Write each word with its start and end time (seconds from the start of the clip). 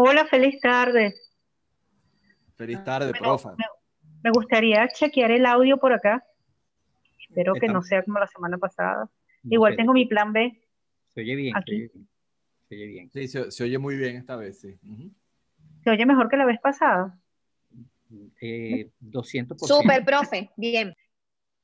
Hola, 0.00 0.26
feliz 0.26 0.60
tarde. 0.60 1.12
Feliz 2.54 2.84
tarde, 2.84 3.12
profa. 3.18 3.56
Me, 4.22 4.30
gustaría 4.30 4.86
chequear 4.86 5.32
el 5.32 5.44
audio 5.44 5.76
por 5.76 5.92
acá. 5.92 6.24
Espero 7.18 7.54
que 7.54 7.66
no 7.66 7.82
sea 7.82 8.04
como 8.04 8.20
la 8.20 8.28
semana 8.28 8.58
pasada. 8.58 9.10
Igual 9.42 9.74
tengo 9.74 9.92
mi 9.92 10.06
plan 10.06 10.32
B. 10.32 10.56
Se 11.08 11.22
oye 11.22 11.34
bien, 11.34 11.52
se 11.66 11.72
oye 11.72 11.90
bien. 11.92 12.08
Se 12.68 12.74
oye 12.76 12.86
bien. 12.86 13.10
Sí, 13.10 13.26
se, 13.26 13.64
oye 13.64 13.78
muy 13.78 13.96
bien 13.96 14.14
esta 14.14 14.36
vez, 14.36 14.60
sí. 14.60 14.78
¿Se 15.82 15.90
oye 15.90 16.06
mejor 16.06 16.28
que 16.28 16.36
la 16.36 16.44
vez 16.44 16.60
pasada? 16.60 17.18
Eh, 18.40 18.92
200%. 19.00 19.58
Super, 19.58 20.04
profe, 20.04 20.48
bien. 20.56 20.94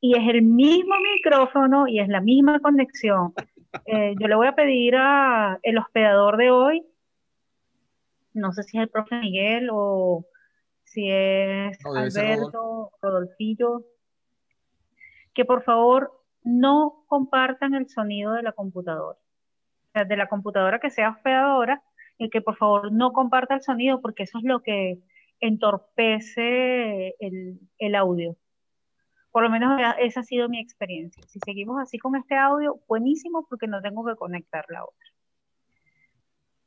Y 0.00 0.18
es 0.18 0.28
el 0.28 0.42
mismo 0.42 0.96
micrófono 1.14 1.86
y 1.86 2.00
es 2.00 2.08
la 2.08 2.20
misma 2.20 2.58
conexión. 2.58 3.32
Eh, 3.86 4.14
yo 4.20 4.28
le 4.28 4.36
voy 4.36 4.46
a 4.46 4.54
pedir 4.54 4.94
a 4.94 5.58
el 5.64 5.78
hospedador 5.78 6.36
de 6.36 6.48
hoy, 6.48 6.86
no 8.34 8.52
sé 8.52 8.62
si 8.62 8.76
es 8.76 8.82
el 8.82 8.90
profe 8.90 9.18
Miguel 9.18 9.68
o 9.72 10.26
si 10.84 11.10
es 11.10 11.78
Alberto, 11.84 12.92
Rodolfillo, 13.00 13.82
que 15.32 15.44
por 15.44 15.62
favor 15.62 16.20
no 16.42 17.04
compartan 17.08 17.74
el 17.74 17.88
sonido 17.88 18.32
de 18.32 18.42
la 18.42 18.52
computadora. 18.52 19.18
O 19.18 19.90
sea, 19.92 20.04
de 20.04 20.16
la 20.16 20.28
computadora 20.28 20.78
que 20.78 20.90
sea 20.90 21.10
hospedadora, 21.10 21.82
y 22.18 22.30
que 22.30 22.40
por 22.40 22.56
favor 22.56 22.92
no 22.92 23.12
comparta 23.12 23.54
el 23.54 23.62
sonido 23.62 24.00
porque 24.00 24.24
eso 24.24 24.38
es 24.38 24.44
lo 24.44 24.60
que 24.60 24.98
entorpece 25.40 27.16
el, 27.18 27.58
el 27.78 27.94
audio. 27.94 28.36
Por 29.30 29.42
lo 29.42 29.50
menos 29.50 29.80
esa 29.98 30.20
ha 30.20 30.22
sido 30.22 30.48
mi 30.48 30.60
experiencia. 30.60 31.24
Si 31.26 31.40
seguimos 31.44 31.80
así 31.80 31.98
con 31.98 32.14
este 32.14 32.36
audio, 32.36 32.80
buenísimo 32.86 33.46
porque 33.48 33.66
no 33.66 33.82
tengo 33.82 34.04
que 34.06 34.14
conectar 34.14 34.64
la 34.68 34.84
otra. 34.84 35.08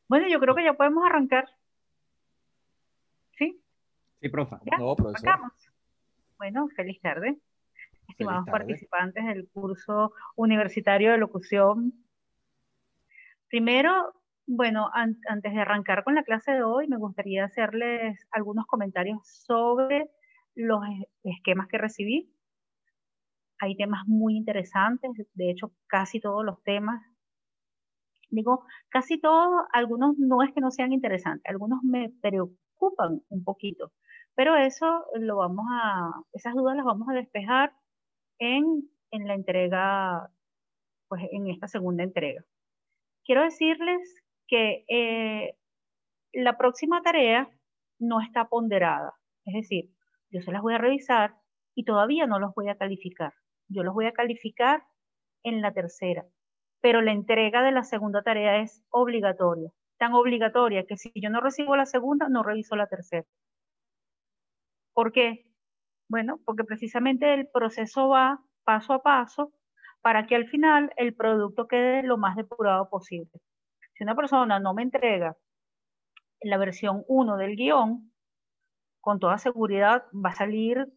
Bueno, 0.07 0.27
yo 0.27 0.39
creo 0.39 0.55
que 0.55 0.63
ya 0.63 0.73
podemos 0.73 1.05
arrancar. 1.05 1.49
¿Sí? 3.38 3.61
Sí, 4.21 4.30
profa. 4.30 4.59
No, 4.77 4.95
Bueno, 6.38 6.67
feliz 6.75 7.00
tarde. 7.02 7.38
Estimados 8.08 8.45
participantes 8.45 9.25
del 9.25 9.50
curso 9.50 10.13
universitario 10.35 11.11
de 11.11 11.17
locución. 11.17 11.94
Primero, 13.50 14.13
bueno, 14.45 14.89
antes 14.94 15.53
de 15.53 15.59
arrancar 15.59 16.03
con 16.03 16.16
la 16.16 16.23
clase 16.23 16.52
de 16.52 16.63
hoy, 16.63 16.88
me 16.88 16.97
gustaría 16.97 17.45
hacerles 17.45 18.25
algunos 18.31 18.66
comentarios 18.66 19.28
sobre 19.28 20.09
los 20.55 20.81
esquemas 21.23 21.67
que 21.67 21.78
recibí 21.78 22.33
hay 23.59 23.75
temas 23.75 24.08
muy 24.08 24.35
interesantes, 24.35 25.11
de 25.33 25.50
hecho 25.50 25.72
casi 25.88 26.19
todos 26.19 26.45
los 26.45 26.61
temas, 26.63 27.03
digo, 28.30 28.66
casi 28.89 29.20
todos, 29.20 29.66
algunos 29.73 30.17
no 30.17 30.44
es 30.44 30.53
que 30.53 30.61
no 30.61 30.72
sean 30.72 30.94
interesantes, 30.94 31.50
algunos 31.50 31.83
me 31.83 32.09
preocupan 32.22 33.22
un 33.30 33.44
poquito, 33.44 33.92
pero 34.36 34.56
eso 34.56 35.06
lo 35.16 35.38
vamos 35.38 35.66
a, 35.72 36.11
esas 36.34 36.53
dudas 36.53 36.75
las 36.75 36.86
vamos 36.86 37.08
a 37.09 37.14
despejar 37.14 37.73
en, 38.39 38.89
en 39.11 39.28
la 39.28 39.36
entrega, 39.36 40.30
pues 41.08 41.23
en 41.31 41.47
esta 41.50 41.67
segunda 41.67 42.03
entrega. 42.03 42.44
Quiero 43.25 43.44
decirles 43.44 44.02
que 44.47 44.86
eh, 44.88 45.58
la 46.34 46.58
próxima 46.58 47.02
tarea 47.02 47.50
no 48.00 48.22
está 48.22 48.47
ponderada, 48.47 49.14
es 49.45 49.53
decir, 49.53 49.91
yo 50.30 50.41
se 50.41 50.52
las 50.52 50.62
voy 50.62 50.75
a 50.75 50.78
revisar 50.78 51.36
y 51.75 51.86
todavía 51.86 52.28
no 52.28 52.39
los 52.39 52.53
voy 52.53 52.69
a 52.69 52.78
calificar 52.78 53.34
yo 53.69 53.84
los 53.84 53.94
voy 53.94 54.06
a 54.06 54.14
calificar 54.14 54.84
en 55.44 55.62
la 55.62 55.73
tercera, 55.73 56.25
pero 56.88 57.02
la 57.02 57.11
entrega 57.11 57.63
de 57.63 57.73
la 57.73 57.83
segunda 57.83 58.21
tarea 58.21 58.61
es 58.61 58.81
obligatoria, 58.91 59.69
tan 59.97 60.13
obligatoria 60.13 60.85
que 60.85 60.95
si 60.95 61.11
yo 61.16 61.29
no 61.29 61.41
recibo 61.41 61.75
la 61.75 61.85
segunda, 61.85 62.29
no 62.29 62.44
reviso 62.44 62.77
la 62.77 62.88
tercera. 62.88 63.27
¿Por 64.94 65.11
qué? 65.11 65.52
Bueno, 66.07 66.39
porque 66.45 66.63
precisamente 66.63 67.33
el 67.33 67.49
proceso 67.49 68.07
va 68.07 68.41
paso 68.63 68.94
a 68.94 69.03
paso 69.03 69.51
para 70.01 70.28
que 70.28 70.38
al 70.38 70.47
final 70.47 70.94
el 70.95 71.13
producto 71.13 71.67
quede 71.67 72.03
lo 72.03 72.17
más 72.17 72.38
depurado 72.38 72.89
posible. 72.89 73.31
Si 73.95 74.06
una 74.06 74.16
persona 74.16 74.57
no 74.57 74.73
me 74.73 74.83
entrega 74.83 75.35
la 76.39 76.57
versión 76.57 77.03
1 77.09 77.35
del 77.35 77.57
guion, 77.57 78.13
con 79.01 79.19
toda 79.19 79.38
seguridad 79.39 80.06
va 80.13 80.29
a 80.29 80.35
salir 80.35 80.88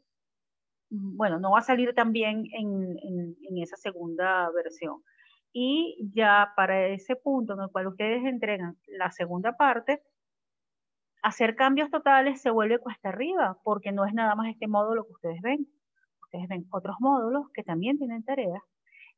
bueno, 0.91 1.41
no 1.41 1.53
va 1.53 1.61
a 1.61 1.63
salir 1.63 1.95
también 1.95 2.47
en, 2.53 2.97
en, 3.03 3.59
esa 3.59 3.77
segunda 3.77 4.51
versión. 4.51 5.03
Y 5.53 6.11
ya 6.15 6.53
para 6.57 6.87
ese 6.89 7.17
punto 7.17 7.55
en 7.55 7.61
el 7.61 7.71
cual 7.71 7.89
ustedes 7.89 8.25
entregan 8.25 8.79
la 8.87 9.11
segunda 9.11 9.57
parte, 9.57 10.03
hacer 11.23 11.57
cambios 11.57 11.91
totales 11.91 12.41
se 12.41 12.51
vuelve 12.51 12.79
cuesta 12.79 13.11
arriba, 13.11 13.59
porque 13.65 13.93
no 13.93 14.05
es 14.05 14.15
nada 14.15 14.35
más 14.35 14.49
este 14.49 14.69
módulo 14.69 15.05
que 15.05 15.13
ustedes 15.13 15.43
ven. 15.43 15.67
Ustedes 16.23 16.49
ven 16.49 16.67
otros 16.71 16.97
módulos 17.01 17.51
que 17.53 17.63
también 17.65 17.99
tienen 17.99 18.25
tareas 18.25 18.63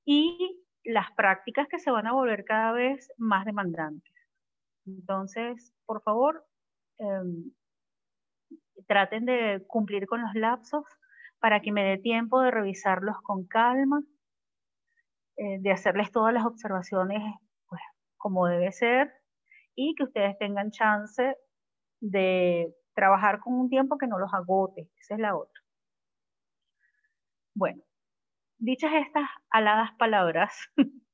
y 0.04 0.62
las 0.84 1.12
prácticas 1.12 1.68
que 1.68 1.78
se 1.78 1.90
van 1.90 2.06
a 2.06 2.12
volver 2.12 2.44
cada 2.44 2.72
vez 2.72 3.12
más 3.18 3.44
demandantes. 3.44 4.12
Entonces, 4.86 5.72
por 5.86 6.02
favor, 6.02 6.44
em, 6.98 7.52
traten 8.86 9.26
de 9.26 9.64
cumplir 9.68 10.06
con 10.06 10.22
los 10.22 10.34
lapsos 10.34 10.84
para 11.38 11.60
que 11.60 11.72
me 11.72 11.84
dé 11.84 11.98
tiempo 11.98 12.40
de 12.40 12.50
revisarlos 12.50 13.16
con 13.22 13.46
calma, 13.46 14.02
eh, 15.36 15.58
de 15.60 15.72
hacerles 15.72 16.10
todas 16.12 16.34
las 16.34 16.44
observaciones 16.44 17.22
pues, 17.68 17.80
como 18.16 18.46
debe 18.46 18.70
ser 18.72 19.12
y 19.74 19.94
que 19.94 20.04
ustedes 20.04 20.36
tengan 20.38 20.70
chance 20.70 21.36
de 22.00 22.74
trabajar 22.94 23.40
con 23.40 23.54
un 23.54 23.68
tiempo 23.70 23.96
que 23.96 24.06
no 24.06 24.18
los 24.18 24.32
agote. 24.34 24.88
Esa 24.98 25.14
es 25.14 25.20
la 25.20 25.36
otra. 25.36 25.60
Bueno, 27.54 27.82
dichas 28.58 28.92
estas 28.94 29.28
aladas 29.50 29.90
palabras, 29.98 30.54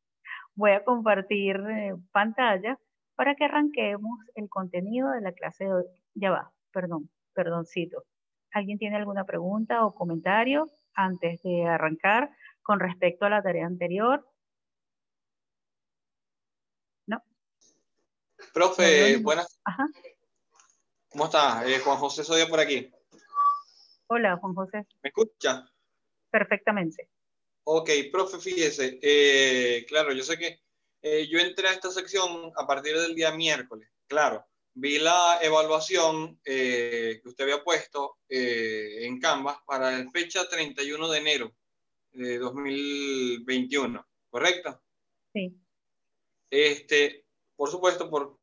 voy 0.54 0.72
a 0.72 0.84
compartir 0.84 1.56
eh, 1.70 1.94
pantalla 2.12 2.78
para 3.16 3.34
que 3.34 3.44
arranquemos 3.44 4.18
el 4.34 4.48
contenido 4.48 5.10
de 5.10 5.20
la 5.20 5.32
clase 5.32 5.64
de 5.64 5.72
hoy. 5.72 5.84
Ya 6.14 6.30
va, 6.30 6.52
perdón, 6.72 7.10
perdoncito. 7.34 8.04
¿Alguien 8.52 8.78
tiene 8.78 8.96
alguna 8.96 9.24
pregunta 9.24 9.84
o 9.84 9.94
comentario 9.94 10.66
antes 10.94 11.42
de 11.42 11.66
arrancar 11.66 12.30
con 12.68 12.80
respecto 12.80 13.24
a 13.24 13.30
la 13.30 13.42
tarea 13.42 13.64
anterior? 13.64 14.28
¿No? 17.06 17.24
Profe, 18.52 19.16
buenas. 19.16 19.58
Ajá. 19.64 19.86
¿Cómo 21.08 21.24
está? 21.24 21.66
Eh, 21.66 21.78
Juan 21.78 21.96
José 21.96 22.24
Sodia 22.24 22.46
por 22.46 22.60
aquí. 22.60 22.92
Hola, 24.08 24.36
Juan 24.36 24.54
José. 24.54 24.86
¿Me 25.02 25.08
escucha? 25.08 25.64
Perfectamente. 26.30 27.08
Ok, 27.64 27.88
profe, 28.12 28.38
fíjese. 28.38 28.98
Eh, 29.00 29.86
claro, 29.88 30.12
yo 30.12 30.22
sé 30.22 30.36
que 30.36 30.60
eh, 31.00 31.26
yo 31.26 31.38
entré 31.38 31.68
a 31.68 31.72
esta 31.72 31.90
sección 31.90 32.52
a 32.54 32.66
partir 32.66 32.98
del 32.98 33.14
día 33.14 33.32
miércoles. 33.32 33.88
Claro, 34.06 34.46
vi 34.74 34.98
la 34.98 35.38
evaluación 35.40 36.38
eh, 36.44 37.18
que 37.22 37.28
usted 37.30 37.44
había 37.44 37.64
puesto 37.64 38.18
en 38.28 39.18
Canvas 39.20 39.56
para 39.66 39.90
la 39.90 40.10
fecha 40.10 40.46
31 40.46 41.08
de 41.08 41.18
enero 41.18 41.54
de 42.12 42.38
2021, 42.38 44.06
¿correcto? 44.30 44.80
Sí. 45.32 45.56
Este, 46.50 47.26
por 47.56 47.70
supuesto, 47.70 48.08
por 48.08 48.38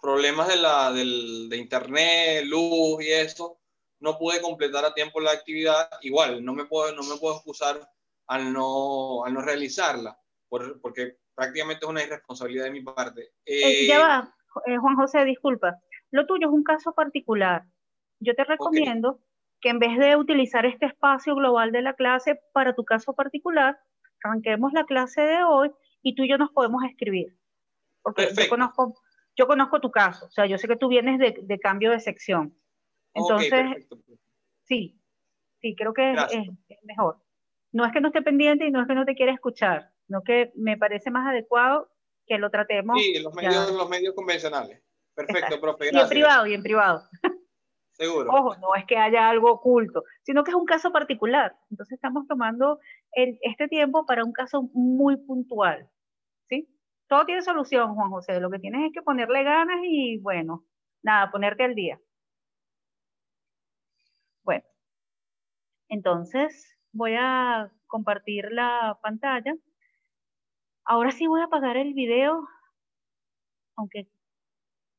problemas 0.00 0.48
de, 0.48 0.56
la, 0.56 0.92
del, 0.92 1.48
de 1.48 1.56
internet, 1.56 2.44
luz 2.46 3.02
y 3.02 3.10
eso, 3.10 3.60
no 4.00 4.18
pude 4.18 4.40
completar 4.40 4.84
a 4.84 4.94
tiempo 4.94 5.20
la 5.20 5.32
actividad. 5.32 5.88
Igual, 6.02 6.44
no 6.44 6.54
me 6.54 6.66
puedo, 6.66 6.94
no 6.94 7.02
me 7.02 7.16
puedo 7.16 7.36
excusar 7.36 7.80
al 8.26 8.52
no, 8.52 9.24
al 9.24 9.34
no 9.34 9.40
realizarla, 9.40 10.18
porque 10.48 11.18
prácticamente 11.34 11.84
es 11.84 11.90
una 11.90 12.02
irresponsabilidad 12.02 12.64
de 12.64 12.70
mi 12.70 12.82
parte. 12.82 13.32
Eh, 13.44 13.86
ya 13.86 13.98
va, 13.98 14.36
eh, 14.66 14.76
Juan 14.76 14.96
José, 14.96 15.24
disculpa, 15.24 15.80
lo 16.10 16.26
tuyo 16.26 16.48
es 16.48 16.52
un 16.52 16.64
caso 16.64 16.92
particular. 16.92 17.64
Yo 18.18 18.34
te 18.34 18.44
recomiendo 18.44 19.20
que 19.60 19.70
en 19.70 19.78
vez 19.78 19.98
de 19.98 20.16
utilizar 20.16 20.66
este 20.66 20.86
espacio 20.86 21.34
global 21.34 21.72
de 21.72 21.82
la 21.82 21.94
clase 21.94 22.40
para 22.52 22.74
tu 22.74 22.84
caso 22.84 23.14
particular, 23.14 23.78
arranquemos 24.22 24.72
la 24.72 24.84
clase 24.84 25.22
de 25.22 25.44
hoy 25.44 25.70
y 26.02 26.14
tú 26.14 26.24
y 26.24 26.28
yo 26.28 26.38
nos 26.38 26.50
podemos 26.50 26.82
escribir. 26.84 27.36
Porque 28.02 28.28
yo 28.36 28.48
conozco, 28.48 28.94
yo 29.34 29.46
conozco 29.46 29.80
tu 29.80 29.90
caso, 29.90 30.26
o 30.26 30.30
sea, 30.30 30.46
yo 30.46 30.58
sé 30.58 30.68
que 30.68 30.76
tú 30.76 30.88
vienes 30.88 31.18
de, 31.18 31.58
cambio 31.58 31.90
de 31.90 32.00
sección. 32.00 32.56
Entonces, 33.14 33.88
sí, 34.64 35.00
sí, 35.60 35.74
creo 35.74 35.92
que 35.92 36.12
es, 36.12 36.48
mejor. 36.84 37.18
No 37.72 37.84
es 37.84 37.92
que 37.92 38.00
no 38.00 38.08
esté 38.08 38.22
pendiente 38.22 38.66
y 38.66 38.70
no 38.70 38.82
es 38.82 38.86
que 38.86 38.94
no 38.94 39.04
te 39.04 39.14
quiera 39.14 39.32
escuchar, 39.32 39.90
sino 40.06 40.22
que 40.22 40.52
me 40.54 40.76
parece 40.76 41.10
más 41.10 41.26
adecuado 41.26 41.90
que 42.26 42.38
lo 42.38 42.50
tratemos. 42.50 43.00
Sí, 43.00 43.18
los 43.20 43.34
medios, 43.34 43.72
los 43.72 43.88
medios 43.88 44.14
convencionales. 44.14 44.82
Perfecto, 45.14 45.60
profe. 45.60 45.90
Y 45.90 45.98
en 45.98 46.08
privado, 46.08 46.46
y 46.46 46.54
en 46.54 46.62
privado. 46.62 47.08
Ojo, 48.30 48.56
no 48.56 48.74
es 48.74 48.84
que 48.84 48.96
haya 48.96 49.28
algo 49.28 49.50
oculto, 49.52 50.02
sino 50.22 50.44
que 50.44 50.50
es 50.50 50.56
un 50.56 50.66
caso 50.66 50.92
particular. 50.92 51.56
Entonces 51.70 51.94
estamos 51.94 52.26
tomando 52.26 52.78
este 53.12 53.68
tiempo 53.68 54.04
para 54.06 54.24
un 54.24 54.32
caso 54.32 54.68
muy 54.74 55.16
puntual. 55.16 55.88
¿Sí? 56.48 56.68
Todo 57.08 57.24
tiene 57.24 57.42
solución, 57.42 57.94
Juan 57.94 58.10
José. 58.10 58.40
Lo 58.40 58.50
que 58.50 58.58
tienes 58.58 58.86
es 58.86 58.92
que 58.92 59.02
ponerle 59.02 59.42
ganas 59.44 59.78
y, 59.84 60.18
bueno, 60.18 60.64
Nada, 61.06 61.30
ponerte 61.30 61.62
al 61.64 61.76
día. 61.76 62.00
Bueno, 64.42 64.64
entonces 65.88 66.76
voy 66.92 67.14
a 67.18 67.70
compartir 67.86 68.50
la 68.52 68.98
pantalla. 69.02 69.54
Ahora 70.84 71.12
sí 71.12 71.26
voy 71.28 71.40
a 71.42 71.44
apagar 71.44 71.76
el 71.76 71.94
video, 71.94 72.48
aunque, 73.76 74.08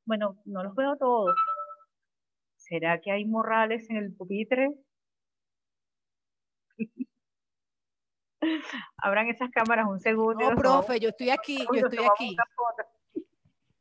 bueno, 0.05 0.37
no 0.45 0.63
los 0.63 0.75
veo 0.75 0.95
todos. 0.97 1.35
¿Será 2.67 2.99
que 2.99 3.11
hay 3.11 3.25
morrales 3.25 3.89
en 3.89 3.97
el 3.97 4.13
pupitre? 4.13 4.69
Abran 8.97 9.29
esas 9.29 9.49
cámaras 9.51 9.87
un 9.87 9.99
segundo. 9.99 10.49
No, 10.49 10.55
profe, 10.55 10.99
yo 10.99 11.09
estoy 11.09 11.29
aquí, 11.29 11.65
yo 11.73 11.87
estoy 11.87 12.05
aquí. 12.05 12.35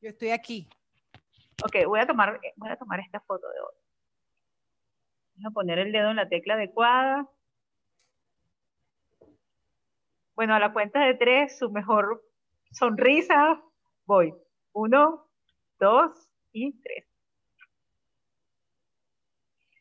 Yo 0.00 0.10
estoy 0.10 0.30
aquí. 0.30 0.68
Ok, 1.64 1.86
voy 1.86 2.00
a 2.00 2.06
tomar, 2.06 2.40
voy 2.56 2.70
a 2.70 2.76
tomar 2.76 3.00
esta 3.00 3.20
foto 3.20 3.48
de 3.48 3.60
hoy. 3.60 3.74
Voy 5.36 5.46
a 5.46 5.50
poner 5.50 5.78
el 5.78 5.90
dedo 5.90 6.10
en 6.10 6.16
la 6.16 6.28
tecla 6.28 6.54
adecuada. 6.54 7.28
Bueno, 10.34 10.54
a 10.54 10.58
la 10.60 10.72
cuenta 10.72 11.00
de 11.04 11.14
tres, 11.14 11.58
su 11.58 11.70
mejor 11.70 12.22
sonrisa. 12.70 13.60
Voy. 14.04 14.34
Uno, 14.72 15.28
dos 15.78 16.28
y 16.52 16.78
tres. 16.80 17.15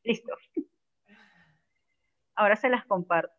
Listo. 0.05 0.37
Ahora 2.35 2.55
se 2.55 2.69
las 2.69 2.85
comparto. 2.85 3.33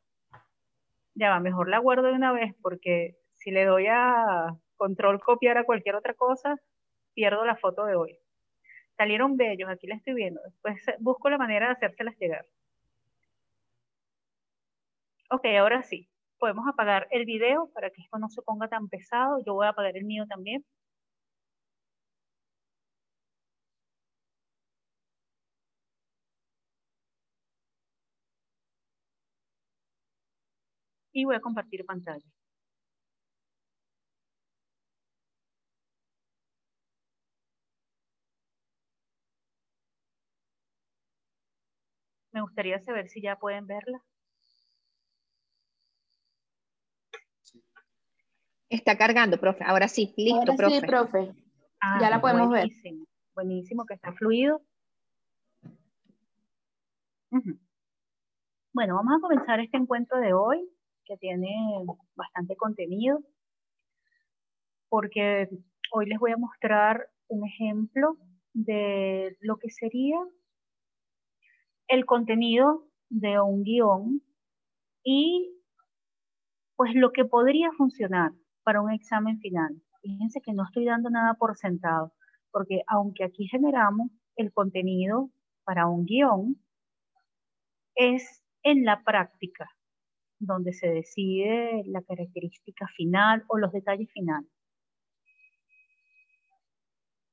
Ya 1.15 1.31
va, 1.31 1.41
mejor 1.41 1.69
la 1.69 1.79
guardo 1.79 2.09
de 2.09 2.13
una 2.13 2.33
vez 2.33 2.55
porque 2.61 3.17
si 3.35 3.51
le 3.51 3.65
doy 3.65 3.87
a 3.89 4.55
control 4.77 5.21
copiar 5.21 5.57
a 5.59 5.65
cualquier 5.65 5.95
otra 5.95 6.15
cosa, 6.15 6.57
pierdo 7.15 7.45
la 7.47 7.57
foto 7.57 7.87
de 7.87 7.95
hoy. 7.95 8.19
Salieron 8.97 9.37
bellos, 9.37 9.71
aquí 9.71 9.87
la 9.87 9.95
estoy 9.95 10.15
viendo. 10.15 10.41
Después 10.43 10.85
busco 10.99 11.31
la 11.31 11.39
manera 11.39 11.67
de 11.67 11.73
hacérselas 11.73 12.17
llegar. 12.19 12.47
Ok, 15.31 15.47
ahora 15.59 15.83
sí. 15.83 16.09
Podemos 16.39 16.67
apagar 16.69 17.07
el 17.11 17.25
video 17.25 17.71
para 17.73 17.91
que 17.91 18.03
esto 18.03 18.19
no 18.19 18.29
se 18.29 18.43
ponga 18.43 18.69
tan 18.69 18.89
pesado. 18.89 19.43
Yo 19.45 19.55
voy 19.55 19.67
a 19.67 19.71
apagar 19.71 19.97
el 19.97 20.05
mío 20.05 20.27
también. 20.27 20.65
Y 31.17 31.25
voy 31.25 31.35
a 31.35 31.41
compartir 31.41 31.85
pantalla. 31.87 32.29
Me 42.33 42.43
gustaría 42.43 42.79
saber 42.81 43.09
si 43.09 43.23
ya 43.23 43.37
pueden 43.37 43.67
verla. 43.67 44.05
Está 48.69 48.99
cargando, 48.99 49.41
profe. 49.41 49.65
Ahora 49.65 49.89
sí, 49.89 50.13
listo, 50.19 50.55
profe. 50.55 50.81
Sí, 50.81 50.87
profe. 50.87 51.35
Ah, 51.81 51.99
ya 51.99 52.11
la 52.11 52.21
podemos 52.21 52.51
ver. 52.51 52.69
Buenísimo, 53.35 53.87
que 53.87 53.95
está 53.95 54.13
fluido. 54.13 54.61
Bueno, 58.75 58.97
vamos 58.97 59.15
a 59.17 59.21
comenzar 59.21 59.61
este 59.61 59.79
encuentro 59.79 60.21
de 60.21 60.35
hoy 60.35 60.76
que 61.07 61.17
tiene 61.17 61.55
bastante 62.15 62.57
contenido, 62.57 63.21
porque 64.89 65.49
hoy 65.93 66.07
les 66.07 66.19
voy 66.19 66.33
a 66.33 66.37
mostrar 66.37 67.09
un 67.29 67.47
ejemplo 67.47 68.17
de 68.53 69.37
lo 69.41 69.57
que 69.59 69.71
sería 69.71 70.19
el 71.89 72.05
contenido 72.05 72.89
de 73.09 73.41
un 73.41 73.63
guion 73.63 74.23
y 75.05 75.53
pues 76.75 76.95
lo 76.95 77.13
que 77.13 77.25
podría 77.25 77.71
funcionar 77.73 78.33
para 78.65 78.83
un 78.83 78.93
examen 78.93 79.39
final. 79.39 79.81
Fíjense 80.03 80.41
que 80.41 80.53
no 80.53 80.65
estoy 80.65 80.85
dando 80.85 81.11
nada 81.11 81.35
por 81.35 81.57
sentado, 81.57 82.13
porque 82.51 82.83
aunque 82.87 83.25
aquí 83.25 83.47
generamos 83.47 84.11
el 84.37 84.53
contenido 84.53 85.31
para 85.65 85.87
un 85.87 86.05
guion, 86.05 86.57
es 87.95 88.43
en 88.63 88.85
la 88.85 89.03
práctica 89.05 89.76
donde 90.39 90.73
se 90.73 90.89
decide 90.89 91.83
la 91.87 92.03
característica 92.03 92.87
final 92.97 93.45
o 93.49 93.59
los 93.59 93.73
detalles 93.73 94.11
finales. 94.13 94.51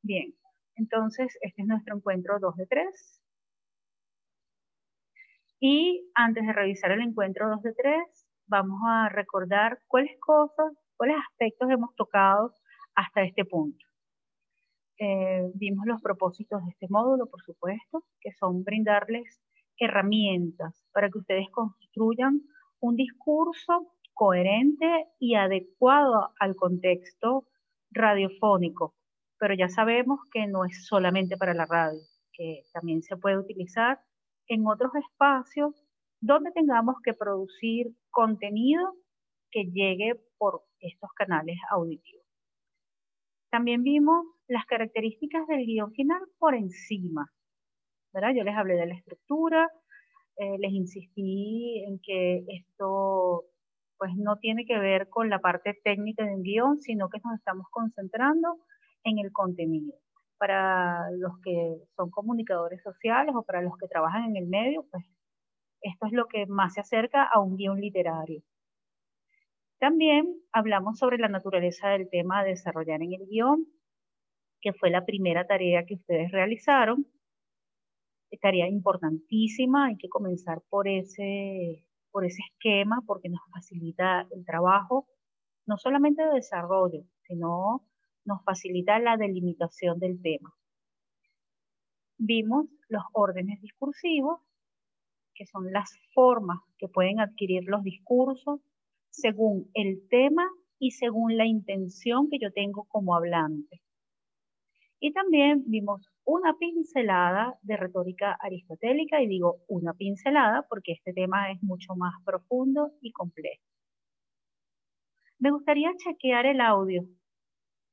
Bien, 0.01 0.33
entonces 0.75 1.37
este 1.41 1.61
es 1.61 1.67
nuestro 1.67 1.95
encuentro 1.95 2.39
2 2.39 2.55
de 2.57 2.65
3. 2.67 3.21
Y 5.59 6.11
antes 6.13 6.45
de 6.45 6.53
revisar 6.53 6.91
el 6.91 7.01
encuentro 7.01 7.49
2 7.49 7.61
de 7.63 7.73
3, 7.73 8.27
vamos 8.47 8.81
a 8.85 9.07
recordar 9.09 9.79
cuáles 9.87 10.19
cosas, 10.19 10.73
cuáles 10.97 11.15
aspectos 11.29 11.69
hemos 11.69 11.95
tocado 11.95 12.53
hasta 12.95 13.23
este 13.23 13.45
punto. 13.45 13.85
Eh, 14.99 15.49
vimos 15.55 15.85
los 15.85 16.01
propósitos 16.01 16.63
de 16.63 16.71
este 16.71 16.87
módulo, 16.89 17.27
por 17.27 17.41
supuesto, 17.41 18.03
que 18.19 18.31
son 18.33 18.63
brindarles 18.63 19.41
herramientas 19.77 20.85
para 20.91 21.09
que 21.09 21.17
ustedes 21.19 21.49
construyan 21.51 22.41
un 22.83 22.97
discurso 22.97 23.93
coherente 24.13 25.07
y 25.17 25.35
adecuado 25.35 26.33
al 26.37 26.57
contexto 26.57 27.47
radiofónico. 27.91 28.93
Pero 29.39 29.53
ya 29.53 29.69
sabemos 29.69 30.19
que 30.33 30.47
no 30.47 30.65
es 30.65 30.85
solamente 30.85 31.37
para 31.37 31.53
la 31.53 31.65
radio, 31.65 32.01
que 32.33 32.63
también 32.73 33.01
se 33.01 33.15
puede 33.15 33.37
utilizar 33.37 34.01
en 34.47 34.67
otros 34.67 34.91
espacios 34.95 35.81
donde 36.19 36.51
tengamos 36.51 36.95
que 37.01 37.13
producir 37.13 37.95
contenido 38.11 38.95
que 39.49 39.63
llegue 39.63 40.19
por 40.37 40.63
estos 40.79 41.09
canales 41.13 41.57
auditivos. 41.69 42.25
También 43.49 43.83
vimos 43.83 44.25
las 44.47 44.65
características 44.65 45.47
del 45.47 45.65
guion 45.65 45.93
final 45.93 46.21
por 46.37 46.53
encima. 46.53 47.31
¿verdad? 48.13 48.33
Yo 48.35 48.43
les 48.43 48.55
hablé 48.55 48.75
de 48.75 48.87
la 48.87 48.95
estructura, 48.95 49.71
eh, 50.37 50.57
les 50.59 50.71
insistí 50.71 51.83
en 51.87 51.99
que 51.99 52.43
esto 52.47 53.45
pues 53.97 54.15
no 54.15 54.37
tiene 54.37 54.65
que 54.65 54.77
ver 54.79 55.09
con 55.09 55.29
la 55.29 55.39
parte 55.39 55.79
técnica 55.83 56.25
del 56.25 56.41
guion, 56.41 56.81
sino 56.81 57.09
que 57.09 57.19
nos 57.23 57.35
estamos 57.35 57.67
concentrando 57.71 58.57
en 59.03 59.19
el 59.19 59.31
contenido. 59.31 59.93
Para 60.37 61.09
los 61.11 61.39
que 61.41 61.77
son 61.95 62.09
comunicadores 62.09 62.81
sociales 62.81 63.33
o 63.35 63.43
para 63.43 63.61
los 63.61 63.77
que 63.77 63.87
trabajan 63.87 64.25
en 64.25 64.35
el 64.35 64.47
medio, 64.47 64.85
pues 64.91 65.05
esto 65.81 66.07
es 66.07 66.13
lo 66.13 66.27
que 66.27 66.45
más 66.47 66.73
se 66.73 66.81
acerca 66.81 67.23
a 67.23 67.39
un 67.39 67.55
guion 67.55 67.79
literario. 67.79 68.41
También 69.79 70.35
hablamos 70.51 70.97
sobre 70.97 71.17
la 71.17 71.27
naturaleza 71.27 71.89
del 71.89 72.09
tema 72.09 72.39
a 72.39 72.43
desarrollar 72.43 73.01
en 73.01 73.13
el 73.13 73.27
guion, 73.27 73.67
que 74.61 74.73
fue 74.73 74.89
la 74.89 75.05
primera 75.05 75.45
tarea 75.45 75.85
que 75.85 75.95
ustedes 75.95 76.31
realizaron 76.31 77.05
tarea 78.37 78.67
importantísima, 78.67 79.87
hay 79.87 79.97
que 79.97 80.09
comenzar 80.09 80.61
por 80.69 80.87
ese, 80.87 81.83
por 82.11 82.25
ese 82.25 82.41
esquema 82.51 83.01
porque 83.05 83.29
nos 83.29 83.41
facilita 83.51 84.27
el 84.31 84.45
trabajo, 84.45 85.07
no 85.65 85.77
solamente 85.77 86.23
de 86.23 86.35
desarrollo, 86.35 87.03
sino 87.21 87.85
nos 88.25 88.43
facilita 88.43 88.99
la 88.99 89.17
delimitación 89.17 89.99
del 89.99 90.21
tema. 90.21 90.53
Vimos 92.17 92.67
los 92.87 93.03
órdenes 93.13 93.59
discursivos, 93.61 94.39
que 95.33 95.45
son 95.45 95.71
las 95.71 95.91
formas 96.13 96.59
que 96.77 96.87
pueden 96.87 97.19
adquirir 97.19 97.63
los 97.65 97.83
discursos 97.83 98.61
según 99.09 99.69
el 99.73 100.07
tema 100.09 100.47
y 100.79 100.91
según 100.91 101.37
la 101.37 101.45
intención 101.45 102.29
que 102.29 102.37
yo 102.39 102.51
tengo 102.51 102.85
como 102.85 103.15
hablante. 103.15 103.81
Y 105.05 105.11
también 105.11 105.63
vimos 105.65 106.09
una 106.23 106.57
pincelada 106.57 107.59
de 107.61 107.75
retórica 107.75 108.37
aristotélica, 108.39 109.21
y 109.21 109.27
digo 109.27 109.57
una 109.67 109.93
pincelada 109.93 110.65
porque 110.69 110.93
este 110.93 111.11
tema 111.11 111.51
es 111.51 111.61
mucho 111.61 111.93
más 111.95 112.13
profundo 112.23 112.93
y 113.01 113.11
complejo. 113.11 113.61
Me 115.39 115.51
gustaría 115.51 115.91
chequear 115.97 116.45
el 116.45 116.61
audio, 116.61 117.05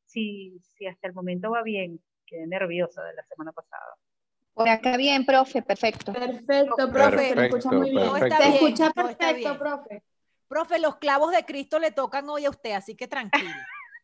si, 0.04 0.56
si 0.60 0.86
hasta 0.86 1.08
el 1.08 1.14
momento 1.14 1.50
va 1.50 1.64
bien, 1.64 2.00
quedé 2.24 2.46
nerviosa 2.46 3.02
de 3.02 3.14
la 3.14 3.24
semana 3.24 3.50
pasada. 3.50 3.96
Por 4.54 4.68
acá 4.68 4.96
bien, 4.96 5.26
profe, 5.26 5.62
perfecto. 5.62 6.12
Perfecto, 6.12 6.92
profe, 6.92 7.34
se 7.34 7.46
escucha 7.46 7.72
muy 7.72 7.90
bien. 7.90 8.08
Se 8.20 8.48
escucha 8.54 8.90
perfecto, 8.92 9.58
profe. 9.58 10.04
Profe, 10.46 10.78
los 10.78 10.94
clavos 10.98 11.32
de 11.32 11.44
Cristo 11.44 11.80
le 11.80 11.90
tocan 11.90 12.28
hoy 12.28 12.44
a 12.44 12.50
usted, 12.50 12.70
así 12.74 12.94
que 12.94 13.08
tranquilo. 13.08 13.50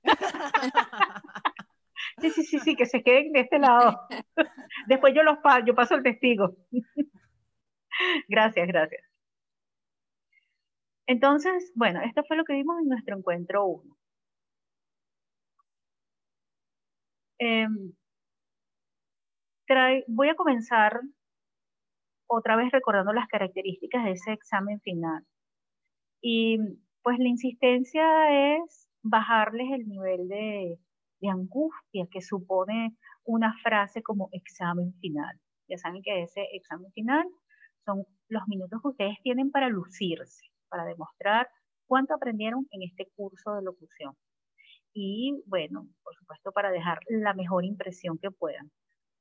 Sí, 2.21 2.31
sí, 2.31 2.45
sí, 2.45 2.59
sí, 2.61 2.77
que 2.77 2.87
se 2.87 3.03
queden 3.03 3.33
de 3.33 3.41
este 3.41 3.59
lado. 3.59 4.01
Después 4.87 5.15
yo 5.15 5.23
los 5.23 5.39
paso, 5.39 5.65
yo 5.67 5.75
paso 5.75 5.95
el 5.95 6.03
testigo. 6.03 6.57
Gracias, 8.29 8.67
gracias. 8.69 9.03
Entonces, 11.09 11.73
bueno, 11.75 12.01
esto 12.03 12.23
fue 12.29 12.37
lo 12.37 12.45
que 12.45 12.53
vimos 12.53 12.79
en 12.81 12.89
nuestro 12.89 13.17
encuentro 13.17 13.67
1. 13.67 13.97
Em, 17.41 17.93
voy 20.09 20.29
a 20.29 20.35
comenzar 20.35 21.01
otra 22.29 22.57
vez 22.57 22.71
recordando 22.73 23.13
las 23.13 23.27
características 23.29 24.05
de 24.05 24.13
ese 24.13 24.33
examen 24.33 24.81
final. 24.81 25.25
Y 26.21 26.59
pues 27.03 27.19
la 27.19 27.29
insistencia 27.29 28.57
es 28.57 28.89
bajarles 29.03 29.71
el 29.73 29.89
nivel 29.89 30.29
de, 30.29 30.79
de 31.21 31.29
angustia 31.29 32.07
que 32.11 32.21
supone 32.21 32.97
una 33.25 33.55
frase 33.63 34.03
como 34.03 34.29
examen 34.33 34.95
final. 35.01 35.41
Ya 35.69 35.79
saben 35.79 36.03
que 36.03 36.23
ese 36.23 36.43
examen 36.53 36.93
final 36.93 37.27
son 37.85 38.05
los 38.29 38.47
minutos 38.49 38.81
que 38.83 38.89
ustedes 38.89 39.17
tienen 39.23 39.51
para 39.51 39.69
lucirse, 39.69 40.45
para 40.69 40.85
demostrar 40.85 41.49
cuánto 41.87 42.15
aprendieron 42.15 42.67
en 42.71 42.83
este 42.83 43.09
curso 43.17 43.55
de 43.55 43.63
locución. 43.63 44.15
Y 44.93 45.43
bueno, 45.47 45.89
por 46.03 46.15
supuesto, 46.17 46.53
para 46.53 46.71
dejar 46.71 47.01
la 47.09 47.35
mejor 47.35 47.65
impresión 47.65 48.19
que 48.19 48.31
puedan. 48.31 48.71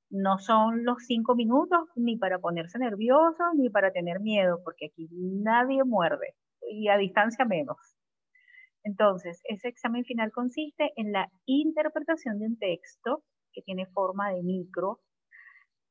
No 0.09 0.37
son 0.37 0.85
los 0.85 1.03
cinco 1.05 1.35
minutos 1.35 1.89
ni 1.95 2.17
para 2.17 2.39
ponerse 2.39 2.79
nervioso 2.79 3.43
ni 3.55 3.69
para 3.69 3.91
tener 3.91 4.19
miedo, 4.19 4.61
porque 4.63 4.85
aquí 4.87 5.09
nadie 5.11 5.83
muerde 5.83 6.35
y 6.69 6.87
a 6.87 6.97
distancia 6.97 7.45
menos. 7.45 7.94
Entonces, 8.85 9.41
ese 9.45 9.67
examen 9.67 10.05
final 10.05 10.31
consiste 10.31 10.93
en 10.95 11.11
la 11.11 11.27
interpretación 11.47 12.37
de 12.37 12.45
un 12.45 12.57
texto 12.59 13.23
que 13.51 13.63
tiene 13.63 13.87
forma 13.87 14.29
de 14.31 14.43
micro. 14.43 14.99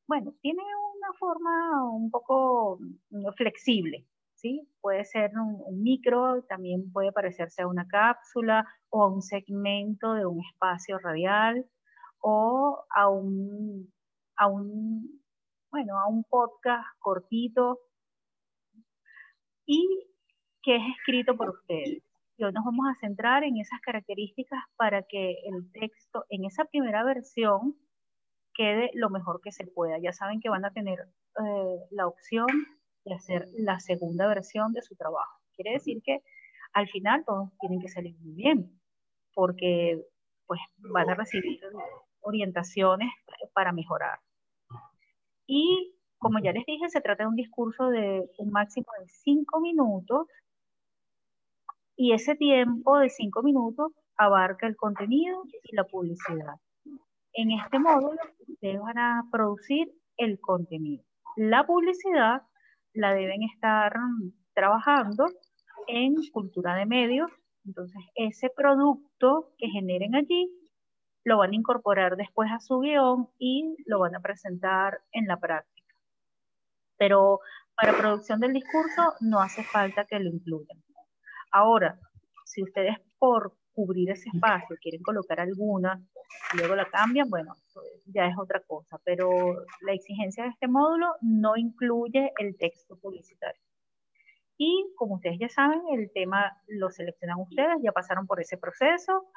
Bueno, 0.06 0.32
tiene 0.40 0.62
una 0.62 1.12
forma 1.18 1.92
un 1.92 2.10
poco 2.12 2.78
mm, 3.10 3.32
flexible, 3.36 4.06
¿sí? 4.36 4.68
Puede 4.80 5.04
ser 5.04 5.32
un, 5.36 5.82
micro, 5.82 6.44
también 6.44 6.92
puede 6.92 7.10
parecerse 7.10 7.62
a 7.62 7.66
una 7.66 7.84
cápsula 7.88 8.64
o 8.90 9.02
a 9.02 9.12
un 9.12 9.22
segmento 9.22 10.14
de 10.14 10.26
un 10.26 10.40
espacio 10.52 10.98
radial 11.00 11.66
o 12.20 12.84
a 12.94 13.08
un, 13.08 13.92
a 14.36 14.46
un, 14.46 15.20
bueno, 15.72 15.98
a 15.98 16.06
un 16.06 16.22
podcast 16.30 16.86
cortito 17.00 17.80
y 19.66 20.06
que 20.62 20.76
es 20.76 20.82
escrito 20.96 21.36
por 21.36 21.50
ustedes 21.50 22.04
y 22.36 22.44
hoy 22.44 22.52
nos 22.52 22.64
vamos 22.64 22.86
a 22.88 22.98
centrar 23.00 23.44
en 23.44 23.58
esas 23.58 23.80
características 23.80 24.60
para 24.76 25.02
que 25.02 25.36
el 25.44 25.70
texto 25.72 26.24
en 26.28 26.44
esa 26.44 26.64
primera 26.64 27.04
versión 27.04 27.76
quede 28.54 28.90
lo 28.94 29.10
mejor 29.10 29.40
que 29.40 29.52
se 29.52 29.66
pueda. 29.66 29.98
Ya 29.98 30.12
saben 30.12 30.40
que 30.40 30.48
van 30.48 30.64
a 30.64 30.72
tener 30.72 31.00
eh, 31.00 31.78
la 31.90 32.06
opción 32.06 32.46
de 33.04 33.14
hacer 33.14 33.46
la 33.58 33.78
segunda 33.80 34.26
versión 34.26 34.72
de 34.72 34.82
su 34.82 34.96
trabajo. 34.96 35.40
Quiere 35.54 35.72
decir 35.72 36.02
que 36.02 36.22
al 36.72 36.88
final 36.88 37.24
todos 37.24 37.50
tienen 37.60 37.80
que 37.80 37.88
salir 37.88 38.16
muy 38.18 38.34
bien, 38.34 38.80
porque 39.32 40.02
pues 40.46 40.60
van 40.78 41.10
a 41.10 41.14
recibir 41.14 41.60
orientaciones 42.20 43.10
para 43.52 43.72
mejorar. 43.72 44.18
Y 45.46 45.94
como 46.18 46.38
ya 46.40 46.52
les 46.52 46.64
dije, 46.66 46.88
se 46.88 47.00
trata 47.00 47.24
de 47.24 47.28
un 47.28 47.36
discurso 47.36 47.88
de 47.90 48.28
un 48.38 48.50
máximo 48.50 48.86
de 48.98 49.06
cinco 49.08 49.60
minutos 49.60 50.26
y 51.96 52.12
ese 52.12 52.34
tiempo 52.34 52.98
de 52.98 53.08
cinco 53.08 53.42
minutos 53.42 53.92
abarca 54.16 54.66
el 54.66 54.76
contenido 54.76 55.42
y 55.62 55.74
la 55.74 55.84
publicidad. 55.84 56.56
En 57.32 57.50
este 57.50 57.78
módulo 57.78 58.18
ustedes 58.48 58.80
van 58.80 58.98
a 58.98 59.24
producir 59.30 59.92
el 60.16 60.40
contenido. 60.40 61.04
La 61.36 61.66
publicidad 61.66 62.42
la 62.92 63.12
deben 63.12 63.42
estar 63.42 63.92
trabajando 64.54 65.26
en 65.88 66.14
cultura 66.32 66.76
de 66.76 66.86
medios. 66.86 67.30
Entonces, 67.64 68.02
ese 68.14 68.50
producto 68.54 69.52
que 69.58 69.68
generen 69.68 70.14
allí 70.14 70.48
lo 71.24 71.38
van 71.38 71.52
a 71.52 71.56
incorporar 71.56 72.16
después 72.16 72.50
a 72.52 72.60
su 72.60 72.80
guion 72.80 73.28
y 73.38 73.76
lo 73.86 73.98
van 73.98 74.14
a 74.14 74.20
presentar 74.20 75.00
en 75.12 75.26
la 75.26 75.38
práctica. 75.38 75.94
Pero 76.98 77.40
para 77.74 77.96
producción 77.96 78.40
del 78.40 78.52
discurso 78.52 79.14
no 79.20 79.40
hace 79.40 79.64
falta 79.64 80.04
que 80.04 80.20
lo 80.20 80.30
incluyan. 80.30 80.83
Ahora, 81.54 81.96
si 82.44 82.64
ustedes 82.64 82.96
por 83.16 83.54
cubrir 83.74 84.10
ese 84.10 84.28
espacio 84.34 84.76
quieren 84.82 85.02
colocar 85.02 85.38
alguna 85.38 86.04
y 86.52 86.56
luego 86.58 86.74
la 86.74 86.86
cambian, 86.86 87.30
bueno, 87.30 87.54
ya 88.06 88.26
es 88.26 88.36
otra 88.36 88.60
cosa, 88.66 88.98
pero 89.04 89.28
la 89.82 89.92
exigencia 89.92 90.42
de 90.42 90.50
este 90.50 90.66
módulo 90.66 91.14
no 91.20 91.56
incluye 91.56 92.32
el 92.38 92.56
texto 92.56 92.98
publicitario. 92.98 93.62
Y 94.58 94.84
como 94.96 95.14
ustedes 95.14 95.38
ya 95.38 95.48
saben, 95.48 95.80
el 95.92 96.10
tema 96.12 96.60
lo 96.66 96.90
seleccionan 96.90 97.38
ustedes, 97.40 97.76
ya 97.84 97.92
pasaron 97.92 98.26
por 98.26 98.40
ese 98.40 98.58
proceso, 98.58 99.30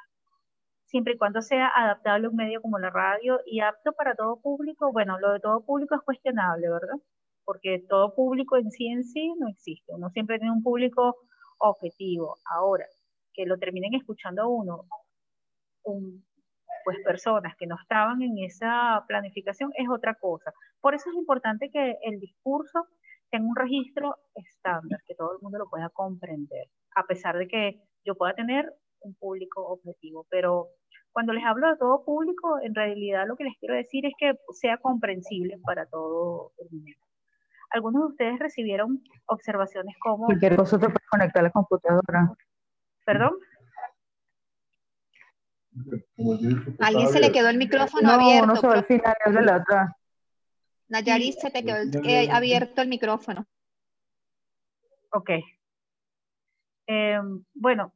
siempre 0.86 1.12
y 1.12 1.18
cuando 1.18 1.40
sea 1.40 1.70
adaptable 1.72 2.26
a 2.26 2.30
un 2.30 2.36
medio 2.36 2.60
como 2.60 2.80
la 2.80 2.90
radio 2.90 3.38
y 3.46 3.60
apto 3.60 3.92
para 3.92 4.16
todo 4.16 4.40
público. 4.40 4.90
Bueno, 4.90 5.20
lo 5.20 5.34
de 5.34 5.38
todo 5.38 5.64
público 5.64 5.94
es 5.94 6.02
cuestionable, 6.02 6.68
¿verdad? 6.68 6.96
Porque 7.44 7.84
todo 7.88 8.12
público 8.16 8.56
en 8.56 8.72
sí 8.72 8.88
en 8.88 9.04
sí 9.04 9.32
no 9.38 9.46
existe. 9.48 9.92
Uno 9.94 10.10
siempre 10.10 10.40
tiene 10.40 10.52
un 10.52 10.64
público 10.64 11.14
objetivo. 11.58 12.36
Ahora, 12.44 12.86
que 13.32 13.46
lo 13.46 13.58
terminen 13.58 13.94
escuchando 13.94 14.42
a 14.42 14.48
uno, 14.48 14.84
pues 16.84 16.98
personas 17.04 17.54
que 17.58 17.66
no 17.66 17.76
estaban 17.80 18.22
en 18.22 18.38
esa 18.38 19.04
planificación 19.06 19.70
es 19.76 19.88
otra 19.88 20.14
cosa. 20.14 20.52
Por 20.80 20.94
eso 20.94 21.10
es 21.10 21.16
importante 21.16 21.70
que 21.70 21.96
el 22.02 22.20
discurso 22.20 22.86
tenga 23.30 23.46
un 23.46 23.56
registro 23.56 24.16
estándar, 24.34 25.00
que 25.06 25.14
todo 25.14 25.32
el 25.32 25.42
mundo 25.42 25.58
lo 25.58 25.68
pueda 25.68 25.90
comprender, 25.90 26.68
a 26.96 27.04
pesar 27.04 27.36
de 27.36 27.48
que 27.48 27.80
yo 28.04 28.14
pueda 28.14 28.34
tener 28.34 28.72
un 29.00 29.14
público 29.14 29.66
objetivo. 29.66 30.26
Pero 30.30 30.68
cuando 31.12 31.32
les 31.32 31.44
hablo 31.44 31.68
de 31.68 31.76
todo 31.76 32.04
público, 32.04 32.58
en 32.62 32.74
realidad 32.74 33.26
lo 33.26 33.36
que 33.36 33.44
les 33.44 33.56
quiero 33.58 33.74
decir 33.74 34.06
es 34.06 34.14
que 34.18 34.32
sea 34.52 34.78
comprensible 34.78 35.58
para 35.64 35.86
todo 35.86 36.52
el 36.58 36.68
mundo. 36.70 37.07
Algunos 37.70 38.02
de 38.02 38.08
ustedes 38.08 38.38
recibieron 38.38 39.02
observaciones 39.26 39.94
como... 40.00 40.26
Cualquier 40.26 40.56
cosa 40.56 40.78
te 40.78 40.86
puede 40.86 41.06
conectar 41.10 41.40
a 41.40 41.42
la 41.44 41.50
computadora. 41.50 42.32
¿Perdón? 43.04 43.32
alguien 46.80 47.08
se 47.08 47.20
le 47.20 47.30
quedó 47.30 47.48
el 47.48 47.58
micrófono 47.58 48.10
abierto? 48.10 48.46
No, 48.46 48.62
no, 48.62 48.70
al 48.72 48.84
final 48.84 49.14
de 49.26 49.42
la 49.42 49.56
otra. 49.58 49.96
Nayari 50.88 51.32
se 51.32 51.50
te 51.50 51.64
quedó 51.64 52.00
eh, 52.04 52.30
abierto 52.30 52.82
el 52.82 52.88
micrófono. 52.88 53.46
Ok. 55.10 55.30
Em, 56.86 57.44
bueno, 57.54 57.92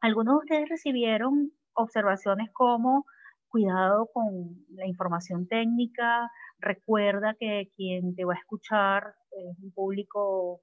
algunos 0.00 0.34
de 0.34 0.38
ustedes 0.38 0.68
recibieron 0.68 1.52
observaciones 1.74 2.50
como 2.52 3.06
cuidado 3.52 4.08
con 4.12 4.64
la 4.70 4.86
información 4.86 5.46
técnica, 5.46 6.30
recuerda 6.58 7.36
que 7.38 7.70
quien 7.76 8.16
te 8.16 8.24
va 8.24 8.32
a 8.34 8.38
escuchar 8.38 9.14
es 9.30 9.58
un 9.62 9.72
público 9.72 10.62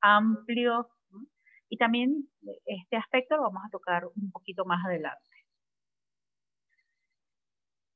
amplio 0.00 0.88
y 1.68 1.76
también 1.76 2.28
este 2.64 2.96
aspecto 2.96 3.36
lo 3.36 3.42
vamos 3.42 3.62
a 3.66 3.70
tocar 3.70 4.06
un 4.06 4.30
poquito 4.32 4.64
más 4.64 4.84
adelante. 4.84 5.36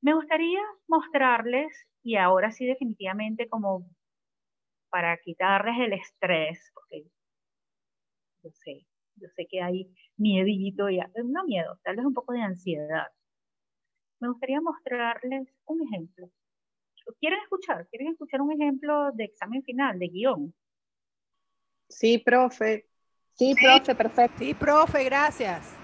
Me 0.03 0.15
gustaría 0.15 0.61
mostrarles, 0.89 1.87
y 2.03 2.17
ahora 2.17 2.51
sí 2.53 2.67
definitivamente 2.67 3.49
como 3.49 3.87
para 4.91 5.17
quitarles 5.19 5.77
el 5.79 5.93
estrés, 5.93 6.71
porque 6.75 7.05
yo 8.43 8.51
sé, 8.53 8.87
yo 9.17 9.29
sé 9.37 9.47
que 9.49 9.63
hay 9.63 9.95
miedito, 10.17 10.89
y, 10.91 10.99
no 11.25 11.45
miedo, 11.45 11.79
tal 11.85 11.97
vez 11.97 12.07
un 12.07 12.15
poco 12.15 12.33
de 12.33 12.43
ansiedad. 12.43 13.07
Me 14.21 14.29
gustaría 14.29 14.61
mostrarles 14.61 15.49
un 15.67 15.83
ejemplo 15.83 16.31
¿Quieren 17.19 17.41
escuchar? 17.41 17.89
¿Quieren 17.89 18.09
escuchar 18.09 18.41
un 18.41 18.53
ejemplo 18.53 19.11
de 19.13 19.25
examen 19.25 19.63
final, 19.63 19.99
de 19.99 20.09
guion? 20.09 20.55
Sí, 21.89 22.19
profe. 22.19 22.87
Sí, 23.35 23.55
profe, 23.55 23.95
perfecto. 23.95 24.39
Sí, 24.39 24.55
profe, 24.55 25.05
gracias. 25.05 25.77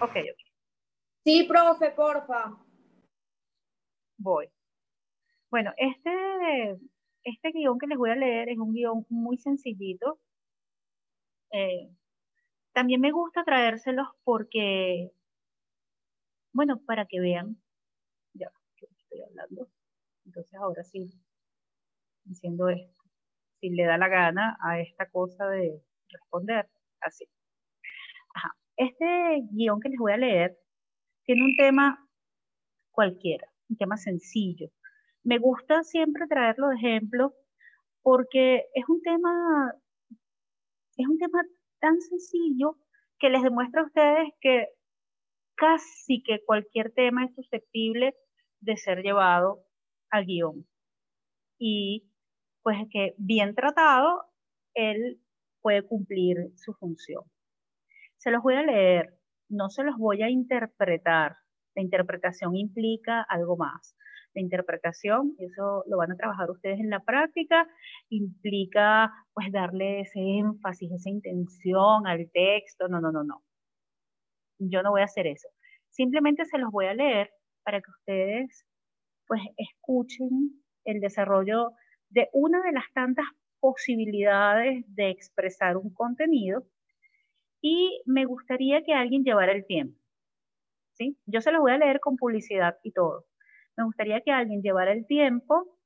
Ok, 0.00 0.16
ok. 0.16 0.40
Sí, 1.24 1.44
profe, 1.44 1.90
porfa. 1.90 2.58
Voy. 4.16 4.48
Bueno, 5.50 5.72
este, 5.76 6.78
este 7.22 7.52
guion 7.52 7.78
que 7.78 7.86
les 7.86 7.98
voy 7.98 8.10
a 8.10 8.16
leer 8.16 8.48
es 8.48 8.58
un 8.58 8.72
guion 8.72 9.06
muy 9.08 9.38
sencillito. 9.38 10.18
Eh, 11.52 11.88
también 12.72 13.00
me 13.00 13.12
gusta 13.12 13.44
traérselos 13.44 14.08
porque, 14.24 15.12
bueno, 16.52 16.80
para 16.84 17.06
que 17.06 17.20
vean, 17.20 17.63
hablando. 19.22 19.68
Entonces 20.24 20.54
ahora 20.54 20.82
sí, 20.84 21.10
diciendo 22.24 22.68
esto, 22.68 23.02
si 23.60 23.70
le 23.70 23.84
da 23.84 23.98
la 23.98 24.08
gana 24.08 24.56
a 24.60 24.80
esta 24.80 25.08
cosa 25.10 25.46
de 25.48 25.82
responder, 26.08 26.68
así. 27.00 27.26
Este 28.76 29.06
guion 29.52 29.80
que 29.80 29.88
les 29.88 29.98
voy 29.98 30.12
a 30.12 30.16
leer 30.16 30.58
tiene 31.24 31.44
un 31.44 31.56
tema 31.56 32.08
cualquiera, 32.90 33.46
un 33.68 33.76
tema 33.76 33.96
sencillo. 33.96 34.70
Me 35.22 35.38
gusta 35.38 35.84
siempre 35.84 36.26
traerlo 36.26 36.68
de 36.68 36.76
ejemplo 36.76 37.34
porque 38.02 38.64
es 38.74 38.84
un 38.88 39.00
tema, 39.02 39.72
es 40.96 41.06
un 41.06 41.18
tema 41.18 41.42
tan 41.78 42.00
sencillo 42.00 42.76
que 43.18 43.30
les 43.30 43.42
demuestra 43.42 43.82
a 43.82 43.86
ustedes 43.86 44.28
que 44.40 44.68
casi 45.54 46.22
que 46.22 46.44
cualquier 46.44 46.92
tema 46.92 47.24
es 47.24 47.34
susceptible 47.34 48.14
de 48.64 48.76
ser 48.76 49.02
llevado 49.02 49.64
guion. 50.26 50.66
y 51.58 52.08
pues 52.62 52.78
que 52.90 53.14
bien 53.18 53.54
tratado, 53.54 54.24
él 54.74 55.20
puede 55.60 55.82
cumplir 55.82 56.36
su 56.56 56.72
función. 56.74 57.24
Se 58.16 58.30
los 58.30 58.42
voy 58.42 58.54
a 58.54 58.62
leer, 58.62 59.18
no 59.48 59.68
se 59.68 59.84
los 59.84 59.96
voy 59.98 60.22
a 60.22 60.30
interpretar. 60.30 61.36
La 61.74 61.82
interpretación 61.82 62.56
implica 62.56 63.22
algo 63.28 63.56
más. 63.56 63.96
La 64.34 64.40
interpretación, 64.40 65.34
eso 65.38 65.84
lo 65.86 65.98
van 65.98 66.12
a 66.12 66.16
trabajar 66.16 66.50
ustedes 66.50 66.80
en 66.80 66.90
la 66.90 67.00
práctica, 67.00 67.68
implica 68.08 69.12
pues 69.32 69.52
darle 69.52 70.00
ese 70.00 70.20
énfasis, 70.20 70.90
esa 70.92 71.10
intención 71.10 72.06
al 72.06 72.30
texto. 72.32 72.88
No, 72.88 73.00
no, 73.00 73.12
no, 73.12 73.24
no. 73.24 73.42
Yo 74.58 74.82
no 74.82 74.90
voy 74.90 75.02
a 75.02 75.04
hacer 75.04 75.26
eso. 75.26 75.48
Simplemente 75.90 76.44
se 76.46 76.58
los 76.58 76.70
voy 76.70 76.86
a 76.86 76.94
leer 76.94 77.30
para 77.64 77.80
que 77.80 77.90
ustedes 77.90 78.66
pues 79.26 79.40
escuchen 79.56 80.62
el 80.84 81.00
desarrollo 81.00 81.72
de 82.10 82.28
una 82.32 82.62
de 82.62 82.72
las 82.72 82.84
tantas 82.92 83.26
posibilidades 83.58 84.84
de 84.88 85.10
expresar 85.10 85.76
un 85.76 85.92
contenido 85.92 86.66
y 87.62 88.02
me 88.04 88.26
gustaría 88.26 88.84
que 88.84 88.92
alguien 88.92 89.24
llevara 89.24 89.52
el 89.52 89.66
tiempo. 89.66 89.98
¿sí? 90.92 91.18
Yo 91.26 91.40
se 91.40 91.50
los 91.50 91.60
voy 91.60 91.72
a 91.72 91.78
leer 91.78 92.00
con 92.00 92.16
publicidad 92.16 92.78
y 92.82 92.92
todo. 92.92 93.24
Me 93.76 93.84
gustaría 93.84 94.20
que 94.20 94.30
alguien 94.30 94.62
llevara 94.62 94.92
el 94.92 95.06
tiempo, 95.06 95.78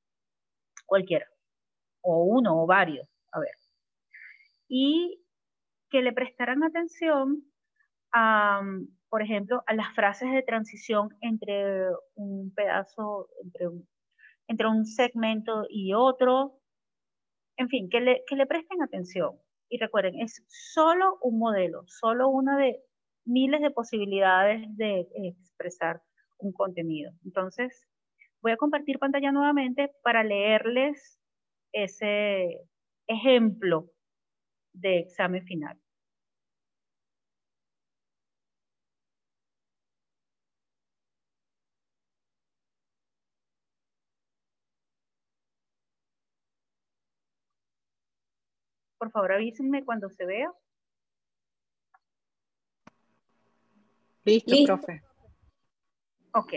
cualquiera, 0.87 1.27
o 2.03 2.25
uno 2.25 2.63
o 2.63 2.67
varios, 2.67 3.09
a 3.33 3.41
ver, 3.41 3.55
y 4.69 5.25
que 5.89 6.03
le 6.03 6.13
prestaran 6.13 6.63
atención 6.63 7.45
a, 8.13 8.61
por 9.09 9.23
ejemplo, 9.23 9.63
a 9.67 9.75
las 9.75 9.95
frases 9.95 10.33
de 10.33 10.43
transición 10.43 11.09
entre 11.21 11.89
un 12.15 12.53
pedazo, 12.55 13.29
entre 13.43 13.69
un, 13.69 13.89
entre 14.49 14.69
un 14.69 14.85
segmento 14.85 15.65
y 15.69 15.95
otro. 15.95 16.61
En 17.57 17.69
fin, 17.69 17.89
que 17.91 18.01
le, 18.01 18.23
que 18.27 18.37
le 18.37 18.47
presten 18.47 18.83
atención. 18.83 19.37
Y 19.69 19.79
recuerden, 19.79 20.21
es 20.21 20.45
solo 20.49 21.19
un 21.23 21.39
modelo, 21.39 21.83
solo 21.87 22.29
una 22.29 22.57
de 22.57 22.81
miles 23.25 23.61
de 23.61 23.71
posibilidades 23.71 24.65
de 24.77 25.07
expresar 25.15 26.01
un 26.39 26.53
contenido. 26.53 27.13
Entonces, 27.25 27.87
voy 28.41 28.53
a 28.53 28.57
compartir 28.57 28.99
pantalla 28.99 29.33
nuevamente 29.33 29.91
para 30.03 30.25
leerles 30.25 31.21
ese 31.73 32.61
ejemplo 33.07 33.91
de 34.73 35.01
examen 35.01 35.45
final. 35.45 35.79
Por 48.99 49.11
favor, 49.11 49.33
avísenme 49.33 49.85
cuando 49.85 50.11
se 50.11 50.27
vea. 50.27 50.53
Listo, 54.25 54.55
profe. 54.67 55.03
Ok. 56.35 56.53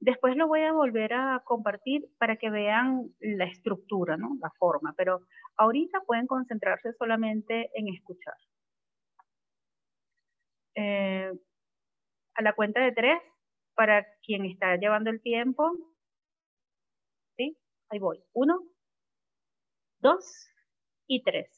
Después 0.00 0.36
lo 0.36 0.48
voy 0.48 0.60
a 0.60 0.72
volver 0.72 1.14
a 1.14 1.42
compartir 1.44 2.08
para 2.18 2.36
que 2.36 2.50
vean 2.50 3.10
la 3.20 3.44
estructura, 3.44 4.16
¿no? 4.16 4.36
La 4.40 4.50
forma, 4.58 4.94
pero 4.96 5.22
ahorita 5.56 6.02
pueden 6.02 6.26
concentrarse 6.26 6.92
solamente 6.94 7.70
en 7.74 7.88
escuchar. 7.88 8.36
Eh, 10.74 11.32
a 12.34 12.42
la 12.42 12.52
cuenta 12.54 12.80
de 12.80 12.92
tres, 12.92 13.18
para 13.74 14.06
quien 14.22 14.44
está 14.44 14.76
llevando 14.76 15.10
el 15.10 15.20
tiempo. 15.20 15.72
¿Sí? 17.36 17.56
Ahí 17.88 17.98
voy. 17.98 18.22
Uno, 18.32 18.62
2 20.04 20.20
y 21.06 21.22
3. 21.22 21.48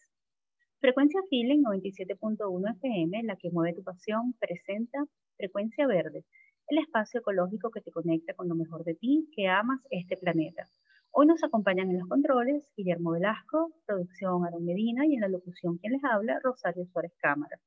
Frecuencia 0.79 1.21
Feeling 1.29 1.65
97.1 1.65 2.77
FM, 2.77 3.25
la 3.25 3.35
que 3.35 3.51
mueve 3.51 3.75
tu 3.75 3.83
pasión, 3.83 4.35
presenta 4.39 5.05
Frecuencia 5.37 5.89
Verde, 5.89 6.25
el 6.69 6.79
espacio 6.79 7.19
ecológico 7.19 7.73
que 7.73 7.81
te 7.81 7.91
conecta 7.91 8.35
con 8.35 8.49
lo 8.49 8.55
mejor 8.55 8.85
de 8.85 8.95
ti, 8.95 9.29
que 9.35 9.49
amas 9.49 9.81
este 9.91 10.17
planeta. 10.17 10.69
Hoy 11.11 11.27
nos 11.27 11.43
acompañan 11.43 11.91
en 11.91 11.99
los 11.99 12.09
controles 12.09 12.73
Guillermo 12.77 13.11
Velasco, 13.11 13.73
producción 13.85 14.47
Aaron 14.47 14.65
Medina 14.65 15.05
y 15.07 15.15
en 15.15 15.23
la 15.23 15.29
locución 15.29 15.79
quien 15.79 15.95
les 15.95 16.05
habla, 16.05 16.39
Rosario 16.41 16.87
Suárez 16.93 17.17
Cámara. 17.19 17.59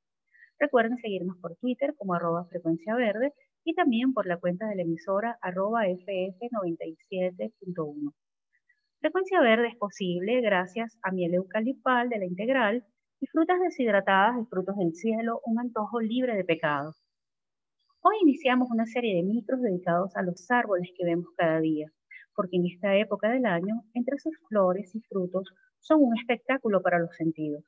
Recuerden 0.60 0.96
seguirnos 1.00 1.36
por 1.40 1.58
Twitter 1.58 1.94
como 1.98 2.14
arroba 2.14 2.46
frecuencia 2.46 2.96
verde 2.96 3.34
y 3.66 3.74
también 3.74 4.14
por 4.14 4.28
la 4.28 4.38
cuenta 4.38 4.70
de 4.70 4.78
la 4.78 4.84
emisora 4.84 5.38
arroba 5.42 5.88
ff97.1. 5.88 8.14
Frecuencia 9.02 9.40
verde 9.40 9.70
es 9.70 9.78
posible 9.78 10.42
gracias 10.42 11.00
a 11.04 11.12
miel 11.12 11.34
eucalipal 11.34 12.10
de 12.10 12.20
la 12.20 12.26
integral 12.26 12.84
y 13.22 13.28
frutas 13.28 13.58
deshidratadas 13.62 14.36
de 14.36 14.46
frutos 14.48 14.76
del 14.76 14.94
cielo, 14.94 15.40
un 15.46 15.58
antojo 15.58 16.02
libre 16.02 16.36
de 16.36 16.44
pecado. 16.44 16.92
Hoy 18.02 18.18
iniciamos 18.24 18.70
una 18.72 18.86
serie 18.86 19.16
de 19.16 19.24
micros 19.24 19.62
dedicados 19.62 20.18
a 20.18 20.22
los 20.22 20.52
árboles 20.52 20.90
que 20.98 21.06
vemos 21.06 21.28
cada 21.38 21.62
día, 21.62 21.88
porque 22.36 22.58
en 22.58 22.66
esta 22.66 22.94
época 22.98 23.30
del 23.30 23.46
año, 23.46 23.84
entre 23.94 24.20
sus 24.20 24.38
flores 24.50 24.94
y 24.94 25.00
frutos, 25.00 25.48
son 25.80 26.04
un 26.04 26.18
espectáculo 26.18 26.82
para 26.82 27.00
los 27.00 27.16
sentidos. 27.16 27.64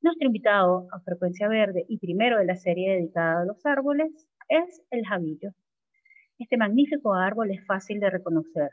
Nuestro 0.00 0.26
invitado 0.26 0.88
a 0.90 1.00
Frecuencia 1.00 1.48
Verde 1.48 1.84
y 1.86 1.98
primero 1.98 2.38
de 2.38 2.46
la 2.46 2.56
serie 2.56 2.94
dedicada 2.94 3.42
a 3.42 3.44
los 3.44 3.60
árboles 3.66 4.26
es 4.48 4.82
el 4.90 5.04
jabillo. 5.04 5.50
Este 6.38 6.56
magnífico 6.56 7.12
árbol 7.12 7.50
es 7.50 7.62
fácil 7.66 8.00
de 8.00 8.08
reconocer, 8.08 8.70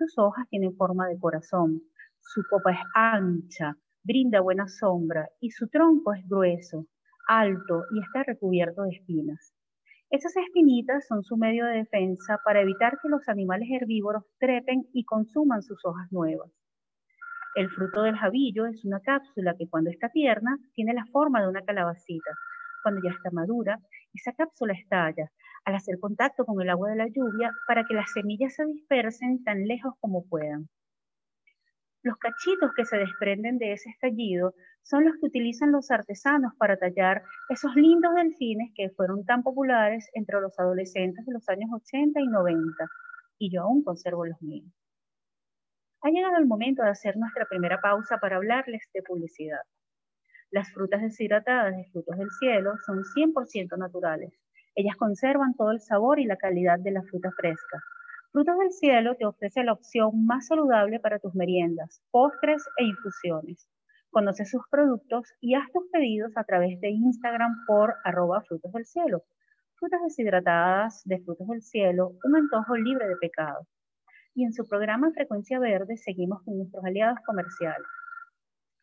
sus 0.00 0.16
hojas 0.16 0.48
tienen 0.48 0.74
forma 0.76 1.06
de 1.08 1.18
corazón, 1.18 1.82
su 2.20 2.42
copa 2.48 2.72
es 2.72 2.78
ancha, 2.94 3.76
brinda 4.02 4.40
buena 4.40 4.66
sombra 4.66 5.28
y 5.40 5.50
su 5.50 5.68
tronco 5.68 6.14
es 6.14 6.26
grueso, 6.26 6.86
alto 7.28 7.84
y 7.92 8.00
está 8.00 8.22
recubierto 8.22 8.84
de 8.84 8.92
espinas. 8.96 9.52
Esas 10.08 10.34
espinitas 10.38 11.06
son 11.06 11.22
su 11.22 11.36
medio 11.36 11.66
de 11.66 11.84
defensa 11.84 12.38
para 12.46 12.62
evitar 12.62 12.98
que 13.02 13.10
los 13.10 13.28
animales 13.28 13.68
herbívoros 13.70 14.24
trepen 14.38 14.88
y 14.94 15.04
consuman 15.04 15.62
sus 15.62 15.84
hojas 15.84 16.10
nuevas. 16.10 16.50
El 17.54 17.68
fruto 17.68 18.02
del 18.02 18.16
jabillo 18.16 18.64
es 18.64 18.82
una 18.86 19.00
cápsula 19.00 19.54
que 19.58 19.68
cuando 19.68 19.90
está 19.90 20.08
tierna 20.08 20.56
tiene 20.74 20.94
la 20.94 21.04
forma 21.12 21.42
de 21.42 21.48
una 21.48 21.62
calabacita. 21.62 22.30
Cuando 22.82 23.02
ya 23.04 23.10
está 23.10 23.30
madura, 23.32 23.78
esa 24.14 24.32
cápsula 24.32 24.72
estalla, 24.72 25.30
al 25.64 25.74
hacer 25.74 25.98
contacto 25.98 26.44
con 26.44 26.60
el 26.60 26.70
agua 26.70 26.90
de 26.90 26.96
la 26.96 27.08
lluvia 27.08 27.52
para 27.66 27.84
que 27.84 27.94
las 27.94 28.12
semillas 28.12 28.54
se 28.54 28.64
dispersen 28.64 29.42
tan 29.44 29.66
lejos 29.66 29.94
como 30.00 30.26
puedan. 30.26 30.68
Los 32.02 32.16
cachitos 32.16 32.72
que 32.74 32.86
se 32.86 32.96
desprenden 32.96 33.58
de 33.58 33.72
ese 33.72 33.90
estallido 33.90 34.54
son 34.82 35.04
los 35.04 35.14
que 35.20 35.26
utilizan 35.26 35.70
los 35.70 35.90
artesanos 35.90 36.54
para 36.56 36.78
tallar 36.78 37.22
esos 37.50 37.74
lindos 37.74 38.14
delfines 38.14 38.72
que 38.74 38.88
fueron 38.90 39.24
tan 39.26 39.42
populares 39.42 40.08
entre 40.14 40.40
los 40.40 40.58
adolescentes 40.58 41.26
de 41.26 41.32
los 41.32 41.46
años 41.50 41.70
80 41.72 42.20
y 42.20 42.26
90, 42.26 42.86
y 43.38 43.52
yo 43.52 43.62
aún 43.62 43.84
conservo 43.84 44.24
los 44.24 44.40
míos. 44.40 44.72
Ha 46.02 46.08
llegado 46.08 46.38
el 46.38 46.46
momento 46.46 46.82
de 46.82 46.88
hacer 46.88 47.18
nuestra 47.18 47.44
primera 47.44 47.78
pausa 47.82 48.16
para 48.16 48.36
hablarles 48.36 48.82
de 48.94 49.02
publicidad. 49.02 49.60
Las 50.50 50.72
frutas 50.72 51.02
deshidratadas 51.02 51.76
de 51.76 51.84
frutos 51.92 52.16
del 52.16 52.30
cielo 52.40 52.72
son 52.86 53.04
100% 53.04 53.76
naturales 53.76 54.32
ellas 54.74 54.96
conservan 54.96 55.54
todo 55.54 55.72
el 55.72 55.80
sabor 55.80 56.20
y 56.20 56.24
la 56.24 56.36
calidad 56.36 56.78
de 56.78 56.92
la 56.92 57.02
fruta 57.02 57.30
fresca. 57.36 57.82
Frutos 58.32 58.56
del 58.58 58.70
Cielo 58.70 59.16
te 59.16 59.26
ofrece 59.26 59.64
la 59.64 59.72
opción 59.72 60.24
más 60.24 60.46
saludable 60.46 61.00
para 61.00 61.18
tus 61.18 61.34
meriendas, 61.34 62.00
postres 62.12 62.64
e 62.78 62.84
infusiones. 62.84 63.68
Conoce 64.10 64.44
sus 64.44 64.62
productos 64.70 65.32
y 65.40 65.54
haz 65.54 65.64
tus 65.72 65.88
pedidos 65.90 66.36
a 66.36 66.44
través 66.44 66.80
de 66.80 66.90
Instagram 66.90 67.64
por 67.66 67.94
arroba 68.04 68.42
frutos 68.42 68.72
del 68.72 68.86
cielo. 68.86 69.22
Frutas 69.74 70.00
deshidratadas 70.04 71.02
de 71.04 71.18
frutos 71.20 71.48
del 71.48 71.62
cielo, 71.62 72.12
un 72.24 72.36
antojo 72.36 72.76
libre 72.76 73.08
de 73.08 73.16
pecado. 73.16 73.66
Y 74.34 74.44
en 74.44 74.52
su 74.52 74.66
programa 74.68 75.10
Frecuencia 75.12 75.58
Verde 75.58 75.96
seguimos 75.96 76.42
con 76.44 76.58
nuestros 76.58 76.84
aliados 76.84 77.18
comerciales. 77.26 77.86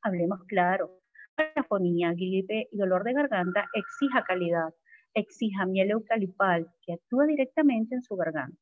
Hablemos 0.02 0.44
claro. 0.48 0.92
Parafonía, 1.36 2.12
gripe 2.12 2.68
y 2.72 2.78
dolor 2.78 3.04
de 3.04 3.14
garganta 3.14 3.68
exija 3.74 4.24
calidad 4.24 4.74
exija 5.14 5.66
miel 5.66 5.92
eucalipal 5.92 6.68
que 6.82 6.94
actúa 6.94 7.26
directamente 7.26 7.96
en 7.96 8.02
su 8.02 8.16
garganta, 8.16 8.60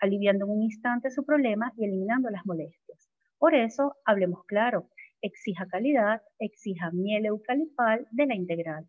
aliviando 0.00 0.44
en 0.44 0.50
un 0.50 0.62
instante 0.62 1.10
su 1.10 1.24
problema 1.24 1.72
y 1.76 1.84
eliminando 1.84 2.30
las 2.30 2.44
molestias. 2.46 3.10
Por 3.38 3.54
eso, 3.54 3.96
hablemos 4.04 4.44
claro, 4.46 4.88
exija 5.20 5.66
calidad, 5.66 6.22
exija 6.38 6.90
miel 6.92 7.26
eucalipal 7.26 8.06
de 8.10 8.26
la 8.26 8.34
integral. 8.34 8.88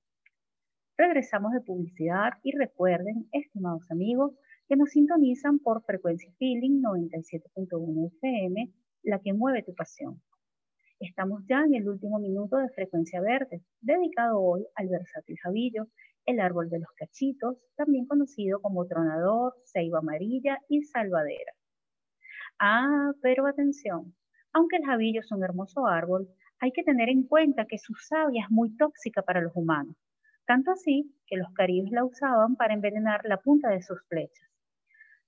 Regresamos 0.98 1.54
de 1.54 1.62
publicidad 1.62 2.34
y 2.43 2.58
recuerden, 2.58 3.28
estimados 3.32 3.89
amigos, 3.91 4.34
que 4.67 4.76
nos 4.76 4.89
sintonizan 4.89 5.60
por 5.60 5.84
frecuencia 5.84 6.32
Feeling 6.38 6.82
97.1 6.82 8.12
FM, 8.17 8.74
la 9.04 9.20
que 9.20 9.34
mueve 9.34 9.63
tu 9.63 9.74
pasión. 9.74 10.22
Estamos 11.00 11.43
ya 11.48 11.62
en 11.62 11.76
el 11.76 11.88
último 11.88 12.20
minuto 12.20 12.58
de 12.58 12.70
Frecuencia 12.70 13.22
Verde, 13.22 13.62
dedicado 13.82 14.41
hoy 14.41 14.65
al 14.76 14.88
versátil 14.88 15.38
Javillo, 15.43 15.88
el 16.28 16.40
árbol 16.40 16.70
de 16.70 16.80
los 16.80 16.92
cachitos, 16.92 17.58
también 17.76 18.06
conocido 18.06 18.62
como 18.62 18.86
tronador, 18.86 19.56
ceiba 19.66 20.00
amarilla 20.00 20.60
y 20.70 20.84
salvadera. 20.84 21.54
Ah, 22.60 23.12
pero 23.22 23.48
atención, 23.48 24.13
aunque 24.54 24.76
el 24.76 24.86
jabillo 24.86 25.22
es 25.22 25.32
un 25.32 25.44
hermoso 25.44 25.88
árbol, 25.88 26.28
hay 26.60 26.72
que 26.72 26.84
tener 26.84 27.10
en 27.10 27.24
cuenta 27.24 27.66
que 27.66 27.78
su 27.78 27.94
savia 27.96 28.44
es 28.44 28.52
muy 28.52 28.76
tóxica 28.76 29.22
para 29.22 29.42
los 29.42 29.56
humanos, 29.56 29.96
tanto 30.46 30.72
así 30.72 31.16
que 31.28 31.38
los 31.38 31.54
caribes 31.54 31.92
la 31.92 32.04
usaban 32.04 32.56
para 32.56 32.74
envenenar 32.74 33.22
la 33.26 33.38
punta 33.38 33.70
de 33.70 33.82
sus 33.82 34.00
flechas. 34.08 34.48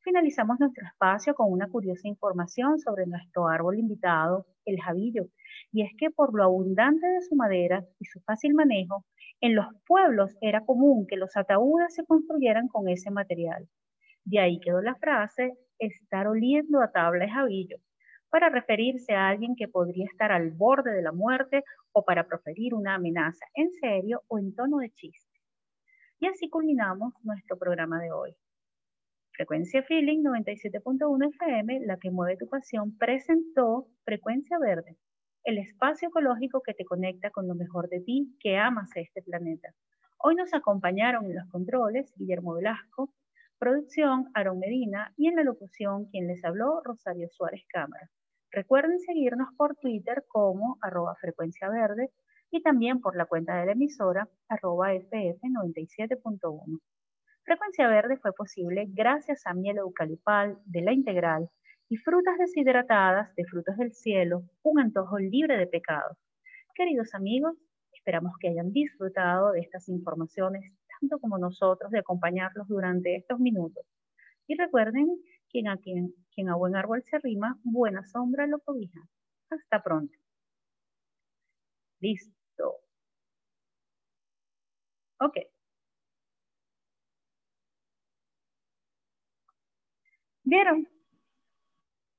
Finalizamos 0.02 0.60
nuestro 0.60 0.86
espacio 0.86 1.36
con 1.36 1.52
una 1.52 1.70
curiosa 1.70 2.08
información 2.08 2.80
sobre 2.80 3.06
nuestro 3.06 3.48
árbol 3.48 3.78
invitado, 3.78 4.48
el 4.66 4.82
jabillo, 4.82 5.28
y 5.72 5.84
es 5.84 5.92
que 5.98 6.10
por 6.10 6.34
lo 6.34 6.44
abundante 6.44 7.06
de 7.06 7.22
su 7.22 7.36
madera 7.36 7.86
y 8.00 8.06
su 8.06 8.20
fácil 8.22 8.54
manejo, 8.54 9.06
en 9.41 9.56
los 9.56 9.67
pueblos 9.88 10.36
era 10.41 10.65
común 10.65 11.08
que 11.08 11.15
los 11.15 11.36
ataúdes 11.38 11.95
se 11.95 12.06
construyeran 12.06 12.67
con 12.67 12.89
ese 12.89 13.12
material. 13.12 13.67
De 14.25 14.39
ahí 14.39 14.60
quedó 14.60 14.82
la 14.82 14.95
frase, 14.95 15.54
estar 15.80 16.28
oliendo 16.28 16.82
a 16.82 16.91
tabla 16.91 17.25
de 17.25 17.32
jabillo, 17.32 17.78
para 18.30 18.49
referirse 18.49 19.13
a 19.13 19.30
alguien 19.30 19.56
que 19.56 19.67
podría 19.67 20.06
estar 20.06 20.32
al 20.32 20.52
borde 20.52 20.91
de 20.91 21.02
la 21.02 21.12
muerte 21.12 21.63
o 21.93 22.04
para 22.04 22.28
proferir 22.28 22.73
una 22.73 22.95
amenaza 22.95 23.45
en 23.56 23.71
serio 23.82 24.21
o 24.28 24.39
en 24.39 24.54
tono 24.54 24.78
de 24.78 24.91
chiste. 24.91 25.39
Y 26.19 26.28
así 26.28 26.49
culminamos 26.49 27.13
nuestro 27.23 27.58
programa 27.58 27.99
de 28.02 28.12
hoy. 28.12 28.36
Frecuencia 29.32 29.82
Feeling 29.84 30.21
97.1 30.21 31.30
FM, 31.30 31.86
la 31.86 31.97
que 31.97 32.12
mueve 32.12 32.36
tu 32.36 32.47
pasión, 32.49 32.97
presentó 32.97 33.88
Frecuencia 34.04 34.60
Verde, 34.60 34.97
el 35.43 35.58
espacio 35.58 36.10
ecológico 36.10 36.62
que 36.62 36.73
te 36.73 36.86
conecta 36.86 37.30
con 37.32 37.47
lo 37.47 37.56
mejor 37.56 37.89
de 37.89 38.02
ti, 38.02 38.36
que 38.39 38.58
amas 38.58 38.91
este 38.95 39.21
planeta. 39.21 39.73
Hoy 40.17 40.36
nos 40.36 40.54
acompañaron 40.54 41.25
en 41.25 41.36
los 41.36 41.47
controles 41.49 42.13
Guillermo 42.15 42.54
Velasco, 42.54 43.13
producción 43.58 44.30
Aaron 44.34 44.60
Medina 44.60 45.13
y 45.17 45.28
en 45.28 45.36
la 45.36 45.43
locución 45.43 46.06
quien 46.06 46.28
les 46.28 46.43
habló 46.43 46.82
Rosario 46.84 47.30
Suárez 47.30 47.63
Cámara. 47.67 48.10
Recuerden 48.52 48.99
seguirnos 48.99 49.49
por 49.56 49.75
Twitter 49.75 50.25
como 50.28 50.78
arroba 50.82 51.15
frecuencia 51.15 51.69
verde 51.69 52.12
y 52.52 52.62
también 52.62 52.99
por 52.99 53.15
la 53.15 53.25
cuenta 53.25 53.56
de 53.58 53.67
la 53.67 53.73
emisora 53.73 54.28
arroba 54.47 54.93
FF97.1. 54.93 56.80
Frecuencia 57.43 57.88
Verde 57.88 58.17
fue 58.17 58.34
posible 58.34 58.86
gracias 58.89 59.45
a 59.45 59.54
miel 59.54 59.78
eucalipal 59.78 60.60
de 60.65 60.82
la 60.82 60.93
integral 60.93 61.49
y 61.89 61.97
frutas 61.97 62.38
deshidratadas 62.38 63.34
de 63.36 63.45
frutos 63.45 63.75
del 63.78 63.93
cielo, 63.93 64.43
un 64.63 64.80
antojo 64.80 65.17
libre 65.17 65.58
de 65.58 65.67
pecados. 65.67 66.17
Queridos 66.75 67.13
amigos, 67.15 67.56
esperamos 67.93 68.34
que 68.39 68.49
hayan 68.49 68.71
disfrutado 68.71 69.52
de 69.52 69.62
estas 69.62 69.89
informaciones 69.89 70.71
tanto 70.99 71.19
como 71.19 71.38
nosotros 71.38 71.91
de 71.91 71.99
acompañarlos 71.99 72.67
durante 72.67 73.15
estos 73.15 73.39
minutos. 73.39 73.86
Y 74.47 74.56
recuerden, 74.56 75.08
quien 75.49 75.67
a, 75.67 75.78
quien, 75.78 76.13
quien 76.34 76.49
a 76.49 76.56
buen 76.56 76.75
árbol 76.75 77.04
se 77.04 77.17
rima, 77.19 77.58
buena 77.63 78.04
sombra 78.04 78.47
lo 78.47 78.60
cobija. 78.60 78.99
Hasta 79.49 79.82
pronto. 79.82 80.13
Listo. 82.02 82.82
Ok. 85.19 85.38
¿Vieron? 90.43 90.88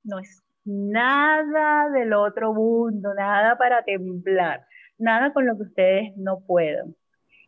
No 0.02 0.18
es 0.18 0.42
nada 0.64 1.90
del 1.90 2.12
otro 2.12 2.52
mundo, 2.52 3.14
nada 3.14 3.56
para 3.58 3.82
temblar, 3.84 4.66
nada 4.98 5.32
con 5.32 5.46
lo 5.46 5.56
que 5.56 5.62
ustedes 5.64 6.16
no 6.16 6.40
puedan. 6.46 6.94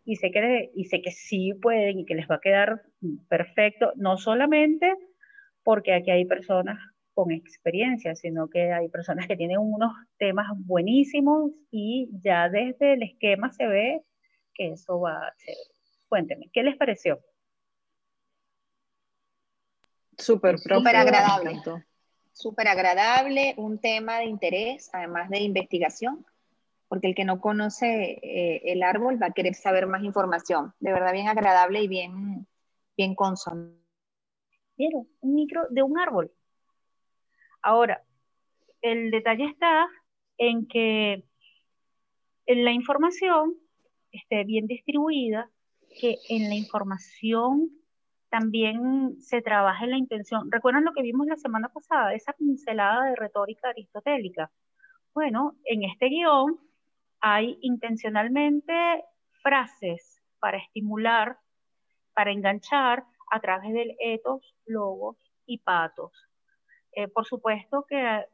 Y 0.05 0.17
sé 0.17 0.31
que, 0.31 0.71
y 0.75 0.85
sé 0.87 1.01
que 1.01 1.13
sí 1.13 1.55
pueden 1.61 2.01
y 2.01 2.05
que 2.05 2.15
les 2.15 2.29
va 2.29 2.37
a 2.37 2.41
quedar 2.41 2.83
perfecto, 3.29 3.93
no 3.97 4.17
solamente 4.17 4.93
porque 5.63 5.95
aquí 5.95 6.11
hay 6.11 6.25
personas 6.25 6.79
con 7.15 7.31
experiencia, 7.31 8.15
sino 8.15 8.49
que 8.49 8.73
hay 8.73 8.89
personas 8.89 9.27
que 9.27 9.37
tienen 9.37 9.59
unos 9.59 9.93
temas 10.19 10.47
buenísimos 10.57 11.53
y 11.71 12.09
ya 12.23 12.49
desde 12.49 12.95
el 12.95 13.03
esquema 13.03 13.53
se 13.53 13.67
ve 13.67 14.03
que 14.55 14.73
eso 14.73 15.01
va 15.01 15.27
a 15.27 15.35
ser. 15.37 15.55
Cuéntenme, 16.09 16.51
¿qué 16.53 16.63
les 16.63 16.77
pareció? 16.77 17.21
Súper 20.19 20.59
Súper 20.59 20.97
agradable. 20.97 21.61
Súper 22.33 22.69
agradable, 22.69 23.55
un 23.57 23.79
tema 23.79 24.19
de 24.19 24.25
interés, 24.25 24.91
además 24.93 25.29
de 25.31 25.41
investigación, 25.41 26.25
porque 26.89 27.09
el 27.09 27.15
que 27.15 27.25
no 27.25 27.41
conoce 27.41 28.19
eh, 28.23 28.63
el 28.65 28.83
árbol 28.83 29.23
va 29.23 29.27
a 29.27 29.33
querer 29.33 29.55
saber 29.55 29.87
más 29.87 30.03
información. 30.03 30.75
De 30.81 30.93
verdad, 30.93 31.13
bien 31.13 31.29
agradable 31.29 31.83
y 31.83 31.89
bien, 31.89 32.47
bien 32.97 33.15
consono. 33.15 33.73
Quiero 34.77 35.07
un 35.21 35.35
micro 35.35 35.67
de 35.71 35.83
un 35.83 35.99
árbol. 35.99 36.33
Ahora, 37.63 38.03
el 38.81 39.11
detalle 39.11 39.45
está 39.45 39.87
en 40.39 40.67
que 40.67 41.25
en 42.47 42.65
la 42.65 42.73
información 42.73 43.57
esté 44.11 44.45
bien 44.45 44.67
distribuida, 44.67 45.49
que 46.01 46.19
en 46.29 46.49
la 46.49 46.55
información 46.55 47.71
también 48.33 49.21
se 49.21 49.43
trabaja 49.43 49.85
en 49.85 49.91
la 49.91 49.99
intención. 49.99 50.51
¿Recuerdan 50.51 50.87
lo 50.87 50.95
que 50.95 51.03
vimos 51.03 51.27
la 51.27 51.37
semana 51.37 51.69
pasada, 51.69 52.15
esa 52.15 52.33
pincelada 52.33 53.11
de 53.11 53.15
retórica 53.15 53.69
aristotélica? 53.69 54.51
Bueno, 55.13 55.59
en 55.67 55.85
este 55.85 56.07
guion 56.07 56.59
hay 57.21 57.59
intencionalmente 57.61 58.73
frases 59.43 60.23
para 60.41 60.57
estimular, 60.57 61.37
para 62.15 62.33
enganchar 62.33 63.05
a 63.31 63.41
través 63.41 63.75
del 63.75 63.97
etos, 64.01 64.57
logos 64.65 65.19
y 65.45 65.59
patos. 65.59 66.13
Eh, 66.93 67.09
por 67.09 67.27
supuesto 67.27 67.85
que 67.87 68.25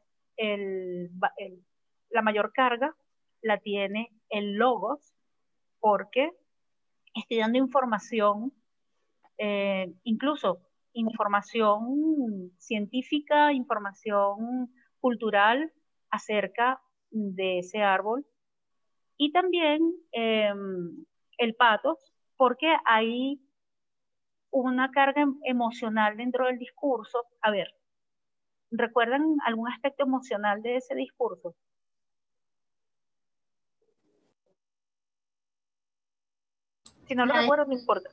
la 2.09 2.21
mayor 2.21 2.53
carga 2.53 2.95
la 3.41 3.57
tiene 3.57 4.13
el 4.29 4.53
logos 4.53 5.13
porque 5.81 6.31
estoy 7.13 7.39
dando 7.39 7.57
información 7.57 8.53
eh, 9.39 9.93
incluso 10.03 10.59
información 10.93 12.51
científica, 12.57 13.53
información 13.53 14.71
cultural 14.99 15.71
acerca 16.11 16.81
de 17.09 17.59
ese 17.59 17.81
árbol. 17.81 18.25
Y 19.17 19.31
también 19.31 19.79
em, 20.11 21.05
el 21.37 21.55
patos, 21.55 22.13
porque 22.37 22.67
hay 22.85 23.41
una 24.51 24.91
carga 24.91 25.21
em, 25.21 25.39
emocional 25.43 26.17
dentro 26.17 26.45
del 26.47 26.57
discurso. 26.57 27.23
A 27.41 27.51
ver, 27.51 27.73
¿recuerdan 28.71 29.37
algún 29.45 29.69
aspecto 29.71 30.03
emocional 30.03 30.61
de 30.61 30.77
ese 30.77 30.95
discurso? 30.95 31.55
Si 37.07 37.15
no 37.15 37.25
lo 37.25 37.33
recuerdo, 37.33 37.65
no 37.65 37.73
importa 37.73 38.09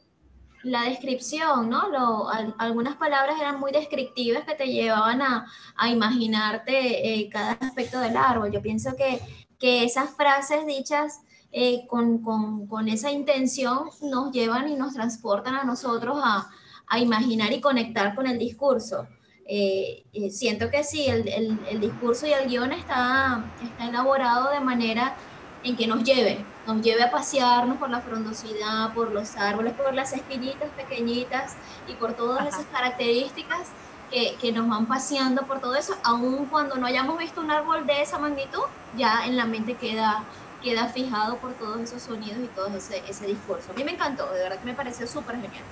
la 0.66 0.82
descripción, 0.82 1.70
¿no? 1.70 1.88
Lo, 1.90 2.28
algunas 2.58 2.96
palabras 2.96 3.40
eran 3.40 3.60
muy 3.60 3.70
descriptivas 3.70 4.44
que 4.44 4.54
te 4.54 4.66
llevaban 4.66 5.22
a, 5.22 5.46
imaginarte 5.88 7.14
eh, 7.14 7.28
cada 7.30 7.52
aspecto 7.52 8.00
del 8.00 8.16
árbol. 8.16 8.50
Yo 8.50 8.60
pienso 8.60 8.96
que, 8.96 9.20
que 9.58 9.84
esas 9.84 10.10
frases 10.10 10.66
dichas 10.66 11.20
eh, 11.52 11.86
con, 11.86 12.88
esa 12.88 13.12
intención 13.12 13.90
nos 14.02 14.32
llevan 14.32 14.68
y 14.68 14.74
nos 14.74 14.94
transportan 14.94 15.54
a 15.54 15.64
nosotros 15.64 16.18
a, 16.22 16.50
imaginar 16.98 17.52
y 17.52 17.60
conectar 17.60 18.14
con 18.14 18.26
el 18.26 18.38
discurso. 18.38 19.06
Eh, 19.48 20.04
siento 20.30 20.70
que 20.70 20.82
sí, 20.82 21.06
el, 21.06 21.28
el, 21.68 21.80
discurso 21.80 22.26
y 22.26 22.32
el 22.32 22.48
guion 22.48 22.72
está, 22.72 23.44
está 23.62 23.88
elaborado 23.88 24.50
de 24.50 24.60
manera 24.60 25.16
en 25.62 25.76
que 25.76 25.86
nos 25.86 26.02
lleve, 26.04 26.44
nos 26.66 26.82
lleve 26.82 27.02
a 27.02 27.10
pasearnos 27.10 27.78
por 27.78 27.90
la 27.90 28.00
frondosidad, 28.00 28.92
por 28.92 29.12
los 29.12 29.36
árboles, 29.36 29.74
por 29.74 29.94
las 29.94 30.12
espinitas 30.12 30.68
pequeñitas 30.70 31.56
y 31.86 31.94
por 31.94 32.14
todas 32.14 32.46
esas 32.46 32.66
características 32.66 33.68
que, 34.10 34.36
que, 34.40 34.52
nos 34.52 34.68
van 34.68 34.86
paseando 34.86 35.46
por 35.46 35.60
todo 35.60 35.74
eso, 35.74 35.96
aun 36.04 36.46
cuando 36.46 36.76
no 36.76 36.86
hayamos 36.86 37.18
visto 37.18 37.40
un 37.40 37.50
árbol 37.50 37.86
de 37.86 38.02
esa 38.02 38.18
magnitud, 38.18 38.62
ya 38.96 39.24
en 39.26 39.36
la 39.36 39.46
mente 39.46 39.74
queda, 39.74 40.24
queda 40.62 40.88
fijado 40.88 41.38
por 41.38 41.54
todos 41.54 41.80
esos 41.80 42.02
sonidos 42.02 42.38
y 42.38 42.48
todo 42.48 42.76
ese, 42.76 43.02
ese 43.08 43.26
discurso. 43.26 43.72
A 43.72 43.74
mí 43.74 43.84
me 43.84 43.92
encantó, 43.92 44.32
de 44.32 44.42
verdad 44.42 44.58
que 44.58 44.66
me 44.66 44.74
pareció 44.74 45.06
súper 45.06 45.36
genial. 45.36 45.64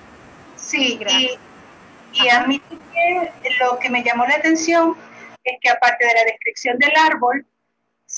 Sí, 0.55 0.99
y, 1.07 1.39
y 2.13 2.29
a 2.29 2.45
mí 2.45 2.61
lo 3.59 3.79
que 3.79 3.89
me 3.89 4.03
llamó 4.03 4.25
la 4.25 4.35
atención 4.35 4.95
es 5.43 5.57
que 5.61 5.69
aparte 5.69 6.05
de 6.05 6.13
la 6.13 6.23
descripción 6.25 6.77
del 6.79 6.93
árbol, 6.97 7.45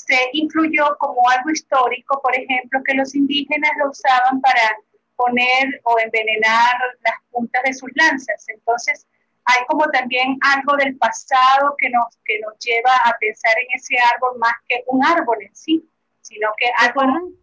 se 0.08 0.30
incluyó 0.32 0.96
como 0.98 1.20
algo 1.28 1.50
histórico, 1.50 2.18
por 2.22 2.34
ejemplo, 2.34 2.80
que 2.82 2.94
los 2.94 3.14
indígenas 3.14 3.70
lo 3.78 3.90
usaban 3.90 4.40
para 4.40 4.78
poner 5.16 5.80
o 5.84 5.98
envenenar 5.98 6.72
las 7.04 7.14
puntas 7.30 7.62
de 7.64 7.74
sus 7.74 7.90
lanzas. 7.94 8.48
Entonces, 8.48 9.06
hay 9.44 9.66
como 9.66 9.84
también 9.90 10.38
algo 10.40 10.76
del 10.78 10.96
pasado 10.96 11.74
que 11.76 11.90
nos, 11.90 12.16
que 12.24 12.40
nos 12.40 12.58
lleva 12.58 12.96
a 13.04 13.18
pensar 13.20 13.52
en 13.58 13.66
ese 13.74 13.96
árbol 14.14 14.38
más 14.38 14.54
que 14.66 14.82
un 14.86 15.04
árbol 15.04 15.42
en 15.42 15.54
sí, 15.54 15.86
sino 16.22 16.48
que 16.56 16.66
algo... 16.78 17.34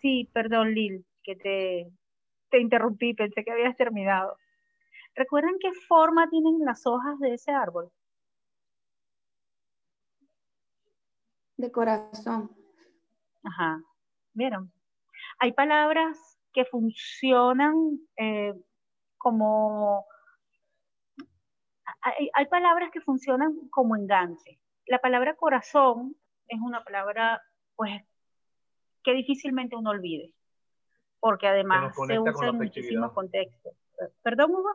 Sí, 0.00 0.30
perdón, 0.32 0.74
Lil, 0.74 1.04
que 1.24 1.34
te, 1.34 1.90
te 2.50 2.60
interrumpí, 2.60 3.14
pensé 3.14 3.42
que 3.42 3.50
habías 3.50 3.76
terminado. 3.76 4.36
¿Recuerdan 5.16 5.56
qué 5.60 5.72
forma 5.88 6.30
tienen 6.30 6.64
las 6.64 6.86
hojas 6.86 7.18
de 7.18 7.34
ese 7.34 7.50
árbol? 7.50 7.90
De 11.64 11.72
corazón. 11.72 12.54
Ajá. 13.42 13.82
¿Vieron? 14.34 14.70
Hay 15.38 15.52
palabras 15.52 16.38
que 16.52 16.66
funcionan 16.66 18.00
eh, 18.18 18.52
como... 19.16 20.04
Hay, 22.02 22.28
hay 22.34 22.46
palabras 22.48 22.90
que 22.92 23.00
funcionan 23.00 23.56
como 23.70 23.96
enganche. 23.96 24.60
La 24.84 24.98
palabra 24.98 25.36
corazón 25.36 26.14
es 26.48 26.60
una 26.60 26.84
palabra, 26.84 27.42
pues, 27.76 28.02
que 29.02 29.14
difícilmente 29.14 29.74
uno 29.74 29.88
olvide, 29.88 30.34
porque 31.18 31.46
además 31.46 31.94
se 32.06 32.18
usa 32.18 32.48
en 32.48 32.56
muchísimos 32.56 33.10
contextos. 33.12 33.72
¿Perdón, 34.22 34.50
Hugo? 34.50 34.70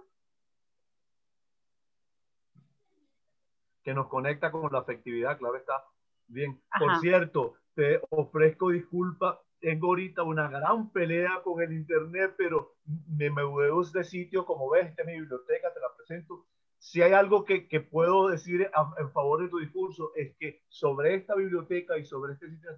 Que 3.84 3.93
nos 3.93 4.08
conecta 4.08 4.52
con 4.52 4.71
la 4.71 4.80
afectividad, 4.80 5.38
claro 5.38 5.56
está. 5.56 5.84
Bien, 6.29 6.61
por 6.79 6.99
cierto, 6.99 7.55
te 7.75 7.99
ofrezco 8.09 8.69
disculpa. 8.69 9.41
Tengo 9.59 9.87
ahorita 9.87 10.23
una 10.23 10.47
gran 10.47 10.91
pelea 10.91 11.41
con 11.43 11.61
el 11.61 11.73
internet, 11.73 12.33
pero 12.37 12.75
me 13.07 13.29
muevo 13.29 13.83
de 13.83 14.03
sitio. 14.03 14.45
Como 14.45 14.69
ves, 14.69 14.87
esta 14.87 15.01
es 15.01 15.07
mi 15.07 15.19
biblioteca, 15.19 15.73
te 15.73 15.79
la 15.79 15.93
presento. 15.97 16.45
Si 16.77 17.01
hay 17.01 17.11
algo 17.11 17.43
que, 17.43 17.67
que 17.67 17.81
puedo 17.81 18.29
decir 18.29 18.69
en 18.97 19.11
favor 19.11 19.41
de 19.41 19.49
tu 19.49 19.59
discurso, 19.59 20.13
es 20.15 20.33
que 20.37 20.63
sobre 20.69 21.15
esta 21.15 21.35
biblioteca 21.35 21.97
y 21.97 22.05
sobre 22.05 22.33
este 22.33 22.49
sitio, 22.49 22.69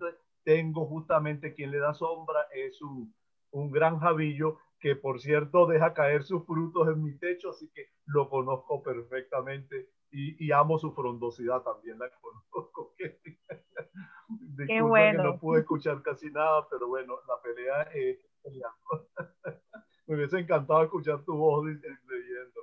tengo 0.44 0.88
justamente 0.88 1.54
quien 1.54 1.70
le 1.70 1.78
da 1.78 1.94
sombra, 1.94 2.48
es 2.52 2.82
un, 2.82 3.14
un 3.52 3.72
gran 3.72 4.00
jabillo 4.00 4.58
que 4.80 4.96
por 4.96 5.22
cierto 5.22 5.68
deja 5.68 5.94
caer 5.94 6.24
sus 6.24 6.44
frutos 6.46 6.88
en 6.88 7.04
mi 7.04 7.16
techo, 7.18 7.52
así 7.52 7.70
que 7.76 7.90
lo 8.06 8.28
conozco 8.28 8.82
perfectamente 8.82 9.90
y, 10.12 10.46
y 10.46 10.52
amo 10.52 10.78
su 10.78 10.92
frondosidad 10.92 11.62
también, 11.62 11.98
la 12.00 12.10
conozco. 12.20 12.96
Qué 14.68 14.82
bueno. 14.82 15.24
que 15.24 15.30
no 15.30 15.40
pude 15.40 15.62
escuchar 15.62 16.02
casi 16.02 16.30
nada, 16.30 16.68
pero 16.70 16.88
bueno, 16.88 17.16
la 17.28 17.42
pelea 17.42 17.82
es 17.94 18.20
Me 20.08 20.16
hubiese 20.16 20.40
encantado 20.40 20.84
escuchar 20.84 21.24
tu 21.24 21.36
voz 21.36 21.66
leyendo. 21.66 22.62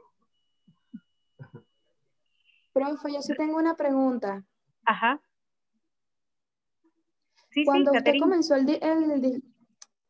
Profe, 2.72 3.12
yo 3.12 3.22
sí 3.22 3.34
tengo 3.36 3.56
una 3.56 3.76
pregunta. 3.76 4.44
Ajá. 4.84 5.20
Sí, 7.50 7.64
cuando 7.64 7.92
usted 7.92 8.14
comenzó 8.20 8.54
el, 8.54 8.68
el, 8.68 9.42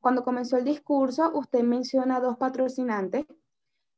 cuando 0.01 0.25
comenzó 0.25 0.57
el 0.57 0.65
discurso, 0.65 1.31
usted 1.35 1.63
menciona 1.63 2.21
dos 2.21 2.37
patrocinantes. 2.37 3.27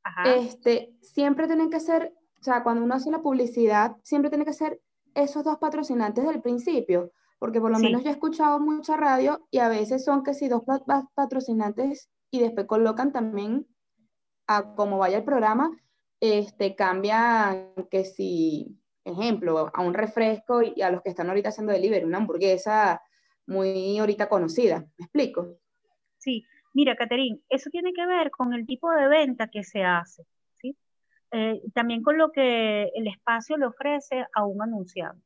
Ajá. 0.03 0.35
Este, 0.35 0.94
siempre 1.03 1.46
tienen 1.46 1.70
que 1.70 1.81
ser, 1.81 2.14
o 2.40 2.42
sea, 2.42 2.62
cuando 2.62 2.83
uno 2.83 2.94
hace 2.94 3.11
la 3.11 3.20
publicidad, 3.20 3.96
siempre 4.03 4.31
tiene 4.31 4.46
que 4.46 4.55
ser 4.55 4.81
esos 5.14 5.44
dos 5.44 5.59
patrocinantes 5.59 6.24
del 6.26 6.40
principio, 6.40 7.12
porque 7.38 7.61
por 7.61 7.70
lo 7.70 7.79
menos 7.79 8.03
yo 8.03 8.09
he 8.09 8.12
escuchado 8.12 8.59
mucha 8.61 8.96
radio 8.96 9.46
y 9.50 9.59
a 9.59 9.68
veces 9.68 10.05
son 10.05 10.22
que 10.22 10.33
si 10.33 10.48
dos 10.48 10.62
patrocinantes 11.14 12.09
y 12.31 12.40
después 12.40 12.66
colocan 12.66 13.12
también 13.12 13.66
a 14.46 14.74
cómo 14.74 14.98
vaya 14.98 15.18
el 15.18 15.24
programa, 15.24 15.70
este, 16.20 16.74
cambian 16.74 17.72
que 17.90 18.05
si, 18.05 18.79
ejemplo, 19.05 19.70
a 19.74 19.83
un 19.83 19.94
refresco 19.94 20.62
y 20.62 20.81
a 20.81 20.90
los 20.90 21.03
que 21.03 21.11
están 21.11 21.29
ahorita 21.29 21.50
haciendo 21.50 21.72
delivery, 21.72 22.05
una 22.05 22.18
hamburguesa 22.18 23.03
muy 23.46 23.98
ahorita 23.98 24.29
conocida. 24.29 24.87
¿Me 24.96 25.05
explico? 25.05 25.59
Sí, 26.18 26.44
mira, 26.72 26.96
Caterín, 26.96 27.42
eso 27.48 27.68
tiene 27.70 27.92
que 27.92 28.07
ver 28.07 28.31
con 28.31 28.55
el 28.55 28.66
tipo 28.66 28.90
de 28.92 29.09
venta 29.09 29.48
que 29.48 29.62
se 29.62 29.83
hace. 29.83 30.24
Eh, 31.32 31.60
también 31.74 32.02
con 32.02 32.18
lo 32.18 32.32
que 32.32 32.90
el 32.94 33.06
espacio 33.06 33.56
le 33.56 33.66
ofrece 33.66 34.26
a 34.34 34.44
un 34.44 34.62
anunciante. 34.62 35.24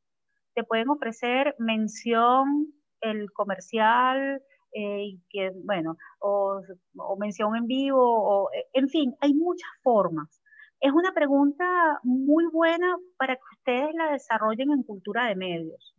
Te 0.55 0.65
pueden 0.65 0.89
ofrecer 0.91 1.55
mención, 1.59 2.73
el 3.01 3.33
comercial, 3.33 4.43
eh, 4.73 5.19
bueno, 5.65 5.97
o, 6.21 6.61
mención 7.19 7.57
en 7.57 7.67
vivo, 7.67 8.01
o, 8.03 8.51
en 8.73 8.89
fin, 8.89 9.15
hay 9.21 9.35
muchas 9.35 9.71
formas. 9.83 10.41
Es 10.81 10.93
una 10.93 11.13
pregunta 11.13 11.65
muy 12.03 12.45
buena 12.53 12.97
para 13.17 13.37
que 13.37 13.43
ustedes 13.59 13.95
la 13.95 14.13
desarrollen 14.13 14.71
en 14.73 14.83
cultura 14.83 15.27
de 15.27 15.37
medios. 15.37 15.95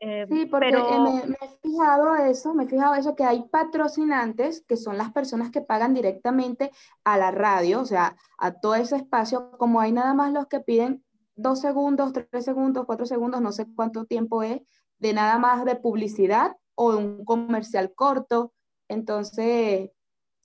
Eh, 0.00 0.26
sí, 0.28 0.46
porque 0.46 0.68
eh, 0.68 1.26
me, 1.26 1.36
he 1.40 1.48
fijado 1.60 2.14
eso, 2.16 2.54
me 2.54 2.64
he 2.64 2.68
fijado 2.68 2.94
eso, 2.94 3.16
que 3.16 3.24
hay 3.24 3.42
patrocinantes 3.48 4.64
que 4.66 4.76
son 4.76 4.96
las 4.96 5.12
personas 5.12 5.50
que 5.50 5.60
pagan 5.60 5.92
directamente 5.92 6.70
a 7.02 7.18
la 7.18 7.32
radio, 7.32 7.80
o 7.80 7.84
sea, 7.84 8.16
a 8.38 8.52
todo 8.52 8.76
ese 8.76 8.96
espacio, 8.96 9.50
como 9.58 9.80
hay 9.80 9.90
nada 9.90 10.14
más 10.14 10.32
los 10.32 10.46
que 10.46 10.60
piden 10.60 11.04
dos 11.34 11.60
segundos, 11.60 12.12
tres 12.12 12.44
segundos, 12.44 12.86
cuatro 12.86 13.06
segundos, 13.06 13.40
no 13.40 13.50
sé 13.52 13.66
cuánto 13.74 14.04
tiempo 14.04 14.42
es, 14.42 14.60
de 14.98 15.12
nada 15.12 15.38
más 15.38 15.64
de 15.64 15.76
publicidad 15.76 16.56
o 16.74 16.92
de 16.92 16.98
un 16.98 17.24
comercial 17.24 17.92
corto. 17.94 18.52
Entonces, 18.88 19.90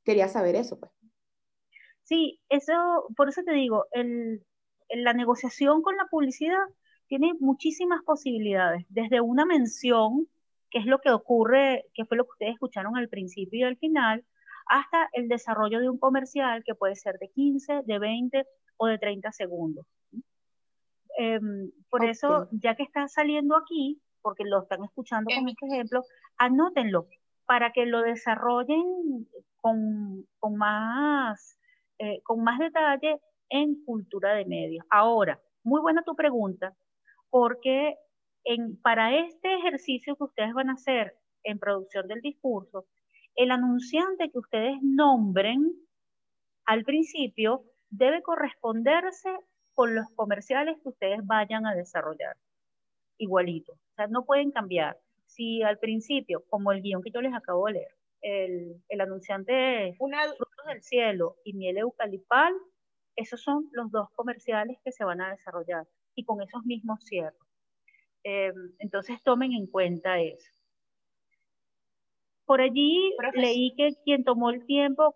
quería 0.04 0.28
saber 0.28 0.56
eso. 0.56 0.80
Pues. 0.80 0.92
Sí, 2.04 2.40
eso, 2.50 2.74
por 3.16 3.30
eso 3.30 3.42
te 3.44 3.54
digo, 3.54 3.86
el, 3.92 4.46
la 4.90 5.14
negociación 5.14 5.82
con 5.82 5.96
la 5.98 6.06
publicidad 6.08 6.64
tiene 7.08 7.34
muchísimas 7.40 8.02
posibilidades, 8.04 8.86
desde 8.90 9.22
una 9.22 9.46
mención, 9.46 10.28
que 10.70 10.80
es 10.80 10.86
lo 10.86 11.00
que 11.00 11.12
ocurre, 11.12 11.86
que 11.94 12.06
fue 12.06 12.18
lo 12.18 12.26
que 12.26 12.32
ustedes 12.32 12.54
escucharon 12.54 12.98
al 12.98 13.10
principio 13.10 13.60
y 13.60 13.64
al 13.64 13.78
final, 13.78 14.26
hasta 14.66 15.10
el 15.14 15.28
desarrollo 15.28 15.80
de 15.80 15.90
un 15.90 15.98
comercial 15.98 16.64
que 16.64 16.76
puede 16.76 16.96
ser 16.96 17.18
de 17.20 17.30
15, 17.30 17.82
de 17.86 18.00
20 18.00 18.46
o 18.78 18.88
de 18.88 18.98
30 18.98 19.32
segundos. 19.32 19.86
Em, 21.18 21.72
por 21.90 22.06
eso, 22.06 22.48
ya 22.52 22.76
que 22.76 22.84
está 22.84 23.08
saliendo 23.08 23.56
aquí, 23.56 24.02
porque 24.22 24.46
lo 24.46 24.64
están 24.64 24.84
escuchando 24.84 25.30
con 25.36 25.48
este 25.50 25.66
ejemplo, 25.68 26.04
anótenlo 26.38 27.08
para 27.46 27.72
que 27.72 27.86
lo 27.86 28.02
desarrollen 28.02 29.28
con, 29.58 30.26
más, 30.58 31.60
eh, 32.00 32.22
con 32.24 32.44
más 32.44 32.58
detalle 32.60 33.20
en 33.50 33.84
cultura 33.86 34.34
de 34.34 34.46
medios. 34.46 34.86
Ahora, 34.90 35.40
muy 35.64 35.82
buena 35.82 36.04
tu 36.04 36.16
pregunta, 36.16 36.76
porque 37.34 37.98
en, 38.44 38.80
para 38.80 39.18
este 39.18 39.56
ejercicio 39.56 40.16
que 40.16 40.26
ustedes 40.26 40.54
van 40.54 40.70
a 40.70 40.74
hacer 40.74 41.18
en 41.42 41.58
producción 41.58 42.08
del 42.08 42.22
discurso, 42.22 42.86
el 43.36 43.50
anunciante 43.50 44.30
que 44.30 44.38
ustedes 44.38 44.76
nombren 44.84 45.74
al 46.66 46.84
principio 46.84 47.64
debe 47.90 48.22
corresponderse 48.22 49.36
con 49.74 49.96
los 49.96 50.06
comerciales 50.16 50.78
que 50.84 50.90
ustedes 50.90 51.26
vayan 51.26 51.66
a 51.66 51.74
desarrollar. 51.74 52.38
Igualito. 53.18 53.72
O 53.74 53.96
sea, 53.96 54.06
no 54.06 54.26
pueden 54.26 54.52
cambiar. 54.52 55.00
Si 55.26 55.64
al 55.64 55.80
principio, 55.80 56.44
como 56.52 56.72
el 56.72 56.84
guion 56.84 57.02
que 57.02 57.10
yo 57.10 57.20
les 57.20 57.34
acabo 57.34 57.66
de 57.66 57.74
leer, 57.74 57.96
el, 58.22 58.84
el 58.90 59.02
anunciante 59.02 59.96
Una... 59.98 60.22
Frutos 60.22 60.66
del 60.68 60.84
Cielo 60.84 61.38
y 61.44 61.54
Miel 61.54 61.80
Eucalipal, 61.80 62.54
esos 63.16 63.42
son 63.42 63.70
los 63.72 63.90
dos 63.90 64.12
comerciales 64.12 64.78
que 64.84 64.92
se 64.92 65.04
van 65.04 65.20
a 65.20 65.32
desarrollar 65.32 65.88
y 66.16 66.26
con 66.26 66.42
esos 66.42 66.64
mismos 66.66 67.04
cierros. 67.06 67.48
Em, 68.24 68.74
entonces 68.80 69.22
tomen 69.24 69.54
en 69.54 69.68
cuenta 69.68 70.20
eso. 70.20 70.50
Por 72.46 72.62
allí 72.62 73.14
leí 73.34 73.74
que 73.76 73.96
quien 74.04 74.24
tomó 74.24 74.50
el 74.50 74.66
tiempo 74.66 75.16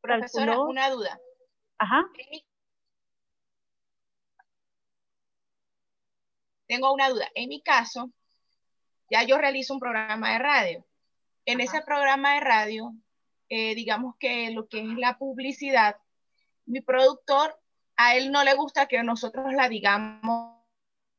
Profesora, 0.00 0.60
una 0.60 0.90
duda. 0.90 1.20
Ajá. 1.78 2.08
Tengo 6.66 6.92
una 6.92 7.08
duda. 7.08 7.28
En 7.34 7.48
mi 7.48 7.62
caso, 7.62 8.10
ya 9.10 9.24
yo 9.24 9.38
realizo 9.38 9.74
un 9.74 9.80
programa 9.80 10.32
de 10.32 10.38
radio. 10.38 10.84
En 11.46 11.60
ese 11.60 11.80
programa 11.82 12.34
de 12.34 12.40
radio, 12.40 12.92
eh, 13.48 13.74
digamos 13.74 14.16
que 14.18 14.50
lo 14.50 14.68
que 14.68 14.80
es 14.80 14.98
la 14.98 15.16
publicidad, 15.16 15.96
mi 16.66 16.80
productor 16.82 17.57
a 17.98 18.14
él 18.14 18.30
no 18.30 18.44
le 18.44 18.54
gusta 18.54 18.86
que 18.86 19.02
nosotros 19.02 19.52
la 19.52 19.68
digamos 19.68 20.56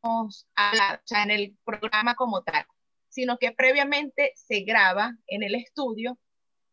en 0.02 1.32
el 1.32 1.58
programa 1.66 2.16
como 2.16 2.42
tal, 2.42 2.66
sino 3.10 3.38
que 3.38 3.52
previamente 3.52 4.32
se 4.36 4.62
graba 4.62 5.14
en 5.28 5.44
el 5.44 5.56
estudio 5.56 6.18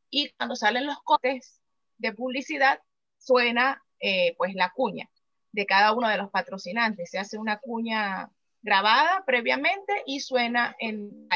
y 0.08 0.30
cuando 0.34 0.54
salen 0.54 0.86
los 0.86 1.02
cortes 1.02 1.60
de 1.98 2.12
publicidad 2.12 2.80
suena 3.18 3.82
eh, 3.98 4.36
pues 4.38 4.54
la 4.54 4.70
cuña 4.70 5.10
de 5.50 5.66
cada 5.66 5.92
uno 5.92 6.08
de 6.08 6.18
los 6.18 6.30
patrocinantes. 6.30 7.10
Se 7.10 7.18
hace 7.18 7.36
una 7.36 7.58
cuña 7.58 8.30
grabada 8.62 9.24
previamente 9.26 10.04
y 10.06 10.20
suena 10.20 10.76
en... 10.78 11.28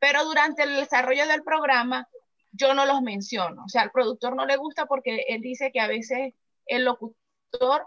Pero 0.00 0.24
durante 0.24 0.64
el 0.64 0.74
desarrollo 0.74 1.28
del 1.28 1.44
programa 1.44 2.08
yo 2.50 2.74
no 2.74 2.84
los 2.84 3.00
menciono. 3.00 3.62
O 3.64 3.68
sea, 3.68 3.82
al 3.82 3.92
productor 3.92 4.34
no 4.34 4.44
le 4.44 4.56
gusta 4.56 4.86
porque 4.86 5.24
él 5.28 5.40
dice 5.40 5.70
que 5.70 5.80
a 5.80 5.86
veces 5.86 6.34
el 6.66 6.84
locutor 6.84 7.86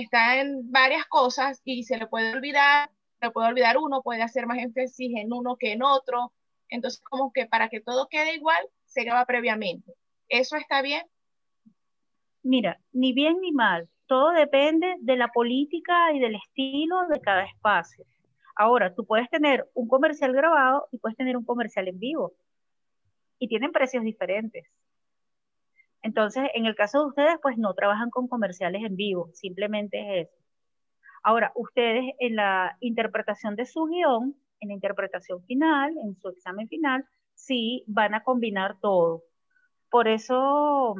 está 0.00 0.40
en 0.40 0.70
varias 0.70 1.06
cosas 1.06 1.60
y 1.64 1.84
se 1.84 1.96
le 1.96 2.06
puede 2.06 2.32
olvidar, 2.32 2.90
se 3.20 3.26
le 3.26 3.32
puede 3.32 3.48
olvidar 3.48 3.78
uno, 3.78 4.02
puede 4.02 4.22
hacer 4.22 4.46
más 4.46 4.58
énfasis 4.58 5.12
en 5.16 5.32
uno 5.32 5.56
que 5.56 5.72
en 5.72 5.82
otro. 5.82 6.32
Entonces, 6.68 7.00
como 7.00 7.32
que 7.32 7.46
para 7.46 7.68
que 7.68 7.80
todo 7.80 8.08
quede 8.08 8.34
igual, 8.34 8.64
se 8.86 9.04
graba 9.04 9.24
previamente. 9.24 9.92
¿Eso 10.28 10.56
está 10.56 10.82
bien? 10.82 11.04
Mira, 12.42 12.80
ni 12.92 13.12
bien 13.12 13.40
ni 13.40 13.52
mal. 13.52 13.88
Todo 14.06 14.32
depende 14.32 14.96
de 15.00 15.16
la 15.16 15.28
política 15.28 16.12
y 16.12 16.18
del 16.18 16.34
estilo 16.34 17.06
de 17.08 17.20
cada 17.20 17.44
espacio. 17.44 18.04
Ahora, 18.56 18.94
tú 18.94 19.06
puedes 19.06 19.28
tener 19.30 19.68
un 19.74 19.88
comercial 19.88 20.32
grabado 20.32 20.88
y 20.92 20.98
puedes 20.98 21.16
tener 21.16 21.36
un 21.36 21.44
comercial 21.44 21.88
en 21.88 21.98
vivo. 21.98 22.34
Y 23.38 23.48
tienen 23.48 23.72
precios 23.72 24.04
diferentes. 24.04 24.66
Entonces, 26.04 26.50
en 26.52 26.66
el 26.66 26.74
caso 26.74 27.00
de 27.00 27.06
ustedes, 27.06 27.38
pues 27.40 27.56
no 27.56 27.72
trabajan 27.72 28.10
con 28.10 28.28
comerciales 28.28 28.84
en 28.84 28.94
vivo, 28.94 29.30
simplemente 29.32 30.20
es 30.20 30.28
eso. 30.28 30.36
Ahora, 31.22 31.50
ustedes 31.54 32.12
en 32.18 32.36
la 32.36 32.76
interpretación 32.80 33.56
de 33.56 33.64
su 33.64 33.86
guion, 33.86 34.36
en 34.60 34.68
la 34.68 34.74
interpretación 34.74 35.42
final, 35.44 35.94
en 36.04 36.14
su 36.20 36.28
examen 36.28 36.68
final, 36.68 37.06
sí 37.32 37.84
van 37.86 38.12
a 38.14 38.22
combinar 38.22 38.78
todo. 38.80 39.22
Por 39.90 40.06
eso, 40.06 40.94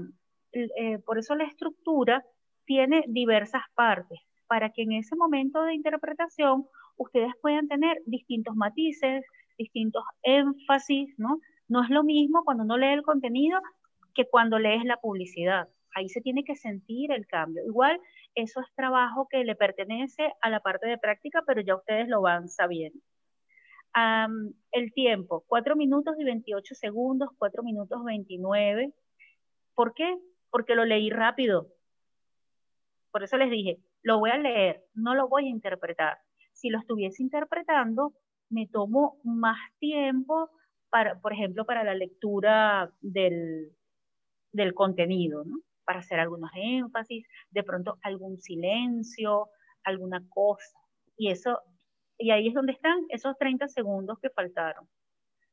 eh, 0.53 0.99
por 1.05 1.19
eso 1.19 1.35
la 1.35 1.45
estructura 1.45 2.25
tiene 2.65 3.05
diversas 3.07 3.63
partes, 3.75 4.21
para 4.47 4.71
que 4.71 4.85
en 4.85 4.93
ese 4.93 5.17
momento 5.17 5.63
de 5.65 5.75
interpretación 5.75 6.67
ustedes 6.97 7.35
puedan 7.43 7.69
tener 7.69 8.01
distintos 8.07 8.57
matices, 8.57 9.23
distintos 9.59 10.03
énfasis, 10.23 11.13
¿no? 11.19 11.41
No 11.69 11.83
es 11.83 11.91
lo 11.91 12.05
mismo 12.05 12.43
cuando 12.43 12.65
uno 12.65 12.79
lee 12.79 12.95
el 12.95 13.03
contenido 13.03 13.61
que 14.15 14.29
cuando 14.29 14.59
lees 14.59 14.85
la 14.85 14.97
publicidad. 14.97 15.69
Ahí 15.95 16.09
se 16.09 16.21
tiene 16.21 16.45
que 16.45 16.57
sentir 16.57 17.13
el 17.13 17.27
cambio. 17.27 17.65
Igual, 17.65 18.01
eso 18.35 18.61
es 18.61 18.67
trabajo 18.75 19.29
que 19.31 19.45
le 19.45 19.55
pertenece 19.55 20.33
a 20.41 20.51
la 20.51 20.61
parte 20.61 20.89
de 20.89 20.99
práctica, 20.99 21.43
pero 21.47 21.61
ya 21.61 21.77
ustedes 21.77 22.09
lo 22.09 22.21
van 22.21 22.49
sabiendo. 22.49 23.01
el 24.73 24.93
tiempo, 24.93 25.45
4 25.47 25.77
minutos 25.77 26.17
y 26.19 26.25
28 26.25 26.75
segundos, 26.75 27.31
4 27.39 27.63
minutos 27.63 28.03
29. 28.05 28.93
¿Por 29.75 29.95
qué? 29.95 30.19
Porque 30.51 30.75
lo 30.75 30.85
leí 30.85 31.11
rápido. 31.11 31.69
Por 33.13 33.23
eso 33.23 33.37
les 33.37 33.51
dije, 33.51 33.79
lo 34.03 34.19
voy 34.19 34.31
a 34.31 34.39
leer, 34.39 34.85
no 34.95 35.15
lo 35.15 35.29
voy 35.29 35.47
a 35.47 35.51
interpretar. 35.51 36.19
Si 36.53 36.71
lo 36.71 36.79
estuviese 36.81 37.23
interpretando, 37.23 38.13
me 38.51 38.67
tomo 38.67 39.21
más 39.23 39.59
tiempo, 39.79 40.51
para, 40.91 41.19
por 41.21 41.33
ejemplo, 41.33 41.65
para 41.65 41.83
la 41.83 41.95
lectura 41.95 42.93
del, 43.01 43.73
del 44.55 44.73
contenido. 44.73 45.45
Para 45.85 45.99
hacer 45.99 46.19
algunos 46.19 46.51
énfasis, 46.55 47.27
de 47.51 47.63
pronto 47.63 47.99
algún 48.03 48.41
silencio, 48.41 49.49
alguna 49.83 50.23
cosa. 50.31 50.79
Y 51.19 51.31
eso, 51.31 51.61
y 52.17 52.31
ahí 52.31 52.49
es 52.49 52.55
donde 52.55 52.73
están 52.73 53.05
esos 53.11 53.37
30 53.37 53.69
segundos 53.69 54.19
que 54.23 54.31
faltaron. 54.31 54.89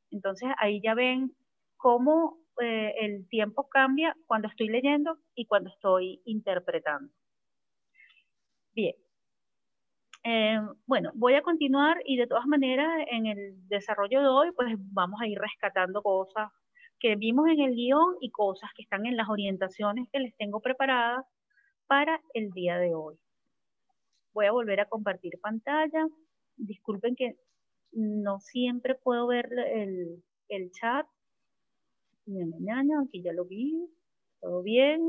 Entonces 0.09 0.49
ahí 0.57 0.79
ya 0.81 0.93
ven 0.93 1.35
cómo 1.75 2.37
eh, 2.61 2.93
el 3.01 3.27
tiempo 3.27 3.67
cambia 3.67 4.15
cuando 4.25 4.47
estoy 4.47 4.69
leyendo 4.69 5.17
y 5.35 5.45
cuando 5.45 5.69
estoy 5.69 6.21
interpretando. 6.25 7.11
Bien. 8.73 8.95
Eh, 10.23 10.61
bueno, 10.85 11.11
voy 11.15 11.33
a 11.33 11.41
continuar 11.41 11.97
y 12.05 12.15
de 12.15 12.27
todas 12.27 12.45
maneras 12.45 13.05
en 13.09 13.25
el 13.25 13.67
desarrollo 13.67 14.21
de 14.21 14.27
hoy 14.27 14.51
pues 14.55 14.75
vamos 14.77 15.19
a 15.19 15.27
ir 15.27 15.39
rescatando 15.39 16.03
cosas 16.03 16.51
que 17.01 17.15
vimos 17.15 17.49
en 17.49 17.59
el 17.59 17.73
guion 17.73 18.15
y 18.21 18.29
cosas 18.29 18.69
que 18.75 18.83
están 18.83 19.07
en 19.07 19.17
las 19.17 19.27
orientaciones 19.27 20.07
que 20.11 20.19
les 20.19 20.37
tengo 20.37 20.61
preparadas 20.61 21.25
para 21.87 22.21
el 22.35 22.51
día 22.51 22.77
de 22.77 22.93
hoy. 22.93 23.17
Voy 24.33 24.45
a 24.45 24.51
volver 24.51 24.79
a 24.79 24.87
compartir 24.87 25.39
pantalla. 25.41 26.07
Disculpen 26.55 27.15
que 27.15 27.37
no 27.91 28.39
siempre 28.39 28.93
puedo 28.93 29.25
ver 29.25 29.49
el, 29.73 30.23
el 30.47 30.71
chat. 30.71 31.07
Aquí 33.07 33.23
ya 33.23 33.33
lo 33.33 33.45
vi. 33.45 33.89
¿Todo 34.39 34.61
bien? 34.61 35.01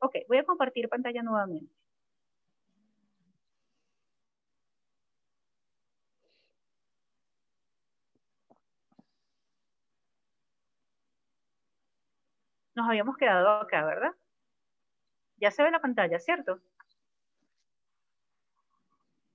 Ok, 0.00 0.16
voy 0.26 0.38
a 0.38 0.44
compartir 0.44 0.88
pantalla 0.88 1.22
nuevamente. 1.22 1.72
Nos 12.74 12.88
habíamos 12.88 13.16
quedado 13.16 13.60
acá, 13.60 13.84
¿verdad? 13.84 14.12
Ya 15.36 15.50
se 15.50 15.62
ve 15.62 15.70
la 15.70 15.80
pantalla, 15.80 16.18
¿cierto? 16.18 16.60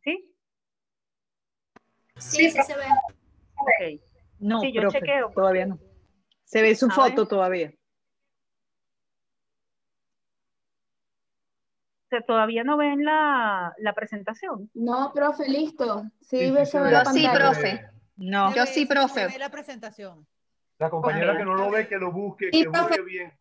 ¿Sí? 0.03 0.33
Sí, 2.17 2.49
sí, 2.49 2.61
se 2.63 2.75
ve. 2.75 2.85
Ok. 3.57 4.01
No, 4.39 4.63
yo 4.63 4.89
chequeo. 4.89 5.31
todavía 5.33 5.65
no. 5.65 5.79
Se 6.45 6.61
ve 6.61 6.75
su 6.75 6.89
foto 6.89 7.27
todavía. 7.27 7.73
todavía 12.25 12.63
no 12.63 12.77
ven 12.77 13.03
la, 13.03 13.73
la 13.77 13.93
presentación. 13.93 14.69
No, 14.73 15.11
profe, 15.13 15.47
listo. 15.49 16.03
Sí, 16.21 16.37
sí, 16.39 16.65
sí, 16.65 16.77
yo 16.89 17.05
sí, 17.11 17.27
profe. 17.33 17.89
No, 18.15 18.55
yo 18.55 18.65
sí, 18.65 18.85
profe. 18.85 19.27
Ve 19.27 19.37
la 19.37 19.49
presentación. 19.49 20.25
La 20.79 20.89
compañera 20.89 21.37
que 21.37 21.45
no 21.45 21.55
lo 21.55 21.71
ve, 21.71 21.87
que 21.87 21.97
lo 21.97 22.11
busque, 22.11 22.51
que 22.51 22.67
busque 22.67 23.01
bien. 23.01 23.33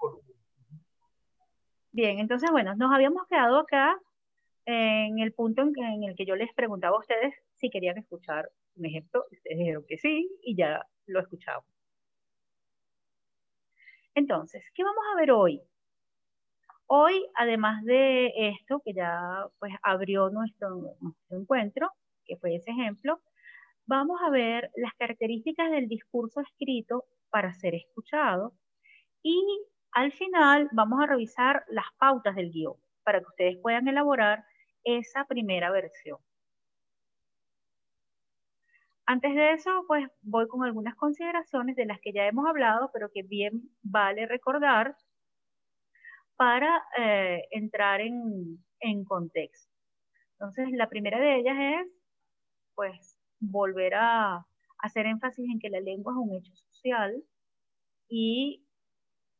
Bien, 1.92 2.18
entonces, 2.18 2.51
bueno, 2.51 2.75
nos 2.77 2.92
habíamos 2.92 3.27
quedado 3.27 3.59
acá 3.59 3.99
en 4.64 5.18
el 5.18 5.33
punto 5.33 5.62
en, 5.62 5.72
en 5.79 6.05
el 6.05 6.16
que 6.16 6.27
yo 6.27 6.35
les 6.35 6.53
preguntaba 6.55 6.96
a 6.96 7.01
ustedes 7.01 7.35
si 7.55 7.70
querían 7.70 7.99
escuchar 7.99 8.51
un 8.77 8.87
ejemplo. 8.87 9.25
Ustedes 9.31 9.59
dijeron 9.59 9.85
que 9.87 9.99
sí 9.99 10.29
y 10.42 10.57
ya 10.57 10.85
lo 11.07 11.20
escuchamos. 11.20 11.64
Entonces, 14.14 14.64
¿qué 14.75 14.83
vamos 14.83 15.05
a 15.12 15.16
ver 15.20 15.31
hoy? 15.31 15.62
Hoy, 16.87 17.27
además 17.35 17.85
de 17.85 18.33
esto, 18.35 18.81
que 18.85 18.94
ya 18.94 19.46
pues 19.59 19.75
abrió 19.83 20.31
nuestro, 20.31 20.96
encuentro, 21.31 21.90
que 22.25 22.37
fue 22.37 22.55
ese 22.55 22.70
ejemplo, 22.70 23.20
vamos 23.85 24.18
a 24.25 24.31
ver 24.31 24.70
las 24.77 24.94
características 24.94 25.70
del 25.70 25.88
discurso 25.88 26.40
escrito 26.40 27.05
para 27.31 27.53
ser 27.55 27.75
escuchado 27.75 28.55
y 29.23 29.43
al 29.93 30.12
final 30.12 30.69
vamos 30.73 31.03
a 31.03 31.07
revisar 31.07 31.65
las 31.69 31.87
pautas 31.99 32.37
del 32.37 32.51
guion 32.51 32.75
para 33.03 33.21
que 33.21 33.27
ustedes 33.27 33.57
puedan 33.62 33.89
elaborar 33.89 34.45
esa 34.85 35.25
primera 35.25 35.71
versión. 35.71 36.19
Antes 39.07 39.35
de 39.35 39.53
eso, 39.53 39.85
pues 39.87 40.07
voy 40.23 40.49
con 40.49 40.65
algunas 40.65 40.97
consideraciones 40.97 41.77
de 41.77 41.87
las 41.87 42.01
que 42.01 42.12
ya 42.12 42.27
hemos 42.27 42.47
hablado, 42.47 42.91
pero 42.93 43.11
que 43.12 43.23
bien 43.23 43.71
vale 43.83 44.27
recordar 44.27 44.97
para 46.37 46.83
eh, 46.99 47.45
entrar 47.53 48.01
en, 48.01 49.05
contexto. 49.07 49.73
Entonces, 50.33 50.69
la 50.73 50.89
primera 50.89 51.19
de 51.19 51.37
ellas 51.37 51.57
es, 51.59 51.93
pues, 52.75 53.19
volver 53.41 53.95
a 53.95 54.47
hacer 54.79 55.07
énfasis 55.07 55.49
en 55.51 55.59
que 55.59 55.71
la 55.71 55.81
lengua 55.81 56.12
es 56.12 56.19
un 56.19 56.35
hecho 56.35 56.53
y, 58.09 58.66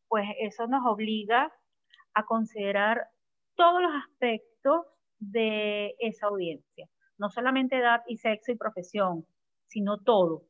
pues, 0.09 0.27
eso 0.41 0.67
nos 0.67 0.85
obliga 0.87 1.53
a 2.15 2.25
considerar 2.25 3.09
todos 3.57 3.83
los 3.83 3.93
aspectos 3.95 4.87
de 5.19 5.95
esa 5.99 6.27
audiencia, 6.27 6.89
no 7.19 7.31
solamente 7.31 7.79
edad 7.79 8.03
y 8.07 8.19
sexo 8.19 8.53
y 8.53 8.57
profesión, 8.57 9.27
sino 9.67 9.99
todo, 9.99 10.45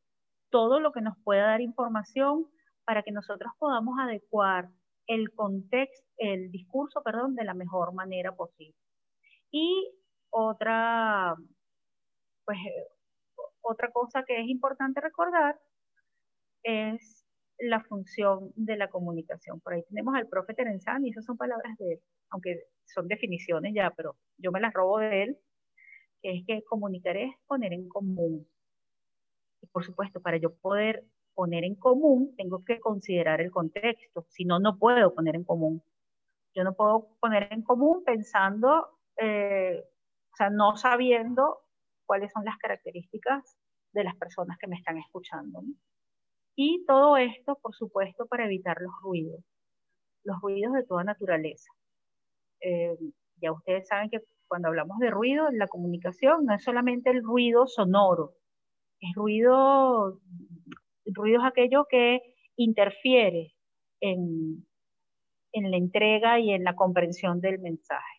todo 0.50 0.80
lo 0.80 0.92
que 0.92 1.00
nos 1.00 1.16
pueda 1.24 1.46
dar 1.46 1.60
información 1.60 2.46
para 2.84 3.02
que 3.02 3.12
nosotros 3.12 3.52
podamos 3.58 3.96
adecuar 4.00 4.70
el 5.06 5.32
contexto, 5.34 6.06
el 6.18 6.50
discurso, 6.50 7.02
perdón, 7.02 7.34
de 7.34 7.44
la 7.44 7.54
mejor 7.54 7.94
manera 7.94 8.34
posible. 8.34 8.76
Y 9.50 9.92
otra, 10.30 11.34
pues, 12.44 12.58
otra 13.62 13.90
cosa 13.92 14.24
que 14.24 14.40
es 14.40 14.48
importante 14.48 15.00
recordar 15.00 15.58
es 16.66 17.24
la 17.58 17.80
función 17.80 18.52
de 18.56 18.76
la 18.76 18.88
comunicación. 18.88 19.60
Por 19.60 19.74
ahí 19.74 19.82
tenemos 19.84 20.14
al 20.14 20.28
profe 20.28 20.54
Terenzani, 20.54 21.10
esas 21.10 21.24
son 21.24 21.36
palabras 21.36 21.76
de 21.78 21.94
él, 21.94 22.00
aunque 22.30 22.64
son 22.84 23.08
definiciones 23.08 23.72
ya, 23.74 23.92
pero 23.96 24.16
yo 24.38 24.52
me 24.52 24.60
las 24.60 24.74
robo 24.74 24.98
de 24.98 25.22
él, 25.22 25.38
que 26.20 26.32
es 26.32 26.46
que 26.46 26.64
comunicar 26.64 27.16
es 27.16 27.32
poner 27.46 27.72
en 27.72 27.88
común. 27.88 28.46
Y 29.62 29.66
por 29.68 29.84
supuesto, 29.84 30.20
para 30.20 30.36
yo 30.38 30.54
poder 30.56 31.04
poner 31.34 31.64
en 31.64 31.76
común, 31.76 32.34
tengo 32.36 32.64
que 32.64 32.80
considerar 32.80 33.40
el 33.40 33.50
contexto, 33.50 34.26
si 34.30 34.44
no, 34.44 34.58
no 34.58 34.78
puedo 34.78 35.14
poner 35.14 35.36
en 35.36 35.44
común. 35.44 35.82
Yo 36.54 36.64
no 36.64 36.74
puedo 36.74 37.16
poner 37.20 37.52
en 37.52 37.62
común 37.62 38.02
pensando, 38.04 38.98
eh, 39.18 39.84
o 40.32 40.36
sea, 40.36 40.50
no 40.50 40.76
sabiendo 40.76 41.60
cuáles 42.06 42.32
son 42.32 42.44
las 42.44 42.56
características 42.58 43.56
de 43.92 44.04
las 44.04 44.16
personas 44.16 44.56
que 44.58 44.66
me 44.66 44.76
están 44.76 44.98
escuchando. 44.98 45.62
Y 46.56 46.84
todo 46.86 47.16
esto, 47.16 47.58
por 47.62 47.74
supuesto, 47.74 48.26
para 48.26 48.46
evitar 48.46 48.80
los 48.80 48.92
ruidos, 49.02 49.44
los 50.24 50.40
ruidos 50.40 50.72
de 50.74 50.84
toda 50.84 51.04
naturaleza. 51.04 51.70
Eh, 52.60 52.96
ya 53.36 53.52
ustedes 53.52 53.86
saben 53.86 54.10
que 54.10 54.20
cuando 54.48 54.68
hablamos 54.68 54.98
de 54.98 55.10
ruido 55.10 55.48
en 55.48 55.58
la 55.58 55.68
comunicación 55.68 56.46
no 56.46 56.54
es 56.54 56.64
solamente 56.64 57.10
el 57.10 57.22
ruido 57.22 57.66
sonoro, 57.66 58.34
es 59.00 59.14
ruido 59.14 60.20
ruido 61.04 61.40
es 61.40 61.46
aquello 61.46 61.86
que 61.88 62.20
interfiere 62.56 63.54
en, 64.00 64.66
en 65.52 65.70
la 65.70 65.76
entrega 65.76 66.40
y 66.40 66.52
en 66.52 66.64
la 66.64 66.74
comprensión 66.74 67.40
del 67.40 67.58
mensaje. 67.60 68.16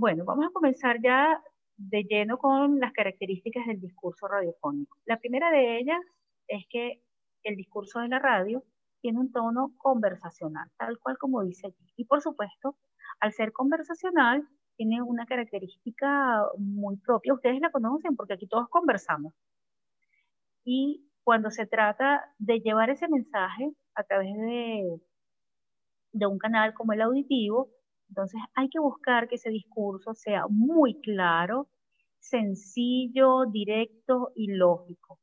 Bueno, 0.00 0.24
vamos 0.24 0.46
a 0.46 0.52
comenzar 0.52 0.96
ya 1.02 1.42
de 1.80 2.04
lleno 2.04 2.36
con 2.36 2.78
las 2.78 2.92
características 2.92 3.66
del 3.66 3.80
discurso 3.80 4.28
radiofónico. 4.28 4.98
La 5.06 5.18
primera 5.18 5.50
de 5.50 5.78
ellas 5.78 6.00
es 6.46 6.64
que 6.68 7.02
el 7.42 7.56
discurso 7.56 8.00
de 8.00 8.08
la 8.08 8.18
radio 8.18 8.62
tiene 9.00 9.18
un 9.18 9.32
tono 9.32 9.72
conversacional, 9.78 10.70
tal 10.76 10.98
cual 10.98 11.16
como 11.16 11.42
dice 11.42 11.68
aquí. 11.68 11.92
Y 11.96 12.04
por 12.04 12.20
supuesto, 12.20 12.76
al 13.18 13.32
ser 13.32 13.52
conversacional, 13.52 14.46
tiene 14.76 15.00
una 15.00 15.24
característica 15.24 16.44
muy 16.58 16.98
propia. 16.98 17.32
Ustedes 17.32 17.60
la 17.60 17.70
conocen 17.70 18.14
porque 18.14 18.34
aquí 18.34 18.46
todos 18.46 18.68
conversamos. 18.68 19.32
Y 20.64 21.06
cuando 21.24 21.50
se 21.50 21.66
trata 21.66 22.24
de 22.38 22.60
llevar 22.60 22.90
ese 22.90 23.08
mensaje 23.08 23.72
a 23.94 24.02
través 24.04 24.34
de, 24.34 25.00
de 26.12 26.26
un 26.26 26.38
canal 26.38 26.74
como 26.74 26.92
el 26.92 27.00
auditivo, 27.00 27.70
entonces 28.10 28.40
hay 28.54 28.68
que 28.68 28.80
buscar 28.80 29.28
que 29.28 29.36
ese 29.36 29.50
discurso 29.50 30.14
sea 30.14 30.46
muy 30.48 31.00
claro, 31.00 31.68
sencillo, 32.18 33.46
directo 33.46 34.32
y 34.34 34.48
lógico. 34.48 35.18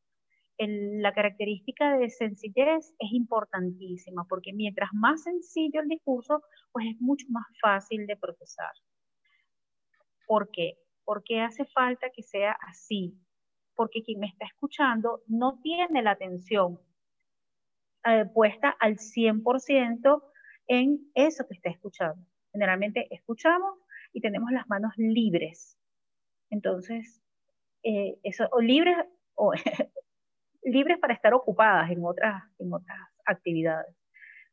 la 0.57 1.13
característica 1.13 1.97
de 1.97 2.09
sencillez 2.09 2.95
es 2.97 3.11
importantísima 3.11 4.25
porque 4.27 4.53
mientras 4.53 4.89
más 4.93 5.23
sencillo 5.23 5.81
el 5.81 5.87
discurso, 5.87 6.41
pues 6.71 6.87
es 6.87 6.99
mucho 6.99 7.27
más 7.29 7.45
fácil 7.61 8.07
de 8.07 8.15
procesar. 8.17 8.71
¿Por 10.25 10.49
qué? 10.51 10.77
Porque 11.03 11.41
hace 11.41 11.65
falta 11.65 12.09
que 12.09 12.23
sea 12.23 12.57
así, 12.67 13.13
porque 13.75 14.01
quien 14.01 14.19
me 14.19 14.27
está 14.27 14.45
escuchando 14.45 15.21
no 15.27 15.59
tiene 15.61 16.01
la 16.01 16.11
atención 16.11 16.79
eh, 18.05 18.25
puesta 18.33 18.69
al 18.79 18.97
100% 18.97 20.23
en 20.67 21.11
eso 21.13 21.45
que 21.47 21.55
está 21.55 21.69
escuchando. 21.69 22.25
Generalmente 22.57 23.07
escuchamos 23.13 23.77
y 24.13 24.19
tenemos 24.19 24.51
las 24.51 24.67
manos 24.67 24.91
libres. 24.97 25.77
Entonces, 26.49 27.21
eh, 27.83 28.17
eso, 28.23 28.49
libres, 28.59 28.97
o 29.35 29.53
libres 30.63 30.97
para 30.97 31.13
estar 31.13 31.35
ocupadas 31.35 31.91
en 31.91 32.03
otras, 32.03 32.43
en 32.57 32.73
otras 32.73 32.97
actividades. 33.25 33.95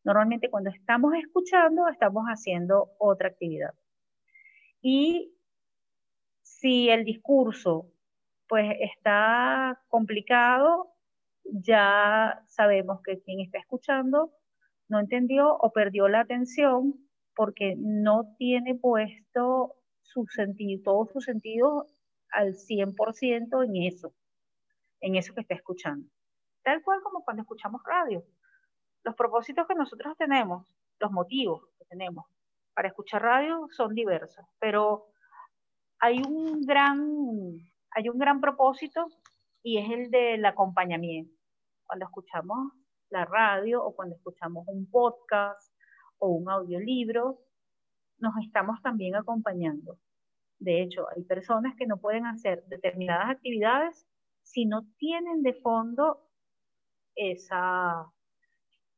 Normalmente 0.05 0.51
cuando 0.51 0.69
estamos 0.69 1.15
escuchando, 1.15 1.89
estamos 1.89 2.27
haciendo 2.27 2.91
otra 2.99 3.29
actividad. 3.29 3.73
Y 4.83 5.35
si 6.43 6.91
el 6.91 7.07
discurso 7.07 7.91
pues 8.47 8.77
está 8.81 9.81
complicado, 9.89 10.93
ya 11.43 12.45
sabemos 12.49 13.01
que 13.01 13.23
quien 13.23 13.41
está 13.41 13.57
escuchando 13.57 14.31
no 14.89 15.01
entendió 15.01 15.57
o 15.57 15.73
perdió 15.73 16.07
la 16.09 16.21
atención 16.21 17.04
porque 17.35 17.75
no 17.77 18.35
tiene 18.39 18.75
puesto 18.75 19.75
su 20.03 20.27
sentido, 20.27 20.83
todo 20.85 21.07
su 21.07 21.21
sentido 21.21 21.87
al 22.31 22.55
100% 22.55 23.65
en 23.65 23.77
eso, 23.83 24.15
en 25.01 25.17
eso 25.17 25.35
que 25.35 25.41
está 25.41 25.55
escuchando. 25.55 26.09
Tal 26.63 26.83
cual 26.83 27.01
como 27.03 27.25
cuando 27.25 27.43
escuchamos 27.43 27.83
radio. 27.85 28.25
Los 29.03 29.15
propósitos 29.15 29.67
que 29.67 29.75
nosotros 29.75 30.17
tenemos, 30.17 30.67
los 30.99 31.11
motivos 31.11 31.69
que 31.79 31.85
tenemos 31.85 32.27
para 32.75 32.89
escuchar 32.89 33.23
radio 33.23 33.69
son 33.71 33.95
diversos, 33.95 34.45
pero 34.59 35.07
hay 35.99 36.21
un 36.21 36.63
gran, 36.63 37.59
hay 37.91 38.09
un 38.09 38.19
gran 38.19 38.41
propósito 38.41 39.07
y 39.63 39.79
es 39.79 39.91
el 39.91 40.11
del 40.11 40.45
acompañamiento. 40.45 41.35
Cuando 41.87 42.07
escuchamos 42.07 42.73
la 43.11 43.25
radio 43.25 43.85
o 43.85 43.95
cuando 43.95 44.17
escuchamos 44.17 44.65
un 44.67 44.91
podcast 44.91 45.74
o 46.25 46.29
un 46.29 46.49
audiolibro, 46.49 47.39
nos 48.19 48.35
estamos 48.43 48.81
también 48.81 49.15
acompañando. 49.15 49.99
De 50.59 50.83
hecho, 50.83 51.07
hay 51.15 51.23
personas 51.25 51.75
que 51.77 51.87
no 51.87 51.99
pueden 51.99 52.25
hacer 52.25 52.65
determinadas 52.67 53.29
actividades 53.31 54.07
si 54.43 54.65
no 54.65 54.87
tienen 54.97 55.43
de 55.43 55.53
fondo 55.53 56.31
esa 57.15 58.11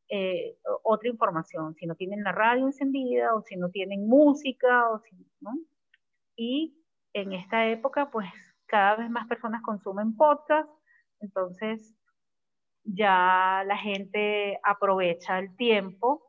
eh, 0.09 0.57
otra 0.85 1.09
información, 1.09 1.75
si 1.75 1.87
no 1.87 1.97
tienen 1.97 2.23
la 2.23 2.31
radio 2.31 2.67
encendida 2.67 3.35
o 3.35 3.43
si 3.43 3.57
no 3.57 3.71
tienen 3.71 4.07
música 4.07 4.89
o 4.91 5.01
si, 5.01 5.17
¿no? 5.41 5.51
Y 6.37 6.77
en 7.13 7.33
esta 7.33 7.67
época, 7.69 8.11
pues 8.13 8.29
cada 8.67 8.97
vez 8.97 9.11
más 9.11 9.27
personas 9.27 9.63
consumen 9.63 10.17
podcast, 10.17 10.71
entonces 11.19 11.97
ya 12.85 13.65
la 13.67 13.77
gente 13.77 14.61
aprovecha 14.63 15.41
el 15.41 15.57
tiempo 15.57 16.26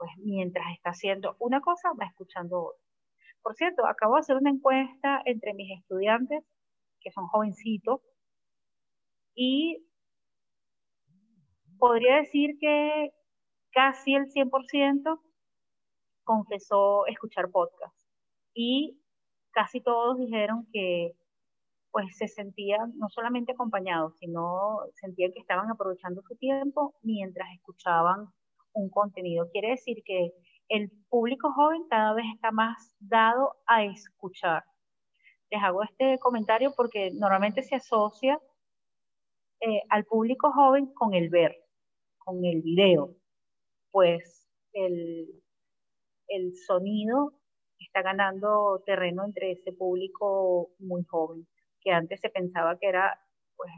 pues 0.00 0.12
mientras 0.16 0.64
está 0.72 0.90
haciendo 0.90 1.36
una 1.40 1.60
cosa, 1.60 1.90
va 1.92 2.06
escuchando 2.06 2.58
otra. 2.58 2.82
Por 3.42 3.54
cierto, 3.54 3.86
acabo 3.86 4.14
de 4.14 4.20
hacer 4.20 4.36
una 4.36 4.48
encuesta 4.48 5.20
entre 5.26 5.52
mis 5.52 5.78
estudiantes, 5.78 6.42
que 7.00 7.10
son 7.10 7.26
jovencitos, 7.26 8.00
y 9.34 9.86
podría 11.78 12.16
decir 12.16 12.56
que 12.58 13.10
casi 13.72 14.14
el 14.14 14.30
100% 14.32 15.20
confesó 16.24 17.06
escuchar 17.06 17.50
podcast. 17.50 17.94
Y 18.54 18.98
casi 19.50 19.82
todos 19.82 20.16
dijeron 20.18 20.66
que 20.72 21.12
pues 21.90 22.16
se 22.16 22.26
sentían 22.26 22.96
no 22.96 23.10
solamente 23.10 23.52
acompañados, 23.52 24.16
sino 24.18 24.78
sentían 24.94 25.32
que 25.32 25.40
estaban 25.40 25.70
aprovechando 25.70 26.22
su 26.22 26.36
tiempo 26.36 26.94
mientras 27.02 27.52
escuchaban 27.52 28.32
un 28.72 28.90
contenido. 28.90 29.48
Quiere 29.50 29.70
decir 29.70 30.02
que 30.04 30.32
el 30.68 30.90
público 31.08 31.52
joven 31.52 31.84
cada 31.88 32.14
vez 32.14 32.26
está 32.34 32.50
más 32.50 32.94
dado 33.00 33.56
a 33.66 33.84
escuchar. 33.84 34.64
Les 35.50 35.62
hago 35.62 35.82
este 35.82 36.18
comentario 36.18 36.72
porque 36.76 37.10
normalmente 37.12 37.62
se 37.62 37.74
asocia 37.74 38.40
eh, 39.60 39.82
al 39.88 40.04
público 40.04 40.52
joven 40.52 40.86
con 40.94 41.12
el 41.14 41.28
ver, 41.28 41.56
con 42.18 42.44
el 42.44 42.62
video. 42.62 43.16
Pues 43.90 44.48
el, 44.72 45.42
el 46.28 46.54
sonido 46.54 47.34
está 47.78 48.02
ganando 48.02 48.82
terreno 48.86 49.24
entre 49.24 49.52
ese 49.52 49.72
público 49.72 50.70
muy 50.78 51.02
joven, 51.04 51.46
que 51.80 51.90
antes 51.90 52.20
se 52.20 52.30
pensaba 52.30 52.78
que 52.78 52.86
era 52.86 53.18
pues 53.56 53.72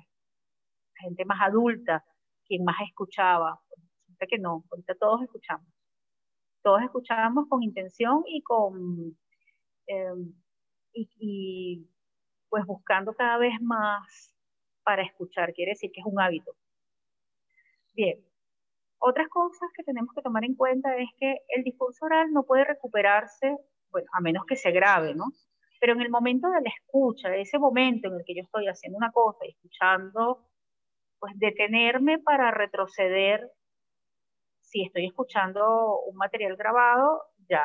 gente 0.97 1.25
más 1.25 1.41
adulta 1.41 2.05
quien 2.45 2.65
más 2.65 2.77
escuchaba, 2.87 3.61
que 4.27 4.39
no, 4.39 4.65
ahorita 4.71 4.95
todos 4.97 5.23
escuchamos. 5.23 5.67
Todos 6.63 6.83
escuchamos 6.83 7.49
con 7.49 7.63
intención 7.63 8.23
y 8.27 8.43
con, 8.43 9.17
em, 9.87 10.35
y, 10.95 11.89
pues 12.49 12.65
buscando 12.67 13.15
cada 13.15 13.39
vez 13.39 13.61
más 13.61 14.35
para 14.85 15.03
escuchar, 15.03 15.53
quiere 15.55 15.73
decir 15.73 15.91
que 15.93 16.01
es 16.01 16.07
un 16.07 16.21
hábito. 16.21 16.53
Bien, 17.95 18.25
otras 18.99 19.29
cosas 19.29 19.69
que 19.77 19.83
tenemos 19.85 20.15
que 20.15 20.23
tomar 20.23 20.45
en 20.45 20.55
cuenta 20.55 20.97
es 20.97 21.09
que 21.19 21.39
el 21.49 21.65
discurso 21.65 22.05
oral 22.07 22.33
no 22.33 22.45
puede 22.45 22.65
recuperarse, 22.65 23.57
bueno, 23.91 24.09
a 24.13 24.21
menos 24.21 24.45
que 24.47 24.57
se 24.57 24.71
grabe, 24.71 25.15
¿no? 25.15 25.27
Pero 25.81 25.95
en 25.95 26.01
el 26.03 26.11
momento 26.11 26.49
de 26.51 26.61
la 26.63 26.71
escucha, 26.71 27.35
ese 27.37 27.59
momento 27.59 28.09
en 28.09 28.15
el 28.15 28.25
que 28.25 28.35
yo 28.37 28.43
estoy 28.43 28.69
haciendo 28.69 28.99
una 28.99 29.11
cosa 29.11 29.45
y 29.45 29.51
escuchando, 29.51 30.47
pues 31.19 31.39
detenerme 31.39 32.19
para 32.19 32.51
retroceder 32.51 33.51
si 34.73 34.83
estoy 34.85 35.07
escuchando 35.07 36.01
un 36.07 36.17
material 36.17 36.57
grabado, 36.57 37.23
ya, 37.49 37.63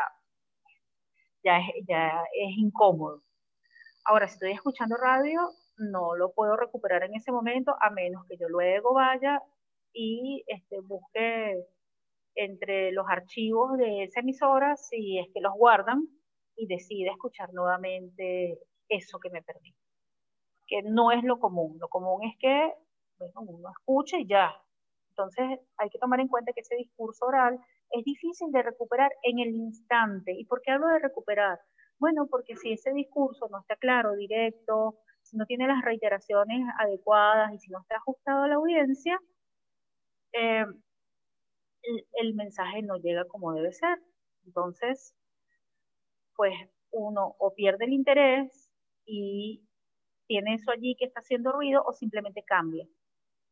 ya, 1.44 1.58
es, 1.60 1.86
ya 1.88 2.24
es 2.34 2.58
incómodo. 2.58 3.24
Ahora, 4.04 4.28
si 4.28 4.34
estoy 4.34 4.52
escuchando 4.52 4.98
radio, 4.98 5.40
no 5.78 6.16
lo 6.18 6.34
puedo 6.34 6.58
recuperar 6.58 7.04
en 7.04 7.16
ese 7.16 7.32
momento, 7.32 7.76
a 7.80 7.90
menos 7.92 8.26
que 8.28 8.36
yo 8.38 8.50
luego 8.50 8.94
vaya 8.94 9.42
y 9.94 10.44
este, 10.48 10.82
busque 10.82 11.56
entre 12.36 12.92
los 12.92 13.06
archivos 13.10 13.78
de 13.78 14.04
esa 14.04 14.20
emisora, 14.20 14.76
si 14.76 15.18
es 15.18 15.28
que 15.34 15.40
los 15.42 15.54
guardan, 15.54 16.04
y 16.58 16.68
decida 16.68 17.12
escuchar 17.12 17.54
nuevamente 17.54 18.60
eso 18.90 19.20
que 19.20 19.30
me 19.30 19.42
perdí. 19.44 19.74
Que 20.68 20.82
no 20.84 21.12
es 21.12 21.24
lo 21.24 21.40
común. 21.40 21.78
Lo 21.80 21.88
común 21.88 22.24
es 22.26 22.36
que 22.40 22.74
bueno, 23.18 23.42
uno 23.42 23.70
escuche 23.70 24.20
y 24.20 24.28
ya, 24.28 24.54
entonces 25.18 25.60
hay 25.78 25.90
que 25.90 25.98
tomar 25.98 26.20
en 26.20 26.28
cuenta 26.28 26.54
que 26.54 26.62
ese 26.62 26.76
discurso 26.76 27.26
oral 27.26 27.60
es 27.92 28.06
difícil 28.06 28.52
de 28.52 28.62
recuperar 28.62 29.12
en 29.24 29.40
el 29.40 29.56
instante. 29.56 30.32
¿Y 30.34 30.46
por 30.46 30.62
qué 30.62 30.72
hablo 30.72 30.88
de 30.90 31.00
recuperar? 31.00 31.60
Bueno, 31.98 32.28
porque 32.30 32.56
si 32.56 32.74
ese 32.74 32.92
discurso 32.94 33.48
no 33.50 33.60
está 33.60 33.76
claro, 33.78 34.16
directo, 34.16 35.00
si 35.24 35.36
no 35.38 35.46
tiene 35.46 35.68
las 35.68 35.84
reiteraciones 35.84 36.68
adecuadas 36.80 37.52
y 37.54 37.58
si 37.58 37.72
no 37.72 37.80
está 37.82 37.96
ajustado 37.96 38.44
a 38.44 38.48
la 38.48 38.56
audiencia, 38.56 39.20
eh, 40.34 40.66
el, 42.14 42.36
mensaje 42.36 42.84
no 42.84 42.98
llega 42.98 43.26
como 43.26 43.54
debe 43.54 43.72
ser. 43.74 44.00
Entonces, 44.46 45.16
pues 46.36 46.54
uno 46.92 47.36
o 47.40 47.56
pierde 47.56 47.86
el 47.86 47.94
interés 47.94 48.70
y 49.06 49.64
tiene 50.28 50.56
eso 50.56 50.72
allí 50.72 50.96
que 50.96 51.06
está 51.06 51.22
haciendo 51.22 51.52
ruido 51.54 51.84
o 51.84 51.94
simplemente 51.94 52.44
cambia. 52.44 52.88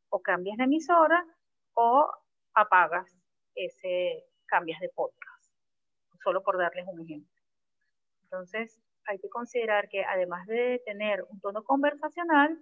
O 0.09 0.22
cambias 0.22 0.57
de 0.57 0.66
emisora 0.66 1.26
o 1.76 2.11
apagas 2.53 3.15
ese, 3.53 4.26
cambias 4.45 4.80
de 4.80 4.89
podcast, 4.89 5.53
solo 6.23 6.41
por 6.43 6.57
darles 6.57 6.86
un 6.88 7.01
ejemplo. 7.01 7.41
Entonces, 8.23 8.82
hay 9.05 9.19
que 9.19 9.30
considerar 9.30 9.88
que 9.88 10.03
además 10.03 10.47
de 10.47 10.82
tener 10.86 11.23
un 11.30 11.39
tono 11.39 11.63
conversacional, 11.63 12.59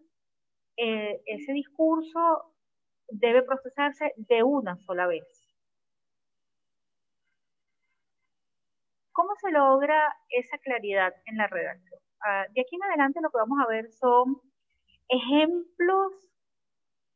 eh, 0.77 1.21
ese 1.25 1.53
discurso 1.53 2.53
debe 3.07 3.43
procesarse 3.43 4.13
de 4.17 4.43
una 4.43 4.77
sola 4.77 5.07
vez. 5.07 5.23
¿Cómo 9.11 9.35
se 9.35 9.51
logra 9.51 10.15
esa 10.29 10.57
claridad 10.57 11.13
en 11.25 11.37
la 11.37 11.47
redacción? 11.47 11.99
Ah, 12.25 12.45
de 12.51 12.61
aquí 12.61 12.75
en 12.75 12.83
adelante 12.83 13.21
lo 13.21 13.29
que 13.29 13.37
vamos 13.37 13.59
a 13.63 13.67
ver 13.67 13.91
son 13.91 14.41
ejemplos 15.07 16.32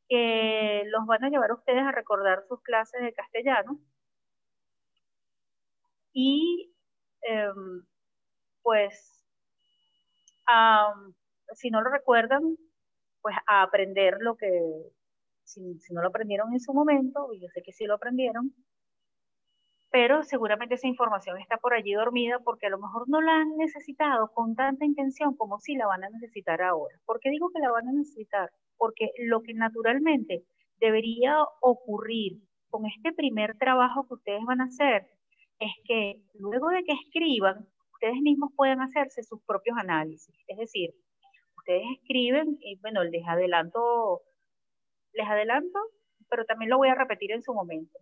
que 0.08 0.84
los 0.88 1.05
van 1.05 1.24
a 1.24 1.30
llevar 1.30 1.51
a 1.51 1.55
ustedes 1.55 1.84
a 1.84 1.91
recordar 1.91 2.43
sus 2.47 2.62
clases 2.62 3.01
de 3.01 3.14
castellano. 3.14 3.80
Y 6.14 6.74
em, 7.22 7.86
pues, 8.64 9.26
si 11.53 11.70
no 11.70 11.82
lo 11.82 11.89
recuerdan, 11.89 12.58
pues 13.22 13.36
a 13.47 13.64
aprender 13.64 14.18
lo 14.20 14.36
que, 14.38 14.49
si, 15.43 15.62
no 15.91 16.01
lo 16.01 16.10
aprendieron 16.10 16.53
en 16.53 16.60
su 16.60 16.74
momento, 16.74 17.30
yo 17.34 17.47
sé 17.49 17.62
que 17.64 17.74
sí 17.74 17.86
lo 17.86 17.95
aprendieron, 17.95 18.53
pero 19.91 20.24
seguramente 20.24 20.76
esa 20.76 20.88
información 20.88 21.39
está 21.39 21.58
por 21.58 21.74
allí 21.74 21.93
dormida 21.93 22.39
porque 22.39 22.68
a 22.68 22.70
lo 22.70 22.78
mejor 22.78 23.10
no 23.10 23.22
la 23.22 23.38
han 23.41 23.58
necesitado 23.58 24.32
con 24.34 24.55
tanta 24.55 24.86
intención 24.86 25.36
como 25.36 25.60
si 25.60 25.76
la 25.76 25.88
van 25.88 26.03
a 26.03 26.10
necesitar 26.10 26.62
ahora. 26.62 26.95
¿Por 27.05 27.20
qué 27.20 27.30
digo 27.30 27.49
que 27.51 27.60
la 27.60 27.72
van 27.72 27.88
a 27.88 27.93
necesitar? 27.93 28.51
Porque 28.78 29.09
lo 29.17 29.41
que 29.41 29.53
naturalmente 29.53 30.43
debería 30.80 31.38
ocurrir 31.61 32.41
con 32.69 32.86
este 32.86 33.13
primer 33.13 33.57
trabajo 33.57 34.07
que 34.07 34.15
ustedes 34.15 34.43
van 34.45 34.61
a 34.61 34.65
hacer 34.65 35.07
es 35.59 35.71
que 35.86 36.21
luego 36.36 36.69
de 36.69 36.84
que 36.84 36.93
escriban, 36.93 37.67
ustedes 37.93 38.21
mismos 38.21 38.51
puedan 38.55 38.82
hacerse 38.82 39.23
sus 39.23 39.41
propios 39.43 39.78
análisis. 39.78 40.36
Es 40.47 40.57
decir, 40.57 40.93
ustedes 41.57 41.84
escriben 41.99 42.57
y 42.61 42.78
bueno, 42.80 43.03
les 43.03 43.28
adelanto, 43.28 44.21
les 45.13 45.28
adelanto, 45.28 45.80
pero 46.30 46.45
también 46.45 46.69
lo 46.69 46.78
voy 46.78 46.89
a 46.89 46.95
repetir 46.95 47.32
en 47.32 47.41
su 47.41 47.53
momento 47.53 47.97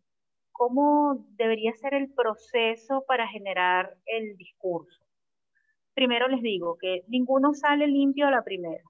cómo 0.57 1.25
debería 1.31 1.73
ser 1.73 1.93
el 1.93 2.13
proceso 2.13 3.03
para 3.07 3.27
generar 3.27 3.93
el 4.05 4.37
discurso. 4.37 5.03
Primero 5.93 6.27
les 6.29 6.41
digo 6.41 6.77
que 6.79 7.03
ninguno 7.07 7.53
sale 7.53 7.87
limpio 7.87 8.27
a 8.27 8.31
la 8.31 8.43
primera. 8.43 8.83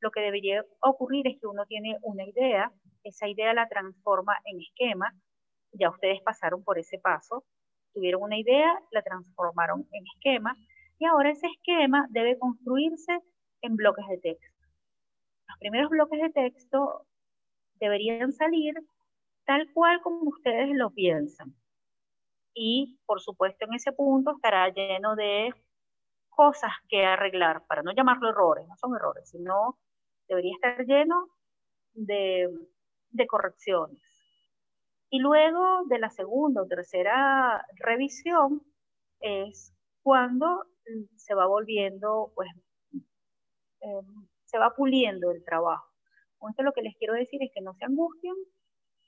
Lo 0.00 0.10
que 0.10 0.20
debería 0.20 0.64
ocurrir 0.80 1.26
es 1.26 1.40
que 1.40 1.46
uno 1.46 1.66
tiene 1.66 1.96
una 2.02 2.24
idea, 2.24 2.72
esa 3.04 3.28
idea 3.28 3.52
la 3.54 3.68
transforma 3.68 4.36
en 4.44 4.60
esquema, 4.60 5.12
ya 5.72 5.90
ustedes 5.90 6.22
pasaron 6.22 6.62
por 6.62 6.78
ese 6.78 6.98
paso, 6.98 7.44
tuvieron 7.92 8.22
una 8.22 8.38
idea, 8.38 8.78
la 8.90 9.02
transformaron 9.02 9.86
en 9.92 10.04
esquema, 10.14 10.56
y 10.98 11.06
ahora 11.06 11.30
ese 11.30 11.46
esquema 11.46 12.06
debe 12.10 12.38
construirse 12.38 13.20
en 13.62 13.76
bloques 13.76 14.06
de 14.08 14.18
texto. 14.18 14.66
Los 15.48 15.58
primeros 15.58 15.90
bloques 15.90 16.20
de 16.20 16.30
texto 16.30 17.06
deberían 17.74 18.32
salir 18.32 18.74
tal 19.44 19.72
cual 19.72 20.00
como 20.02 20.28
ustedes 20.28 20.70
lo 20.74 20.90
piensan. 20.90 21.54
Y 22.54 22.98
por 23.06 23.20
supuesto 23.20 23.64
en 23.64 23.74
ese 23.74 23.92
punto 23.92 24.32
estará 24.32 24.68
lleno 24.68 25.16
de 25.16 25.54
cosas 26.28 26.70
que 26.88 27.04
arreglar, 27.04 27.66
para 27.66 27.82
no 27.82 27.92
llamarlo 27.92 28.30
errores, 28.30 28.66
no 28.68 28.76
son 28.76 28.94
errores, 28.94 29.28
sino 29.30 29.78
debería 30.28 30.54
estar 30.54 30.84
lleno 30.86 31.28
de, 31.94 32.48
de 33.10 33.26
correcciones. 33.26 34.00
Y 35.10 35.20
luego 35.20 35.84
de 35.88 35.98
la 35.98 36.10
segunda 36.10 36.62
o 36.62 36.66
tercera 36.66 37.64
revisión 37.76 38.62
es 39.20 39.74
cuando 40.02 40.64
se 41.16 41.34
va 41.34 41.46
volviendo, 41.46 42.32
pues, 42.34 42.48
em, 43.80 44.26
se 44.44 44.58
va 44.58 44.74
puliendo 44.74 45.30
el 45.30 45.44
trabajo. 45.44 45.86
Entonces 46.34 46.64
lo 46.64 46.72
que 46.72 46.82
les 46.82 46.96
quiero 46.96 47.14
decir 47.14 47.42
es 47.42 47.50
que 47.52 47.60
no 47.60 47.74
se 47.74 47.84
angustien, 47.84 48.34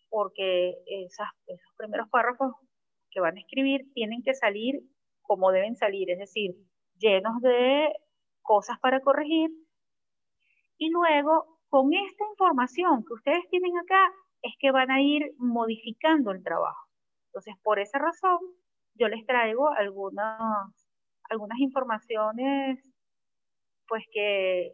porque 0.09 0.75
esos 0.87 1.27
primeros 1.77 2.09
párrafos 2.09 2.55
que 3.11 3.21
van 3.21 3.37
a 3.37 3.41
escribir 3.41 3.93
tienen 3.95 4.23
que 4.23 4.35
salir 4.35 4.81
como 5.23 5.53
deben 5.53 5.77
salir, 5.77 6.11
es 6.11 6.19
decir, 6.19 6.57
llenos 6.99 7.41
de 7.41 7.93
cosas 8.43 8.79
para 8.81 9.01
corregir. 9.01 9.51
Y 10.81 10.89
luego, 10.89 11.59
con 11.69 11.93
esta 11.93 12.25
información 12.31 13.05
que 13.05 13.13
ustedes 13.13 13.47
tienen 13.51 13.77
acá, 13.77 14.11
es 14.41 14.55
que 14.59 14.71
van 14.71 14.91
a 14.91 15.03
ir 15.03 15.35
modificando 15.37 16.31
el 16.31 16.43
trabajo. 16.43 16.89
Entonces, 17.27 17.55
por 17.63 17.79
esa 17.79 17.99
razón, 17.99 18.39
yo 18.95 19.09
les 19.09 19.27
traigo 19.27 19.69
algunas, 19.69 20.89
algunas 21.29 21.59
informaciones, 21.59 22.81
pues 23.87 24.05
que 24.11 24.73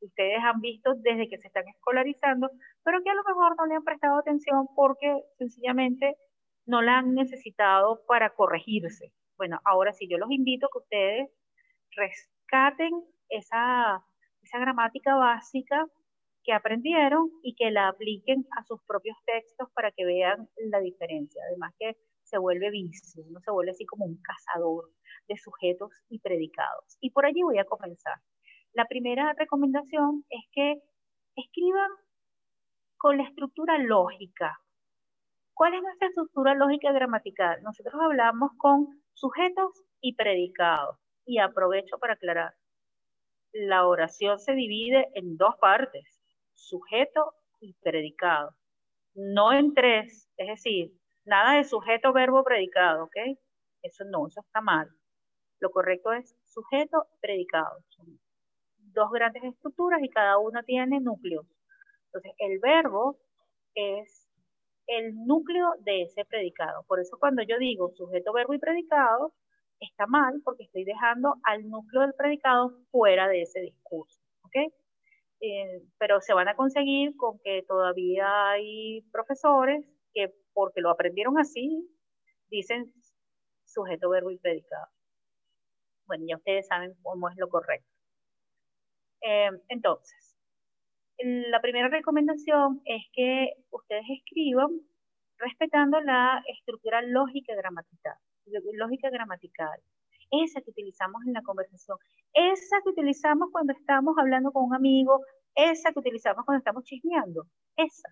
ustedes 0.00 0.38
han 0.42 0.62
visto 0.62 0.94
desde 0.96 1.28
que 1.28 1.36
se 1.36 1.48
están 1.48 1.68
escolarizando, 1.68 2.48
pero 2.82 3.02
que 3.02 3.10
a 3.10 3.14
lo 3.14 3.22
mejor 3.24 3.56
no 3.58 3.66
le 3.66 3.74
han 3.74 3.84
prestado 3.84 4.18
atención 4.18 4.68
porque 4.74 5.22
sencillamente 5.36 6.16
no 6.64 6.80
la 6.80 6.98
han 6.98 7.12
necesitado 7.12 8.00
para 8.06 8.30
corregirse. 8.30 9.12
Bueno, 9.36 9.58
ahora 9.66 9.92
sí, 9.92 10.08
yo 10.08 10.16
los 10.16 10.30
invito 10.30 10.66
a 10.66 10.70
que 10.72 10.78
ustedes 10.78 11.30
rescaten 11.90 12.90
esa, 13.28 14.02
esa 14.42 14.58
gramática 14.58 15.14
básica 15.16 15.86
que 16.42 16.52
aprendieron 16.52 17.30
y 17.42 17.54
que 17.54 17.70
la 17.70 17.88
apliquen 17.88 18.46
a 18.58 18.64
sus 18.64 18.80
propios 18.84 19.16
textos 19.26 19.68
para 19.74 19.92
que 19.92 20.04
vean 20.04 20.48
la 20.70 20.80
diferencia. 20.80 21.42
Además 21.48 21.74
que 21.78 21.96
se 22.22 22.38
vuelve 22.38 22.70
vicio, 22.70 23.24
uno 23.28 23.40
se 23.40 23.50
vuelve 23.50 23.72
así 23.72 23.84
como 23.84 24.04
un 24.04 24.20
cazador 24.22 24.90
de 25.28 25.36
sujetos 25.36 25.90
y 26.08 26.20
predicados. 26.20 26.96
Y 27.00 27.10
por 27.10 27.26
allí 27.26 27.42
voy 27.42 27.58
a 27.58 27.64
comenzar. 27.64 28.14
La 28.72 28.86
primera 28.86 29.34
recomendación 29.36 30.24
es 30.30 30.44
que 30.52 30.80
escriban 31.36 31.90
con 32.96 33.16
la 33.16 33.24
estructura 33.24 33.78
lógica. 33.78 34.60
¿Cuál 35.54 35.74
es 35.74 35.82
nuestra 35.82 36.08
estructura 36.08 36.54
lógica 36.54 36.92
gramatical? 36.92 37.62
Nosotros 37.62 38.00
hablamos 38.00 38.52
con 38.56 39.02
sujetos 39.14 39.82
y 40.00 40.14
predicados. 40.14 40.96
Y 41.26 41.38
aprovecho 41.38 41.98
para 41.98 42.14
aclarar. 42.14 42.54
La 43.52 43.86
oración 43.86 44.38
se 44.38 44.54
divide 44.54 45.08
en 45.14 45.36
dos 45.36 45.56
partes, 45.60 46.20
sujeto 46.54 47.34
y 47.60 47.74
predicado. 47.82 48.54
No 49.14 49.52
en 49.52 49.74
tres, 49.74 50.28
es 50.36 50.48
decir, 50.48 50.92
nada 51.24 51.56
de 51.56 51.64
sujeto, 51.64 52.12
verbo, 52.12 52.44
predicado, 52.44 53.04
¿ok? 53.04 53.16
Eso 53.82 54.04
no, 54.04 54.28
eso 54.28 54.40
está 54.40 54.60
mal. 54.60 54.88
Lo 55.58 55.70
correcto 55.70 56.12
es 56.12 56.36
sujeto, 56.44 57.06
predicado 57.20 57.78
dos 58.92 59.10
grandes 59.10 59.44
estructuras 59.44 60.02
y 60.02 60.08
cada 60.08 60.38
una 60.38 60.62
tiene 60.62 61.00
núcleos. 61.00 61.46
Entonces, 62.06 62.32
el 62.38 62.58
verbo 62.60 63.18
es 63.74 64.28
el 64.86 65.14
núcleo 65.26 65.74
de 65.80 66.02
ese 66.02 66.24
predicado. 66.24 66.84
Por 66.88 67.00
eso 67.00 67.16
cuando 67.18 67.42
yo 67.42 67.58
digo 67.58 67.90
sujeto, 67.94 68.32
verbo 68.32 68.54
y 68.54 68.58
predicado, 68.58 69.32
está 69.80 70.06
mal 70.06 70.40
porque 70.44 70.64
estoy 70.64 70.84
dejando 70.84 71.36
al 71.44 71.68
núcleo 71.68 72.02
del 72.02 72.14
predicado 72.14 72.76
fuera 72.90 73.28
de 73.28 73.42
ese 73.42 73.60
discurso. 73.60 74.20
¿ok? 74.44 74.72
Eh, 75.40 75.82
pero 75.98 76.20
se 76.20 76.34
van 76.34 76.48
a 76.48 76.54
conseguir 76.54 77.16
con 77.16 77.38
que 77.40 77.64
todavía 77.66 78.50
hay 78.50 79.02
profesores 79.10 79.84
que 80.12 80.34
porque 80.52 80.80
lo 80.80 80.90
aprendieron 80.90 81.38
así, 81.38 81.88
dicen 82.50 82.92
sujeto, 83.64 84.10
verbo 84.10 84.30
y 84.30 84.38
predicado. 84.38 84.86
Bueno, 86.06 86.24
ya 86.28 86.36
ustedes 86.36 86.66
saben 86.66 86.94
cómo 87.02 87.28
es 87.28 87.36
lo 87.36 87.48
correcto. 87.48 87.88
Em, 89.22 89.60
entonces, 89.68 90.36
la 91.18 91.60
primera 91.60 91.88
recomendación 91.88 92.82
es 92.84 93.04
que 93.12 93.52
ustedes 93.70 94.04
escriban 94.08 94.80
respetando 95.38 96.00
la 96.00 96.42
estructura 96.46 97.00
lógica 97.02 97.54
gramatical, 97.54 98.16
lógica 98.74 99.10
gramatical, 99.10 99.80
esa 100.30 100.60
que 100.60 100.70
utilizamos 100.70 101.22
en 101.26 101.32
la 101.32 101.42
conversación, 101.42 101.98
esa 102.32 102.76
que 102.82 102.90
utilizamos 102.90 103.48
cuando 103.50 103.72
estamos 103.72 104.14
hablando 104.18 104.52
con 104.52 104.64
un 104.64 104.74
amigo, 104.74 105.20
esa 105.54 105.92
que 105.92 105.98
utilizamos 105.98 106.44
cuando 106.44 106.58
estamos 106.58 106.84
chismeando, 106.84 107.46
esa, 107.76 108.08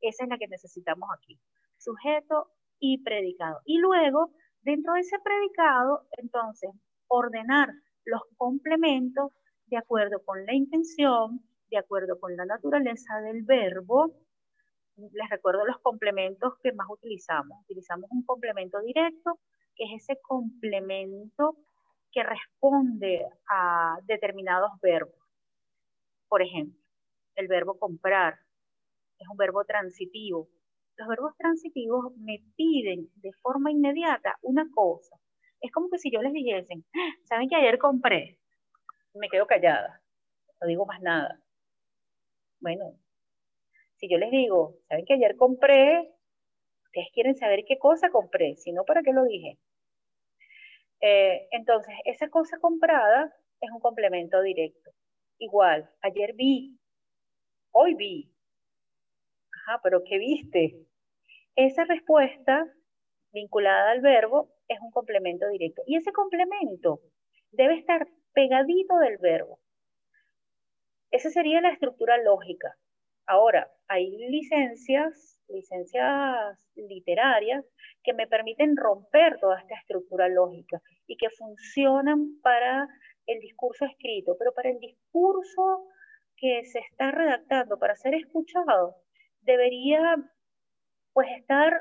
esa 0.00 0.24
es 0.24 0.30
la 0.30 0.38
que 0.38 0.48
necesitamos 0.48 1.08
aquí, 1.16 1.38
sujeto 1.78 2.50
y 2.78 3.02
predicado. 3.02 3.60
Y 3.64 3.78
luego, 3.78 4.32
dentro 4.62 4.94
de 4.94 5.00
ese 5.00 5.18
predicado, 5.20 6.06
entonces, 6.18 6.70
ordenar 7.08 7.68
los 8.04 8.22
complementos 8.36 9.32
de 9.66 9.76
acuerdo 9.78 10.22
con 10.24 10.44
la 10.44 10.54
intención, 10.54 11.40
de 11.70 11.78
acuerdo 11.78 12.20
con 12.20 12.36
la 12.36 12.44
naturaleza 12.44 13.20
del 13.20 13.42
verbo. 13.42 14.14
Les 14.96 15.30
recuerdo 15.30 15.64
los 15.64 15.78
complementos 15.78 16.54
que 16.62 16.72
más 16.72 16.86
utilizamos. 16.90 17.62
Utilizamos 17.64 18.10
un 18.10 18.24
complemento 18.24 18.80
directo, 18.80 19.38
es 19.84 20.02
ese 20.02 20.20
complemento 20.20 21.56
que 22.12 22.22
responde 22.22 23.26
a 23.48 23.96
determinados 24.04 24.70
verbos. 24.80 25.14
Por 26.28 26.42
ejemplo, 26.42 26.80
el 27.34 27.48
verbo 27.48 27.78
comprar 27.78 28.38
es 29.18 29.28
un 29.28 29.36
verbo 29.36 29.64
transitivo. 29.64 30.48
Los 30.96 31.08
verbos 31.08 31.36
transitivos 31.36 32.14
me 32.16 32.42
piden 32.56 33.08
de 33.16 33.32
forma 33.40 33.70
inmediata 33.70 34.38
una 34.42 34.68
cosa. 34.70 35.16
Es 35.60 35.72
como 35.72 35.88
que 35.88 35.98
si 35.98 36.10
yo 36.10 36.20
les 36.22 36.32
dijesen, 36.32 36.84
¿saben 37.24 37.48
que 37.48 37.56
ayer 37.56 37.78
compré? 37.78 38.38
Me 39.14 39.28
quedo 39.28 39.46
callada, 39.46 40.02
no 40.60 40.66
digo 40.66 40.86
más 40.86 41.00
nada. 41.00 41.40
Bueno, 42.60 42.98
si 43.96 44.08
yo 44.08 44.18
les 44.18 44.30
digo, 44.30 44.76
¿saben 44.88 45.04
que 45.04 45.14
ayer 45.14 45.36
compré? 45.36 46.12
Ustedes 46.86 47.08
quieren 47.14 47.36
saber 47.36 47.64
qué 47.66 47.78
cosa 47.78 48.10
compré, 48.10 48.56
si 48.56 48.72
no, 48.72 48.84
¿para 48.84 49.02
qué 49.02 49.12
lo 49.12 49.24
dije? 49.24 49.58
Eh, 51.02 51.48
entonces, 51.50 51.94
esa 52.04 52.28
cosa 52.30 52.58
comprada 52.58 53.34
es 53.60 53.70
un 53.70 53.80
complemento 53.80 54.40
directo. 54.40 54.92
Igual, 55.38 55.90
ayer 56.00 56.32
vi, 56.34 56.78
hoy 57.72 57.94
vi. 57.94 58.32
Ajá, 59.52 59.80
pero 59.82 60.04
¿qué 60.04 60.18
viste? 60.18 60.86
Esa 61.56 61.84
respuesta 61.84 62.72
vinculada 63.32 63.90
al 63.90 64.00
verbo 64.00 64.54
es 64.68 64.78
un 64.80 64.92
complemento 64.92 65.48
directo. 65.48 65.82
Y 65.86 65.96
ese 65.96 66.12
complemento 66.12 67.00
debe 67.50 67.74
estar 67.74 68.06
pegadito 68.32 68.96
del 68.98 69.18
verbo. 69.18 69.58
Esa 71.10 71.30
sería 71.30 71.60
la 71.60 71.70
estructura 71.70 72.16
lógica. 72.22 72.76
Ahora, 73.26 73.70
hay 73.88 74.16
licencias, 74.30 75.41
licencias 75.52 76.58
literarias 76.74 77.64
que 78.02 78.12
me 78.14 78.26
permiten 78.26 78.76
romper 78.76 79.38
toda 79.38 79.60
esta 79.60 79.76
estructura 79.76 80.28
lógica 80.28 80.80
y 81.06 81.16
que 81.16 81.30
funcionan 81.30 82.40
para 82.42 82.88
el 83.26 83.40
discurso 83.40 83.84
escrito, 83.84 84.36
pero 84.38 84.52
para 84.52 84.70
el 84.70 84.78
discurso 84.80 85.86
que 86.36 86.64
se 86.64 86.80
está 86.80 87.10
redactando 87.12 87.78
para 87.78 87.94
ser 87.94 88.14
escuchado, 88.14 88.96
debería 89.42 90.16
pues 91.12 91.28
estar 91.38 91.72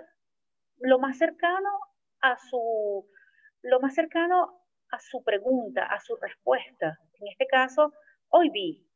lo 0.80 1.00
más 1.00 1.18
cercano 1.18 1.70
a 2.22 2.38
su, 2.38 3.08
lo 3.64 3.80
más 3.80 3.96
cercano 3.96 4.62
a 4.92 5.00
su 5.00 5.24
pregunta, 5.24 5.86
a 5.86 6.00
su 6.00 6.16
respuesta. 6.18 7.00
En 7.20 7.28
este 7.28 7.48
caso, 7.48 7.94
hoy 8.30 8.50
vi. 8.50 8.88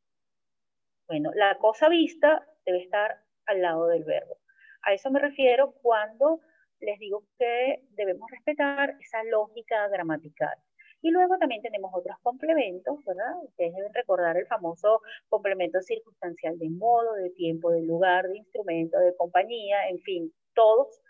Bueno, 1.08 1.30
la 1.34 1.56
cosa 1.58 1.88
vista 1.88 2.44
debe 2.64 2.82
estar 2.82 3.16
al 3.46 3.62
lado 3.62 3.86
del 3.86 4.04
verbo. 4.04 4.38
A 4.86 4.94
eso 4.94 5.10
me 5.10 5.18
refiero 5.18 5.72
cuando 5.82 6.40
les 6.78 6.96
digo 7.00 7.24
que 7.40 7.80
debemos 7.96 8.30
respetar 8.30 8.94
esa 9.00 9.24
lógica 9.24 9.88
gramatical. 9.88 10.54
Y 11.02 11.10
luego 11.10 11.38
también 11.38 11.60
tenemos 11.60 11.90
otros 11.92 12.16
complementos, 12.22 13.04
¿verdad? 13.04 13.34
Ustedes 13.42 13.74
deben 13.74 13.92
recordar 13.92 14.36
el 14.36 14.46
famoso 14.46 15.00
complemento 15.28 15.80
circunstancial 15.82 16.56
de 16.60 16.70
modo, 16.70 17.14
de 17.14 17.30
tiempo, 17.30 17.72
de 17.72 17.82
lugar, 17.82 18.28
de 18.28 18.38
instrumento, 18.38 18.96
de 19.00 19.16
compañía, 19.16 19.88
en 19.88 19.98
fin, 20.02 20.32
todos, 20.54 21.00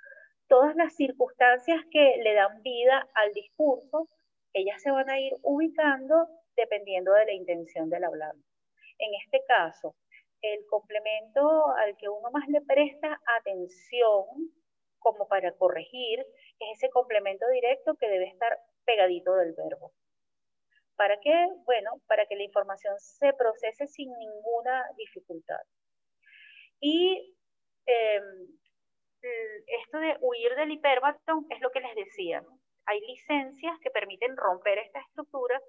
todas 0.49 0.74
las 0.74 0.97
circunstancias 0.97 1.79
que 1.91 2.16
le 2.24 2.33
dan 2.33 2.62
vida 2.62 3.07
al 3.12 3.31
discurso, 3.35 4.09
ellas 4.55 4.81
se 4.81 4.91
van 4.91 5.11
a 5.11 5.20
ir 5.20 5.35
ubicando 5.43 6.27
dependiendo 6.57 7.12
de 7.12 7.27
la 7.27 7.33
intención 7.35 7.91
del 7.91 8.05
hablante. 8.05 8.43
En 8.99 9.11
este 9.22 9.45
caso, 9.47 9.95
el 10.55 10.66
complemento 10.66 11.40
al 11.76 11.97
que 11.97 12.09
uno 12.09 12.30
más 12.30 12.47
le 12.49 12.61
presta 12.62 13.20
atención 13.38 14.24
como 14.99 15.28
para 15.28 15.53
corregir 15.57 16.20
es 16.59 16.78
ese 16.78 16.90
complemento 16.90 17.47
directo 17.49 17.94
que 17.97 18.09
debe 18.09 18.26
estar 18.28 18.59
pegadito 18.84 19.34
del 19.34 19.55
verbo. 19.55 19.92
¿Para 20.97 21.20
qué? 21.20 21.47
Bueno, 21.64 22.01
para 22.09 22.26
que 22.26 22.36
la 22.36 22.44
información 22.44 22.94
se 22.99 23.32
procese 23.34 23.86
sin 23.86 24.11
ninguna 24.18 24.84
dificultad. 24.97 25.61
Y 26.80 27.36
em, 27.86 28.59
esto 29.66 29.99
de 29.99 30.16
huir 30.20 30.55
del 30.55 30.72
hiperbatón 30.72 31.47
es 31.51 31.61
lo 31.61 31.70
que 31.70 31.80
les 31.80 31.94
decía. 31.94 32.42
Hay 32.86 33.01
licencias 33.01 33.78
que 33.80 33.90
permiten 33.90 34.36
romper 34.36 34.78
esta 34.78 35.01
estructura, 35.01 35.61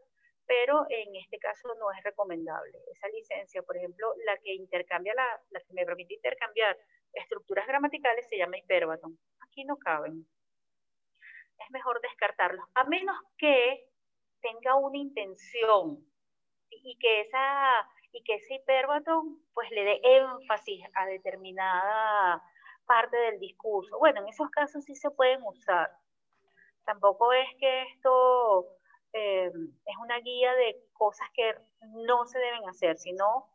pero 0.48 0.86
en 0.90 1.16
este 1.16 1.38
caso 1.38 1.76
no 1.76 1.92
es 1.92 2.04
recomendable. 2.04 2.80
Esa 2.92 3.08
licencia, 3.10 3.62
por 3.64 3.78
ejemplo, 3.78 4.14
la 4.26 4.38
que 4.38 4.54
intercambia 4.54 5.14
la, 5.14 5.60
que 5.60 5.74
me 5.74 5.86
permite 5.86 6.14
intercambiar 6.14 6.78
estructuras 7.14 7.68
gramaticales 7.68 8.28
se 8.30 8.38
llama 8.38 8.58
hiperbatón. 8.58 9.20
Aquí 9.42 9.66
no 9.66 9.78
caben 9.78 10.26
es 11.60 11.72
mejor 11.72 12.02
descartarlos, 12.02 12.66
a 12.76 12.84
menos 12.86 13.16
que 13.38 13.90
tenga 14.42 14.76
una 14.76 14.98
intención 14.98 16.06
y 16.70 16.98
que, 17.00 17.22
esa, 17.22 17.90
y 18.12 18.24
que 18.24 18.36
ese 18.36 18.56
hiperbatón 18.56 19.42
pues 19.54 19.70
le 19.72 19.84
dé 19.84 20.02
énfasis 20.04 20.86
a 20.94 21.06
determinada 21.08 22.42
parte 22.86 23.18
del 23.18 23.40
discurso. 23.40 23.98
Bueno, 24.00 24.22
en 24.22 24.28
esos 24.28 24.50
casos 24.50 24.84
sí 24.86 24.96
se 24.96 25.10
pueden 25.12 25.42
usar. 25.44 25.92
Tampoco 26.86 27.34
es 27.34 27.48
que 27.60 27.84
esto 27.94 28.77
eh, 29.18 29.48
es 29.48 29.98
una 30.00 30.20
guía 30.20 30.54
de 30.54 30.80
cosas 30.94 31.28
que 31.34 31.56
no 32.06 32.26
se 32.28 32.38
deben 32.38 32.70
hacer, 32.70 32.98
sino 32.98 33.48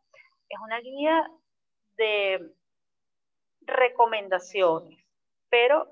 es 0.49 0.59
una 0.59 0.79
guía 0.81 1.25
de 1.95 2.51
recomendaciones, 3.61 4.99
pero 5.49 5.87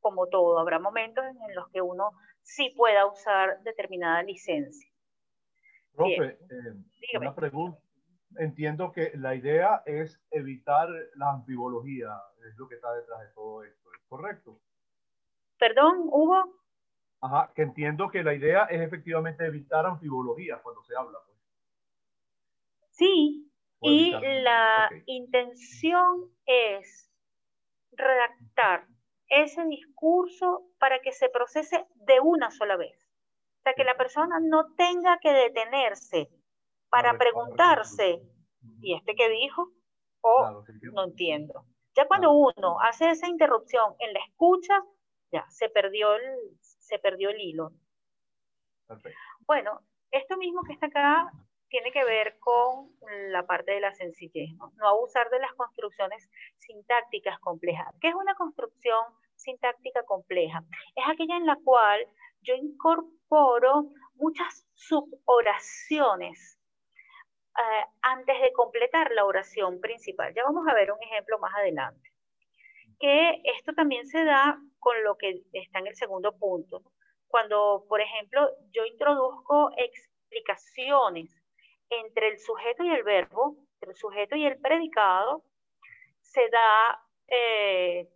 como 0.00 0.28
todo, 0.28 0.60
habrá 0.60 0.78
momentos 0.78 1.24
en 1.24 1.54
los 1.56 1.68
que 1.70 1.82
uno 1.82 2.12
sí 2.42 2.72
pueda 2.76 3.04
usar 3.06 3.60
determinada 3.64 4.22
licencia. 4.22 4.88
Profe, 5.94 6.38
eh, 6.50 7.16
una 7.16 7.34
pregunta. 7.34 7.80
Entiendo 8.36 8.92
que 8.92 9.10
la 9.16 9.34
idea 9.34 9.82
es 9.86 10.20
evitar 10.30 10.88
la 11.16 11.32
amfibología, 11.32 12.16
es 12.48 12.56
lo 12.56 12.68
que 12.68 12.76
está 12.76 12.94
detrás 12.94 13.20
de 13.22 13.34
todo 13.34 13.64
esto, 13.64 13.90
¿es 13.92 14.00
correcto? 14.08 14.60
Perdón, 15.58 16.08
Hugo. 16.12 16.54
Ajá, 17.20 17.52
que 17.54 17.62
entiendo 17.62 18.08
que 18.10 18.22
la 18.22 18.34
idea 18.34 18.64
es 18.64 18.80
efectivamente 18.80 19.44
evitar 19.44 19.84
amfibología 19.86 20.58
cuando 20.62 20.82
se 20.84 20.96
habla. 20.96 21.18
Pues. 21.26 21.38
Sí, 22.90 23.50
y 23.80 24.10
la 24.10 24.88
intención 25.06 26.30
es 26.46 27.10
redactar 27.92 28.86
ese 29.28 29.64
discurso 29.66 30.62
para 30.78 31.00
que 31.00 31.12
se 31.12 31.28
procese 31.28 31.86
de 31.94 32.20
una 32.20 32.50
sola 32.50 32.76
vez. 32.76 32.96
O 33.58 33.62
sea, 33.62 33.74
que 33.74 33.84
la 33.84 33.96
persona 33.96 34.38
no 34.40 34.74
tenga 34.74 35.18
que 35.18 35.32
detenerse 35.32 36.30
para 36.88 37.18
preguntarse, 37.18 38.22
¿y 38.80 38.94
este 38.94 39.14
qué 39.14 39.28
dijo? 39.28 39.70
O 40.20 40.64
no 40.92 41.04
entiendo. 41.04 41.66
Ya 41.94 42.06
cuando 42.06 42.32
uno 42.32 42.80
hace 42.80 43.10
esa 43.10 43.28
interrupción 43.28 43.94
en 43.98 44.14
la 44.14 44.20
escucha, 44.20 44.82
ya 45.30 45.44
se 45.50 45.68
perdió 45.68 46.14
el, 46.14 46.58
se 46.88 46.98
perdió 46.98 47.30
el 47.30 47.40
hilo. 47.40 47.72
Bueno, 49.40 49.82
esto 50.10 50.38
mismo 50.38 50.62
que 50.62 50.72
está 50.72 50.86
acá 50.86 51.30
tiene 51.68 51.92
que 51.92 52.02
ver 52.02 52.38
con 52.38 52.90
la 53.30 53.46
parte 53.46 53.72
de 53.72 53.80
la 53.80 53.92
sencillez, 53.92 54.54
¿no? 54.56 54.72
no 54.76 54.88
abusar 54.88 55.28
de 55.28 55.38
las 55.38 55.52
construcciones 55.54 56.30
sintácticas 56.56 57.38
complejas. 57.40 57.94
¿Qué 58.00 58.08
es 58.08 58.14
una 58.14 58.34
construcción 58.34 59.04
sintáctica 59.36 60.02
compleja? 60.04 60.64
Es 60.96 61.04
aquella 61.06 61.36
en 61.36 61.44
la 61.44 61.58
cual 61.62 62.06
yo 62.40 62.54
incorporo 62.54 63.90
muchas 64.14 64.66
suboraciones 64.74 66.58
eh, 67.58 67.84
antes 68.00 68.40
de 68.40 68.52
completar 68.54 69.10
la 69.12 69.26
oración 69.26 69.78
principal. 69.80 70.32
Ya 70.34 70.44
vamos 70.44 70.66
a 70.66 70.74
ver 70.74 70.90
un 70.90 71.02
ejemplo 71.02 71.38
más 71.38 71.54
adelante. 71.54 72.07
Que 72.98 73.40
esto 73.44 73.72
también 73.74 74.06
se 74.06 74.24
da 74.24 74.58
con 74.78 75.02
lo 75.04 75.16
que 75.16 75.42
está 75.52 75.78
en 75.78 75.86
el 75.88 75.96
segundo 75.96 76.36
punto. 76.36 76.82
Cuando, 77.28 77.84
por 77.88 78.00
ejemplo, 78.00 78.48
yo 78.70 78.84
introduzco 78.86 79.70
explicaciones 79.76 81.42
entre 81.90 82.28
el 82.28 82.38
sujeto 82.38 82.84
y 82.84 82.90
el 82.90 83.02
verbo, 83.02 83.56
entre 83.74 83.90
el 83.90 83.96
sujeto 83.96 84.36
y 84.36 84.46
el 84.46 84.58
predicado, 84.60 85.44
se 86.20 86.48
da, 86.50 87.02
eh, 87.28 88.08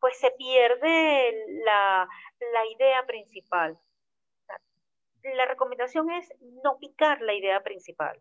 pues 0.00 0.18
se 0.18 0.30
pierde 0.32 1.46
la, 1.64 2.08
idea 2.74 3.04
principal. 3.06 3.78
La 5.22 5.46
recomendación 5.46 6.10
es 6.10 6.32
no 6.64 6.78
picar 6.78 7.20
la 7.20 7.34
idea 7.34 7.62
principal, 7.62 8.20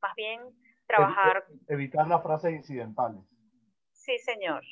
más 0.00 0.14
bien 0.14 0.40
trabajar. 0.86 1.46
Evitar 1.68 2.06
las 2.06 2.22
frases 2.22 2.52
incidentales. 2.52 3.22
Sí, 3.92 4.18
señor. 4.18 4.62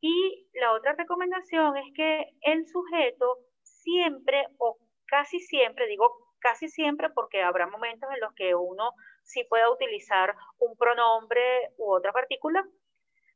Y 0.00 0.48
la 0.54 0.72
otra 0.72 0.92
recomendación 0.92 1.76
es 1.76 1.92
que 1.94 2.26
el 2.42 2.66
sujeto 2.66 3.38
siempre 3.62 4.46
o 4.58 4.78
casi 5.06 5.40
siempre, 5.40 5.86
digo 5.86 6.28
casi 6.38 6.68
siempre 6.68 7.10
porque 7.10 7.42
habrá 7.42 7.66
momentos 7.66 8.08
en 8.14 8.20
los 8.20 8.32
que 8.34 8.54
uno 8.54 8.92
sí 9.24 9.44
pueda 9.48 9.70
utilizar 9.70 10.34
un 10.58 10.76
pronombre 10.76 11.72
u 11.78 11.92
otra 11.92 12.12
partícula, 12.12 12.64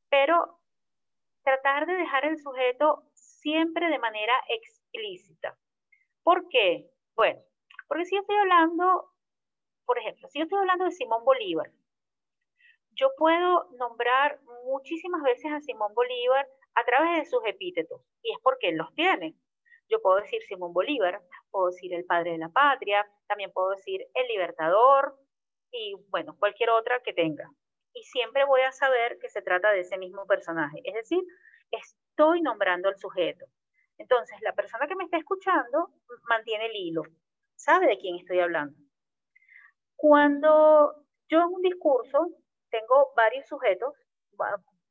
pero 0.09 0.61
tratar 1.43 1.87
de 1.87 1.95
dejar 1.95 2.25
el 2.27 2.39
sujeto 2.39 3.03
siempre 3.15 3.89
de 3.89 3.99
manera 3.99 4.35
explícita. 4.49 5.59
¿Por 6.23 6.49
qué? 6.49 6.89
Bueno, 7.17 7.41
porque 7.89 8.05
si 8.05 8.15
yo 8.15 8.21
estoy 8.21 8.37
hablando, 8.37 9.11
por 9.85 9.99
ejemplo, 9.99 10.29
si 10.29 10.39
yo 10.39 10.45
estoy 10.45 10.61
hablando 10.61 10.85
de 10.85 10.93
Simón 10.93 11.25
Bolívar, 11.25 11.71
yo 13.03 13.11
puedo 13.17 13.69
nombrar 13.79 14.39
muchísimas 14.65 15.23
veces 15.23 15.51
a 15.51 15.61
Simón 15.61 15.93
Bolívar 15.93 16.47
a 16.77 16.85
través 16.85 17.19
de 17.19 17.25
sus 17.25 17.45
epítetos, 17.45 18.01
y 18.23 18.31
es 18.31 18.39
porque 18.41 18.69
él 18.69 18.77
los 18.77 18.95
tiene. 18.95 19.35
Yo 19.89 20.01
puedo 20.01 20.21
decir 20.21 20.41
Simón 20.45 20.73
Bolívar, 20.73 21.21
puedo 21.51 21.67
decir 21.67 21.93
el 21.95 22.05
padre 22.05 22.31
de 22.31 22.39
la 22.39 22.51
patria, 22.51 23.05
también 23.27 23.51
puedo 23.53 23.71
decir 23.71 24.07
el 24.15 24.29
libertador 24.29 25.19
y 25.73 25.97
bueno, 26.11 26.37
cualquier 26.39 26.71
otra 26.71 27.03
que 27.03 27.13
tenga. 27.13 27.51
Y 27.93 28.05
siempre 28.05 28.45
voy 28.45 28.61
a 28.61 28.71
saber 28.71 29.19
que 29.19 29.29
se 29.29 29.43
trata 29.43 29.73
de 29.73 29.81
ese 29.81 29.99
mismo 29.99 30.25
personaje. 30.25 30.81
Es 30.85 30.95
decir, 30.95 31.25
estoy 31.73 32.41
nombrando 32.41 32.89
al 32.89 32.97
sujeto. 32.97 33.47
Entonces, 33.99 34.41
la 34.43 34.53
persona 34.53 34.87
que 34.87 34.95
me 34.95 35.05
está 35.05 35.17
escuchando 35.17 35.91
mantiene 36.29 36.67
el 36.67 36.77
hilo, 36.77 37.03
sabe 37.57 37.89
de 37.89 37.99
quién 37.99 38.15
estoy 38.15 38.39
hablando. 38.39 38.79
Cuando 39.97 41.05
yo 41.29 41.41
en 41.41 41.49
un 41.53 41.63
discurso 41.63 42.29
tengo 42.73 43.13
varios 43.15 43.47
sujetos, 43.47 43.95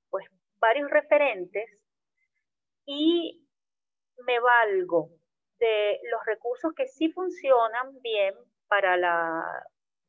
pues 0.09 0.25
varios 0.59 0.89
referentes, 0.89 1.69
y 2.85 3.45
me 4.25 4.39
valgo 4.39 5.09
de 5.59 5.99
los 6.11 6.23
recursos 6.25 6.73
que 6.75 6.87
sí 6.87 7.11
funcionan 7.11 7.99
bien 8.01 8.35
para, 8.67 8.97
la, 8.97 9.43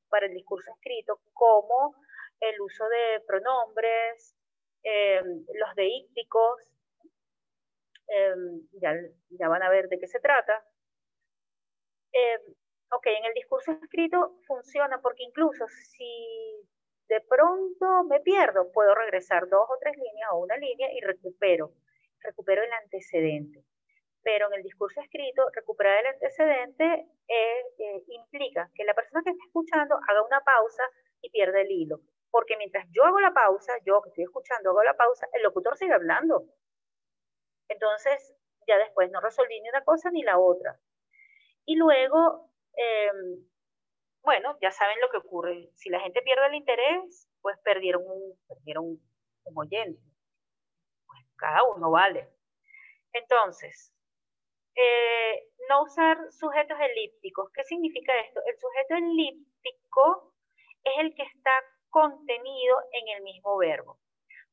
para 0.08 0.26
el 0.26 0.34
discurso 0.34 0.70
escrito, 0.70 1.20
como 1.32 1.96
el 2.40 2.60
uso 2.60 2.84
de 2.88 3.20
pronombres, 3.26 4.36
em, 4.82 5.44
los 5.54 5.74
deícticos, 5.74 6.60
em, 8.08 8.68
ya, 8.72 8.94
ya, 9.30 9.48
van 9.48 9.62
a 9.62 9.70
ver 9.70 9.88
de 9.88 9.98
qué 9.98 10.06
se 10.06 10.20
trata. 10.20 10.64
Em, 12.12 12.40
ok, 12.90 13.06
en 13.06 13.24
el 13.24 13.34
discurso 13.34 13.72
escrito 13.72 14.38
funciona 14.46 15.00
porque 15.00 15.22
incluso 15.22 15.66
si 15.68 16.61
de 17.12 17.20
pronto 17.20 18.04
me 18.04 18.20
pierdo, 18.20 18.72
puedo 18.72 18.94
regresar 18.94 19.46
dos 19.46 19.66
o 19.68 19.76
tres 19.78 19.94
líneas 19.98 20.30
o 20.32 20.38
una 20.38 20.56
línea 20.56 20.90
y 20.94 21.00
recupero, 21.02 21.74
recupero 22.20 22.62
el 22.62 22.72
antecedente. 22.72 23.62
Pero 24.22 24.46
en 24.46 24.54
el 24.54 24.62
discurso 24.62 24.98
escrito, 25.02 25.44
recuperar 25.54 25.98
el 26.00 26.06
antecedente 26.06 26.84
eh, 27.28 27.64
eh, 27.78 28.04
implica 28.06 28.70
que 28.74 28.84
la 28.84 28.94
persona 28.94 29.20
que 29.22 29.30
está 29.30 29.44
escuchando 29.44 29.98
haga 30.08 30.24
una 30.24 30.40
pausa 30.40 30.84
y 31.20 31.28
pierda 31.28 31.60
el 31.60 31.70
hilo. 31.70 32.00
Porque 32.30 32.56
mientras 32.56 32.86
yo 32.92 33.04
hago 33.04 33.20
la 33.20 33.34
pausa, 33.34 33.74
yo 33.84 34.00
que 34.00 34.08
estoy 34.08 34.24
escuchando 34.24 34.70
hago 34.70 34.82
la 34.82 34.96
pausa, 34.96 35.28
el 35.34 35.42
locutor 35.42 35.76
sigue 35.76 35.92
hablando. 35.92 36.44
Entonces, 37.68 38.34
ya 38.66 38.78
después 38.78 39.10
no 39.10 39.20
resolví 39.20 39.60
ni 39.60 39.68
una 39.68 39.84
cosa 39.84 40.10
ni 40.10 40.22
la 40.22 40.38
otra. 40.38 40.80
Y 41.66 41.76
luego, 41.76 42.48
em, 42.72 43.44
bueno, 44.22 44.56
ya 44.60 44.70
saben 44.70 45.00
lo 45.00 45.10
que 45.10 45.18
ocurre. 45.18 45.70
Si 45.74 45.90
la 45.90 46.00
gente 46.00 46.22
pierde 46.22 46.46
el 46.46 46.54
interés, 46.54 47.28
pues 47.40 47.58
perdieron 47.64 48.02
un, 48.06 48.38
perdieron 48.48 48.84
un 49.44 49.58
oyente. 49.58 50.00
Pues 51.06 51.20
cada 51.36 51.64
uno 51.64 51.90
vale. 51.90 52.28
Entonces, 53.12 53.92
eh, 54.74 55.48
no 55.68 55.82
usar 55.82 56.18
sujetos 56.32 56.78
elípticos. 56.80 57.50
¿Qué 57.52 57.64
significa 57.64 58.18
esto? 58.20 58.40
El 58.46 58.58
sujeto 58.58 58.94
elíptico 58.94 60.34
es 60.84 60.92
el 60.98 61.14
que 61.14 61.22
está 61.22 61.50
contenido 61.90 62.78
en 62.92 63.16
el 63.16 63.22
mismo 63.22 63.56
verbo. 63.58 63.98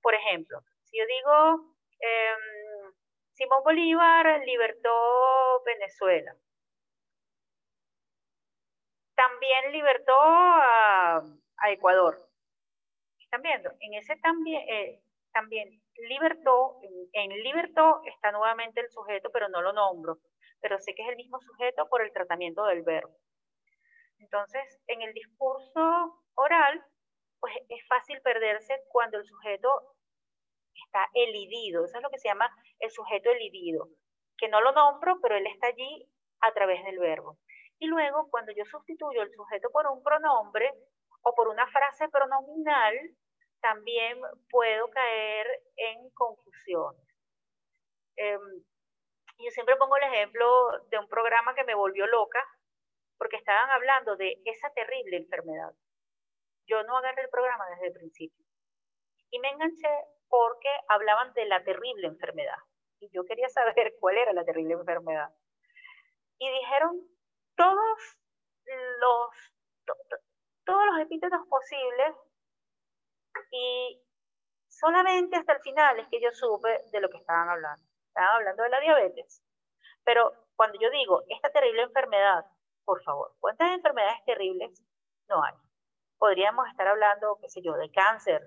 Por 0.02 0.16
ejemplo, 0.16 0.62
si 0.84 0.98
yo 0.98 1.06
digo, 1.06 1.76
em, 2.00 2.94
Simón 3.34 3.64
Bolívar 3.64 4.42
libertó 4.46 5.62
Venezuela 5.66 6.36
también 9.20 9.74
libertó 9.74 10.18
a, 10.18 11.22
Ecuador. 11.68 12.18
¿Están 13.20 13.42
viendo? 13.42 13.70
En 13.82 13.94
ese 13.96 14.16
también, 14.16 14.64
eh, 14.70 15.02
también 15.34 15.82
libertó, 16.08 16.80
en, 17.12 17.30
libertó 17.44 18.02
está 18.06 18.32
nuevamente 18.32 18.80
el 18.80 18.90
sujeto, 18.90 19.30
pero 19.32 19.50
no 19.50 19.62
lo 19.62 19.74
nombro, 19.74 20.20
pero 20.62 20.80
sé 20.80 20.96
que 20.96 21.04
es 21.04 21.10
el 21.10 21.18
mismo 21.18 21.38
sujeto 21.42 21.88
por 21.90 22.02
el 22.02 22.14
tratamiento 22.14 22.64
del 22.64 22.84
verbo. 22.84 23.14
Entonces, 24.20 24.64
en 24.88 25.02
el 25.02 25.14
discurso 25.14 26.24
oral, 26.36 26.82
pues 27.42 27.54
es 27.68 27.86
fácil 27.88 28.22
perderse 28.22 28.82
cuando 28.90 29.18
el 29.18 29.26
sujeto 29.26 29.70
está 30.86 31.08
elidido. 31.14 31.84
Eso 31.84 31.98
es 31.98 32.04
lo 32.04 32.10
que 32.10 32.20
se 32.20 32.30
llama 32.30 32.50
el 32.80 32.90
sujeto 32.90 33.30
elidido, 33.30 33.90
que 34.38 34.48
no 34.48 34.62
lo 34.62 34.72
nombro, 34.72 35.20
pero 35.22 35.36
él 35.36 35.46
está 35.48 35.68
allí 35.68 36.10
a 36.40 36.54
través 36.54 36.84
del 36.86 37.00
verbo. 37.00 37.38
Y 37.80 37.88
luego, 37.88 38.30
cuando 38.30 38.52
yo 38.52 38.66
sustituyo 38.66 39.22
el 39.22 39.32
sujeto 39.32 39.70
por 39.72 39.88
un 39.88 40.04
pronombre 40.04 40.72
o 41.22 41.34
por 41.34 41.48
una 41.48 41.66
frase 41.68 42.10
pronominal, 42.10 42.94
también 43.62 44.20
puedo 44.50 44.90
caer 44.90 45.48
en 45.76 46.10
confusiones. 46.12 47.02
Em, 48.18 48.64
yo 49.38 49.50
siempre 49.52 49.78
pongo 49.78 49.96
el 49.98 50.04
ejemplo 50.04 50.46
de 50.90 51.00
un 51.00 51.08
programa 51.08 51.56
que 51.56 51.64
me 51.64 51.74
volvió 51.74 52.06
loca 52.08 52.46
porque 53.18 53.38
estaban 53.38 53.70
hablando 53.70 54.18
de 54.18 54.42
esa 54.46 54.70
terrible 54.74 55.18
enfermedad. 55.18 55.74
Yo 56.68 56.84
no 56.84 56.98
agarré 56.98 57.24
el 57.24 57.30
programa 57.30 57.66
desde 57.70 57.88
el 57.88 57.94
principio. 57.94 58.46
Y 59.32 59.40
me 59.40 59.50
enganché 59.50 59.90
porque 60.28 60.70
hablaban 60.88 61.34
de 61.34 61.46
la 61.46 61.64
terrible 61.64 62.08
enfermedad. 62.08 62.58
Y 63.00 63.10
yo 63.12 63.24
quería 63.26 63.50
saber 63.50 63.96
cuál 64.00 64.18
era 64.18 64.34
la 64.34 64.44
terrible 64.44 64.74
enfermedad. 64.74 65.30
Y 66.40 66.50
dijeron 66.52 67.08
todos 67.60 68.18
los, 69.02 69.96
todos 70.64 70.86
los 70.86 71.00
epítetos 71.02 71.42
posibles 71.50 72.16
y 73.52 74.02
solamente 74.70 75.36
hasta 75.36 75.54
el 75.54 75.62
final 75.62 76.00
es 76.00 76.08
que 76.08 76.22
yo 76.22 76.32
supe 76.32 76.84
de 76.90 77.02
lo 77.02 77.10
que 77.10 77.18
estaban 77.18 77.50
hablando. 77.50 77.86
Estaban 78.08 78.38
hablando 78.38 78.64
de 78.64 78.70
la 78.70 78.80
diabetes. 78.80 79.44
Pero 80.06 80.32
cuando 80.56 80.80
yo 80.80 80.90
digo 80.90 81.24
esta 81.28 81.52
terrible 81.52 81.84
enfermedad, 81.84 82.46
por 82.86 83.04
favor, 83.04 83.36
¿cuántas 83.42 83.72
enfermedades 83.72 84.24
terribles 84.26 84.82
no 85.28 85.44
hay? 85.44 85.54
Podríamos 86.18 86.66
estar 86.70 86.88
hablando, 86.88 87.38
qué 87.42 87.50
sé 87.50 87.62
yo, 87.62 87.74
de 87.74 87.92
cáncer 87.92 88.42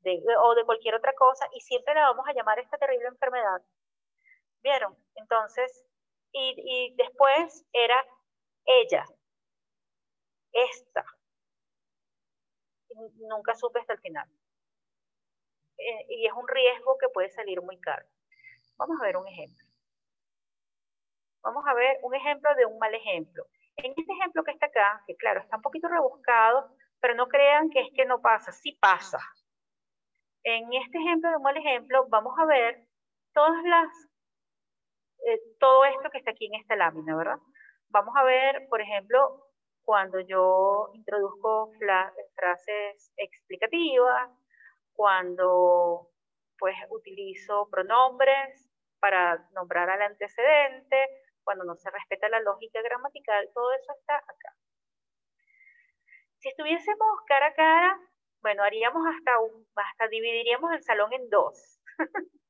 de, 0.00 0.22
o 0.42 0.54
de 0.54 0.64
cualquier 0.64 0.94
otra 0.94 1.12
cosa 1.12 1.46
y 1.52 1.60
siempre 1.60 1.94
la 1.94 2.08
vamos 2.08 2.26
a 2.26 2.32
llamar 2.32 2.58
esta 2.58 2.78
terrible 2.78 3.08
enfermedad. 3.08 3.62
¿Vieron? 4.62 4.96
Entonces, 5.16 5.84
y, 6.32 6.54
y 6.56 6.96
después 6.96 7.66
era 7.72 7.94
ella, 8.64 9.04
esta. 10.52 11.04
Nunca 13.28 13.54
supe 13.54 13.80
hasta 13.80 13.94
el 13.94 14.00
final. 14.00 14.28
Eh, 15.76 16.06
y 16.08 16.26
es 16.26 16.32
un 16.32 16.46
riesgo 16.46 16.96
que 16.98 17.08
puede 17.08 17.30
salir 17.30 17.60
muy 17.60 17.78
caro. 17.80 18.06
Vamos 18.76 19.00
a 19.00 19.04
ver 19.04 19.16
un 19.16 19.26
ejemplo. 19.26 19.66
Vamos 21.42 21.64
a 21.66 21.74
ver 21.74 21.98
un 22.02 22.14
ejemplo 22.14 22.54
de 22.54 22.66
un 22.66 22.78
mal 22.78 22.94
ejemplo. 22.94 23.46
En 23.76 23.92
este 23.96 24.12
ejemplo 24.12 24.44
que 24.44 24.52
está 24.52 24.66
acá, 24.66 25.02
que 25.06 25.16
claro, 25.16 25.40
está 25.40 25.56
un 25.56 25.62
poquito 25.62 25.88
rebuscado, 25.88 26.74
pero 27.00 27.14
no 27.14 27.28
crean 27.28 27.68
que 27.70 27.80
es 27.80 27.88
que 27.94 28.06
no 28.06 28.22
pasa, 28.22 28.52
sí 28.52 28.78
pasa. 28.80 29.18
En 30.44 30.72
este 30.72 30.98
ejemplo 30.98 31.30
de 31.30 31.36
un 31.36 31.42
mal 31.42 31.56
ejemplo, 31.56 32.06
vamos 32.08 32.34
a 32.38 32.46
ver 32.46 32.86
todas 33.34 33.62
las, 33.64 33.88
eh, 35.26 35.40
todo 35.58 35.84
esto 35.84 36.10
que 36.10 36.18
está 36.18 36.30
aquí 36.30 36.46
en 36.46 36.54
esta 36.54 36.76
lámina, 36.76 37.16
¿verdad? 37.16 37.38
Vamos 37.94 38.16
a 38.16 38.24
ver, 38.24 38.66
por 38.68 38.80
ejemplo, 38.80 39.46
cuando 39.84 40.18
yo 40.18 40.90
introduzco 40.94 41.70
frases 42.34 43.12
explicativas, 43.16 44.32
cuando 44.94 46.10
pues 46.58 46.74
utilizo 46.90 47.68
pronombres 47.70 48.68
para 48.98 49.48
nombrar 49.52 49.88
al 49.90 50.02
antecedente, 50.02 51.08
cuando 51.44 51.62
no 51.62 51.76
se 51.76 51.88
respeta 51.88 52.28
la 52.28 52.40
lógica 52.40 52.82
gramatical, 52.82 53.48
todo 53.54 53.72
eso 53.74 53.92
está 54.00 54.16
acá. 54.16 54.56
Si 56.38 56.48
estuviésemos 56.48 57.20
cara 57.28 57.46
a 57.46 57.54
cara, 57.54 58.00
bueno, 58.40 58.64
haríamos 58.64 59.06
hasta 59.06 59.38
un, 59.38 59.68
hasta 59.76 60.08
dividiríamos 60.08 60.72
el 60.72 60.82
salón 60.82 61.12
en 61.12 61.30
dos 61.30 61.78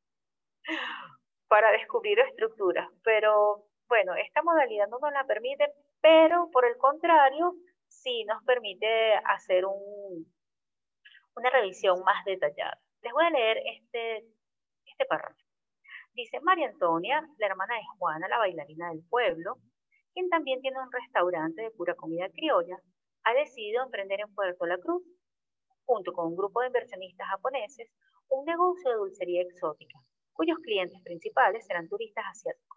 para 1.49 1.70
descubrir 1.72 2.18
estructuras, 2.20 2.88
pero 3.03 3.66
bueno, 3.89 4.14
esta 4.14 4.43
modalidad 4.43 4.89
no 4.89 4.99
nos 4.99 5.12
la 5.12 5.24
permite, 5.24 5.72
pero 6.01 6.51
por 6.51 6.64
el 6.66 6.76
contrario, 6.76 7.55
sí 7.89 8.24
nos 8.24 8.43
permite 8.45 9.14
hacer 9.24 9.64
un, 9.66 10.26
una 11.37 11.51
revisión 11.51 12.03
más 12.05 12.24
detallada. 12.24 12.78
Les 13.03 13.12
voy 13.12 13.24
a 13.24 13.30
leer 13.30 13.59
este, 13.74 14.26
este 14.87 15.05
párrafo. 15.07 15.39
Dice 16.14 16.41
María 16.41 16.68
Antonia, 16.68 17.26
la 17.39 17.47
hermana 17.47 17.74
de 17.74 17.82
Juana, 17.99 18.28
la 18.28 18.39
bailarina 18.39 18.91
del 18.91 19.03
pueblo, 19.09 19.57
quien 20.12 20.28
también 20.28 20.61
tiene 20.61 20.78
un 20.80 20.93
restaurante 20.93 21.62
de 21.62 21.70
pura 21.72 21.95
comida 21.97 22.28
criolla, 22.30 22.78
ha 23.24 23.35
decidido 23.35 23.82
emprender 23.82 24.20
en 24.20 24.32
Puerto 24.35 24.64
La 24.64 24.78
Cruz, 24.78 25.03
junto 25.85 26.12
con 26.12 26.28
un 26.28 26.37
grupo 26.37 26.61
de 26.61 26.68
inversionistas 26.68 27.28
japoneses, 27.28 27.91
un 28.28 28.45
negocio 28.45 28.91
de 28.91 28.97
dulcería 28.97 29.43
exótica, 29.43 29.99
cuyos 30.32 30.59
clientes 30.59 31.01
principales 31.03 31.66
serán 31.66 31.89
turistas 31.89 32.24
asiáticos. 32.30 32.73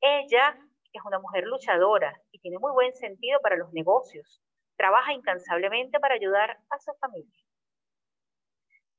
Ella 0.00 0.58
es 0.92 1.02
una 1.04 1.18
mujer 1.18 1.44
luchadora 1.44 2.20
y 2.32 2.38
tiene 2.38 2.58
muy 2.58 2.72
buen 2.72 2.94
sentido 2.94 3.40
para 3.40 3.56
los 3.56 3.72
negocios. 3.72 4.40
Trabaja 4.76 5.12
incansablemente 5.12 5.98
para 5.98 6.14
ayudar 6.14 6.58
a 6.70 6.78
su 6.78 6.92
familia. 7.00 7.44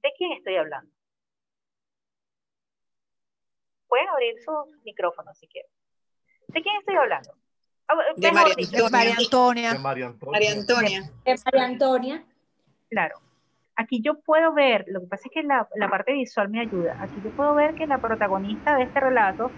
¿De 0.01 0.11
quién 0.17 0.33
estoy 0.33 0.57
hablando? 0.57 0.91
pueden 3.89 4.07
abrir 4.07 4.35
sus 4.45 4.83
micrófonos 4.85 5.37
si 5.37 5.47
quieren. 5.47 5.69
¿De 6.47 6.61
quién 6.61 6.75
estoy 6.77 6.95
hablando? 6.95 7.31
Ah, 7.87 7.95
de 8.15 8.31
María, 8.31 8.53
Antonia. 9.17 9.73
De 9.73 9.79
María 9.79 10.51
Antonia. 10.51 11.11
De 11.25 11.35
María 11.43 11.65
Antonia. 11.65 12.23
Claro. 12.89 13.19
Aquí 13.75 14.01
yo 14.01 14.19
puedo 14.21 14.53
ver, 14.53 14.85
lo 14.87 15.01
que 15.01 15.07
pasa 15.07 15.23
es 15.25 15.33
que 15.33 15.43
la, 15.43 15.67
la 15.75 15.89
parte 15.89 16.13
visual 16.13 16.49
me 16.49 16.61
ayuda. 16.61 17.01
Aquí 17.01 17.15
yo 17.23 17.31
puedo 17.31 17.55
ver 17.55 17.75
que 17.75 17.87
la 17.87 17.97
protagonista 17.97 18.75
de 18.75 18.83
este 18.83 18.99
relato 18.99 19.51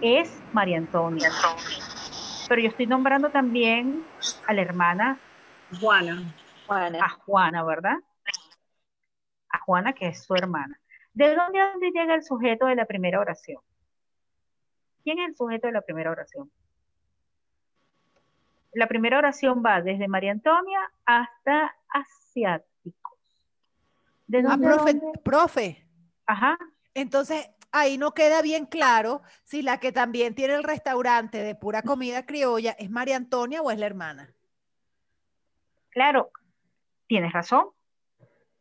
es 0.00 0.40
María 0.52 0.78
Antonia. 0.78 1.30
Pero 2.48 2.60
yo 2.60 2.68
estoy 2.68 2.86
nombrando 2.86 3.30
también 3.30 4.04
a 4.46 4.52
la 4.52 4.62
hermana 4.62 5.18
Juana. 5.80 6.22
Juana. 6.66 7.04
A 7.04 7.08
Juana, 7.08 7.64
¿verdad? 7.64 7.96
A 9.50 9.58
Juana, 9.60 9.92
que 9.92 10.08
es 10.08 10.24
su 10.24 10.34
hermana. 10.34 10.78
¿De 11.12 11.34
dónde 11.34 11.60
a 11.60 11.72
dónde 11.72 11.90
llega 11.90 12.14
el 12.14 12.22
sujeto 12.22 12.66
de 12.66 12.76
la 12.76 12.84
primera 12.84 13.20
oración? 13.20 13.62
¿Quién 15.02 15.18
es 15.18 15.28
el 15.30 15.36
sujeto 15.36 15.66
de 15.68 15.72
la 15.72 15.82
primera 15.82 16.10
oración? 16.10 16.50
La 18.72 18.86
primera 18.86 19.18
oración 19.18 19.62
va 19.64 19.80
desde 19.80 20.08
María 20.08 20.32
Antonia 20.32 20.80
hasta 21.06 21.74
asiáticos. 21.88 23.18
¿De 24.26 24.38
ah, 24.38 24.42
dónde, 24.42 24.66
ah, 24.66 24.70
profe, 24.74 25.00
profe. 25.24 25.86
Ajá. 26.26 26.58
Entonces, 26.92 27.48
ahí 27.78 27.98
no 27.98 28.12
queda 28.12 28.42
bien 28.42 28.66
claro 28.66 29.22
si 29.44 29.62
la 29.62 29.78
que 29.78 29.92
también 29.92 30.34
tiene 30.34 30.54
el 30.54 30.64
restaurante 30.64 31.42
de 31.42 31.54
pura 31.54 31.82
comida 31.82 32.26
criolla 32.26 32.72
es 32.72 32.90
María 32.90 33.16
Antonia 33.16 33.62
o 33.62 33.70
es 33.70 33.78
la 33.78 33.86
hermana. 33.86 34.34
Claro, 35.90 36.30
tienes 37.06 37.32
razón. 37.32 37.66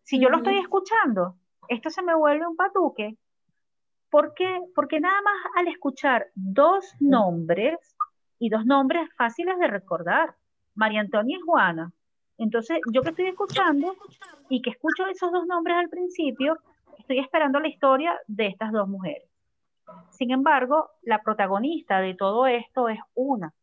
Si 0.03 0.19
yo 0.19 0.29
lo 0.29 0.37
estoy 0.37 0.59
escuchando, 0.59 1.35
esto 1.67 1.89
se 1.89 2.03
me 2.03 2.15
vuelve 2.15 2.45
un 2.47 2.55
patuque. 2.55 3.17
¿Por 4.09 4.33
qué? 4.33 4.61
Porque 4.73 4.99
nada 4.99 5.21
más 5.21 5.35
al 5.55 5.67
escuchar 5.67 6.27
dos 6.35 6.93
nombres, 6.99 7.95
y 8.39 8.49
dos 8.49 8.65
nombres 8.65 9.09
fáciles 9.17 9.57
de 9.59 9.67
recordar, 9.67 10.35
María 10.73 11.01
Antonia 11.01 11.37
y 11.37 11.41
Juana. 11.41 11.91
Entonces, 12.37 12.79
yo 12.91 13.01
que 13.01 13.09
estoy 13.09 13.27
escuchando 13.27 13.95
y 14.49 14.61
que 14.61 14.71
escucho 14.71 15.07
esos 15.07 15.31
dos 15.31 15.47
nombres 15.47 15.77
al 15.77 15.89
principio, 15.89 16.57
estoy 16.97 17.19
esperando 17.19 17.59
la 17.59 17.67
historia 17.67 18.19
de 18.27 18.47
estas 18.47 18.71
dos 18.71 18.87
mujeres. 18.87 19.29
Sin 20.09 20.31
embargo, 20.31 20.89
la 21.03 21.21
protagonista 21.21 21.99
de 21.99 22.15
todo 22.15 22.47
esto 22.47 22.89
es 22.89 22.99
una. 23.13 23.53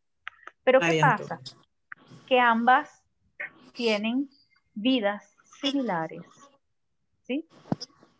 Pero 0.63 0.79
¿qué 0.79 0.99
pasa? 1.01 1.39
Que 2.27 2.39
ambas 2.39 3.03
tienen 3.73 4.29
vidas 4.73 5.35
similares. 5.61 6.21
¿Sí? 7.23 7.45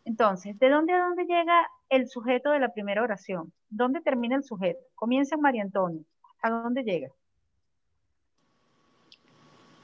Entonces, 0.05 0.57
¿de 0.59 0.69
dónde 0.69 0.93
a 0.93 1.05
dónde 1.05 1.25
llega 1.25 1.65
el 1.89 2.09
sujeto 2.09 2.51
de 2.51 2.59
la 2.59 2.73
primera 2.73 3.03
oración? 3.03 3.53
¿Dónde 3.69 4.01
termina 4.01 4.35
el 4.35 4.43
sujeto? 4.43 4.79
Comienza 4.95 5.35
en 5.35 5.41
María 5.41 5.63
Antonia. 5.63 6.03
¿A 6.41 6.49
dónde 6.49 6.83
llega? 6.83 7.09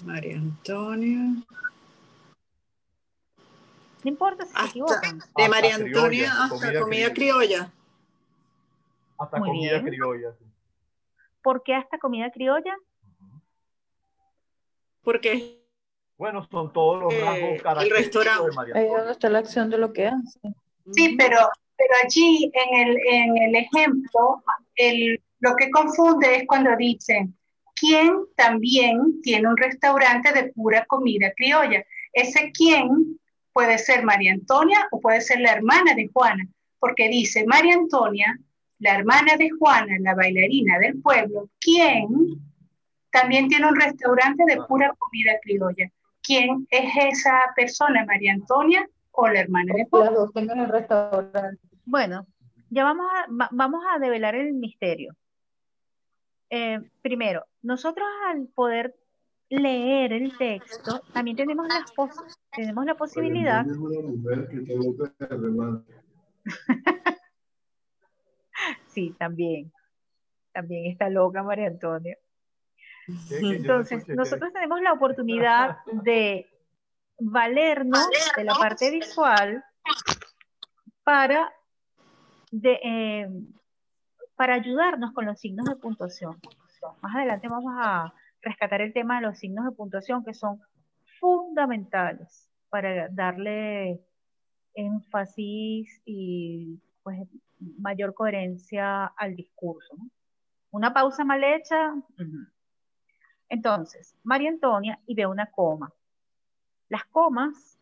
María 0.04 0.38
Antonia. 0.38 1.36
No 4.04 4.10
importa 4.10 4.46
si 4.46 4.54
se 4.54 4.66
equivocan. 4.68 5.20
De 5.36 5.50
María 5.50 5.76
Antonia 5.76 6.32
hasta 6.44 6.80
comida, 6.80 7.14
criolla. 7.14 7.72
Hasta 9.18 9.40
comida 9.40 9.82
criolla. 9.84 10.36
¿Por 11.42 11.64
qué 11.64 11.76
hasta 11.76 11.98
comida 11.98 12.32
criolla? 12.32 12.76
Porque 15.02 15.60
bueno, 16.20 16.46
son 16.52 16.74
todos 16.74 17.02
los 17.02 17.22
rasgos 17.22 17.62
característicos 17.62 17.82
el 17.82 17.92
restaurante. 17.92 18.50
de 18.50 18.56
María 18.56 18.76
Ahí 18.76 18.88
donde 18.88 19.12
está 19.14 19.30
la 19.30 19.40
acción 19.40 19.70
de 19.70 19.78
lo 19.78 19.94
que 19.94 20.08
hace. 20.08 20.40
Sí, 20.92 21.16
pero, 21.18 21.38
pero 21.78 21.94
allí 22.04 22.52
en 22.54 22.88
el, 22.88 22.98
en 23.08 23.38
el 23.38 23.56
ejemplo, 23.56 24.44
el, 24.76 25.22
lo 25.40 25.56
que 25.56 25.72
confunde 25.72 26.36
es 26.36 26.44
cuando 26.46 26.76
dicen, 26.76 27.34
¿quién 27.74 28.12
también 28.36 29.22
tiene 29.22 29.48
un 29.48 29.56
restaurante 29.56 30.34
de 30.34 30.52
pura 30.52 30.86
comida 30.88 31.32
criolla? 31.38 31.86
Ese 32.12 32.52
quién 32.52 32.99
puede 33.60 33.78
ser 33.78 34.06
María 34.06 34.32
Antonia 34.32 34.88
o 34.90 35.02
puede 35.02 35.20
ser 35.20 35.42
la 35.42 35.52
hermana 35.52 35.94
de 35.94 36.08
Juana, 36.14 36.48
porque 36.80 37.10
dice 37.10 37.46
María 37.46 37.74
Antonia, 37.74 38.40
la 38.80 38.96
hermana 38.96 39.36
de 39.36 39.50
Juana, 39.50 39.98
la 40.00 40.16
bailarina 40.16 40.80
del 40.80 41.02
pueblo, 41.02 41.50
¿quién 41.60 42.08
también 43.12 43.50
tiene 43.50 43.68
un 43.68 43.76
restaurante 43.76 44.46
de 44.48 44.62
pura 44.66 44.94
comida 44.98 45.34
criolla 45.44 45.92
quién 46.24 46.66
es 46.72 46.90
esa 46.96 47.52
persona, 47.54 48.06
María 48.06 48.32
Antonia 48.32 48.88
o 49.12 49.28
la 49.28 49.42
hermana 49.42 49.74
de 49.76 49.86
Juan. 49.90 50.60
el 50.60 50.70
restaurante. 50.70 51.60
Bueno, 51.84 52.28
ya 52.70 52.86
vamos 52.86 53.08
a, 53.12 53.50
vamos 53.52 53.84
a 53.94 54.00
develar 54.00 54.36
el 54.36 54.54
misterio. 54.54 55.18
Eh, 56.50 56.80
primero, 57.02 57.46
nosotros 57.62 58.08
al 58.30 58.48
poder 58.48 58.96
leer 59.50 60.14
el 60.14 60.38
texto, 60.38 61.02
también 61.12 61.36
tenemos 61.36 61.68
la, 61.68 61.84
tenemos 62.56 62.86
la 62.86 62.96
posibilidad. 62.96 63.66
sí, 68.88 69.16
también. 69.18 69.72
También 70.52 70.92
está 70.92 71.10
loca 71.10 71.44
María 71.44 71.68
Antonia. 71.68 72.18
Entonces, 73.32 74.08
nosotros 74.10 74.54
tenemos 74.54 74.82
la 74.82 74.94
oportunidad 74.94 75.78
de 76.04 76.48
valernos 77.20 78.08
de 78.36 78.44
la 78.44 78.54
parte 78.54 78.92
visual 78.92 79.64
para, 81.04 81.52
eh, 82.64 83.28
para 84.36 84.54
ayudarnos 84.54 85.12
con 85.14 85.26
los 85.26 85.40
signos 85.40 85.66
de 85.66 85.76
puntuación. 85.76 86.40
Más 87.02 87.16
adelante 87.16 87.48
vamos 87.48 87.74
a 87.78 88.14
rescatar 88.42 88.82
el 88.82 88.94
tema 88.94 89.20
de 89.20 89.28
los 89.28 89.40
signos 89.40 89.66
de 89.66 89.72
puntuación 89.72 90.24
que 90.24 90.34
son 90.34 90.62
fundamentales 91.20 92.50
para 92.70 93.10
darle 93.10 94.00
énfasis 94.74 96.02
y 96.06 96.80
pues, 97.04 97.28
mayor 97.60 98.14
coherencia 98.14 99.06
al 99.06 99.36
discurso. 99.36 99.96
Una 100.72 100.94
pausa 100.94 101.26
mal 101.26 101.44
hecha, 101.44 101.94
entonces, 103.50 104.16
María 104.24 104.50
Antonia 104.50 105.00
y 105.08 105.16
ve 105.16 105.26
una 105.26 105.48
coma. 105.48 105.92
Las 106.88 107.04
comas, 107.06 107.80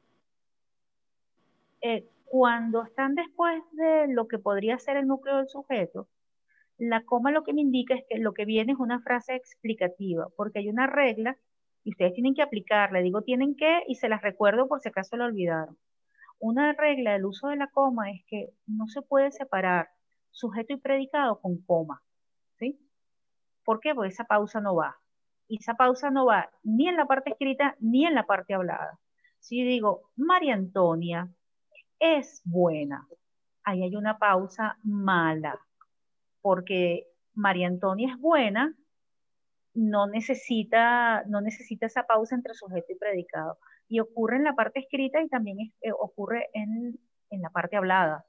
eh, 1.81 2.09
cuando 2.25 2.83
están 2.83 3.15
después 3.15 3.61
de 3.73 4.07
lo 4.07 4.27
que 4.27 4.39
podría 4.39 4.79
ser 4.79 4.97
el 4.97 5.07
núcleo 5.07 5.37
del 5.37 5.49
sujeto, 5.49 6.07
la 6.77 7.03
coma 7.03 7.31
lo 7.31 7.43
que 7.43 7.53
me 7.53 7.61
indica 7.61 7.95
es 7.95 8.03
que 8.09 8.17
lo 8.19 8.33
que 8.33 8.45
viene 8.45 8.73
es 8.73 8.79
una 8.79 8.99
frase 9.01 9.35
explicativa, 9.35 10.27
porque 10.35 10.59
hay 10.59 10.69
una 10.69 10.87
regla 10.87 11.37
y 11.83 11.91
ustedes 11.91 12.13
tienen 12.13 12.35
que 12.35 12.41
aplicarla. 12.41 12.99
Digo 12.99 13.21
tienen 13.21 13.55
que 13.55 13.83
y 13.87 13.95
se 13.95 14.09
las 14.09 14.21
recuerdo 14.21 14.67
por 14.67 14.81
si 14.81 14.89
acaso 14.89 15.17
lo 15.17 15.25
olvidaron. 15.25 15.77
Una 16.39 16.73
regla 16.73 17.13
del 17.13 17.25
uso 17.25 17.47
de 17.47 17.55
la 17.55 17.67
coma 17.67 18.11
es 18.11 18.23
que 18.27 18.49
no 18.67 18.87
se 18.87 19.01
puede 19.01 19.31
separar 19.31 19.89
sujeto 20.31 20.73
y 20.73 20.77
predicado 20.77 21.39
con 21.39 21.57
coma. 21.63 22.01
¿Sí? 22.59 22.79
¿Por 23.63 23.79
qué? 23.79 23.95
Porque 23.95 24.09
esa 24.09 24.25
pausa 24.25 24.61
no 24.61 24.75
va 24.75 24.97
y 25.47 25.57
esa 25.59 25.75
pausa 25.75 26.11
no 26.11 26.25
va 26.25 26.49
ni 26.63 26.87
en 26.87 26.97
la 26.97 27.05
parte 27.05 27.31
escrita 27.31 27.75
ni 27.79 28.05
en 28.05 28.15
la 28.15 28.25
parte 28.25 28.53
hablada. 28.53 28.99
Si 29.39 29.63
digo, 29.63 30.09
María 30.15 30.53
Antonia 30.55 31.29
es 31.99 32.41
buena, 32.43 33.07
ahí 33.63 33.83
hay 33.83 33.95
una 33.95 34.17
pausa 34.17 34.77
mala, 34.83 35.59
porque 36.47 37.09
María 37.33 37.67
Antonia 37.67 38.13
es 38.13 38.17
buena, 38.21 38.73
no 39.73 40.07
necesita, 40.07 41.25
no 41.25 41.41
necesita 41.41 41.87
esa 41.87 42.03
pausa 42.03 42.35
entre 42.35 42.53
sujeto 42.53 42.85
y 42.87 42.95
predicado. 42.95 43.57
Y 43.89 43.99
ocurre 43.99 44.37
en 44.37 44.45
la 44.45 44.55
parte 44.55 44.79
escrita 44.79 45.21
y 45.21 45.27
también 45.27 45.73
eh, 45.81 45.91
ocurre 45.91 46.47
en, 46.53 46.97
en 47.31 47.41
la 47.41 47.49
parte 47.49 47.75
hablada. 47.75 48.25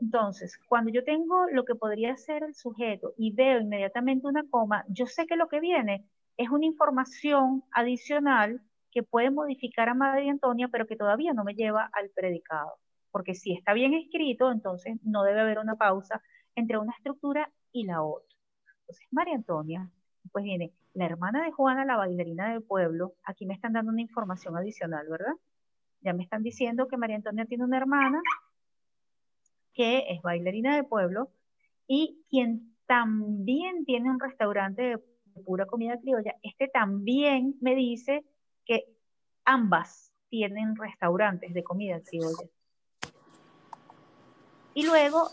Entonces, 0.00 0.58
cuando 0.68 0.90
yo 0.90 1.04
tengo 1.04 1.44
lo 1.52 1.66
que 1.66 1.74
podría 1.74 2.16
ser 2.16 2.44
el 2.44 2.54
sujeto 2.54 3.12
y 3.18 3.34
veo 3.34 3.60
inmediatamente 3.60 4.26
una 4.26 4.48
coma, 4.48 4.86
yo 4.88 5.04
sé 5.06 5.26
que 5.26 5.36
lo 5.36 5.48
que 5.48 5.60
viene 5.60 6.08
es 6.38 6.48
una 6.48 6.64
información 6.64 7.62
adicional 7.72 8.62
que 8.90 9.02
puede 9.02 9.30
modificar 9.30 9.90
a 9.90 9.94
María 9.94 10.32
Antonia, 10.32 10.68
pero 10.68 10.86
que 10.86 10.96
todavía 10.96 11.34
no 11.34 11.44
me 11.44 11.52
lleva 11.52 11.90
al 11.92 12.08
predicado. 12.08 12.78
Porque 13.10 13.34
si 13.34 13.52
está 13.52 13.74
bien 13.74 13.92
escrito, 13.92 14.50
entonces 14.50 14.96
no 15.02 15.24
debe 15.24 15.42
haber 15.42 15.58
una 15.58 15.76
pausa 15.76 16.22
entre 16.56 16.78
una 16.78 16.92
estructura 16.92 17.50
y 17.70 17.84
la 17.84 18.02
otra. 18.02 18.36
Entonces, 18.80 19.06
María 19.12 19.36
Antonia, 19.36 19.88
pues 20.32 20.44
viene 20.44 20.72
la 20.94 21.06
hermana 21.06 21.44
de 21.44 21.52
Juana, 21.52 21.84
la 21.84 21.96
bailarina 21.96 22.50
del 22.50 22.62
pueblo. 22.62 23.14
Aquí 23.24 23.46
me 23.46 23.54
están 23.54 23.74
dando 23.74 23.92
una 23.92 24.00
información 24.00 24.56
adicional, 24.56 25.06
¿verdad? 25.08 25.34
Ya 26.00 26.12
me 26.12 26.24
están 26.24 26.42
diciendo 26.42 26.88
que 26.88 26.96
María 26.96 27.16
Antonia 27.16 27.46
tiene 27.46 27.64
una 27.64 27.76
hermana 27.76 28.20
que 29.72 30.04
es 30.08 30.22
bailarina 30.22 30.74
de 30.74 30.84
pueblo 30.84 31.30
y 31.86 32.24
quien 32.30 32.74
también 32.86 33.84
tiene 33.84 34.10
un 34.10 34.18
restaurante 34.18 34.82
de 34.82 34.98
pura 35.44 35.66
comida 35.66 35.98
criolla, 36.00 36.34
este 36.42 36.68
también 36.68 37.56
me 37.60 37.74
dice 37.74 38.24
que 38.64 38.84
ambas 39.44 40.12
tienen 40.28 40.76
restaurantes 40.76 41.52
de 41.52 41.62
comida 41.62 42.00
criolla. 42.00 42.48
Y 44.74 44.86
luego 44.86 45.28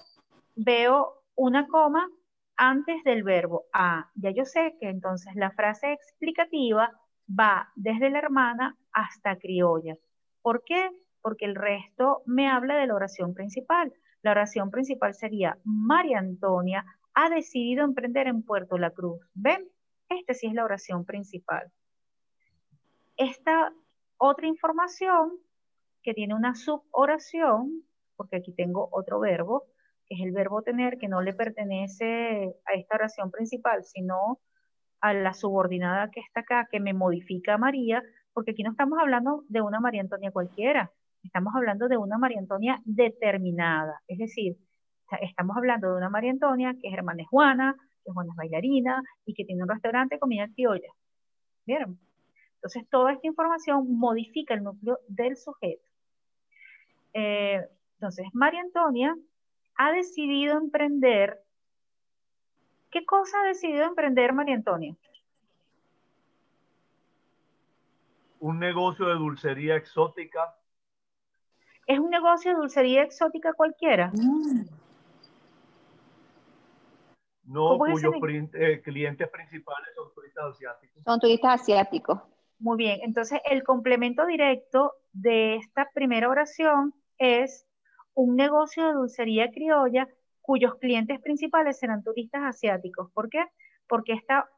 veo 0.56 1.24
una 1.36 1.68
coma 1.68 2.10
antes 2.56 3.04
del 3.04 3.24
verbo 3.24 3.66
a. 3.74 4.10
Ya 4.16 4.32
yo 4.32 4.46
sé 4.46 4.76
que 4.80 4.90
entonces 4.90 5.36
la 5.36 5.52
frase 5.52 5.94
explicativa 5.94 6.92
va 7.28 7.72
desde 7.76 8.10
la 8.10 8.20
hermana 8.20 8.78
hasta 8.92 9.38
criolla. 9.38 9.96
¿Por 10.42 10.64
qué? 10.64 10.92
Porque 11.22 11.46
el 11.46 11.56
resto 11.56 12.22
me 12.26 12.50
habla 12.50 12.76
de 12.76 12.88
la 12.88 12.96
oración 12.96 13.34
principal. 13.34 13.94
La 14.22 14.32
oración 14.32 14.72
principal 14.72 15.14
sería, 15.14 15.58
María 15.64 16.20
Antonia 16.20 16.86
ha 17.14 17.30
decidido 17.30 17.84
emprender 17.84 18.28
en 18.28 18.44
Puerto 18.44 18.78
La 18.78 18.92
Cruz. 18.92 19.20
¿Ven? 19.34 19.68
Esta 20.10 20.34
sí 20.34 20.48
es 20.48 20.54
la 20.54 20.66
oración 20.66 21.06
principal. 21.06 21.72
Esta 23.18 23.74
otra 24.18 24.48
información 24.48 25.34
que 26.02 26.14
tiene 26.14 26.36
una 26.36 26.56
suboración, 26.56 27.84
porque 28.16 28.38
aquí 28.38 28.54
tengo 28.54 28.90
otro 28.92 29.20
verbo, 29.20 29.66
que 30.08 30.16
es 30.16 30.22
el 30.22 30.32
verbo 30.32 30.62
tener, 30.62 30.98
que 30.98 31.08
no 31.08 31.22
le 31.22 31.34
pertenece 31.34 32.56
a 32.66 32.74
esta 32.74 32.96
oración 32.96 33.32
principal, 33.32 33.84
sino 33.84 34.40
a 35.02 35.14
la 35.14 35.34
subordinada 35.34 36.12
que 36.12 36.22
está 36.22 36.42
acá, 36.42 36.68
que 36.72 36.80
me 36.80 36.94
modifica 36.94 37.56
a 37.56 37.58
María, 37.58 38.04
porque 38.34 38.52
aquí 38.52 38.64
no 38.64 38.72
estamos 38.72 39.00
hablando 39.00 39.44
de 39.50 39.62
una 39.62 39.80
María 39.80 40.02
Antonia 40.02 40.32
cualquiera, 40.32 40.92
estamos 41.24 41.54
hablando 41.56 41.88
de 41.88 41.98
una 41.98 42.18
María 42.18 42.40
Antonia 42.40 42.82
determinada, 42.86 44.02
es 44.08 44.18
decir, 44.18 44.58
estamos 45.22 45.56
hablando 45.58 45.90
de 45.92 45.98
una 45.98 46.10
María 46.10 46.32
Antonia 46.32 46.76
que 46.80 46.88
es 46.88 46.94
hermana 46.94 47.18
de 47.18 47.26
Juana, 47.26 47.76
que 48.04 48.12
Juana 48.12 48.32
es 48.32 48.38
bailarina 48.38 49.04
y 49.26 49.34
que 49.34 49.46
tiene 49.46 49.64
un 49.64 49.70
restaurante 49.70 50.16
de 50.16 50.20
comida 50.20 50.48
criolla. 50.54 50.92
¿Vieron? 51.66 52.00
Entonces, 52.56 52.88
toda 52.90 53.14
esta 53.14 53.28
información 53.28 53.98
modifica 53.98 54.54
el 54.54 54.64
núcleo 54.64 55.00
del 55.08 55.38
sujeto. 55.38 55.84
Eh, 57.14 57.62
entonces, 57.96 58.26
María 58.34 58.62
Antonia 58.62 59.16
ha 59.76 59.92
decidido 59.92 60.58
emprender. 60.58 61.42
¿Qué 62.92 63.06
cosa 63.06 63.42
ha 63.42 63.48
decidido 63.48 63.86
emprender 63.86 64.34
María 64.34 64.56
Antonia? 64.56 64.96
Un 68.40 68.60
negocio 68.60 69.08
de 69.08 69.16
dulcería 69.16 69.76
exótica. 69.76 70.56
¿Es 71.88 72.00
un 72.00 72.10
negocio 72.10 72.52
de 72.52 72.58
dulcería 72.58 73.04
exótica 73.04 73.54
cualquiera? 73.54 74.12
No, 77.46 77.78
cuyos 77.78 78.14
eh, 78.54 78.82
clientes 78.82 79.30
principales 79.30 79.90
son 79.96 80.14
turistas 80.14 80.46
asiáticos. 80.54 81.04
Son 81.04 81.20
turistas 81.20 81.62
asiáticos. 81.62 82.20
Muy 82.60 82.78
bien, 82.78 83.00
entonces 83.04 83.42
el 83.46 83.64
complemento 83.64 84.26
directo 84.26 84.94
de 85.12 85.56
esta 85.58 85.90
primera 85.94 86.30
oración 86.30 86.94
es 87.18 87.68
un 88.16 88.36
negocio 88.36 88.88
de 88.88 88.94
dulcería 88.94 89.52
criolla 89.52 90.08
cuyos 90.42 90.76
clientes 90.76 91.20
principales 91.22 91.80
serán 91.80 92.04
turistas 92.04 92.44
asiáticos. 92.44 93.12
¿Por 93.12 93.30
qué? 93.30 93.46
Porque 93.88 94.14
esta 94.14 94.50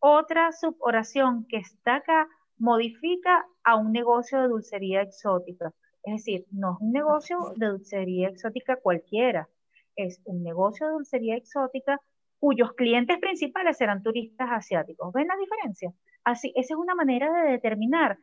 otra 0.00 0.52
suboración 0.52 1.46
que 1.46 1.58
está 1.58 1.96
acá 1.96 2.28
modifica 2.58 3.46
a 3.64 3.76
un 3.76 3.92
negocio 3.92 4.40
de 4.40 4.48
dulcería 4.48 5.02
exótica. 5.02 5.72
Es 6.02 6.14
decir, 6.14 6.46
no 6.50 6.72
es 6.74 6.80
un 6.80 6.92
negocio 6.92 7.38
de 7.56 7.66
dulcería 7.66 8.28
exótica 8.28 8.76
cualquiera, 8.76 9.48
es 9.96 10.20
un 10.24 10.42
negocio 10.42 10.86
de 10.86 10.92
dulcería 10.92 11.36
exótica 11.36 12.00
cuyos 12.38 12.72
clientes 12.72 13.18
principales 13.18 13.76
serán 13.76 14.02
turistas 14.02 14.48
asiáticos. 14.50 15.12
¿Ven 15.12 15.28
la 15.28 15.36
diferencia? 15.36 15.92
Así, 16.24 16.52
esa 16.56 16.74
es 16.74 16.78
una 16.78 16.94
manera 16.94 17.30
de 17.32 17.52
determinar 17.52 18.18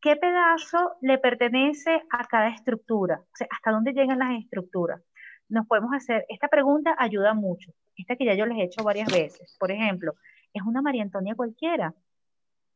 qué 0.00 0.16
pedazo 0.16 0.92
le 1.00 1.18
pertenece 1.18 2.02
a 2.10 2.24
cada 2.24 2.48
estructura, 2.48 3.20
o 3.20 3.36
sea, 3.36 3.46
hasta 3.50 3.70
dónde 3.70 3.92
llegan 3.92 4.18
las 4.18 4.38
estructuras. 4.38 5.02
Nos 5.48 5.66
podemos 5.66 5.92
hacer, 5.92 6.24
esta 6.28 6.48
pregunta 6.48 6.94
ayuda 6.98 7.34
mucho, 7.34 7.72
esta 7.96 8.16
que 8.16 8.24
ya 8.24 8.34
yo 8.34 8.46
les 8.46 8.58
he 8.58 8.64
hecho 8.64 8.84
varias 8.84 9.12
veces. 9.12 9.56
Por 9.58 9.70
ejemplo, 9.70 10.14
¿es 10.54 10.62
una 10.62 10.80
María 10.80 11.02
Antonia 11.02 11.34
cualquiera? 11.34 11.94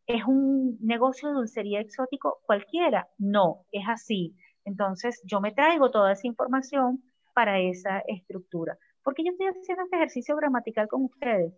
¿Es 0.07 0.25
un 0.25 0.77
negocio 0.81 1.29
de 1.29 1.35
dulcería 1.35 1.81
exótico 1.81 2.41
cualquiera? 2.45 3.09
No, 3.17 3.65
es 3.73 3.85
así. 3.89 4.37
Entonces, 4.67 5.23
yo 5.25 5.41
me 5.41 5.53
traigo 5.53 5.91
toda 5.91 6.13
esa 6.13 6.27
información 6.27 7.03
para 7.33 7.59
esa 7.59 8.01
estructura. 8.07 8.77
¿Por 9.03 9.15
qué 9.15 9.25
yo 9.25 9.31
estoy 9.31 9.47
haciendo 9.47 9.85
este 9.85 9.97
ejercicio 9.97 10.37
gramatical 10.37 10.89
con 10.89 11.05
ustedes? 11.05 11.55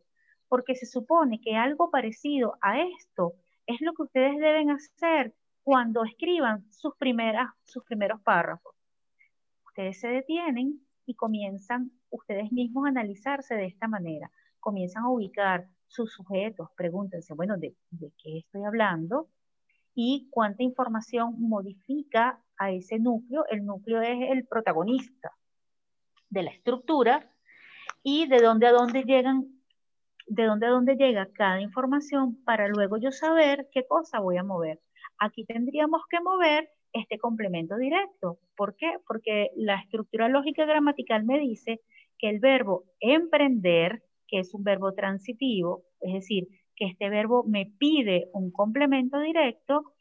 Porque 0.48 0.76
se 0.76 0.86
supone 0.86 1.40
que 1.40 1.56
algo 1.56 1.90
parecido 1.90 2.56
a 2.60 2.80
esto 2.80 3.34
es 3.66 3.80
lo 3.80 3.94
que 3.94 4.02
ustedes 4.02 4.36
deben 4.36 4.70
hacer 4.70 5.34
cuando 5.66 6.04
escriban 6.04 6.64
sus, 6.70 6.94
primeras, 6.94 7.50
sus 7.64 7.82
primeros 7.82 8.20
párrafos. 8.20 8.72
Ustedes 9.66 9.98
se 9.98 10.06
detienen 10.06 10.80
y 11.06 11.14
comienzan 11.14 11.90
ustedes 12.08 12.52
mismos 12.52 12.86
a 12.86 12.90
analizarse 12.90 13.56
de 13.56 13.66
esta 13.66 13.88
manera. 13.88 14.30
Comienzan 14.60 15.02
a 15.02 15.08
ubicar 15.08 15.66
sus 15.88 16.12
sujetos, 16.12 16.68
pregúntense, 16.76 17.34
bueno, 17.34 17.56
¿de, 17.56 17.74
de 17.90 18.12
qué 18.16 18.38
estoy 18.38 18.62
hablando? 18.62 19.28
Y 19.92 20.28
cuánta 20.30 20.62
información 20.62 21.34
modifica 21.36 22.40
a 22.58 22.70
ese 22.70 23.00
núcleo. 23.00 23.44
El 23.50 23.66
núcleo 23.66 24.00
es 24.02 24.30
el 24.30 24.46
protagonista 24.46 25.32
de 26.30 26.44
la 26.44 26.52
estructura 26.52 27.28
y 28.04 28.28
de 28.28 28.38
dónde 28.38 28.68
a 28.68 28.72
dónde 28.72 29.02
llegan 29.02 29.55
de 30.26 30.44
dónde 30.44 30.66
a 30.66 30.70
dónde 30.70 30.96
llega 30.96 31.28
cada 31.32 31.60
información 31.60 32.42
para 32.44 32.68
luego 32.68 32.96
yo 32.98 33.10
saber 33.10 33.68
qué 33.72 33.86
cosa 33.86 34.20
voy 34.20 34.36
a 34.36 34.44
mover 34.44 34.80
aquí 35.18 35.44
tendríamos 35.44 36.02
que 36.10 36.20
mover 36.20 36.68
este 36.92 37.18
complemento 37.18 37.76
directo. 37.76 38.38
¿Por 38.56 38.76
qué? 38.76 38.98
Porque 39.06 39.50
la 39.56 39.76
estructura 39.76 40.28
lógica 40.28 40.64
gramatical 40.64 41.24
me 41.24 41.38
dice 41.38 41.80
que 42.18 42.28
el 42.30 42.40
verbo 42.40 42.84
emprender, 43.00 44.02
que 44.26 44.38
es 44.38 44.54
un 44.54 44.64
verbo 44.64 44.92
transitivo, 44.92 45.84
es 46.00 46.14
decir, 46.14 46.48
que 46.74 46.86
este 46.86 47.08
verbo 47.10 47.44
me 47.44 47.70
pide 47.78 48.28
un 48.32 48.50
complemento 48.50 49.20
directo, 49.20 49.92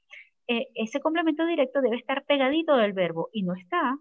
eh, 0.48 0.68
ese 0.76 1.00
complemento 1.00 1.46
directo 1.46 1.82
debe 1.82 1.98
estar 1.98 2.26
pegadito 2.26 2.76
del 2.78 2.94
verbo 2.94 3.30
y 3.34 3.44
no 3.44 3.56
está. 3.56 3.98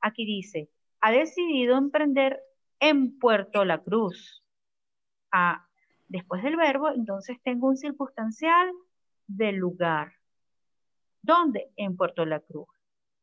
Aquí 0.00 0.26
dice, 0.26 0.68
ha 1.00 1.12
decidido 1.12 1.76
emprender 1.76 2.40
en 2.80 3.18
Puerto 3.18 3.64
La 3.64 3.78
Cruz. 3.78 4.43
Después 6.08 6.42
del 6.42 6.56
verbo, 6.56 6.90
entonces 6.90 7.38
tengo 7.42 7.68
un 7.68 7.76
circunstancial 7.76 8.70
del 9.26 9.56
lugar. 9.56 10.12
¿Dónde? 11.22 11.70
En 11.76 11.96
Puerto 11.96 12.24
La 12.24 12.40
Cruz. 12.40 12.68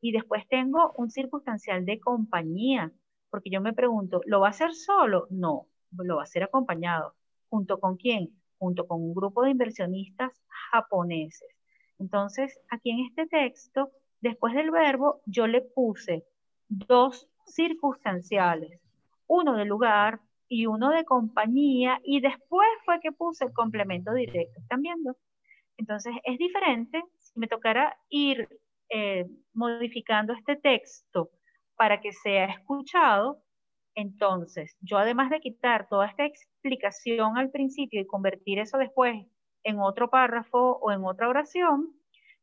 Y 0.02 0.12
después 0.12 0.48
tengo 0.50 0.94
un 0.98 1.12
circunstancial 1.12 1.86
de 1.86 2.00
compañía, 2.00 2.92
porque 3.30 3.50
yo 3.52 3.62
me 3.62 3.74
pregunto, 3.74 4.22
¿lo 4.26 4.40
va 4.40 4.48
a 4.48 4.50
hacer 4.50 4.74
solo? 4.74 5.28
No, 5.30 5.68
lo 5.92 6.16
va 6.16 6.22
a 6.22 6.24
hacer 6.24 6.44
acompañado. 6.44 7.16
¿Junto 7.50 7.80
con 7.80 7.98
quién? 7.98 8.36
Junto 8.58 8.88
con 8.88 9.02
un 9.02 9.14
grupo 9.14 9.44
de 9.44 9.52
inversionistas 9.52 10.32
japoneses. 10.72 11.48
Entonces, 12.00 12.60
aquí 12.70 12.90
en 12.90 13.06
este 13.06 13.28
texto, 13.28 13.92
después 14.22 14.56
del 14.56 14.72
verbo, 14.72 15.22
yo 15.26 15.46
le 15.46 15.62
puse 15.62 16.26
dos 16.68 17.30
circunstanciales, 17.46 18.82
uno 19.28 19.56
de 19.56 19.66
lugar 19.66 20.20
y 20.52 20.66
uno 20.66 20.90
de 20.90 21.06
compañía, 21.06 22.00
y 22.04 22.20
después 22.20 22.68
fue 22.84 23.00
que 23.00 23.14
puse 23.14 23.46
el 23.46 23.54
complemento 23.54 24.14
directo. 24.14 24.60
¿Están 24.60 24.82
viendo? 24.82 25.16
Entonces, 25.78 26.14
es 26.26 26.38
diferente 26.38 27.02
me 27.36 27.48
tocara 27.48 27.98
ir 28.10 28.48
eh, 28.90 29.26
modificando 29.54 30.34
este 30.34 30.56
texto 30.58 31.30
para 31.76 32.02
que 32.02 32.12
sea 32.12 32.46
escuchado, 32.46 33.42
entonces 33.96 34.76
yo 34.82 34.98
además 34.98 35.30
de 35.30 35.40
quitar 35.40 35.88
toda 35.88 36.08
esta 36.08 36.26
explicación 36.26 37.38
al 37.38 37.52
principio 37.52 38.02
y 38.02 38.08
convertir 38.08 38.60
eso 38.60 38.78
después 38.78 39.26
en 39.64 39.80
otro 39.80 40.10
párrafo 40.10 40.78
o 40.82 40.92
en 40.92 41.04
otra 41.06 41.30
oración, 41.30 41.94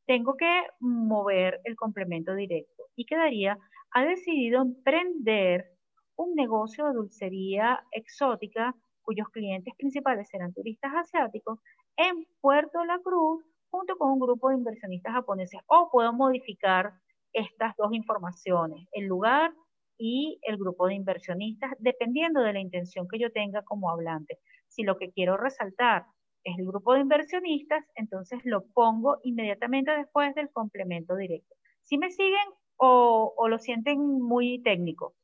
tengo 0.07 0.37
que 0.37 0.63
mover 0.81 1.61
el 1.65 1.77
complemento 1.77 2.35
directo 2.35 2.85
y 2.97 3.05
quedaría, 3.05 3.59
ha 3.91 4.05
decidido 4.05 4.63
emprender 4.63 5.78
un 6.19 6.35
negocio 6.35 6.87
de 6.87 6.95
dulcería 6.95 7.81
exótica 7.93 8.75
cuyos 9.03 9.29
clientes 9.31 9.73
principales 9.77 10.29
serán 10.29 10.53
turistas 10.53 10.93
asiáticos 10.95 11.61
en 11.97 12.27
Puerto 12.41 12.85
La 12.85 12.99
Cruz 12.99 13.43
junto 13.71 13.97
con 13.97 14.13
un 14.13 14.19
grupo 14.19 14.49
de 14.49 14.57
inversionistas 14.57 15.15
japoneses. 15.15 15.61
O 15.67 15.89
puedo 15.91 16.13
modificar 16.13 16.93
estas 17.33 17.75
dos 17.77 17.93
informaciones, 17.93 18.87
el 18.93 19.07
lugar 19.07 19.53
y 19.97 20.39
el 20.43 20.57
grupo 20.57 20.89
de 20.89 20.95
inversionistas, 20.95 21.73
dependiendo 21.79 22.41
de 22.41 22.53
la 22.53 22.61
intención 22.61 23.07
que 23.09 23.19
yo 23.19 23.31
tenga 23.33 23.63
como 23.63 23.91
hablante. 23.91 24.39
Si 24.69 24.83
lo 24.83 24.97
que 24.97 25.11
quiero 25.13 25.37
resaltar 25.37 26.05
es 26.45 26.59
el 26.59 26.67
grupo 26.67 26.95
de 26.95 27.01
inversionistas, 27.01 27.85
entonces 27.95 28.41
lo 28.45 28.67
pongo 28.75 29.19
inmediatamente 29.23 29.93
después 29.93 30.35
del 30.35 30.51
complemento 30.51 31.17
directo. 31.17 31.55
Si 31.83 31.97
me 31.97 32.11
siguen 32.11 32.49
o, 32.77 33.35
o 33.37 33.49
lo 33.49 33.59
sienten 33.59 34.01
muy 34.01 34.63
técnico? 34.63 35.15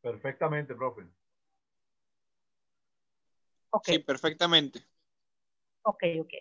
Perfectamente, 0.00 0.74
profe. 0.74 1.06
Okay. 3.70 3.96
Sí, 3.96 4.02
perfectamente. 4.02 4.80
Ok, 5.82 6.02
ok. 6.20 6.32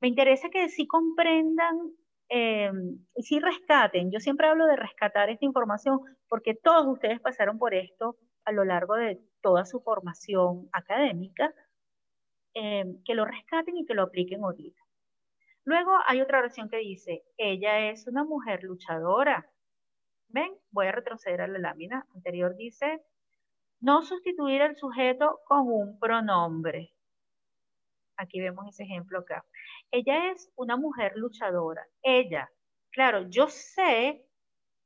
Me 0.00 0.08
interesa 0.08 0.48
que 0.50 0.68
sí 0.68 0.86
comprendan 0.86 1.94
eh, 2.30 2.70
sí 3.16 3.40
rescaten. 3.40 4.10
Yo 4.10 4.20
siempre 4.20 4.46
hablo 4.46 4.66
de 4.66 4.76
rescatar 4.76 5.28
esta 5.28 5.44
información 5.44 6.00
porque 6.28 6.54
todos 6.54 6.86
ustedes 6.86 7.20
pasaron 7.20 7.58
por 7.58 7.74
esto 7.74 8.16
a 8.44 8.52
lo 8.52 8.64
largo 8.64 8.94
de 8.94 9.20
toda 9.42 9.66
su 9.66 9.80
formación 9.80 10.68
académica, 10.72 11.52
eh, 12.54 12.84
que 13.04 13.14
lo 13.14 13.24
rescaten 13.24 13.76
y 13.76 13.84
que 13.84 13.94
lo 13.94 14.02
apliquen 14.02 14.44
ahorita. 14.44 14.80
Luego 15.64 15.92
hay 16.06 16.20
otra 16.20 16.38
oración 16.38 16.68
que 16.68 16.78
dice, 16.78 17.24
ella 17.36 17.90
es 17.90 18.06
una 18.06 18.24
mujer 18.24 18.62
luchadora. 18.62 19.50
Ven, 20.32 20.52
voy 20.70 20.86
a 20.86 20.92
retroceder 20.92 21.40
a 21.40 21.48
la 21.48 21.58
lámina 21.58 22.06
anterior. 22.14 22.56
Dice, 22.56 23.02
no 23.80 24.02
sustituir 24.02 24.62
el 24.62 24.76
sujeto 24.76 25.40
con 25.46 25.66
un 25.66 25.98
pronombre. 25.98 26.92
Aquí 28.16 28.40
vemos 28.40 28.68
ese 28.68 28.84
ejemplo 28.84 29.20
acá. 29.20 29.44
Ella 29.90 30.30
es 30.30 30.52
una 30.56 30.76
mujer 30.76 31.12
luchadora. 31.16 31.86
Ella, 32.02 32.50
claro, 32.90 33.28
yo 33.28 33.48
sé, 33.48 34.24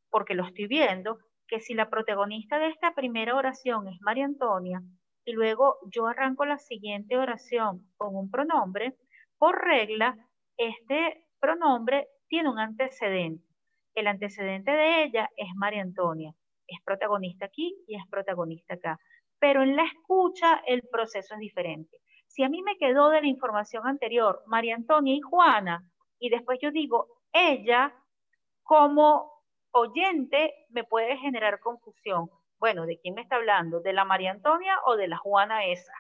porque 0.09 0.35
lo 0.35 0.47
estoy 0.47 0.67
viendo, 0.67 1.19
que 1.47 1.61
si 1.61 1.75
la 1.75 1.91
protagonista 1.91 2.59
de 2.59 2.69
esta 2.69 2.95
primera 2.95 3.35
oración 3.35 3.89
es 3.89 4.01
María 4.01 4.25
Antonia, 4.25 4.83
y 5.25 5.33
luego 5.33 5.79
yo 5.91 6.07
arranco 6.07 6.45
la 6.45 6.59
siguiente 6.59 7.17
oración 7.17 7.91
con 7.97 8.15
un 8.15 8.31
pronombre, 8.31 8.97
por 9.39 9.63
regla, 9.63 10.17
este 10.57 11.27
pronombre 11.41 12.09
tiene 12.29 12.51
un 12.51 12.59
antecedente. 12.59 13.54
El 13.95 14.07
antecedente 14.07 14.71
de 14.71 15.05
ella 15.05 15.31
es 15.37 15.49
María 15.55 15.83
Antonia. 15.83 16.35
Es 16.67 16.79
protagonista 16.85 17.47
aquí 17.47 17.77
y 17.87 17.97
es 17.97 18.03
protagonista 18.11 18.75
acá. 18.75 18.99
Pero 19.39 19.63
en 19.63 19.77
la 19.77 19.85
escucha 19.85 20.63
el 20.67 20.83
proceso 20.91 21.35
es 21.35 21.41
diferente. 21.41 21.99
Si 22.27 22.43
a 22.43 22.49
mí 22.49 22.63
me 22.63 22.77
quedó 22.77 23.11
de 23.11 23.21
la 23.21 23.29
información 23.29 23.87
anterior 23.87 24.43
María 24.47 24.75
Antonia 24.75 25.15
y 25.15 25.21
Juana, 25.21 25.89
y 26.19 26.31
después 26.31 26.59
yo 26.61 26.71
digo 26.71 27.07
ella, 27.33 27.95
como 28.63 29.31
oyente 29.73 30.53
me 30.71 30.85
puede 30.85 31.17
generar 31.19 31.61
confusión. 31.61 32.31
Bueno, 32.59 32.87
¿de 32.87 32.99
quién 32.99 33.15
me 33.15 33.23
está 33.23 33.37
hablando? 33.37 33.81
¿De 33.81 33.93
la 33.93 34.05
María 34.05 34.31
Antonia 34.31 34.79
o 34.87 34.97
de 34.97 35.09
la 35.09 35.19
Juana 35.19 35.67
esa? 35.67 35.93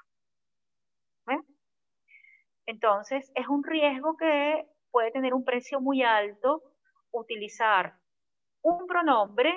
Entonces, 2.66 3.30
es 3.34 3.46
un 3.48 3.62
riesgo 3.62 4.16
que 4.16 4.66
puede 4.90 5.10
tener 5.10 5.34
un 5.34 5.44
precio 5.44 5.80
muy 5.80 6.02
alto 6.02 6.62
utilizar 7.14 7.94
un 8.62 8.86
pronombre 8.86 9.54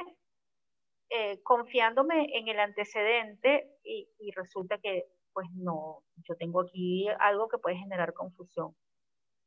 eh, 1.10 1.42
confiándome 1.44 2.38
en 2.38 2.48
el 2.48 2.60
antecedente 2.60 3.70
y, 3.84 4.10
y, 4.20 4.32
resulta 4.32 4.78
que, 4.78 5.06
pues 5.32 5.48
no, 5.54 6.04
yo 6.18 6.36
tengo 6.36 6.62
aquí 6.62 7.08
algo 7.20 7.48
que 7.48 7.58
puede 7.58 7.78
generar 7.78 8.14
confusión. 8.14 8.76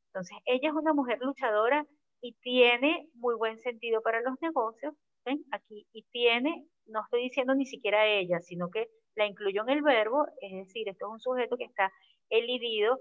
Entonces, 0.06 0.38
ella 0.46 0.70
es 0.70 0.74
una 0.74 0.94
mujer 0.94 1.18
luchadora 1.20 1.86
y 2.20 2.32
tiene 2.40 3.08
muy 3.14 3.34
buen 3.34 3.58
sentido 3.58 4.02
para 4.02 4.20
los 4.22 4.40
negocios, 4.40 4.94
¿ven? 5.24 5.44
Aquí, 5.52 5.86
y 5.92 6.02
tiene, 6.11 6.66
no 6.86 7.02
estoy 7.02 7.22
diciendo 7.22 7.54
ni 7.54 7.66
siquiera 7.66 8.06
ella, 8.06 8.40
sino 8.40 8.70
que 8.70 8.88
la 9.14 9.26
incluyo 9.26 9.62
en 9.62 9.70
el 9.70 9.82
verbo, 9.82 10.26
es 10.40 10.52
decir, 10.52 10.88
esto 10.88 11.06
es 11.06 11.12
un 11.12 11.20
sujeto 11.20 11.56
que 11.56 11.64
está 11.64 11.92
elidido, 12.30 12.98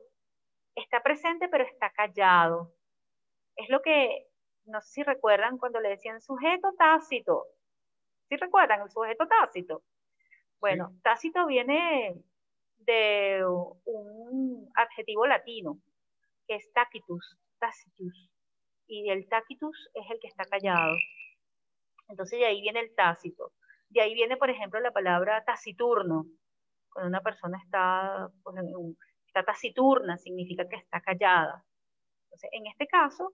está 0.75 1.01
presente 1.01 1.47
pero 1.49 1.63
está 1.63 1.91
callado. 1.91 2.73
Es 3.55 3.69
lo 3.69 3.81
que, 3.81 4.28
no 4.69 4.81
sé 4.81 4.91
si 4.91 5.03
recuerdan 5.03 5.57
cuando 5.57 5.79
le 5.79 5.89
decían 5.89 6.21
sujeto 6.21 6.73
tácito. 6.77 7.45
¿Sí 8.27 8.37
recuerdan 8.37 8.81
el 8.81 8.91
sujeto 8.91 9.27
tácito? 9.27 9.83
Bueno, 10.59 10.93
tácito 11.03 11.45
viene 11.45 12.21
de 12.77 13.43
un 13.85 14.69
adjetivo 14.75 15.25
latino, 15.25 15.79
que 16.47 16.55
es 16.55 16.71
tacitus, 16.73 17.37
tacitus 17.59 18.29
y 18.89 19.09
el 19.09 19.27
tacitus 19.29 19.89
es 19.93 20.09
el 20.09 20.19
que 20.19 20.27
está 20.27 20.43
callado. 20.45 20.95
Entonces 22.09 22.39
de 22.39 22.45
ahí 22.45 22.61
viene 22.61 22.79
el 22.79 22.93
tácito. 22.95 23.53
De 23.89 24.01
ahí 24.01 24.13
viene, 24.13 24.35
por 24.35 24.49
ejemplo, 24.49 24.79
la 24.79 24.91
palabra 24.91 25.43
taciturno. 25.45 26.25
Cuando 26.91 27.09
una 27.09 27.21
persona 27.21 27.59
está, 27.63 28.29
pues, 28.43 28.55
está 29.27 29.43
taciturna, 29.43 30.17
significa 30.17 30.67
que 30.67 30.77
está 30.77 31.01
callada. 31.01 31.63
Entonces, 32.25 32.49
en 32.51 32.65
este 32.67 32.87
caso, 32.87 33.33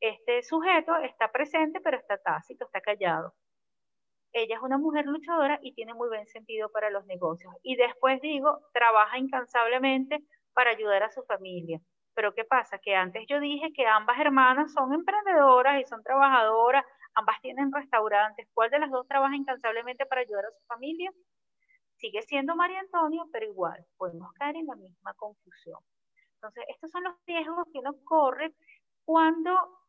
este 0.00 0.42
sujeto 0.42 0.96
está 0.96 1.30
presente, 1.30 1.80
pero 1.80 1.98
está 1.98 2.18
tácito, 2.18 2.64
está 2.64 2.80
callado. 2.80 3.34
Ella 4.32 4.56
es 4.56 4.62
una 4.62 4.78
mujer 4.78 5.06
luchadora 5.06 5.58
y 5.62 5.74
tiene 5.74 5.92
muy 5.92 6.08
buen 6.08 6.26
sentido 6.26 6.70
para 6.70 6.90
los 6.90 7.04
negocios. 7.06 7.52
Y 7.62 7.76
después 7.76 8.20
digo, 8.20 8.60
trabaja 8.72 9.18
incansablemente 9.18 10.24
para 10.54 10.70
ayudar 10.70 11.02
a 11.02 11.10
su 11.10 11.22
familia. 11.24 11.80
Pero 12.14 12.34
¿qué 12.34 12.44
pasa? 12.44 12.78
Que 12.78 12.94
antes 12.94 13.26
yo 13.28 13.40
dije 13.40 13.72
que 13.72 13.86
ambas 13.86 14.18
hermanas 14.20 14.72
son 14.72 14.92
emprendedoras 14.94 15.80
y 15.80 15.84
son 15.84 16.02
trabajadoras, 16.02 16.84
ambas 17.14 17.40
tienen 17.40 17.72
restaurantes. 17.72 18.48
¿Cuál 18.54 18.70
de 18.70 18.78
las 18.78 18.90
dos 18.90 19.06
trabaja 19.06 19.36
incansablemente 19.36 20.06
para 20.06 20.22
ayudar 20.22 20.46
a 20.46 20.52
su 20.52 20.64
familia? 20.66 21.10
Sigue 21.96 22.22
siendo 22.22 22.56
María 22.56 22.80
Antonio, 22.80 23.28
pero 23.32 23.46
igual 23.46 23.84
podemos 23.96 24.32
caer 24.34 24.56
en 24.56 24.66
la 24.66 24.76
misma 24.76 25.12
confusión. 25.14 25.80
Entonces, 26.34 26.64
estos 26.68 26.90
son 26.90 27.04
los 27.04 27.14
riesgos 27.26 27.66
que 27.72 27.80
uno 27.80 27.94
corre 28.04 28.54
cuando 29.04 29.79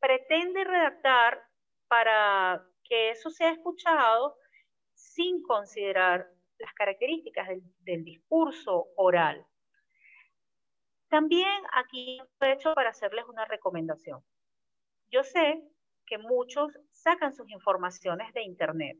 pretende 0.00 0.64
redactar 0.64 1.42
para 1.88 2.64
que 2.84 3.10
eso 3.10 3.30
sea 3.30 3.50
escuchado 3.50 4.36
sin 4.94 5.42
considerar 5.42 6.26
las 6.58 6.72
características 6.74 7.48
del 7.80 8.04
discurso 8.04 8.88
oral. 8.96 9.46
También 11.08 11.62
aquí 11.72 12.18
he 12.40 12.52
hecho 12.52 12.74
para 12.74 12.90
hacerles 12.90 13.24
una 13.26 13.44
recomendación. 13.44 14.24
Yo 15.10 15.22
sé 15.22 15.62
que 16.06 16.18
muchos 16.18 16.78
sacan 16.90 17.34
sus 17.34 17.50
informaciones 17.50 18.32
de 18.32 18.42
Internet. 18.42 18.98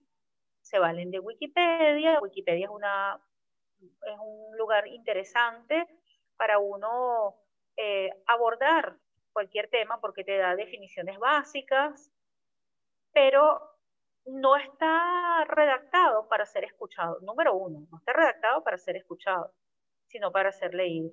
Se 0.61 0.79
valen 0.79 1.11
de 1.11 1.21
Wikipedia. 1.21 2.21
Wikipedia 2.21 2.67
es, 2.67 2.71
una, 2.71 3.21
es 3.81 4.19
un 4.21 4.57
lugar 4.57 4.87
interesante 4.89 5.87
para 6.37 6.59
uno 6.59 7.37
eh, 7.77 8.11
abordar 8.27 8.99
cualquier 9.37 9.69
tema 9.69 10.01
porque 10.01 10.25
te 10.25 10.39
da 10.39 10.57
definiciones 10.57 11.19
básicas, 11.19 12.11
pero 13.13 13.61
no 14.25 14.57
está 14.57 15.45
redactado 15.45 16.27
para 16.27 16.47
ser 16.47 16.65
escuchado. 16.65 17.21
Número 17.21 17.55
uno, 17.55 17.87
no 17.91 17.99
está 17.99 18.15
redactado 18.15 18.65
para 18.65 18.79
ser 18.79 18.97
escuchado, 18.97 19.53
sino 20.07 20.33
para 20.33 20.53
ser 20.53 20.73
leído. 20.73 21.11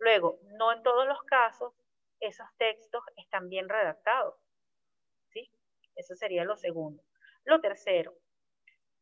Luego, 0.00 0.40
no 0.58 0.72
en 0.72 0.82
todos 0.82 1.06
los 1.06 1.22
casos 1.22 1.72
esos 2.18 2.48
textos 2.58 3.04
están 3.14 3.48
bien 3.48 3.68
redactados. 3.68 4.34
¿sí? 5.28 5.48
Eso 5.94 6.16
sería 6.16 6.42
lo 6.42 6.56
segundo. 6.56 7.00
Lo 7.44 7.60
tercero, 7.60 8.12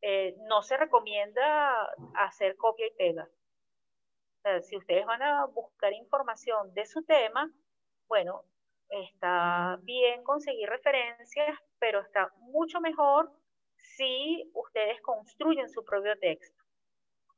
eh, 0.02 0.36
no 0.50 0.60
se 0.62 0.76
recomienda 0.76 1.88
hacer 2.14 2.58
copia 2.58 2.88
y 2.88 2.90
pega. 2.90 3.26
si 4.60 4.76
ustedes 4.76 5.06
van 5.06 5.22
a 5.22 5.46
buscar 5.46 5.94
información 5.94 6.74
de 6.74 6.84
su 6.84 7.02
tema, 7.06 7.50
bueno, 8.08 8.42
está 8.88 9.78
bien 9.82 10.22
conseguir 10.22 10.68
referencias, 10.68 11.58
pero 11.78 12.00
está 12.00 12.32
mucho 12.38 12.80
mejor 12.80 13.32
si 13.76 14.50
ustedes 14.54 15.00
construyen 15.02 15.68
su 15.68 15.84
propio 15.84 16.18
texto. 16.18 16.62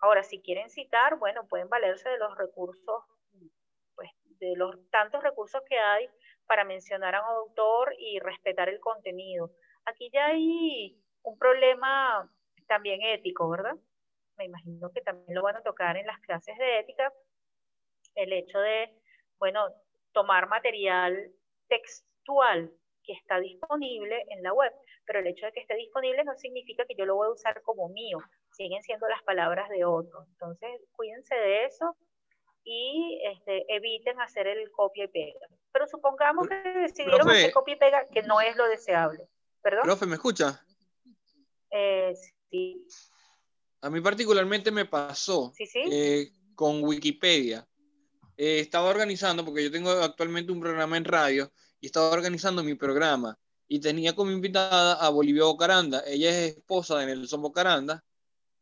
Ahora, 0.01 0.23
si 0.23 0.41
quieren 0.41 0.69
citar, 0.69 1.19
bueno, 1.19 1.47
pueden 1.49 1.69
valerse 1.69 2.09
de 2.09 2.19
los 2.19 2.37
recursos 2.37 3.05
de 4.39 4.55
los 4.57 4.75
tantos 4.91 5.23
recursos 5.23 5.63
que 5.69 5.79
hay 5.79 6.09
para 6.47 6.65
mencionar 6.65 7.15
a 7.15 7.23
un 7.23 7.37
autor 7.37 7.95
y 7.99 8.19
respetar 8.21 8.69
el 8.69 8.81
contenido. 8.81 9.51
Aquí 9.85 10.11
ya 10.13 10.27
hay 10.27 10.97
un 11.23 11.39
problema 11.39 12.31
también 12.67 13.03
ético, 13.03 13.49
¿verdad? 13.49 13.77
Me 14.37 14.45
imagino 14.45 14.91
que 14.93 15.01
también 15.01 15.35
lo 15.35 15.43
van 15.43 15.57
a 15.57 15.63
tocar 15.63 15.97
en 15.97 16.07
las 16.07 16.21
clases 16.21 16.57
de 16.59 16.81
ética, 16.81 17.13
el 18.15 18.33
hecho 18.33 18.59
de, 18.59 18.95
bueno, 19.39 19.69
tomar 20.17 20.49
material 20.49 21.31
textual 21.69 22.73
que 23.05 23.13
está 23.13 23.39
disponible 23.39 24.25
en 24.31 24.43
la 24.43 24.55
web, 24.55 24.73
pero 25.05 25.19
el 25.19 25.27
hecho 25.27 25.45
de 25.45 25.53
que 25.53 25.61
esté 25.61 25.77
disponible 25.77 26.25
no 26.25 26.35
significa 26.39 26.87
que 26.87 26.95
yo 26.97 27.05
lo 27.05 27.17
voy 27.17 27.29
a 27.29 27.33
usar 27.33 27.61
como 27.61 27.91
mío, 27.91 28.19
siguen 28.51 28.83
siendo 28.83 29.07
las 29.09 29.23
palabras 29.25 29.69
de 29.69 29.85
otro. 29.85 30.25
Entonces, 30.33 30.71
cuídense 30.97 31.35
de 31.35 31.67
eso 31.67 31.95
y 32.65 33.21
este, 33.31 33.67
eviten 33.69 34.19
hacer 34.23 34.47
el 34.47 34.71
copia 34.71 35.05
y 35.05 35.09
pega. 35.09 35.47
Pero 35.71 35.87
supongamos 35.87 36.49
que 36.49 36.55
decidieron 36.55 37.29
hacer 37.29 37.53
copia 37.53 37.75
y 37.75 37.79
pega, 37.79 38.09
que 38.09 38.23
no 38.23 38.41
es 38.41 38.57
lo 38.57 38.67
deseable. 38.69 39.29
¿Perdón? 39.61 39.83
Profe, 39.85 40.07
¿me 40.07 40.15
escucha? 40.15 40.65
Eh, 41.71 42.15
sí. 42.49 42.87
A 43.83 43.91
mí 43.91 44.01
particularmente 44.01 44.71
me 44.71 44.87
pasó 44.87 45.53
eh, 45.59 46.31
con 46.55 46.83
Wikipedia. 46.83 47.69
Eh, 48.37 48.61
estaba 48.61 48.89
organizando, 48.89 49.45
porque 49.45 49.65
yo 49.65 49.71
tengo 49.71 49.91
actualmente 49.91 50.53
un 50.53 50.61
programa 50.61 50.97
en 50.97 51.05
radio, 51.05 51.53
y 51.81 51.87
estaba 51.87 52.11
organizando 52.11 52.63
mi 52.63 52.75
programa. 52.75 53.39
Y 53.69 53.81
tenía 53.81 54.15
como 54.15 54.31
invitada 54.31 54.95
a 54.95 55.09
Bolivia 55.09 55.45
Bocaranda. 55.45 56.03
Ella 56.07 56.31
es 56.31 56.57
esposa 56.57 56.99
de 56.99 57.07
Nelson 57.07 57.43
Bocaranda. 57.43 58.05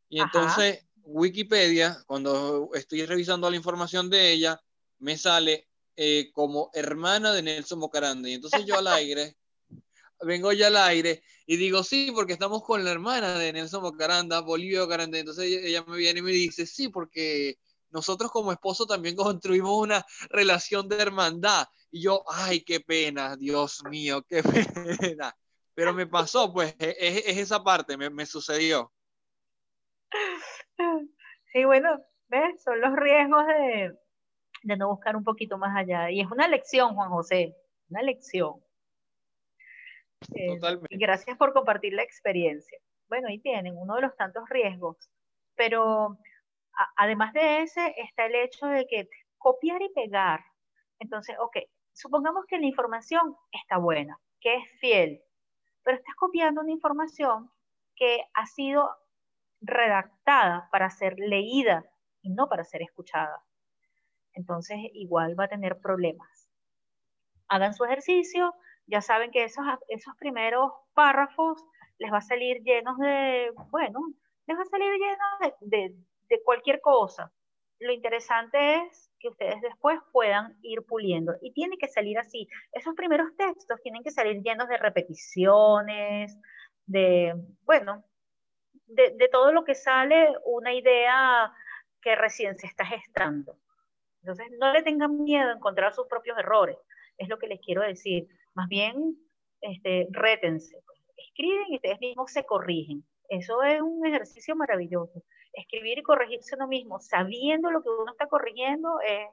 Y 0.09 0.21
entonces 0.21 0.87
Wikipedia, 1.03 2.03
cuando 2.07 2.71
estoy 2.75 3.05
revisando 3.05 3.51
la 3.51 3.57
información 3.57 4.09
de 4.09 4.33
ella, 4.33 4.61
me 4.99 5.19
sale 5.19 5.69
eh, 5.97 6.31
como 6.33 6.71
hermana 6.73 7.33
de 7.33 7.43
Nelson 7.43 7.79
Mocaranda. 7.79 8.29
Y 8.29 8.35
entonces 8.35 8.65
yo 8.65 8.79
al 8.79 8.87
aire, 8.87 9.37
vengo 10.21 10.53
ya 10.53 10.69
al 10.69 10.77
aire 10.77 11.23
y 11.47 11.57
digo, 11.57 11.85
sí, 11.85 12.11
porque 12.15 12.33
estamos 12.33 12.63
con 12.63 12.85
la 12.85 12.91
hermana 12.91 13.39
de 13.39 13.53
Nelson 13.53 13.83
Mocaranda, 13.83 14.41
Bolivia 14.41 14.81
Mocaranda. 14.81 15.19
Entonces 15.19 15.45
ella 15.45 15.85
me 15.87 15.99
viene 15.99 16.21
y 16.21 16.23
me 16.23 16.33
dice, 16.33 16.67
sí, 16.67 16.89
porque 16.89 17.59
nosotros 17.95 18.31
como 18.31 18.53
esposo 18.53 18.87
también 18.87 19.16
construimos 19.41 19.79
una 19.79 20.05
relación 20.29 20.89
de 20.89 21.01
hermandad. 21.01 21.66
Y 21.91 22.03
yo, 22.03 22.25
ay, 22.29 22.62
qué 22.65 22.81
pena, 22.81 23.37
Dios 23.37 23.83
mío, 23.89 24.23
qué 24.29 24.43
pena. 25.16 25.35
Pero 25.75 25.95
me 25.95 26.07
pasó, 26.07 26.53
pues, 26.53 26.75
e, 26.79 26.91
e, 26.91 27.31
es, 27.31 27.39
esa 27.39 27.62
parte, 27.62 27.97
me, 27.97 28.11
me 28.11 28.27
sucedió. 28.27 28.93
Sí, 31.53 31.65
bueno, 31.65 32.01
¿ves? 32.27 32.61
Son 32.65 32.81
los 32.81 32.97
riesgos 32.97 33.47
de, 33.47 33.97
de 34.65 34.77
no 34.77 34.89
buscar 34.89 35.15
un 35.15 35.23
poquito 35.23 35.57
más 35.57 35.77
allá. 35.77 36.11
Y 36.11 36.21
es 36.21 36.29
una 36.29 36.49
lección, 36.49 36.97
Juan 36.97 37.11
José, 37.11 37.57
una 37.91 38.03
lección. 38.03 38.55
Eh, 40.35 40.49
Totalmente. 40.49 40.97
gracias 40.97 41.39
por 41.39 41.53
compartir 41.53 41.93
la 41.93 42.03
experiencia. 42.03 42.77
Bueno, 43.09 43.29
ahí 43.29 43.39
tienen 43.39 43.77
uno 43.77 43.95
de 43.95 44.03
los 44.03 44.16
tantos 44.16 44.49
riesgos, 44.49 44.97
pero 45.55 46.19
además 46.97 47.33
de 47.33 47.63
ese 47.63 47.95
está 47.99 48.27
el 48.27 48.35
hecho 48.35 48.67
de 48.67 48.87
que 48.87 49.09
copiar 49.39 49.83
y 49.83 49.89
pegar. 49.91 50.45
Entonces, 50.99 51.37
ok, 51.39 51.57
supongamos 51.93 52.45
que 52.47 52.59
la 52.59 52.67
información 52.67 53.37
está 53.53 53.79
buena, 53.79 54.19
que 54.41 54.57
es 54.57 54.65
fiel, 54.81 55.23
pero 55.83 55.97
estás 55.97 56.15
copiando 56.17 56.61
una 56.61 56.73
información 56.73 57.51
que 57.97 58.25
ha 58.35 58.47
sido 58.47 58.91
redactada 59.61 60.69
para 60.71 60.91
ser 60.91 61.15
leída 61.19 61.85
y 62.23 62.31
no 62.31 62.49
para 62.49 62.65
ser 62.65 62.83
escuchada. 62.83 63.43
Entonces, 64.33 64.79
igual 64.95 65.39
va 65.39 65.45
a 65.45 65.49
tener 65.49 65.81
problemas. 65.81 66.51
Hagan 67.49 67.75
su 67.75 67.85
ejercicio, 67.85 68.55
ya 68.87 69.01
saben 69.01 69.31
que 69.31 69.45
esos, 69.45 69.65
esos 69.89 70.15
primeros 70.17 70.73
párrafos 70.93 71.65
les 71.99 72.13
va 72.13 72.19
a 72.19 72.23
salir 72.23 72.63
llenos 72.63 72.99
de, 72.99 73.53
bueno, 73.71 74.01
les 74.47 74.59
va 74.59 74.63
a 74.63 74.67
salir 74.67 74.93
llenos 74.93 75.59
de, 75.61 75.79
de 75.79 75.97
cualquier 76.43 76.81
cosa. 76.81 77.32
Lo 77.81 77.93
interesante 77.93 78.77
es 78.77 79.11
que 79.19 79.28
ustedes 79.28 79.61
después 79.62 79.98
puedan 80.12 80.56
ir 80.62 80.82
puliendo. 80.82 81.35
Y 81.40 81.52
tiene 81.52 81.77
que 81.78 81.89
salir 81.89 82.19
así. 82.19 82.48
Esos 82.73 82.94
primeros 82.94 83.36
textos 83.36 83.81
tienen 83.82 84.02
que 84.02 84.11
salir 84.11 84.43
llenos 84.43 84.69
de 84.69 84.77
repeticiones, 84.77 86.39
de, 86.86 87.35
bueno, 87.62 88.05
de, 88.86 89.28
todo 89.31 89.52
lo 89.52 89.65
que 89.65 89.74
sale 89.74 90.28
una 90.44 90.73
idea 90.73 91.52
que 92.01 92.15
recién 92.16 92.56
se 92.59 92.66
está 92.66 92.85
gestando. 92.85 93.56
Entonces, 94.23 94.47
no 94.59 94.73
le 94.73 94.82
tengan 94.82 95.23
miedo 95.23 95.51
a 95.51 95.55
encontrar 95.55 95.93
sus 95.94 96.06
propios 96.06 96.39
errores, 96.39 96.77
es 97.19 97.28
lo 97.28 97.39
que 97.39 97.47
les 97.47 97.61
quiero 97.61 97.82
decir. 97.82 98.28
Más 98.55 98.69
bien, 98.69 99.16
este, 99.61 100.06
rétense, 100.11 100.78
escriben 101.16 101.66
y 101.69 101.77
ustedes 101.77 102.01
mismos 102.01 102.32
se 102.32 102.44
corrigen. 102.44 103.05
Eso 103.28 103.62
es 103.62 103.81
un 103.81 104.06
ejercicio 104.06 104.55
maravilloso. 104.55 105.23
Escribir 105.55 105.98
y 105.98 106.02
corregirse 106.02 106.56
uno 106.56 106.66
mismo, 106.66 107.01
sabiendo 107.01 107.70
lo 107.70 107.82
que 107.82 107.89
uno 107.89 108.12
está 108.12 108.26
corrigiendo, 108.26 109.01
es 109.01 109.28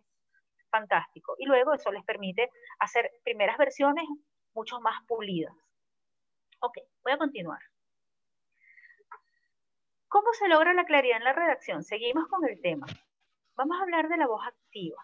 fantástico. 0.69 1.35
Y 1.37 1.45
luego 1.45 1.73
eso 1.73 1.91
les 1.91 2.03
permite 2.03 2.49
hacer 2.79 3.11
primeras 3.23 3.57
versiones 3.57 4.05
mucho 4.53 4.79
más 4.79 4.95
pulidas. 5.07 5.53
Ok, 6.59 6.77
voy 7.03 7.13
a 7.13 7.17
continuar. 7.17 7.59
¿Cómo 10.07 10.33
se 10.33 10.47
logra 10.47 10.73
la 10.73 10.85
claridad 10.85 11.17
en 11.17 11.23
la 11.23 11.33
redacción? 11.33 11.83
Seguimos 11.83 12.27
con 12.27 12.45
el 12.47 12.61
tema. 12.61 12.85
Vamos 13.55 13.79
a 13.79 13.83
hablar 13.83 14.09
de 14.09 14.17
la 14.17 14.27
voz 14.27 14.45
activa. 14.45 15.01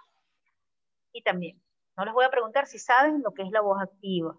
Y 1.13 1.21
también, 1.23 1.61
no 1.95 2.05
les 2.05 2.13
voy 2.13 2.25
a 2.25 2.29
preguntar 2.29 2.67
si 2.67 2.77
saben 2.77 3.21
lo 3.23 3.33
que 3.33 3.43
es 3.43 3.51
la 3.51 3.61
voz 3.61 3.81
activa. 3.81 4.37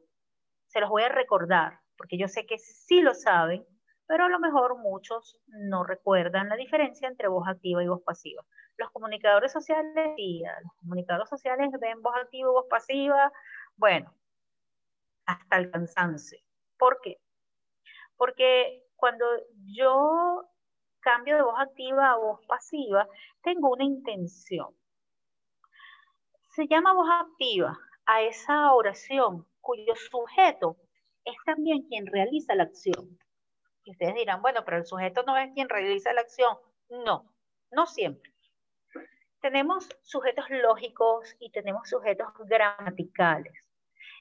Se 0.67 0.81
los 0.81 0.91
voy 0.91 1.03
a 1.03 1.09
recordar, 1.09 1.81
porque 1.97 2.19
yo 2.19 2.29
sé 2.29 2.47
que 2.47 2.59
sí 2.59 3.01
lo 3.01 3.15
saben, 3.15 3.67
pero 4.09 4.25
a 4.25 4.29
lo 4.31 4.41
mejor 4.41 4.79
muchos 4.79 5.39
no 5.49 5.85
recuerdan 5.85 6.49
la 6.49 6.57
diferencia 6.57 7.07
entre 7.07 7.29
voz 7.29 7.47
activa 7.47 7.85
y 7.85 7.89
voz 7.89 8.03
pasiva. 8.03 8.43
Los 8.79 8.91
comunicadores 8.91 9.53
sociales, 9.53 10.17
los 10.17 10.73
comunicadores 10.81 11.29
sociales 11.29 11.71
ven 11.79 12.01
voz 12.01 12.15
activa 12.17 12.49
y 12.49 12.53
voz 12.53 12.67
pasiva, 12.71 13.31
bueno, 13.77 14.13
hasta 15.27 15.59
el 15.59 15.71
cansancio. 15.71 16.39
¿Por 16.79 17.01
qué? 17.03 17.21
Porque 18.17 18.83
cuando 18.97 19.27
yo 19.67 20.49
cambio 21.01 21.37
de 21.37 21.43
voz 21.43 21.61
activa 21.61 22.11
a 22.11 22.17
voz 22.17 22.41
pasiva, 22.47 23.07
tengo 23.43 23.71
una 23.71 23.85
intención. 23.85 24.75
Se 26.49 26.67
llama 26.67 26.95
voz 26.95 27.09
activa 27.11 27.79
a 28.07 28.23
esa 28.23 28.73
oración 28.73 29.47
cuyo 29.61 29.95
sujeto 30.11 30.79
es 31.27 31.37
también 31.45 31.83
quien 31.83 32.07
realiza 32.07 32.55
la 32.55 32.63
acción. 32.63 33.19
Y 33.89 33.93
ustedes 33.93 34.17
dirán, 34.17 34.43
bueno, 34.43 34.67
pero 34.67 34.77
el 34.77 34.85
sujeto 34.85 35.23
no 35.23 35.35
es 35.39 35.51
quien 35.55 35.67
realiza 35.67 36.13
la 36.13 36.21
acción. 36.21 36.59
No, 36.91 37.33
no 37.71 37.87
siempre. 37.87 38.35
Tenemos 39.41 39.89
sujetos 40.03 40.45
lógicos 40.51 41.35
y 41.39 41.51
tenemos 41.53 41.89
sujetos 41.89 42.29
gramaticales. 42.41 43.55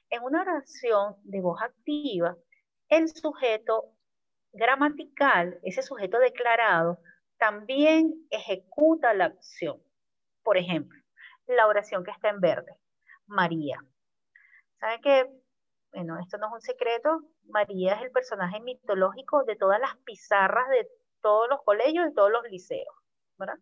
En 0.08 0.22
una 0.22 0.40
oración 0.40 1.16
de 1.22 1.42
voz 1.42 1.60
activa, 1.60 2.34
el 2.88 3.08
sujeto 3.10 3.92
gramatical, 4.52 5.60
ese 5.62 5.82
sujeto 5.82 6.18
declarado, 6.18 7.02
también 7.36 8.26
ejecuta 8.30 9.12
la 9.12 9.26
acción. 9.26 9.82
Por 10.42 10.56
ejemplo, 10.56 10.98
la 11.46 11.66
oración 11.66 12.04
que 12.04 12.10
está 12.10 12.30
en 12.30 12.40
verde, 12.40 12.74
María. 13.26 13.84
¿Saben 14.80 15.02
qué? 15.02 15.30
Bueno, 15.92 16.18
esto 16.20 16.38
no 16.38 16.48
es 16.48 16.52
un 16.52 16.60
secreto. 16.60 17.22
María 17.48 17.94
es 17.94 18.02
el 18.02 18.10
personaje 18.10 18.60
mitológico 18.60 19.44
de 19.44 19.56
todas 19.56 19.80
las 19.80 19.96
pizarras 19.98 20.68
de 20.68 20.88
todos 21.20 21.48
los 21.48 21.62
colegios 21.62 22.08
y 22.08 22.14
todos 22.14 22.30
los 22.30 22.44
liceos. 22.50 22.94
¿verdad? 23.38 23.58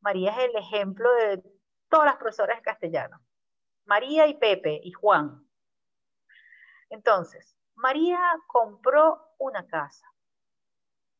María 0.00 0.30
es 0.32 0.50
el 0.50 0.56
ejemplo 0.56 1.12
de 1.14 1.42
todas 1.88 2.06
las 2.06 2.16
profesoras 2.16 2.58
de 2.58 2.62
castellano. 2.62 3.20
María 3.84 4.26
y 4.26 4.34
Pepe 4.34 4.80
y 4.82 4.92
Juan. 4.92 5.46
Entonces, 6.90 7.56
María 7.74 8.20
compró 8.46 9.34
una 9.38 9.66
casa. 9.66 10.06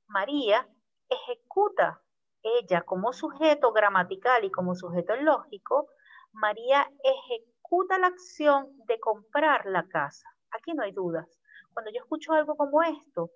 María 0.09 0.68
ejecuta 1.09 2.02
ella 2.43 2.82
como 2.82 3.12
sujeto 3.12 3.73
gramatical 3.73 4.44
y 4.44 4.51
como 4.51 4.74
sujeto 4.74 5.16
lógico, 5.16 5.89
María 6.32 6.89
ejecuta 7.02 7.98
la 7.98 8.09
acción 8.09 8.68
de 8.86 9.01
comprar 9.01 9.66
la 9.66 9.89
casa. 9.89 10.28
Aquí 10.51 10.73
no 10.74 10.82
hay 10.82 10.93
dudas. 10.93 11.27
Cuando 11.73 11.90
yo 11.90 12.01
escucho 12.01 12.32
algo 12.32 12.56
como 12.56 12.82
esto, 12.82 13.31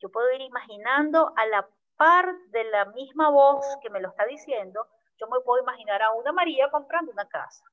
yo 0.00 0.10
puedo 0.10 0.30
ir 0.32 0.42
imaginando 0.42 1.32
a 1.36 1.46
la 1.46 1.68
par 1.96 2.36
de 2.48 2.64
la 2.64 2.86
misma 2.86 3.30
voz 3.30 3.64
que 3.80 3.90
me 3.90 4.00
lo 4.00 4.08
está 4.10 4.26
diciendo, 4.26 4.86
yo 5.18 5.26
me 5.28 5.40
puedo 5.40 5.62
imaginar 5.62 6.02
a 6.02 6.12
una 6.12 6.32
María 6.32 6.70
comprando 6.70 7.12
una 7.12 7.28
casa. 7.28 7.64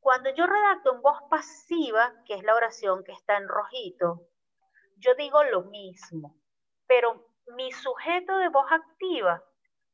Cuando 0.00 0.30
yo 0.34 0.46
redacto 0.46 0.94
en 0.94 1.00
voz 1.00 1.18
pasiva, 1.30 2.12
que 2.26 2.34
es 2.34 2.42
la 2.42 2.54
oración 2.54 3.02
que 3.04 3.12
está 3.12 3.36
en 3.36 3.48
rojito, 3.48 4.26
yo 4.96 5.14
digo 5.14 5.42
lo 5.44 5.62
mismo 5.62 6.36
pero 6.92 7.24
mi 7.56 7.72
sujeto 7.72 8.36
de 8.36 8.50
voz 8.50 8.70
activa 8.70 9.42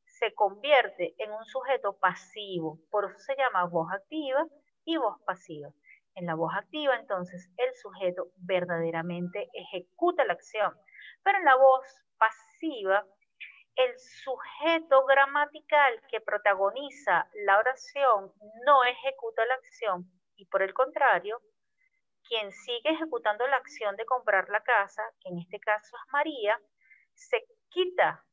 se 0.05 0.33
convierte 0.33 1.15
en 1.17 1.31
un 1.31 1.45
sujeto 1.45 1.97
pasivo, 1.97 2.77
por 2.91 3.05
eso 3.05 3.17
se 3.19 3.37
llama 3.37 3.63
voz 3.63 3.89
activa 3.93 4.45
y 4.83 4.97
voz 4.97 5.17
pasiva. 5.25 5.69
En 6.19 6.25
la 6.25 6.35
voz 6.35 6.51
activa, 6.53 6.97
entonces, 6.97 7.49
el 7.55 7.73
sujeto 7.75 8.27
verdaderamente 8.35 9.49
ejecuta 9.53 10.25
la 10.25 10.33
acción, 10.33 10.73
pero 11.23 11.37
en 11.37 11.45
la 11.45 11.55
voz 11.55 11.85
pasiva, 12.17 13.05
el 13.75 13.97
sujeto 13.97 15.05
gramatical 15.05 16.01
que 16.09 16.19
protagoniza 16.19 17.29
la 17.45 17.57
oración 17.57 18.33
no 18.65 18.83
ejecuta 18.83 19.45
la 19.45 19.53
acción 19.53 20.11
y 20.35 20.45
por 20.47 20.61
el 20.61 20.73
contrario, 20.73 21.39
quien 22.27 22.51
sigue 22.51 22.89
ejecutando 22.89 23.47
la 23.47 23.55
acción 23.55 23.95
de 23.95 24.05
comprar 24.05 24.49
la 24.49 24.61
casa, 24.61 25.01
que 25.21 25.29
en 25.29 25.39
este 25.39 25.61
caso 25.61 25.95
es 25.95 26.11
María, 26.11 26.59
se 27.13 27.45
quita 27.69 28.25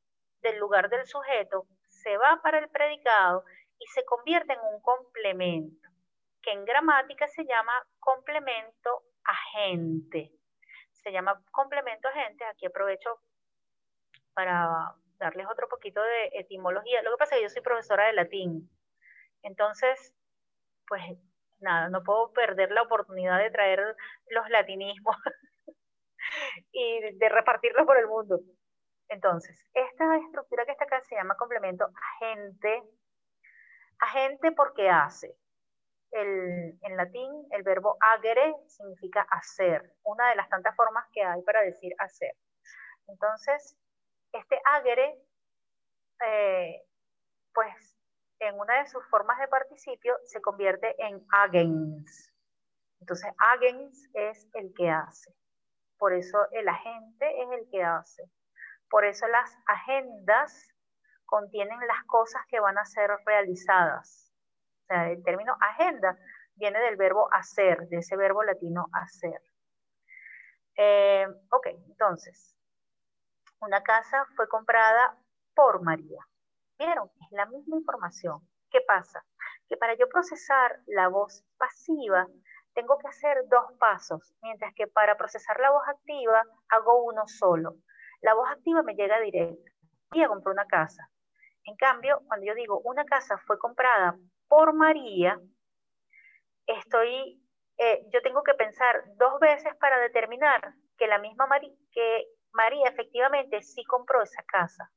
del 0.42 0.58
lugar 0.58 0.90
del 0.90 1.06
sujeto, 1.06 1.68
se 1.86 2.16
va 2.16 2.40
para 2.42 2.58
el 2.58 2.68
predicado 2.68 3.44
y 3.78 3.86
se 3.94 4.04
convierte 4.04 4.54
en 4.54 4.60
un 4.74 4.80
complemento, 4.82 5.88
que 6.46 6.52
en 6.52 6.64
gramática 6.64 7.26
se 7.26 7.44
llama 7.44 7.72
complemento 7.98 9.02
agente. 9.24 10.30
Se 10.92 11.10
llama 11.10 11.42
complemento 11.50 12.06
agente, 12.06 12.44
aquí 12.44 12.66
aprovecho 12.66 13.20
para 14.32 14.94
darles 15.18 15.48
otro 15.50 15.68
poquito 15.68 16.00
de 16.00 16.30
etimología. 16.34 17.02
Lo 17.02 17.10
que 17.10 17.16
pasa 17.16 17.34
es 17.34 17.40
que 17.40 17.42
yo 17.42 17.50
soy 17.50 17.62
profesora 17.62 18.06
de 18.06 18.12
latín, 18.12 18.70
entonces, 19.42 20.14
pues 20.86 21.02
nada, 21.58 21.88
no 21.88 22.04
puedo 22.04 22.32
perder 22.32 22.70
la 22.70 22.82
oportunidad 22.82 23.38
de 23.38 23.50
traer 23.50 23.96
los 24.30 24.48
latinismos 24.48 25.16
y 26.70 27.00
de 27.16 27.28
repartirlos 27.28 27.86
por 27.86 27.98
el 27.98 28.06
mundo. 28.06 28.40
Entonces, 29.08 29.68
esta 29.74 30.16
estructura 30.16 30.64
que 30.64 30.72
está 30.72 30.84
acá 30.84 31.00
se 31.02 31.16
llama 31.16 31.36
complemento 31.36 31.88
agente. 32.20 32.84
Agente 33.98 34.52
porque 34.52 34.88
hace. 34.88 35.36
En 36.12 36.96
latín 36.96 37.46
el 37.50 37.62
verbo 37.62 37.96
agere 38.00 38.54
significa 38.66 39.26
hacer, 39.30 39.92
una 40.04 40.30
de 40.30 40.36
las 40.36 40.48
tantas 40.48 40.74
formas 40.76 41.04
que 41.12 41.22
hay 41.22 41.42
para 41.42 41.62
decir 41.62 41.92
hacer. 41.98 42.32
Entonces, 43.08 43.76
este 44.32 44.60
agere, 44.64 45.18
eh, 46.26 46.82
pues 47.52 47.96
en 48.40 48.58
una 48.58 48.82
de 48.82 48.86
sus 48.88 49.04
formas 49.08 49.38
de 49.38 49.48
participio 49.48 50.16
se 50.24 50.40
convierte 50.40 50.94
en 51.02 51.24
agens. 51.30 52.32
Entonces, 53.00 53.32
agens 53.38 54.08
es 54.14 54.48
el 54.54 54.72
que 54.74 54.90
hace. 54.90 55.34
Por 55.98 56.12
eso 56.12 56.38
el 56.52 56.68
agente 56.68 57.42
es 57.42 57.50
el 57.52 57.68
que 57.70 57.82
hace. 57.82 58.30
Por 58.90 59.04
eso 59.04 59.26
las 59.28 59.56
agendas 59.66 60.68
contienen 61.24 61.78
las 61.86 62.04
cosas 62.06 62.42
que 62.48 62.60
van 62.60 62.78
a 62.78 62.84
ser 62.84 63.10
realizadas. 63.24 64.25
O 64.86 64.94
sea, 64.94 65.10
el 65.10 65.22
término 65.24 65.56
agenda 65.60 66.16
viene 66.54 66.78
del 66.78 66.96
verbo 66.96 67.28
hacer, 67.32 67.88
de 67.88 67.98
ese 67.98 68.16
verbo 68.16 68.44
latino 68.44 68.86
hacer. 68.92 69.42
Eh, 70.76 71.26
ok, 71.50 71.66
entonces, 71.88 72.56
una 73.60 73.82
casa 73.82 74.24
fue 74.36 74.48
comprada 74.48 75.18
por 75.56 75.82
María. 75.82 76.24
¿Vieron? 76.78 77.10
Es 77.20 77.32
la 77.32 77.46
misma 77.46 77.76
información. 77.76 78.46
¿Qué 78.70 78.80
pasa? 78.86 79.24
Que 79.68 79.76
para 79.76 79.94
yo 79.94 80.08
procesar 80.08 80.78
la 80.86 81.08
voz 81.08 81.44
pasiva, 81.58 82.28
tengo 82.72 82.96
que 82.98 83.08
hacer 83.08 83.48
dos 83.48 83.72
pasos, 83.80 84.34
mientras 84.42 84.72
que 84.74 84.86
para 84.86 85.16
procesar 85.16 85.58
la 85.58 85.70
voz 85.70 85.82
activa 85.88 86.44
hago 86.68 87.02
uno 87.02 87.26
solo. 87.26 87.74
La 88.20 88.34
voz 88.34 88.48
activa 88.50 88.84
me 88.84 88.94
llega 88.94 89.18
directo. 89.18 89.72
María 90.10 90.28
compró 90.28 90.52
una 90.52 90.66
casa. 90.66 91.10
En 91.64 91.74
cambio, 91.74 92.22
cuando 92.28 92.46
yo 92.46 92.54
digo 92.54 92.80
una 92.84 93.04
casa 93.04 93.36
fue 93.38 93.58
comprada 93.58 94.16
por 94.48 94.74
María, 94.74 95.40
estoy, 96.66 97.42
eh, 97.78 98.06
yo 98.12 98.22
tengo 98.22 98.42
que 98.42 98.54
pensar 98.54 99.04
dos 99.16 99.38
veces 99.40 99.74
para 99.76 99.98
determinar 99.98 100.74
que 100.96 101.06
la 101.06 101.18
misma 101.18 101.46
María, 101.46 101.72
que 101.92 102.26
María 102.52 102.88
efectivamente 102.88 103.62
sí 103.62 103.84
compró 103.84 104.22
esa 104.22 104.42
casa. 104.44 104.90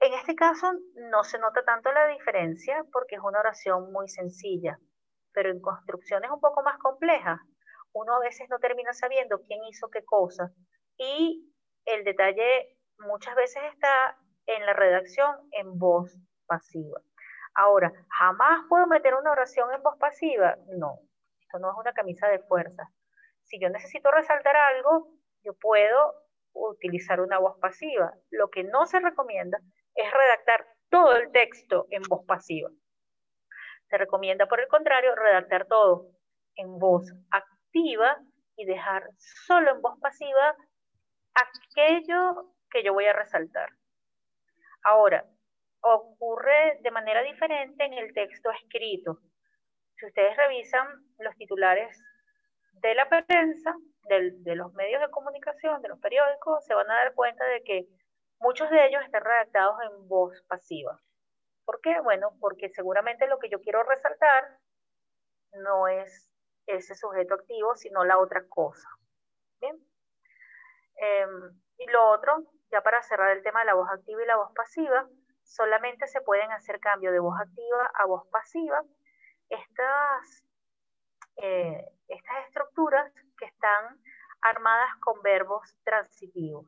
En 0.00 0.14
este 0.14 0.36
caso 0.36 0.72
no 1.10 1.24
se 1.24 1.38
nota 1.38 1.64
tanto 1.64 1.90
la 1.92 2.06
diferencia 2.06 2.84
porque 2.92 3.16
es 3.16 3.20
una 3.22 3.40
oración 3.40 3.92
muy 3.92 4.08
sencilla, 4.08 4.78
pero 5.32 5.50
en 5.50 5.60
construcciones 5.60 6.30
un 6.30 6.40
poco 6.40 6.62
más 6.62 6.78
complejas, 6.78 7.40
uno 7.92 8.14
a 8.14 8.20
veces 8.20 8.48
no 8.48 8.60
termina 8.60 8.92
sabiendo 8.92 9.40
quién 9.42 9.60
hizo 9.64 9.90
qué 9.90 10.04
cosa 10.04 10.52
y 10.96 11.52
el 11.84 12.04
detalle 12.04 12.78
muchas 12.98 13.34
veces 13.34 13.62
está 13.72 14.16
en 14.46 14.64
la 14.66 14.72
redacción 14.72 15.34
en 15.52 15.78
voz 15.78 16.16
pasiva. 16.46 17.00
Ahora, 17.58 17.92
¿jamás 18.08 18.66
puedo 18.68 18.86
meter 18.86 19.16
una 19.16 19.32
oración 19.32 19.74
en 19.74 19.82
voz 19.82 19.98
pasiva? 19.98 20.56
No, 20.76 21.00
esto 21.40 21.58
no 21.58 21.72
es 21.72 21.76
una 21.76 21.92
camisa 21.92 22.28
de 22.28 22.38
fuerza. 22.38 22.84
Si 23.42 23.58
yo 23.58 23.68
necesito 23.68 24.12
resaltar 24.12 24.54
algo, 24.54 25.08
yo 25.42 25.54
puedo 25.54 26.14
utilizar 26.52 27.20
una 27.20 27.40
voz 27.40 27.58
pasiva. 27.58 28.14
Lo 28.30 28.48
que 28.48 28.62
no 28.62 28.86
se 28.86 29.00
recomienda 29.00 29.58
es 29.96 30.08
redactar 30.08 30.68
todo 30.88 31.16
el 31.16 31.32
texto 31.32 31.88
en 31.90 32.02
voz 32.02 32.24
pasiva. 32.26 32.70
Se 33.88 33.98
recomienda, 33.98 34.46
por 34.46 34.60
el 34.60 34.68
contrario, 34.68 35.16
redactar 35.16 35.66
todo 35.66 36.12
en 36.54 36.78
voz 36.78 37.12
activa 37.32 38.18
y 38.54 38.66
dejar 38.66 39.10
solo 39.16 39.72
en 39.72 39.82
voz 39.82 39.98
pasiva 39.98 40.54
aquello 41.34 42.54
que 42.70 42.84
yo 42.84 42.92
voy 42.92 43.06
a 43.06 43.14
resaltar. 43.14 43.70
Ahora, 44.84 45.24
ocurre 45.80 46.78
de 46.82 46.90
manera 46.90 47.22
diferente 47.22 47.84
en 47.84 47.94
el 47.94 48.12
texto 48.12 48.50
escrito. 48.50 49.18
Si 49.96 50.06
ustedes 50.06 50.36
revisan 50.36 50.86
los 51.18 51.34
titulares 51.36 52.02
de 52.72 52.94
la 52.94 53.08
prensa, 53.08 53.74
de 54.08 54.56
los 54.56 54.72
medios 54.72 55.02
de 55.02 55.10
comunicación, 55.10 55.82
de 55.82 55.88
los 55.88 55.98
periódicos, 55.98 56.64
se 56.64 56.74
van 56.74 56.90
a 56.90 56.94
dar 56.94 57.14
cuenta 57.14 57.44
de 57.44 57.62
que 57.62 57.86
muchos 58.38 58.70
de 58.70 58.86
ellos 58.86 59.02
están 59.04 59.24
redactados 59.24 59.76
en 59.82 60.08
voz 60.08 60.42
pasiva. 60.48 60.98
¿Por 61.64 61.80
qué? 61.82 62.00
Bueno, 62.00 62.32
porque 62.40 62.70
seguramente 62.70 63.26
lo 63.26 63.38
que 63.38 63.50
yo 63.50 63.60
quiero 63.60 63.82
resaltar 63.82 64.58
no 65.52 65.88
es 65.88 66.32
ese 66.66 66.94
sujeto 66.94 67.34
activo, 67.34 67.76
sino 67.76 68.04
la 68.04 68.18
otra 68.18 68.46
cosa. 68.48 68.88
¿Bien? 69.60 69.76
Em, 70.96 71.60
y 71.78 71.86
lo 71.90 72.10
otro, 72.10 72.44
ya 72.70 72.82
para 72.82 73.02
cerrar 73.02 73.36
el 73.36 73.42
tema 73.42 73.60
de 73.60 73.66
la 73.66 73.74
voz 73.74 73.88
activa 73.90 74.22
y 74.22 74.26
la 74.26 74.36
voz 74.36 74.52
pasiva, 74.54 75.08
solamente 75.48 76.06
se 76.06 76.20
pueden 76.20 76.52
hacer 76.52 76.78
cambio 76.78 77.10
de 77.10 77.18
voz 77.18 77.40
activa 77.40 77.90
a 77.94 78.06
voz 78.06 78.26
pasiva. 78.28 78.84
Estas, 79.48 80.44
eh, 81.36 81.84
estas 82.06 82.46
estructuras 82.46 83.10
que 83.38 83.46
están 83.46 84.00
armadas 84.42 84.90
con 85.00 85.20
verbos 85.22 85.74
transitivos. 85.84 86.66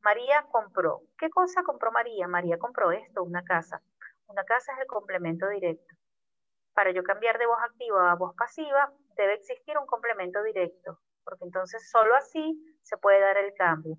María 0.00 0.46
compró. 0.50 1.02
¿Qué 1.18 1.28
cosa 1.30 1.62
compró 1.62 1.92
María? 1.92 2.26
María 2.26 2.58
compró 2.58 2.90
esto, 2.90 3.22
una 3.22 3.44
casa. 3.44 3.82
Una 4.28 4.44
casa 4.44 4.72
es 4.72 4.80
el 4.80 4.86
complemento 4.86 5.48
directo. 5.48 5.94
Para 6.74 6.90
yo 6.90 7.02
cambiar 7.02 7.38
de 7.38 7.46
voz 7.46 7.58
activa 7.62 8.10
a 8.10 8.16
voz 8.16 8.34
pasiva, 8.36 8.92
debe 9.16 9.34
existir 9.34 9.76
un 9.78 9.86
complemento 9.86 10.42
directo, 10.42 11.00
porque 11.24 11.44
entonces 11.44 11.90
solo 11.90 12.14
así 12.14 12.78
se 12.82 12.96
puede 12.98 13.20
dar 13.20 13.36
el 13.36 13.54
cambio. 13.54 13.96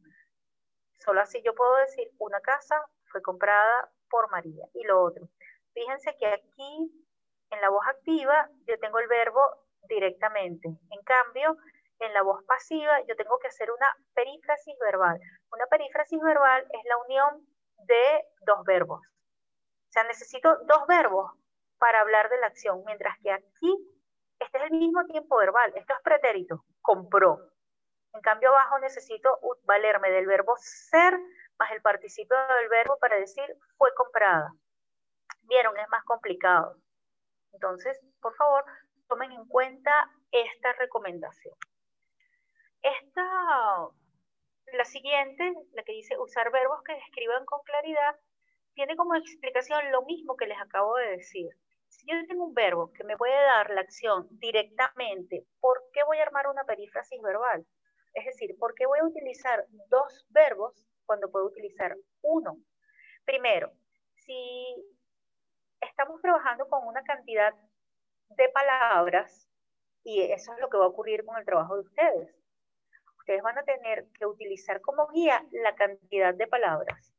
Solo 0.99 1.21
así 1.21 1.41
yo 1.43 1.53
puedo 1.55 1.75
decir, 1.77 2.09
una 2.19 2.39
casa 2.41 2.81
fue 3.05 3.21
comprada 3.21 3.89
por 4.09 4.29
María. 4.31 4.65
Y 4.73 4.83
lo 4.83 5.03
otro, 5.03 5.27
fíjense 5.73 6.15
que 6.17 6.27
aquí 6.27 6.91
en 7.49 7.61
la 7.61 7.69
voz 7.69 7.85
activa 7.87 8.49
yo 8.65 8.77
tengo 8.79 8.99
el 8.99 9.07
verbo 9.07 9.41
directamente. 9.87 10.67
En 10.67 11.03
cambio, 11.03 11.57
en 11.99 12.13
la 12.13 12.21
voz 12.21 12.43
pasiva 12.45 13.01
yo 13.07 13.15
tengo 13.15 13.39
que 13.39 13.47
hacer 13.47 13.71
una 13.71 13.95
perífrasis 14.13 14.75
verbal. 14.79 15.19
Una 15.51 15.65
perífrasis 15.67 16.21
verbal 16.21 16.65
es 16.71 16.83
la 16.85 16.97
unión 16.97 17.47
de 17.87 18.25
dos 18.45 18.63
verbos. 18.65 19.01
O 19.01 19.91
sea, 19.91 20.03
necesito 20.03 20.57
dos 20.65 20.85
verbos 20.87 21.31
para 21.79 22.01
hablar 22.01 22.29
de 22.29 22.39
la 22.39 22.47
acción, 22.47 22.83
mientras 22.85 23.17
que 23.19 23.31
aquí 23.31 23.97
este 24.39 24.57
es 24.57 24.71
el 24.71 24.77
mismo 24.77 25.03
tiempo 25.05 25.37
verbal. 25.37 25.71
Esto 25.75 25.93
es 25.93 26.01
pretérito, 26.03 26.63
compró. 26.81 27.39
En 28.13 28.21
cambio, 28.21 28.49
abajo 28.49 28.79
necesito 28.79 29.39
valerme 29.63 30.11
del 30.11 30.25
verbo 30.25 30.55
ser 30.57 31.19
más 31.59 31.71
el 31.71 31.81
participio 31.81 32.35
del 32.59 32.69
verbo 32.69 32.97
para 32.99 33.17
decir 33.17 33.45
fue 33.77 33.93
comprada. 33.95 34.51
Vieron, 35.43 35.77
es 35.77 35.89
más 35.89 36.03
complicado. 36.03 36.75
Entonces, 37.53 37.99
por 38.21 38.35
favor, 38.35 38.65
tomen 39.07 39.31
en 39.31 39.45
cuenta 39.47 40.09
esta 40.31 40.73
recomendación. 40.73 41.55
Esta, 42.81 43.23
la 44.73 44.85
siguiente, 44.85 45.53
la 45.73 45.83
que 45.83 45.93
dice 45.93 46.17
usar 46.19 46.51
verbos 46.51 46.83
que 46.83 46.93
describan 46.93 47.45
con 47.45 47.61
claridad, 47.63 48.15
tiene 48.73 48.95
como 48.95 49.15
explicación 49.15 49.91
lo 49.91 50.03
mismo 50.03 50.35
que 50.35 50.45
les 50.45 50.59
acabo 50.59 50.95
de 50.95 51.17
decir. 51.17 51.49
Si 51.87 52.05
yo 52.05 52.15
tengo 52.27 52.45
un 52.45 52.53
verbo 52.53 52.91
que 52.93 53.03
me 53.03 53.17
puede 53.17 53.33
dar 53.33 53.69
la 53.71 53.81
acción 53.81 54.27
directamente, 54.31 55.45
¿por 55.59 55.81
qué 55.93 56.03
voy 56.03 56.19
a 56.19 56.23
armar 56.23 56.47
una 56.47 56.63
perífrasis 56.65 57.21
verbal? 57.21 57.65
Es 58.13 58.25
decir, 58.25 58.55
¿por 58.59 58.75
qué 58.75 58.85
voy 58.85 58.99
a 58.99 59.05
utilizar 59.05 59.65
dos 59.89 60.25
verbos 60.29 60.85
cuando 61.07 61.31
puedo 61.31 61.47
utilizar 61.47 61.95
uno? 62.21 62.57
Primero, 63.25 63.71
si 64.13 64.85
estamos 65.81 66.21
trabajando 66.21 66.67
con 66.69 66.85
una 66.85 67.03
cantidad 67.03 67.53
de 68.29 68.49
palabras, 68.49 69.49
y 70.03 70.21
eso 70.21 70.53
es 70.53 70.59
lo 70.59 70.69
que 70.69 70.77
va 70.77 70.85
a 70.85 70.89
ocurrir 70.89 71.25
con 71.25 71.37
el 71.37 71.45
trabajo 71.45 71.75
de 71.75 71.81
ustedes, 71.81 72.35
ustedes 73.17 73.41
van 73.41 73.57
a 73.57 73.63
tener 73.63 74.07
que 74.17 74.25
utilizar 74.25 74.79
como 74.81 75.07
guía 75.07 75.43
la 75.51 75.75
cantidad 75.75 76.33
de 76.33 76.47
palabras. 76.47 77.13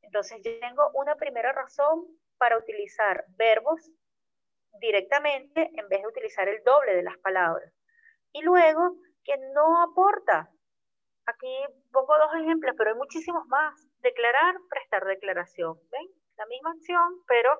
Entonces, 0.00 0.40
yo 0.42 0.58
tengo 0.60 0.90
una 0.94 1.16
primera 1.16 1.52
razón 1.52 2.06
para 2.38 2.56
utilizar 2.56 3.24
verbos 3.36 3.90
directamente 4.80 5.70
en 5.74 5.88
vez 5.88 6.00
de 6.00 6.08
utilizar 6.08 6.48
el 6.48 6.62
doble 6.64 6.96
de 6.96 7.02
las 7.02 7.18
palabras. 7.18 7.72
Y 8.32 8.42
luego, 8.42 8.96
que 9.24 9.36
no 9.54 9.82
aporta. 9.82 10.50
Aquí 11.26 11.64
pongo 11.92 12.18
dos 12.18 12.34
ejemplos, 12.40 12.74
pero 12.76 12.90
hay 12.90 12.96
muchísimos 12.96 13.46
más. 13.46 13.74
Declarar, 14.00 14.56
prestar 14.68 15.04
declaración. 15.04 15.78
La 16.36 16.46
misma 16.46 16.72
acción, 16.72 17.22
pero 17.26 17.58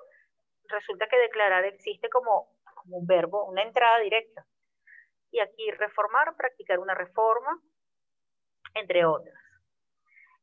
resulta 0.65 1.07
que 1.07 1.17
declarar 1.17 1.63
existe 1.65 2.09
como 2.09 2.47
un 2.87 3.05
verbo, 3.05 3.45
una 3.45 3.63
entrada 3.63 3.99
directa. 3.99 4.45
Y 5.31 5.39
aquí 5.39 5.71
reformar, 5.71 6.35
practicar 6.35 6.79
una 6.79 6.93
reforma, 6.93 7.59
entre 8.73 9.05
otras. 9.05 9.39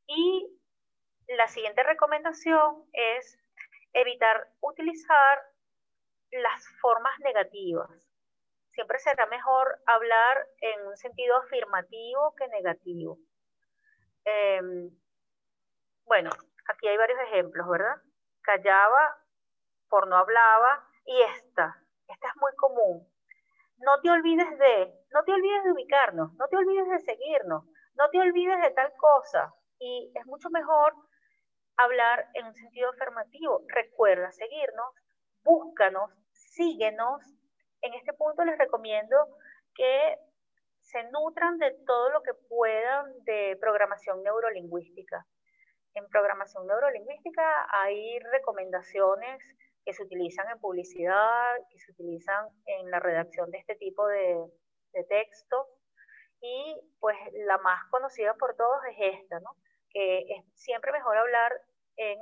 Y 0.06 0.58
la 1.28 1.46
siguiente 1.48 1.82
recomendación 1.82 2.84
es 2.92 3.38
evitar 3.92 4.48
utilizar 4.60 5.38
las 6.32 6.64
formas 6.80 7.18
negativas. 7.20 8.09
Siempre 8.80 8.98
será 8.98 9.26
mejor 9.26 9.78
hablar 9.84 10.48
en 10.62 10.86
un 10.86 10.96
sentido 10.96 11.36
afirmativo 11.36 12.34
que 12.34 12.48
negativo. 12.48 13.18
Em, 14.24 14.88
bueno, 16.06 16.30
aquí 16.66 16.88
hay 16.88 16.96
varios 16.96 17.20
ejemplos, 17.28 17.68
¿verdad? 17.68 17.96
Callaba, 18.40 19.18
por 19.90 20.08
no 20.08 20.16
hablaba, 20.16 20.88
y 21.04 21.20
esta. 21.20 21.76
esta 22.08 22.28
es 22.28 22.36
muy 22.36 22.56
común. 22.56 23.06
No 23.80 24.00
te 24.00 24.08
olvides 24.08 24.48
de, 24.58 24.94
no 25.12 25.24
te 25.24 25.32
olvides 25.32 25.64
de 25.64 25.72
ubicarnos, 25.72 26.32
no 26.36 26.48
te 26.48 26.56
olvides 26.56 26.88
de 26.88 27.00
seguirnos, 27.00 27.66
no 27.96 28.08
te 28.08 28.18
olvides 28.18 28.62
de 28.62 28.70
tal 28.70 28.94
cosa. 28.96 29.52
Y 29.78 30.10
es 30.14 30.24
mucho 30.24 30.48
mejor 30.48 30.94
hablar 31.76 32.30
en 32.32 32.46
un 32.46 32.54
sentido 32.54 32.88
afirmativo. 32.88 33.62
Recuerda 33.68 34.32
seguirnos, 34.32 34.94
búscanos, 35.44 36.10
síguenos. 36.32 37.39
En 37.82 37.94
este 37.94 38.12
punto 38.12 38.44
les 38.44 38.58
recomiendo 38.58 39.16
que 39.74 40.16
se 40.80 41.02
nutran 41.04 41.58
de 41.58 41.72
todo 41.86 42.10
lo 42.10 42.22
que 42.22 42.34
puedan 42.34 43.24
de 43.24 43.56
programación 43.60 44.22
neurolingüística. 44.22 45.26
En 45.94 46.08
programación 46.08 46.66
neurolingüística 46.66 47.66
hay 47.70 48.18
recomendaciones 48.20 49.42
que 49.84 49.92
se 49.92 50.02
utilizan 50.02 50.48
en 50.50 50.60
publicidad, 50.60 51.56
que 51.70 51.78
se 51.78 51.92
utilizan 51.92 52.48
en 52.66 52.90
la 52.90 53.00
redacción 53.00 53.50
de 53.50 53.58
este 53.58 53.76
tipo 53.76 54.06
de, 54.06 54.44
de 54.92 55.04
textos. 55.04 55.66
Y 56.42 56.80
pues 56.98 57.16
la 57.46 57.58
más 57.58 57.84
conocida 57.90 58.34
por 58.34 58.56
todos 58.56 58.80
es 58.90 59.20
esta, 59.20 59.40
¿no? 59.40 59.56
que 59.90 60.20
es 60.20 60.44
siempre 60.54 60.92
mejor 60.92 61.16
hablar 61.18 61.52
en 61.96 62.18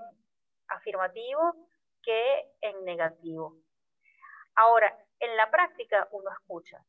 afirmativo 0.68 1.54
que 2.02 2.50
en 2.60 2.84
negativo. 2.84 3.56
Ahora, 4.56 4.96
en 5.20 5.36
la 5.36 5.50
práctica 5.50 6.08
uno 6.12 6.30
escucha 6.30 6.84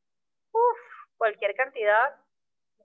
cualquier 1.17 1.53
cantidad 1.55 2.15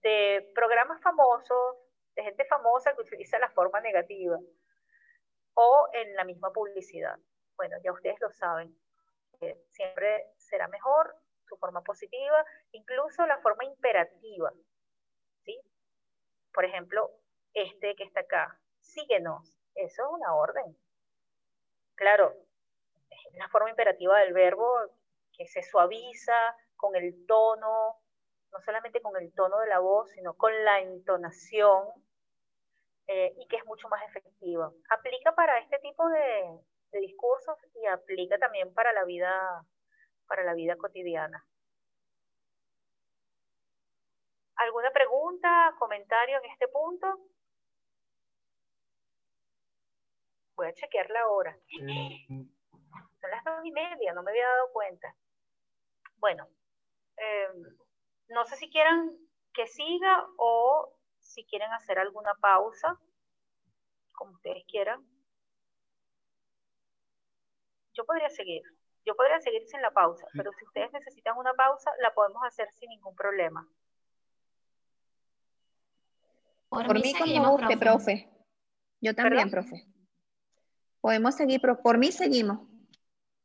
de 0.03 0.51
programas 0.55 1.01
famosos, 1.01 1.77
de 2.15 2.25
gente 2.25 2.45
famosa 2.47 2.95
que 2.95 3.03
utiliza 3.03 3.39
la 3.39 3.51
forma 3.51 3.81
negativa 3.81 4.39
o 5.55 5.89
en 5.93 6.15
la 6.15 6.25
misma 6.25 6.53
publicidad. 6.53 7.19
Bueno, 7.57 7.77
ya 7.83 7.93
ustedes 7.93 8.21
lo 8.21 8.31
saben, 8.33 8.77
siempre 9.71 10.27
será 10.37 10.69
mejor 10.69 11.16
su 11.47 11.57
forma 11.57 11.83
positiva, 11.83 12.45
incluso 12.73 13.25
la 13.27 13.39
forma 13.39 13.65
imperativa. 13.65 14.53
¿sí? 15.45 15.61
Por 16.53 16.65
ejemplo, 16.65 17.11
este 17.53 17.95
que 17.95 18.05
está 18.05 18.21
acá, 18.21 18.59
síguenos, 18.81 19.59
eso 19.75 20.03
es 20.03 20.09
una 20.11 20.35
orden. 20.35 20.77
Claro, 21.95 22.35
la 23.35 23.49
forma 23.49 23.71
imperativa 23.71 24.19
del 24.21 24.33
verbo 24.33 24.69
que 25.36 25.47
se 25.47 25.62
suaviza 25.62 26.56
con 26.77 26.97
el 26.97 27.27
tono, 27.27 28.01
no 28.52 28.61
solamente 28.65 29.01
con 29.01 29.16
el 29.16 29.32
tono 29.35 29.59
de 29.59 29.69
la 29.69 29.81
voz, 29.81 30.11
sino 30.11 30.35
con 30.35 30.52
la 30.65 30.81
entonación 30.81 31.89
eh, 33.06 33.35
y 33.36 33.47
que 33.48 33.56
es 33.56 33.66
mucho 33.66 33.89
más 33.89 34.02
efectiva. 34.09 34.70
Aplica 34.90 35.35
para 35.35 35.59
este 35.59 35.78
tipo 35.81 36.09
de, 36.09 36.61
de 36.93 37.01
discursos 37.01 37.59
y 37.74 37.86
aplica 37.86 38.39
también 38.39 38.73
para 38.73 38.93
la 38.93 39.05
vida, 39.05 39.65
para 40.27 40.44
la 40.44 40.55
vida 40.55 40.77
cotidiana. 40.77 41.44
¿Alguna 44.56 44.90
pregunta, 44.93 45.74
comentario 45.78 46.39
en 46.39 46.51
este 46.51 46.69
punto? 46.69 47.06
Voy 50.55 50.69
a 50.69 50.73
chequear 50.73 51.11
la 51.11 51.27
hora. 51.28 51.59
Son 53.20 53.31
las 53.31 53.44
dos 53.44 53.65
y 53.65 53.73
media, 53.73 54.12
no 54.12 54.23
me 54.23 54.31
había 54.31 54.47
dado 54.47 54.70
cuenta. 54.73 55.15
Bueno, 56.25 56.49
em, 57.19 57.77
no 58.29 58.47
sé 58.47 58.57
si 58.57 58.71
quieran 58.71 59.15
que 59.53 59.67
siga 59.67 60.27
o 60.39 60.91
si 61.19 61.45
quieren 61.45 61.71
hacer 61.73 61.99
alguna 61.99 62.33
pausa, 62.41 62.99
como 64.13 64.33
ustedes 64.33 64.65
quieran. 64.67 65.07
Yo 67.93 68.07
podría 68.07 68.31
seguir, 68.31 68.63
yo 69.05 69.15
podría 69.15 69.39
seguir 69.41 69.67
sin 69.67 69.83
la 69.83 69.91
pausa, 69.91 70.27
pero 70.33 70.51
si 70.55 70.65
ustedes 70.65 70.91
necesitan 70.95 71.37
una 71.37 71.53
pausa, 71.53 71.93
la 72.01 72.15
podemos 72.15 72.43
hacer 72.43 72.73
sin 72.73 72.89
ningún 72.89 73.15
problema. 73.15 73.69
Por, 76.71 77.03
mí, 77.03 77.13
como 77.13 77.51
guste, 77.51 77.77
profe. 77.77 78.31
Yo 79.03 79.15
también, 79.15 79.51
profe. 79.51 79.85
Podemos 81.03 81.35
seguir, 81.35 81.61
pero 81.61 81.83
por 81.83 81.99
mí 81.99 82.11
seguimos. 82.13 82.67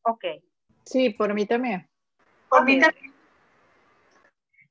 Ok. 0.03 0.23
Sí, 0.85 1.09
por 1.09 1.33
mí 1.33 1.45
también. 1.45 1.89
Por 2.49 2.65
mí 2.65 2.79
también. 2.79 3.13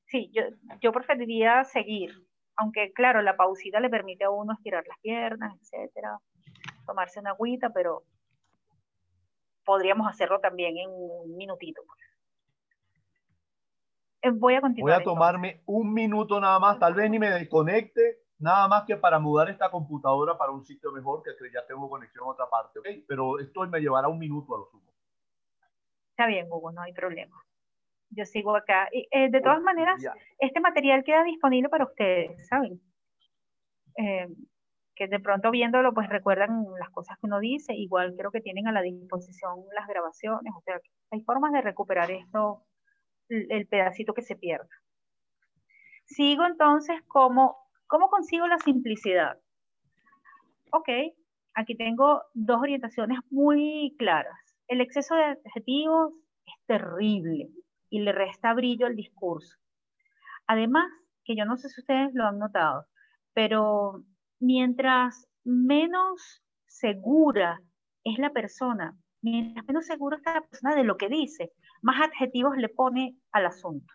Sí, 0.05 0.31
yo, 0.33 0.43
yo 0.81 0.91
preferiría 0.91 1.63
seguir, 1.65 2.11
aunque 2.55 2.91
claro, 2.93 3.21
la 3.21 3.37
pausita 3.37 3.79
le 3.79 3.89
permite 3.89 4.23
a 4.23 4.31
uno 4.31 4.53
estirar 4.53 4.83
las 4.87 4.97
piernas, 4.99 5.55
etcétera, 5.61 6.17
tomarse 6.85 7.19
una 7.19 7.31
agüita, 7.31 7.69
pero 7.71 8.03
podríamos 9.63 10.07
hacerlo 10.09 10.39
también 10.39 10.77
en 10.77 10.89
un 10.89 11.37
minutito. 11.37 11.83
Pues. 11.85 11.99
Eh, 14.23 14.31
voy 14.31 14.55
a 14.55 14.61
continuar. 14.61 14.95
Voy 14.95 15.01
a 15.01 15.03
tomarme 15.03 15.61
un 15.67 15.93
minuto 15.93 16.39
nada 16.39 16.57
más, 16.57 16.79
tal 16.79 16.95
vez 16.95 17.09
ni 17.09 17.19
me 17.19 17.29
desconecte, 17.29 18.23
nada 18.39 18.67
más 18.67 18.85
que 18.85 18.97
para 18.97 19.19
mudar 19.19 19.49
esta 19.49 19.69
computadora 19.69 20.37
para 20.37 20.51
un 20.51 20.65
sitio 20.65 20.91
mejor, 20.91 21.21
que 21.21 21.31
ya 21.53 21.65
tengo 21.67 21.87
conexión 21.87 22.25
en 22.25 22.31
otra 22.31 22.49
parte, 22.49 22.79
¿ok? 22.79 22.87
Pero 23.07 23.39
esto 23.39 23.67
me 23.67 23.79
llevará 23.79 24.07
un 24.07 24.17
minuto 24.17 24.55
a 24.55 24.57
lo 24.57 24.65
sumo. 24.65 24.91
Está 26.09 26.25
bien, 26.25 26.47
Hugo, 26.49 26.71
no 26.71 26.81
hay 26.81 26.93
problema. 26.93 27.41
Yo 28.11 28.25
sigo 28.25 28.55
acá. 28.55 28.89
Y, 28.91 29.07
eh, 29.11 29.29
de 29.29 29.41
todas 29.41 29.61
maneras, 29.61 30.03
este 30.39 30.59
material 30.59 31.03
queda 31.03 31.23
disponible 31.23 31.69
para 31.69 31.85
ustedes, 31.85 32.47
¿saben? 32.47 32.81
Eh, 33.97 34.27
que 34.95 35.07
de 35.07 35.19
pronto 35.19 35.51
viéndolo, 35.51 35.93
pues 35.93 36.09
recuerdan 36.09 36.65
las 36.79 36.89
cosas 36.89 37.17
que 37.17 37.27
uno 37.27 37.39
dice, 37.39 37.73
igual 37.73 38.15
creo 38.17 38.31
que 38.31 38.41
tienen 38.41 38.67
a 38.67 38.71
la 38.71 38.81
disposición 38.81 39.63
las 39.73 39.87
grabaciones, 39.87 40.53
o 40.53 40.61
sea, 40.61 40.79
hay 41.11 41.21
formas 41.21 41.53
de 41.53 41.61
recuperar 41.61 42.11
esto, 42.11 42.65
el 43.29 43.65
pedacito 43.67 44.13
que 44.13 44.23
se 44.23 44.35
pierda. 44.35 44.67
Sigo 46.05 46.45
entonces 46.45 47.01
como, 47.07 47.55
¿cómo 47.87 48.09
consigo 48.09 48.47
la 48.47 48.57
simplicidad? 48.57 49.37
Ok, 50.71 50.89
aquí 51.53 51.75
tengo 51.77 52.23
dos 52.33 52.59
orientaciones 52.61 53.19
muy 53.29 53.95
claras. 53.97 54.57
El 54.67 54.81
exceso 54.81 55.15
de 55.15 55.23
adjetivos 55.23 56.13
es 56.45 56.65
terrible 56.65 57.49
y 57.89 58.01
le 58.01 58.11
resta 58.11 58.53
brillo 58.53 58.85
al 58.85 58.95
discurso. 58.95 59.57
Además, 60.47 60.89
que 61.23 61.35
yo 61.35 61.45
no 61.45 61.57
sé 61.57 61.69
si 61.69 61.81
ustedes 61.81 62.13
lo 62.13 62.25
han 62.25 62.39
notado, 62.39 62.85
pero 63.33 64.03
mientras 64.39 65.27
menos 65.43 66.43
segura 66.65 67.61
es 68.03 68.17
la 68.17 68.31
persona, 68.31 68.97
mientras 69.21 69.65
menos 69.67 69.85
segura 69.85 70.17
está 70.17 70.33
la 70.33 70.41
persona 70.41 70.75
de 70.75 70.83
lo 70.83 70.97
que 70.97 71.09
dice, 71.09 71.51
más 71.81 72.01
adjetivos 72.01 72.57
le 72.57 72.69
pone 72.69 73.17
al 73.31 73.45
asunto. 73.45 73.93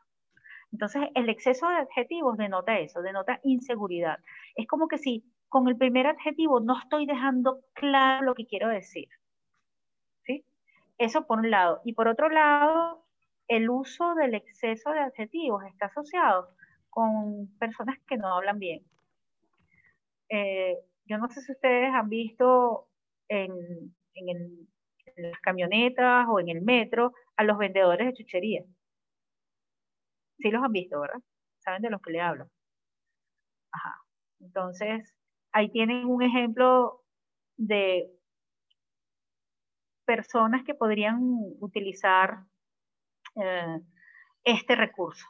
Entonces, 0.73 1.03
el 1.15 1.29
exceso 1.29 1.69
de 1.69 1.77
adjetivos 1.77 2.37
denota 2.37 2.79
eso, 2.79 3.01
denota 3.01 3.39
inseguridad. 3.45 4.19
Es 4.57 4.67
como 4.67 4.89
que 4.89 4.99
si 4.99 5.25
con 5.49 5.69
el 5.69 5.77
primer 5.77 6.09
adjetivo 6.09 6.59
no 6.59 6.77
estoy 6.77 7.07
dejando 7.07 7.61
claro 7.75 8.25
lo 8.25 8.35
que 8.35 8.47
quiero 8.47 8.69
decir. 8.69 9.09
¿Sí? 10.25 10.45
Eso 10.99 11.27
por 11.27 11.39
un 11.39 11.51
lado. 11.51 11.81
Y 11.85 11.93
por 11.93 12.09
otro 12.09 12.29
lado, 12.29 13.04
el 13.49 13.71
uso 13.71 14.15
del 14.15 14.35
exceso 14.35 14.91
de 14.91 15.01
adjetivos 15.01 15.65
está 15.65 15.87
asociado 15.87 16.49
con 16.91 17.49
personas 17.59 17.99
que 18.07 18.17
no 18.17 18.35
hablan 18.35 18.59
bien. 18.59 18.85
Eh, 20.29 20.79
yo 21.07 21.19
no 21.19 21.29
sé 21.29 21.43
si 21.43 21.53
ustedes 21.53 21.93
han 21.93 22.09
visto 22.09 22.89
en, 23.29 23.95
las 25.17 25.41
camionetas 25.41 26.27
o 26.29 26.41
en 26.41 26.49
el 26.49 26.63
metro 26.63 27.13
a 27.37 27.45
los 27.45 27.59
vendedores 27.59 28.07
de 28.07 28.15
chuchería. 28.15 28.65
Sí 30.39 30.51
los 30.51 30.63
han 30.63 30.73
visto, 30.73 31.01
¿verdad? 31.01 31.21
Saben 31.59 31.83
de 31.83 31.91
los 31.91 32.01
que 32.01 32.11
le 32.13 32.21
hablo. 32.21 32.49
Ajá. 33.73 33.97
Entonces, 34.41 35.15
ahí 35.53 35.71
tienen 35.71 36.07
un 36.07 36.23
ejemplo 36.23 37.03
de 37.57 38.11
personas 40.05 40.65
que 40.65 40.75
podrían 40.75 41.19
utilizar 41.61 42.45
eh, 43.37 43.81
este 44.45 44.77
recurso. 44.77 45.27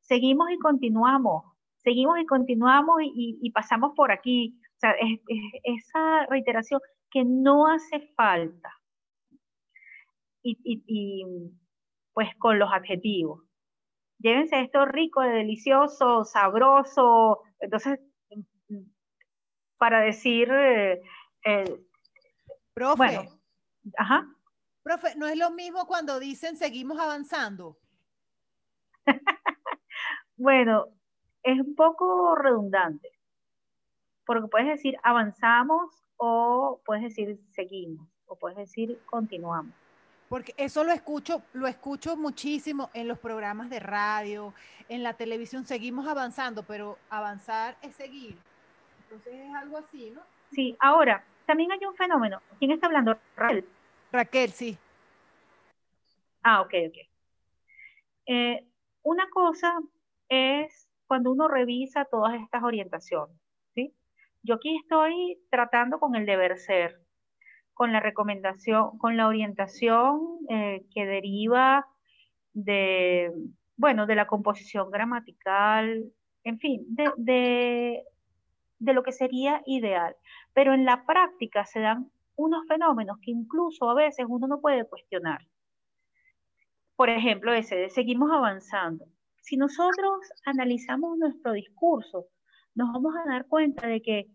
Seguimos 0.00 0.50
y 0.50 0.58
continuamos, 0.58 1.44
seguimos 1.78 2.18
y 2.18 2.26
continuamos 2.26 2.98
y, 3.02 3.50
pasamos 3.50 3.92
por 3.96 4.12
aquí. 4.12 4.58
O 4.76 4.78
sea, 4.78 4.92
es, 4.92 5.20
esa 5.64 6.26
reiteración 6.26 6.80
que 7.10 7.24
no 7.24 7.66
hace 7.66 8.12
falta. 8.14 8.72
Y, 10.42 11.24
pues 12.12 12.28
con 12.38 12.58
los 12.58 12.72
adjetivos. 12.72 13.42
Llévense 14.18 14.60
esto 14.60 14.86
rico, 14.86 15.20
delicioso, 15.20 16.24
sabroso. 16.24 17.42
Entonces, 17.58 17.98
para 19.76 20.00
decir... 20.00 20.48
Eh, 20.50 21.02
eh, 21.44 21.80
Profe. 22.74 23.28
ajá. 23.98 24.35
Profe, 24.86 25.16
¿no 25.16 25.26
es 25.26 25.36
lo 25.36 25.50
mismo 25.50 25.84
cuando 25.84 26.20
dicen 26.20 26.56
seguimos 26.56 27.00
avanzando? 27.00 27.76
bueno, 30.36 30.86
es 31.42 31.58
un 31.58 31.74
poco 31.74 32.36
redundante, 32.36 33.10
porque 34.24 34.46
puedes 34.46 34.68
decir 34.68 34.96
avanzamos 35.02 35.90
o 36.18 36.80
puedes 36.84 37.02
decir 37.02 37.36
seguimos 37.50 38.06
o 38.26 38.36
puedes 38.36 38.58
decir 38.58 39.00
continuamos. 39.06 39.74
Porque 40.28 40.54
eso 40.56 40.84
lo 40.84 40.92
escucho, 40.92 41.42
lo 41.52 41.66
escucho 41.66 42.16
muchísimo 42.16 42.88
en 42.94 43.08
los 43.08 43.18
programas 43.18 43.68
de 43.70 43.80
radio, 43.80 44.54
en 44.88 45.02
la 45.02 45.14
televisión. 45.14 45.66
Seguimos 45.66 46.06
avanzando, 46.06 46.62
pero 46.62 46.96
avanzar 47.10 47.76
es 47.82 47.96
seguir. 47.96 48.38
Entonces 49.02 49.34
es 49.34 49.52
algo 49.52 49.78
así, 49.78 50.12
¿no? 50.12 50.20
Sí, 50.52 50.76
ahora, 50.78 51.24
también 51.44 51.72
hay 51.72 51.84
un 51.84 51.96
fenómeno. 51.96 52.40
¿Quién 52.60 52.70
está 52.70 52.86
hablando? 52.86 53.18
Raquel. 53.34 53.66
Raquel, 54.16 54.50
sí. 54.50 54.78
Ah, 56.42 56.62
ok, 56.62 56.74
ok. 56.88 56.96
Eh, 58.26 58.66
una 59.02 59.28
cosa 59.30 59.78
es 60.28 60.88
cuando 61.06 61.30
uno 61.30 61.48
revisa 61.48 62.06
todas 62.06 62.34
estas 62.40 62.62
orientaciones, 62.62 63.36
¿sí? 63.74 63.94
Yo 64.42 64.54
aquí 64.54 64.76
estoy 64.76 65.38
tratando 65.50 66.00
con 66.00 66.16
el 66.16 66.24
deber 66.24 66.56
ser, 66.56 67.00
con 67.74 67.92
la 67.92 68.00
recomendación, 68.00 68.96
con 68.98 69.16
la 69.16 69.28
orientación 69.28 70.38
eh, 70.48 70.86
que 70.94 71.04
deriva 71.04 71.86
de, 72.52 73.32
bueno, 73.76 74.06
de 74.06 74.14
la 74.14 74.26
composición 74.26 74.90
gramatical, 74.90 76.10
en 76.42 76.58
fin, 76.58 76.86
de, 76.88 78.02
de 78.78 78.92
lo 78.92 79.02
que 79.02 79.12
sería 79.12 79.62
ideal. 79.66 80.16
Pero 80.54 80.74
en 80.74 80.84
la 80.84 81.04
práctica 81.04 81.66
se 81.66 81.80
dan 81.80 82.10
unos 82.36 82.66
fenómenos 82.68 83.18
que 83.20 83.30
incluso 83.30 83.88
a 83.90 83.94
veces 83.94 84.26
uno 84.28 84.46
no 84.46 84.60
puede 84.60 84.84
cuestionar. 84.86 85.40
Por 86.94 87.10
ejemplo, 87.10 87.52
ese 87.52 87.76
de 87.76 87.90
seguimos 87.90 88.30
avanzando. 88.30 89.06
Si 89.40 89.56
nosotros 89.56 90.20
analizamos 90.44 91.18
nuestro 91.18 91.52
discurso, 91.52 92.26
nos 92.74 92.92
vamos 92.92 93.14
a 93.16 93.28
dar 93.28 93.46
cuenta 93.46 93.86
de 93.86 94.02
que 94.02 94.26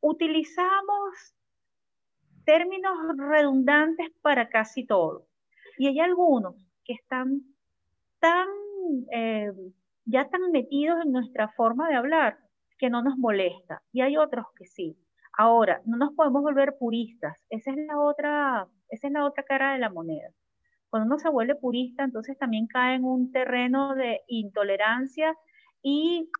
utilizamos 0.00 1.34
términos 2.44 2.92
redundantes 3.16 4.08
para 4.22 4.48
casi 4.48 4.86
todo. 4.86 5.26
Y 5.78 5.86
hay 5.86 6.00
algunos 6.00 6.56
que 6.84 6.94
están 6.94 7.42
tan, 8.18 8.48
eh, 9.12 9.52
ya 10.04 10.28
tan 10.28 10.50
metidos 10.50 11.04
en 11.04 11.12
nuestra 11.12 11.48
forma 11.48 11.88
de 11.88 11.94
hablar 11.94 12.38
que 12.78 12.90
no 12.90 13.02
nos 13.02 13.16
molesta. 13.16 13.82
Y 13.92 14.00
hay 14.00 14.16
otros 14.16 14.46
que 14.56 14.66
sí. 14.66 14.96
Ahora, 15.36 15.80
no 15.84 15.96
nos 15.96 16.12
podemos 16.14 16.42
volver 16.42 16.76
puristas. 16.78 17.38
Esa 17.50 17.70
es 17.70 17.76
la 17.86 17.98
otra, 17.98 18.66
esa 18.88 19.06
es 19.06 19.12
la 19.12 19.24
otra 19.24 19.44
cara 19.44 19.72
de 19.72 19.78
la 19.78 19.90
moneda. 19.90 20.28
Cuando 20.88 21.06
uno 21.06 21.18
se 21.18 21.28
vuelve 21.30 21.54
purista, 21.54 22.02
entonces 22.04 22.36
también 22.36 22.66
cae 22.66 22.96
en 22.96 23.04
un 23.04 23.30
terreno 23.30 23.94
de 23.94 24.22
intolerancia 24.26 25.36
y 25.82 26.30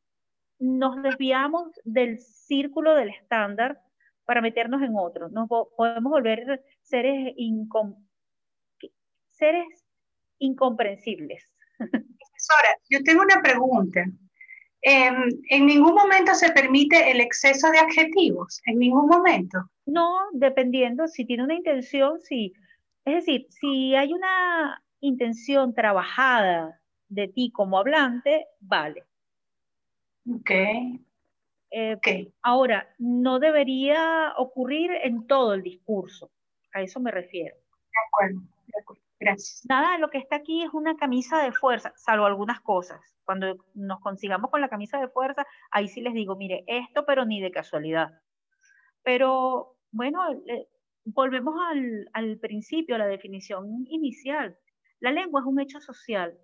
nos 0.58 1.02
desviamos 1.02 1.70
del 1.84 2.18
círculo 2.18 2.94
del 2.94 3.10
estándar 3.10 3.80
para 4.24 4.42
meternos 4.42 4.82
en 4.82 4.96
otro. 4.96 5.28
Nos 5.28 5.48
podemos 5.48 6.10
volver 6.10 6.62
seres, 6.82 7.34
seres 9.28 9.66
incomprensibles. 10.38 11.52
Profesora, 11.78 12.76
yo 12.88 13.02
tengo 13.04 13.22
una 13.22 13.40
pregunta. 13.42 14.04
Em, 14.82 15.28
en 15.50 15.66
ningún 15.66 15.94
momento 15.94 16.34
se 16.34 16.52
permite 16.52 17.10
el 17.10 17.20
exceso 17.20 17.70
de 17.70 17.78
adjetivos, 17.78 18.62
en 18.64 18.78
ningún 18.78 19.06
momento. 19.06 19.58
No, 19.84 20.10
dependiendo, 20.32 21.06
si 21.06 21.24
tiene 21.26 21.44
una 21.44 21.54
intención, 21.54 22.20
sí. 22.20 22.54
Es 23.04 23.14
decir, 23.14 23.46
si 23.50 23.94
hay 23.94 24.12
una 24.12 24.82
intención 25.00 25.74
trabajada 25.74 26.80
de 27.08 27.28
ti 27.28 27.50
como 27.50 27.78
hablante, 27.78 28.46
vale. 28.60 29.04
Ok. 30.28 30.50
Eh, 31.72 32.32
ahora, 32.42 32.88
no 32.98 33.38
debería 33.38 34.34
ocurrir 34.36 34.90
en 35.02 35.26
todo 35.26 35.54
el 35.54 35.62
discurso. 35.62 36.30
A 36.72 36.82
eso 36.82 37.00
me 37.00 37.10
refiero. 37.10 37.54
De 37.56 38.00
acuerdo, 38.08 38.40
de 38.66 38.80
acuerdo. 38.80 39.02
Gracias. 39.20 39.66
Nada 39.68 39.98
lo 39.98 40.08
que 40.08 40.16
está 40.18 40.36
aquí 40.36 40.62
es 40.62 40.70
una 40.72 40.96
camisa 40.96 41.42
de 41.42 41.52
fuerza, 41.52 41.92
salvo 41.96 42.24
algunas 42.24 42.60
cosas. 42.60 43.00
Cuando 43.24 43.54
nos 43.74 44.00
consigamos 44.00 44.50
con 44.50 44.62
la 44.62 44.70
camisa 44.70 44.98
de 44.98 45.08
fuerza, 45.08 45.46
ahí 45.70 45.88
sí 45.88 46.00
les 46.00 46.14
digo, 46.14 46.36
mire, 46.36 46.64
esto, 46.66 47.04
pero 47.06 47.26
ni 47.26 47.40
de 47.40 47.50
casualidad. 47.50 48.08
Pero 49.02 49.76
bueno, 49.92 50.20
volvemos 51.04 51.54
al, 51.70 52.08
al 52.14 52.38
principio, 52.38 52.94
a 52.94 52.98
la 52.98 53.06
definición 53.06 53.84
inicial. 53.88 54.56
La 55.00 55.12
lengua 55.12 55.42
es 55.42 55.46
un 55.46 55.60
hecho 55.60 55.80
social. 55.80 56.38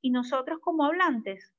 Y 0.00 0.10
nosotros 0.10 0.60
como 0.60 0.86
hablantes 0.86 1.54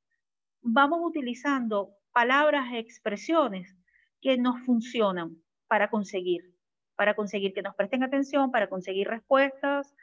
vamos 0.62 1.00
utilizando 1.04 1.92
palabras 2.12 2.72
e 2.74 2.80
expresiones 2.80 3.78
que 4.22 4.38
nos 4.38 4.60
funcionan 4.66 5.38
para 5.68 5.90
conseguir, 5.92 6.56
para 6.96 7.16
conseguir 7.16 7.54
que 7.54 7.62
nos 7.62 7.76
presten 7.76 8.04
atención, 8.04 8.52
para 8.52 8.70
conseguir 8.70 9.08
respuestas, 9.08 9.94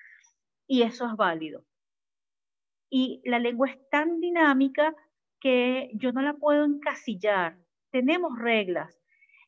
y 0.66 0.82
eso 0.82 1.06
es 1.06 1.16
válido. 1.16 1.64
Y 2.90 3.22
la 3.24 3.38
lengua 3.38 3.70
es 3.70 3.78
tan 3.90 4.20
dinámica 4.20 4.94
que 5.40 5.90
yo 5.94 6.12
no 6.12 6.22
la 6.22 6.34
puedo 6.34 6.64
encasillar. 6.64 7.58
Tenemos 7.90 8.38
reglas 8.38 8.98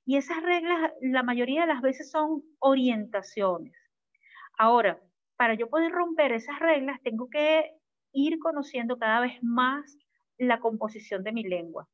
y 0.06 0.16
esas 0.16 0.42
reglas 0.42 0.92
la 1.00 1.22
mayoría 1.22 1.62
de 1.62 1.68
las 1.68 1.82
veces 1.82 2.10
son 2.10 2.42
orientaciones. 2.58 3.74
Ahora, 4.58 5.00
para 5.36 5.54
yo 5.54 5.68
poder 5.68 5.92
romper 5.92 6.32
esas 6.32 6.58
reglas, 6.58 7.00
tengo 7.02 7.28
que 7.28 7.72
ir 8.12 8.38
conociendo 8.38 8.98
cada 8.98 9.20
vez 9.20 9.42
más 9.42 9.98
la 10.38 10.60
composición 10.60 11.24
de 11.24 11.32
mi 11.32 11.44
lengua. 11.44 11.88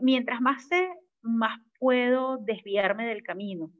mientras 0.00 0.40
más 0.40 0.66
sé, 0.68 0.88
más 1.22 1.60
puedo 1.78 2.38
desviarme 2.38 3.06
del 3.06 3.22
camino 3.22 3.70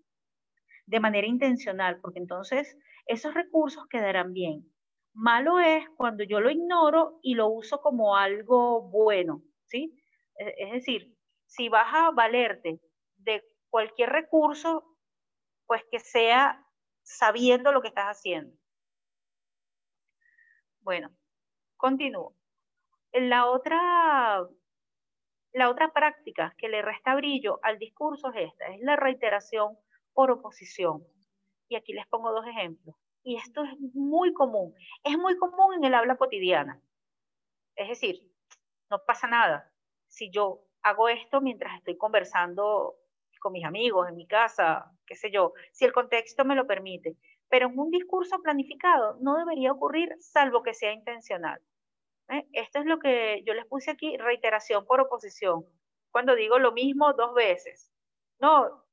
de 0.86 1.00
manera 1.00 1.26
intencional, 1.26 1.98
porque 2.00 2.18
entonces 2.18 2.76
esos 3.06 3.34
recursos 3.34 3.86
quedarán 3.88 4.32
bien. 4.32 4.70
Malo 5.14 5.60
es 5.60 5.88
cuando 5.90 6.24
yo 6.24 6.40
lo 6.40 6.50
ignoro 6.50 7.20
y 7.22 7.34
lo 7.34 7.46
uso 7.48 7.80
como 7.80 8.16
algo 8.16 8.82
bueno, 8.82 9.42
¿sí? 9.66 9.96
E, 10.36 10.54
es 10.58 10.72
decir, 10.72 11.16
si 11.46 11.68
vas 11.68 11.86
a 11.94 12.10
valerte 12.10 12.80
de 13.16 13.44
cualquier 13.70 14.10
recurso, 14.10 14.84
pues 15.66 15.82
que 15.90 16.00
sea 16.00 16.66
sabiendo 17.02 17.70
lo 17.70 17.80
que 17.80 17.88
estás 17.88 18.06
haciendo. 18.06 18.56
Bueno, 20.80 21.14
continúo. 21.76 22.34
La 23.12 23.46
otra, 23.46 24.44
la 25.52 25.70
otra 25.70 25.92
práctica 25.92 26.54
que 26.58 26.68
le 26.68 26.82
resta 26.82 27.14
brillo 27.14 27.60
al 27.62 27.78
discurso 27.78 28.32
es 28.32 28.50
esta, 28.50 28.66
es 28.66 28.80
la 28.80 28.96
reiteración 28.96 29.78
por 30.12 30.32
oposición. 30.32 31.06
Y 31.68 31.76
aquí 31.76 31.92
les 31.92 32.06
pongo 32.08 32.32
dos 32.32 32.46
ejemplos 32.48 32.96
y 33.24 33.36
esto 33.36 33.64
es 33.64 33.78
muy 33.94 34.32
común, 34.34 34.74
es 35.02 35.18
muy 35.18 35.36
común 35.36 35.74
en 35.74 35.84
el 35.84 35.94
habla 35.94 36.16
cotidiana. 36.16 36.80
Es 37.74 37.88
decir, 37.88 38.30
no 38.90 39.02
pasa 39.04 39.26
nada 39.26 39.72
si 40.08 40.30
yo 40.30 40.60
hago 40.82 41.08
esto 41.08 41.40
mientras 41.40 41.76
estoy 41.78 41.96
conversando 41.96 42.96
con 43.40 43.52
mis 43.52 43.64
amigos, 43.64 44.08
en 44.08 44.16
mi 44.16 44.26
casa, 44.26 44.90
qué 45.06 45.16
sé 45.16 45.30
yo, 45.30 45.52
si 45.72 45.84
el 45.84 45.92
contexto 45.92 46.44
me 46.44 46.54
lo 46.54 46.66
permite. 46.66 47.16
Pero 47.48 47.68
en 47.68 47.78
un 47.78 47.90
discurso 47.90 48.40
planificado 48.42 49.16
no 49.20 49.36
debería 49.36 49.72
ocurrir 49.72 50.14
salvo 50.20 50.62
que 50.62 50.74
sea 50.74 50.92
intencional. 50.92 51.60
¿eh? 52.28 52.46
Esto 52.52 52.78
es 52.78 52.86
lo 52.86 52.98
que 52.98 53.42
yo 53.44 53.54
les 53.54 53.66
puse 53.66 53.90
aquí, 53.90 54.16
reiteración 54.16 54.86
por 54.86 55.00
oposición. 55.00 55.66
Cuando 56.10 56.34
digo 56.34 56.58
lo 56.58 56.72
mismo 56.72 57.12
dos 57.12 57.34
veces. 57.34 57.90
No, 58.38 58.84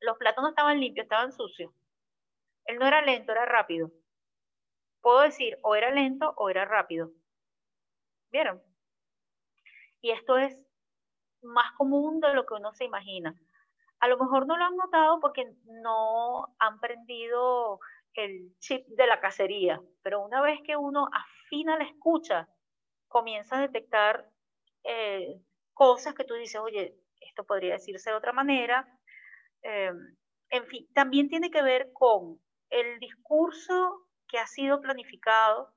los 0.00 0.16
platos 0.18 0.42
no 0.42 0.50
estaban 0.50 0.80
limpios, 0.80 1.04
estaban 1.04 1.32
sucios. 1.32 1.72
Él 2.68 2.78
no 2.78 2.86
era 2.86 3.00
lento, 3.00 3.32
era 3.32 3.46
rápido. 3.46 3.90
Puedo 5.00 5.22
decir 5.22 5.58
o 5.62 5.74
era 5.74 5.90
lento 5.90 6.34
o 6.36 6.50
era 6.50 6.66
rápido. 6.66 7.10
¿Vieron? 8.30 8.62
Y 10.02 10.10
esto 10.10 10.36
es 10.36 10.54
más 11.42 11.72
común 11.78 12.20
de 12.20 12.34
lo 12.34 12.44
que 12.44 12.54
uno 12.54 12.74
se 12.74 12.84
imagina. 12.84 13.34
A 14.00 14.08
lo 14.08 14.18
mejor 14.18 14.46
no 14.46 14.58
lo 14.58 14.64
han 14.64 14.76
notado 14.76 15.18
porque 15.18 15.50
no 15.64 16.54
han 16.58 16.78
prendido 16.78 17.80
el 18.12 18.54
chip 18.58 18.86
de 18.88 19.06
la 19.06 19.18
cacería, 19.18 19.80
pero 20.02 20.20
una 20.20 20.42
vez 20.42 20.60
que 20.62 20.76
uno 20.76 21.08
afina 21.10 21.78
la 21.78 21.84
escucha, 21.84 22.48
comienza 23.08 23.56
a 23.56 23.62
detectar 23.62 24.30
eh, 24.84 25.40
cosas 25.72 26.12
que 26.12 26.24
tú 26.24 26.34
dices, 26.34 26.60
oye, 26.60 26.94
esto 27.18 27.44
podría 27.44 27.74
decirse 27.74 28.10
de 28.10 28.16
otra 28.16 28.32
manera. 28.32 28.86
Eh, 29.62 29.90
en 30.50 30.66
fin, 30.66 30.86
también 30.92 31.30
tiene 31.30 31.50
que 31.50 31.62
ver 31.62 31.92
con 31.94 32.38
el 32.70 32.98
discurso 33.00 34.06
que 34.28 34.38
ha 34.38 34.46
sido 34.46 34.80
planificado 34.80 35.74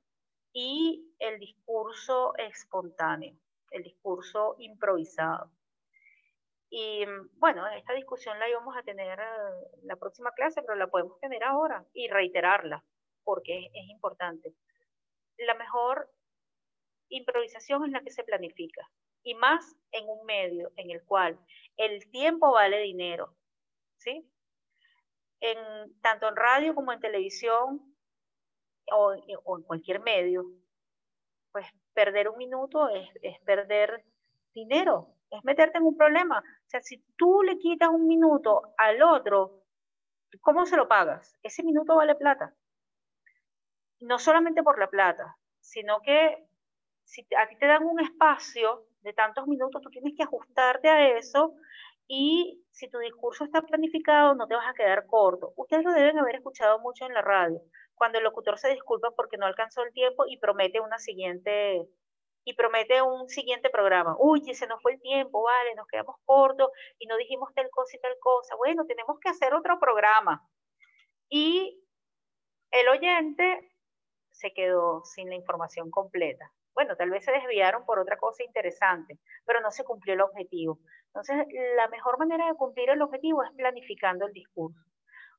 y 0.54 1.14
el 1.20 1.40
discurso 1.40 2.34
espontáneo, 2.38 3.36
el 3.72 3.84
discurso 3.84 4.56
improvisado. 4.60 5.52
Y 6.70 7.06
bueno, 7.34 7.68
esta 7.68 7.94
discusión 7.94 8.40
la 8.40 8.50
íbamos 8.50 8.78
a 8.78 8.84
tener 8.84 9.20
eh, 9.20 9.24
la 9.84 9.98
próxima 9.98 10.32
clase, 10.32 10.62
pero 10.62 10.76
la 10.76 10.88
podemos 10.88 11.20
tener 11.20 11.44
ahora 11.44 11.86
y 11.94 12.08
reiterarla, 12.08 12.84
porque 13.24 13.70
es 13.74 13.90
importante. 13.90 14.54
La 15.38 15.54
mejor 15.56 16.10
improvisación 17.10 17.86
es 17.86 17.92
la 17.92 18.02
que 18.02 18.12
se 18.12 18.24
planifica, 18.24 18.90
y 19.24 19.36
más 19.36 19.76
en 19.92 20.08
un 20.08 20.26
medio 20.26 20.72
en 20.78 20.92
el 20.92 21.04
cual 21.04 21.38
el 21.76 22.10
tiempo 22.10 22.52
vale 22.54 22.80
dinero, 22.80 23.36
¿sí? 23.98 24.31
En, 25.42 26.00
tanto 26.02 26.30
en 26.30 26.36
radio 26.36 26.74
como 26.74 26.94
en 26.94 27.00
televisión, 27.00 27.92
o, 28.94 29.14
en 29.14 29.64
cualquier 29.64 30.00
medio, 30.02 30.46
pues 31.52 31.66
perder 31.94 32.30
un 32.30 32.38
minuto 32.38 32.90
es, 32.90 33.10
perder 33.46 34.04
dinero, 34.54 35.16
es 35.30 35.44
meterte 35.44 35.78
en 35.78 35.86
un 35.86 35.98
problema. 35.98 36.40
O 36.40 36.70
sea, 36.70 36.82
si 36.82 37.04
tú 37.18 37.42
le 37.44 37.58
quitas 37.58 37.90
un 37.90 38.08
minuto 38.08 38.74
al 38.78 39.02
otro, 39.04 39.64
¿cómo 40.42 40.66
se 40.66 40.78
lo 40.78 40.88
pagas? 40.88 41.38
Ese 41.44 41.64
minuto 41.64 41.96
vale 41.96 42.16
plata. 42.16 42.54
No 44.00 44.20
solamente 44.20 44.64
por 44.64 44.80
la 44.80 44.90
plata, 44.90 45.38
sino 45.60 46.02
que 46.02 46.48
si 47.04 47.26
a 47.38 47.48
te 47.48 47.66
dan 47.66 47.84
un 47.84 48.00
espacio 48.00 48.88
de 49.02 49.14
tantos 49.14 49.48
minutos, 49.48 49.82
tú 49.82 49.90
tienes 49.90 50.14
que 50.16 50.24
ajustarte 50.24 50.90
a 50.90 51.18
eso 51.18 51.56
y 52.14 52.62
si 52.72 52.90
tu 52.90 52.98
discurso 53.00 53.46
está 53.46 53.62
planificado, 53.62 54.36
no 54.36 54.46
te 54.46 54.54
vas 54.54 54.68
a 54.68 54.74
quedar 54.74 55.06
corto. 55.08 55.54
Ustedes 55.56 55.86
lo 55.86 55.94
deben 55.94 56.20
haber 56.20 56.36
escuchado 56.36 56.78
mucho 56.80 57.06
en 57.06 57.14
la 57.14 57.22
radio, 57.22 57.62
cuando 57.96 58.18
el 58.18 58.26
locutor 58.26 58.60
se 58.60 58.68
disculpa 58.68 59.12
porque 59.16 59.38
no 59.38 59.46
alcanzó 59.46 59.82
el 59.84 59.94
tiempo 59.94 60.26
y 60.28 60.38
promete 60.38 60.82
una 60.82 61.00
siguiente 61.00 61.88
y 62.44 62.54
promete 62.54 63.02
un 63.02 63.30
siguiente 63.30 63.70
programa. 63.70 64.18
Uy, 64.20 64.42
se 64.54 64.68
nos 64.68 64.82
fue 64.82 64.96
el 64.96 65.00
tiempo, 65.00 65.42
vale, 65.44 65.74
nos 65.76 65.88
quedamos 65.88 66.18
cortos 66.26 66.70
y 67.00 67.08
no 67.08 67.16
dijimos 67.16 67.54
tal 67.56 67.70
cosa 67.70 67.96
y 67.96 68.02
tal 68.02 68.18
cosa. 68.20 68.58
Bueno, 68.58 68.86
tenemos 68.86 69.18
que 69.22 69.30
hacer 69.30 69.54
otro 69.54 69.80
programa. 69.80 70.46
Y 71.30 71.82
el 72.72 72.90
oyente 72.90 73.72
se 74.32 74.52
quedó 74.52 75.06
sin 75.06 75.30
la 75.30 75.36
información 75.36 75.90
completa. 75.90 76.52
Bueno, 76.74 76.96
tal 76.96 77.10
vez 77.10 77.26
se 77.26 77.32
desviaron 77.32 77.86
por 77.86 78.00
otra 78.00 78.18
cosa 78.18 78.44
interesante, 78.44 79.20
pero 79.46 79.62
no 79.62 79.72
se 79.72 79.84
cumplió 79.84 80.14
el 80.14 80.22
objetivo. 80.22 80.80
Entonces, 81.14 81.46
la 81.76 81.90
mejor 81.90 82.18
manera 82.18 82.48
de 82.48 82.56
cumplir 82.56 82.90
el 82.90 83.02
objetivo 83.02 83.44
es 83.44 83.52
planificando 83.52 84.26
el 84.26 84.34
discurso. 84.34 84.80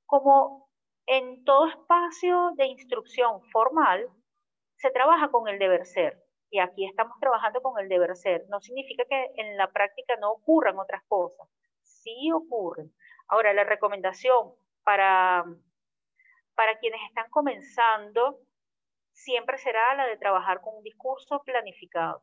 Como 0.04 0.68
en 1.06 1.44
todo 1.44 1.66
espacio 1.66 2.52
de 2.56 2.66
instrucción 2.66 3.40
formal, 3.50 4.06
se 4.76 4.90
trabaja 4.90 5.30
con 5.30 5.48
el 5.48 5.58
deber 5.58 5.86
ser. 5.86 6.22
Y 6.50 6.58
aquí 6.58 6.84
estamos 6.84 7.18
trabajando 7.20 7.62
con 7.62 7.80
el 7.80 7.88
deber 7.88 8.14
ser. 8.16 8.44
No 8.50 8.60
significa 8.60 9.04
que 9.08 9.30
en 9.36 9.56
la 9.56 9.72
práctica 9.72 10.16
no 10.16 10.32
ocurran 10.32 10.78
otras 10.78 11.02
cosas. 11.08 11.48
Sí 11.80 12.30
ocurren. 12.32 12.92
Ahora, 13.28 13.54
la 13.54 13.64
recomendación 13.64 14.52
para, 14.84 15.44
para 16.54 16.78
quienes 16.80 17.00
están 17.08 17.30
comenzando 17.30 18.40
siempre 19.12 19.56
será 19.56 19.94
la 19.94 20.06
de 20.06 20.18
trabajar 20.18 20.60
con 20.60 20.76
un 20.76 20.82
discurso 20.82 21.42
planificado. 21.44 22.22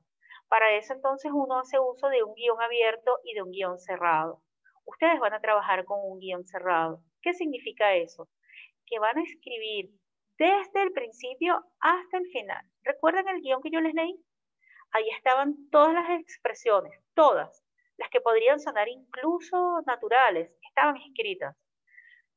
Para 0.49 0.75
eso 0.75 0.93
entonces 0.93 1.31
uno 1.33 1.59
hace 1.59 1.79
uso 1.79 2.09
de 2.09 2.23
un 2.23 2.33
guion 2.33 2.59
abierto 2.59 3.19
y 3.23 3.35
de 3.35 3.43
un 3.43 3.51
guion 3.51 3.77
cerrado. 3.77 4.41
Ustedes 4.83 5.19
van 5.19 5.33
a 5.33 5.39
trabajar 5.39 5.85
con 5.85 5.99
un 6.01 6.19
guion 6.19 6.43
cerrado. 6.43 7.03
¿Qué 7.21 7.33
significa 7.33 7.93
eso? 7.93 8.27
Que 8.87 8.97
van 8.97 9.19
a 9.19 9.23
escribir 9.23 9.91
desde 10.39 10.81
el 10.81 10.91
principio 10.91 11.63
hasta 11.79 12.17
el 12.17 12.25
final. 12.31 12.65
¿Recuerdan 12.81 13.27
el 13.27 13.41
guion 13.41 13.61
que 13.61 13.69
yo 13.69 13.79
les 13.79 13.93
leí? 13.93 14.19
Ahí 14.91 15.07
estaban 15.15 15.69
todas 15.69 15.93
las 15.93 16.19
expresiones, 16.19 16.99
todas, 17.13 17.63
las 17.97 18.09
que 18.09 18.21
podrían 18.21 18.59
sonar 18.59 18.87
incluso 18.87 19.81
naturales, 19.85 20.51
estaban 20.67 20.97
escritas. 20.97 21.55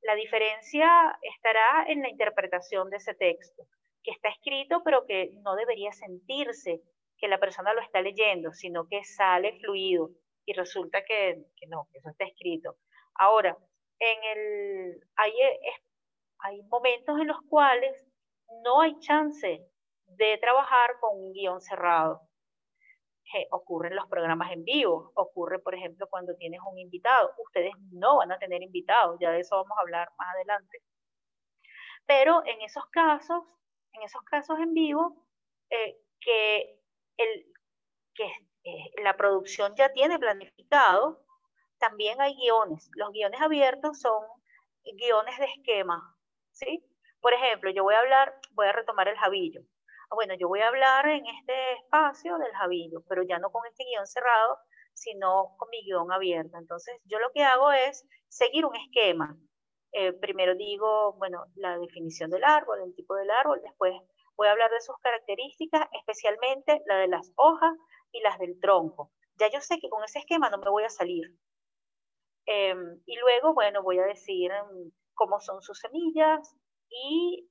La 0.03 0.15
diferencia 0.17 1.19
estará 1.23 1.87
en 1.87 2.03
la 2.03 2.11
interpretación 2.11 2.91
de 2.91 2.99
ese 2.99 3.15
texto 3.15 3.67
que 4.03 4.11
está 4.11 4.29
escrito, 4.29 4.83
pero 4.85 5.07
que 5.07 5.31
no 5.43 5.55
debería 5.55 5.93
sentirse 5.93 6.83
que 7.23 7.29
la 7.29 7.39
persona 7.39 7.73
lo 7.73 7.81
está 7.81 8.01
leyendo, 8.01 8.53
sino 8.53 8.89
que 8.89 9.05
sale 9.05 9.57
fluido 9.61 10.11
y 10.45 10.55
resulta 10.55 11.05
que, 11.05 11.45
no, 11.69 11.87
que 11.93 11.99
eso 11.99 12.11
está 12.11 12.25
escrito. 12.25 12.79
Ahora, 13.15 13.57
en 14.01 14.19
el, 14.25 15.01
hay, 15.15 15.33
hay 16.41 16.63
momentos 16.65 17.21
en 17.21 17.29
los 17.29 17.41
cuales 17.49 18.05
no 18.65 18.81
hay 18.81 18.99
chance 18.99 19.65
de 20.05 20.39
trabajar 20.39 20.99
con 21.01 21.17
un 21.17 21.33
guion 21.33 21.61
cerrado. 21.61 22.23
ocurren 23.53 23.95
los 23.95 24.09
programas 24.09 24.51
en 24.51 24.65
vivo, 24.65 25.13
ocurre, 25.15 25.61
por 25.61 25.77
ejemplo, 25.77 26.09
cuando 26.11 26.35
tienes 26.35 26.61
un 26.69 26.77
invitado. 26.77 27.31
Ustedes 27.39 27.73
no 27.93 28.17
van 28.17 28.33
a 28.33 28.39
tener 28.41 28.65
invitados, 28.65 29.17
ya 29.21 29.31
de 29.31 29.39
eso 29.39 29.55
vamos 29.59 29.79
a 29.79 29.83
hablar 29.83 30.09
más 30.19 30.35
adelante. 30.35 30.83
Pero 32.05 32.43
en 32.47 32.61
esos 32.63 32.85
casos, 32.87 33.45
en 33.93 34.03
esos 34.03 34.23
casos 34.25 34.59
en 34.59 34.75
vivo, 34.75 35.25
eh, 35.71 35.97
que, 36.21 36.82
el, 37.17 37.53
que 38.15 38.25
eh, 38.65 39.03
la 39.03 39.17
producción 39.17 39.75
ya 39.77 39.93
tiene 39.93 40.19
planificado, 40.19 41.25
también 41.79 42.21
hay 42.21 42.35
guiones. 42.37 42.91
Los 42.95 43.11
guiones 43.13 43.41
abiertos 43.41 44.01
son 44.01 44.23
guiones 44.85 45.39
de 45.39 45.47
esquema, 45.47 46.17
¿sí? 46.53 46.85
Por 47.21 47.33
ejemplo, 47.35 47.71
yo 47.71 47.83
voy 47.83 47.95
a 47.95 48.01
hablar, 48.01 48.35
voy 48.53 48.67
a 48.67 48.73
retomar 48.73 49.09
el 49.09 49.17
jabillo. 49.17 49.63
Ah, 50.11 50.15
bueno, 50.15 50.35
yo 50.35 50.49
voy 50.49 50.61
a 50.61 50.69
hablar 50.69 51.09
en 51.09 51.25
este 51.27 51.73
espacio 51.75 52.37
del 52.39 52.53
jabillo, 52.53 53.03
pero 53.09 53.23
ya 53.23 53.39
no 53.39 53.51
con 53.51 53.67
este 53.67 53.85
guion 53.85 54.07
cerrado, 54.07 54.59
sino 54.95 55.57
con 55.57 55.69
mi 55.71 55.83
guion 55.85 56.13
abierto. 56.13 56.59
Entonces, 56.59 57.01
yo 57.05 57.19
lo 57.19 57.31
que 57.33 57.43
hago 57.43 57.73
es 57.73 58.07
seguir 58.29 58.67
un 58.67 58.77
esquema. 58.77 59.37
Eh, 59.93 60.13
primero 60.13 60.55
digo, 60.55 61.15
bueno, 61.15 61.45
la 61.57 61.79
definición 61.79 62.31
del 62.31 62.45
árbol, 62.45 62.81
el 62.83 62.95
tipo 62.95 63.15
del 63.15 63.31
árbol, 63.31 63.61
después 63.63 63.95
voy 64.37 64.49
a 64.49 64.53
hablar 64.53 64.71
de 64.71 64.81
sus 64.81 64.97
características, 64.99 65.89
especialmente 65.93 66.83
la 66.87 66.97
de 66.97 67.09
las 67.09 67.33
hojas 67.37 67.73
y 68.13 68.21
las 68.21 68.39
del 68.39 68.59
tronco. 68.61 69.13
Ya 69.37 69.51
yo 69.51 69.61
sé 69.61 69.79
que 69.79 69.89
con 69.89 70.05
ese 70.05 70.21
esquema 70.21 70.51
no 70.51 70.59
me 70.59 70.71
voy 70.71 70.85
a 70.85 70.89
salir. 70.89 71.35
Em, 72.47 73.01
y 73.07 73.17
luego, 73.17 73.55
bueno, 73.55 73.83
voy 73.83 73.99
a 73.99 74.05
decir 74.05 74.51
em, 74.51 74.93
cómo 75.15 75.41
son 75.41 75.63
sus 75.63 75.79
semillas 75.79 76.57
y 76.89 77.49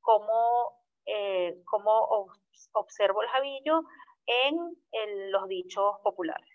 cómo, 0.00 0.82
eh, 1.06 1.60
cómo 1.66 2.26
observo 2.72 3.22
el 3.22 3.28
jabillo 3.28 3.82
en, 4.26 4.56
en 4.92 5.32
los 5.32 5.46
dichos 5.48 5.96
populares. 6.02 6.48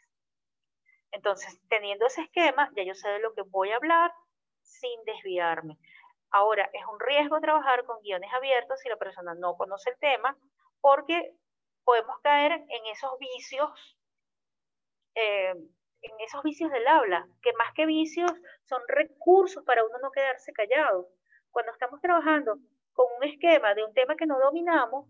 Entonces, 1.12 1.62
teniendo 1.70 2.06
ese 2.08 2.22
esquema, 2.22 2.72
ya 2.76 2.84
yo 2.84 2.94
sé 2.94 3.08
de 3.10 3.20
lo 3.20 3.34
que 3.34 3.44
voy 3.44 3.72
a 3.72 3.78
hablar 3.78 4.12
sin 4.62 5.04
desviarme. 5.06 5.78
Ahora, 6.36 6.70
es 6.74 6.86
un 6.92 7.00
riesgo 7.00 7.40
trabajar 7.40 7.86
con 7.86 8.02
guiones 8.02 8.30
abiertos 8.34 8.82
si 8.82 8.90
la 8.90 8.98
persona 8.98 9.34
no 9.36 9.56
conoce 9.56 9.92
el 9.92 9.98
tema, 10.00 10.38
porque 10.82 11.34
podemos 11.86 12.20
caer 12.24 12.52
en 12.52 12.86
esos 12.92 13.18
vicios, 13.18 13.98
eh, 15.16 15.52
en 16.02 16.20
esos 16.20 16.44
vicios 16.44 16.70
del 16.72 16.86
habla, 16.90 17.26
que 17.42 17.54
más 17.54 17.72
que 17.74 17.86
vicios 17.86 18.30
son 18.66 18.82
recursos 18.90 19.64
para 19.64 19.86
uno 19.86 19.98
no 20.00 20.12
quedarse 20.12 20.52
callado. 20.52 21.08
Cuando 21.52 21.72
estamos 21.72 22.02
trabajando 22.02 22.58
con 22.92 23.06
un 23.18 23.24
esquema 23.24 23.74
de 23.74 23.86
un 23.86 23.94
tema 23.94 24.18
que 24.18 24.26
no 24.26 24.38
dominamos, 24.38 25.08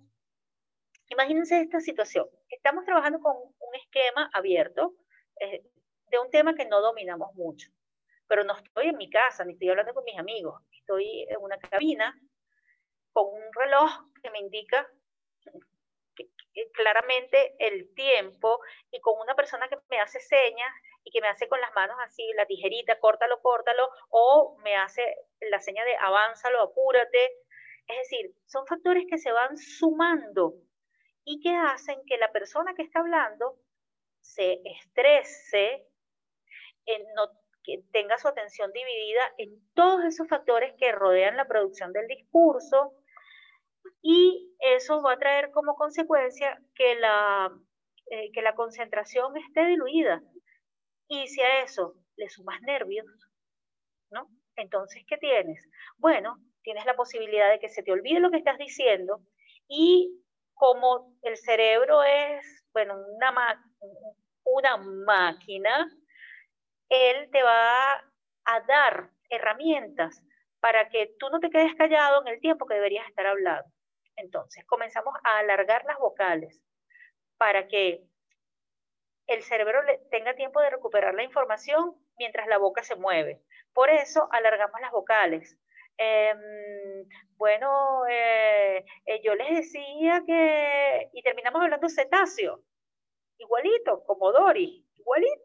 imagínense 1.09 1.59
esta 1.59 1.79
situación. 1.79 2.27
Estamos 2.49 2.85
trabajando 2.85 3.19
con 3.19 3.35
un 3.35 3.75
esquema 3.75 4.29
abierto 4.31 4.93
eh, 5.39 5.63
de 6.11 6.19
un 6.19 6.29
tema 6.29 6.53
que 6.53 6.67
no 6.67 6.81
dominamos 6.81 7.33
mucho 7.33 7.74
pero 8.27 8.43
no 8.43 8.55
estoy 8.55 8.89
en 8.89 8.97
mi 8.97 9.09
casa, 9.09 9.43
ni 9.45 9.53
estoy 9.53 9.69
hablando 9.69 9.93
con 9.93 10.03
mis 10.03 10.17
amigos, 10.17 10.61
estoy 10.71 11.23
en 11.29 11.37
una 11.41 11.57
cabina 11.57 12.13
con 13.11 13.27
un 13.27 13.53
reloj 13.53 13.91
que 14.21 14.29
me 14.29 14.39
indica 14.39 14.87
claramente 16.73 17.55
el 17.59 17.93
tiempo 17.93 18.59
y 18.91 18.99
con 19.01 19.19
una 19.19 19.35
persona 19.35 19.67
que 19.67 19.77
me 19.89 19.99
hace 19.99 20.19
señas 20.19 20.71
y 21.03 21.11
que 21.11 21.21
me 21.21 21.27
hace 21.27 21.47
con 21.47 21.59
las 21.61 21.73
manos 21.73 21.97
así 22.03 22.25
la 22.35 22.45
tijerita, 22.45 22.99
córtalo, 22.99 23.41
córtalo, 23.41 23.89
o 24.09 24.57
me 24.63 24.75
hace 24.75 25.03
la 25.51 25.59
seña 25.59 25.83
de 25.85 25.95
avánzalo, 25.97 26.61
apúrate. 26.61 27.25
Es 27.87 27.97
decir, 27.97 28.33
son 28.45 28.65
factores 28.65 29.05
que 29.09 29.17
se 29.17 29.31
van 29.31 29.57
sumando 29.57 30.55
y 31.23 31.41
que 31.41 31.55
hacen 31.55 32.01
que 32.07 32.17
la 32.17 32.31
persona 32.31 32.73
que 32.73 32.83
está 32.83 32.99
hablando 32.99 33.59
se 34.21 34.61
estrese, 34.65 35.87
no 37.15 37.29
que 37.65 37.83
tenga 37.91 38.17
su 38.17 38.27
atención 38.27 38.71
dividida 38.71 39.21
en 39.37 39.49
todos 39.73 40.03
esos 40.05 40.27
factores 40.27 40.73
que 40.77 40.91
rodean 40.91 41.37
la 41.37 41.47
producción 41.47 41.91
del 41.93 42.07
discurso 42.07 42.93
y 44.01 44.55
eso 44.59 45.01
va 45.01 45.13
a 45.13 45.19
traer 45.19 45.51
como 45.51 45.75
consecuencia 45.75 46.61
que 46.75 46.95
la, 46.95 47.51
eh, 48.11 48.31
que 48.31 48.41
la 48.41 48.55
concentración 48.55 49.35
esté 49.37 49.65
diluida. 49.65 50.21
Y 51.07 51.27
si 51.27 51.41
a 51.41 51.63
eso 51.63 51.95
le 52.15 52.29
sumas 52.29 52.61
nervios, 52.61 53.05
¿no? 54.11 54.29
Entonces, 54.55 55.03
¿qué 55.07 55.17
tienes? 55.17 55.67
Bueno, 55.97 56.37
tienes 56.63 56.85
la 56.85 56.95
posibilidad 56.95 57.49
de 57.49 57.59
que 57.59 57.69
se 57.69 57.83
te 57.83 57.91
olvide 57.91 58.19
lo 58.19 58.31
que 58.31 58.37
estás 58.37 58.57
diciendo 58.57 59.21
y 59.67 60.23
como 60.53 61.13
el 61.21 61.37
cerebro 61.37 62.03
es, 62.03 62.63
bueno, 62.73 62.95
una, 62.95 63.63
una 64.43 64.77
máquina, 64.77 65.91
él 66.89 67.29
te 67.31 67.43
va 67.43 67.93
a 68.45 68.61
dar 68.67 69.09
herramientas 69.29 70.23
para 70.59 70.89
que 70.89 71.15
tú 71.19 71.29
no 71.29 71.39
te 71.39 71.49
quedes 71.49 71.75
callado 71.75 72.21
en 72.21 72.27
el 72.33 72.39
tiempo 72.39 72.65
que 72.65 72.75
deberías 72.75 73.07
estar 73.07 73.27
hablando. 73.27 73.69
Entonces, 74.15 74.65
comenzamos 74.65 75.13
a 75.23 75.39
alargar 75.39 75.83
las 75.85 75.99
vocales 75.99 76.61
para 77.37 77.67
que 77.67 78.03
el 79.27 79.43
cerebro 79.43 79.81
tenga 80.11 80.35
tiempo 80.35 80.61
de 80.61 80.69
recuperar 80.69 81.13
la 81.13 81.23
información 81.23 81.95
mientras 82.17 82.47
la 82.47 82.57
boca 82.57 82.83
se 82.83 82.95
mueve. 82.95 83.41
Por 83.73 83.89
eso 83.89 84.27
alargamos 84.31 84.79
las 84.81 84.91
vocales. 84.91 85.57
Em, 85.97 87.07
bueno, 87.37 88.05
eh, 88.07 88.85
eh, 89.05 89.21
yo 89.23 89.35
les 89.35 89.55
decía 89.57 90.23
que, 90.25 91.09
y 91.13 91.21
terminamos 91.23 91.61
hablando 91.61 91.89
cetáceo, 91.89 92.61
igualito, 93.37 94.03
como 94.05 94.31
Dory, 94.31 94.85
igualito. 94.97 95.44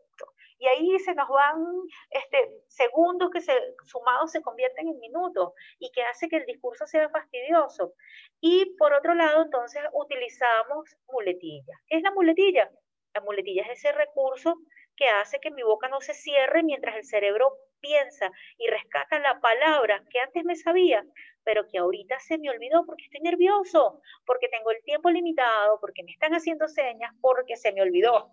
Y 0.60 0.66
ahí 0.66 0.98
se 0.98 1.14
nos 1.14 1.26
van 1.28 1.64
este, 2.10 2.50
segundos 2.68 3.30
que 3.30 3.40
se, 3.40 3.52
sumados 3.86 4.30
se 4.30 4.42
convierten 4.42 4.88
en 4.88 5.00
minutos 5.00 5.54
y 5.78 5.90
que 5.90 6.02
hace 6.02 6.28
que 6.28 6.36
el 6.36 6.44
discurso 6.44 6.86
sea 6.86 7.08
fastidioso. 7.08 7.94
Y 8.40 8.76
por 8.76 8.92
otro 8.92 9.14
lado, 9.14 9.42
entonces 9.42 9.82
utilizamos 9.94 10.96
muletillas. 11.10 11.80
¿Qué 11.86 11.96
es 11.96 12.02
la 12.02 12.10
muletilla? 12.10 12.70
La 13.14 13.22
muletilla 13.22 13.62
es 13.62 13.78
ese 13.78 13.92
recurso 13.92 14.54
que 14.96 15.08
hace 15.08 15.40
que 15.40 15.50
mi 15.50 15.62
boca 15.62 15.88
no 15.88 16.02
se 16.02 16.12
cierre 16.12 16.62
mientras 16.62 16.94
el 16.94 17.04
cerebro 17.04 17.56
piensa 17.80 18.30
y 18.58 18.68
rescata 18.68 19.18
la 19.18 19.40
palabra 19.40 20.04
que 20.10 20.20
antes 20.20 20.44
me 20.44 20.56
sabía, 20.56 21.02
pero 21.42 21.66
que 21.66 21.78
ahorita 21.78 22.18
se 22.20 22.36
me 22.36 22.50
olvidó 22.50 22.84
porque 22.84 23.04
estoy 23.04 23.20
nervioso, 23.20 24.02
porque 24.26 24.48
tengo 24.48 24.70
el 24.70 24.82
tiempo 24.82 25.10
limitado, 25.10 25.80
porque 25.80 26.02
me 26.04 26.12
están 26.12 26.34
haciendo 26.34 26.68
señas, 26.68 27.14
porque 27.22 27.56
se 27.56 27.72
me 27.72 27.80
olvidó. 27.80 28.30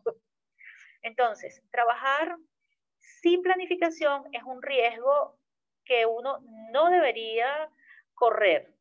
Entonces, 1.01 1.61
trabajar 1.71 2.37
sin 2.99 3.41
planificación 3.41 4.23
es 4.33 4.43
un 4.43 4.61
riesgo 4.61 5.37
que 5.85 6.05
uno 6.05 6.39
no 6.71 6.89
debería 6.89 7.69
correr. 8.13 8.73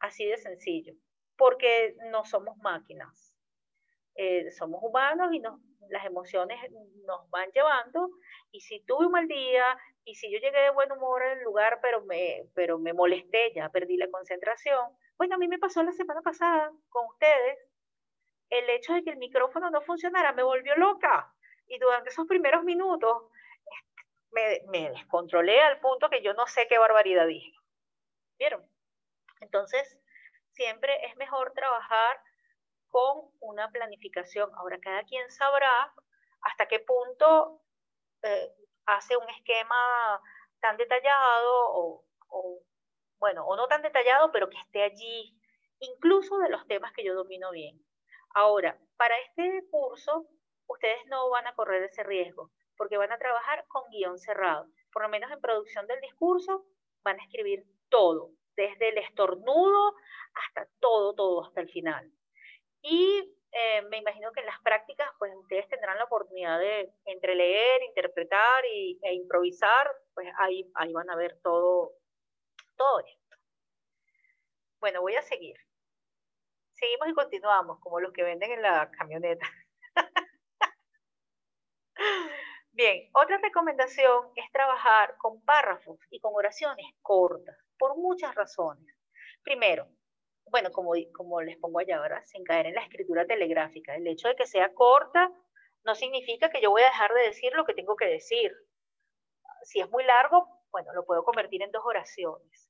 Así 0.00 0.26
de 0.26 0.36
sencillo, 0.36 0.94
porque 1.36 1.96
no 2.10 2.24
somos 2.24 2.56
máquinas. 2.58 3.36
Eh, 4.16 4.50
somos 4.52 4.82
humanos 4.82 5.32
y 5.32 5.42
las 5.90 6.04
emociones 6.04 6.58
nos 7.04 7.28
van 7.30 7.50
llevando 7.52 8.10
y 8.52 8.60
si 8.60 8.80
tuve 8.80 9.06
un 9.06 9.12
mal 9.12 9.26
día 9.26 9.64
y 10.04 10.14
si 10.14 10.30
yo 10.30 10.38
llegué 10.38 10.60
de 10.60 10.70
buen 10.70 10.92
humor 10.92 11.22
al 11.22 11.42
lugar 11.42 11.80
pero 11.82 12.04
me, 12.04 12.46
pero 12.54 12.78
me 12.78 12.92
molesté, 12.92 13.52
ya 13.54 13.68
perdí 13.70 13.96
la 13.96 14.08
concentración, 14.10 14.96
bueno, 15.16 15.34
a 15.34 15.38
mí 15.38 15.48
me 15.48 15.58
pasó 15.58 15.82
la 15.82 15.92
semana 15.92 16.22
pasada 16.22 16.70
con 16.88 17.06
ustedes, 17.06 17.58
el 18.58 18.70
hecho 18.70 18.94
de 18.94 19.02
que 19.02 19.10
el 19.10 19.16
micrófono 19.16 19.70
no 19.70 19.80
funcionara 19.82 20.32
me 20.32 20.42
volvió 20.42 20.76
loca 20.76 21.32
y 21.66 21.78
durante 21.78 22.10
esos 22.10 22.26
primeros 22.26 22.64
minutos 22.64 23.24
me, 24.30 24.62
me 24.68 24.90
descontrolé 24.90 25.60
al 25.60 25.80
punto 25.80 26.10
que 26.10 26.22
yo 26.22 26.34
no 26.34 26.46
sé 26.46 26.66
qué 26.68 26.78
barbaridad 26.78 27.26
dije. 27.26 27.52
¿Vieron? 28.38 28.68
Entonces, 29.40 29.98
siempre 30.52 31.06
es 31.06 31.16
mejor 31.16 31.52
trabajar 31.52 32.20
con 32.88 33.30
una 33.40 33.70
planificación. 33.70 34.50
Ahora, 34.54 34.78
cada 34.80 35.02
quien 35.04 35.30
sabrá 35.30 35.92
hasta 36.42 36.66
qué 36.66 36.80
punto 36.80 37.60
eh, 38.22 38.54
hace 38.86 39.16
un 39.16 39.28
esquema 39.30 40.20
tan 40.60 40.76
detallado 40.76 42.04
o, 42.28 42.62
bueno, 43.18 43.44
o 43.46 43.56
no 43.56 43.66
tan 43.68 43.82
detallado, 43.82 44.30
pero 44.32 44.48
que 44.48 44.58
esté 44.58 44.82
allí, 44.82 45.38
incluso 45.80 46.38
de 46.38 46.50
los 46.50 46.66
temas 46.66 46.92
que 46.92 47.04
yo 47.04 47.14
domino 47.14 47.50
bien. 47.50 47.84
Ahora, 48.34 48.76
para 48.96 49.14
este 49.20 49.64
curso, 49.70 50.26
ustedes 50.66 51.06
no 51.06 51.30
van 51.30 51.46
a 51.46 51.54
correr 51.54 51.84
ese 51.84 52.02
riesgo, 52.02 52.50
porque 52.76 52.96
van 52.96 53.12
a 53.12 53.18
trabajar 53.18 53.64
con 53.68 53.88
guion 53.90 54.18
cerrado. 54.18 54.66
Por 54.92 55.02
lo 55.02 55.08
menos 55.08 55.30
en 55.30 55.40
producción 55.40 55.86
del 55.86 56.00
discurso, 56.00 56.66
van 57.04 57.20
a 57.20 57.24
escribir 57.24 57.64
todo, 57.88 58.30
desde 58.56 58.88
el 58.88 58.98
estornudo 58.98 59.94
hasta 60.34 60.68
todo, 60.80 61.14
todo, 61.14 61.44
hasta 61.44 61.60
el 61.60 61.68
final. 61.68 62.10
Y 62.82 63.32
eh, 63.52 63.82
me 63.82 63.98
imagino 63.98 64.32
que 64.32 64.40
en 64.40 64.46
las 64.46 64.60
prácticas, 64.62 65.08
pues 65.18 65.32
ustedes 65.36 65.68
tendrán 65.68 65.96
la 65.96 66.04
oportunidad 66.04 66.58
de 66.58 66.92
entre 67.04 67.36
leer, 67.36 67.82
interpretar 67.84 68.64
y, 68.66 68.98
e 69.00 69.14
improvisar, 69.14 69.88
pues 70.12 70.28
ahí, 70.38 70.68
ahí 70.74 70.92
van 70.92 71.08
a 71.08 71.16
ver 71.16 71.38
todo, 71.40 71.92
todo 72.76 72.98
esto. 72.98 73.36
Bueno, 74.80 75.02
voy 75.02 75.14
a 75.14 75.22
seguir. 75.22 75.56
Seguimos 76.74 77.08
y 77.08 77.14
continuamos, 77.14 77.78
como 77.80 78.00
los 78.00 78.12
que 78.12 78.24
venden 78.24 78.52
en 78.52 78.62
la 78.62 78.90
camioneta. 78.90 79.46
Bien, 82.72 83.08
otra 83.14 83.38
recomendación 83.38 84.30
es 84.34 84.50
trabajar 84.50 85.16
con 85.18 85.40
párrafos 85.44 86.00
y 86.10 86.18
con 86.18 86.34
oraciones 86.34 86.86
cortas, 87.02 87.56
por 87.78 87.96
muchas 87.96 88.34
razones. 88.34 88.92
Primero, 89.42 89.88
bueno, 90.46 90.72
como, 90.72 90.92
como 91.12 91.40
les 91.40 91.56
pongo 91.58 91.78
allá, 91.78 92.00
¿verdad? 92.00 92.24
Sin 92.24 92.42
caer 92.42 92.66
en 92.66 92.74
la 92.74 92.82
escritura 92.82 93.24
telegráfica. 93.26 93.94
El 93.94 94.08
hecho 94.08 94.26
de 94.28 94.34
que 94.34 94.46
sea 94.46 94.74
corta 94.74 95.32
no 95.84 95.94
significa 95.94 96.50
que 96.50 96.60
yo 96.60 96.70
voy 96.70 96.82
a 96.82 96.86
dejar 96.86 97.14
de 97.14 97.22
decir 97.22 97.52
lo 97.54 97.64
que 97.64 97.74
tengo 97.74 97.94
que 97.94 98.06
decir. 98.06 98.52
Si 99.62 99.80
es 99.80 99.88
muy 99.90 100.02
largo, 100.04 100.48
bueno, 100.72 100.92
lo 100.92 101.04
puedo 101.04 101.22
convertir 101.22 101.62
en 101.62 101.70
dos 101.70 101.84
oraciones. 101.84 102.68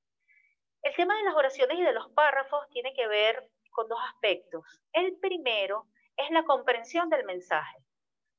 El 0.83 0.95
tema 0.95 1.17
de 1.17 1.25
las 1.25 1.35
oraciones 1.35 1.79
y 1.79 1.83
de 1.83 1.93
los 1.93 2.11
párrafos 2.11 2.69
tiene 2.71 2.93
que 2.93 3.07
ver 3.07 3.51
con 3.75 3.89
dos 3.89 3.99
aspectos. 4.15 4.65
El 4.93 5.19
primero 5.19 5.89
es 6.17 6.31
la 6.31 6.45
comprensión 6.45 7.11
del 7.11 7.25
mensaje. 7.25 7.77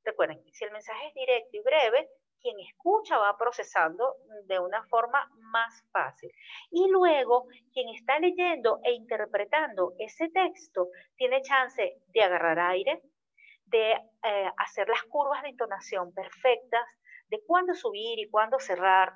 Recuerden, 0.03 0.41
si 0.51 0.63
el 0.63 0.71
mensaje 0.71 1.07
es 1.07 1.13
directo 1.13 1.57
y 1.57 1.61
breve, 1.61 2.09
quien 2.41 2.59
escucha 2.59 3.17
va 3.17 3.37
procesando 3.37 4.15
de 4.45 4.59
una 4.59 4.83
forma 4.85 5.27
más 5.51 5.83
fácil. 5.91 6.31
Y 6.69 6.87
luego, 6.89 7.47
quien 7.73 7.89
está 7.89 8.19
leyendo 8.19 8.79
e 8.83 8.93
interpretando 8.93 9.93
ese 9.97 10.29
texto 10.29 10.89
tiene 11.15 11.41
chance 11.41 12.01
de 12.07 12.21
agarrar 12.21 12.59
aire, 12.59 13.01
de 13.65 13.91
eh, 13.91 14.51
hacer 14.57 14.87
las 14.87 15.03
curvas 15.03 15.41
de 15.41 15.49
entonación 15.49 16.13
perfectas, 16.13 16.85
de 17.29 17.43
cuándo 17.45 17.73
subir 17.73 18.19
y 18.19 18.29
cuándo 18.29 18.59
cerrar. 18.59 19.13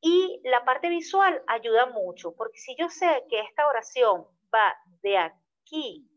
Y 0.00 0.40
la 0.44 0.64
parte 0.64 0.88
visual 0.88 1.42
ayuda 1.46 1.86
mucho, 1.86 2.34
porque 2.36 2.58
si 2.58 2.76
yo 2.76 2.88
sé 2.88 3.24
que 3.30 3.40
esta 3.40 3.66
oración 3.68 4.26
va 4.52 4.76
de 5.02 5.18
aquí 5.18 6.08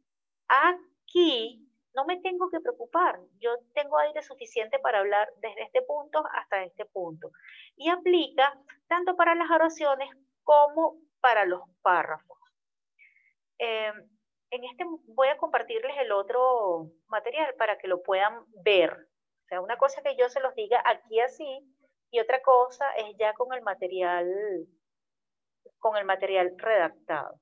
aquí, 0.52 1.68
no 1.94 2.06
me 2.06 2.20
tengo 2.22 2.50
que 2.50 2.60
preocupar. 2.60 3.20
Yo 3.40 3.52
tengo 3.74 3.98
aire 3.98 4.22
suficiente 4.22 4.80
para 4.80 5.00
hablar 5.00 5.30
desde 5.38 5.64
este 5.64 5.82
punto 5.82 6.24
hasta 6.34 6.64
este 6.64 6.86
punto. 6.86 7.32
Y 7.76 7.90
aplica 7.90 8.58
tanto 8.88 9.16
para 9.16 9.36
las 9.36 9.50
oraciones 9.50 10.10
como 10.44 10.98
para 11.20 11.46
los 11.46 11.62
párrafos. 11.82 12.38
Em, 13.58 14.10
en 14.52 14.64
este 14.66 14.84
voy 15.08 15.28
a 15.28 15.38
compartirles 15.38 15.96
el 16.00 16.12
otro 16.12 16.90
material 17.08 17.54
para 17.56 17.78
que 17.78 17.88
lo 17.88 18.02
puedan 18.02 18.46
ver. 18.64 18.92
O 18.92 19.48
sea, 19.48 19.62
una 19.62 19.78
cosa 19.78 20.02
que 20.02 20.16
yo 20.18 20.30
se 20.30 20.40
los 20.40 20.56
diga 20.56 20.82
aquí 20.86 21.20
así 21.20 21.60
y 22.10 22.20
otra 22.20 22.42
cosa 22.42 22.86
es 22.98 23.16
ya 23.18 23.34
con 23.34 23.54
el 23.54 23.62
material 23.62 24.28
con 25.80 25.98
el 25.98 26.06
material 26.06 26.54
redactado. 26.58 27.40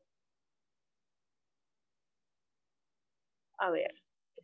A 3.60 3.70
ver 3.70 3.94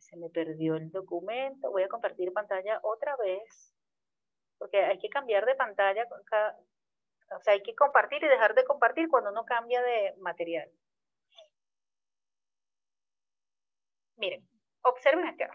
se 0.00 0.16
me 0.16 0.30
perdió 0.30 0.76
el 0.76 0.90
documento. 0.90 1.70
Voy 1.70 1.82
a 1.82 1.88
compartir 1.88 2.32
pantalla 2.32 2.80
otra 2.82 3.16
vez, 3.16 3.74
porque 4.58 4.78
hay 4.84 4.98
que 4.98 5.08
cambiar 5.08 5.44
de 5.46 5.54
pantalla. 5.54 6.06
o 7.30 7.40
sea, 7.40 7.54
hay 7.54 7.62
que 7.62 7.74
compartir 7.74 8.22
y 8.24 8.28
dejar 8.28 8.54
de 8.54 8.64
compartir 8.64 9.08
cuando 9.08 9.30
uno 9.30 9.44
cambia 9.44 9.82
de 9.82 10.14
material. 10.18 10.70
Miren, 14.16 14.42
observen 14.82 15.26
acá. 15.26 15.50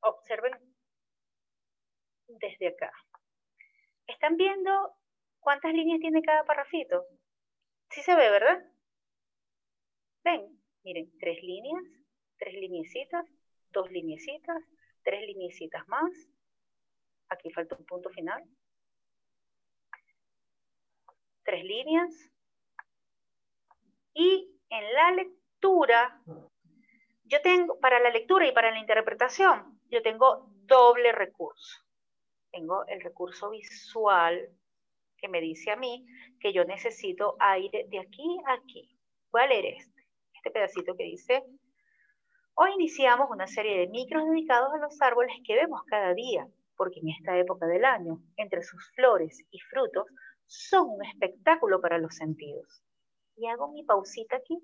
Observen 0.00 0.52
desde 2.28 2.68
acá. 2.68 2.92
¿Están 4.06 4.36
viendo 4.36 4.94
cuántas 5.40 5.72
líneas 5.72 6.00
tiene 6.00 6.22
cada 6.22 6.44
parrafito? 6.44 7.04
Sí 7.90 8.02
se 8.02 8.14
ve, 8.14 8.30
¿verdad? 8.30 8.71
Ven, 10.24 10.60
miren, 10.84 11.10
tres 11.18 11.42
líneas, 11.42 11.82
tres 12.38 12.54
lineecitas, 12.54 13.26
dos 13.70 13.90
lineecitas, 13.90 14.62
tres 15.02 15.26
lineecitas 15.26 15.86
más. 15.88 16.12
Aquí 17.28 17.50
falta 17.50 17.76
un 17.76 17.84
punto 17.86 18.10
final. 18.10 18.44
Tres 21.44 21.64
líneas. 21.64 22.30
Y 24.14 24.48
en 24.68 24.94
la 24.94 25.10
lectura, 25.12 26.22
yo 27.24 27.40
tengo, 27.42 27.80
para 27.80 27.98
la 27.98 28.10
lectura 28.10 28.46
y 28.46 28.52
para 28.52 28.70
la 28.70 28.78
interpretación, 28.78 29.80
yo 29.90 30.02
tengo 30.02 30.46
doble 30.66 31.12
recurso. 31.12 31.82
Tengo 32.50 32.86
el 32.86 33.00
recurso 33.00 33.50
visual 33.50 34.50
que 35.16 35.28
me 35.28 35.40
dice 35.40 35.70
a 35.70 35.76
mí 35.76 36.06
que 36.40 36.52
yo 36.52 36.64
necesito 36.64 37.36
aire 37.40 37.86
de 37.88 38.00
aquí 38.00 38.38
a 38.46 38.54
aquí. 38.54 38.88
Voy 39.30 39.42
a 39.42 39.46
este 40.42 40.50
pedacito 40.50 40.96
que 40.96 41.04
dice, 41.04 41.44
hoy 42.54 42.72
iniciamos 42.74 43.30
una 43.30 43.46
serie 43.46 43.78
de 43.78 43.86
micros 43.86 44.28
dedicados 44.28 44.74
a 44.74 44.78
los 44.78 45.00
árboles 45.00 45.36
que 45.46 45.54
vemos 45.54 45.82
cada 45.86 46.14
día, 46.14 46.48
porque 46.76 46.98
en 46.98 47.10
esta 47.10 47.38
época 47.38 47.66
del 47.66 47.84
año, 47.84 48.18
entre 48.36 48.62
sus 48.64 48.90
flores 48.96 49.38
y 49.52 49.60
frutos, 49.60 50.06
son 50.46 50.88
un 50.88 51.04
espectáculo 51.04 51.80
para 51.80 51.98
los 51.98 52.16
sentidos. 52.16 52.82
Y 53.36 53.46
hago 53.46 53.70
mi 53.70 53.84
pausita 53.84 54.34
aquí 54.36 54.58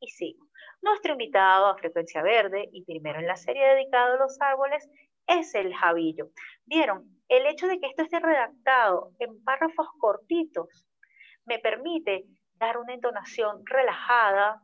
y 0.00 0.08
sigo. 0.08 0.44
Nuestro 0.82 1.12
invitado 1.12 1.66
a 1.66 1.78
Frecuencia 1.78 2.22
Verde 2.22 2.68
y 2.70 2.84
primero 2.84 3.18
en 3.18 3.26
la 3.26 3.36
serie 3.36 3.66
dedicada 3.68 4.14
a 4.14 4.18
los 4.18 4.38
árboles 4.38 4.86
es 5.26 5.54
el 5.54 5.72
jabillo. 5.74 6.28
¿Vieron? 6.66 7.22
El 7.28 7.46
hecho 7.46 7.68
de 7.68 7.80
que 7.80 7.86
esto 7.86 8.02
esté 8.02 8.20
redactado 8.20 9.12
en 9.18 9.42
párrafos 9.42 9.88
cortitos 9.98 10.86
me 11.46 11.58
permite 11.58 12.26
dar 12.56 12.76
una 12.76 12.92
entonación 12.92 13.64
relajada, 13.64 14.62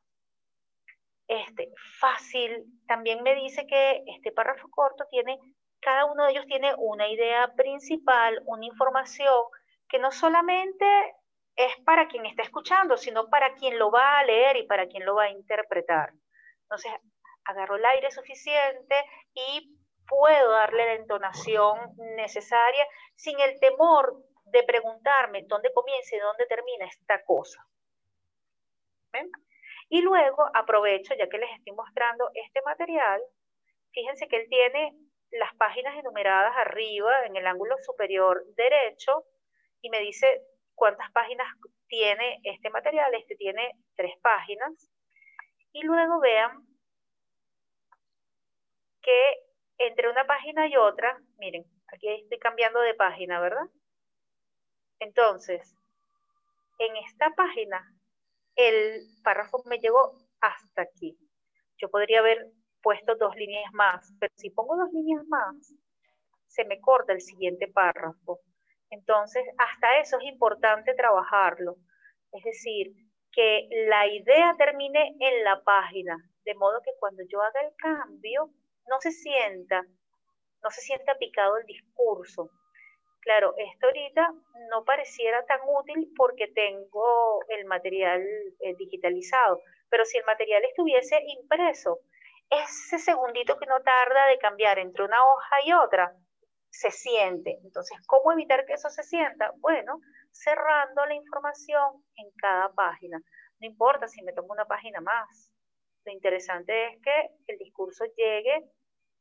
este, 1.29 1.71
fácil. 2.01 2.65
También 2.87 3.23
me 3.23 3.35
dice 3.35 3.67
que 3.67 4.03
este 4.07 4.33
párrafo 4.33 4.69
corto 4.71 5.07
tiene, 5.11 5.39
cada 5.81 6.07
uno 6.07 6.25
de 6.25 6.33
ellos 6.33 6.47
tiene 6.47 6.75
una 6.77 7.09
idea 7.09 7.55
principal, 7.55 8.43
una 8.47 8.65
información 8.65 9.45
que 9.89 9.99
no 9.99 10.11
solamente 10.11 10.87
es 11.55 11.77
para 11.85 12.09
quien 12.09 12.27
está 12.27 12.43
escuchando, 12.43 12.97
sino 12.97 13.29
para 13.29 13.55
quien 13.55 13.79
lo 13.79 13.91
va 13.91 14.19
a 14.19 14.25
leer 14.25 14.57
y 14.57 14.67
para 14.67 14.87
quien 14.87 15.05
lo 15.05 15.17
va 15.17 15.25
a 15.25 15.31
interpretar. 15.31 16.13
Entonces, 16.63 16.93
agarro 17.45 17.77
el 17.77 17.85
aire 17.85 18.11
suficiente 18.11 18.95
y 19.35 19.77
puedo 20.07 20.51
darle 20.53 20.87
la 20.87 20.95
entonación 20.95 21.95
necesaria 22.17 22.87
sin 23.15 23.39
el 23.41 23.59
temor 23.61 24.17
de 24.45 24.63
preguntarme 24.63 25.45
dónde 25.47 25.73
comienza 25.75 26.17
y 26.17 26.21
dónde 26.21 26.47
termina 26.47 26.87
esta 26.87 27.23
cosa. 27.25 27.67
Y 29.89 30.03
luego 30.03 30.51
aprovecho, 30.55 31.15
ya 31.15 31.29
que 31.29 31.39
les 31.39 31.51
estoy 31.53 31.73
mostrando 31.73 32.31
este 32.35 32.61
material, 32.63 33.21
fíjense 33.93 34.29
que 34.29 34.37
él 34.37 34.47
tiene 34.49 34.95
las 35.31 35.55
páginas 35.57 35.97
enumeradas 35.97 36.57
arriba 36.57 37.27
en 37.27 37.37
el 37.37 37.47
ángulo 37.47 37.77
superior 37.79 38.45
derecho 38.55 39.25
y 39.81 39.91
me 39.91 40.01
dice 40.01 40.43
cuántas 40.75 41.11
páginas 41.13 41.47
tiene 41.89 42.41
este 42.45 42.71
material. 42.71 43.15
Este 43.15 43.37
tiene 43.37 43.73
tres 43.97 44.13
páginas. 44.23 44.91
Y 45.73 45.83
luego 45.83 46.21
vean 46.21 46.67
que 49.03 49.49
entre 49.79 50.09
una 50.11 50.27
página 50.27 50.67
y 50.67 50.77
otra, 50.77 51.19
miren, 51.39 51.65
aquí 51.93 52.09
estoy 52.09 52.39
cambiando 52.39 52.81
de 52.81 52.95
página, 52.95 53.41
¿verdad? 53.41 53.67
Entonces, 54.99 55.77
en 56.79 56.97
esta 56.97 57.31
página, 57.31 57.95
el 58.59 59.07
párrafo 59.23 59.63
me 59.67 59.79
llegó 59.79 60.19
hasta 60.41 60.83
aquí. 60.83 61.17
Yo 61.79 61.89
podría 61.89 62.19
haber 62.19 62.51
puesto 62.83 63.15
dos 63.15 63.35
líneas 63.37 63.73
más, 63.73 64.13
pero 64.19 64.33
si 64.37 64.51
pongo 64.51 64.77
dos 64.77 64.93
líneas 64.93 65.25
más, 65.29 65.75
se 66.49 66.65
me 66.65 66.81
corta 66.81 67.13
el 67.13 67.21
siguiente 67.21 67.69
párrafo. 67.69 68.41
Entonces, 68.91 69.45
hasta 69.59 70.01
eso 70.01 70.19
es 70.19 70.25
importante 70.25 70.95
trabajarlo. 70.95 71.77
Es 72.33 72.43
decir, 72.43 72.93
que 73.31 73.69
la 73.89 74.07
idea 74.09 74.57
termine 74.59 75.15
en 75.21 75.45
la 75.45 75.63
página, 75.63 76.17
de 76.45 76.55
modo 76.55 76.81
que 76.83 76.91
cuando 76.99 77.23
yo 77.29 77.41
haga 77.41 77.61
el 77.61 77.75
cambio, 77.77 78.51
no 78.89 79.01
se 79.01 79.13
sienta, 79.13 79.83
no 80.63 80.71
se 80.71 80.81
sienta 80.81 81.15
picado 81.17 81.59
el 81.59 81.67
discurso. 81.67 82.51
Claro, 83.29 83.53
esto 83.59 83.89
ahorita 83.89 84.33
no 84.71 84.85
pareciera 84.87 85.45
tan 85.45 85.61
útil 85.67 86.15
porque 86.17 86.49
tengo 86.49 87.41
el 87.49 87.67
material 87.67 88.23
eh, 88.61 88.75
digitalizado, 88.79 89.61
pero 89.91 90.07
si 90.07 90.17
el 90.17 90.25
material 90.25 90.65
estuviese 90.65 91.21
impreso, 91.39 91.99
ese 92.49 92.99
segundito 92.99 93.59
que 93.59 93.67
no 93.67 93.83
tarda 93.83 94.29
de 94.29 94.39
cambiar 94.39 94.79
entre 94.79 95.05
una 95.05 95.23
hoja 95.27 95.57
y 95.63 95.75
otra, 95.75 96.17
se 96.71 96.91
siente. 96.91 97.59
Entonces, 97.65 97.99
¿cómo 98.07 98.33
evitar 98.33 98.65
que 98.65 98.73
eso 98.73 98.89
se 98.89 99.03
sienta? 99.03 99.53
Bueno, 99.59 100.01
cerrando 100.33 101.05
la 101.05 101.15
información 101.15 102.03
en 102.17 102.31
cada 102.41 102.73
página. 102.73 103.21
No 103.61 103.67
importa 103.67 104.09
si 104.09 104.23
me 104.23 104.33
tomo 104.33 104.55
una 104.55 104.65
página 104.65 105.03
más. 105.03 105.53
Lo 106.07 106.13
interesante 106.13 106.95
es 106.95 107.03
que 107.03 107.29
el 107.49 107.59
discurso 107.59 108.07
llegue, 108.17 108.71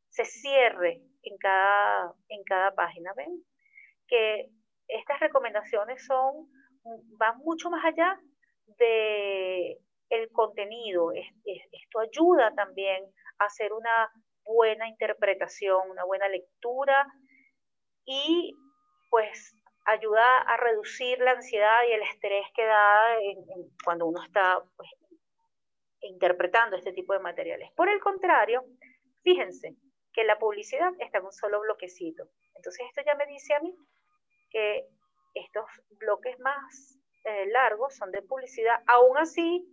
se 0.08 0.24
cierre 0.24 1.02
en 1.24 1.38
cada, 1.38 2.14
en 2.30 2.42
cada 2.46 2.74
página. 2.74 3.12
¿Ven? 3.14 3.44
Que 4.08 4.50
estas 4.88 5.20
recomendaciones 5.20 6.06
son, 6.06 6.50
van 7.18 7.38
mucho 7.40 7.70
más 7.70 7.84
allá 7.86 8.20
de 8.78 9.78
el 10.10 10.32
contenido. 10.32 11.12
Esto 11.14 12.00
ayuda 12.00 12.54
también 12.56 13.04
a 13.40 13.46
hacer 13.46 13.74
una 13.74 14.12
buena 14.44 14.88
interpretación, 14.88 15.90
una 15.90 16.06
buena 16.06 16.28
lectura 16.30 17.06
y 18.06 18.56
pues 19.10 19.54
ayuda 19.86 20.40
a 20.42 20.58
reducir 20.58 21.20
la 21.20 21.32
ansiedad 21.32 21.82
y 21.88 21.94
el 21.94 22.02
estrés 22.02 22.46
que 22.56 22.66
da 22.66 23.00
cuando 23.84 24.06
uno 24.06 24.22
está 24.24 24.62
pues, 24.76 24.90
interpretando 26.02 26.76
este 26.78 26.94
tipo 26.94 27.14
de 27.14 27.20
materiales. 27.20 27.72
Por 27.76 27.90
el 27.90 28.00
contrario, 28.00 28.64
fíjense 29.24 29.76
que 30.14 30.24
la 30.24 30.38
publicidad 30.38 30.92
está 31.00 31.20
en 31.20 31.26
un 31.26 31.32
solo 31.32 31.62
bloquecito. 31.62 32.30
Entonces 32.56 32.86
esto 32.88 33.02
ya 33.06 33.16
me 33.16 33.28
dice 33.28 33.54
a 33.54 33.60
mí 33.60 33.76
que 34.50 34.88
estos 35.34 35.66
bloques 36.00 36.40
más 36.40 37.00
eh, 37.26 37.48
largos 37.48 37.96
son 37.96 38.12
de 38.12 38.22
publicidad. 38.22 38.82
Aún 38.88 39.18
así, 39.18 39.68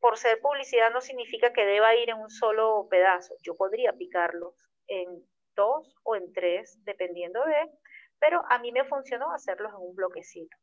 por 0.00 0.18
ser 0.18 0.40
publicidad 0.40 0.92
no 0.92 1.00
significa 1.00 1.52
que 1.52 1.64
deba 1.64 1.94
ir 1.94 2.10
en 2.10 2.18
un 2.18 2.30
solo 2.30 2.86
pedazo. 2.90 3.34
Yo 3.42 3.56
podría 3.56 3.92
picarlos 3.92 4.54
en 4.86 5.24
dos 5.54 5.94
o 6.02 6.16
en 6.16 6.32
tres, 6.32 6.78
dependiendo 6.84 7.42
de, 7.44 7.70
pero 8.18 8.42
a 8.48 8.58
mí 8.58 8.72
me 8.72 8.84
funcionó 8.84 9.32
hacerlos 9.32 9.72
en 9.72 9.80
un 9.80 9.94
bloquecito. 9.94 10.56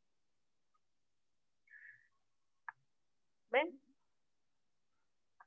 ¿Ven? 3.52 3.80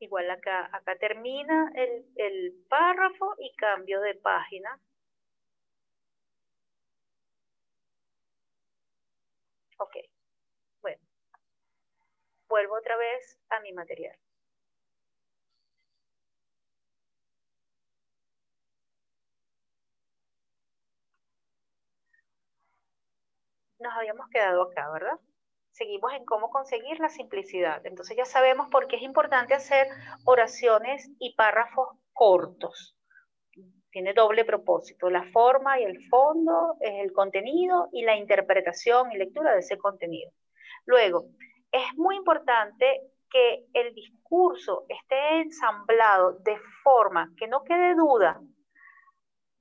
Igual 0.01 0.31
acá, 0.31 0.69
acá 0.73 0.97
termina 0.97 1.71
el, 1.77 2.05
el 2.17 2.65
párrafo 2.69 3.35
y 3.39 3.55
cambio 3.55 4.01
de 4.01 4.17
página. 4.17 4.81
Ok, 9.83 9.97
bueno, 10.81 11.03
vuelvo 12.49 12.77
otra 12.77 12.97
vez 12.97 13.39
a 13.51 13.61
mi 13.61 13.73
material. 13.73 14.17
nos 23.83 23.95
habíamos 23.95 24.29
quedado 24.29 24.63
acá, 24.63 24.91
¿verdad? 24.93 25.19
Seguimos 25.73 26.13
en 26.13 26.25
cómo 26.25 26.51
conseguir 26.51 27.01
la 27.01 27.09
simplicidad. 27.09 27.85
Entonces 27.85 28.17
ya 28.17 28.25
sabemos 28.25 28.69
por 28.71 28.87
qué 28.87 28.97
es 28.97 29.03
importante 29.03 29.55
hacer 29.55 29.89
oraciones 30.25 31.11
y 31.19 31.35
párrafos 31.35 31.89
cortos. 32.13 32.97
Tiene 33.93 34.15
doble 34.15 34.47
propósito, 34.47 35.11
la 35.11 35.23
forma 35.33 35.79
y 35.79 35.85
el 35.85 36.09
fondo, 36.09 36.77
es 36.81 36.95
el 37.05 37.13
contenido 37.13 37.91
y 37.93 38.03
la 38.03 38.17
interpretación 38.17 39.13
y 39.13 39.19
lectura 39.19 39.53
de 39.53 39.61
ese 39.61 39.77
contenido. 39.77 40.33
Luego, 40.87 41.27
es 41.71 41.95
muy 41.97 42.17
importante 42.17 43.03
que 43.31 43.67
el 43.75 43.95
discurso 43.95 44.87
esté 44.89 45.41
ensamblado 45.41 46.39
de 46.41 46.59
forma 46.83 47.31
que 47.37 47.47
no 47.49 47.65
quede 47.65 47.95
duda, 47.95 48.41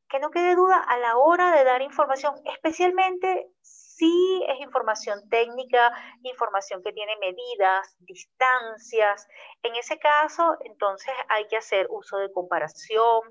que 0.09 0.19
no 0.19 0.31
quede 0.31 0.55
duda 0.55 0.77
a 0.77 0.97
la 0.97 1.17
hora 1.17 1.55
de 1.55 1.63
dar 1.63 1.81
información, 1.81 2.35
especialmente 2.45 3.47
sí 3.61 4.43
es 4.47 4.59
información 4.59 5.29
técnica, 5.29 5.91
información 6.23 6.81
que 6.83 6.91
tiene 6.91 7.15
medidas, 7.17 7.95
distancias. 7.99 9.27
En 9.61 9.75
ese 9.75 9.99
caso, 9.99 10.57
entonces 10.65 11.13
hay 11.29 11.47
que 11.47 11.57
hacer 11.57 11.87
uso 11.89 12.17
de 12.17 12.31
comparación, 12.31 13.21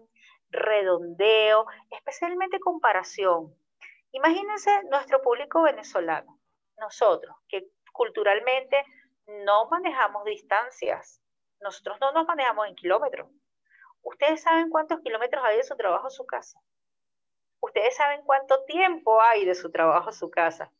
redondeo, 0.51 1.67
especialmente 1.91 2.61
comparación. 2.61 3.55
Imagínense 4.13 4.83
nuestro 4.85 5.23
público 5.23 5.63
venezolano, 5.63 6.39
nosotros, 6.79 7.37
que 7.49 7.69
culturalmente 7.93 8.85
no 9.45 9.69
manejamos 9.69 10.25
distancias, 10.25 11.23
nosotros 11.61 11.99
no 12.01 12.13
nos 12.13 12.27
manejamos 12.27 12.69
en 12.69 12.75
kilómetros. 12.75 13.29
¿Ustedes 14.03 14.43
saben 14.43 14.71
cuántos 14.71 15.01
kilómetros 15.01 15.45
hay 15.45 15.59
de 15.59 15.65
su 15.65 15.77
trabajo 15.77 16.07
a 16.07 16.11
su 16.11 16.27
casa? 16.27 16.59
ustedes 17.61 17.95
saben 17.97 18.23
cuánto 18.25 18.65
tiempo 18.65 19.21
hay 19.21 19.45
de 19.45 19.55
su 19.55 19.71
trabajo 19.71 20.09
a 20.09 20.13
su 20.13 20.31
casa, 20.31 20.73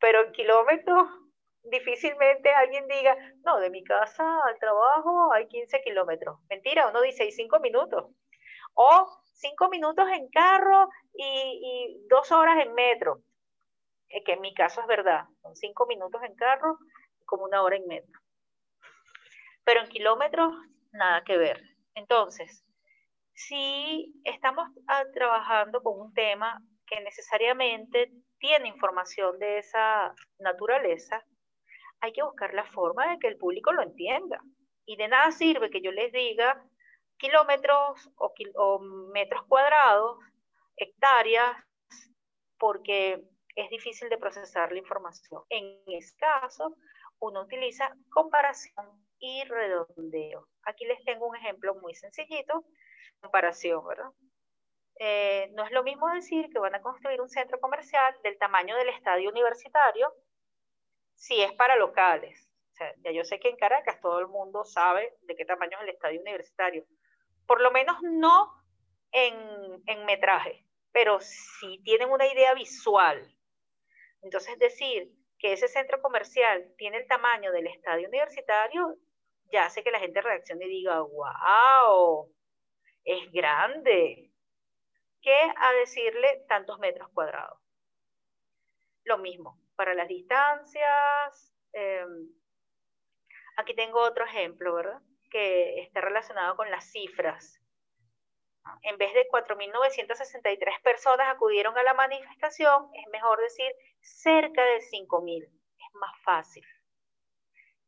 pero 0.00 0.24
en 0.24 0.32
kilómetros 0.32 1.08
difícilmente 1.64 2.52
alguien 2.52 2.86
diga, 2.88 3.16
no, 3.44 3.60
de 3.60 3.70
mi 3.70 3.84
casa 3.84 4.24
al 4.44 4.58
trabajo 4.58 5.32
hay 5.32 5.46
15 5.46 5.80
kilómetros. 5.82 6.38
Mentira, 6.48 6.88
uno 6.88 7.00
dice, 7.02 7.22
hay 7.22 7.32
5 7.32 7.60
minutos. 7.60 8.10
O 8.74 9.08
5 9.34 9.68
minutos 9.68 10.06
en 10.12 10.28
carro 10.28 10.88
y, 11.14 12.06
dos 12.08 12.30
horas 12.32 12.64
en 12.64 12.74
metro. 12.74 13.22
que 14.08 14.32
en 14.32 14.40
mi 14.40 14.54
caso 14.54 14.80
es 14.82 14.86
verdad, 14.86 15.24
son 15.42 15.56
5 15.56 15.86
minutos 15.86 16.22
en 16.22 16.34
carro 16.34 16.78
como 17.26 17.44
una 17.44 17.62
hora 17.62 17.76
en 17.76 17.86
metro. 17.86 18.20
Pero 19.64 19.80
en 19.80 19.88
kilómetros, 19.88 20.52
nada 20.92 21.22
que 21.24 21.36
ver. 21.36 21.62
Entonces, 21.94 22.64
si 23.34 24.12
estamos 24.24 24.68
ah, 24.88 25.04
trabajando 25.14 25.82
con 25.82 25.98
un 26.00 26.12
tema 26.12 26.60
que 26.86 27.00
necesariamente 27.00 28.12
tiene 28.38 28.68
información 28.68 29.38
de 29.38 29.58
esa 29.58 30.14
naturaleza, 30.38 31.24
hay 32.00 32.12
que 32.12 32.22
buscar 32.22 32.52
la 32.54 32.64
forma 32.64 33.10
de 33.10 33.18
que 33.18 33.28
el 33.28 33.38
público 33.38 33.72
lo 33.72 33.82
entienda. 33.82 34.40
Y 34.84 34.96
de 34.96 35.08
nada 35.08 35.30
sirve 35.30 35.70
que 35.70 35.80
yo 35.80 35.92
les 35.92 36.12
diga 36.12 36.62
kilómetros 37.22 38.10
o, 38.16 38.78
metros 39.12 39.44
cuadrados 39.46 40.18
hectáreas 40.76 41.56
porque 42.58 43.22
es 43.54 43.70
difícil 43.70 44.08
de 44.08 44.18
procesar 44.18 44.72
la 44.72 44.78
información. 44.78 45.42
En 45.48 45.80
ese 45.86 46.16
caso, 46.16 46.76
uno 47.20 47.42
utiliza 47.42 47.94
comparación 48.10 48.86
y 49.20 49.44
redondeo. 49.44 50.48
Aquí 50.64 50.84
les 50.84 51.02
tengo 51.04 51.28
un 51.28 51.36
ejemplo 51.36 51.76
muy 51.76 51.94
sencillito, 51.94 52.64
comparación, 53.20 53.86
¿verdad? 53.86 54.10
Eh, 54.98 55.48
no 55.54 55.64
es 55.64 55.70
lo 55.70 55.84
mismo 55.84 56.08
decir 56.10 56.48
que 56.52 56.58
van 56.58 56.74
a 56.74 56.82
construir 56.82 57.20
un 57.20 57.28
centro 57.28 57.60
comercial 57.60 58.16
del 58.24 58.36
tamaño 58.38 58.76
del 58.76 58.88
estadio 58.88 59.30
universitario 59.30 60.12
si 61.14 61.40
es 61.40 61.52
para 61.52 61.76
locales. 61.76 62.48
O 62.72 62.74
sea, 62.74 62.92
ya 63.04 63.12
yo 63.12 63.22
sé 63.24 63.38
que 63.38 63.48
en 63.48 63.56
Caracas 63.56 64.00
todo 64.00 64.18
el 64.18 64.26
mundo 64.26 64.64
sabe 64.64 65.16
de 65.22 65.36
qué 65.36 65.44
tamaño 65.44 65.76
es 65.78 65.84
el 65.84 65.90
estadio 65.90 66.20
universitario. 66.20 66.84
Por 67.46 67.60
lo 67.60 67.70
menos 67.70 67.96
no 68.02 68.52
en, 69.12 69.82
en 69.86 70.04
metraje, 70.06 70.64
pero 70.92 71.20
sí 71.20 71.80
tienen 71.84 72.10
una 72.10 72.26
idea 72.26 72.54
visual. 72.54 73.36
Entonces, 74.22 74.58
decir 74.58 75.12
que 75.38 75.52
ese 75.52 75.68
centro 75.68 76.00
comercial 76.00 76.72
tiene 76.76 76.98
el 76.98 77.06
tamaño 77.06 77.50
del 77.52 77.66
estadio 77.66 78.08
universitario, 78.08 78.96
ya 79.50 79.66
hace 79.66 79.82
que 79.82 79.90
la 79.90 79.98
gente 80.00 80.20
reaccione 80.20 80.66
y 80.66 80.68
diga, 80.68 81.00
wow, 81.00 82.32
es 83.04 83.30
grande 83.32 84.30
que 85.20 85.36
a 85.56 85.72
decirle 85.72 86.44
tantos 86.48 86.78
metros 86.78 87.08
cuadrados. 87.12 87.58
Lo 89.04 89.18
mismo 89.18 89.62
para 89.76 89.94
las 89.94 90.08
distancias. 90.08 91.52
Em, 91.72 92.28
aquí 93.56 93.74
tengo 93.74 94.00
otro 94.00 94.24
ejemplo, 94.24 94.74
¿verdad? 94.74 95.00
Que 95.32 95.80
está 95.80 96.00
relacionado 96.00 96.54
con 96.56 96.70
las 96.70 96.84
cifras. 96.92 97.58
En 98.82 98.98
vez 98.98 99.12
de 99.14 99.26
4.963 99.28 100.82
personas 100.82 101.28
acudieron 101.34 101.76
a 101.76 101.82
la 101.82 101.94
manifestación, 101.94 102.90
es 102.94 103.08
mejor 103.10 103.40
decir 103.40 103.72
cerca 104.00 104.62
de 104.64 104.80
5.000. 104.80 105.44
Es 105.44 105.94
más 105.94 106.12
fácil. 106.22 106.64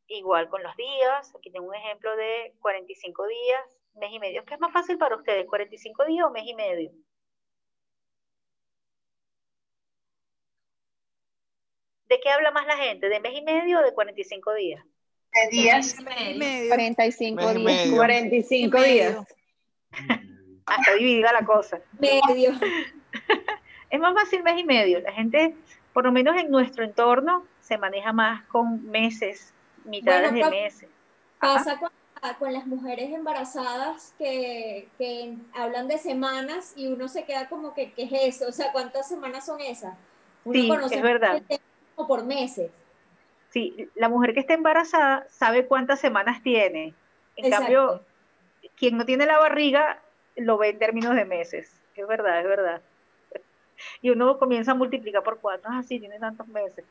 Igual 0.07 0.49
con 0.49 0.63
los 0.63 0.75
días, 0.75 1.33
aquí 1.35 1.51
tengo 1.51 1.67
un 1.67 1.75
ejemplo 1.75 2.15
de 2.15 2.55
45 2.61 3.27
días, 3.27 3.79
mes 3.95 4.11
y 4.11 4.19
medio. 4.19 4.43
¿Qué 4.45 4.55
es 4.55 4.59
más 4.59 4.73
fácil 4.73 4.97
para 4.97 5.15
ustedes? 5.15 5.47
¿45 5.47 6.05
días 6.07 6.25
o 6.25 6.31
mes 6.31 6.45
y 6.47 6.55
medio? 6.55 6.91
¿De 12.05 12.19
qué 12.19 12.29
habla 12.29 12.51
más 12.51 12.65
la 12.67 12.77
gente? 12.77 13.09
¿De 13.09 13.19
mes 13.19 13.33
y 13.33 13.41
medio 13.41 13.79
o 13.79 13.83
de 13.83 13.93
45 13.93 14.53
días? 14.53 14.83
Días. 15.51 15.95
y 15.99 16.03
medio. 16.37 16.69
45 16.69 17.53
días. 17.53 17.89
45 17.89 18.81
días. 18.81 19.17
Hasta 20.65 20.93
dividida 20.95 21.31
la 21.31 21.45
cosa. 21.45 21.79
Medio. 21.99 22.51
es 23.89 23.99
más 23.99 24.13
fácil 24.13 24.43
mes 24.43 24.59
y 24.59 24.63
medio. 24.63 24.99
La 25.01 25.11
gente, 25.11 25.55
por 25.93 26.05
lo 26.05 26.11
menos 26.11 26.35
en 26.37 26.49
nuestro 26.49 26.83
entorno, 26.83 27.45
se 27.61 27.77
maneja 27.77 28.13
más 28.13 28.45
con 28.47 28.89
meses, 28.89 29.53
mitades 29.83 30.33
de 30.33 30.49
meses. 30.49 30.89
Pasa 31.39 31.77
con, 31.77 31.89
con, 32.39 32.53
las 32.53 32.65
mujeres 32.65 33.11
embarazadas 33.11 34.13
que, 34.17 34.87
que, 34.97 35.35
hablan 35.53 35.87
de 35.87 35.97
semanas 35.97 36.73
y 36.75 36.87
uno 36.87 37.07
se 37.07 37.25
queda 37.25 37.47
como 37.47 37.73
que, 37.73 37.91
¿qué 37.91 38.03
es 38.03 38.35
eso? 38.35 38.47
O 38.49 38.51
sea, 38.51 38.71
¿cuántas 38.71 39.07
semanas 39.07 39.45
son 39.45 39.61
esas? 39.61 39.95
Uno 40.43 40.89
sí, 40.89 40.95
es 40.95 41.01
verdad 41.01 41.41
por 42.03 42.25
meses. 42.25 42.71
Sí, 43.55 43.89
la 43.95 44.09
mujer 44.09 44.33
que 44.33 44.41
está 44.41 44.53
embarazada 44.53 45.25
sabe 45.29 45.65
cuántas 45.65 46.01
semanas 46.01 46.43
tiene. 46.43 46.93
En 47.37 47.49
cambio, 47.49 48.03
quien 48.75 48.97
no 48.97 49.05
tiene 49.05 49.25
la 49.25 49.37
barriga 49.37 50.01
lo 50.35 50.57
ve 50.57 50.71
en 50.71 50.77
términos 50.77 51.15
de 51.15 51.23
meses. 51.23 51.71
Es 51.95 52.05
verdad, 52.05 52.41
es 52.41 52.45
verdad. 52.45 52.81
Y 54.01 54.09
uno 54.09 54.37
comienza 54.39 54.73
a 54.73 54.75
multiplicar 54.75 55.23
por 55.23 55.39
cuatro. 55.39 55.69
Ah, 55.71 55.83
sí, 55.83 56.01
tiene 56.01 56.19
tantos 56.19 56.45
meses. 56.49 56.83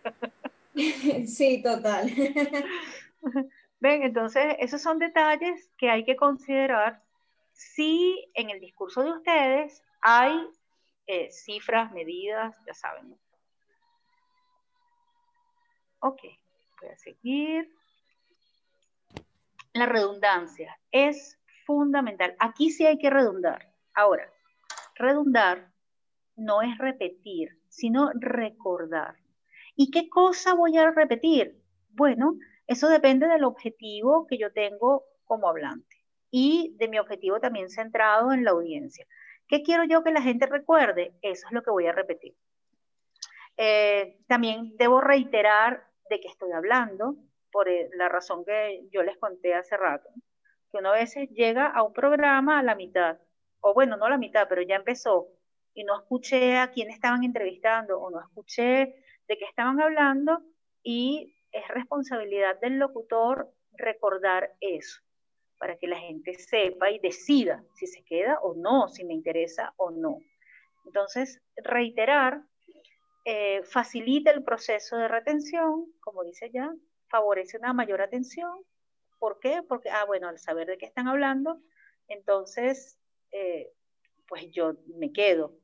Sí, 1.26 1.62
total. 1.62 2.10
Ven, 3.80 4.02
entonces, 4.02 4.56
esos 4.58 4.80
son 4.80 4.98
detalles 4.98 5.70
que 5.76 5.90
hay 5.90 6.04
que 6.04 6.16
considerar 6.16 7.02
si 7.52 8.26
en 8.32 8.48
el 8.48 8.58
discurso 8.58 9.02
de 9.04 9.10
ustedes 9.10 9.84
hay 10.00 10.48
eh, 11.06 11.30
cifras, 11.30 11.92
medidas, 11.92 12.56
ya 12.66 12.72
saben, 12.72 13.14
Ok, 16.00 16.22
voy 16.84 16.92
a 16.92 16.98
seguir. 16.98 17.74
La 19.72 19.86
redundancia 19.86 20.78
es 20.92 21.38
fundamental. 21.66 22.36
Aquí 22.38 22.70
sí 22.70 22.86
hay 22.86 22.98
que 22.98 23.10
redundar. 23.10 23.72
Ahora, 23.94 24.30
redundar 24.94 25.72
no 26.36 26.62
es 26.62 26.78
repetir, 26.78 27.58
sino 27.68 28.10
recordar. 28.14 29.16
¿Y 29.76 29.90
qué 29.90 30.08
cosa 30.08 30.54
voy 30.54 30.76
a 30.78 30.90
repetir? 30.90 31.60
Bueno, 31.90 32.38
eso 32.66 32.88
depende 32.88 33.26
del 33.26 33.44
objetivo 33.44 34.26
que 34.26 34.38
yo 34.38 34.52
tengo 34.52 35.04
como 35.24 35.48
hablante 35.48 35.96
y 36.30 36.74
de 36.78 36.88
mi 36.88 36.98
objetivo 36.98 37.40
también 37.40 37.70
centrado 37.70 38.32
en 38.32 38.44
la 38.44 38.52
audiencia. 38.52 39.06
¿Qué 39.46 39.62
quiero 39.62 39.84
yo 39.84 40.02
que 40.02 40.12
la 40.12 40.22
gente 40.22 40.46
recuerde? 40.46 41.14
Eso 41.22 41.46
es 41.46 41.52
lo 41.52 41.62
que 41.62 41.70
voy 41.70 41.86
a 41.86 41.92
repetir. 41.92 42.34
Eh, 43.56 44.18
también 44.26 44.76
debo 44.76 45.00
reiterar 45.00 45.86
de 46.08 46.20
qué 46.20 46.28
estoy 46.28 46.52
hablando, 46.52 47.16
por 47.50 47.68
eh, 47.68 47.88
la 47.94 48.08
razón 48.08 48.44
que 48.44 48.86
yo 48.90 49.02
les 49.02 49.16
conté 49.18 49.54
hace 49.54 49.76
rato, 49.76 50.08
que 50.70 50.78
uno 50.78 50.90
a 50.90 50.94
veces 50.94 51.30
llega 51.30 51.66
a 51.68 51.82
un 51.82 51.92
programa 51.92 52.58
a 52.58 52.62
la 52.62 52.74
mitad, 52.74 53.18
o 53.60 53.74
bueno, 53.74 53.96
no 53.96 54.06
a 54.06 54.10
la 54.10 54.18
mitad, 54.18 54.46
pero 54.48 54.62
ya 54.62 54.76
empezó, 54.76 55.28
y 55.72 55.84
no 55.84 55.96
escuché 55.98 56.56
a 56.58 56.70
quién 56.70 56.90
estaban 56.90 57.24
entrevistando, 57.24 58.00
o 58.00 58.10
no 58.10 58.20
escuché 58.20 58.96
de 59.28 59.38
qué 59.38 59.44
estaban 59.44 59.80
hablando, 59.80 60.42
y 60.82 61.34
es 61.52 61.66
responsabilidad 61.68 62.60
del 62.60 62.78
locutor 62.78 63.48
recordar 63.72 64.52
eso, 64.60 65.00
para 65.58 65.76
que 65.76 65.86
la 65.86 65.98
gente 65.98 66.34
sepa 66.34 66.90
y 66.90 66.98
decida 66.98 67.64
si 67.74 67.86
se 67.86 68.04
queda 68.04 68.38
o 68.40 68.54
no, 68.54 68.88
si 68.88 69.04
me 69.04 69.14
interesa 69.14 69.72
o 69.76 69.90
no. 69.90 70.18
Entonces, 70.86 71.40
reiterar 71.56 72.42
eh, 73.24 73.62
facilita 73.64 74.30
el 74.30 74.44
proceso 74.44 74.96
de 74.96 75.08
retención, 75.08 75.86
como 76.00 76.24
dice 76.24 76.50
ya, 76.50 76.74
favorece 77.08 77.58
una 77.58 77.72
mayor 77.72 78.02
atención. 78.02 78.50
¿Por 79.18 79.38
qué? 79.38 79.62
Porque, 79.66 79.90
ah, 79.90 80.04
bueno, 80.04 80.28
al 80.28 80.38
saber 80.38 80.66
de 80.66 80.78
qué 80.78 80.86
están 80.86 81.08
hablando, 81.08 81.60
entonces, 82.08 82.98
eh, 83.32 83.72
pues 84.28 84.50
yo 84.50 84.74
me 84.98 85.12
quedo. 85.12 85.56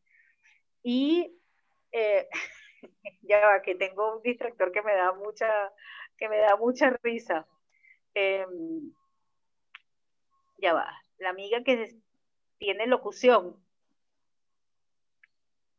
Y 0.82 1.36
eh, 1.92 2.28
ya 3.22 3.40
va, 3.46 3.62
que 3.62 3.74
tengo 3.74 4.16
un 4.16 4.22
distractor 4.22 4.72
que 4.72 4.82
me 4.82 4.94
da 4.94 5.12
mucha, 5.12 5.72
que 6.16 6.28
me 6.28 6.38
da 6.38 6.56
mucha 6.56 6.90
risa. 7.02 7.46
Em, 8.14 8.92
ya 10.58 10.72
va, 10.74 10.90
la 11.18 11.30
amiga 11.30 11.62
que 11.62 11.96
tiene 12.58 12.86
locución, 12.86 13.56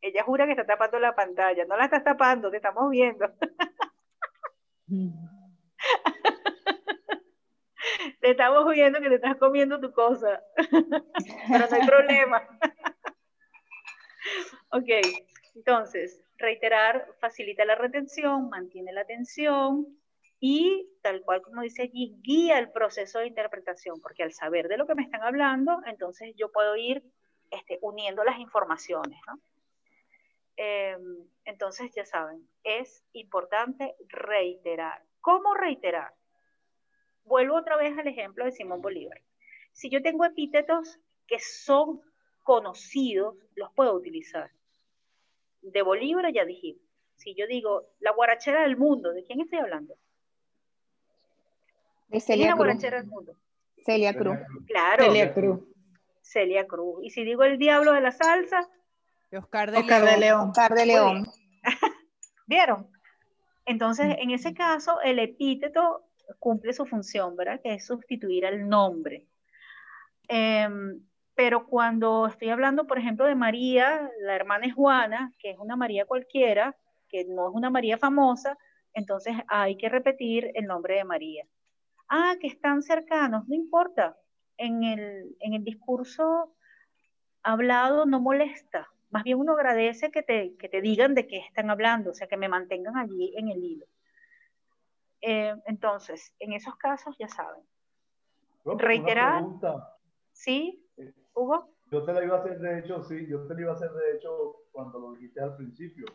ella 0.02 0.24
jura 0.24 0.46
que 0.46 0.52
está 0.52 0.66
tapando 0.66 1.00
la 1.00 1.16
pantalla. 1.16 1.66
No 1.66 1.78
la 1.78 1.86
estás 1.86 2.04
tapando, 2.04 2.50
te 2.50 2.58
estamos 2.58 2.90
viendo. 2.90 3.30
te 8.20 8.32
estamos 8.32 8.74
viendo 8.74 9.00
que 9.00 9.10
te 9.10 9.16
estás 9.16 9.38
comiendo 9.38 9.80
tu 9.80 9.92
cosa. 9.92 10.42
Pero 10.56 11.68
no 11.70 11.76
hay 11.76 11.88
problema. 11.88 12.48
ok, 14.72 14.90
entonces, 15.56 16.24
reiterar 16.38 17.08
facilita 17.20 17.66
la 17.66 17.76
retención, 17.76 18.50
mantiene 18.50 18.94
la 18.94 19.02
atención 19.02 19.86
y 20.40 20.90
tal 21.04 21.22
cual 21.22 21.44
como 21.44 21.62
dice 21.62 21.84
allí, 21.84 22.18
guía 22.22 22.58
el 22.58 22.72
proceso 22.72 23.20
de 23.20 23.28
interpretación, 23.28 24.02
porque 24.02 24.24
al 24.24 24.34
saber 24.34 24.68
de 24.68 24.78
lo 24.78 24.88
que 24.88 24.96
me 24.96 25.04
están 25.04 25.22
hablando, 25.22 25.80
entonces 25.86 26.34
yo 26.36 26.52
puedo 26.52 26.76
ir 26.76 27.04
este, 27.52 27.78
uniendo 27.82 28.24
las 28.24 28.40
informaciones, 28.40 29.20
¿no? 29.28 29.40
Em, 30.64 31.28
entonces, 31.46 31.92
ya 31.96 32.06
saben, 32.06 32.48
es 32.64 33.04
importante 33.14 33.96
reiterar. 34.10 35.04
¿Cómo 35.20 35.56
reiterar? 35.56 36.14
Vuelvo 37.24 37.56
otra 37.56 37.78
vez 37.78 37.98
al 37.98 38.08
ejemplo 38.08 38.46
de 38.46 38.52
Simón 38.52 38.80
Bolívar. 38.80 39.20
Si 39.72 39.90
yo 39.90 40.04
tengo 40.04 40.24
epítetos 40.24 41.00
que 41.26 41.40
son 41.40 42.00
conocidos, 42.44 43.38
los 43.56 43.74
puedo 43.74 43.96
utilizar. 43.96 44.52
De 45.64 45.82
Bolívar 45.82 46.32
ya 46.32 46.46
dije. 46.46 46.76
Si 47.16 47.34
yo 47.34 47.48
digo 47.48 47.88
la 48.00 48.12
guarachera 48.12 48.62
del 48.62 48.78
mundo, 48.78 49.14
¿de 49.14 49.24
quién 49.24 49.42
estoy 49.42 49.58
hablando? 49.58 49.96
De 52.08 52.20
Celia 52.20 52.50
la 52.50 52.56
guarachera 52.56 52.98
del 52.98 53.08
mundo? 53.08 53.36
Celia 53.84 54.14
Cruz. 54.14 54.38
Claro. 54.68 55.06
Celia 55.06 55.34
Cruz. 55.34 55.60
Celia 56.22 56.68
Cruz. 56.68 57.04
Y 57.04 57.10
si 57.10 57.24
digo 57.24 57.44
el 57.46 57.58
diablo 57.58 57.94
de 57.94 58.02
la 58.02 58.12
salsa, 58.12 58.70
Oscar 59.38 59.72
de 59.72 60.18
León. 60.18 60.50
Oscar 60.50 60.74
de 60.74 60.86
León. 60.86 61.28
¿Vieron? 62.48 62.88
Entonces, 63.66 64.16
en 64.20 64.32
ese 64.32 64.54
caso, 64.54 65.00
el 65.02 65.20
epíteto 65.20 66.06
cumple 66.40 66.74
su 66.74 66.86
función, 66.86 67.36
¿verdad? 67.36 67.62
Que 67.64 67.76
es 67.76 67.86
sustituir 67.86 68.46
al 68.46 68.68
nombre. 68.68 69.28
Em, 70.28 71.02
Pero 71.36 71.66
cuando 71.66 72.28
estoy 72.28 72.50
hablando, 72.50 72.86
por 72.86 73.00
ejemplo, 73.00 73.26
de 73.26 73.36
María, 73.36 74.12
la 74.22 74.36
hermana 74.36 74.66
es 74.68 74.74
Juana, 74.76 75.34
que 75.40 75.52
es 75.52 75.58
una 75.58 75.76
María 75.76 76.06
cualquiera, 76.06 76.76
que 77.08 77.26
no 77.26 77.50
es 77.50 77.56
una 77.56 77.70
María 77.70 77.98
famosa, 77.98 78.58
entonces 78.94 79.36
hay 79.48 79.78
que 79.78 79.90
repetir 79.90 80.52
el 80.56 80.66
nombre 80.66 80.96
de 80.96 81.06
María. 81.06 81.46
Ah, 82.10 82.36
que 82.40 82.48
están 82.48 82.84
cercanos, 82.84 83.48
no 83.48 83.56
importa. 83.56 84.18
En 84.58 84.84
el, 84.84 85.36
en 85.40 85.54
el 85.54 85.64
discurso 85.64 86.54
hablado 87.42 88.06
no 88.06 88.20
molesta. 88.20 88.91
Más 89.12 89.24
bien 89.24 89.38
uno 89.38 89.54
agradece 89.54 90.10
que 90.10 90.24
te, 90.24 90.56
que 90.56 90.70
te 90.70 90.82
digan 90.82 91.14
de 91.14 91.28
qué 91.28 91.40
están 91.40 91.70
hablando, 91.70 92.12
o 92.12 92.14
sea, 92.14 92.28
que 92.28 92.38
me 92.38 92.50
mantengan 92.50 92.98
allí 92.98 93.34
en 93.38 93.50
el 93.50 93.64
hilo. 93.64 93.86
Eh, 95.22 95.54
entonces, 95.66 96.34
en 96.40 96.54
esos 96.54 96.76
casos 96.78 97.16
ya 97.20 97.28
saben. 97.28 97.64
Reiterar. 98.64 99.44
¿Sí, 100.32 100.88
eh, 100.98 101.14
Hugo? 101.34 101.70
Yo 101.92 102.04
te 102.06 102.14
la 102.14 102.24
iba 102.24 102.38
a 102.38 102.40
hacer, 102.40 102.60
de 102.60 102.80
hecho, 102.80 103.04
sí, 103.04 103.28
yo 103.28 103.46
te 103.48 103.54
la 103.54 103.62
iba 103.62 103.72
a 103.74 103.76
hacer, 103.76 103.92
de 103.92 104.16
hecho, 104.16 104.64
cuando 104.72 104.98
lo 104.98 105.14
dijiste 105.14 105.42
al 105.42 105.58
principio. 105.58 106.06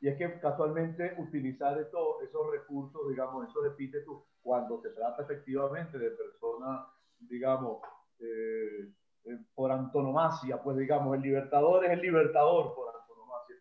Y 0.00 0.08
es 0.08 0.16
que 0.16 0.40
casualmente 0.40 1.14
utilizar 1.18 1.78
esto, 1.78 2.22
esos 2.22 2.50
recursos, 2.50 3.08
digamos, 3.08 3.48
esos 3.48 3.66
epítetos, 3.66 4.22
cuando 4.42 4.80
se 4.80 4.90
trata 4.90 5.22
efectivamente 5.22 5.98
de 5.98 6.10
personas, 6.10 6.86
digamos, 7.20 7.82
eh, 8.18 8.88
por 9.54 9.72
antonomasia, 9.72 10.62
pues 10.62 10.76
digamos, 10.76 11.16
el 11.16 11.22
libertador 11.22 11.84
es 11.84 11.90
el 11.92 12.00
libertador 12.00 12.74
por 12.74 12.94
antonomasia. 12.94 13.56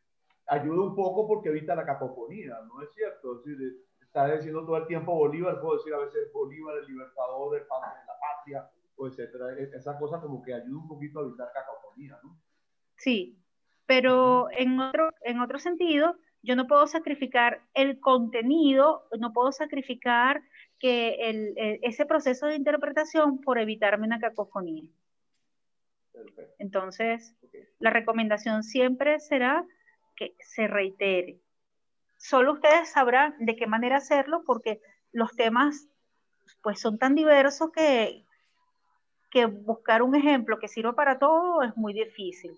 Ayuda 0.48 0.84
un 0.84 0.96
poco 0.96 1.28
porque 1.28 1.50
evita 1.50 1.76
la 1.76 1.86
cacofonía, 1.86 2.60
¿no 2.68 2.82
es 2.82 2.94
cierto? 2.94 3.40
Es 3.40 3.46
decir, 3.46 3.86
está 4.02 4.28
diciendo 4.34 4.66
todo 4.66 4.78
el 4.78 4.88
tiempo 4.88 5.16
Bolívar, 5.16 5.60
puedo 5.60 5.78
decir 5.78 5.94
a 5.94 6.00
veces 6.00 6.32
Bolívar, 6.32 6.78
el 6.78 6.86
libertador, 6.86 7.58
el 7.58 7.68
padre 7.68 8.00
de 8.00 8.06
la 8.06 8.14
patria, 8.20 8.70
o 8.98 9.08
etcétera. 9.08 9.54
E, 9.58 9.72
esa 9.76 9.98
cosa 9.98 10.22
como 10.22 10.42
que 10.42 10.54
ayuda 10.54 10.78
un 10.78 10.88
poquito 10.88 11.20
a 11.20 11.24
evitar 11.24 11.52
cacofonía, 11.54 12.18
¿no? 12.24 12.38
Sí, 12.96 13.38
pero 13.86 14.48
en 14.52 14.80
otro, 14.80 15.10
en 15.22 15.40
otro 15.40 15.60
sentido, 15.60 16.16
yo 16.44 16.56
no 16.56 16.68
puedo 16.68 16.88
sacrificar 16.88 17.62
el 17.74 18.00
contenido, 18.00 19.08
no 19.20 19.34
puedo 19.34 19.52
sacrificar 19.52 20.42
que 20.80 21.16
el, 21.30 21.54
ese 21.82 22.06
proceso 22.06 22.46
de 22.48 22.56
interpretación 22.56 23.42
por 23.42 23.58
evitarme 23.58 24.06
una 24.06 24.20
cacofonía. 24.20 24.90
Entonces, 26.60 27.36
la 27.80 27.90
recomendación 27.90 28.64
siempre 28.64 29.20
será 29.20 29.66
que 30.16 30.36
se 30.40 30.68
reitere. 30.68 31.40
Solo 32.18 32.54
ustedes 32.54 32.92
sabrán 32.92 33.36
de 33.40 33.56
qué 33.56 33.68
manera 33.68 33.98
hacerlo 33.98 34.44
porque 34.46 34.82
los 35.12 35.36
temas 35.36 35.88
pues 36.62 36.80
son 36.80 36.98
tan 36.98 37.16
diversos 37.16 37.72
que, 37.72 38.26
que 39.32 39.46
buscar 39.46 40.02
un 40.02 40.16
ejemplo 40.16 40.60
que 40.60 40.68
sirva 40.68 40.94
para 40.94 41.20
todo 41.20 41.64
es 41.64 41.76
muy 41.76 41.94
difícil. 41.94 42.58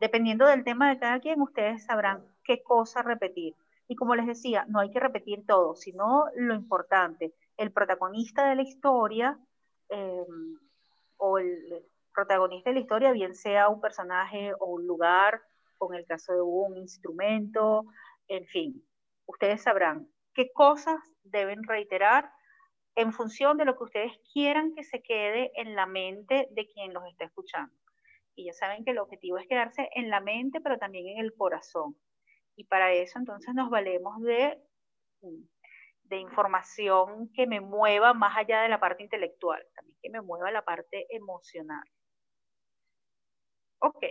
Dependiendo 0.00 0.46
del 0.46 0.64
tema 0.64 0.90
de 0.90 0.98
cada 0.98 1.20
quien, 1.20 1.40
ustedes 1.40 1.84
sabrán 1.84 2.24
qué 2.44 2.62
cosa 2.62 3.02
repetir. 3.02 3.54
Y 3.88 3.94
como 3.94 4.14
les 4.14 4.26
decía, 4.26 4.66
no 4.68 4.80
hay 4.80 4.90
que 4.90 5.00
repetir 5.00 5.46
todo, 5.46 5.76
sino 5.76 6.26
lo 6.34 6.54
importante. 6.54 7.32
El 7.56 7.72
protagonista 7.72 8.48
de 8.48 8.56
la 8.56 8.62
historia 8.62 9.38
eh, 9.88 10.26
o 11.16 11.38
el, 11.38 11.84
protagonista 12.16 12.70
de 12.70 12.74
la 12.74 12.80
historia, 12.80 13.12
bien 13.12 13.34
sea 13.34 13.68
un 13.68 13.80
personaje 13.80 14.52
o 14.58 14.66
un 14.66 14.86
lugar, 14.86 15.42
con 15.76 15.94
el 15.94 16.06
caso 16.06 16.32
de 16.32 16.40
un 16.40 16.78
instrumento, 16.78 17.84
en 18.26 18.46
fin, 18.46 18.82
ustedes 19.26 19.62
sabrán 19.62 20.08
qué 20.34 20.50
cosas 20.52 20.98
deben 21.22 21.62
reiterar 21.62 22.30
en 22.94 23.12
función 23.12 23.58
de 23.58 23.66
lo 23.66 23.76
que 23.76 23.84
ustedes 23.84 24.12
quieran 24.32 24.74
que 24.74 24.82
se 24.82 25.02
quede 25.02 25.52
en 25.54 25.76
la 25.76 25.86
mente 25.86 26.48
de 26.50 26.66
quien 26.66 26.94
los 26.94 27.04
está 27.06 27.26
escuchando. 27.26 27.74
Y 28.34 28.46
ya 28.46 28.52
saben 28.54 28.84
que 28.84 28.92
el 28.92 28.98
objetivo 28.98 29.38
es 29.38 29.46
quedarse 29.46 29.90
en 29.94 30.08
la 30.08 30.20
mente, 30.20 30.60
pero 30.60 30.78
también 30.78 31.06
en 31.08 31.18
el 31.18 31.34
corazón. 31.34 31.96
Y 32.54 32.64
para 32.64 32.92
eso 32.92 33.18
entonces 33.18 33.54
nos 33.54 33.68
valemos 33.68 34.20
de, 34.22 34.58
de 36.04 36.16
información 36.16 37.30
que 37.34 37.46
me 37.46 37.60
mueva 37.60 38.14
más 38.14 38.36
allá 38.36 38.62
de 38.62 38.70
la 38.70 38.80
parte 38.80 39.02
intelectual, 39.02 39.62
también 39.74 39.98
que 40.02 40.10
me 40.10 40.22
mueva 40.22 40.50
la 40.50 40.64
parte 40.64 41.06
emocional. 41.14 41.84
Ok. 43.78 44.04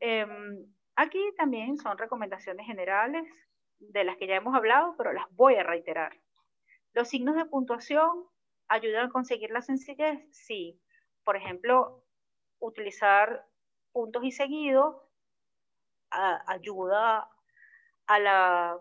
Em, 0.00 0.66
aquí 0.94 1.20
también 1.36 1.76
son 1.78 1.98
recomendaciones 1.98 2.66
generales 2.66 3.24
de 3.78 4.04
las 4.04 4.16
que 4.16 4.26
ya 4.26 4.36
hemos 4.36 4.54
hablado, 4.54 4.94
pero 4.96 5.12
las 5.12 5.26
voy 5.30 5.56
a 5.56 5.62
reiterar. 5.62 6.18
Los 6.92 7.08
signos 7.08 7.36
de 7.36 7.44
puntuación 7.46 8.24
ayudan 8.68 9.06
a 9.06 9.12
conseguir 9.12 9.50
la 9.50 9.62
sencillez, 9.62 10.20
sí. 10.30 10.80
Por 11.24 11.36
ejemplo, 11.36 12.04
utilizar 12.58 13.46
puntos 13.92 14.24
y 14.24 14.32
seguidos 14.32 14.96
ayuda 16.10 17.28
a 18.06 18.18
la, 18.18 18.78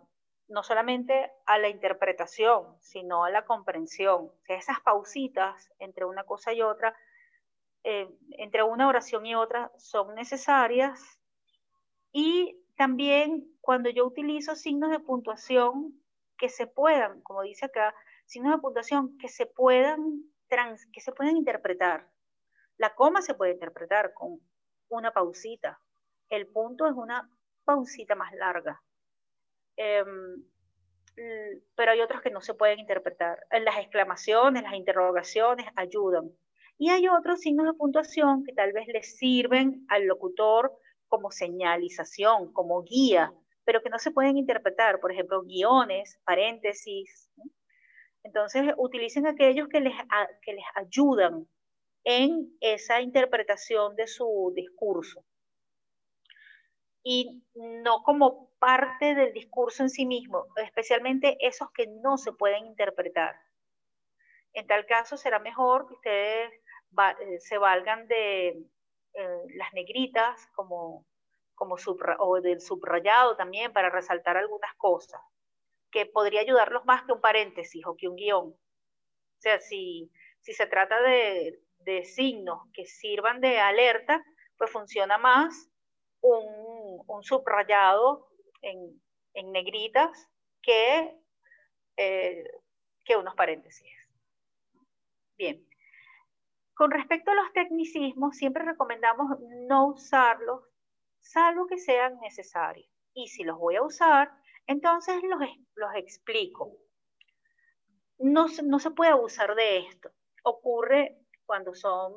no 0.48 0.64
solamente 0.64 1.32
a 1.46 1.58
la 1.58 1.70
interpretación, 1.70 2.78
sino 2.80 3.26
a 3.26 3.30
la 3.30 3.46
comprensión. 3.46 4.32
Esas 4.48 4.80
pausitas 4.82 5.72
entre 5.80 6.06
una 6.06 6.24
cosa 6.24 6.54
y 6.54 6.62
otra 6.62 6.96
eh, 7.88 8.10
entre 8.40 8.64
una 8.64 8.88
oración 8.88 9.28
y 9.28 9.36
otra 9.36 9.72
son 9.78 10.16
necesarias. 10.16 11.20
Y 12.12 12.60
también 12.76 13.46
cuando 13.62 13.92
yo 13.92 14.08
utilizo 14.08 14.56
signos 14.56 14.90
de 14.90 15.00
puntuación 15.00 15.94
que 16.36 16.50
se 16.50 16.66
puedan, 16.66 17.22
como 17.22 17.44
dice 17.44 17.66
acá, 17.66 17.94
signos 18.26 18.56
de 18.56 18.62
puntuación 18.62 19.16
que 19.20 19.30
se 19.30 19.46
puedan, 19.46 20.24
trans, 20.48 20.88
que 20.92 21.00
se 21.00 21.12
puedan 21.12 21.38
interpretar. 21.38 22.10
La 22.78 22.96
coma 22.96 23.22
se 23.22 23.36
puede 23.36 23.54
interpretar 23.54 24.16
con 24.16 24.40
una 24.90 25.12
pausita. 25.12 25.80
El 26.30 26.48
punto 26.48 26.88
es 26.88 26.94
una 26.94 27.30
pausita 27.66 28.16
más 28.16 28.34
larga. 28.34 28.82
Em, 29.78 30.44
pero 31.76 31.92
hay 31.92 32.02
otros 32.02 32.22
que 32.24 32.32
no 32.32 32.42
se 32.42 32.56
pueden 32.56 32.80
interpretar. 32.80 33.46
Las 33.52 33.78
exclamaciones, 33.78 34.64
las 34.64 34.74
interrogaciones 34.74 35.68
ayudan. 35.76 36.32
Y 36.78 36.90
hay 36.90 37.08
otros 37.08 37.40
signos 37.40 37.66
de 37.68 37.74
puntuación 37.74 38.44
que 38.44 38.54
tal 38.54 38.74
vez 38.74 38.88
les 38.88 39.18
sirven 39.18 39.86
al 39.90 40.06
locutor 40.06 40.78
como 41.08 41.32
señalización, 41.32 42.52
como 42.52 42.84
guía, 42.84 43.34
pero 43.64 43.82
que 43.82 43.90
no 43.90 44.00
se 44.00 44.12
pueden 44.12 44.38
interpretar, 44.38 45.00
por 45.00 45.12
ejemplo, 45.12 45.42
guiones, 45.44 46.20
paréntesis. 46.26 47.32
Entonces, 48.24 48.74
utilicen 48.78 49.28
aquellos 49.28 49.70
que 49.70 49.80
les, 49.80 49.94
que 50.42 50.54
les 50.54 50.66
ayudan 50.76 51.48
en 52.04 52.56
esa 52.60 53.02
interpretación 53.02 53.96
de 53.96 54.08
su 54.08 54.52
discurso. 54.56 55.24
Y 57.04 57.44
no 57.54 58.04
como 58.04 58.52
parte 58.60 59.16
del 59.16 59.32
discurso 59.32 59.84
en 59.84 59.90
sí 59.90 60.06
mismo, 60.06 60.46
especialmente 60.58 61.38
esos 61.40 61.72
que 61.72 61.88
no 61.88 62.18
se 62.18 62.34
pueden 62.34 62.66
interpretar. 62.66 63.36
En 64.54 64.68
tal 64.68 64.86
caso, 64.86 65.18
será 65.18 65.40
mejor 65.40 65.88
que 65.88 65.94
ustedes 65.94 66.52
eh, 67.20 67.40
se 67.40 67.58
valgan 67.58 68.08
de 68.08 68.50
eh, 69.14 69.42
las 69.56 69.74
negritas 69.74 70.48
como, 70.56 71.06
como 71.54 71.76
o 72.20 72.42
del 72.42 72.62
subrayado 72.62 73.36
también 73.36 73.72
para 73.74 73.90
resaltar 73.90 74.38
algunas 74.38 74.74
cosas, 74.76 75.22
que 75.92 76.06
podría 76.06 76.42
ayudarlos 76.42 76.86
más 76.86 77.04
que 77.04 77.14
un 77.14 77.22
paréntesis 77.22 77.86
o 77.86 77.96
que 77.96 78.08
un 78.08 78.16
guion. 78.16 78.48
O 78.50 79.40
sea, 79.40 79.60
si, 79.60 80.12
si 80.42 80.54
se 80.54 80.68
trata 80.68 81.02
de, 81.02 81.60
de 81.80 82.04
signos 82.04 82.62
que 82.74 82.86
sirvan 82.86 83.42
de 83.42 83.60
alerta, 83.60 84.24
pues 84.58 84.72
funciona 84.72 85.18
más 85.18 85.70
un, 86.22 87.04
un 87.08 87.24
subrayado 87.24 88.28
en, 88.62 89.02
en, 89.34 89.52
negritas 89.52 90.30
que, 90.62 91.16
eh, 91.98 92.44
que 93.04 93.16
unos 93.16 93.36
paréntesis. 93.36 93.92
Bien, 95.38 95.65
con 96.76 96.92
respecto 96.92 97.32
a 97.32 97.36
los 97.36 97.54
tecnicismos, 97.54 98.36
siempre 98.36 98.64
recomendamos 98.64 99.40
no 99.68 99.88
usarlos, 99.88 100.62
salvo 101.20 101.68
que 101.68 101.78
sean 101.78 102.20
necesarios. 102.20 102.88
Y 103.14 103.30
si 103.30 103.44
los 103.44 103.58
voy 103.58 103.78
a 103.78 103.82
usar, 103.82 104.30
entonces 104.68 105.16
los, 105.24 105.40
los 105.76 105.96
explico. 105.96 106.78
No, 108.20 108.48
no, 108.64 108.80
se 108.80 108.92
puede 108.92 109.12
abusar 109.12 109.56
de 109.56 109.80
esto. 109.80 110.12
Ocurre 110.44 111.18
cuando 111.46 111.74
son 111.74 112.14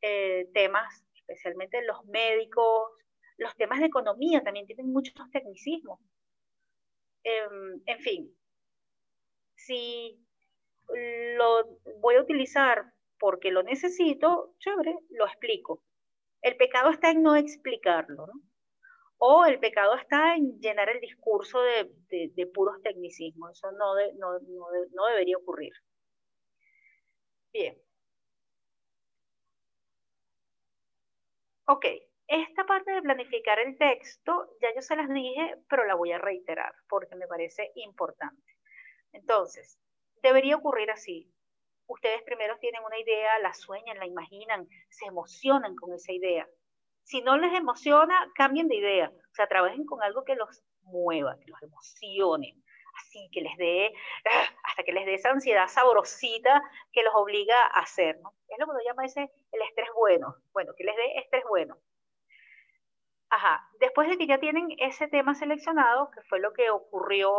eh, 0.00 0.48
temas, 0.54 1.04
especialmente 1.14 1.82
los 1.84 2.04
médicos, 2.04 2.92
los 3.36 3.56
temas 3.56 3.80
de 3.80 3.86
economía 3.86 4.44
también 4.44 4.66
tienen 4.66 4.92
muchos 4.92 5.28
tecnicismos. 5.32 5.98
Em, 7.24 7.82
en 7.86 7.98
fin, 7.98 8.36
si 9.56 10.24
lo 11.36 11.78
voy 12.00 12.16
a 12.16 12.22
utilizar 12.22 12.92
porque 13.22 13.52
lo 13.52 13.62
necesito, 13.62 14.56
chévere, 14.58 14.98
lo 15.10 15.26
explico. 15.26 15.84
El 16.42 16.56
pecado 16.56 16.90
está 16.90 17.12
en 17.12 17.22
no 17.22 17.36
explicarlo, 17.36 18.26
¿no? 18.26 18.32
O 19.18 19.46
el 19.46 19.60
pecado 19.60 19.94
está 19.94 20.34
en 20.34 20.58
llenar 20.60 20.88
el 20.88 21.00
discurso 21.00 21.60
de, 21.62 22.46
puros 22.52 22.82
tecnicismos. 22.82 23.52
Eso 23.52 23.70
no, 23.70 23.94
no, 24.18 24.40
no 24.92 25.06
debería 25.06 25.36
ocurrir. 25.36 25.72
Bien. 27.52 27.80
Ok, 31.66 31.86
esta 32.26 32.66
parte 32.66 32.90
de 32.90 33.02
planificar 33.02 33.60
el 33.60 33.78
texto, 33.78 34.56
ya 34.60 34.74
yo 34.74 34.82
se 34.82 34.96
las 34.96 35.08
dije, 35.08 35.58
pero 35.68 35.84
la 35.86 35.94
voy 35.94 36.10
a 36.10 36.18
reiterar 36.18 36.74
porque 36.88 37.14
me 37.14 37.28
parece 37.28 37.70
importante. 37.76 38.56
Entonces, 39.12 39.78
debería 40.22 40.56
ocurrir 40.56 40.90
así. 40.90 41.32
Ustedes 41.92 42.22
primero 42.22 42.56
tienen 42.58 42.82
una 42.82 42.98
idea, 42.98 43.38
la 43.40 43.52
sueñan, 43.52 43.98
la 43.98 44.06
imaginan, 44.06 44.66
se 44.88 45.04
emocionan 45.04 45.76
con 45.76 45.92
esa 45.92 46.10
idea. 46.10 46.48
Si 47.02 47.20
no 47.20 47.36
les 47.36 47.52
emociona, 47.52 48.32
cambien 48.34 48.66
de 48.66 48.76
idea. 48.76 49.10
O 49.10 49.34
sea, 49.34 49.46
trabajen 49.46 49.84
con 49.84 50.02
algo 50.02 50.24
que 50.24 50.34
los 50.34 50.62
mueva, 50.80 51.36
que 51.38 51.50
los 51.50 51.62
emocione. 51.62 52.56
Así, 52.96 53.28
que 53.30 53.42
les 53.42 53.56
dé, 53.58 53.92
ah, 54.24 54.48
hasta 54.64 54.84
que 54.84 54.92
les 54.92 55.04
dé 55.04 55.14
esa 55.14 55.32
ansiedad 55.32 55.68
sabrosita 55.68 56.62
que 56.92 57.02
los 57.02 57.12
obliga 57.14 57.60
a 57.60 57.80
hacer, 57.80 58.18
¿no? 58.20 58.32
Es 58.48 58.58
lo 58.58 58.64
que 58.64 58.70
uno 58.70 58.80
llama 58.86 59.04
ese, 59.04 59.30
el 59.52 59.62
estrés 59.62 59.88
bueno. 59.94 60.36
Bueno, 60.54 60.72
que 60.74 60.84
les 60.84 60.96
dé 60.96 61.18
estrés 61.18 61.44
bueno. 61.46 61.76
Ajá, 63.28 63.68
después 63.80 64.08
de 64.08 64.16
que 64.16 64.26
ya 64.26 64.38
tienen 64.38 64.68
ese 64.78 65.08
tema 65.08 65.34
seleccionado, 65.34 66.10
que 66.10 66.22
fue 66.22 66.40
lo 66.40 66.54
que 66.54 66.70
ocurrió 66.70 67.32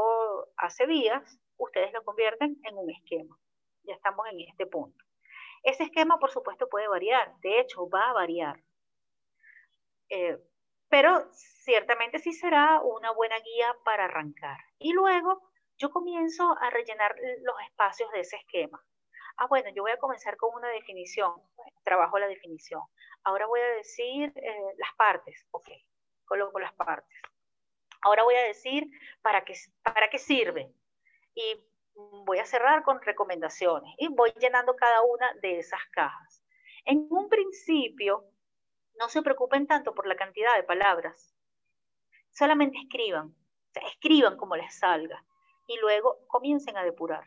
hace 0.58 0.86
días, 0.86 1.40
ustedes 1.58 1.92
lo 1.92 2.04
convierten 2.04 2.60
en 2.64 2.78
un 2.78 2.92
esquema. 2.92 3.36
Ya 3.84 3.94
estamos 3.94 4.26
en 4.32 4.42
este 4.42 4.66
punto. 4.66 5.04
Ese 5.64 5.84
esquema, 5.84 6.20
por 6.20 6.32
supuesto, 6.32 6.68
puede 6.68 6.88
variar. 6.88 7.34
De 7.40 7.60
hecho, 7.60 7.90
va 7.90 8.10
a 8.10 8.14
variar. 8.14 8.62
Eh, 10.10 10.38
pero 10.90 11.28
ciertamente 11.32 12.20
sí 12.20 12.34
será 12.34 12.82
una 12.82 13.12
buena 13.12 13.40
guía 13.40 13.76
para 13.84 14.06
arrancar. 14.06 14.58
Y 14.78 14.94
luego 14.94 15.42
yo 15.78 15.90
comienzo 15.90 16.56
a 16.60 16.70
rellenar 16.70 17.16
los 17.42 17.56
espacios 17.68 18.12
de 18.12 18.20
ese 18.20 18.36
esquema. 18.38 18.84
Ah, 19.38 19.48
bueno, 19.48 19.70
yo 19.76 19.82
voy 19.82 19.92
a 19.92 19.98
comenzar 19.98 20.38
con 20.38 20.54
una 20.54 20.70
definición. 20.70 21.34
trabajo 21.84 22.20
la 22.20 22.28
definición. 22.28 22.82
Ahora 23.24 23.48
voy 23.48 23.60
a 23.60 23.70
decir 23.76 24.32
eh, 24.36 24.74
las 24.78 24.94
partes. 24.96 25.48
Ok, 25.52 25.70
coloco 26.26 26.60
las 26.60 26.74
partes. 26.74 27.18
Ahora 28.02 28.24
voy 28.24 28.36
a 28.36 28.44
decir 28.44 28.90
para 29.22 29.44
qué, 29.44 29.56
para 29.82 30.10
qué 30.10 30.20
sirve. 30.20 30.72
Y 31.34 31.66
voy 31.96 32.40
a 32.40 32.46
cerrar 32.46 32.84
con 32.84 33.02
recomendaciones. 33.02 33.94
Y 33.98 34.08
voy 34.10 34.34
llenando 34.40 34.76
cada 34.76 35.02
una 35.02 35.34
de 35.42 35.60
esas 35.60 35.82
cajas. 35.92 36.44
En 36.86 37.08
un 37.10 37.30
principio, 37.30 38.26
no 39.00 39.10
se 39.10 39.22
preocupen 39.22 39.68
tanto 39.68 39.94
por 39.94 40.08
la 40.08 40.16
cantidad 40.16 40.56
de 40.56 40.64
palabras. 40.64 41.34
Solamente 42.32 42.78
escriban. 42.78 43.36
Escriban 43.74 44.38
como 44.38 44.56
les 44.56 44.78
salga. 44.78 45.24
Y 45.68 45.78
luego 45.78 46.20
comiencen 46.28 46.78
a 46.78 46.84
depurar. 46.84 47.26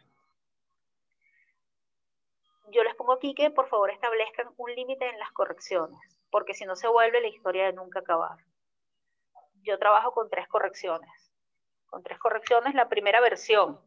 Yo 2.69 2.83
les 2.83 2.95
pongo 2.97 3.13
aquí 3.13 3.35
que 3.35 3.51
por 3.51 3.69
favor 3.69 3.91
establezcan 3.91 4.53
un 4.57 4.75
límite 4.75 5.09
en 5.09 5.19
las 5.21 5.31
correcciones, 5.31 6.01
porque 6.31 6.53
si 6.53 6.65
no 6.65 6.75
se 6.75 6.89
vuelve 6.89 7.21
la 7.21 7.29
historia 7.29 7.67
de 7.67 7.73
nunca 7.73 8.01
acabar. 8.01 8.39
Yo 9.63 9.79
trabajo 9.79 10.13
con 10.13 10.29
tres 10.29 10.49
correcciones. 10.49 11.33
Con 11.87 12.03
tres 12.03 12.19
correcciones, 12.19 12.75
la 12.75 12.89
primera 12.89 13.21
versión. 13.21 13.81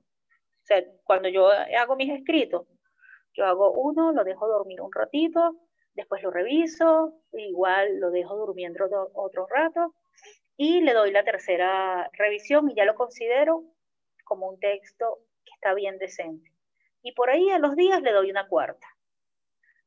Sea, 0.70 0.84
cuando 1.04 1.30
yo 1.30 1.50
hago 1.50 1.96
mis 1.96 2.12
escritos, 2.12 2.68
yo 3.34 3.44
hago 3.46 3.72
uno, 3.72 4.12
lo 4.12 4.24
dejo 4.24 4.48
dormir 4.48 4.82
un 4.82 4.94
ratito, 4.94 5.56
después 5.96 6.22
lo 6.22 6.30
reviso, 6.30 7.24
igual 7.34 8.00
lo 8.00 8.12
dejo 8.12 8.38
durmiendo 8.38 8.86
otro 9.16 9.48
rato 9.48 9.96
y 10.58 10.82
le 10.82 10.94
doy 10.94 11.12
la 11.12 11.24
tercera 11.24 12.08
revisión 12.14 12.70
y 12.70 12.76
ya 12.76 12.86
lo 12.86 12.94
considero 12.94 13.64
como 14.24 14.48
un 14.48 14.60
texto 14.60 15.18
que 15.44 15.54
está 15.56 15.74
bien 15.74 15.98
decente. 15.98 16.54
Y 17.02 17.14
por 17.14 17.32
ahí 17.32 17.50
a 17.50 17.58
los 17.58 17.76
días 17.76 18.04
le 18.04 18.12
doy 18.12 18.30
una 18.30 18.48
cuarta. 18.48 18.86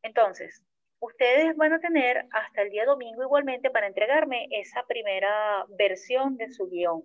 Entonces, 0.02 0.64
ustedes 0.98 1.56
van 1.56 1.74
a 1.74 1.78
tener 1.78 2.26
hasta 2.32 2.62
el 2.62 2.70
día 2.70 2.86
domingo 2.86 3.22
igualmente 3.22 3.70
para 3.70 3.86
entregarme 3.86 4.48
esa 4.50 4.84
primera 4.88 5.64
versión 5.78 6.36
de 6.38 6.50
su 6.50 6.68
guion. 6.68 7.04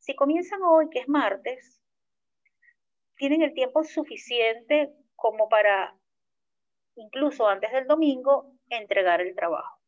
Si 0.00 0.16
comienzan 0.16 0.60
hoy, 0.64 0.88
que 0.90 0.98
es 0.98 1.08
martes, 1.08 1.80
tienen 3.16 3.42
el 3.42 3.54
tiempo 3.54 3.84
suficiente 3.84 4.92
como 5.16 5.48
para 5.48 5.96
incluso 6.96 7.46
antes 7.46 7.72
del 7.72 7.86
domingo, 7.86 8.52
entregar 8.68 9.20
el 9.20 9.34
trabajo. 9.34 9.78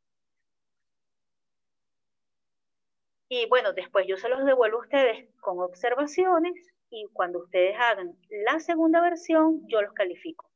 Y 3.30 3.46
bueno, 3.48 3.72
después 3.72 4.06
yo 4.06 4.16
se 4.16 4.28
los 4.28 4.44
devuelvo 4.44 4.78
a 4.78 4.82
ustedes 4.82 5.28
con 5.40 5.59
observaciones 5.60 6.55
y 6.90 7.06
cuando 7.12 7.40
ustedes 7.40 7.76
hagan 7.78 8.16
la 8.30 8.59
segunda 8.60 9.02
versión, 9.02 9.66
yo 9.68 9.82
los 9.82 9.92
califico. 9.92 10.50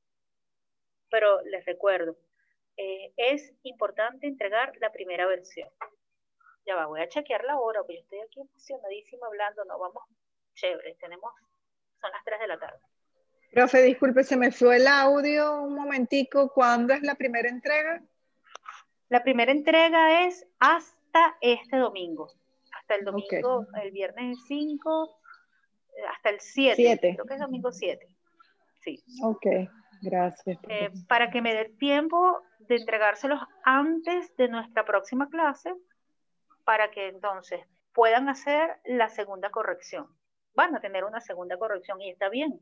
Pero 1.11 1.43
les 1.43 1.65
recuerdo, 1.67 2.17
eh, 2.79 3.13
es 3.17 3.53
importante 3.63 4.27
entregar 4.27 4.73
la 4.81 4.91
primera 4.91 5.27
versión. 5.27 5.69
Ya 6.65 6.75
va, 6.75 6.87
voy 6.87 7.01
a 7.03 7.09
chequear 7.09 7.45
la 7.45 7.59
hora, 7.59 7.81
porque 7.81 7.97
yo 7.97 8.03
estoy 8.03 8.21
aquí 8.21 8.41
emocionadísima 8.41 9.27
hablando, 9.27 9.65
no 9.67 9.79
vamos, 9.79 10.05
chévere, 10.55 10.95
tenemos, 10.95 11.33
son 12.03 12.11
las 12.11 12.25
3 12.25 12.41
de 12.41 12.47
la 12.49 12.59
tarde. 12.59 12.79
Profe, 13.53 13.83
disculpe, 13.83 14.25
se 14.25 14.37
me 14.37 14.51
fue 14.51 14.77
el 14.77 14.87
audio 14.87 15.63
un 15.63 15.75
momentico. 15.75 16.53
¿Cuándo 16.53 16.95
es 16.95 17.03
la 17.03 17.15
primera 17.15 17.49
entrega? 17.49 18.03
La 19.09 19.23
primera 19.23 19.53
entrega 19.53 20.25
es 20.27 20.47
hasta 20.59 21.37
este 21.41 21.77
domingo. 21.77 22.33
Hasta 22.79 22.95
el 22.95 23.05
domingo, 23.05 23.67
el 23.83 23.93
viernes 23.93 24.39
5, 24.49 25.21
eh, 25.95 26.01
hasta 26.15 26.31
el 26.31 26.41
7. 26.41 26.77
7. 26.77 27.13
Creo 27.15 27.27
que 27.27 27.35
es 27.35 27.41
domingo 27.41 27.71
7. 27.71 28.07
Sí. 28.81 29.05
Ok, 29.23 29.47
gracias. 30.01 30.59
Eh, 30.69 30.91
para 31.07 31.31
que 31.31 31.43
me 31.43 31.55
dé 31.55 31.67
tiempo 31.79 32.43
de 32.61 32.77
entregárselos 32.77 33.41
antes 33.65 34.35
de 34.37 34.49
nuestra 34.49 34.85
próxima 34.85 35.29
clase, 35.29 35.75
para 36.65 36.91
que 36.91 37.09
entonces 37.09 37.61
puedan 37.93 38.29
hacer 38.29 38.81
la 38.85 39.09
segunda 39.11 39.51
corrección. 39.51 40.09
Van 40.55 40.75
a 40.75 40.81
tener 40.81 41.05
una 41.05 41.21
segunda 41.21 41.57
corrección 41.57 42.01
y 42.01 42.11
está 42.11 42.29
bien 42.29 42.61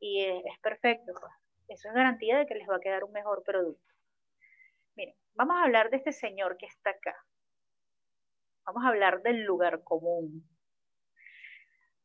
y 0.00 0.24
es, 0.24 0.58
perfecto. 0.62 1.12
Pues. 1.12 1.32
Eso 1.68 1.88
es 1.88 1.94
garantía 1.94 2.38
de 2.38 2.46
que 2.46 2.54
les 2.54 2.68
va 2.68 2.76
a 2.76 2.80
quedar 2.80 3.04
un 3.04 3.12
mejor 3.12 3.44
producto. 3.44 3.94
Miren, 4.96 5.14
vamos 5.34 5.56
a 5.56 5.64
hablar 5.64 5.90
de 5.90 5.98
este 5.98 6.12
señor 6.12 6.56
que 6.56 6.66
está 6.66 6.90
acá. 6.90 7.14
Vamos 8.64 8.84
a 8.84 8.88
hablar 8.88 9.22
del 9.22 9.44
lugar 9.44 9.84
común. 9.84 10.48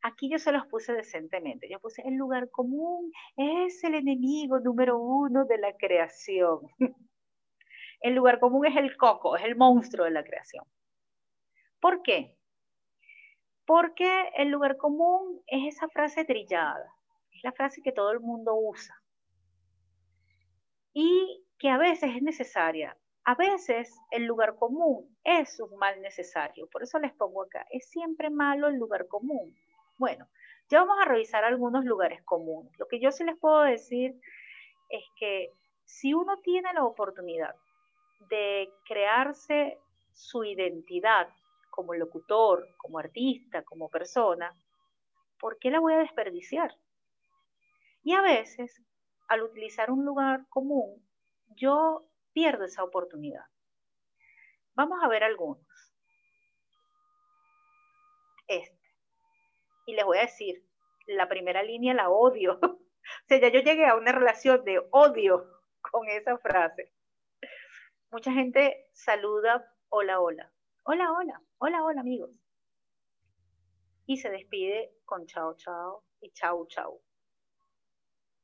Aquí 0.02 0.30
yo 0.30 0.38
se 0.38 0.52
los 0.52 0.68
puse 0.68 0.94
decentemente. 0.94 1.68
Yo 1.68 1.80
puse 1.80 2.03
el 2.06 2.16
lugar 2.16 2.52
común 2.52 3.12
es 3.36 3.84
el 3.84 3.95
enemigo 3.95 4.60
número 4.60 4.99
uno 4.99 5.45
de 5.45 5.57
la 5.57 5.76
creación. 5.76 6.60
El 8.02 8.14
lugar 8.14 8.40
común 8.40 8.68
es 8.68 8.76
el 8.76 8.98
coco, 8.98 9.36
es 9.36 9.44
el 9.45 9.56
monstruo 9.56 10.06
de 10.06 10.12
la 10.12 10.24
creación. 10.24 10.64
¿Por 11.80 12.03
qué? 12.03 12.38
Porque 13.66 14.30
el 14.38 14.50
lugar 14.50 14.78
común 14.78 15.42
es 15.48 15.76
esa 15.76 15.88
frase 15.90 16.24
trillada 16.26 16.96
la 17.46 17.52
frase 17.52 17.84
que 17.84 17.92
todo 17.92 18.12
el 18.12 18.22
mundo 18.22 18.56
usa 18.56 19.00
y 20.94 21.46
que 21.60 21.70
a 21.70 21.78
veces 21.78 22.16
es 22.16 22.24
necesaria. 22.24 22.98
A 23.24 23.36
veces 23.36 23.96
el 24.10 24.26
lugar 24.26 24.56
común 24.56 25.16
es 25.24 25.60
un 25.60 25.78
mal 25.78 26.02
necesario, 26.02 26.68
por 26.72 26.82
eso 26.82 26.98
les 26.98 27.14
pongo 27.14 27.44
acá, 27.44 27.68
es 27.70 27.88
siempre 27.90 28.32
malo 28.32 28.68
el 28.68 28.78
lugar 28.78 29.08
común. 29.08 29.56
Bueno, 29.98 30.28
ya 30.70 30.80
vamos 30.80 30.98
a 31.00 31.08
revisar 31.08 31.44
algunos 31.44 31.86
lugares 31.86 32.24
comunes. 32.24 32.72
Lo 32.80 32.88
que 32.88 33.00
yo 33.00 33.12
sí 33.12 33.24
les 33.24 33.38
puedo 33.38 33.62
decir 33.62 34.20
es 34.90 35.04
que 35.20 35.52
si 35.84 36.16
uno 36.16 36.40
tiene 36.40 36.74
la 36.74 36.84
oportunidad 36.84 37.54
de 38.30 38.72
crearse 38.88 39.78
su 40.14 40.44
identidad 40.44 41.28
como 41.76 41.93
locutor, 41.93 42.65
como 42.77 42.99
artista, 42.99 43.64
como 43.64 43.89
persona, 43.89 44.56
¿por 45.38 45.60
qué 45.60 45.69
la 45.69 45.81
voy 45.81 45.93
a 45.93 45.97
desperdiciar? 45.97 46.73
Y 48.02 48.14
a 48.14 48.22
veces, 48.22 48.81
al 49.27 49.41
utilizar 49.43 49.91
un 49.91 50.06
lugar 50.06 50.47
común, 50.47 51.06
yo 51.47 52.07
pierdo 52.31 52.64
esa 52.64 52.84
oportunidad. 52.84 53.43
Vamos 54.73 54.99
a 55.03 55.10
ver 55.10 55.23
algunos. 55.23 55.68
Este. 58.47 58.80
Y 59.85 59.95
les 59.95 60.06
voy 60.06 60.18
a 60.18 60.22
decir, 60.22 60.65
la 61.07 61.27
primera 61.27 61.61
línea 61.61 61.93
la 61.93 62.10
odio. 62.10 62.60
o 62.64 62.80
sea, 63.27 63.39
ya 63.39 63.49
yo 63.49 63.60
llegué 63.60 63.85
a 63.85 63.95
una 63.95 64.14
relación 64.14 64.64
de 64.64 64.81
odio 64.91 65.45
con 65.81 66.07
esa 66.07 66.38
frase. 66.38 66.93
Mucha 68.11 68.31
gente 68.31 68.88
saluda, 68.93 69.73
hola, 69.89 70.22
hola. 70.22 70.55
Hola, 70.88 71.12
hola, 71.12 71.41
hola, 71.57 71.84
hola, 71.84 72.02
amigos. 72.02 72.32
Y 74.06 74.18
se 74.18 74.30
despide 74.30 74.94
con 75.03 75.26
chao, 75.26 75.56
chao 75.56 76.03
y 76.22 76.32
chao, 76.32 76.66
chao 76.68 77.02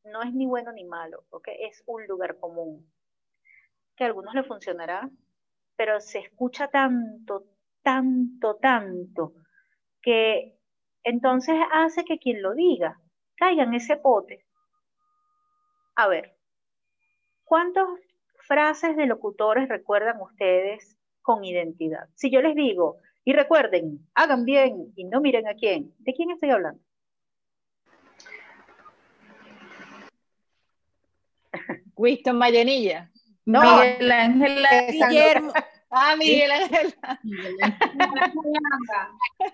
no 0.04 0.22
es 0.24 0.34
ni 0.34 0.46
bueno 0.46 0.72
ni 0.72 0.84
malo, 0.84 1.26
porque 1.30 1.66
es 1.66 1.84
un 1.86 2.06
lugar 2.08 2.38
común, 2.40 2.92
que 3.96 4.04
a 4.04 4.08
algunos 4.08 4.34
le 4.34 4.44
funcionará, 4.44 5.10
pero 5.76 6.00
se 6.00 6.20
escucha 6.20 6.68
tanto, 6.70 7.46
tanto, 7.82 8.56
tanto, 8.58 9.34
que 10.02 10.58
entonces 11.04 11.56
hace 11.72 12.04
que 12.04 12.20
quien 12.20 12.42
lo 12.42 12.54
diga 12.54 13.00
caiga 13.36 13.64
en 13.64 13.74
ese 13.74 13.98
pote. 13.98 14.46
A 15.96 16.08
ver, 16.08 16.36
¿cuántas 17.44 17.88
frases 18.40 18.96
de 18.96 19.06
locutores 19.06 19.70
recuerdan 19.70 20.20
ustedes 20.22 20.98
con 21.22 21.44
identidad. 21.44 22.08
Si 22.16 22.30
yo 22.32 22.42
les 22.42 22.56
digo, 22.56 22.98
y 23.24 23.34
recuerden, 23.34 24.08
hagan 24.16 24.46
bien 24.46 24.94
y 24.96 25.04
no 25.06 25.22
miren 25.22 25.48
a 25.48 25.54
quién, 25.54 25.94
¿de 26.00 26.14
quién 26.14 26.32
estoy 26.32 26.50
hablando? 26.50 26.82
Winston 31.96 32.38
Mayenilla. 32.38 33.12
No, 33.46 33.62
Miguel 33.62 34.12
Ángel 34.12 34.66
Guillermo. 34.92 35.54
Ah, 35.90 36.16
Miguel 36.16 36.52
Ángel. 36.52 36.96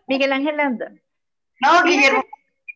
Miguel 0.08 0.34
Ángel 0.34 0.58
Landa. 0.58 0.92
No, 1.62 1.84
Guillermo 1.84 2.24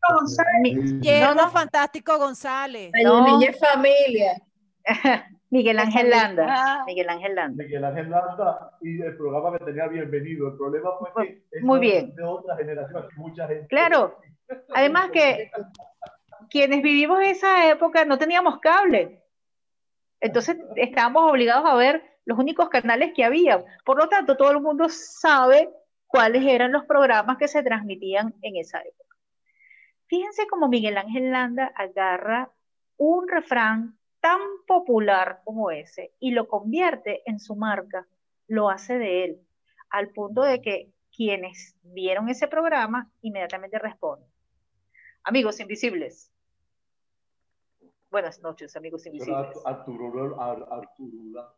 González. 0.09 0.99
Guillermo 0.99 1.35
no, 1.35 1.51
Fantástico 1.51 2.17
González. 2.17 2.91
No. 3.03 3.39
familia. 3.59 4.41
Miguel 5.51 5.79
Ángel 5.79 6.09
Landa. 6.09 6.45
Ah. 6.49 6.83
Miguel 6.87 7.09
Ángel 7.09 7.35
Landa. 7.35 7.63
Miguel 7.63 7.83
Ángel 7.83 8.09
Landa 8.09 8.71
y 8.81 9.01
el 9.01 9.17
programa 9.17 9.57
que 9.57 9.65
tenía 9.65 9.87
bienvenido. 9.87 10.47
El 10.47 10.57
problema 10.57 10.91
fue 10.97 11.25
que 11.25 11.43
es 11.51 11.61
Muy 11.61 11.79
bien. 11.81 12.15
de 12.15 12.23
otra 12.23 12.55
generación, 12.55 13.07
mucha 13.17 13.47
gente. 13.47 13.67
Claro. 13.67 14.17
Además 14.73 15.11
que 15.11 15.51
quienes 16.49 16.81
vivimos 16.81 17.19
esa 17.21 17.69
época 17.69 18.05
no 18.05 18.17
teníamos 18.17 18.59
cable. 18.59 19.23
Entonces 20.21 20.57
estábamos 20.77 21.29
obligados 21.29 21.69
a 21.69 21.75
ver 21.75 22.01
los 22.23 22.39
únicos 22.39 22.69
canales 22.69 23.11
que 23.13 23.25
había. 23.25 23.61
Por 23.83 23.97
lo 23.97 24.07
tanto, 24.07 24.37
todo 24.37 24.51
el 24.51 24.61
mundo 24.61 24.87
sabe 24.87 25.69
cuáles 26.07 26.45
eran 26.45 26.71
los 26.71 26.85
programas 26.85 27.37
que 27.37 27.49
se 27.49 27.61
transmitían 27.61 28.33
en 28.41 28.55
esa 28.55 28.79
época. 28.79 29.17
Fíjense 30.07 30.47
cómo 30.47 30.69
Miguel 30.69 30.97
Ángel 30.97 31.29
Landa 31.29 31.73
agarra 31.75 32.49
un 32.95 33.27
refrán 33.27 33.97
tan 34.21 34.39
popular 34.67 35.41
como 35.43 35.71
ese 35.71 36.13
y 36.19 36.31
lo 36.31 36.47
convierte 36.47 37.21
en 37.25 37.39
su 37.39 37.55
marca, 37.55 38.07
lo 38.47 38.69
hace 38.69 38.97
de 38.97 39.25
él, 39.25 39.41
al 39.89 40.09
punto 40.09 40.43
de 40.43 40.61
que 40.61 40.91
quienes 41.15 41.75
vieron 41.83 42.29
ese 42.29 42.47
programa 42.47 43.11
inmediatamente 43.21 43.79
responden. 43.79 44.29
Amigos 45.23 45.59
invisibles, 45.59 46.31
Buenas 48.11 48.41
noches, 48.41 48.75
amigos 48.75 49.05
invisibles. 49.05 49.55
Arturo, 49.63 50.37
Arturo. 50.37 51.53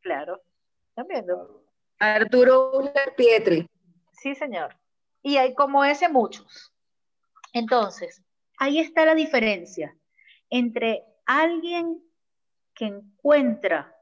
Claro, 0.00 0.42
¿están 0.88 1.06
viendo? 1.06 1.64
Arturo 2.00 2.82
Pietri. 3.16 3.70
Sí, 4.10 4.34
señor. 4.34 4.76
Y 5.22 5.36
hay 5.36 5.54
como 5.54 5.84
ese 5.84 6.08
muchos. 6.08 6.74
Entonces, 7.52 8.20
ahí 8.58 8.80
está 8.80 9.04
la 9.04 9.14
diferencia 9.14 9.96
entre 10.50 11.04
alguien 11.26 12.02
que 12.74 12.86
encuentra 12.86 13.96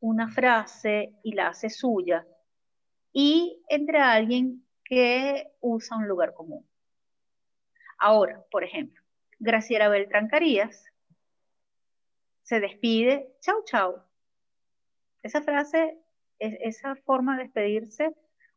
una 0.00 0.28
frase 0.28 1.14
y 1.22 1.32
la 1.32 1.48
hace 1.48 1.70
suya 1.70 2.26
y 3.12 3.62
entre 3.68 3.98
alguien 3.98 4.64
que 4.84 5.52
usa 5.60 5.96
un 5.96 6.08
lugar 6.08 6.34
común. 6.34 6.66
Ahora, 7.98 8.44
por 8.50 8.64
ejemplo, 8.64 9.02
Graciela 9.38 9.88
Beltrán 9.88 10.28
Carías 10.28 10.84
se 12.42 12.60
despide, 12.60 13.34
chau, 13.40 13.64
chau. 13.64 14.02
Esa 15.22 15.40
frase, 15.40 15.98
esa 16.38 16.96
forma 16.96 17.36
de 17.36 17.44
despedirse, 17.44 18.14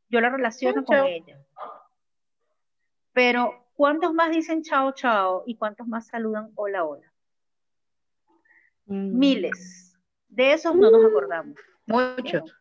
yo 0.09 0.19
la 0.19 0.29
relaciono 0.29 0.83
con 0.83 0.97
ella. 1.05 1.39
Pero, 3.13 3.69
¿cuántos 3.73 4.13
más 4.13 4.31
dicen 4.31 4.63
chao, 4.63 4.91
chao? 4.91 5.43
¿Y 5.45 5.55
cuántos 5.55 5.87
más 5.87 6.07
saludan 6.07 6.51
hola, 6.55 6.83
hola? 6.83 7.13
Mm. 8.87 9.17
Miles. 9.17 9.97
De 10.27 10.53
esos 10.53 10.75
no 10.75 10.91
nos 10.91 11.05
acordamos. 11.05 11.55
Muchos. 11.85 12.53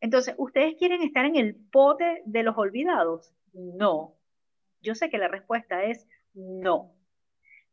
Entonces, 0.00 0.34
¿ustedes 0.38 0.76
quieren 0.76 1.02
estar 1.02 1.24
en 1.24 1.36
el 1.36 1.54
pote 1.54 2.22
de 2.24 2.42
los 2.42 2.56
olvidados? 2.56 3.34
No. 3.52 4.16
Yo 4.80 4.94
sé 4.94 5.10
que 5.10 5.18
la 5.18 5.28
respuesta 5.28 5.84
es 5.84 6.06
no. 6.34 6.94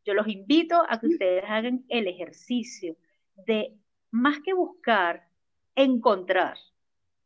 Yo 0.04 0.14
los 0.14 0.28
invito 0.28 0.84
a 0.88 1.00
que 1.00 1.08
ustedes 1.08 1.44
hagan 1.48 1.86
el 1.90 2.08
ejercicio 2.08 2.98
de, 3.46 3.78
más 4.12 4.40
que 4.42 4.54
buscar, 4.54 5.28
encontrar 5.76 6.58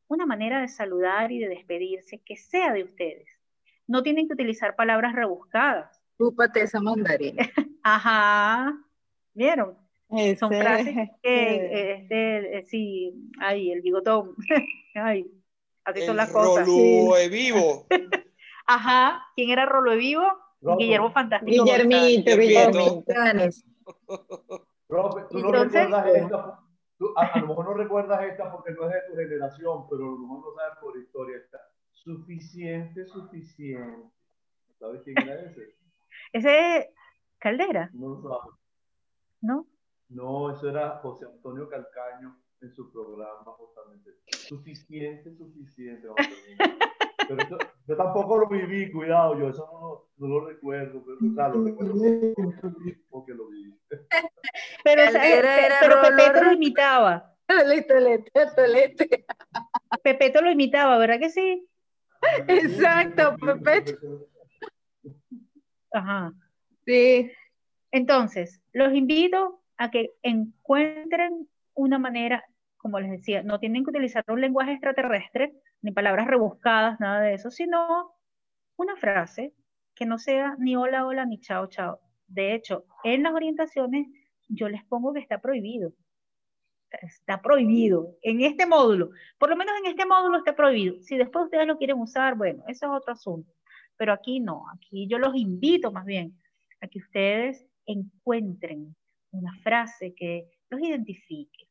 una 0.08 0.26
manera 0.26 0.60
de 0.60 0.68
saludar 0.68 1.32
y 1.32 1.40
de 1.40 1.48
despedirse 1.48 2.20
que 2.20 2.36
sea 2.36 2.74
de 2.74 2.84
ustedes. 2.84 3.28
No 3.88 4.04
tienen 4.04 4.28
que 4.28 4.34
utilizar 4.34 4.76
palabras 4.76 5.14
rebuscadas. 5.14 6.02
Chúpate 6.18 6.62
esa 6.62 6.82
mandarina. 6.82 7.44
Ajá. 7.84 8.78
¿Vieron? 9.34 9.78
Son 10.38 10.50
frases 10.50 11.10
que, 11.24 11.94
este, 11.94 12.58
eh, 12.58 12.66
sí, 12.68 13.32
ay, 13.40 13.72
el 13.72 13.82
bigotón. 13.82 14.36
ay, 14.96 15.26
así 15.86 16.02
son 16.02 16.18
las 16.18 16.32
cosas. 16.32 16.68
Rolo 16.68 17.16
vivo. 17.30 17.88
Ajá. 18.68 19.26
¿Quién 19.36 19.50
era 19.50 19.66
Rolo 19.66 19.96
Vivo? 19.96 20.24
Guillermo 20.78 21.12
Fantástico. 21.12 21.64
Guillermito, 21.64 22.38
Guillermito. 22.38 23.04
Profe, 24.88 25.22
tú 25.30 25.40
no 25.40 25.52
recuerdas 25.52 26.06
esta, 26.08 26.60
a, 27.16 27.40
lo 27.40 27.48
mejor 27.48 27.66
no 27.66 27.74
recuerdas 27.74 28.24
esta 28.24 28.52
porque 28.52 28.72
no 28.74 28.88
es 28.88 28.94
de 28.94 29.02
tu 29.10 29.16
generación, 29.16 29.90
pero 29.90 30.04
a 30.04 30.12
lo 30.12 30.18
mejor 30.20 30.40
no 30.40 30.56
sabes 30.56 30.78
por 30.82 30.98
historia 30.98 31.38
esta. 31.38 31.58
Suficiente, 31.94 33.06
suficiente. 33.06 34.10
¿Sabes 34.80 35.02
quién 35.04 35.18
era 35.18 35.42
ese? 35.42 35.76
Ese 36.34 36.78
es 36.78 36.88
Caldera. 37.40 37.90
No 37.94 38.22
sabes. 38.22 38.56
¿No? 39.42 39.66
No, 40.12 40.52
eso 40.52 40.70
era 40.70 41.00
José 41.02 41.26
Antonio 41.26 41.70
Calcaño 41.70 42.38
en 42.62 42.74
su 42.74 42.92
programa 42.92 43.52
justamente. 43.58 44.12
Suficiente, 44.28 45.34
suficiente. 45.36 46.08
Pero 47.28 47.60
yo 47.88 47.96
tampoco 47.96 48.38
lo 48.38 48.50
viví, 48.50 48.92
cuidado, 48.92 49.40
yo 49.40 49.50
eso 49.50 49.66
no, 49.72 50.28
no 50.28 50.34
lo 50.34 50.46
recuerdo, 50.48 51.04
pero 51.06 51.34
claro, 51.34 51.60
lo 51.60 51.66
recuerdo 51.66 51.94
porque 53.10 53.34
lo 53.34 53.48
viví. 53.48 53.80
Pero, 54.84 55.04
pero 55.80 56.02
Pepeto 56.02 56.44
lo 56.44 56.52
imitaba. 56.54 57.36
Tolete, 57.48 58.36
tolete. 58.56 59.26
Pepeto 60.04 60.42
lo 60.42 60.52
imitaba, 60.52 60.98
¿verdad 60.98 61.20
que 61.20 61.30
sí? 61.30 61.68
Exacto, 62.48 63.36
Pepeto. 63.38 64.30
Ajá. 65.94 66.34
Sí. 66.86 67.32
Entonces, 67.92 68.62
los 68.74 68.94
invito 68.94 69.61
a 69.82 69.90
que 69.90 70.12
encuentren 70.22 71.50
una 71.74 71.98
manera, 71.98 72.46
como 72.78 73.00
les 73.00 73.10
decía, 73.10 73.42
no 73.42 73.60
tienen 73.60 73.84
que 73.84 73.90
utilizar 73.90 74.24
un 74.28 74.40
lenguaje 74.40 74.74
extraterrestre, 74.74 75.54
ni 75.82 75.92
palabras 75.92 76.28
rebuscadas, 76.28 77.00
nada 77.00 77.22
de 77.22 77.34
eso, 77.34 77.50
sino 77.50 78.14
una 78.76 78.96
frase 78.96 79.56
que 79.96 80.06
no 80.06 80.20
sea 80.20 80.56
ni 80.60 80.76
hola, 80.76 81.08
hola, 81.08 81.26
ni 81.26 81.40
chao, 81.40 81.66
chao. 81.66 82.00
De 82.28 82.54
hecho, 82.54 82.86
en 83.04 83.24
las 83.24 83.34
orientaciones 83.34 84.08
yo 84.48 84.70
les 84.70 84.86
pongo 84.86 85.14
que 85.14 85.20
está 85.20 85.42
prohibido. 85.42 85.94
Está 87.02 87.42
prohibido 87.42 88.16
en 88.22 88.42
este 88.42 88.68
módulo. 88.68 89.10
Por 89.40 89.50
lo 89.50 89.56
menos 89.56 89.74
en 89.80 89.90
este 89.90 90.06
módulo 90.06 90.38
está 90.38 90.56
prohibido. 90.56 91.02
Si 91.02 91.18
después 91.18 91.46
ustedes 91.46 91.66
lo 91.66 91.80
quieren 91.80 91.98
usar, 91.98 92.36
bueno, 92.36 92.64
eso 92.68 92.86
es 92.86 92.92
otro 92.92 93.14
asunto. 93.14 93.52
Pero 93.98 94.14
aquí 94.14 94.42
no, 94.42 94.66
aquí 94.76 95.08
yo 95.08 95.18
los 95.18 95.36
invito 95.36 95.92
más 95.92 96.06
bien 96.06 96.38
a 96.82 96.88
que 96.88 97.00
ustedes 97.00 97.66
encuentren 97.88 98.96
una 99.32 99.54
frase 99.64 100.14
que 100.16 100.50
los 100.70 100.82
identifique. 100.82 101.68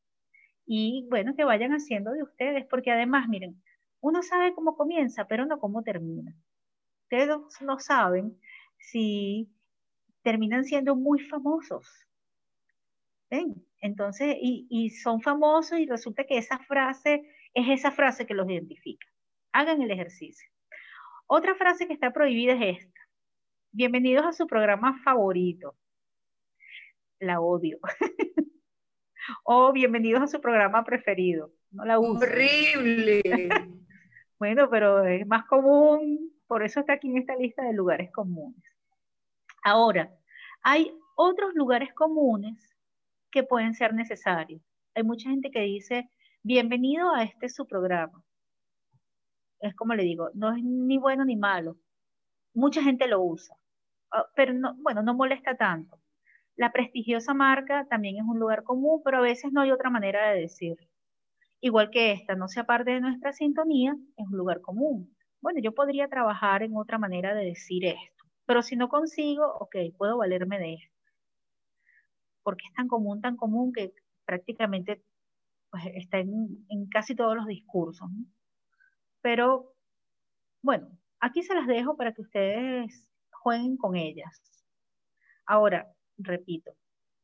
Y 0.67 1.07
bueno, 1.11 1.35
que 1.35 1.45
vayan 1.45 1.73
haciendo 1.73 2.13
de 2.13 2.23
ustedes, 2.23 2.67
porque 2.67 2.91
además, 2.91 3.29
miren, 3.29 3.61
uno 4.01 4.23
sabe 4.23 4.55
cómo 4.55 4.77
comienza, 4.77 5.27
pero 5.27 5.47
no 5.47 5.59
cómo 5.59 5.83
termina. 5.83 6.35
Ustedes 7.05 7.29
no 7.61 7.79
saben 7.79 8.39
si 8.79 9.51
terminan 10.23 10.65
siendo 10.65 10.95
muy 10.97 11.21
famosos. 11.21 11.89
¿Ven? 13.31 13.65
Entonces, 13.81 14.37
y, 14.41 14.67
y 14.71 14.91
son 14.91 15.21
famosos 15.21 15.79
y 15.79 15.87
resulta 15.87 16.25
que 16.25 16.39
esa 16.39 16.59
frase 16.59 17.23
es 17.55 17.69
esa 17.69 17.91
frase 17.91 18.27
que 18.27 18.35
los 18.35 18.49
identifica. 18.49 19.07
Hagan 19.53 19.83
el 19.83 19.91
ejercicio. 19.91 20.49
Otra 21.27 21.55
frase 21.55 21.87
que 21.87 21.93
está 21.93 22.13
prohibida 22.13 22.55
es 22.55 22.79
esta. 22.79 23.01
Bienvenidos 23.73 24.25
a 24.25 24.33
su 24.33 24.47
programa 24.47 25.01
favorito. 25.05 25.77
La 27.21 27.39
odio. 27.39 27.79
o 29.45 29.73
bienvenidos 29.73 30.23
a 30.23 30.27
su 30.27 30.41
programa 30.41 30.85
preferido. 30.85 31.53
No 31.71 31.85
la 31.85 31.99
uso. 31.99 32.25
Horrible. 32.25 33.23
Bueno, 34.39 34.71
pero 34.71 35.05
es 35.05 35.27
más 35.27 35.45
común, 35.45 36.33
por 36.47 36.63
eso 36.63 36.81
está 36.81 36.95
aquí 36.95 37.09
en 37.09 37.19
esta 37.19 37.37
lista 37.37 37.63
de 37.63 37.75
lugares 37.75 38.11
comunes. 38.11 38.65
Ahora, 39.63 40.11
hay 40.63 40.91
otros 41.15 41.53
lugares 41.53 41.93
comunes 41.93 42.75
que 43.31 43.43
pueden 43.43 43.75
ser 43.75 43.93
necesarios. 43.93 44.63
Hay 44.95 45.03
mucha 45.03 45.29
gente 45.29 45.51
que 45.51 45.61
dice, 45.61 46.09
bienvenido 46.43 47.15
a 47.15 47.23
este 47.25 47.51
su 47.51 47.67
programa. 47.67 48.25
Es 49.61 49.75
como 49.75 49.93
le 49.93 50.05
digo, 50.05 50.31
no 50.33 50.57
es 50.57 50.65
ni 50.65 50.97
bueno 50.97 51.27
ni 51.27 51.37
malo. 51.37 51.77
Mucha 52.55 52.83
gente 52.83 53.09
lo 53.09 53.23
usa, 53.23 53.55
ah, 54.11 54.25
pero 54.35 54.55
no, 54.55 54.75
bueno, 54.77 55.03
no 55.03 55.13
molesta 55.13 55.55
tanto. 55.55 56.01
La 56.61 56.73
prestigiosa 56.73 57.33
marca 57.33 57.87
también 57.89 58.17
es 58.19 58.23
un 58.23 58.39
lugar 58.39 58.65
común, 58.65 59.01
pero 59.03 59.17
a 59.17 59.23
veces 59.23 59.51
no 59.51 59.63
hay 59.63 59.73
otra 59.73 59.89
manera 59.89 60.31
de 60.31 60.43
decirlo. 60.43 60.87
igual 61.63 61.89
que 61.91 62.13
esta 62.13 62.35
no 62.35 62.49
sea 62.49 62.65
parte 62.65 62.91
de 62.91 63.01
nuestra 63.01 63.33
sintonía, 63.33 63.97
es 64.19 64.27
un 64.27 64.37
lugar 64.37 64.61
común. 64.61 65.17
Bueno, 65.41 65.61
yo 65.63 65.73
podría 65.73 66.07
trabajar 66.09 66.63
en 66.63 66.77
otra 66.77 66.99
manera 66.99 67.35
de 67.35 67.47
decir 67.47 67.87
esto, 67.87 68.25
pero 68.45 68.61
si 68.61 68.77
no 68.77 68.91
consigo, 68.91 69.47
ok, 69.59 69.75
puedo 69.97 70.19
valerme 70.19 70.59
de 70.59 70.75
esto. 70.75 70.95
Porque 72.43 72.67
es 72.67 72.75
tan 72.75 72.89
común, 72.89 73.23
tan 73.23 73.39
común 73.39 73.73
que 73.73 73.95
prácticamente 74.27 75.03
pues, 75.71 75.85
está 75.95 76.19
en, 76.19 76.67
casi 76.91 77.15
todos 77.15 77.37
los 77.37 77.47
discursos. 77.47 78.11
Pero, 79.23 79.73
bueno, 80.61 80.91
aquí 81.21 81.43
se 81.43 81.55
las 81.55 81.67
dejo 81.67 81.97
para 81.97 82.13
que 82.13 82.21
ustedes 82.21 83.09
jueguen 83.31 83.79
con 83.79 83.97
ellas. 83.97 84.43
Ahora, 85.47 85.91
repito, 86.23 86.73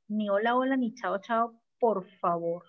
ni 0.08 0.28
hola, 0.28 0.56
hola, 0.56 0.76
ni 0.76 0.94
chao, 0.94 1.18
chao, 1.20 1.60
por 1.78 2.06
favor. 2.18 2.64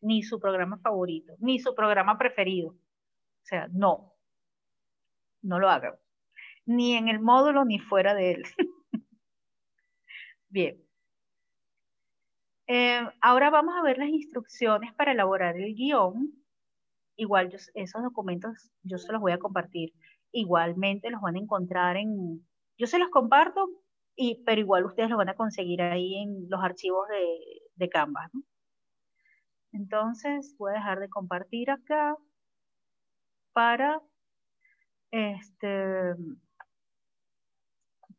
Ni 0.00 0.22
su 0.22 0.38
programa 0.38 0.78
favorito, 0.78 1.34
ni 1.38 1.58
su 1.58 1.74
programa 1.74 2.16
preferido. 2.16 2.70
O 2.70 3.44
sea, 3.44 3.68
no. 3.72 4.14
No 5.42 5.58
lo 5.58 5.68
hagan. 5.68 5.94
Ni 6.66 6.94
en 6.94 7.08
el 7.08 7.20
módulo 7.20 7.64
ni 7.64 7.78
fuera 7.78 8.14
de 8.14 8.32
él. 8.32 8.42
Bien. 10.48 10.82
Eh, 12.66 13.00
ahora 13.22 13.50
vamos 13.50 13.74
a 13.76 13.82
ver 13.82 13.98
las 13.98 14.08
instrucciones 14.08 14.92
para 14.94 15.12
elaborar 15.12 15.56
el 15.56 15.74
guion. 15.74 16.32
Igual 17.16 17.52
esos 17.74 18.02
documentos 18.02 18.70
yo 18.82 18.98
se 18.98 19.10
los 19.10 19.20
voy 19.20 19.32
a 19.32 19.38
compartir. 19.38 19.92
Igualmente 20.32 21.10
los 21.10 21.20
van 21.20 21.36
a 21.36 21.40
encontrar 21.40 21.96
en... 21.96 22.46
Yo 22.76 22.86
se 22.86 22.98
los 22.98 23.08
comparto, 23.08 23.68
pero 24.44 24.60
igual 24.60 24.84
ustedes 24.84 25.10
los 25.10 25.18
van 25.18 25.28
a 25.28 25.34
conseguir 25.34 25.80
ahí 25.80 26.16
en 26.16 26.50
los 26.50 26.60
archivos 26.62 27.06
de, 27.08 27.62
de 27.76 27.88
Canva. 27.88 28.30
Entonces 29.72 30.56
voy 30.58 30.72
a 30.72 30.74
dejar 30.74 30.98
de 30.98 31.08
compartir 31.08 31.70
acá 31.70 32.16
para 33.52 34.00
este 35.10 36.14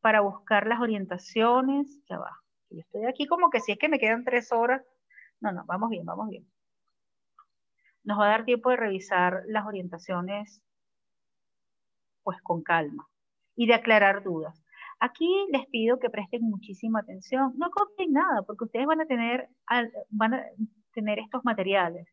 para 0.02 0.22
buscar 0.22 0.68
las 0.68 0.80
orientaciones. 0.80 2.02
Ya 2.10 2.18
va. 2.18 2.32
Yo 2.70 2.80
estoy 2.80 3.06
aquí 3.06 3.26
como 3.28 3.50
que 3.50 3.60
si 3.60 3.74
es 3.74 3.78
que 3.78 3.90
me 3.90 4.00
quedan 4.00 4.24
tres 4.24 4.52
horas. 4.52 4.82
No, 5.42 5.52
no, 5.52 5.66
vamos 5.66 5.90
bien, 5.90 6.06
vamos 6.06 6.30
bien. 6.30 6.48
Nos 8.04 8.20
va 8.20 8.28
a 8.28 8.30
dar 8.30 8.46
tiempo 8.46 8.70
de 8.70 8.78
revisar 8.78 9.44
las 9.48 9.66
orientaciones 9.66 10.62
pues 12.24 12.42
con 12.42 12.64
calma 12.64 13.08
y 13.56 13.68
de 13.68 13.74
aclarar 13.74 14.24
dudas. 14.24 14.64
Aquí 15.00 15.28
les 15.52 15.66
pido 15.68 16.00
que 16.00 16.10
presten 16.10 16.42
muchísima 16.44 17.00
atención. 17.00 17.54
No 17.58 17.70
copien 17.72 18.12
nada, 18.14 18.42
porque 18.44 18.66
ustedes 18.66 18.86
van 18.86 19.02
a 19.02 19.06
tener, 19.06 19.50
van 20.10 20.34
a 20.34 20.44
tener 20.94 21.20
estos 21.20 21.44
materiales. 21.46 22.08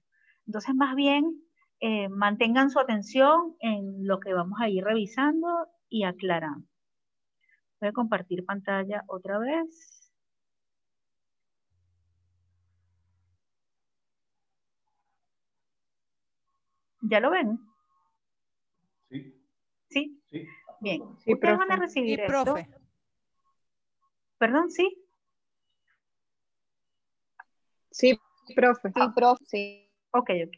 Entonces, 0.47 0.75
más 0.75 0.95
bien, 0.95 1.43
eh, 1.81 2.09
mantengan 2.09 2.71
su 2.71 2.79
atención 2.79 3.57
en 3.61 4.07
lo 4.07 4.21
que 4.21 4.33
vamos 4.35 4.61
a 4.61 4.69
ir 4.69 4.85
revisando 4.85 5.49
y 5.89 6.05
aclarando. 6.05 6.67
Voy 7.81 7.89
a 7.89 7.93
compartir 7.93 8.45
pantalla 8.45 9.03
otra 9.09 9.39
vez. 9.39 10.13
¿Ya 17.03 17.21
lo 17.21 17.31
ven? 17.31 17.59
Sí. 19.11 19.35
¿Sí? 19.91 20.23
Sí. 20.31 20.47
Bien. 20.81 21.03
Ustedes 21.03 21.59
van 21.59 21.73
a 21.73 21.77
recibir 21.77 22.21
esto. 22.21 22.45
Profe. 22.45 22.69
Perdón, 24.39 24.71
¿sí? 24.71 25.03
Sí, 27.91 28.19
profe. 28.55 28.93
Sí, 28.95 29.01
profe. 29.15 29.45
Sí. 29.47 29.91
Ok, 30.11 30.31
ok. 30.47 30.57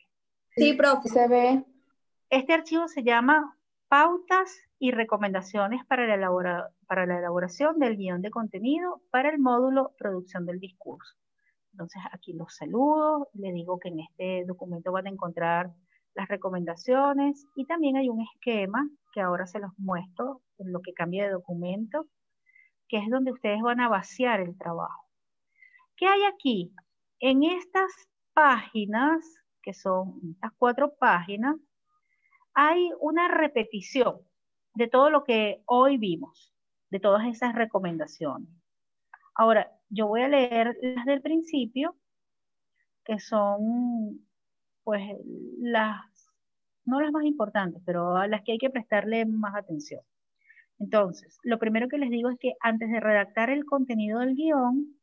Sí, 0.50 0.72
profe. 0.72 1.08
Se 1.08 1.28
ve. 1.28 1.64
Este 2.30 2.52
archivo 2.52 2.88
se 2.88 3.02
llama 3.02 3.56
Pautas 3.88 4.58
y 4.78 4.90
recomendaciones 4.90 5.84
para 5.86 6.16
la, 6.16 6.70
para 6.86 7.06
la 7.06 7.18
elaboración 7.18 7.78
del 7.78 7.96
guion 7.96 8.20
de 8.22 8.30
contenido 8.30 9.02
para 9.10 9.30
el 9.30 9.38
módulo 9.38 9.94
Producción 9.98 10.44
del 10.46 10.60
Discurso. 10.60 11.14
Entonces 11.72 12.02
aquí 12.12 12.32
los 12.32 12.54
saludo, 12.54 13.28
le 13.34 13.52
digo 13.52 13.78
que 13.78 13.88
en 13.88 14.00
este 14.00 14.44
documento 14.46 14.90
van 14.92 15.06
a 15.06 15.10
encontrar 15.10 15.70
las 16.18 16.28
recomendaciones 16.28 17.46
y 17.54 17.64
también 17.64 17.96
hay 17.96 18.08
un 18.08 18.20
esquema 18.20 18.90
que 19.12 19.20
ahora 19.20 19.46
se 19.46 19.60
los 19.60 19.70
muestro 19.78 20.42
en 20.58 20.72
lo 20.72 20.82
que 20.82 20.92
cambia 20.92 21.24
de 21.24 21.30
documento, 21.30 22.06
que 22.88 22.98
es 22.98 23.08
donde 23.08 23.30
ustedes 23.30 23.62
van 23.62 23.80
a 23.80 23.88
vaciar 23.88 24.40
el 24.40 24.58
trabajo. 24.58 25.06
¿Qué 25.96 26.06
hay 26.08 26.24
aquí? 26.24 26.74
En 27.20 27.44
estas 27.44 27.92
páginas, 28.34 29.24
que 29.62 29.72
son 29.72 30.20
estas 30.34 30.52
cuatro 30.58 30.92
páginas, 30.98 31.54
hay 32.52 32.90
una 33.00 33.28
repetición 33.28 34.18
de 34.74 34.88
todo 34.88 35.10
lo 35.10 35.22
que 35.22 35.62
hoy 35.66 35.98
vimos, 35.98 36.52
de 36.90 36.98
todas 36.98 37.26
esas 37.26 37.54
recomendaciones. 37.54 38.48
Ahora, 39.36 39.70
yo 39.88 40.08
voy 40.08 40.22
a 40.22 40.28
leer 40.28 40.76
las 40.82 41.06
del 41.06 41.22
principio, 41.22 41.96
que 43.04 43.20
son 43.20 44.28
pues 44.88 45.02
las, 45.58 46.00
no 46.88 47.00
las 47.00 47.12
más 47.12 47.24
importantes, 47.24 47.82
pero 47.84 48.16
a 48.16 48.26
las 48.26 48.42
que 48.42 48.52
hay 48.52 48.58
que 48.58 48.70
prestarle 48.70 49.26
más 49.26 49.54
atención. 49.54 50.00
Entonces, 50.78 51.38
lo 51.42 51.58
primero 51.58 51.88
que 51.88 51.98
les 51.98 52.10
digo 52.10 52.30
es 52.30 52.38
que 52.38 52.54
antes 52.60 52.90
de 52.90 53.00
redactar 53.00 53.50
el 53.50 53.64
contenido 53.64 54.20
del 54.20 54.34
guion, 54.34 54.96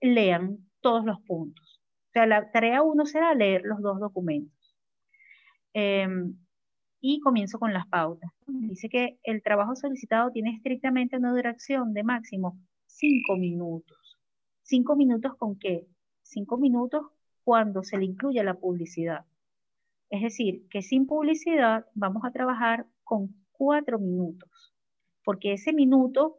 lean 0.00 0.58
todos 0.80 1.04
los 1.04 1.20
puntos. 1.22 1.80
O 2.08 2.12
sea, 2.12 2.26
la 2.26 2.50
tarea 2.50 2.82
uno 2.82 3.06
será 3.06 3.34
leer 3.34 3.62
los 3.64 3.80
dos 3.80 3.98
documentos. 3.98 4.76
Em, 5.72 6.36
y 7.00 7.20
comienzo 7.20 7.58
con 7.58 7.72
las 7.72 7.86
pautas. 7.86 8.30
Dice 8.46 8.88
que 8.88 9.18
el 9.22 9.42
trabajo 9.42 9.76
solicitado 9.76 10.30
tiene 10.32 10.54
estrictamente 10.56 11.16
una 11.16 11.32
duración 11.32 11.92
de 11.92 12.02
máximo 12.02 12.58
cinco 12.86 13.36
minutos. 13.36 14.18
¿Cinco 14.62 14.96
minutos 14.96 15.36
con 15.36 15.58
qué? 15.58 15.86
Cinco 16.22 16.56
minutos 16.56 17.06
cuando 17.44 17.82
se 17.84 17.98
le 17.98 18.06
incluye 18.06 18.42
la 18.42 18.54
publicidad. 18.54 19.24
Es 20.10 20.22
decir, 20.22 20.66
que 20.70 20.82
sin 20.82 21.06
publicidad 21.06 21.86
vamos 21.94 22.24
a 22.24 22.30
trabajar 22.30 22.86
con 23.02 23.34
cuatro 23.52 23.98
minutos, 23.98 24.74
porque 25.24 25.52
ese 25.52 25.72
minuto 25.72 26.38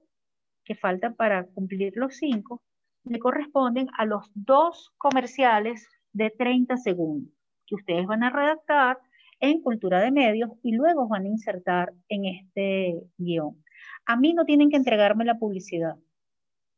que 0.63 0.75
falta 0.75 1.13
para 1.13 1.45
cumplir 1.47 1.93
los 1.95 2.15
cinco 2.15 2.61
le 3.03 3.19
corresponden 3.19 3.87
a 3.97 4.05
los 4.05 4.29
dos 4.33 4.93
comerciales 4.97 5.87
de 6.13 6.29
30 6.29 6.77
segundos 6.77 7.33
que 7.65 7.75
ustedes 7.75 8.05
van 8.05 8.23
a 8.23 8.29
redactar 8.29 8.97
en 9.39 9.61
cultura 9.61 10.01
de 10.01 10.11
medios 10.11 10.51
y 10.63 10.73
luego 10.73 11.07
van 11.07 11.25
a 11.25 11.29
insertar 11.29 11.93
en 12.09 12.25
este 12.25 13.01
guion. 13.17 13.63
A 14.05 14.15
mí 14.15 14.33
no 14.33 14.45
tienen 14.45 14.69
que 14.69 14.77
entregarme 14.77 15.25
la 15.25 15.37
publicidad. 15.37 15.95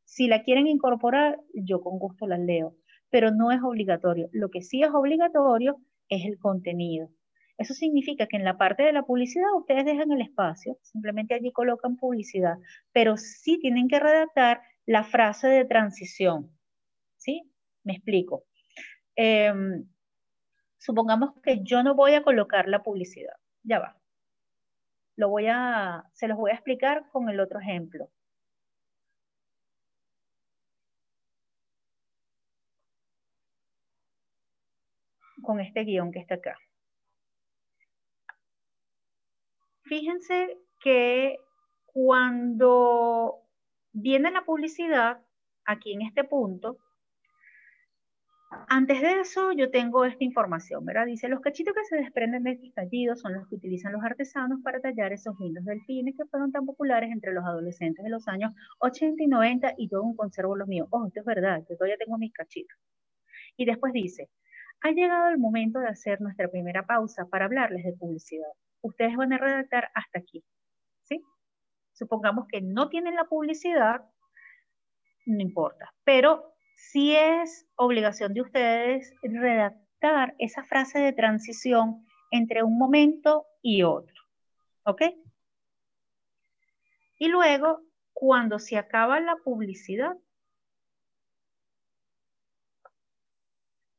Si 0.03 0.27
la 0.27 0.43
quieren 0.43 0.67
incorporar, 0.67 1.39
yo 1.53 1.81
con 1.81 1.99
gusto 1.99 2.27
la 2.27 2.37
leo 2.37 2.75
pero 3.09 3.31
no 3.31 3.51
es 3.51 3.61
obligatorio. 3.61 4.29
Lo 4.31 4.49
que 4.49 4.61
sí 4.61 4.81
es 4.83 4.89
obligatorio 4.93 5.77
es 6.09 6.25
el 6.25 6.37
contenido. 6.39 7.09
Eso 7.57 7.73
significa 7.73 8.25
que 8.27 8.37
en 8.37 8.45
la 8.45 8.57
parte 8.57 8.83
de 8.83 8.93
la 8.93 9.03
publicidad 9.03 9.53
ustedes 9.55 9.83
dejan 9.83 10.11
el 10.11 10.21
espacio, 10.21 10.77
simplemente 10.81 11.33
allí 11.33 11.51
colocan 11.51 11.97
publicidad, 11.97 12.55
pero 12.93 13.17
sí 13.17 13.59
tienen 13.59 13.89
que 13.89 13.99
redactar 13.99 14.61
la 14.85 15.03
frase 15.03 15.47
de 15.49 15.65
transición. 15.65 16.57
¿Sí? 17.17 17.51
Me 17.83 17.93
explico. 17.93 18.45
Em, 19.15 19.85
supongamos 20.77 21.33
que 21.43 21.61
yo 21.61 21.83
no 21.83 21.95
voy 21.95 22.13
a 22.13 22.23
colocar 22.23 22.69
la 22.69 22.81
publicidad. 22.81 23.33
Ya 23.63 23.79
va. 23.79 23.97
Lo 25.17 25.27
voy 25.29 25.47
a, 25.49 26.05
se 26.13 26.29
los 26.29 26.37
voy 26.37 26.51
a 26.51 26.55
explicar 26.55 27.09
con 27.11 27.27
el 27.29 27.41
otro 27.41 27.59
ejemplo. 27.59 28.09
Con 35.41 35.59
este 35.59 35.83
guion 35.83 36.11
que 36.11 36.19
está 36.19 36.35
acá. 36.35 36.57
Fíjense 39.83 40.57
que 40.79 41.37
cuando 41.85 43.41
viene 43.91 44.31
la 44.31 44.45
publicidad, 44.45 45.19
aquí 45.65 45.93
en 45.93 46.03
este 46.03 46.23
punto, 46.23 46.77
antes 48.67 49.01
de 49.01 49.19
eso 49.21 49.51
yo 49.51 49.69
tengo 49.69 50.05
esta 50.05 50.23
información, 50.23 50.83
¿verdad? 50.83 51.05
Dice, 51.05 51.27
los 51.27 51.39
cachitos 51.39 51.73
que 51.73 51.83
se 51.85 51.97
desprenden 51.97 52.43
de 52.43 52.51
este 52.51 52.67
estallido 52.67 53.15
son 53.15 53.33
los 53.33 53.47
que 53.47 53.55
utilizan 53.55 53.93
los 53.93 54.03
artesanos 54.03 54.59
para 54.63 54.79
tallar 54.79 55.13
esos 55.13 55.39
lindos 55.39 55.65
delfines 55.65 56.15
que 56.17 56.25
fueron 56.25 56.51
tan 56.51 56.65
populares 56.65 57.11
entre 57.11 57.33
los 57.33 57.45
adolescentes 57.45 58.03
de 58.03 58.09
los 58.09 58.27
años 58.27 58.53
80 58.79 59.23
y 59.23 59.27
90 59.27 59.73
y 59.77 59.87
todo 59.87 60.03
un 60.03 60.15
conservo 60.15 60.55
los 60.55 60.67
míos. 60.67 60.87
Oh, 60.89 61.05
esto 61.07 61.19
es 61.19 61.25
verdad, 61.25 61.63
yo 61.69 61.77
todavía 61.77 61.97
tengo 61.97 62.17
mis 62.17 62.33
cachitos. 62.33 62.77
Y 63.55 63.65
después 63.65 63.93
dice, 63.93 64.29
ha 64.81 64.91
llegado 64.91 65.29
el 65.29 65.37
momento 65.37 65.79
de 65.79 65.89
hacer 65.89 66.21
nuestra 66.21 66.49
primera 66.49 66.85
pausa 66.85 67.25
para 67.25 67.45
hablarles 67.45 67.83
de 67.83 67.93
publicidad. 67.93 68.49
Ustedes 68.81 69.15
van 69.15 69.33
a 69.33 69.37
redactar 69.37 69.89
hasta 69.93 70.19
aquí, 70.19 70.43
¿sí? 71.03 71.23
Supongamos 71.93 72.47
que 72.47 72.61
no 72.61 72.89
tienen 72.89 73.15
la 73.15 73.25
publicidad, 73.25 74.05
no 75.25 75.41
importa, 75.41 75.93
pero 76.03 76.53
sí 76.75 77.15
es 77.15 77.67
obligación 77.75 78.33
de 78.33 78.41
ustedes 78.41 79.13
adoptar 79.99 80.35
esa 80.37 80.63
frase 80.63 80.99
de 80.99 81.13
transición 81.13 82.05
entre 82.31 82.63
un 82.63 82.77
momento 82.77 83.45
y 83.61 83.83
otro. 83.83 84.15
¿Ok? 84.83 85.01
Y 87.17 87.27
luego, 87.27 87.81
cuando 88.13 88.59
se 88.59 88.77
acaba 88.77 89.19
la 89.19 89.35
publicidad, 89.37 90.15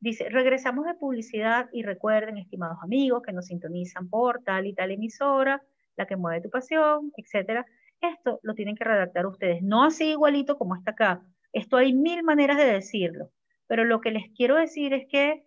dice, 0.00 0.28
regresamos 0.28 0.86
de 0.86 0.94
publicidad 0.94 1.68
y 1.72 1.82
recuerden, 1.82 2.38
estimados 2.38 2.78
amigos, 2.82 3.22
que 3.22 3.32
nos 3.32 3.46
sintonizan 3.46 4.08
por 4.08 4.42
tal 4.42 4.66
y 4.66 4.74
tal 4.74 4.90
emisora, 4.90 5.62
la 5.96 6.06
que 6.06 6.16
mueve 6.16 6.40
tu 6.40 6.50
pasión, 6.50 7.12
etcétera. 7.16 7.66
Esto 8.00 8.40
lo 8.42 8.54
tienen 8.54 8.76
que 8.76 8.84
redactar 8.84 9.26
ustedes, 9.26 9.62
no 9.62 9.84
así 9.84 10.10
igualito 10.10 10.56
como 10.56 10.74
está 10.74 10.92
acá. 10.92 11.22
Esto 11.52 11.76
hay 11.76 11.92
mil 11.92 12.22
maneras 12.22 12.56
de 12.56 12.64
decirlo, 12.64 13.30
pero 13.66 13.84
lo 13.84 14.00
que 14.00 14.10
les 14.10 14.30
quiero 14.34 14.56
decir 14.56 14.94
es 14.94 15.06
que 15.08 15.44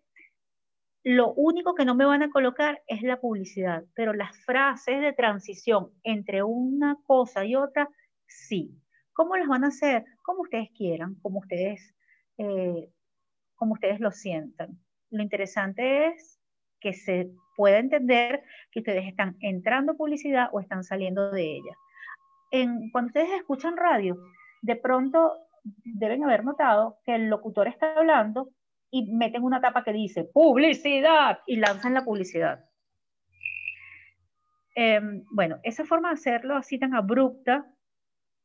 lo 1.04 1.34
único 1.34 1.76
que 1.76 1.84
no 1.84 1.96
me 1.96 2.06
van 2.06 2.24
a 2.24 2.30
colocar 2.30 2.82
es 2.88 3.02
la 3.02 3.20
publicidad, 3.20 3.84
pero 3.94 4.14
las 4.14 4.38
frases 4.46 5.02
de 5.02 5.12
transición 5.12 5.92
entre 6.04 6.44
una 6.44 6.98
cosa 7.06 7.46
y 7.46 7.56
otra, 7.56 7.90
sí. 8.26 8.80
¿Cómo 9.12 9.36
las 9.36 9.48
van 9.48 9.64
a 9.64 9.68
hacer? 9.68 10.06
Como 10.22 10.42
ustedes 10.42 10.70
quieran, 10.76 11.16
como 11.16 11.40
ustedes, 11.40 11.94
eh, 12.38 12.90
como 13.64 13.76
ustedes 13.76 14.02
lo 14.02 14.12
sientan. 14.12 14.78
Lo 15.10 15.24
interesante 15.24 16.08
es 16.08 16.38
que 16.82 16.92
se 16.92 17.32
pueda 17.56 17.78
entender 17.78 18.44
que 18.72 18.80
ustedes 18.80 19.08
están 19.08 19.38
entrando 19.40 19.96
publicidad 19.96 20.50
o 20.52 20.60
están 20.60 20.84
saliendo 20.84 21.32
de 21.32 21.44
ella. 21.44 21.78
En, 22.52 22.92
cuando 22.92 23.08
ustedes 23.08 23.32
escuchan 23.32 23.78
radio, 23.78 24.18
de 24.62 24.76
pronto 24.76 25.32
deben 25.64 26.26
haber 26.26 26.44
notado 26.44 26.98
que 27.06 27.16
el 27.16 27.30
locutor 27.30 27.70
está 27.70 27.96
hablando 27.96 28.50
y 28.92 29.10
meten 29.14 29.44
una 29.44 29.62
tapa 29.62 29.86
que 29.86 29.94
dice 29.94 30.26
publicidad 30.26 31.40
y 31.48 31.56
lanzan 31.56 31.94
la 31.94 32.04
publicidad. 32.04 32.66
Em, 34.76 35.24
bueno, 35.32 35.58
esa 35.64 35.86
forma 35.86 36.10
de 36.10 36.16
hacerlo 36.16 36.58
así 36.58 36.78
tan 36.78 36.96
abrupta, 36.96 37.66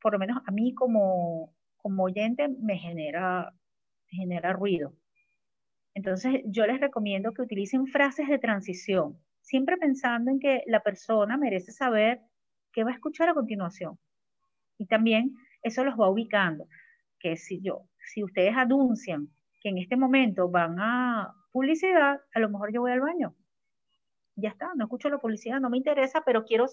por 0.01 0.13
lo 0.13 0.21
menos 0.21 0.41
a 0.47 0.53
mí 0.53 0.75
como, 0.75 1.53
como 1.79 2.05
oyente, 2.05 2.47
me 2.47 2.79
genera, 2.79 3.53
genera 4.07 4.53
ruido. 4.53 4.93
Entonces, 5.95 6.43
yo 6.45 6.67
les 6.67 6.81
recomiendo 6.81 7.33
que 7.33 7.43
utilicen 7.43 7.87
frases 7.87 8.29
de 8.29 8.39
transición, 8.39 9.19
siempre 9.41 9.77
pensando 9.77 10.31
en 10.31 10.39
que 10.39 10.63
la 10.67 10.81
persona 10.83 11.37
merece 11.37 11.73
saber 11.73 12.21
qué 12.73 12.85
va 12.85 12.91
a 12.91 12.95
escuchar 12.95 13.29
a 13.29 13.35
continuación. 13.35 13.99
Y 14.79 14.87
también 14.87 15.35
eso 15.63 15.85
los 15.85 15.99
va 15.99 16.09
ubicando, 16.09 16.69
que 17.19 17.37
si 17.37 17.61
yo, 17.61 17.83
si 17.99 18.23
ustedes 18.23 18.57
anuncian 18.57 19.29
que 19.61 19.71
en 19.71 19.79
este 19.79 19.97
momento 19.97 20.49
van 20.49 20.79
a 20.79 21.35
publicidad, 21.51 22.21
a 22.33 22.41
lo 22.41 22.49
mejor 22.51 22.73
yo 22.73 22.83
voy 22.83 22.93
al 22.93 23.01
baño. 23.01 23.35
Ya 24.37 24.51
está, 24.51 24.71
no 24.77 24.85
escucho 24.85 25.09
la 25.09 25.19
publicidad, 25.19 25.59
no 25.59 25.71
me 25.71 25.79
interesa, 25.79 26.23
pero 26.25 26.45
quiero, 26.45 26.67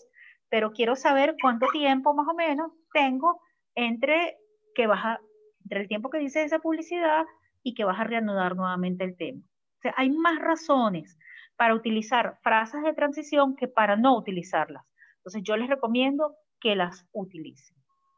pero 0.49 0.71
quiero 0.71 0.95
saber 0.95 1.35
cuánto 1.41 1.65
tiempo 1.71 2.13
más 2.13 2.27
o 2.27 2.35
menos 2.35 2.71
tengo 2.93 3.41
entre 3.73 4.37
que 4.75 4.85
vas 4.85 5.19
entre 5.63 5.81
el 5.81 5.87
tiempo 5.87 6.11
que 6.11 6.19
dice 6.19 6.43
esa 6.43 6.59
publicidad 6.59 7.25
y 7.65 7.73
que 7.73 7.83
vas 7.83 7.99
a 7.99 8.03
reanudar 8.03 8.55
nuevamente 8.55 9.03
el 9.03 9.17
tema. 9.17 9.41
O 9.41 9.81
sea, 9.81 9.93
hay 9.97 10.11
más 10.11 10.37
razones 10.37 11.17
para 11.55 11.73
utilizar 11.73 12.37
frases 12.43 12.83
de 12.83 12.93
transición 12.93 13.55
que 13.55 13.67
para 13.67 13.95
no 13.95 14.15
utilizarlas. 14.15 14.85
Entonces, 15.17 15.41
yo 15.43 15.57
les 15.57 15.67
recomiendo 15.67 16.35
que 16.59 16.75
las 16.75 17.07
utilicen. 17.11 17.75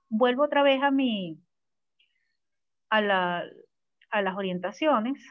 Vuelvo 0.10 0.44
otra 0.44 0.64
vez 0.64 0.84
a 0.84 0.92
mi, 0.92 1.40
a 2.90 3.00
la, 3.00 3.44
a 4.12 4.22
las 4.22 4.36
orientaciones. 4.36 5.26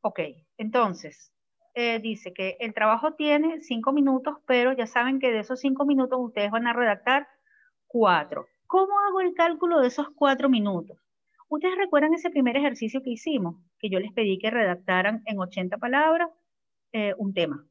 Ok, 0.00 0.18
entonces, 0.56 1.32
eh, 1.74 2.00
dice 2.00 2.32
que 2.32 2.56
el 2.58 2.74
trabajo 2.74 3.14
tiene 3.14 3.60
cinco 3.60 3.92
minutos, 3.92 4.38
pero 4.44 4.72
ya 4.72 4.88
saben 4.88 5.20
que 5.20 5.30
de 5.30 5.38
esos 5.38 5.60
cinco 5.60 5.84
minutos 5.86 6.18
ustedes 6.20 6.50
van 6.50 6.66
a 6.66 6.72
redactar 6.72 7.28
cuatro. 7.92 8.46
¿Cómo 8.66 8.98
hago 9.06 9.20
el 9.20 9.34
cálculo 9.34 9.80
de 9.80 9.88
esos 9.88 10.08
cuatro 10.16 10.48
minutos? 10.48 10.96
Ustedes 11.48 11.76
recuerdan 11.76 12.14
ese 12.14 12.30
primer 12.30 12.56
ejercicio 12.56 13.02
que 13.02 13.10
hicimos, 13.10 13.56
que 13.78 13.90
yo 13.90 14.00
les 14.00 14.12
pedí 14.12 14.38
que 14.38 14.50
redactaran 14.50 15.22
en 15.26 15.38
80 15.38 15.76
palabras 15.76 16.30
eh, 16.92 17.14
un 17.18 17.34
tema. 17.34 17.66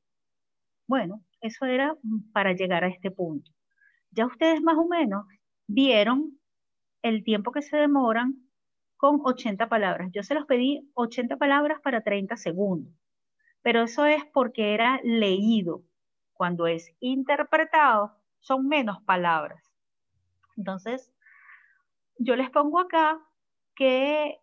Bueno, 0.86 1.24
eso 1.42 1.66
era 1.66 1.98
para 2.34 2.54
llegar 2.54 2.84
a 2.84 2.88
este 2.88 3.10
punto. 3.10 3.50
Ya 4.12 4.28
ustedes 4.28 4.62
más 4.62 4.78
o 4.78 4.88
menos 4.88 5.26
vieron 5.66 6.40
el 7.02 7.24
tiempo 7.24 7.52
que 7.52 7.64
se 7.64 7.78
demoran 7.78 8.36
con 8.98 9.22
80 9.24 9.68
palabras. 9.70 10.12
Yo 10.12 10.22
se 10.22 10.36
los 10.36 10.46
pedí 10.46 10.88
80 10.94 11.38
palabras 11.38 11.80
para 11.82 12.02
30 12.02 12.38
segundos, 12.38 12.94
pero 13.64 13.82
eso 13.82 14.06
es 14.06 14.24
porque 14.32 14.76
era 14.76 15.00
leído. 15.04 15.82
Cuando 16.34 16.68
es 16.68 16.94
interpretado, 17.00 18.16
son 18.40 18.68
menos 18.68 19.02
palabras. 19.02 19.71
Entonces, 20.58 21.12
yo 22.18 22.36
les 22.36 22.50
pongo 22.50 22.80
acá 22.80 23.20
que 23.76 24.40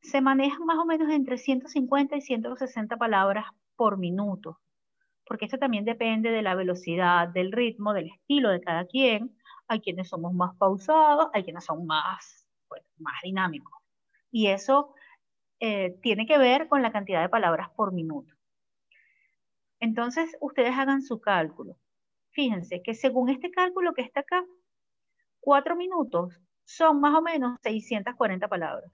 se 0.00 0.20
manejan 0.20 0.64
más 0.64 0.78
o 0.78 0.84
menos 0.84 1.10
entre 1.10 1.38
150 1.38 2.16
y 2.16 2.20
160 2.20 2.96
palabras 2.96 3.46
por 3.76 3.98
minuto 3.98 4.60
porque 5.28 5.44
esto 5.44 5.58
también 5.58 5.84
depende 5.84 6.30
de 6.30 6.42
la 6.42 6.54
velocidad, 6.54 7.28
del 7.28 7.52
ritmo, 7.52 7.92
del 7.92 8.06
estilo 8.08 8.48
de 8.48 8.62
cada 8.62 8.86
quien. 8.86 9.36
Hay 9.68 9.80
quienes 9.80 10.08
somos 10.08 10.32
más 10.32 10.56
pausados, 10.56 11.28
hay 11.34 11.44
quienes 11.44 11.64
son 11.66 11.86
más, 11.86 12.48
más 12.96 13.14
dinámicos. 13.22 13.72
Y 14.32 14.46
eso 14.46 14.94
eh, 15.60 15.98
tiene 16.02 16.26
que 16.26 16.38
ver 16.38 16.66
con 16.68 16.80
la 16.82 16.90
cantidad 16.90 17.20
de 17.20 17.28
palabras 17.28 17.68
por 17.76 17.92
minuto. 17.92 18.34
Entonces, 19.80 20.34
ustedes 20.40 20.74
hagan 20.76 21.02
su 21.02 21.20
cálculo. 21.20 21.76
Fíjense 22.30 22.82
que 22.82 22.94
según 22.94 23.28
este 23.28 23.50
cálculo 23.50 23.92
que 23.92 24.02
está 24.02 24.20
acá, 24.20 24.42
cuatro 25.48 25.76
minutos 25.76 26.38
son 26.66 27.00
más 27.00 27.14
o 27.14 27.22
menos 27.22 27.58
640 27.62 28.48
palabras. 28.48 28.92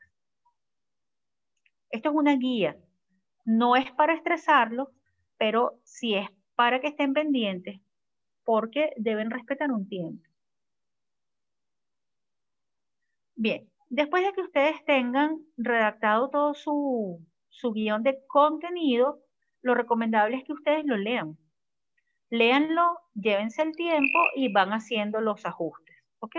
Esto 1.90 2.10
es 2.10 2.14
una 2.14 2.36
guía. 2.36 2.76
No 3.44 3.74
es 3.74 3.90
para 3.90 4.14
estresarlo, 4.14 4.92
pero 5.36 5.80
sí 5.82 6.14
es 6.14 6.28
para 6.54 6.80
que 6.80 6.86
estén 6.86 7.12
pendientes 7.12 7.80
porque 8.44 8.92
deben 8.96 9.32
respetar 9.32 9.72
un 9.72 9.88
tiempo. 9.88 10.22
Bien, 13.34 13.68
después 13.88 14.24
de 14.24 14.32
que 14.32 14.42
ustedes 14.42 14.84
tengan 14.84 15.40
redactado 15.56 16.30
todo 16.30 16.54
su, 16.54 17.18
su 17.48 17.72
guion 17.72 18.04
de 18.04 18.24
contenido, 18.28 19.18
lo 19.60 19.74
recomendable 19.74 20.36
es 20.36 20.44
que 20.44 20.52
ustedes 20.52 20.84
lo 20.84 20.96
lean. 20.96 21.36
Léanlo, 22.30 23.00
llévense 23.12 23.60
el 23.60 23.74
tiempo 23.74 24.20
y 24.36 24.52
van 24.52 24.70
haciendo 24.70 25.20
los 25.20 25.44
ajustes. 25.44 25.83
¿Ok? 26.24 26.36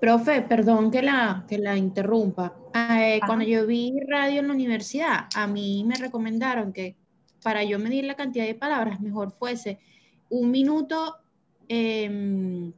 Profe, 0.00 0.40
perdón 0.40 0.90
que 0.90 1.02
la, 1.02 1.44
que 1.46 1.58
la 1.58 1.76
interrumpa. 1.76 2.56
Eh, 2.74 3.20
cuando 3.26 3.44
yo 3.44 3.66
vi 3.66 3.92
radio 4.08 4.40
en 4.40 4.48
la 4.48 4.54
universidad, 4.54 5.28
a 5.36 5.46
mí 5.46 5.84
me 5.84 5.96
recomendaron 5.96 6.72
que 6.72 6.96
para 7.42 7.62
yo 7.64 7.78
medir 7.78 8.04
la 8.04 8.14
cantidad 8.14 8.46
de 8.46 8.54
palabras, 8.54 8.98
mejor 8.98 9.30
fuese 9.32 9.78
un 10.30 10.50
minuto 10.50 11.18
em, 11.68 12.72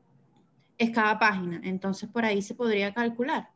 es 0.76 0.90
cada 0.90 1.16
página. 1.16 1.60
Entonces 1.62 2.10
por 2.10 2.24
ahí 2.24 2.42
se 2.42 2.56
podría 2.56 2.92
calcular. 2.92 3.48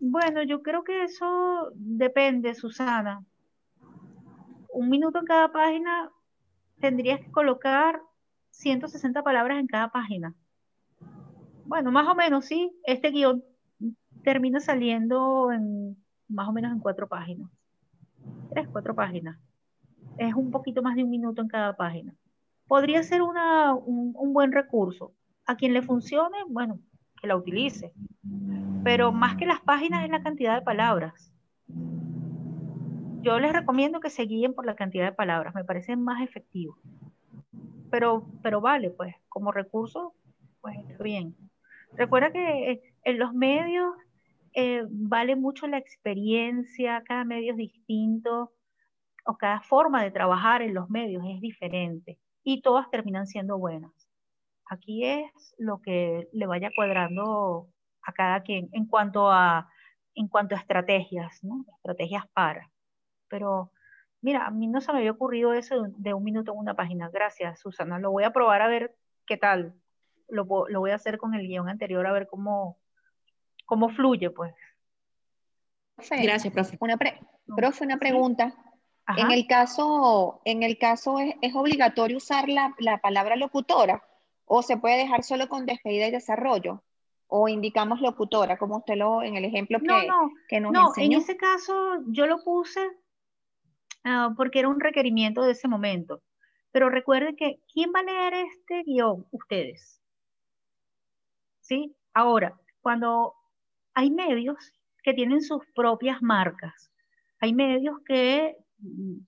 Bueno, 0.00 0.42
yo 0.42 0.60
creo 0.60 0.82
que 0.82 1.04
eso 1.04 1.70
depende, 1.74 2.52
Susana. 2.54 3.24
Un 4.72 4.90
minuto 4.90 5.20
en 5.20 5.24
cada 5.24 5.52
página 5.52 6.10
tendrías 6.80 7.20
que 7.20 7.30
colocar 7.30 8.02
160 8.60 9.22
palabras 9.22 9.58
en 9.58 9.66
cada 9.66 9.90
página. 9.90 10.34
Bueno, 11.64 11.92
más 11.92 12.06
o 12.08 12.14
menos, 12.14 12.44
sí. 12.44 12.72
Este 12.84 13.10
guion 13.10 13.44
termina 14.22 14.60
saliendo 14.60 15.52
en 15.52 15.96
más 16.28 16.48
o 16.48 16.52
menos 16.52 16.72
en 16.72 16.80
cuatro 16.80 17.08
páginas 17.08 17.50
tres, 18.50 18.68
cuatro 18.68 18.94
páginas. 18.94 19.38
Es 20.18 20.34
un 20.34 20.50
poquito 20.50 20.82
más 20.82 20.96
de 20.96 21.04
un 21.04 21.10
minuto 21.10 21.40
en 21.40 21.48
cada 21.48 21.76
página. 21.76 22.14
Podría 22.66 23.02
ser 23.02 23.22
una, 23.22 23.74
un, 23.74 24.32
buen 24.32 24.52
recurso. 24.52 25.12
A 25.46 25.56
quien 25.56 25.72
le 25.72 25.82
funcione, 25.82 26.36
bueno, 26.48 26.78
que 27.20 27.26
la 27.26 27.36
utilice. 27.36 27.92
Pero 28.84 29.12
más 29.12 29.36
que 29.36 29.46
las 29.46 29.60
páginas 29.60 30.04
es 30.04 30.10
la 30.10 30.22
cantidad 30.22 30.54
de 30.54 30.62
palabras. 30.62 31.32
Yo 33.22 33.38
les 33.38 33.52
recomiendo 33.52 34.00
que 34.00 34.10
se 34.10 34.22
guíen 34.22 34.54
por 34.54 34.66
la 34.66 34.76
cantidad 34.76 35.04
de 35.04 35.12
palabras, 35.12 35.54
me 35.54 35.64
parece 35.64 35.96
más 35.96 36.22
efectivo. 36.22 36.78
Pero, 37.90 38.26
pero 38.42 38.60
vale, 38.60 38.90
pues, 38.90 39.14
como 39.28 39.52
recurso, 39.52 40.14
pues 40.60 40.76
está 40.78 41.02
bien. 41.02 41.36
Recuerda 41.92 42.30
que 42.32 42.82
en 43.04 43.18
los 43.18 43.32
medios 43.34 43.94
eh, 44.54 44.84
vale 44.88 45.36
mucho 45.36 45.66
la 45.66 45.78
experiencia, 45.78 47.02
cada 47.06 47.24
medio 47.24 47.52
es 47.52 47.58
distinto, 47.58 48.52
o 49.24 49.36
cada 49.36 49.60
forma 49.60 50.02
de 50.02 50.10
trabajar 50.10 50.62
en 50.62 50.74
los 50.74 50.88
medios 50.90 51.22
es 51.28 51.40
diferente, 51.40 52.18
y 52.42 52.62
todas 52.62 52.90
terminan 52.90 53.26
siendo 53.26 53.58
buenas. 53.58 53.92
Aquí 54.66 55.04
es 55.04 55.54
lo 55.58 55.80
que 55.82 56.28
le 56.32 56.46
vaya 56.46 56.70
cuadrando 56.74 57.68
a 58.02 58.12
cada 58.12 58.42
quien 58.42 58.68
en 58.72 58.86
cuanto 58.86 59.30
a, 59.30 59.68
en 60.14 60.28
cuanto 60.28 60.54
a 60.54 60.58
estrategias, 60.58 61.42
¿no? 61.42 61.64
Estrategias 61.76 62.24
para. 62.32 62.70
Pero 63.28 63.72
mira, 64.20 64.46
a 64.46 64.50
mí 64.50 64.66
no 64.66 64.80
se 64.80 64.92
me 64.92 64.98
había 64.98 65.12
ocurrido 65.12 65.52
eso 65.52 65.86
de 65.88 66.14
un 66.14 66.24
minuto 66.24 66.52
en 66.52 66.58
una 66.58 66.74
página. 66.74 67.08
Gracias, 67.10 67.60
Susana. 67.60 67.98
Lo 67.98 68.10
voy 68.10 68.24
a 68.24 68.32
probar 68.32 68.62
a 68.62 68.68
ver 68.68 68.94
qué 69.26 69.36
tal. 69.36 69.74
Lo, 70.28 70.46
lo 70.68 70.80
voy 70.80 70.90
a 70.90 70.96
hacer 70.96 71.18
con 71.18 71.34
el 71.34 71.46
guion 71.46 71.68
anterior 71.68 72.06
a 72.06 72.12
ver 72.12 72.28
cómo, 72.28 72.78
cómo 73.66 73.88
fluye, 73.88 74.30
pues. 74.30 74.54
Gracias, 76.22 76.52
profe. 76.52 76.76
Una, 76.80 76.96
profe, 77.56 77.84
una 77.84 77.98
pregunta. 77.98 78.54
En 79.16 79.32
el 79.32 79.46
caso, 79.48 80.40
en 80.44 80.62
el 80.62 80.78
caso 80.78 81.18
es, 81.18 81.34
es 81.40 81.54
obligatorio 81.54 82.16
usar 82.16 82.48
la, 82.48 82.74
la, 82.78 82.98
palabra 82.98 83.34
locutora 83.34 84.04
o 84.44 84.62
se 84.62 84.76
puede 84.76 84.98
dejar 84.98 85.24
solo 85.24 85.48
con 85.48 85.66
despedida 85.66 86.06
y 86.06 86.12
desarrollo 86.12 86.84
o 87.26 87.48
indicamos 87.48 88.00
locutora 88.00 88.56
como 88.56 88.78
usted 88.78 88.96
lo 88.96 89.22
en 89.22 89.36
el 89.36 89.44
ejemplo 89.44 89.80
que, 89.80 89.86
no, 89.86 90.02
no, 90.02 90.30
que 90.48 90.60
nos 90.60 90.72
no, 90.72 90.92
en 90.96 91.12
ese 91.12 91.36
caso 91.36 91.74
yo 92.08 92.26
lo 92.26 92.42
puse 92.42 92.80
uh, 94.04 94.34
porque 94.36 94.60
era 94.60 94.68
un 94.68 94.80
requerimiento 94.80 95.42
de 95.42 95.52
ese 95.52 95.68
momento. 95.68 96.22
Pero 96.72 96.88
recuerden 96.88 97.36
que 97.36 97.60
¿quién 97.72 97.90
va 97.94 98.00
a 98.00 98.04
leer 98.04 98.34
este 98.34 98.82
guion? 98.84 99.26
Ustedes. 99.30 100.00
¿Sí? 101.60 101.96
Ahora, 102.14 102.58
cuando 102.80 103.34
hay 103.94 104.10
medios 104.10 104.56
que 105.02 105.14
tienen 105.14 105.42
sus 105.42 105.62
propias 105.74 106.22
marcas, 106.22 106.90
hay 107.40 107.52
medios 107.54 107.98
que 108.04 108.56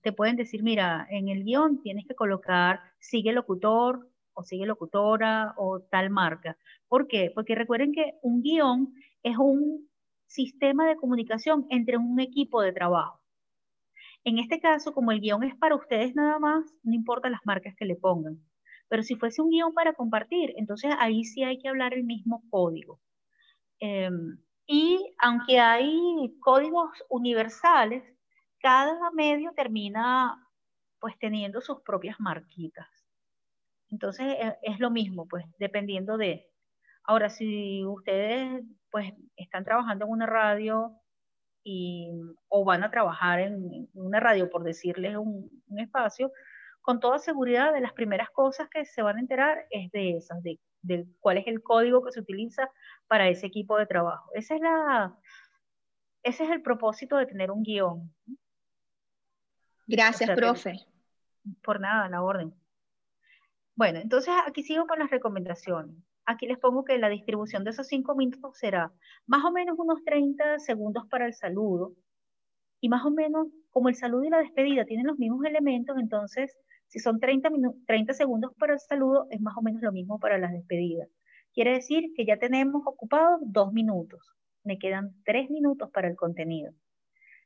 te 0.01 0.13
pueden 0.13 0.35
decir, 0.35 0.63
mira, 0.63 1.07
en 1.09 1.29
el 1.29 1.43
guion 1.43 1.81
tienes 1.81 2.05
que 2.07 2.15
colocar 2.15 2.81
sigue 2.99 3.33
locutor 3.33 4.09
o 4.33 4.43
sigue 4.43 4.65
locutora 4.65 5.53
o 5.57 5.81
tal 5.81 6.09
marca. 6.09 6.57
¿Por 6.87 7.07
qué? 7.07 7.31
Porque 7.33 7.55
recuerden 7.55 7.91
que 7.93 8.13
un 8.21 8.41
guion 8.41 8.93
es 9.21 9.37
un 9.37 9.89
sistema 10.25 10.87
de 10.87 10.95
comunicación 10.95 11.67
entre 11.69 11.97
un 11.97 12.19
equipo 12.19 12.61
de 12.61 12.73
trabajo. 12.73 13.22
En 14.25 14.39
este 14.39 14.59
caso, 14.59 14.93
como 14.93 15.11
el 15.11 15.19
guion 15.19 15.43
es 15.43 15.55
para 15.55 15.75
ustedes 15.75 16.15
nada 16.15 16.39
más, 16.39 16.65
no 16.83 16.93
importa 16.93 17.29
las 17.29 17.41
marcas 17.45 17.75
que 17.75 17.85
le 17.85 17.95
pongan. 17.95 18.39
Pero 18.87 19.03
si 19.03 19.15
fuese 19.15 19.41
un 19.41 19.49
guion 19.49 19.73
para 19.73 19.93
compartir, 19.93 20.53
entonces 20.55 20.93
ahí 20.99 21.25
sí 21.25 21.43
hay 21.43 21.57
que 21.59 21.67
hablar 21.67 21.93
el 21.93 22.03
mismo 22.03 22.43
código. 22.49 23.01
Em, 23.79 24.37
y 24.65 25.13
aunque 25.19 25.59
hay 25.59 26.37
códigos 26.39 26.89
universales, 27.09 28.03
cada 28.59 29.11
medio 29.11 29.51
termina 29.53 30.39
pues 30.99 31.17
teniendo 31.19 31.59
sus 31.59 31.81
propias 31.81 32.17
marquitas. 32.19 32.87
Entonces 33.89 34.25
e, 34.39 34.57
es, 34.61 34.79
lo 34.79 34.89
mismo, 34.89 35.27
pues 35.27 35.45
dependiendo 35.59 36.17
de... 36.17 36.47
Ahora, 37.03 37.29
si 37.29 37.83
ustedes 37.85 38.63
pues 38.89 39.13
están 39.35 39.65
trabajando 39.65 40.05
en 40.05 40.11
una 40.11 40.25
radio 40.25 40.95
y, 41.63 42.11
o 42.49 42.65
van 42.65 42.83
a 42.83 42.91
trabajar 42.91 43.39
en, 43.39 43.89
una 43.93 44.19
radio, 44.19 44.49
por 44.49 44.63
decirles 44.63 45.15
un, 45.17 45.49
espacio, 45.77 46.31
con 46.81 46.99
toda 46.99 47.19
seguridad 47.19 47.73
de 47.73 47.81
las 47.81 47.93
primeras 47.93 48.29
cosas 48.29 48.69
que 48.69 48.85
se 48.85 49.01
van 49.01 49.17
a 49.17 49.21
enterar 49.21 49.65
es 49.69 49.91
de 49.91 50.17
esas, 50.17 50.43
de, 50.43 50.59
de 50.81 51.05
cuál 51.19 51.37
es 51.37 51.47
el 51.47 51.63
código 51.63 52.03
que 52.03 52.11
se 52.11 52.19
utiliza 52.19 52.69
para 53.07 53.29
ese 53.29 53.47
equipo 53.47 53.77
de 53.77 53.85
trabajo. 53.85 54.29
Esa 54.33 54.55
es 54.55 54.61
la, 54.61 55.17
ese 56.23 56.43
es 56.43 56.49
el 56.49 56.61
propósito 56.61 57.17
de 57.17 57.25
tener 57.25 57.51
un 57.51 57.63
guion. 57.63 58.13
Gracias, 59.87 60.29
profe. 60.31 60.79
Por 61.61 61.79
nada, 61.79 62.07
la 62.09 62.21
orden. 62.21 62.53
Bueno, 63.75 63.99
entonces 63.99 64.33
aquí 64.45 64.63
sigo 64.63 64.87
con 64.87 64.99
las 64.99 65.09
recomendaciones. 65.09 65.95
Aquí 66.25 66.47
les 66.47 66.57
pongo 66.57 66.85
que 66.85 66.97
la 66.97 67.09
distribución 67.09 67.63
de 67.63 67.71
esos 67.71 67.87
cinco 67.87 68.15
minutos 68.15 68.57
será 68.57 68.91
más 69.27 69.43
o 69.43 69.51
menos 69.51 69.77
unos 69.77 70.03
30 70.05 70.59
segundos 70.59 71.05
para 71.09 71.25
el 71.25 71.33
saludo 71.33 71.93
y 72.79 72.89
más 72.89 73.05
o 73.05 73.11
menos 73.11 73.47
como 73.71 73.89
el 73.89 73.95
saludo 73.95 74.23
y 74.23 74.29
la 74.29 74.39
despedida 74.39 74.85
tienen 74.85 75.07
los 75.07 75.17
mismos 75.17 75.43
elementos, 75.45 75.97
entonces 75.99 76.55
si 76.87 76.99
son 76.99 77.19
30, 77.19 77.49
30 77.87 78.13
segundos 78.13 78.53
para 78.59 78.73
el 78.73 78.79
saludo, 78.79 79.25
es 79.31 79.41
más 79.41 79.57
o 79.57 79.61
menos 79.61 79.81
lo 79.81 79.91
mismo 79.91 80.19
para 80.19 80.37
las 80.37 80.51
despedidas. 80.51 81.09
Quiere 81.53 81.73
decir 81.73 82.13
que 82.15 82.25
ya 82.25 82.37
tenemos 82.37 82.83
ocupados 82.85 83.39
dos 83.41 83.73
minutos. 83.73 84.21
Me 84.63 84.77
quedan 84.77 85.15
tres 85.25 85.49
minutos 85.49 85.89
para 85.91 86.07
el 86.07 86.15
contenido. 86.15 86.71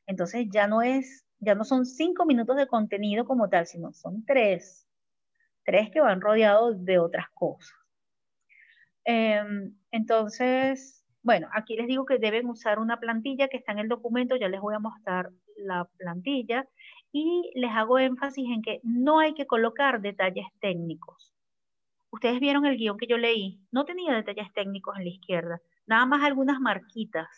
Entonces 0.06 0.46
ya 0.50 0.66
no 0.66 0.82
es, 0.82 1.24
ya 1.38 1.54
no 1.54 1.64
son 1.64 1.86
cinco 1.86 2.26
minutos 2.26 2.56
de 2.56 2.66
contenido 2.66 3.24
como 3.24 3.48
tal, 3.48 3.66
sino 3.66 3.92
son 3.92 4.24
tres. 4.24 4.86
Tres 5.64 5.90
que 5.90 6.00
van 6.00 6.20
rodeados 6.20 6.84
de 6.84 6.98
otras 6.98 7.26
cosas. 7.34 7.74
Em, 9.04 9.74
entonces, 9.90 11.04
bueno, 11.22 11.48
aquí 11.52 11.76
les 11.76 11.86
digo 11.86 12.04
que 12.04 12.18
deben 12.18 12.46
usar 12.46 12.78
una 12.78 12.98
plantilla 13.00 13.48
que 13.48 13.56
está 13.58 13.72
en 13.72 13.80
el 13.80 13.88
documento, 13.88 14.36
ya 14.36 14.48
les 14.48 14.60
voy 14.60 14.74
a 14.74 14.78
mostrar 14.78 15.30
la 15.56 15.84
plantilla 15.96 16.68
y 17.12 17.50
les 17.54 17.70
hago 17.70 17.98
énfasis 17.98 18.46
en 18.50 18.62
que 18.62 18.80
no 18.82 19.18
hay 19.18 19.34
que 19.34 19.46
colocar 19.46 20.00
detalles 20.00 20.46
técnicos. 20.60 21.34
Ustedes 22.10 22.40
vieron 22.40 22.64
el 22.66 22.76
guion 22.76 22.96
que 22.96 23.06
yo 23.06 23.18
leí, 23.18 23.60
no 23.70 23.84
tenía 23.84 24.14
detalles 24.14 24.52
técnicos 24.54 24.96
en 24.96 25.04
la 25.04 25.10
izquierda, 25.10 25.60
nada 25.86 26.06
más 26.06 26.22
algunas 26.22 26.60
marquitas, 26.60 27.28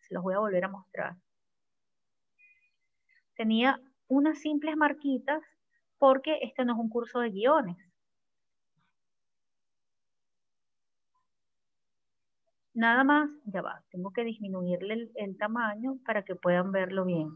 se 0.00 0.14
los 0.14 0.22
voy 0.22 0.34
a 0.34 0.40
volver 0.40 0.64
a 0.64 0.68
mostrar. 0.68 1.16
Tenía 3.36 3.80
unas 4.08 4.40
simples 4.40 4.76
marquitas 4.76 5.42
porque 5.98 6.38
este 6.42 6.64
no 6.64 6.72
es 6.74 6.78
un 6.78 6.88
curso 6.88 7.20
de 7.20 7.30
guiones. 7.30 7.76
Nada 12.78 13.02
más, 13.02 13.28
ya 13.46 13.60
va, 13.60 13.82
tengo 13.90 14.12
que 14.12 14.22
disminuirle 14.22 15.10
el, 15.16 15.36
tamaño 15.36 15.98
para 16.06 16.22
que 16.22 16.36
puedan 16.36 16.70
verlo 16.70 17.04
bien. 17.04 17.28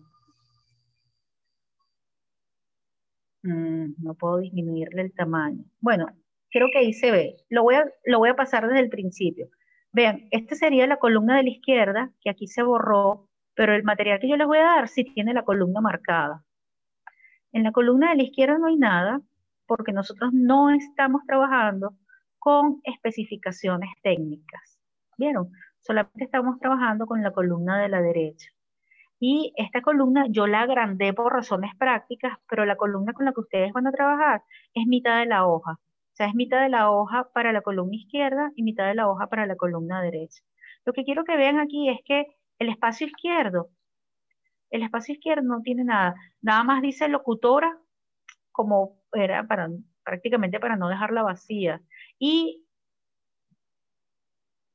Mm, 3.43 3.95
no 3.99 4.15
puedo 4.15 4.39
disminuirle 4.39 5.03
el 5.03 5.13
tamaño. 5.13 5.65
Bueno, 5.81 6.07
creo 6.49 6.69
que 6.73 6.79
ahí 6.79 6.93
se 6.93 7.11
ve. 7.11 7.37
Lo 7.49 7.65
voy, 7.65 7.75
a, 7.75 7.85
lo 8.05 8.21
voy 8.21 8.29
a 8.31 8.37
pasar 8.37 8.69
desde 8.69 8.83
el 8.85 8.89
principio. 8.89 9.49
Vean, 9.91 10.29
esta 10.31 10.55
sería 10.55 10.87
la 10.87 10.99
columna 10.99 11.39
de 11.39 11.43
la 11.43 11.51
izquierda, 11.51 12.13
que 12.21 12.31
aquí 12.31 12.47
se 12.47 12.63
borró, 12.63 13.29
pero 13.55 13.75
el 13.75 13.83
material 13.83 14.21
que 14.21 14.29
yo 14.29 14.37
les 14.37 14.47
voy 14.47 14.59
a 14.59 14.77
dar 14.77 14.87
sí 14.87 15.03
tiene 15.03 15.35
la 15.35 15.45
columna 15.45 15.81
marcada. 15.81 16.45
En 17.51 17.65
la 17.65 17.73
columna 17.73 18.11
de 18.11 18.17
la 18.17 18.23
izquierda 18.23 18.59
no 18.59 18.69
hay 18.69 18.77
nada, 18.77 19.21
porque 19.67 19.93
nosotros 19.93 20.31
no 20.33 20.71
estamos 20.71 21.23
trabajando 21.27 21.97
con 22.39 22.81
especificaciones 22.85 23.91
técnicas. 24.05 24.72
Solamente 25.81 26.25
estamos 26.25 26.59
trabajando 26.59 27.07
con 27.07 27.23
la 27.23 27.33
columna 27.33 27.81
de 27.81 27.89
la 27.89 28.01
derecha. 28.01 28.49
Y 29.19 29.53
esta 29.57 29.83
columna 29.83 30.27
yo 30.29 30.47
la 30.47 30.63
agrandé 30.63 31.13
por 31.13 31.33
razones 31.33 31.73
prácticas, 31.79 32.39
pero 32.49 32.65
la 32.65 32.77
columna 32.77 33.13
con 33.13 33.25
la 33.25 33.33
que 33.33 33.41
ustedes 33.41 33.73
van 33.73 33.87
a 33.87 33.93
trabajar 33.93 34.43
es 34.75 34.87
mitad 34.87 35.21
de 35.21 35.27
la 35.27 35.47
hoja. 35.47 35.73
O 35.73 36.15
sea, 36.15 36.27
es 36.27 36.35
mitad 36.35 36.61
de 36.61 36.69
la 36.69 36.91
hoja 36.91 37.29
para 37.33 37.53
la 37.53 37.63
columna 37.63 37.97
izquierda 37.97 38.51
y 38.57 38.63
mitad 38.63 38.87
de 38.87 38.95
la 38.95 39.09
hoja 39.09 39.29
para 39.29 39.47
la 39.47 39.57
columna 39.57 40.03
derecha. 40.03 40.43
Lo 40.85 40.93
que 40.93 41.05
quiero 41.05 41.25
que 41.25 41.37
vean 41.37 41.61
aquí 41.61 41.89
es 41.89 42.01
que 42.05 42.27
el 42.59 42.69
espacio 42.69 43.07
izquierdo, 43.07 43.71
el 44.71 44.83
espacio 44.83 45.15
izquierdo 45.15 45.43
no 45.43 45.61
tiene 45.63 45.85
nada. 45.85 46.15
Nada 46.41 46.65
más 46.65 46.83
dice 46.83 47.09
locutora, 47.09 47.79
como 48.51 49.03
era 49.13 49.47
para, 49.47 49.69
prácticamente 50.05 50.61
para 50.61 50.77
no 50.77 50.89
dejarla 50.89 51.23
vacía. 51.23 51.81
Y 52.19 52.62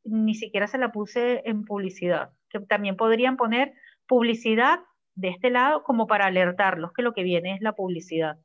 ni 0.08 0.36
siquiera 0.36 0.68
se 0.68 0.78
la 0.78 0.92
puse 0.92 1.42
en 1.46 1.66
publicidad, 1.66 2.32
que 2.50 2.60
también 2.60 2.96
podrían 2.96 3.38
poner 3.38 3.74
publicidad 4.08 4.80
de 5.16 5.30
este 5.30 5.50
lado 5.50 5.84
como 5.84 6.08
para 6.08 6.28
alertarlos 6.28 6.94
que 6.94 7.02
lo 7.02 7.14
que 7.14 7.24
viene 7.24 7.56
es 7.56 7.62
la 7.62 7.74
publicidad. 7.74 8.38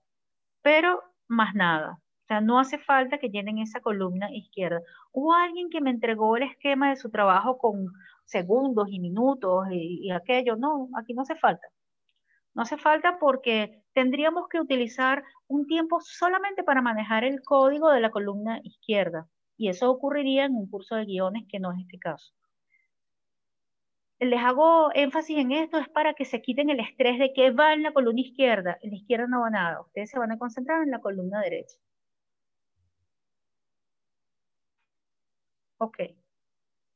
Pero 0.62 1.02
más 1.28 1.54
nada. 1.54 1.98
O 2.24 2.26
sea, 2.28 2.40
no 2.40 2.58
hace 2.58 2.78
falta 2.78 3.18
que 3.18 3.28
llenen 3.28 3.58
esa 3.58 3.80
columna 3.80 4.28
izquierda. 4.32 4.80
Hubo 5.12 5.34
alguien 5.34 5.70
que 5.70 5.80
me 5.80 5.90
entregó 5.90 6.36
el 6.36 6.44
esquema 6.44 6.90
de 6.90 6.96
su 6.96 7.10
trabajo 7.10 7.58
con 7.58 7.88
segundos 8.24 8.88
y 8.90 9.00
minutos 9.00 9.66
y, 9.70 10.06
y 10.06 10.10
aquello. 10.10 10.56
No, 10.56 10.88
aquí 10.96 11.14
no 11.14 11.22
hace 11.22 11.36
falta. 11.36 11.66
No 12.54 12.62
hace 12.62 12.76
falta 12.76 13.18
porque 13.18 13.82
tendríamos 13.92 14.48
que 14.48 14.60
utilizar 14.60 15.24
un 15.48 15.66
tiempo 15.66 16.00
solamente 16.00 16.62
para 16.62 16.82
manejar 16.82 17.24
el 17.24 17.42
código 17.42 17.90
de 17.90 18.00
la 18.00 18.10
columna 18.10 18.60
izquierda. 18.62 19.26
Y 19.62 19.68
eso 19.68 19.88
ocurriría 19.90 20.46
en 20.46 20.56
un 20.56 20.68
curso 20.68 20.96
de 20.96 21.04
guiones 21.04 21.44
que 21.48 21.60
no 21.60 21.70
es 21.72 21.78
este 21.80 21.98
caso 21.98 22.34
les 24.24 24.40
hago 24.40 24.90
énfasis 24.94 25.38
en 25.38 25.52
esto 25.52 25.78
es 25.78 25.88
para 25.88 26.14
que 26.14 26.24
se 26.24 26.40
quiten 26.40 26.70
el 26.70 26.80
estrés 26.80 27.18
de 27.18 27.32
que 27.32 27.50
va 27.50 27.72
en 27.74 27.82
la 27.82 27.92
columna 27.92 28.20
izquierda. 28.20 28.78
En 28.82 28.90
la 28.90 28.96
izquierda 28.96 29.26
no 29.26 29.40
va 29.40 29.50
nada. 29.50 29.80
Ustedes 29.80 30.10
se 30.10 30.18
van 30.18 30.30
a 30.32 30.38
concentrar 30.38 30.82
en 30.82 30.90
la 30.90 31.00
columna 31.00 31.40
derecha. 31.40 31.76
Ok. 35.78 35.98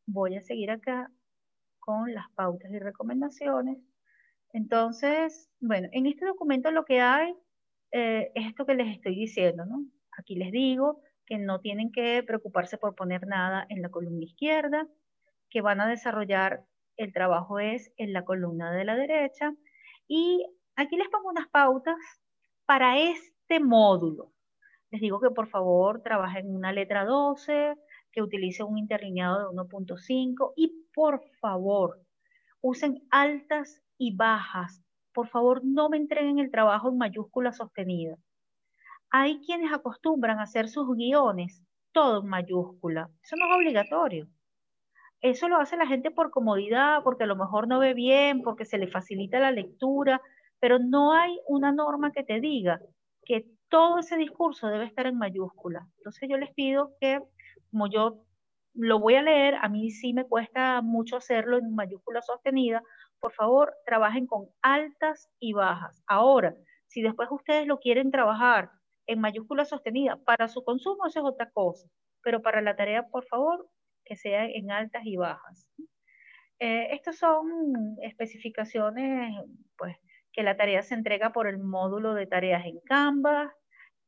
Voy 0.06 0.36
a 0.36 0.40
seguir 0.40 0.70
acá 0.70 1.10
con 1.80 2.14
las 2.14 2.30
pautas 2.32 2.70
y 2.70 2.78
recomendaciones. 2.78 3.78
Entonces, 4.52 5.50
bueno, 5.60 5.88
en 5.92 6.06
este 6.06 6.26
documento 6.26 6.70
lo 6.70 6.84
que 6.84 7.00
hay 7.00 7.34
eh, 7.90 8.30
es 8.34 8.46
esto 8.46 8.66
que 8.66 8.74
les 8.74 8.94
estoy 8.94 9.16
diciendo, 9.16 9.66
¿no? 9.66 9.84
Aquí 10.16 10.36
les 10.36 10.52
digo 10.52 11.02
que 11.26 11.38
no 11.38 11.60
tienen 11.60 11.92
que 11.92 12.22
preocuparse 12.26 12.78
por 12.78 12.94
poner 12.94 13.26
nada 13.26 13.66
en 13.68 13.82
la 13.82 13.90
columna 13.90 14.24
izquierda, 14.24 14.86
que 15.50 15.60
van 15.60 15.80
a 15.80 15.88
desarrollar 15.88 16.64
el 16.96 17.12
trabajo 17.12 17.58
es 17.58 17.92
en 17.96 18.12
la 18.12 18.24
columna 18.24 18.72
de 18.72 18.84
la 18.84 18.96
derecha. 18.96 19.54
Y 20.08 20.46
aquí 20.76 20.96
les 20.96 21.08
pongo 21.08 21.28
unas 21.28 21.48
pautas 21.48 21.96
para 22.64 22.98
este 22.98 23.60
módulo. 23.60 24.32
Les 24.90 25.00
digo 25.00 25.20
que 25.20 25.30
por 25.30 25.48
favor 25.48 26.02
trabajen 26.02 26.54
una 26.54 26.72
letra 26.72 27.04
12, 27.04 27.74
que 28.12 28.22
utilicen 28.22 28.66
un 28.66 28.78
interlineado 28.78 29.40
de 29.40 29.56
1.5 29.56 30.52
y 30.56 30.86
por 30.94 31.22
favor 31.40 32.00
usen 32.60 33.06
altas 33.10 33.82
y 33.98 34.16
bajas. 34.16 34.82
Por 35.12 35.28
favor 35.28 35.62
no 35.64 35.88
me 35.88 35.96
entreguen 35.96 36.38
el 36.38 36.50
trabajo 36.50 36.88
en 36.88 36.98
mayúscula 36.98 37.52
sostenida. 37.52 38.16
Hay 39.10 39.40
quienes 39.40 39.72
acostumbran 39.72 40.38
a 40.38 40.42
hacer 40.42 40.68
sus 40.68 40.88
guiones 40.96 41.62
todo 41.92 42.20
en 42.20 42.28
mayúscula. 42.28 43.08
Eso 43.22 43.36
no 43.36 43.46
es 43.48 43.56
obligatorio. 43.56 44.28
Eso 45.22 45.48
lo 45.48 45.56
hace 45.56 45.76
la 45.76 45.86
gente 45.86 46.10
por 46.10 46.30
comodidad, 46.30 47.02
porque 47.02 47.24
a 47.24 47.26
lo 47.26 47.36
mejor 47.36 47.68
no 47.68 47.78
ve 47.78 47.94
bien, 47.94 48.42
porque 48.42 48.64
se 48.64 48.78
le 48.78 48.86
facilita 48.86 49.40
la 49.40 49.50
lectura, 49.50 50.20
pero 50.60 50.78
no 50.78 51.12
hay 51.12 51.38
una 51.48 51.72
norma 51.72 52.12
que 52.12 52.22
te 52.22 52.40
diga 52.40 52.80
que 53.24 53.46
todo 53.68 53.98
ese 53.98 54.16
discurso 54.16 54.68
debe 54.68 54.84
estar 54.84 55.06
en 55.06 55.18
mayúscula. 55.18 55.88
Entonces 55.98 56.28
yo 56.28 56.36
les 56.36 56.52
pido 56.54 56.92
que, 57.00 57.20
como 57.70 57.88
yo 57.88 58.24
lo 58.74 59.00
voy 59.00 59.14
a 59.14 59.22
leer, 59.22 59.54
a 59.54 59.68
mí 59.68 59.90
sí 59.90 60.12
me 60.12 60.24
cuesta 60.24 60.82
mucho 60.82 61.16
hacerlo 61.16 61.56
en 61.56 61.74
mayúscula 61.74 62.20
sostenida, 62.20 62.82
por 63.18 63.32
favor, 63.32 63.74
trabajen 63.86 64.26
con 64.26 64.48
altas 64.60 65.30
y 65.40 65.54
bajas. 65.54 66.02
Ahora, 66.06 66.54
si 66.86 67.02
después 67.02 67.28
ustedes 67.30 67.66
lo 67.66 67.78
quieren 67.80 68.10
trabajar 68.10 68.70
en 69.06 69.20
mayúscula 69.20 69.64
sostenida 69.64 70.16
para 70.24 70.48
su 70.48 70.64
consumo, 70.64 71.06
eso 71.06 71.20
es 71.20 71.24
otra 71.24 71.50
cosa, 71.50 71.88
pero 72.22 72.42
para 72.42 72.60
la 72.60 72.76
tarea, 72.76 73.06
por 73.08 73.24
favor, 73.26 73.68
que 74.04 74.16
sea 74.16 74.46
en 74.46 74.70
altas 74.70 75.04
y 75.04 75.16
bajas. 75.16 75.68
Eh, 76.58 76.88
estas 76.92 77.18
son 77.18 77.96
especificaciones, 78.02 79.34
pues, 79.76 79.96
que 80.32 80.42
la 80.42 80.56
tarea 80.56 80.82
se 80.82 80.94
entrega 80.94 81.32
por 81.32 81.46
el 81.46 81.58
módulo 81.58 82.14
de 82.14 82.26
tareas 82.26 82.64
en 82.66 82.80
Canva, 82.80 83.52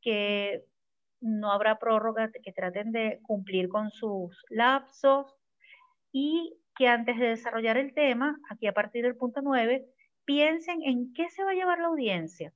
que 0.01 0.65
no 1.20 1.52
habrá 1.52 1.78
prórroga, 1.78 2.31
que 2.31 2.52
traten 2.52 2.93
de 2.93 3.18
cumplir 3.23 3.68
con 3.68 3.91
sus 3.91 4.44
lapsos 4.49 5.35
y 6.12 6.57
que 6.77 6.89
antes 6.89 7.18
de 7.18 7.28
desarrollar 7.28 7.77
el 7.77 7.93
tema, 7.93 8.39
aquí 8.51 8.67
a 8.67 8.73
partir 8.73 9.05
del 9.05 9.17
punto 9.17 9.43
9, 9.43 9.85
piensen 10.25 10.83
en 10.83 11.12
qué 11.12 11.28
se 11.31 11.43
va 11.43 11.51
a 11.51 11.55
llevar 11.55 11.81
la 11.81 11.89
audiencia. 11.89 12.52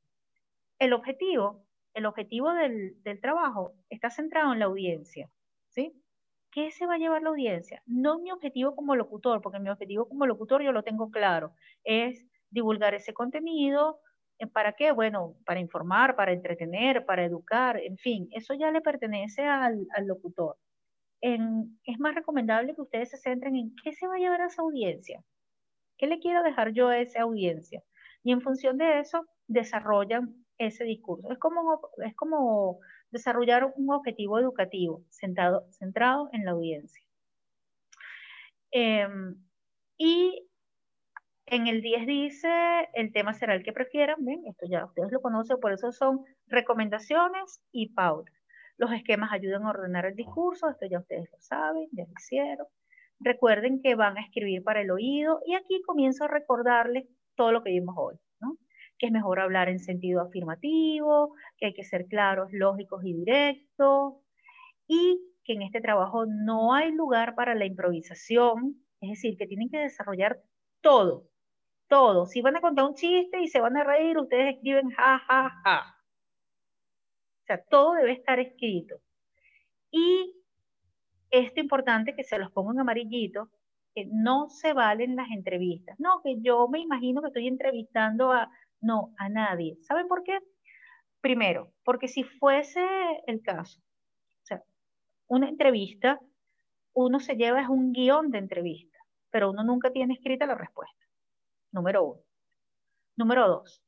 El 0.78 0.92
objetivo, 0.92 1.66
el 1.94 2.06
objetivo 2.06 2.52
del, 2.52 3.02
del 3.02 3.20
trabajo 3.20 3.74
está 3.88 4.10
centrado 4.10 4.52
en 4.52 4.58
la 4.58 4.66
audiencia, 4.66 5.30
¿sí? 5.68 5.92
¿Qué 6.52 6.70
se 6.70 6.86
va 6.86 6.94
a 6.94 6.98
llevar 6.98 7.22
la 7.22 7.30
audiencia? 7.30 7.82
No 7.86 8.18
mi 8.18 8.30
objetivo 8.30 8.76
como 8.76 8.94
locutor, 8.94 9.40
porque 9.40 9.58
mi 9.58 9.70
objetivo 9.70 10.06
como 10.06 10.26
locutor 10.26 10.62
yo 10.62 10.72
lo 10.72 10.82
tengo 10.82 11.10
claro, 11.10 11.54
es 11.82 12.26
divulgar 12.50 12.94
ese 12.94 13.14
contenido. 13.14 14.00
Eh, 14.38 14.46
¿Para 14.46 14.74
qué? 14.74 14.92
Bueno, 14.92 15.34
para 15.46 15.60
informar, 15.60 16.14
para 16.14 16.32
entretener, 16.32 17.06
para 17.06 17.24
educar, 17.24 17.78
en 17.78 17.96
fin, 17.96 18.28
eso 18.32 18.52
ya 18.54 18.70
le 18.70 18.82
pertenece 18.82 19.46
al, 19.46 19.86
locutor. 20.06 20.58
es 21.20 21.98
más 21.98 22.14
recomendable 22.14 22.74
que 22.74 22.82
ustedes 22.82 23.10
se 23.10 23.16
centren 23.16 23.56
en 23.56 23.74
qué 23.82 23.92
se 23.92 24.06
va 24.06 24.16
a 24.16 24.18
llevar 24.18 24.42
a 24.42 24.46
esa 24.46 24.62
audiencia, 24.62 25.22
qué 25.96 26.06
le 26.06 26.18
quiero 26.18 26.42
dejar 26.42 26.72
yo 26.72 26.88
a 26.88 26.98
esa 26.98 27.22
audiencia. 27.22 27.82
Y 28.24 28.32
en 28.32 28.42
función 28.42 28.76
de 28.76 29.00
eso, 29.00 29.26
desarrollan 29.46 30.41
ese 30.62 30.84
discurso. 30.84 31.30
Es 31.30 31.38
como, 31.38 31.80
es 32.04 32.14
como 32.14 32.80
desarrollar 33.10 33.72
un 33.76 33.92
objetivo 33.92 34.38
educativo 34.38 35.04
centrado, 35.10 35.66
centrado 35.70 36.28
en 36.32 36.44
la 36.44 36.52
audiencia. 36.52 37.02
Em, 38.70 39.36
y 39.98 40.48
en 41.46 41.66
el 41.66 41.82
10 41.82 42.06
dice, 42.06 42.48
el 42.94 43.12
tema 43.12 43.34
será 43.34 43.54
el 43.54 43.62
que 43.62 43.72
prefieran, 43.72 44.24
ven, 44.24 44.42
esto 44.46 44.66
ya 44.68 44.84
ustedes 44.86 45.12
lo 45.12 45.20
conocen, 45.20 45.60
por 45.60 45.72
eso 45.72 45.92
son 45.92 46.24
recomendaciones 46.46 47.60
y 47.72 47.90
pautas. 47.90 48.34
Los 48.78 48.92
esquemas 48.92 49.32
ayudan 49.32 49.64
a 49.64 49.70
ordenar 49.70 50.06
el 50.06 50.16
discurso, 50.16 50.70
esto 50.70 50.86
ya 50.86 51.00
ustedes 51.00 51.30
lo 51.30 51.38
saben, 51.40 51.88
ya 51.92 52.04
lo 52.04 52.12
hicieron. 52.18 52.66
Recuerden 53.20 53.82
que 53.82 53.94
van 53.94 54.16
a 54.18 54.22
escribir 54.22 54.64
para 54.64 54.80
el 54.80 54.90
oído 54.90 55.40
y 55.46 55.54
aquí 55.54 55.82
comienzo 55.82 56.24
a 56.24 56.28
recordarles 56.28 57.06
todo 57.36 57.52
lo 57.52 57.62
que 57.62 57.70
vimos 57.70 57.94
hoy 57.98 58.18
que 59.02 59.06
es 59.06 59.12
mejor 59.12 59.40
hablar 59.40 59.68
en 59.68 59.80
sentido 59.80 60.20
afirmativo, 60.20 61.34
que 61.56 61.66
hay 61.66 61.74
que 61.74 61.82
ser 61.82 62.06
claros, 62.06 62.52
lógicos 62.52 63.04
y 63.04 63.12
directos, 63.12 64.14
y 64.86 65.20
que 65.42 65.54
en 65.54 65.62
este 65.62 65.80
trabajo 65.80 66.24
no 66.24 66.72
hay 66.72 66.92
lugar 66.92 67.34
para 67.34 67.56
la 67.56 67.64
improvisación, 67.64 68.76
es 69.00 69.10
decir, 69.10 69.36
que 69.36 69.48
tienen 69.48 69.70
que 69.70 69.78
desarrollar 69.78 70.40
todo, 70.80 71.26
todo. 71.88 72.26
Si 72.26 72.42
van 72.42 72.54
a 72.54 72.60
contar 72.60 72.84
un 72.84 72.94
chiste 72.94 73.40
y 73.40 73.48
se 73.48 73.60
van 73.60 73.76
a 73.76 73.82
reír, 73.82 74.16
ustedes 74.18 74.54
escriben 74.54 74.90
ja, 74.90 75.18
ja, 75.18 75.50
ja. 75.64 75.96
O 77.42 77.44
sea, 77.44 77.60
todo 77.64 77.94
debe 77.94 78.12
estar 78.12 78.38
escrito. 78.38 79.00
Y 79.90 80.32
esto 81.28 81.58
importante 81.58 82.14
que 82.14 82.22
se 82.22 82.38
los 82.38 82.52
pongo 82.52 82.70
en 82.70 82.78
amarillito, 82.78 83.48
que 83.96 84.06
no 84.12 84.48
se 84.48 84.74
valen 84.74 85.16
las 85.16 85.28
entrevistas. 85.32 85.98
No, 85.98 86.22
que 86.22 86.40
yo 86.40 86.68
me 86.68 86.78
imagino 86.78 87.20
que 87.20 87.26
estoy 87.26 87.48
entrevistando 87.48 88.30
a 88.30 88.48
no, 88.82 89.14
a 89.16 89.28
nadie. 89.28 89.78
¿Saben 89.82 90.08
por 90.08 90.22
qué? 90.24 90.38
Primero, 91.20 91.72
porque 91.84 92.08
si 92.08 92.24
fuese 92.24 92.84
el 93.26 93.42
caso, 93.42 93.80
o 93.80 94.44
sea, 94.44 94.62
una 95.28 95.48
entrevista, 95.48 96.20
uno 96.92 97.20
se 97.20 97.36
lleva 97.36 97.62
es 97.62 97.68
un 97.68 97.92
guion 97.92 98.30
de 98.30 98.38
entrevista, 98.38 98.98
pero 99.30 99.50
uno 99.50 99.62
nunca 99.64 99.92
tiene 99.92 100.14
escrita 100.14 100.46
la 100.46 100.56
respuesta. 100.56 101.06
Número 101.70 102.04
uno. 102.04 102.20
Número 103.16 103.48
dos, 103.48 103.82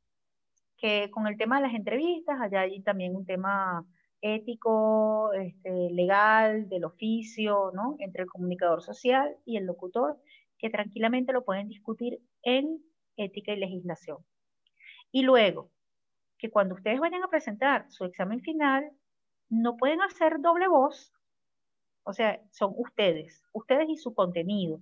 que 0.78 1.10
con 1.10 1.26
el 1.26 1.36
tema 1.36 1.56
de 1.56 1.66
las 1.66 1.74
entrevistas, 1.74 2.40
allá 2.40 2.60
hay 2.60 2.80
también 2.82 3.16
un 3.16 3.26
tema 3.26 3.84
ético, 4.20 5.32
este, 5.34 5.90
legal, 5.90 6.68
del 6.68 6.84
oficio, 6.84 7.72
¿no? 7.74 7.96
Entre 7.98 8.22
el 8.22 8.28
comunicador 8.28 8.82
social 8.82 9.36
y 9.44 9.56
el 9.56 9.66
locutor, 9.66 10.18
que 10.58 10.70
tranquilamente 10.70 11.32
lo 11.32 11.44
pueden 11.44 11.68
discutir 11.68 12.20
en 12.42 12.80
ética 13.16 13.52
y 13.52 13.56
legislación. 13.56 14.18
Y 15.14 15.22
luego, 15.22 15.70
que 16.38 16.50
cuando 16.50 16.74
ustedes 16.74 16.98
vayan 16.98 17.22
a 17.22 17.28
presentar 17.28 17.88
su 17.88 18.04
examen 18.04 18.40
final, 18.40 18.90
no 19.48 19.76
pueden 19.76 20.02
hacer 20.02 20.40
doble 20.40 20.66
voz, 20.66 21.14
o 22.02 22.12
sea, 22.12 22.42
son 22.50 22.74
ustedes, 22.76 23.44
ustedes 23.52 23.88
y 23.88 23.96
su 23.96 24.12
contenido. 24.12 24.80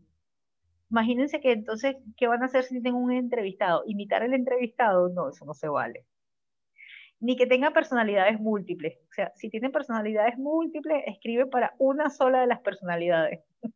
Imagínense 0.90 1.38
que 1.42 1.52
entonces, 1.52 1.96
¿qué 2.16 2.28
van 2.28 2.42
a 2.42 2.46
hacer 2.46 2.64
si 2.64 2.80
tienen 2.80 2.94
un 2.94 3.12
entrevistado? 3.12 3.82
¿Imitar 3.86 4.22
el 4.22 4.32
entrevistado? 4.32 5.10
No, 5.10 5.28
eso 5.28 5.44
no 5.44 5.52
se 5.52 5.68
vale. 5.68 6.06
Ni 7.20 7.36
que 7.36 7.46
tenga 7.46 7.72
personalidades 7.72 8.40
múltiples. 8.40 8.96
O 9.10 9.12
sea, 9.12 9.32
si 9.34 9.50
tienen 9.50 9.70
personalidades 9.70 10.38
múltiples, 10.38 11.04
escribe 11.08 11.44
para 11.44 11.74
una 11.78 12.08
sola 12.08 12.40
de 12.40 12.46
las 12.46 12.60
personalidades. 12.62 13.40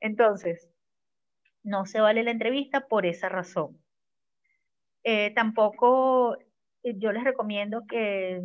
Entonces, 0.00 0.70
no 1.62 1.84
se 1.84 2.00
vale 2.00 2.22
la 2.22 2.30
entrevista 2.30 2.88
por 2.88 3.04
esa 3.04 3.28
razón. 3.28 3.83
Eh, 5.04 5.32
tampoco 5.34 6.36
eh, 6.82 6.98
yo 6.98 7.12
les 7.12 7.24
recomiendo 7.24 7.82
que 7.86 8.42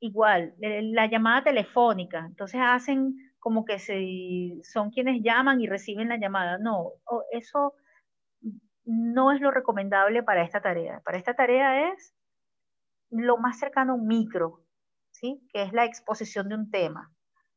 igual, 0.00 0.54
la 0.58 1.06
llamada 1.06 1.44
telefónica, 1.44 2.26
entonces 2.26 2.60
hacen 2.60 3.14
como 3.38 3.64
que 3.64 3.78
se, 3.78 4.60
son 4.64 4.90
quienes 4.90 5.22
llaman 5.22 5.60
y 5.60 5.68
reciben 5.68 6.08
la 6.08 6.16
llamada. 6.16 6.58
No, 6.58 6.92
eso 7.30 7.74
no 8.84 9.32
es 9.32 9.40
lo 9.40 9.50
recomendable 9.50 10.22
para 10.22 10.42
esta 10.42 10.60
tarea. 10.60 11.00
Para 11.04 11.18
esta 11.18 11.34
tarea 11.34 11.92
es 11.92 12.14
lo 13.10 13.36
más 13.38 13.58
cercano 13.58 13.92
a 13.92 13.96
un 13.96 14.06
micro, 14.06 14.64
¿sí? 15.10 15.46
que 15.52 15.62
es 15.62 15.72
la 15.72 15.84
exposición 15.84 16.48
de 16.48 16.56
un 16.56 16.70
tema. 16.70 17.12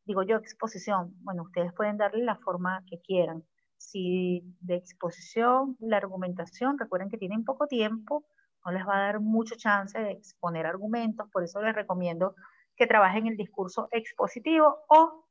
Digo 0.06 0.22
yo, 0.24 0.38
exposición, 0.38 1.16
bueno, 1.24 1.44
ustedes 1.44 1.74
pueden 1.74 1.98
darle 1.98 2.24
la 2.24 2.36
forma 2.38 2.84
que 2.88 3.02
quieran. 3.02 3.44
Si 3.78 4.44
de 4.62 4.76
exposición, 4.76 5.78
la 5.80 5.98
argumentación, 5.98 6.78
recuerden 6.78 7.10
que 7.10 7.18
tienen 7.18 7.44
poco 7.44 7.68
tiempo, 7.68 8.26
no 8.66 8.72
les 8.72 8.88
va 8.88 8.98
a 8.98 9.06
dar 9.06 9.20
mucho 9.20 9.56
chance 9.56 9.98
de 9.98 10.12
exponer 10.12 10.66
argumentos, 10.66 11.30
por 11.32 11.44
eso 11.44 11.62
les 11.62 11.76
recomiendo 11.76 12.36
que 12.76 12.88
trabajen 12.88 13.28
el 13.28 13.38
discurso 13.38 13.88
expositivo 13.92 14.80
o 14.90 15.26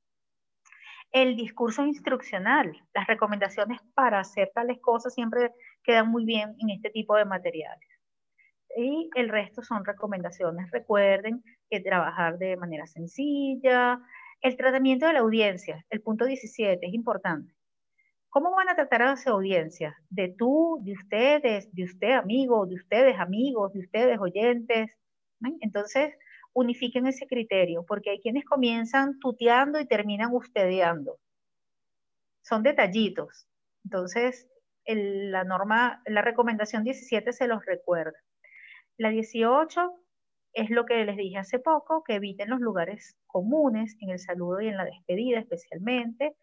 el 1.12 1.36
discurso 1.36 1.84
instruccional. 1.84 2.76
Las 2.92 3.06
recomendaciones 3.06 3.80
para 3.94 4.20
hacer 4.20 4.50
tales 4.54 4.80
cosas 4.80 5.14
siempre 5.14 5.52
quedan 5.82 6.08
muy 6.08 6.24
bien 6.24 6.56
en 6.58 6.70
este 6.70 6.90
tipo 6.90 7.16
de 7.16 7.24
materiales. 7.24 7.88
Y 8.76 9.10
el 9.14 9.28
resto 9.28 9.62
son 9.62 9.84
recomendaciones. 9.84 10.70
Recuerden 10.72 11.44
que 11.70 11.80
trabajar 11.80 12.38
de 12.38 12.56
manera 12.56 12.86
sencilla. 12.86 14.00
El 14.40 14.56
tratamiento 14.56 15.06
de 15.06 15.12
la 15.12 15.20
audiencia, 15.20 15.84
el 15.90 16.02
punto 16.02 16.24
17, 16.24 16.84
es 16.84 16.94
importante. 16.94 17.53
¿Cómo 18.34 18.50
van 18.50 18.68
a 18.68 18.74
tratar 18.74 19.00
a 19.02 19.12
esa 19.12 19.30
audiencia? 19.30 19.96
De 20.10 20.28
tú, 20.28 20.80
de 20.82 20.94
ustedes, 20.94 21.72
de 21.72 21.84
usted 21.84 22.14
amigo, 22.14 22.66
de 22.66 22.74
ustedes 22.74 23.16
amigos, 23.20 23.72
de 23.72 23.78
ustedes 23.78 24.18
oyentes. 24.18 24.90
Entonces, 25.60 26.12
unifiquen 26.52 27.06
ese 27.06 27.28
criterio, 27.28 27.84
porque 27.86 28.10
hay 28.10 28.20
quienes 28.20 28.44
comienzan 28.44 29.20
tuteando 29.20 29.78
y 29.78 29.86
terminan 29.86 30.34
ustedeando. 30.34 31.20
Son 32.42 32.64
detallitos. 32.64 33.46
Entonces, 33.84 34.48
la 34.84 35.44
norma, 35.44 36.02
la 36.04 36.22
recomendación 36.22 36.82
17 36.82 37.32
se 37.32 37.46
los 37.46 37.64
recuerda. 37.64 38.18
La 38.96 39.10
18 39.10 39.94
es 40.54 40.70
lo 40.70 40.86
que 40.86 41.04
les 41.04 41.16
dije 41.16 41.38
hace 41.38 41.60
poco, 41.60 42.02
que 42.02 42.16
eviten 42.16 42.50
los 42.50 42.58
lugares 42.58 43.16
comunes 43.28 43.96
en 44.00 44.10
el 44.10 44.18
saludo 44.18 44.60
y 44.60 44.66
en 44.66 44.76
la 44.76 44.86
despedida 44.86 45.38
especialmente, 45.38 46.34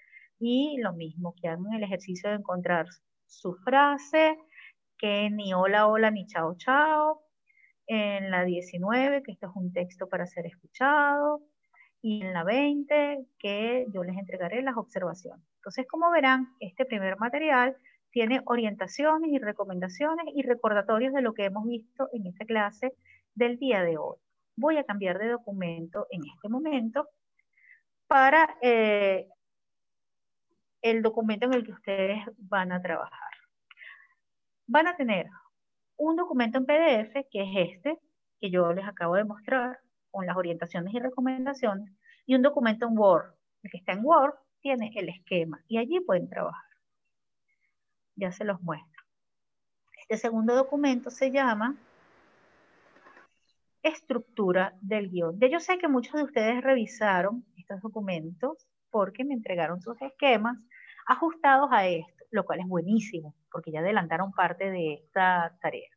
y 0.42 0.78
lo 0.80 0.94
mismo, 0.94 1.36
que 1.40 1.48
hagan 1.48 1.72
el 1.74 1.84
ejercicio 1.84 2.30
de 2.30 2.38
encontrar 2.38 2.88
su 3.28 3.54
frase, 3.64 4.38
que 4.98 5.30
ni 5.30 5.54
hola, 5.54 5.88
hola, 5.88 6.10
ni 6.10 6.26
chao, 6.26 6.56
chao. 6.58 7.22
En 7.86 8.32
la 8.32 8.44
19, 8.44 9.22
que 9.24 9.34
esto 9.34 9.48
es 9.48 9.56
un 9.56 9.72
texto 9.72 10.10
para 10.10 10.26
ser 10.26 10.48
escuchado. 10.48 11.42
Y 12.02 12.24
en 12.24 12.34
la 12.34 12.44
20, 12.44 13.26
que 13.38 13.86
yo 13.94 14.04
les 14.04 14.18
entregaré 14.18 14.64
las 14.64 14.78
observaciones. 14.78 15.46
Entonces, 15.58 15.86
como 15.88 16.10
verán, 16.10 16.56
este 16.60 16.86
primer 16.86 17.18
material 17.18 17.78
tiene 18.10 18.42
orientaciones 18.46 19.32
y 19.32 19.38
recomendaciones 19.38 20.26
y 20.34 20.42
recordatorios 20.42 21.14
de 21.14 21.22
lo 21.22 21.34
que 21.34 21.46
hemos 21.46 21.66
visto 21.68 22.10
en 22.14 22.26
esta 22.26 22.46
clase 22.46 22.94
del 23.36 23.60
día 23.60 23.84
de 23.84 23.98
hoy. 23.98 24.18
Voy 24.56 24.78
a 24.78 24.84
cambiar 24.84 25.20
de 25.20 25.30
documento 25.30 26.08
en 26.10 26.22
este 26.26 26.50
momento 26.50 27.08
para 28.08 28.58
eh, 28.62 29.28
el 30.82 31.02
documento 31.02 31.46
en 31.46 31.54
el 31.54 31.64
que 31.64 31.72
ustedes 31.72 32.24
van 32.38 32.72
a 32.72 32.82
trabajar. 32.82 33.32
Van 34.68 34.88
a 34.88 34.96
tener 34.96 35.28
un 35.98 36.16
documento 36.16 36.58
en 36.58 36.66
PDF, 36.66 37.28
que 37.30 37.42
es 37.42 37.74
este, 37.74 38.00
que 38.40 38.50
yo 38.50 38.74
les 38.74 38.88
acabo 38.88 39.16
de 39.16 39.24
mostrar, 39.24 39.80
con 40.10 40.26
las 40.26 40.36
orientaciones 40.36 40.94
y 40.94 41.00
recomendaciones, 41.00 41.94
y 42.26 42.36
un 42.36 42.42
documento 42.42 42.86
en 42.88 42.98
Word. 42.98 43.34
El 43.64 43.72
que 43.72 43.78
está 43.78 43.94
en 43.94 44.04
Word 44.04 44.34
tiene 44.62 44.92
el 44.96 45.10
esquema 45.10 45.64
y 45.68 45.78
allí 45.78 46.00
pueden 46.00 46.30
trabajar. 46.30 46.64
Ya 48.16 48.32
se 48.32 48.44
los 48.44 48.62
muestro. 48.62 49.04
Este 50.02 50.18
segundo 50.18 50.56
documento 50.56 51.10
se 51.10 51.32
llama 51.32 51.78
estructura 53.84 54.76
del 54.82 55.10
guion. 55.10 55.40
De 55.40 55.50
yo 55.50 55.60
sé 55.60 55.78
que 55.78 55.88
muchos 55.88 56.14
de 56.14 56.24
ustedes 56.24 56.62
revisaron 56.62 57.46
estos 57.58 57.82
documentos 57.82 58.68
porque 58.92 59.24
me 59.24 59.34
entregaron 59.34 59.82
sus 59.82 60.00
esquemas 60.02 60.58
ajustados 61.08 61.70
a 61.72 61.88
esto, 61.88 62.26
lo 62.32 62.46
cual 62.46 62.60
es 62.60 62.68
buenísimo, 62.68 63.36
porque 63.52 63.72
ya 63.72 63.80
adelantaron 63.80 64.32
parte 64.32 64.70
de 64.70 64.94
esta 64.94 65.58
tarea. 65.62 65.90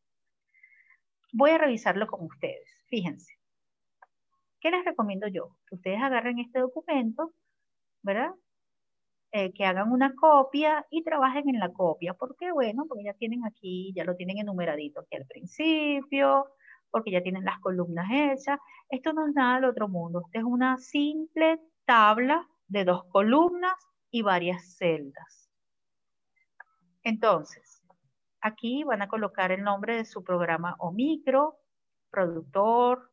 Voy 1.33 1.51
a 1.51 1.59
revisarlo 1.59 2.07
con 2.07 2.25
ustedes. 2.27 2.85
Fíjense. 2.89 3.35
¿Qué 4.61 4.71
les 4.71 4.85
recomiendo 4.85 5.29
yo? 5.29 5.57
Que 5.69 5.75
ustedes 5.75 6.01
agarren 6.01 6.39
este 6.39 6.61
documento, 6.61 7.33
¿verdad? 8.03 8.31
Eh, 9.33 9.53
que 9.53 9.65
hagan 9.67 9.91
una 9.91 10.15
copia 10.15 10.87
y 10.91 11.03
trabajen 11.03 11.49
en 11.49 11.59
la 11.59 11.73
copia. 11.73 12.15
¿Por 12.15 12.37
qué? 12.37 12.53
Bueno, 12.53 12.87
porque 12.89 13.05
ya 13.05 13.15
tienen 13.15 13.45
aquí, 13.45 13.93
ya 13.95 14.05
lo 14.05 14.15
tienen 14.15 14.39
enumeradito 14.39 15.01
aquí 15.01 15.17
al 15.17 15.27
principio, 15.27 16.47
porque 16.91 17.11
ya 17.11 17.21
tienen 17.21 17.45
las 17.45 17.59
columnas 17.59 18.07
hechas. 18.13 18.61
Esto 18.89 19.13
no 19.13 19.27
es 19.27 19.35
nada 19.35 19.57
del 19.57 19.65
otro 19.65 19.89
mundo. 19.89 20.23
Esto 20.25 20.39
es 20.39 20.45
una 20.45 20.79
simple 20.79 21.61
tabla 21.85 22.49
de 22.75 22.85
dos 22.85 23.05
columnas 23.05 23.75
y 24.11 24.23
varias 24.23 24.77
celdas. 24.77 25.49
Entonces, 27.03 27.83
aquí 28.41 28.85
van 28.85 29.01
a 29.01 29.09
colocar 29.09 29.53
el 29.53 29.63
nombre 29.63 29.97
de 29.97 30.05
su 30.05 30.23
programa 30.23 30.75
o 30.79 30.93
micro, 30.93 31.57
productor, 32.11 33.11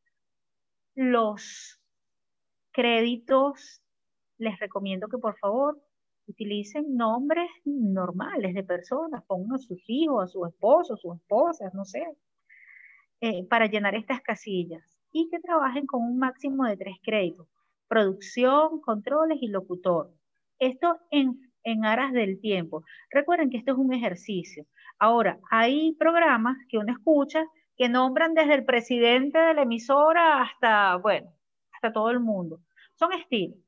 los 0.96 1.80
créditos. 2.72 3.82
Les 4.38 4.60
recomiendo 4.60 5.08
que 5.08 5.18
por 5.18 5.38
favor 5.38 5.80
utilicen 6.28 6.96
nombres 6.96 7.50
normales 7.66 8.56
de 8.56 8.64
personas, 8.64 9.24
pongan 9.26 9.56
a 9.56 9.58
sus 9.60 9.82
hijos, 9.88 10.24
a 10.24 10.28
su 10.28 10.46
esposo, 10.46 10.96
a 10.96 10.98
sus 10.98 11.16
esposas, 11.18 11.74
no 11.74 11.86
sé, 11.86 12.04
eh, 13.20 13.46
para 13.48 13.68
llenar 13.68 13.94
estas 13.96 14.22
casillas 14.22 14.98
y 15.12 15.30
que 15.30 15.40
trabajen 15.40 15.86
con 15.86 16.02
un 16.02 16.18
máximo 16.18 16.66
de 16.66 16.78
tres 16.78 16.96
créditos, 17.04 17.48
producción, 17.92 18.80
controles 18.80 19.38
y 19.42 19.50
locutor. 19.50 20.12
Esto 20.60 20.98
en, 21.12 21.52
en 21.64 21.84
aras 21.84 22.14
del 22.14 22.40
tiempo. 22.40 22.86
Recuerden 23.12 23.50
que 23.50 23.58
esto 23.58 23.74
es 23.74 23.78
un 23.78 23.92
ejercicio. 23.94 24.66
Ahora, 24.98 25.40
hay 25.52 25.94
programas 26.00 26.56
que 26.70 26.78
uno 26.78 26.94
escucha 26.94 27.44
que 27.76 27.90
nombran 27.90 28.34
desde 28.34 28.54
el 28.54 28.64
presidente 28.64 29.38
de 29.38 29.54
la 29.56 29.64
emisora 29.64 30.42
hasta, 30.42 30.96
bueno, 30.96 31.34
hasta 31.74 31.92
todo 31.92 32.12
el 32.12 32.22
mundo. 32.22 32.62
Son 32.96 33.12
estilos. 33.12 33.60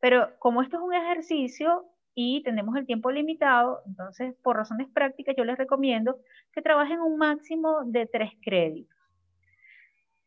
Pero 0.00 0.30
como 0.40 0.62
esto 0.62 0.78
es 0.78 0.82
un 0.82 0.94
ejercicio 0.94 1.84
y 2.16 2.42
tenemos 2.42 2.74
el 2.74 2.84
tiempo 2.84 3.12
limitado, 3.12 3.80
entonces 3.86 4.34
por 4.42 4.56
razones 4.56 4.88
prácticas 4.92 5.36
yo 5.38 5.44
les 5.44 5.56
recomiendo 5.56 6.18
que 6.52 6.62
trabajen 6.62 7.00
un 7.00 7.16
máximo 7.16 7.84
de 7.84 8.06
tres 8.06 8.32
créditos. 8.42 8.98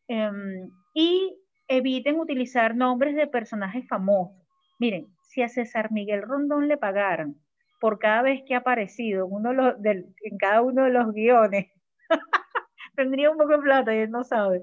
Em, 0.08 0.70
y 0.94 1.36
eviten 1.76 2.20
utilizar 2.20 2.76
nombres 2.76 3.16
de 3.16 3.26
personajes 3.26 3.86
famosos. 3.88 4.36
Miren, 4.78 5.06
si 5.22 5.42
a 5.42 5.48
César 5.48 5.90
Miguel 5.90 6.22
Rondón 6.22 6.68
le 6.68 6.76
pagaran 6.76 7.36
por 7.80 7.98
cada 7.98 8.22
vez 8.22 8.42
que 8.46 8.54
ha 8.54 8.58
aparecido 8.58 9.26
en, 9.26 9.32
uno 9.32 9.74
en 9.82 10.38
cada 10.38 10.60
uno 10.60 10.84
de 10.84 10.90
los 10.90 11.12
guiones, 11.12 11.72
tendría 12.96 13.30
un 13.30 13.38
poco 13.38 13.52
de 13.52 13.62
plata 13.62 13.94
y 13.94 14.00
él 14.00 14.10
no 14.10 14.22
sabe. 14.22 14.62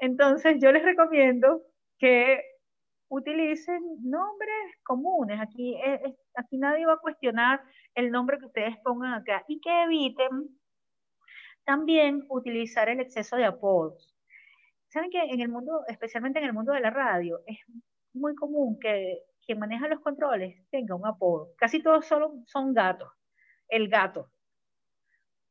Entonces 0.00 0.58
yo 0.60 0.70
les 0.70 0.84
recomiendo 0.84 1.62
que 1.98 2.42
utilicen 3.08 3.80
nombres 4.02 4.76
comunes. 4.82 5.40
Aquí, 5.40 5.80
aquí 6.34 6.58
nadie 6.58 6.84
va 6.84 6.94
a 6.94 6.98
cuestionar 6.98 7.62
el 7.94 8.10
nombre 8.10 8.38
que 8.38 8.46
ustedes 8.46 8.76
pongan 8.84 9.14
acá 9.14 9.44
y 9.48 9.60
que 9.60 9.84
eviten 9.84 10.50
también 11.64 12.26
utilizar 12.28 12.90
el 12.90 13.00
exceso 13.00 13.36
de 13.36 13.46
apodos. 13.46 14.17
Saben 14.88 15.10
que 15.10 15.20
en 15.20 15.40
el 15.40 15.48
mundo, 15.48 15.82
especialmente 15.86 16.38
en 16.38 16.46
el 16.46 16.52
mundo 16.52 16.72
de 16.72 16.80
la 16.80 16.90
radio, 16.90 17.40
es 17.46 17.58
muy 18.12 18.34
común 18.34 18.78
que 18.80 19.22
quien 19.44 19.58
maneja 19.58 19.88
los 19.88 20.00
controles 20.00 20.56
tenga 20.70 20.94
un 20.94 21.06
apodo. 21.06 21.52
Casi 21.56 21.82
todos 21.82 22.06
solo 22.06 22.34
son 22.46 22.74
gatos. 22.74 23.10
El 23.68 23.88
gato 23.88 24.30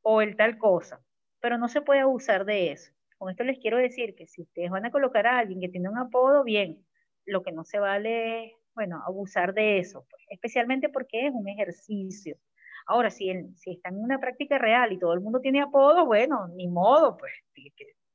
o 0.01 0.21
el 0.21 0.35
tal 0.35 0.57
cosa. 0.57 1.01
Pero 1.39 1.57
no 1.57 1.67
se 1.67 1.81
puede 1.81 1.99
abusar 2.01 2.45
de 2.45 2.71
eso. 2.71 2.91
Con 3.17 3.29
esto 3.29 3.43
les 3.43 3.59
quiero 3.59 3.77
decir 3.77 4.15
que 4.15 4.27
si 4.27 4.41
ustedes 4.41 4.69
van 4.69 4.85
a 4.85 4.91
colocar 4.91 5.27
a 5.27 5.39
alguien 5.39 5.59
que 5.59 5.69
tiene 5.69 5.89
un 5.89 5.97
apodo, 5.97 6.43
bien, 6.43 6.85
lo 7.25 7.43
que 7.43 7.51
no 7.51 7.63
se 7.63 7.79
vale 7.79 8.55
bueno, 8.77 9.01
abusar 9.07 9.55
de 9.55 9.79
eso, 9.79 10.05
pues, 10.07 10.21
especialmente 10.29 10.89
porque 10.89 11.25
es 11.25 11.33
un 11.33 11.47
ejercicio. 11.47 12.37
Ahora, 12.85 13.09
si, 13.09 13.31
si 13.55 13.71
están 13.71 13.95
en 13.95 14.03
una 14.03 14.19
práctica 14.19 14.59
real 14.59 14.93
y 14.93 14.99
todo 14.99 15.13
el 15.13 15.19
mundo 15.19 15.41
tiene 15.41 15.61
apodos, 15.61 16.05
bueno, 16.05 16.47
ni 16.49 16.67
modo, 16.67 17.17
pues 17.17 17.31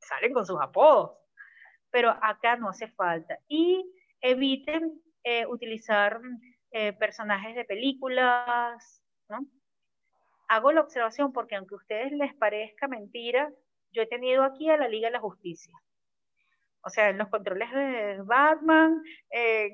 salen 0.02 0.32
con 0.32 0.47
sus 0.47 0.60
apodos. 0.60 1.18
Pero 1.90 2.10
acá 2.10 2.56
no 2.56 2.68
hace 2.68 2.89
falta. 2.89 3.39
Y 3.48 3.84
eviten 4.20 5.00
eh, 5.24 5.47
utilizar 5.47 6.20
eh, 6.70 6.92
personajes 6.94 7.55
de 7.55 7.64
películas, 7.64 9.02
¿no? 9.28 9.47
Hago 10.48 10.72
la 10.72 10.81
observación 10.81 11.32
porque 11.32 11.56
aunque 11.56 11.74
a 11.74 11.78
ustedes 11.78 12.12
les 12.12 12.34
parezca 12.34 12.89
mentira, 12.89 13.50
yo 13.92 14.02
he 14.02 14.06
tenido 14.06 14.42
aquí 14.42 14.68
a 14.70 14.76
la 14.76 14.89
Liga 14.89 15.08
de 15.08 15.12
la 15.12 15.20
Justicia. 15.20 15.74
O 16.84 16.90
sea, 16.90 17.10
en 17.10 17.18
los 17.18 17.28
controles 17.28 17.70
de 17.70 18.20
Batman, 18.22 19.02
en 19.31 19.72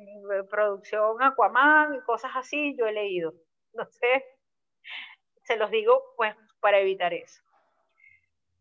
producción 0.50 1.23
Aquaman 1.23 2.00
cosas 2.02 2.32
así, 2.34 2.76
yo 2.76 2.86
he 2.86 2.92
leído. 2.92 3.32
No 3.73 3.86
sé, 3.86 4.24
se 5.44 5.57
los 5.57 5.70
digo 5.70 6.02
pues 6.16 6.34
para 6.60 6.78
evitar 6.81 7.15
eso. 7.15 7.42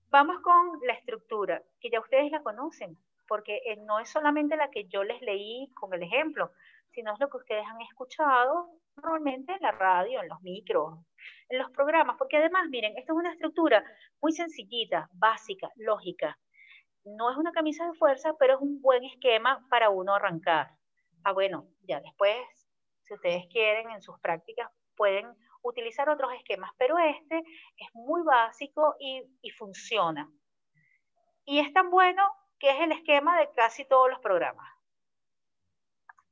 Vamos 0.09 0.39
con 0.41 0.79
la 0.85 0.93
estructura, 0.93 1.61
que 1.81 1.89
ya 1.89 1.99
ustedes 1.99 2.31
la 2.31 2.41
conocen, 2.41 2.97
porque 3.27 3.57
eh, 3.65 3.75
no 3.85 3.99
es 3.99 4.09
solamente 4.09 4.55
la 4.55 4.71
que 4.71 4.87
yo 4.87 5.03
les 5.03 5.21
leí 5.21 5.69
con 5.73 5.93
el 5.93 6.01
ejemplo, 6.01 6.51
sino 6.91 7.13
es 7.13 7.19
lo 7.19 7.29
que 7.29 7.37
ustedes 7.37 7.65
han 7.67 7.81
escuchado 7.81 8.69
normalmente 8.95 9.51
en 9.51 9.61
la 9.61 9.71
radio, 9.71 10.21
en 10.21 10.29
los 10.29 10.41
micros, 10.41 10.97
en 11.49 11.59
los 11.59 11.69
programas, 11.71 12.15
porque 12.17 12.37
además, 12.37 12.67
miren, 12.69 12.97
esto 12.97 13.13
es 13.13 13.19
una 13.19 13.33
estructura 13.33 13.83
muy 14.21 14.31
sencillita, 14.31 15.09
básica, 15.11 15.69
lógica, 15.75 16.37
no 17.03 17.29
es 17.29 17.37
una 17.37 17.51
camisa 17.51 17.85
de 17.85 17.93
fuerza, 17.93 18.33
pero 18.39 18.55
es 18.55 18.61
un 18.61 18.81
buen 18.81 19.03
esquema 19.03 19.65
para 19.69 19.89
uno 19.89 20.15
arrancar. 20.15 20.71
Ah, 21.23 21.33
bueno, 21.33 21.67
ya 21.81 21.99
después, 21.99 22.37
si 23.01 23.13
ustedes 23.13 23.45
quieren 23.51 23.91
en 23.91 24.01
sus 24.01 24.19
prácticas, 24.19 24.69
pueden 24.95 25.27
utilizar 25.69 26.09
otros 26.09 26.33
esquemas, 26.33 26.71
pero 26.77 26.97
este 26.97 27.43
es 27.77 27.87
muy 27.93 28.23
básico 28.23 28.95
y, 28.99 29.23
funciona. 29.51 30.29
Y 31.45 31.59
es 31.59 31.71
tan 31.73 31.89
bueno 31.89 32.23
que 32.59 32.69
es 32.71 32.79
el 32.81 32.91
esquema 32.91 33.39
de 33.39 33.49
casi 33.53 33.85
todos 33.85 34.09
los 34.09 34.19
programas. 34.19 34.67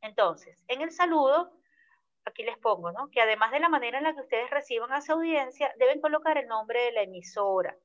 Entonces, 0.01 0.63
en 0.67 0.81
el 0.81 0.91
saludo, 0.91 1.51
aquí 2.25 2.43
les 2.43 2.57
pongo, 2.57 2.91
¿no? 2.91 3.09
Que 3.09 3.21
además 3.21 3.51
de 3.51 3.59
la 3.59 3.69
manera 3.69 3.97
en 3.97 4.03
la 4.03 4.13
que 4.13 4.21
ustedes 4.21 4.49
reciban 4.49 4.91
a 4.91 5.01
su 5.01 5.13
audiencia, 5.13 5.73
deben 5.77 6.01
colocar 6.01 6.37
el 6.37 6.47
nombre 6.47 6.81
de 6.83 6.91
la 6.91 7.01
emisora, 7.01 7.75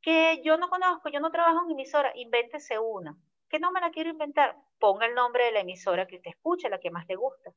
Que 0.00 0.40
yo 0.42 0.56
no 0.56 0.68
conozco, 0.68 1.08
yo 1.10 1.20
no 1.20 1.30
trabajo 1.30 1.64
en 1.64 1.72
emisora, 1.72 2.12
invéntese 2.16 2.78
una. 2.78 3.16
Que 3.48 3.60
no 3.60 3.70
me 3.70 3.80
la 3.80 3.90
quiero 3.90 4.10
inventar, 4.10 4.56
ponga 4.78 5.06
el 5.06 5.14
nombre 5.14 5.44
de 5.44 5.52
la 5.52 5.60
emisora 5.60 6.06
que 6.06 6.16
usted 6.16 6.30
escuche, 6.30 6.68
la 6.68 6.80
que 6.80 6.90
más 6.90 7.06
le 7.06 7.14
gusta. 7.14 7.52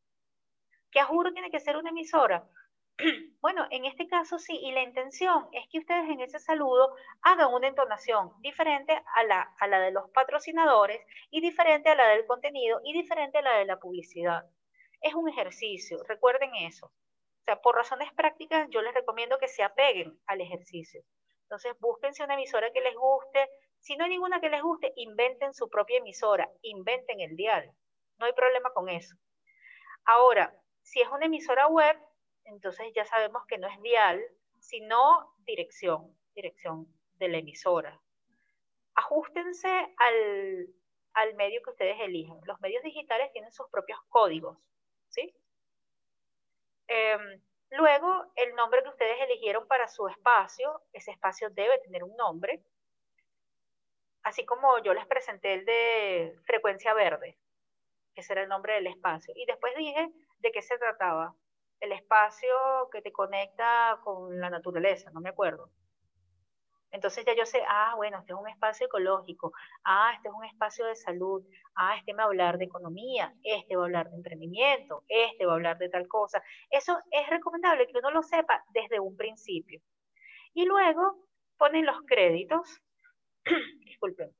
Que 0.92 1.00
a 1.00 1.06
juro 1.06 1.34
tiene 1.34 1.50
que 1.50 1.60
ser 1.60 1.76
una 1.76 1.90
emisora. 1.90 2.48
Bueno, 3.42 3.68
en 3.70 3.86
este 3.86 4.08
caso 4.08 4.40
sí, 4.40 4.58
y 4.58 4.72
la 4.72 4.82
intención 4.82 5.48
es 5.52 5.68
que 5.70 5.80
ustedes 5.80 6.10
en 6.10 6.22
ese 6.22 6.40
saludo 6.40 6.96
hagan 7.22 7.54
una 7.54 7.68
entonación 7.68 8.32
diferente 8.40 8.94
a 9.16 9.24
la, 9.24 9.54
a 9.60 9.68
la 9.68 9.80
de 9.80 9.92
los 9.92 10.10
patrocinadores 10.12 11.00
y 11.30 11.42
diferente 11.42 11.90
a 11.90 11.96
la 11.96 12.08
del 12.08 12.26
contenido 12.26 12.82
y 12.84 12.94
diferente 12.94 13.38
a 13.38 13.42
la 13.42 13.58
de 13.58 13.66
la 13.66 13.80
publicidad. 13.80 14.46
Es 15.02 15.14
un 15.14 15.30
ejercicio, 15.30 16.02
recuerden 16.08 16.56
eso. 16.56 16.88
O 16.88 17.44
sea, 17.46 17.62
por 17.62 17.76
razones 17.76 18.12
prácticas 18.14 18.68
yo 18.72 18.82
les 18.82 18.94
recomiendo 18.94 19.38
que 19.38 19.48
se 19.48 19.62
apeguen 19.62 20.20
al 20.26 20.42
ejercicio. 20.42 21.04
Entonces, 21.44 21.74
búsquense 21.80 22.24
una 22.24 22.34
emisora 22.34 22.72
que 22.72 22.82
les 22.82 22.96
guste. 22.96 23.48
Si 23.80 23.96
no 23.96 24.06
hay 24.06 24.10
ninguna 24.10 24.42
que 24.42 24.50
les 24.50 24.64
guste, 24.64 24.94
inventen 24.96 25.54
su 25.54 25.70
propia 25.70 26.00
emisora, 26.00 26.50
inventen 26.64 27.20
el 27.20 27.36
dial. 27.36 27.72
No 28.18 28.26
hay 28.26 28.34
problema 28.34 28.72
con 28.74 28.90
eso. 28.90 29.16
Ahora, 30.06 30.60
si 30.82 31.02
es 31.02 31.08
una 31.10 31.28
emisora 31.28 31.68
web, 31.68 31.96
entonces 32.46 32.92
ya 32.96 33.06
sabemos 33.06 33.46
que 33.48 33.58
no 33.58 33.68
es 33.68 33.82
dial, 33.82 34.24
sino 34.60 35.34
dirección, 35.40 36.16
dirección 36.34 36.88
de 37.18 37.28
la 37.28 37.38
emisora. 37.38 38.02
Ajustense 38.96 39.94
al, 39.98 40.68
al 41.14 41.36
medio 41.36 41.62
que 41.62 41.72
ustedes 41.72 41.98
elijan. 42.00 42.40
Los 42.46 42.60
medios 42.62 42.84
digitales 42.84 43.32
tienen 43.32 43.52
sus 43.52 43.68
propios 43.70 44.00
códigos, 44.10 44.58
¿sí? 45.10 45.36
Em, 46.88 47.42
luego, 47.72 48.32
el 48.36 48.56
nombre 48.56 48.84
que 48.84 48.90
ustedes 48.90 49.20
eligieron 49.22 49.68
para 49.68 49.88
su 49.88 50.08
espacio, 50.08 50.82
ese 50.94 51.12
espacio 51.12 51.50
debe 51.50 51.80
tener 51.80 52.04
un 52.04 52.16
nombre, 52.16 52.64
así 54.24 54.46
como 54.46 54.80
yo 54.84 54.94
les 54.94 55.06
presenté 55.08 55.54
el 55.54 55.66
de 55.66 56.36
frecuencia 56.46 56.94
verde, 56.94 57.38
ese 58.16 58.34
era 58.34 58.44
el 58.44 58.50
nombre 58.50 58.74
del 58.74 58.88
espacio. 58.88 59.34
Y 59.36 59.46
después 59.46 59.76
dije 59.76 60.10
de 60.40 60.52
qué 60.52 60.62
se 60.62 60.78
trataba 60.78 61.36
el 61.86 61.92
espacio 61.92 62.50
que 62.92 63.02
te 63.02 63.12
conecta 63.12 64.00
con 64.04 64.40
la 64.40 64.50
naturaleza, 64.50 65.12
no 65.12 65.22
me 65.22 65.30
acuerdo. 65.30 65.70
Entonces 66.92 67.26
ya 67.26 67.36
yo 67.36 67.46
sé, 67.46 67.62
ah, 67.68 67.94
bueno, 67.98 68.20
este 68.20 68.32
es 68.32 68.40
un 68.40 68.48
espacio 68.48 68.88
ecológico, 68.88 69.52
ah, 69.84 70.14
este 70.16 70.30
es 70.30 70.34
un 70.34 70.46
espacio 70.46 70.86
de 70.86 70.96
salud, 70.96 71.44
ah, 71.76 71.98
este 71.98 72.14
me 72.14 72.20
va 72.20 72.24
a 72.24 72.28
hablar 72.28 72.58
de 72.58 72.66
economía, 72.66 73.34
este 73.44 73.76
va 73.76 73.84
a 73.84 73.86
hablar 73.86 74.10
de 74.10 74.16
emprendimiento, 74.16 75.04
este 75.10 75.46
va 75.46 75.54
a 75.54 75.56
hablar 75.56 75.78
de 75.78 75.90
tal 75.90 76.08
cosa. 76.08 76.42
Eso 76.70 76.98
es 77.12 77.30
recomendable 77.30 77.86
que 77.88 77.98
uno 77.98 78.12
lo 78.12 78.24
sepa 78.24 78.64
desde 78.70 79.00
un 79.00 79.18
principio. 79.18 79.82
Y 80.54 80.66
luego 80.66 81.18
ponen 81.58 81.86
los 81.86 81.98
créditos, 82.08 82.82
disculpen, 83.86 84.32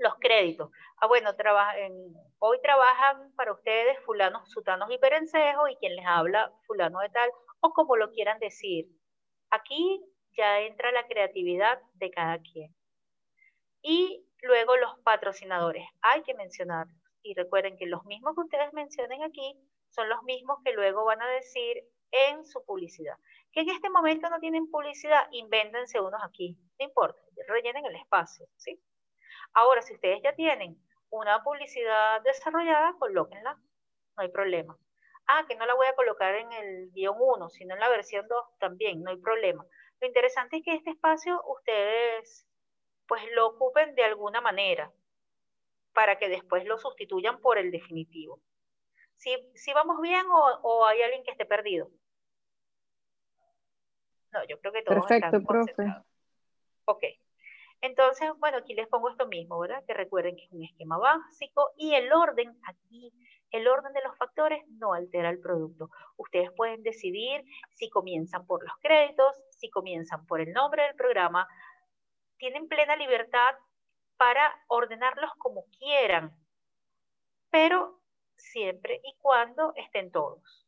los 0.00 0.14
créditos. 0.18 0.70
Ah, 0.96 1.06
bueno, 1.06 1.30
hoy 2.38 2.60
trabajan 2.62 3.32
para 3.36 3.52
ustedes 3.52 3.98
fulanos, 4.04 4.50
sutanos 4.50 4.90
y 4.90 4.98
perencejos 4.98 5.70
y 5.70 5.76
quien 5.76 5.94
les 5.94 6.06
habla 6.06 6.52
fulano 6.66 7.00
de 7.00 7.10
tal, 7.10 7.30
o 7.60 7.72
como 7.72 7.96
lo 7.96 8.10
quieran 8.10 8.38
decir. 8.38 8.86
Aquí 9.50 10.02
ya 10.36 10.60
entra 10.60 10.90
la 10.92 11.06
creatividad 11.06 11.80
de 11.94 12.10
cada 12.10 12.38
quien. 12.38 12.74
Y 13.82 14.26
luego 14.42 14.76
los 14.76 14.98
patrocinadores, 15.00 15.86
hay 16.00 16.22
que 16.22 16.34
mencionarlos. 16.34 16.96
Y 17.22 17.34
recuerden 17.34 17.76
que 17.76 17.86
los 17.86 18.04
mismos 18.04 18.34
que 18.34 18.42
ustedes 18.42 18.72
mencionen 18.72 19.22
aquí 19.22 19.54
son 19.90 20.08
los 20.08 20.22
mismos 20.22 20.58
que 20.64 20.72
luego 20.72 21.04
van 21.04 21.20
a 21.20 21.28
decir 21.28 21.76
en 22.10 22.44
su 22.44 22.64
publicidad. 22.64 23.16
Que 23.52 23.60
en 23.60 23.70
este 23.70 23.90
momento 23.90 24.30
no 24.30 24.38
tienen 24.40 24.70
publicidad, 24.70 25.28
invéntense 25.32 26.00
unos 26.00 26.22
aquí. 26.24 26.56
No 26.78 26.86
importa, 26.86 27.20
rellenen 27.48 27.84
el 27.84 27.96
espacio, 27.96 28.46
¿sí? 28.56 28.80
Ahora, 29.54 29.82
si 29.82 29.94
ustedes 29.94 30.20
ya 30.22 30.34
tienen 30.34 30.76
una 31.10 31.42
publicidad 31.42 32.22
desarrollada, 32.22 32.94
colóquenla, 32.98 33.54
no 33.54 34.22
hay 34.22 34.28
problema. 34.28 34.76
Ah, 35.26 35.44
que 35.48 35.56
no 35.56 35.66
la 35.66 35.74
voy 35.74 35.86
a 35.86 35.94
colocar 35.94 36.34
en 36.34 36.52
el 36.52 36.90
guion 36.92 37.16
1, 37.18 37.50
sino 37.50 37.74
en 37.74 37.80
la 37.80 37.88
versión 37.88 38.26
2 38.28 38.44
también, 38.58 39.02
no 39.02 39.10
hay 39.10 39.16
problema. 39.16 39.64
Lo 40.00 40.06
interesante 40.06 40.58
es 40.58 40.64
que 40.64 40.74
este 40.74 40.90
espacio 40.90 41.42
ustedes 41.46 42.46
pues 43.06 43.22
lo 43.34 43.48
ocupen 43.48 43.94
de 43.94 44.04
alguna 44.04 44.40
manera 44.40 44.92
para 45.92 46.16
que 46.18 46.28
después 46.28 46.64
lo 46.64 46.78
sustituyan 46.78 47.40
por 47.40 47.58
el 47.58 47.70
definitivo. 47.70 48.40
Si, 49.16 49.30
si 49.54 49.72
vamos 49.72 50.00
bien 50.00 50.24
o, 50.30 50.86
hay 50.86 51.02
alguien 51.02 51.24
que 51.24 51.32
esté 51.32 51.44
perdido. 51.44 51.90
No, 54.32 54.44
yo 54.48 54.60
creo 54.60 54.72
que 54.72 54.82
todos 54.82 55.06
Perfecto, 55.06 55.42
profe. 55.42 55.84
Ok. 56.84 57.04
Entonces, 57.82 58.30
bueno, 58.38 58.58
aquí 58.58 58.74
les 58.74 58.88
pongo 58.88 59.08
esto 59.08 59.26
mismo, 59.26 59.58
¿verdad? 59.58 59.82
Que 59.86 59.94
recuerden 59.94 60.36
que 60.36 60.44
es 60.44 60.52
un 60.52 60.64
esquema 60.64 60.98
básico 60.98 61.70
y 61.76 61.94
el 61.94 62.12
orden 62.12 62.58
aquí, 62.66 63.12
el 63.50 63.66
orden 63.66 63.92
de 63.94 64.02
los 64.02 64.16
factores 64.18 64.62
no 64.68 64.92
altera 64.92 65.30
el 65.30 65.40
producto. 65.40 65.88
Ustedes 66.16 66.50
pueden 66.52 66.82
decidir 66.82 67.42
si 67.74 67.88
comienzan 67.88 68.46
por 68.46 68.62
los 68.62 68.72
créditos, 68.80 69.34
si 69.50 69.70
comienzan 69.70 70.26
por 70.26 70.40
el 70.40 70.52
nombre 70.52 70.82
del 70.84 70.94
programa. 70.94 71.48
Tienen 72.36 72.68
plena 72.68 72.96
libertad 72.96 73.54
para 74.18 74.52
ordenarlos 74.68 75.30
como 75.38 75.64
quieran, 75.78 76.36
pero 77.50 77.98
siempre 78.36 79.00
y 79.04 79.16
cuando 79.18 79.72
estén 79.76 80.12
todos. 80.12 80.66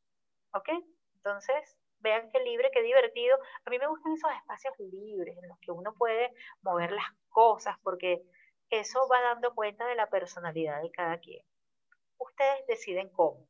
¿Ok? 0.55 0.71
Entonces, 1.17 1.77
vean 2.03 2.31
qué 2.31 2.41
libre, 2.41 2.71
qué 2.73 2.83
divertido. 2.83 3.39
A 3.65 3.71
mí 3.71 3.79
me 3.79 3.87
gustan 3.87 4.13
esos 4.13 4.31
espacios 4.33 4.75
libres 4.79 5.37
en 5.39 5.49
los 5.49 5.59
que 5.61 5.71
uno 5.71 5.95
puede 5.95 6.33
mover 6.63 6.93
las 6.93 7.07
cosas 7.29 7.77
porque 7.83 8.23
eso 8.71 9.07
va 9.09 9.21
dando 9.21 9.55
cuenta 9.55 9.87
de 9.87 9.95
la 9.95 10.09
personalidad 10.09 10.83
de 10.83 10.91
cada 10.91 11.19
quien. 11.19 11.45
Ustedes 12.19 12.67
deciden 12.67 13.09
cómo. 13.11 13.47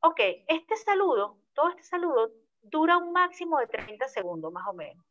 Ok, 0.00 0.20
este 0.46 0.76
saludo, 0.76 1.38
todo 1.54 1.70
este 1.70 1.82
saludo 1.82 2.30
dura 2.62 2.98
un 2.98 3.12
máximo 3.12 3.58
de 3.58 3.66
30 3.66 4.08
segundos 4.08 4.52
más 4.52 4.66
o 4.68 4.72
menos. 4.72 5.04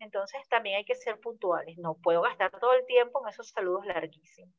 Entonces 0.00 0.46
también 0.48 0.76
hay 0.76 0.84
que 0.84 0.94
ser 0.94 1.18
puntuales. 1.18 1.76
No 1.78 1.94
puedo 1.94 2.22
gastar 2.22 2.50
todo 2.60 2.72
el 2.74 2.86
tiempo 2.86 3.20
en 3.22 3.30
esos 3.30 3.48
saludos 3.48 3.86
larguísimos. 3.86 4.54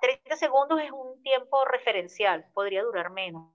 30 0.00 0.36
segundos 0.36 0.80
es 0.80 0.90
un 0.90 1.22
tiempo 1.22 1.64
referencial, 1.64 2.44
podría 2.54 2.82
durar 2.82 3.10
menos 3.10 3.52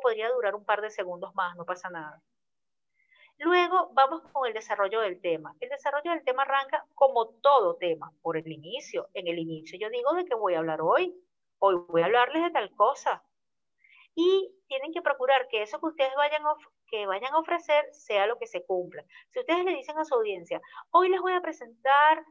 podría 0.00 0.30
durar 0.30 0.54
un 0.54 0.64
par 0.64 0.80
de 0.80 0.90
segundos 0.90 1.34
más, 1.34 1.56
no 1.56 1.64
pasa 1.64 1.90
nada. 1.90 2.22
Luego 3.38 3.90
vamos 3.92 4.22
con 4.32 4.46
el 4.46 4.54
desarrollo 4.54 5.00
del 5.00 5.20
tema. 5.20 5.54
El 5.60 5.68
desarrollo 5.68 6.10
del 6.10 6.24
tema 6.24 6.42
arranca 6.42 6.86
como 6.94 7.28
todo 7.40 7.76
tema, 7.76 8.10
por 8.22 8.36
el 8.36 8.50
inicio. 8.50 9.08
En 9.12 9.28
el 9.28 9.38
inicio 9.38 9.78
yo 9.78 9.90
digo 9.90 10.14
de 10.14 10.24
qué 10.24 10.34
voy 10.34 10.54
a 10.54 10.58
hablar 10.58 10.80
hoy. 10.80 11.14
Hoy 11.58 11.76
voy 11.88 12.02
a 12.02 12.06
hablarles 12.06 12.42
de 12.44 12.50
tal 12.50 12.74
cosa. 12.74 13.22
Y 14.14 14.50
tienen 14.68 14.92
que 14.92 15.02
procurar 15.02 15.48
que 15.48 15.62
eso 15.62 15.78
que 15.78 15.86
ustedes 15.86 16.14
vayan 16.16 16.42
que 16.86 17.06
vayan 17.06 17.34
a 17.34 17.38
ofrecer 17.38 17.84
sea 17.92 18.26
lo 18.26 18.38
que 18.38 18.46
se 18.46 18.64
cumpla. 18.64 19.04
Si 19.28 19.40
ustedes 19.40 19.64
le 19.64 19.74
dicen 19.74 19.98
a 19.98 20.04
su 20.04 20.14
audiencia, 20.14 20.60
hoy 20.90 21.10
les 21.10 21.20
voy 21.20 21.32
a 21.32 21.42
presentar 21.42 22.24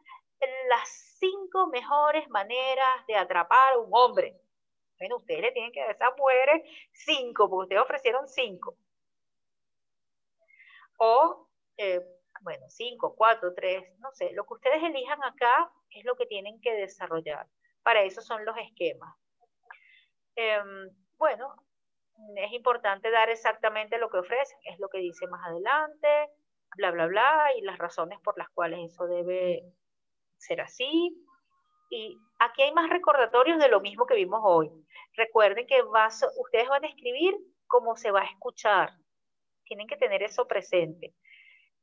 las 0.69 0.90
cinco 1.19 1.68
mejores 1.68 2.30
maneras 2.30 3.06
de 3.08 3.16
atrapar 3.16 3.74
a 3.74 3.80
un 3.80 3.90
hombre. 3.92 4.40
Bueno, 4.98 5.17
ustedes 5.17 5.41
le 5.41 5.51
tienen 5.51 5.72
que 5.72 5.82
dar 5.82 5.98
cinco, 6.91 7.49
porque 7.49 7.64
ustedes 7.65 7.82
ofrecieron 7.82 8.27
cinco. 8.27 8.77
O, 10.98 11.49
eh, 11.77 12.01
bueno, 12.41 12.65
cinco, 12.69 13.15
cuatro, 13.15 13.53
tres, 13.53 13.83
no 13.99 14.11
sé, 14.11 14.32
lo 14.33 14.45
que 14.45 14.53
ustedes 14.53 14.83
elijan 14.83 15.22
acá 15.24 15.72
es 15.90 16.06
lo 16.06 16.15
que 16.15 16.25
tienen 16.25 16.61
que 16.61 16.74
desarrollar. 16.74 17.48
Para 17.83 18.03
eso 18.03 18.22
son 18.22 18.45
los 18.45 18.57
esquemas. 18.57 19.15
Em, 20.35 20.90
bueno, 21.17 21.56
es 22.35 22.51
importante 22.53 23.11
dar 23.11 23.30
exactamente 23.30 23.98
lo 23.98 24.09
que 24.09 24.19
ofrecen, 24.19 24.57
es 24.64 24.80
lo 24.80 24.90
que 24.90 24.99
dice 24.99 25.27
más 25.27 25.45
adelante, 25.45 26.30
bla, 26.77 26.91
bla, 26.91 27.07
bla, 27.07 27.49
y 27.57 27.61
las 27.61 27.77
razones 27.77 28.19
por 28.22 28.38
las 28.38 28.49
cuales 28.49 28.91
eso 28.91 29.06
debe 29.07 29.64
ser 30.38 30.61
así. 30.61 31.15
Y 31.90 32.17
aquí 32.40 32.62
hay 32.64 32.74
más 32.74 32.90
recordatorios 32.90 33.60
de 33.60 33.70
lo 33.70 33.82
mismo 33.82 34.06
que 34.06 34.16
vimos 34.16 34.42
hoy. 34.44 34.72
Recuerden 35.16 35.68
que 35.68 35.82
ustedes 36.38 36.68
van 36.68 36.84
a 36.84 36.88
escribir 36.88 37.36
como 37.68 37.96
se 37.96 38.12
va 38.12 38.22
a 38.22 38.26
escuchar. 38.26 38.94
Tienen 39.64 39.88
que 39.88 39.98
tener 39.98 40.24
eso 40.24 40.48
presente. 40.48 41.14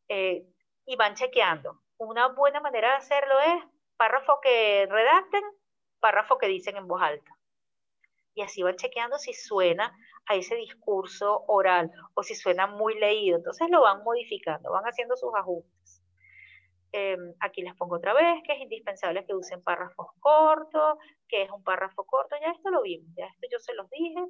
Eh, 0.09 0.45
y 0.87 0.97
van 0.97 1.15
chequeando. 1.15 1.81
Una 1.99 2.29
buena 2.29 2.61
manera 2.61 2.91
de 2.91 2.97
hacerlo 2.97 3.35
es 3.41 3.65
párrafo 3.97 4.41
que 4.43 4.87
redacten, 4.91 5.43
párrafo 6.01 6.39
que 6.39 6.49
dicen 6.49 6.77
en 6.77 6.89
voz 6.89 7.01
alta. 7.03 7.39
Y 8.35 8.43
así 8.43 8.63
van 8.63 8.77
chequeando 8.77 9.19
si 9.19 9.35
suena 9.35 9.97
a 10.27 10.35
ese 10.35 10.57
discurso 10.57 11.45
oral 11.47 11.91
o 12.15 12.23
si 12.23 12.35
suena 12.35 12.67
muy 12.67 12.99
leído. 12.99 13.37
Entonces 13.37 13.69
lo 13.71 13.83
van 13.83 14.03
modificando, 14.03 14.73
van 14.73 14.85
haciendo 14.85 15.17
sus 15.17 15.33
ajustes. 15.35 16.02
Em, 16.93 17.35
aquí 17.41 17.63
les 17.63 17.75
pongo 17.75 17.97
otra 17.97 18.13
vez 18.13 18.43
que 18.47 18.53
es 18.53 18.61
indispensable 18.61 19.25
que 19.25 19.35
usen 19.35 19.63
párrafos 19.63 20.09
cortos, 20.21 20.99
que 21.29 21.43
es 21.43 21.51
un 21.51 21.65
párrafo 21.65 22.05
corto, 22.05 22.37
ya 22.41 22.51
esto 22.53 22.71
lo 22.71 22.83
vimos, 22.83 23.09
ya 23.17 23.27
esto 23.27 23.47
yo 23.51 23.59
se 23.59 23.75
los 23.75 23.89
dije. 23.91 24.21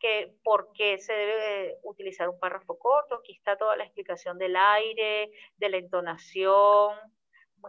que 0.00 0.34
por 0.44 0.72
qué 0.72 0.98
se 0.98 1.12
debe 1.12 1.78
utilizar 1.82 2.28
un 2.28 2.38
párrafo 2.40 2.78
corto. 2.78 3.16
Aquí 3.16 3.34
está 3.34 3.56
toda 3.58 3.76
la 3.76 3.84
explicación 3.84 4.38
del 4.38 4.56
aire, 4.56 5.30
de 5.58 5.68
la 5.68 5.76
entonación, 5.76 6.96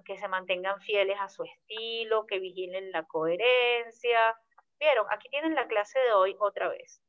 que 0.05 0.17
se 0.17 0.27
mantengan 0.29 0.79
fieles 0.81 1.17
a 1.19 1.29
su 1.29 1.43
estilo, 1.43 2.25
que 2.27 2.39
vigilen 2.39 2.91
la 2.91 3.03
coherencia. 3.05 4.39
Vieron, 4.79 5.05
aquí 5.11 5.29
tienen 5.29 5.55
la 5.55 5.67
clase 5.67 5.99
de 5.99 6.13
hoy 6.13 6.35
otra 6.39 6.69
vez. 6.69 7.03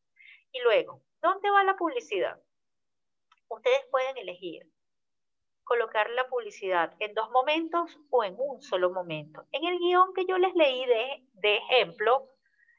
Y 0.53 0.61
luego, 0.63 1.03
¿dónde 1.23 1.51
va 1.51 1.65
la 1.65 1.77
publicidad? 1.77 2.41
Ustedes 3.49 3.85
pueden 3.91 4.17
elegir 4.19 4.67
colocar 5.65 6.11
la 6.11 6.29
publicidad 6.29 6.95
en 6.99 7.15
dos 7.15 7.31
momentos 7.31 7.99
o 8.11 8.25
en 8.25 8.35
un 8.39 8.63
solo 8.63 8.91
momento. 8.91 9.47
En 9.53 9.65
el 9.65 9.79
guion 9.79 10.13
que 10.15 10.27
yo 10.27 10.39
les 10.39 10.55
leí 10.55 10.85
de, 10.87 11.25
de 11.33 11.57
ejemplo, 11.57 12.29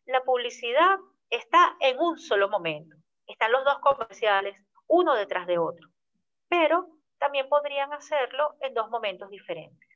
la 0.06 0.24
publicidad 0.24 0.98
está 1.30 1.76
en 1.80 2.00
un 2.00 2.18
solo 2.18 2.50
momento. 2.50 2.96
Están 3.26 3.52
los 3.52 3.64
dos 3.64 3.80
comerciales, 3.80 4.58
uno 4.88 5.16
detrás 5.16 5.48
de 5.48 5.58
otro. 5.58 5.90
Pero 6.50 6.88
también 7.18 7.48
podrían 7.48 7.94
hacerlo 7.94 8.56
en 8.62 8.74
dos 8.74 8.90
momentos 8.90 9.30
diferentes. 9.30 9.90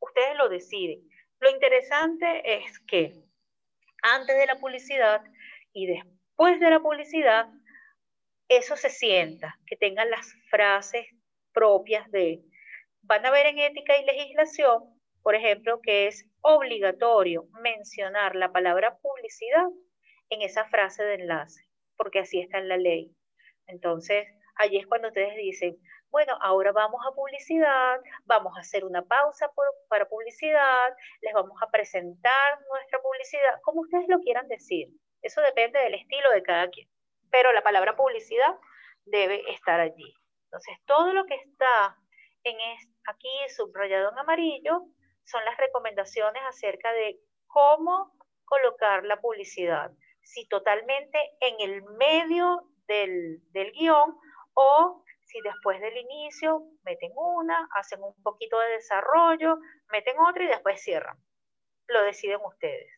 Ustedes 0.00 0.36
lo 0.36 0.48
deciden. 0.48 1.00
Lo 1.40 1.50
interesante 1.50 2.54
es 2.54 2.78
que 2.86 3.12
antes 4.02 4.36
de 4.36 4.46
la 4.46 4.56
publicidad 4.56 5.22
y 5.72 5.86
después 5.86 6.60
de 6.60 6.70
la 6.70 6.80
publicidad, 6.80 7.48
eso 8.48 8.76
se 8.76 8.90
sienta, 8.90 9.58
que 9.66 9.76
tengan 9.76 10.10
las 10.10 10.34
frases 10.50 11.06
propias 11.52 12.10
de... 12.10 12.42
Van 13.02 13.24
a 13.26 13.30
ver 13.30 13.46
en 13.46 13.58
ética 13.58 13.96
y 13.98 14.04
legislación, 14.04 14.82
por 15.22 15.34
ejemplo, 15.34 15.80
que 15.80 16.06
es 16.06 16.28
obligatorio 16.40 17.46
mencionar 17.62 18.36
la 18.36 18.52
palabra 18.52 18.98
publicidad 18.98 19.66
en 20.30 20.42
esa 20.42 20.64
frase 20.66 21.04
de 21.04 21.14
enlace, 21.14 21.64
porque 21.96 22.20
así 22.20 22.40
está 22.40 22.58
en 22.58 22.68
la 22.68 22.76
ley. 22.76 23.14
Entonces, 23.66 24.26
allí 24.56 24.78
es 24.78 24.86
cuando 24.86 25.08
ustedes 25.08 25.36
dicen, 25.36 25.76
bueno, 26.10 26.36
ahora 26.42 26.72
vamos 26.72 27.00
a 27.06 27.14
publicidad, 27.14 27.98
vamos 28.24 28.56
a 28.56 28.60
hacer 28.60 28.84
una 28.84 29.02
pausa 29.02 29.50
para 29.88 30.08
publicidad, 30.08 30.94
les 31.22 31.32
vamos 31.32 31.56
a 31.62 31.70
presentar 31.70 32.58
nuestra 32.70 33.00
publicidad, 33.00 33.60
como 33.62 33.80
ustedes 33.80 34.06
lo 34.08 34.18
quieran 34.20 34.46
decir. 34.48 34.88
Eso 35.22 35.40
depende 35.40 35.78
del 35.78 35.94
estilo 35.94 36.30
de 36.30 36.42
cada 36.42 36.68
quien. 36.68 36.86
Pero 37.30 37.52
la 37.52 37.62
palabra 37.62 37.96
publicidad 37.96 38.54
debe 39.06 39.42
estar 39.52 39.80
allí. 39.80 40.14
Entonces, 40.52 40.76
todo 40.84 41.14
lo 41.14 41.24
que 41.24 41.34
está 41.36 41.96
en 42.44 42.58
aquí 43.06 43.30
subrayado 43.56 44.10
en 44.10 44.18
amarillo 44.18 44.82
son 45.24 45.42
las 45.46 45.56
recomendaciones 45.56 46.42
acerca 46.46 46.92
de 46.92 47.18
cómo 47.46 48.12
colocar 48.44 49.02
la 49.04 49.18
publicidad. 49.18 49.90
Si 50.20 50.46
totalmente 50.48 51.18
en 51.40 51.70
el 51.70 51.82
medio 51.96 52.68
del, 52.86 53.40
del 53.52 53.72
guion 53.72 54.18
o 54.52 55.02
si 55.22 55.40
después 55.40 55.80
del 55.80 55.96
inicio 55.96 56.64
meten 56.84 57.12
una, 57.14 57.66
hacen 57.76 58.02
un 58.02 58.22
poquito 58.22 58.58
de 58.60 58.72
desarrollo, 58.72 59.56
meten 59.90 60.18
otra 60.20 60.44
y 60.44 60.48
después 60.48 60.82
cierran. 60.82 61.16
Lo 61.86 62.02
deciden 62.02 62.40
ustedes. 62.44 62.92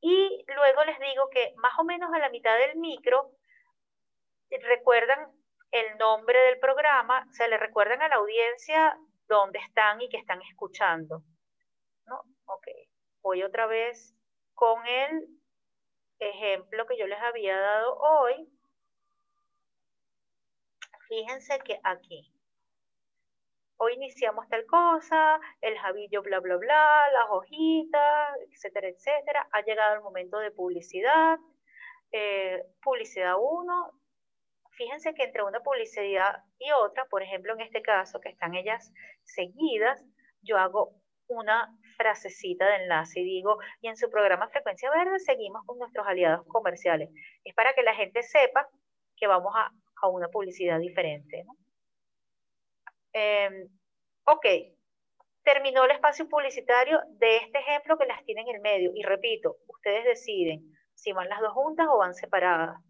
Y 0.00 0.44
luego 0.46 0.84
les 0.84 0.98
digo 1.00 1.28
que 1.30 1.54
más 1.56 1.72
o 1.80 1.82
menos 1.82 2.12
a 2.14 2.20
la 2.20 2.30
mitad 2.30 2.56
del 2.56 2.76
micro, 2.76 3.32
recuerdan 4.48 5.41
el 5.72 5.96
nombre 5.98 6.38
del 6.38 6.58
programa, 6.58 7.26
se 7.32 7.48
le 7.48 7.56
recuerdan 7.56 8.02
a 8.02 8.08
la 8.08 8.16
audiencia 8.16 8.96
dónde 9.26 9.58
están 9.58 10.00
y 10.00 10.08
que 10.10 10.18
están 10.18 10.40
escuchando. 10.42 11.22
¿No? 12.06 12.20
Ok, 12.44 12.66
voy 13.22 13.42
otra 13.42 13.66
vez 13.66 14.14
con 14.54 14.86
el 14.86 15.28
ejemplo 16.18 16.86
que 16.86 16.98
yo 16.98 17.06
les 17.06 17.20
había 17.20 17.58
dado 17.58 17.96
hoy. 17.98 18.48
Fíjense 21.08 21.58
que 21.60 21.80
aquí, 21.84 22.32
hoy 23.78 23.94
iniciamos 23.94 24.48
tal 24.48 24.66
cosa, 24.66 25.40
el 25.62 25.78
jabillo 25.78 26.22
bla 26.22 26.40
bla 26.40 26.56
bla, 26.56 27.10
las 27.12 27.30
hojitas, 27.30 28.36
etcétera, 28.50 28.88
etcétera. 28.88 29.48
Ha 29.52 29.62
llegado 29.62 29.94
el 29.94 30.02
momento 30.02 30.38
de 30.38 30.50
publicidad. 30.50 31.38
Eh, 32.12 32.62
publicidad 32.82 33.36
1, 33.40 34.01
fíjense 34.82 35.14
que 35.14 35.24
entre 35.24 35.44
una 35.44 35.60
publicidad 35.60 36.42
y 36.58 36.70
otra, 36.72 37.04
por 37.06 37.22
ejemplo, 37.22 37.54
en 37.54 37.60
este 37.60 37.82
caso, 37.82 38.20
que 38.20 38.30
están 38.30 38.54
ellas 38.54 38.92
seguidas, 39.22 40.04
yo 40.42 40.58
hago 40.58 40.94
una 41.28 41.68
frasecita 41.96 42.66
de 42.66 42.82
enlace 42.82 43.20
y 43.20 43.24
digo, 43.24 43.58
y 43.80 43.88
en 43.88 43.96
su 43.96 44.10
programa 44.10 44.48
Frecuencia 44.48 44.90
Verde 44.90 45.20
seguimos 45.20 45.64
con 45.66 45.78
nuestros 45.78 46.06
aliados 46.06 46.44
comerciales. 46.48 47.10
Es 47.44 47.54
para 47.54 47.74
que 47.74 47.82
la 47.82 47.94
gente 47.94 48.22
sepa 48.22 48.68
que 49.16 49.26
vamos 49.28 49.54
a, 49.56 49.70
una 50.08 50.26
publicidad 50.28 50.80
diferente. 50.80 51.44
Em, 53.12 53.68
ok, 54.24 54.46
terminó 55.44 55.84
el 55.84 55.92
espacio 55.92 56.28
publicitario 56.28 57.00
de 57.20 57.36
este 57.36 57.60
ejemplo 57.60 57.96
que 57.96 58.06
las 58.06 58.24
tiene 58.24 58.40
en 58.40 58.56
el 58.56 58.60
medio. 58.60 58.90
Y 58.96 59.04
repito, 59.04 59.58
ustedes 59.68 60.04
deciden 60.04 60.76
si 60.94 61.12
van 61.12 61.28
las 61.28 61.40
dos 61.40 61.52
juntas 61.52 61.86
o 61.88 61.98
van 61.98 62.14
separadas. 62.14 62.82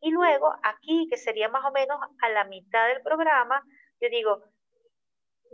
Y 0.00 0.10
luego 0.10 0.54
aquí, 0.62 1.06
que 1.10 1.16
sería 1.16 1.48
más 1.48 1.64
o 1.64 1.72
menos 1.72 1.98
a 2.22 2.28
la 2.30 2.44
mitad 2.44 2.88
del 2.88 3.02
programa, 3.02 3.62
yo 4.00 4.08
digo, 4.08 4.42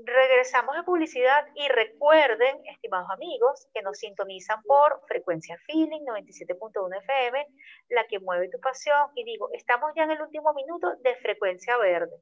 regresamos 0.05 0.77
a 0.77 0.85
publicidad 0.85 1.47
y 1.55 1.69
recuerden, 1.69 2.61
estimados 2.67 3.09
amigos, 3.11 3.67
que 3.73 3.83
nos 3.83 3.99
sintonizan 3.99 4.63
por 4.63 5.01
frecuencia 5.07 5.57
Feeling 5.67 6.03
97.1 6.03 6.99
FM, 6.99 7.47
la 7.89 8.07
que 8.07 8.21
mueve 8.21 8.49
tu 8.51 8.61
pasión. 8.61 9.11
Y 9.15 9.25
digo, 9.25 9.49
estamos 9.53 9.93
ya 9.97 10.05
en 10.05 10.13
el 10.13 10.23
último 10.23 10.53
minuto 10.53 10.95
de 11.03 11.17
frecuencia 11.17 11.77
verde, 11.79 12.21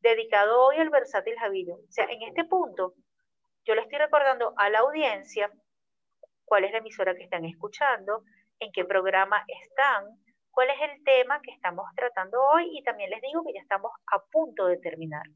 dedicado 0.00 0.62
hoy 0.62 0.76
al 0.78 0.90
versátil 0.90 1.38
Javillo. 1.38 1.74
O 1.76 1.90
sea, 1.90 2.04
en 2.04 2.22
este 2.22 2.44
punto, 2.44 2.94
yo 3.64 3.74
le 3.74 3.82
estoy 3.82 3.98
recordando 3.98 4.52
a 4.56 4.68
la 4.70 4.80
audiencia 4.80 5.50
cuál 6.44 6.64
es 6.64 6.72
la 6.72 6.78
emisora 6.78 7.14
que 7.14 7.22
están 7.22 7.44
escuchando, 7.44 8.24
en 8.58 8.72
qué 8.72 8.84
programa 8.84 9.44
están, 9.62 10.06
cuál 10.52 10.68
es 10.70 10.80
el 10.90 11.02
tema 11.04 11.40
que 11.42 11.50
estamos 11.50 11.86
tratando 11.96 12.40
hoy 12.40 12.78
y 12.78 12.82
también 12.84 13.10
les 13.10 13.20
digo 13.22 13.42
que 13.44 13.54
ya 13.54 13.60
estamos 13.60 13.90
a 14.06 14.22
punto 14.26 14.66
de 14.66 14.76
terminar. 14.76 15.26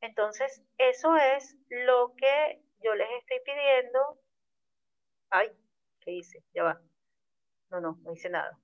Entonces, 0.00 0.62
eso 0.78 1.16
es 1.16 1.56
lo 1.68 2.14
que 2.16 2.62
yo 2.82 2.94
les 2.94 3.08
estoy 3.20 3.38
pidiendo. 3.44 4.18
Ay, 5.28 5.50
¿qué 6.00 6.12
hice? 6.12 6.42
Ya 6.54 6.64
va. 6.64 6.80
No, 7.70 7.80
no, 7.80 7.98
no 8.02 8.12
hice 8.12 8.30
nada. 8.30 8.58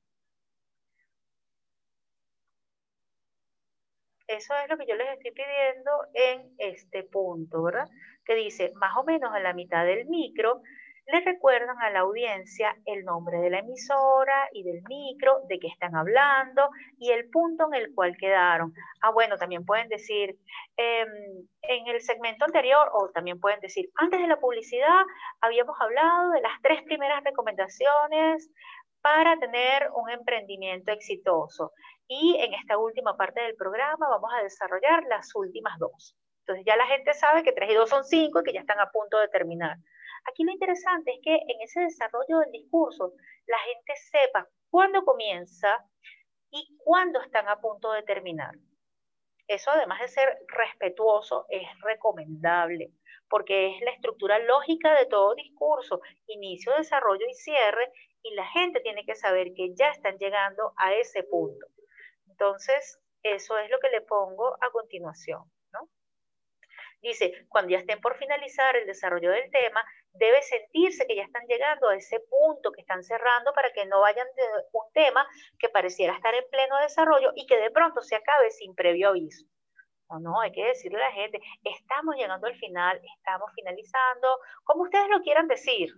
Eso 4.26 4.54
es 4.56 4.68
lo 4.68 4.76
que 4.76 4.86
yo 4.86 4.96
les 4.96 5.08
estoy 5.16 5.30
pidiendo 5.30 5.90
en 6.14 6.54
este 6.58 7.04
punto, 7.04 7.62
¿verdad? 7.62 7.88
Que 8.24 8.34
dice, 8.34 8.72
más 8.74 8.96
o 8.96 9.04
menos 9.04 9.32
a 9.32 9.38
la 9.38 9.52
mitad 9.52 9.84
del 9.84 10.06
micro, 10.06 10.62
le 11.06 11.20
recuerdan 11.20 11.80
a 11.80 11.90
la 11.90 12.00
audiencia 12.00 12.76
el 12.84 13.04
nombre 13.04 13.38
de 13.38 13.50
la 13.50 13.60
emisora 13.60 14.48
y 14.52 14.64
del 14.64 14.82
micro, 14.88 15.40
de 15.48 15.60
qué 15.60 15.68
están 15.68 15.94
hablando 15.94 16.68
y 16.98 17.10
el 17.10 17.30
punto 17.30 17.68
en 17.72 17.74
el 17.74 17.94
cual 17.94 18.16
quedaron. 18.16 18.74
Ah, 19.00 19.10
bueno, 19.10 19.36
también 19.36 19.64
pueden 19.64 19.88
decir 19.88 20.36
em, 20.76 21.08
en 21.62 21.86
el 21.86 22.00
segmento 22.00 22.44
anterior 22.44 22.90
o 22.92 23.10
también 23.10 23.38
pueden 23.38 23.60
decir, 23.60 23.88
antes 23.94 24.20
de 24.20 24.26
la 24.26 24.40
publicidad 24.40 25.04
habíamos 25.40 25.80
hablado 25.80 26.30
de 26.32 26.40
las 26.40 26.60
tres 26.62 26.82
primeras 26.82 27.22
recomendaciones 27.22 28.50
para 29.00 29.36
tener 29.38 29.88
un 29.94 30.10
emprendimiento 30.10 30.90
exitoso. 30.90 31.72
Y 32.08 32.36
en 32.40 32.54
esta 32.54 32.78
última 32.78 33.16
parte 33.16 33.40
del 33.42 33.54
programa 33.54 34.08
vamos 34.08 34.32
a 34.36 34.42
desarrollar 34.42 35.04
las 35.04 35.32
últimas 35.36 35.78
dos. 35.78 36.16
Entonces 36.40 36.64
ya 36.66 36.76
la 36.76 36.86
gente 36.86 37.14
sabe 37.14 37.44
que 37.44 37.52
tres 37.52 37.70
y 37.70 37.74
dos 37.74 37.90
son 37.90 38.04
cinco 38.04 38.40
y 38.40 38.44
que 38.44 38.52
ya 38.52 38.60
están 38.60 38.80
a 38.80 38.90
punto 38.90 39.18
de 39.20 39.28
terminar. 39.28 39.76
Aquí 40.30 40.44
lo 40.44 40.52
interesante 40.52 41.12
es 41.12 41.20
que 41.22 41.34
en 41.34 41.60
ese 41.62 41.80
desarrollo 41.80 42.38
del 42.40 42.52
discurso 42.52 43.14
la 43.46 43.58
gente 43.58 43.96
sepa 43.96 44.48
cuándo 44.70 45.04
comienza 45.04 45.84
y 46.50 46.76
cuándo 46.78 47.20
están 47.20 47.48
a 47.48 47.60
punto 47.60 47.92
de 47.92 48.02
terminar. 48.02 48.54
Eso 49.48 49.70
además 49.70 50.00
de 50.00 50.08
ser 50.08 50.38
respetuoso 50.48 51.46
es 51.48 51.68
recomendable 51.82 52.92
porque 53.28 53.74
es 53.74 53.80
la 53.82 53.90
estructura 53.92 54.38
lógica 54.38 54.94
de 54.94 55.06
todo 55.06 55.34
discurso, 55.34 56.00
inicio, 56.26 56.72
desarrollo 56.76 57.26
y 57.28 57.34
cierre, 57.34 57.92
y 58.22 58.34
la 58.34 58.46
gente 58.46 58.80
tiene 58.80 59.04
que 59.04 59.14
saber 59.14 59.52
que 59.54 59.74
ya 59.74 59.90
están 59.90 60.16
llegando 60.18 60.72
a 60.76 60.94
ese 60.94 61.22
punto. 61.24 61.66
Entonces, 62.28 63.00
eso 63.22 63.58
es 63.58 63.70
lo 63.70 63.78
que 63.80 63.90
le 63.90 64.02
pongo 64.02 64.56
a 64.60 64.70
continuación. 64.70 65.42
Dice, 67.00 67.46
cuando 67.48 67.70
ya 67.70 67.78
estén 67.78 68.00
por 68.00 68.16
finalizar 68.16 68.74
el 68.76 68.86
desarrollo 68.86 69.30
del 69.30 69.50
tema, 69.50 69.84
debe 70.12 70.42
sentirse 70.42 71.06
que 71.06 71.16
ya 71.16 71.24
están 71.24 71.46
llegando 71.46 71.88
a 71.88 71.96
ese 71.96 72.20
punto 72.20 72.72
que 72.72 72.80
están 72.80 73.04
cerrando 73.04 73.52
para 73.52 73.72
que 73.72 73.86
no 73.86 74.00
vayan 74.00 74.26
de 74.36 74.42
un 74.72 74.92
tema 74.92 75.26
que 75.58 75.68
pareciera 75.68 76.14
estar 76.14 76.34
en 76.34 76.48
pleno 76.50 76.78
desarrollo 76.78 77.32
y 77.36 77.46
que 77.46 77.58
de 77.58 77.70
pronto 77.70 78.00
se 78.00 78.16
acabe 78.16 78.50
sin 78.50 78.74
previo 78.74 79.10
aviso. 79.10 79.46
O 80.08 80.18
no, 80.18 80.40
hay 80.40 80.52
que 80.52 80.64
decirle 80.64 80.98
a 80.98 81.08
la 81.08 81.12
gente, 81.12 81.40
estamos 81.64 82.16
llegando 82.16 82.46
al 82.46 82.54
final, 82.56 83.00
estamos 83.16 83.50
finalizando, 83.54 84.40
como 84.64 84.84
ustedes 84.84 85.08
lo 85.08 85.20
quieran 85.20 85.48
decir, 85.48 85.92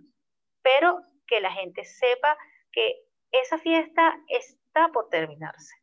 pero 0.61 0.99
que 1.27 1.39
la 1.39 1.51
gente 1.51 1.83
sepa 1.85 2.37
que 2.71 3.03
esa 3.31 3.57
fiesta 3.59 4.17
está 4.27 4.89
por 4.89 5.09
terminarse. 5.09 5.75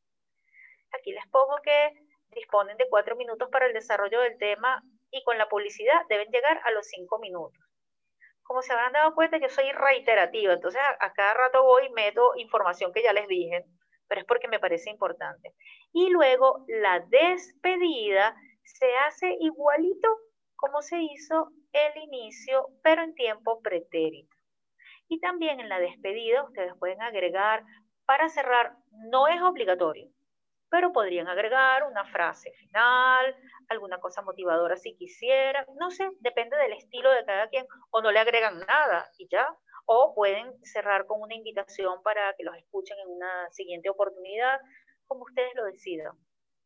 Aquí 0.93 1.13
les 1.13 1.27
pongo 1.29 1.57
que 1.63 1.93
disponen 2.31 2.77
de 2.77 2.89
cuatro 2.89 3.17
minutos 3.17 3.49
para 3.51 3.67
el 3.67 3.73
desarrollo 3.73 4.21
del 4.21 4.37
tema 4.39 4.83
y 5.11 5.23
con 5.25 5.39
la 5.39 5.49
publicidad 5.49 6.03
deben 6.09 6.31
llegar 6.31 6.61
a 6.65 6.71
los 6.73 6.87
cinco 6.87 7.19
minutos. 7.19 7.63
Como 8.43 8.63
se 8.63 8.73
habrán 8.73 8.93
dado 8.93 9.15
cuenta, 9.15 9.39
yo 9.39 9.49
soy 9.49 9.71
reiterativa, 9.73 10.53
entonces 10.53 10.81
a, 11.01 11.13
cada 11.13 11.35
rato 11.35 11.65
voy 11.65 11.87
y 11.87 11.91
meto 11.91 12.33
información 12.37 12.93
que 12.93 13.03
ya 13.03 13.13
les 13.13 13.27
dije, 13.27 13.65
pero 14.09 14.21
es 14.21 14.27
porque 14.27 14.49
me 14.49 14.61
parece 14.61 14.91
importante. 14.91 15.53
Y 15.93 16.11
luego 16.11 16.65
la 16.69 17.01
despedida 17.01 18.37
se 18.63 18.95
hace 18.99 19.37
igualito 19.41 20.09
como 20.55 20.81
se 20.81 21.01
hizo 21.03 21.51
el 21.73 22.03
inicio, 22.03 22.69
pero 22.83 23.03
en 23.03 23.15
tiempo 23.15 23.61
pretérito. 23.63 24.35
Y 25.09 25.21
también 25.21 25.61
en 25.61 25.69
la 25.69 25.79
despedida 25.79 26.45
ustedes 26.45 26.73
pueden 26.79 27.03
agregar, 27.03 27.65
para 28.07 28.29
cerrar, 28.29 28.77
no 29.11 29.27
es 29.27 29.43
obligatorio, 29.43 30.09
pero 30.71 30.93
podrían 30.93 31.29
agregar 31.29 31.85
una 31.85 32.05
frase 32.07 32.53
final, 32.53 33.37
alguna 33.69 33.99
cosa 33.99 34.23
motivadora 34.23 34.77
si 34.77 34.97
quisieran, 34.97 35.65
no 35.79 35.91
sé, 35.91 36.11
depende 36.21 36.57
del 36.57 36.73
estilo 36.73 37.11
de 37.11 37.25
cada 37.25 37.49
quien, 37.49 37.67
o 37.91 38.03
no 38.03 38.11
le 38.11 38.19
agregan 38.19 38.59
nada 38.61 39.11
y 39.19 39.29
ya, 39.29 39.49
o 39.87 40.15
pueden 40.15 40.53
cerrar 40.65 41.07
con 41.07 41.21
una 41.21 41.35
invitación 41.35 42.03
para 42.03 42.35
que 42.35 42.45
los 42.45 42.57
escuchen 42.57 42.99
en 42.99 43.09
una 43.09 43.51
siguiente 43.51 43.89
oportunidad, 43.89 44.61
como 45.07 45.23
ustedes 45.23 45.55
lo 45.55 45.65
decidan. 45.65 46.13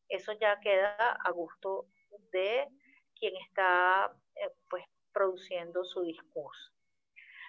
Eso 0.08 0.32
ya 0.32 0.58
queda 0.60 1.12
a 1.12 1.30
gusto 1.30 1.86
de 2.32 2.66
quien 3.14 3.36
está 3.36 4.10
eh, 4.36 4.50
pues, 4.68 4.84
produciendo 5.12 5.84
su 5.84 6.02
discurso. 6.02 6.72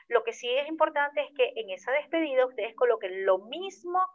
Lo 0.10 0.24
que 0.24 0.34
sí 0.34 0.50
es 0.50 0.68
importante 0.68 1.22
es 1.22 1.30
que 1.36 1.54
en 1.56 1.70
esa 1.70 1.92
despedida 1.94 2.46
ustedes 2.46 2.76
coloquen 2.76 3.26
lo 3.26 3.38
mismo 3.40 4.06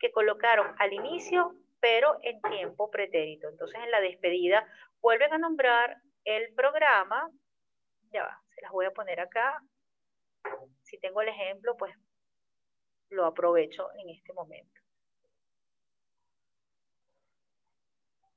que 0.00 0.10
colocaron 0.10 0.74
al 0.80 0.92
inicio, 0.92 1.54
pero 1.84 2.18
en 2.22 2.40
tiempo 2.40 2.90
pretérito. 2.90 3.46
Entonces 3.46 3.78
en 3.78 3.90
la 3.90 4.00
despedida 4.00 4.66
vuelven 5.02 5.34
a 5.34 5.38
nombrar 5.38 6.00
el 6.24 6.54
programa. 6.54 7.30
Ya 8.10 8.22
va, 8.22 8.42
se 8.54 8.62
las 8.62 8.72
voy 8.72 8.86
a 8.86 8.90
poner 8.90 9.20
acá. 9.20 9.62
Si 10.80 10.98
tengo 10.98 11.20
el 11.20 11.28
ejemplo, 11.28 11.76
pues 11.76 11.94
lo 13.10 13.26
aprovecho 13.26 13.90
en 13.98 14.08
este 14.08 14.32
momento. 14.32 14.80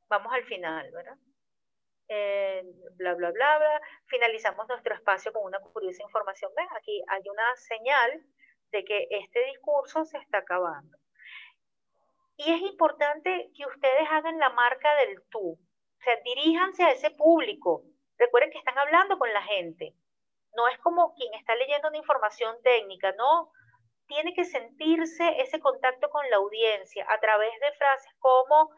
Vamos 0.10 0.34
al 0.34 0.44
final, 0.44 0.92
¿verdad? 0.92 1.18
Eh, 2.10 2.64
bla, 2.98 3.14
bla, 3.14 3.32
bla, 3.32 3.60
bla. 3.60 3.82
Finalizamos 4.08 4.68
nuestro 4.68 4.94
espacio 4.94 5.32
con 5.32 5.46
una 5.46 5.60
curiosa 5.62 6.04
información. 6.04 6.52
¿Ven? 6.54 6.68
Aquí 6.76 7.02
hay 7.08 7.22
una 7.30 7.56
señal 7.56 8.26
de 8.74 8.84
que 8.84 9.08
este 9.10 9.46
discurso 9.46 10.04
se 10.04 10.18
está 10.18 10.40
acabando. 10.40 10.98
Y 12.38 12.54
es 12.54 12.62
importante 12.62 13.52
que 13.56 13.66
ustedes 13.66 14.08
hagan 14.12 14.38
la 14.38 14.50
marca 14.52 14.94
del 14.96 15.22
tú. 15.30 15.60
O 15.60 16.02
sea, 16.04 16.16
diríjanse 16.24 16.84
a 16.84 16.92
ese 16.92 17.12
público. 17.12 17.84
Recuerden 18.18 18.52
que 18.52 18.60
están 18.60 18.78
hablando 18.78 19.18
con 19.18 19.32
la 19.34 19.42
gente. 19.42 19.96
No 20.56 20.68
es 20.68 20.78
como 20.80 21.14
quien 21.16 21.34
está 21.34 21.56
leyendo 21.56 21.90
una 21.90 21.98
información 21.98 22.56
técnica, 22.64 23.12
no. 23.18 23.52
Tiene 24.08 24.34
que 24.34 24.46
sentirse 24.46 25.42
ese 25.42 25.60
contacto 25.60 26.10
con 26.10 26.30
la 26.30 26.38
audiencia 26.38 27.06
a 27.10 27.20
través 27.20 27.52
de 27.60 27.72
frases 27.74 28.12
como 28.20 28.70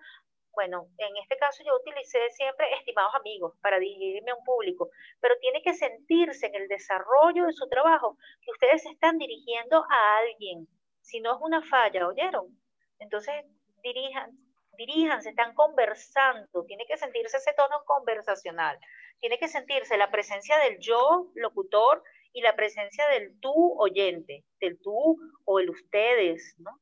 bueno, 0.59 0.87
en 0.97 1.15
este 1.15 1.37
caso 1.37 1.63
yo 1.63 1.73
utilicé 1.73 2.19
siempre 2.31 2.67
estimados 2.73 3.15
amigos 3.15 3.53
para 3.61 3.79
dirigirme 3.79 4.31
a 4.31 4.35
un 4.35 4.43
público, 4.43 4.89
pero 5.21 5.37
tiene 5.39 5.61
que 5.61 5.73
sentirse 5.73 6.47
en 6.47 6.55
el 6.55 6.67
desarrollo 6.67 7.45
de 7.45 7.53
su 7.53 7.69
trabajo 7.69 8.17
que 8.41 8.51
ustedes 8.51 8.83
se 8.83 8.89
están 8.89 9.17
dirigiendo 9.17 9.85
a 9.89 10.17
alguien. 10.17 10.67
Si 10.99 11.21
no 11.21 11.35
es 11.35 11.37
una 11.41 11.61
falla, 11.61 12.07
¿oyeron? 12.07 12.58
Entonces, 12.99 13.45
dirijan, 13.81 14.31
diríjanse, 14.77 15.29
están 15.29 15.53
conversando, 15.55 16.65
tiene 16.65 16.85
que 16.85 16.97
sentirse 16.97 17.37
ese 17.37 17.53
tono 17.53 17.83
conversacional, 17.85 18.77
tiene 19.19 19.37
que 19.37 19.47
sentirse 19.47 19.97
la 19.97 20.11
presencia 20.11 20.57
del 20.57 20.79
yo, 20.79 21.31
locutor, 21.35 22.03
y 22.31 22.41
la 22.41 22.55
presencia 22.55 23.07
del 23.09 23.39
tú, 23.39 23.75
oyente, 23.79 24.45
del 24.59 24.79
tú 24.81 25.17
o 25.45 25.59
el 25.59 25.69
ustedes, 25.69 26.55
¿no? 26.59 26.79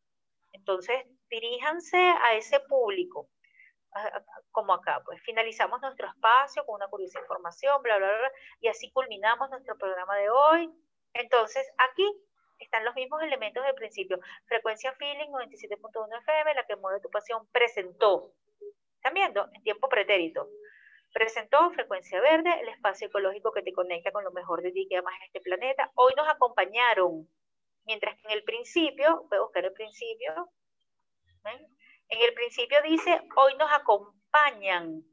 Entonces, 0.52 1.06
diríjanse 1.30 1.98
a 1.98 2.36
ese 2.36 2.60
público 2.62 3.30
como 4.52 4.74
acá, 4.74 5.02
pues 5.06 5.22
finalizamos 5.24 5.82
nuestro 5.82 6.08
espacio 6.08 6.66
con 6.66 6.76
una 6.76 6.88
curiosa 6.88 7.20
información, 7.20 7.82
bla, 7.82 7.98
bla, 7.98 8.08
bla, 8.08 8.32
y 8.60 8.68
así 8.68 8.92
culminamos 8.92 9.50
nuestro 9.50 9.78
programa 9.78 10.16
de 10.18 10.30
hoy. 10.30 10.70
Entonces, 11.14 11.66
aquí 11.78 12.06
están 12.60 12.86
los 12.86 12.96
mismos 12.96 13.22
elementos 13.22 13.64
del 13.64 13.76
principio. 13.76 14.20
Frecuencia 14.46 14.94
Feeling 14.94 15.30
97.1 15.30 16.20
FM, 16.20 16.54
la 16.54 16.66
que 16.66 16.76
mueve 16.76 17.00
tu 17.02 17.10
pasión, 17.10 17.48
presentó. 17.52 18.34
¿Están 18.96 19.14
viendo? 19.14 19.50
En 19.54 19.64
tiempo 19.64 19.88
pretérito. 19.90 20.50
Presentó 21.14 21.72
Frecuencia 21.72 22.20
Verde, 22.20 22.50
el 22.60 22.70
espacio 22.70 23.08
ecológico 23.08 23.52
que 23.52 23.62
te 23.62 23.74
conecta 23.74 24.12
con 24.12 24.24
lo 24.24 24.32
mejor 24.32 24.62
de 24.62 24.72
ti 24.72 24.88
que 24.90 24.98
amas 24.98 25.14
este 25.26 25.42
planeta. 25.42 25.92
Hoy 25.96 26.14
nos 26.16 26.28
acompañaron, 26.28 27.30
mientras 27.86 28.16
que 28.16 28.28
en 28.28 28.32
el 28.32 28.44
principio, 28.44 29.26
voy 29.30 29.38
a 29.38 29.42
buscar 29.42 29.66
el 29.66 29.74
principio. 29.74 30.52
En 32.10 32.22
el 32.22 32.34
principio 32.34 32.82
dice, 32.84 33.22
hoy 33.36 33.56
nos 33.56 33.72
acompañan. 33.72 35.04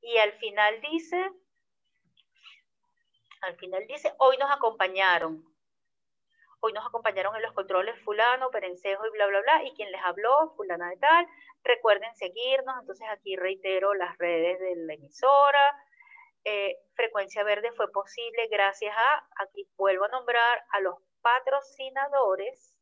Y 0.00 0.16
al 0.18 0.32
final 0.32 0.80
dice, 0.80 1.30
al 3.42 3.56
final 3.56 3.86
dice, 3.86 4.12
hoy 4.18 4.36
nos 4.38 4.50
acompañaron. 4.50 5.53
Hoy 6.64 6.72
nos 6.72 6.86
acompañaron 6.86 7.36
en 7.36 7.42
los 7.42 7.52
controles 7.52 7.94
fulano, 8.04 8.48
perencejo 8.48 9.06
y 9.06 9.10
bla, 9.10 9.26
bla, 9.26 9.42
bla. 9.42 9.64
Y 9.64 9.74
quien 9.74 9.92
les 9.92 10.00
habló, 10.02 10.54
fulana 10.56 10.88
de 10.88 10.96
tal. 10.96 11.28
Recuerden 11.62 12.14
seguirnos. 12.14 12.74
Entonces 12.80 13.06
aquí 13.10 13.36
reitero 13.36 13.92
las 13.92 14.16
redes 14.16 14.58
de 14.58 14.76
la 14.76 14.94
emisora. 14.94 15.76
Eh, 16.42 16.78
Frecuencia 16.94 17.44
Verde 17.44 17.70
fue 17.72 17.92
posible 17.92 18.48
gracias 18.50 18.96
a, 18.96 19.28
aquí 19.42 19.68
vuelvo 19.76 20.06
a 20.06 20.08
nombrar 20.08 20.64
a 20.70 20.80
los 20.80 20.94
patrocinadores 21.20 22.74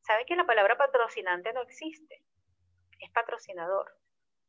¿Saben 0.00 0.26
que 0.26 0.34
la 0.34 0.44
palabra 0.44 0.76
patrocinante 0.76 1.52
no 1.52 1.62
existe? 1.62 2.20
Es 2.98 3.12
patrocinador. 3.12 3.96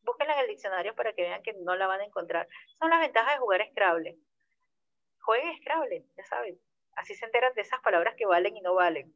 Búsquenla 0.02 0.34
en 0.34 0.40
el 0.40 0.48
diccionario 0.48 0.96
para 0.96 1.14
que 1.14 1.22
vean 1.22 1.44
que 1.44 1.54
no 1.54 1.76
la 1.76 1.86
van 1.86 2.02
a 2.02 2.06
encontrar. 2.06 2.48
Son 2.80 2.90
las 2.90 3.00
ventajas 3.00 3.36
de 3.36 3.40
jugar 3.40 3.70
Scrabble. 3.70 4.18
Jueguen 5.22 5.56
Scrabble, 5.62 6.08
ya 6.18 6.24
saben. 6.24 6.60
Así 6.96 7.14
se 7.16 7.26
enteran 7.26 7.54
de 7.54 7.62
esas 7.62 7.82
palabras 7.82 8.16
que 8.18 8.26
valen 8.26 8.56
y 8.56 8.62
no 8.62 8.74
valen. 8.76 9.14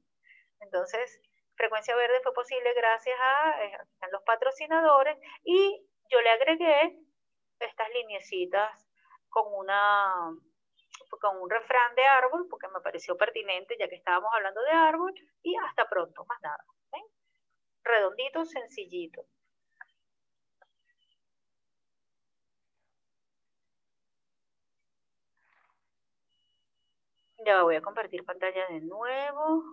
Entonces, 0.60 1.22
Frecuencia 1.56 1.96
Verde 1.96 2.20
fue 2.24 2.34
posible 2.34 2.74
gracias 2.74 3.18
a, 3.20 3.64
eh, 3.64 3.78
los 4.12 4.24
patrocinadores 4.24 5.18
y 5.44 5.86
yo 6.10 6.22
le 6.22 6.30
agregué 6.30 6.98
estas 7.60 7.90
lineecitas 7.90 8.88
con 9.30 9.54
una 9.54 10.32
con 11.22 11.42
un 11.42 11.50
refrán 11.50 11.96
de 11.96 12.04
árbol, 12.06 12.48
porque 12.50 12.68
me 12.68 12.82
pareció 12.82 13.18
pertinente 13.18 13.76
ya 13.80 13.90
que 13.90 13.96
estábamos 13.96 14.30
hablando 14.34 14.62
de 14.62 14.72
árbol, 14.72 15.14
y 15.42 15.56
hasta 15.58 15.90
pronto, 15.90 16.24
más 16.26 16.40
nada. 16.42 16.64
Redondito, 17.84 18.46
sencillito. 18.46 19.26
Ya 27.46 27.64
voy 27.64 27.76
a 27.76 27.82
compartir 27.82 28.24
pantalla 28.26 28.68
de 28.68 28.82
nuevo. 28.82 29.64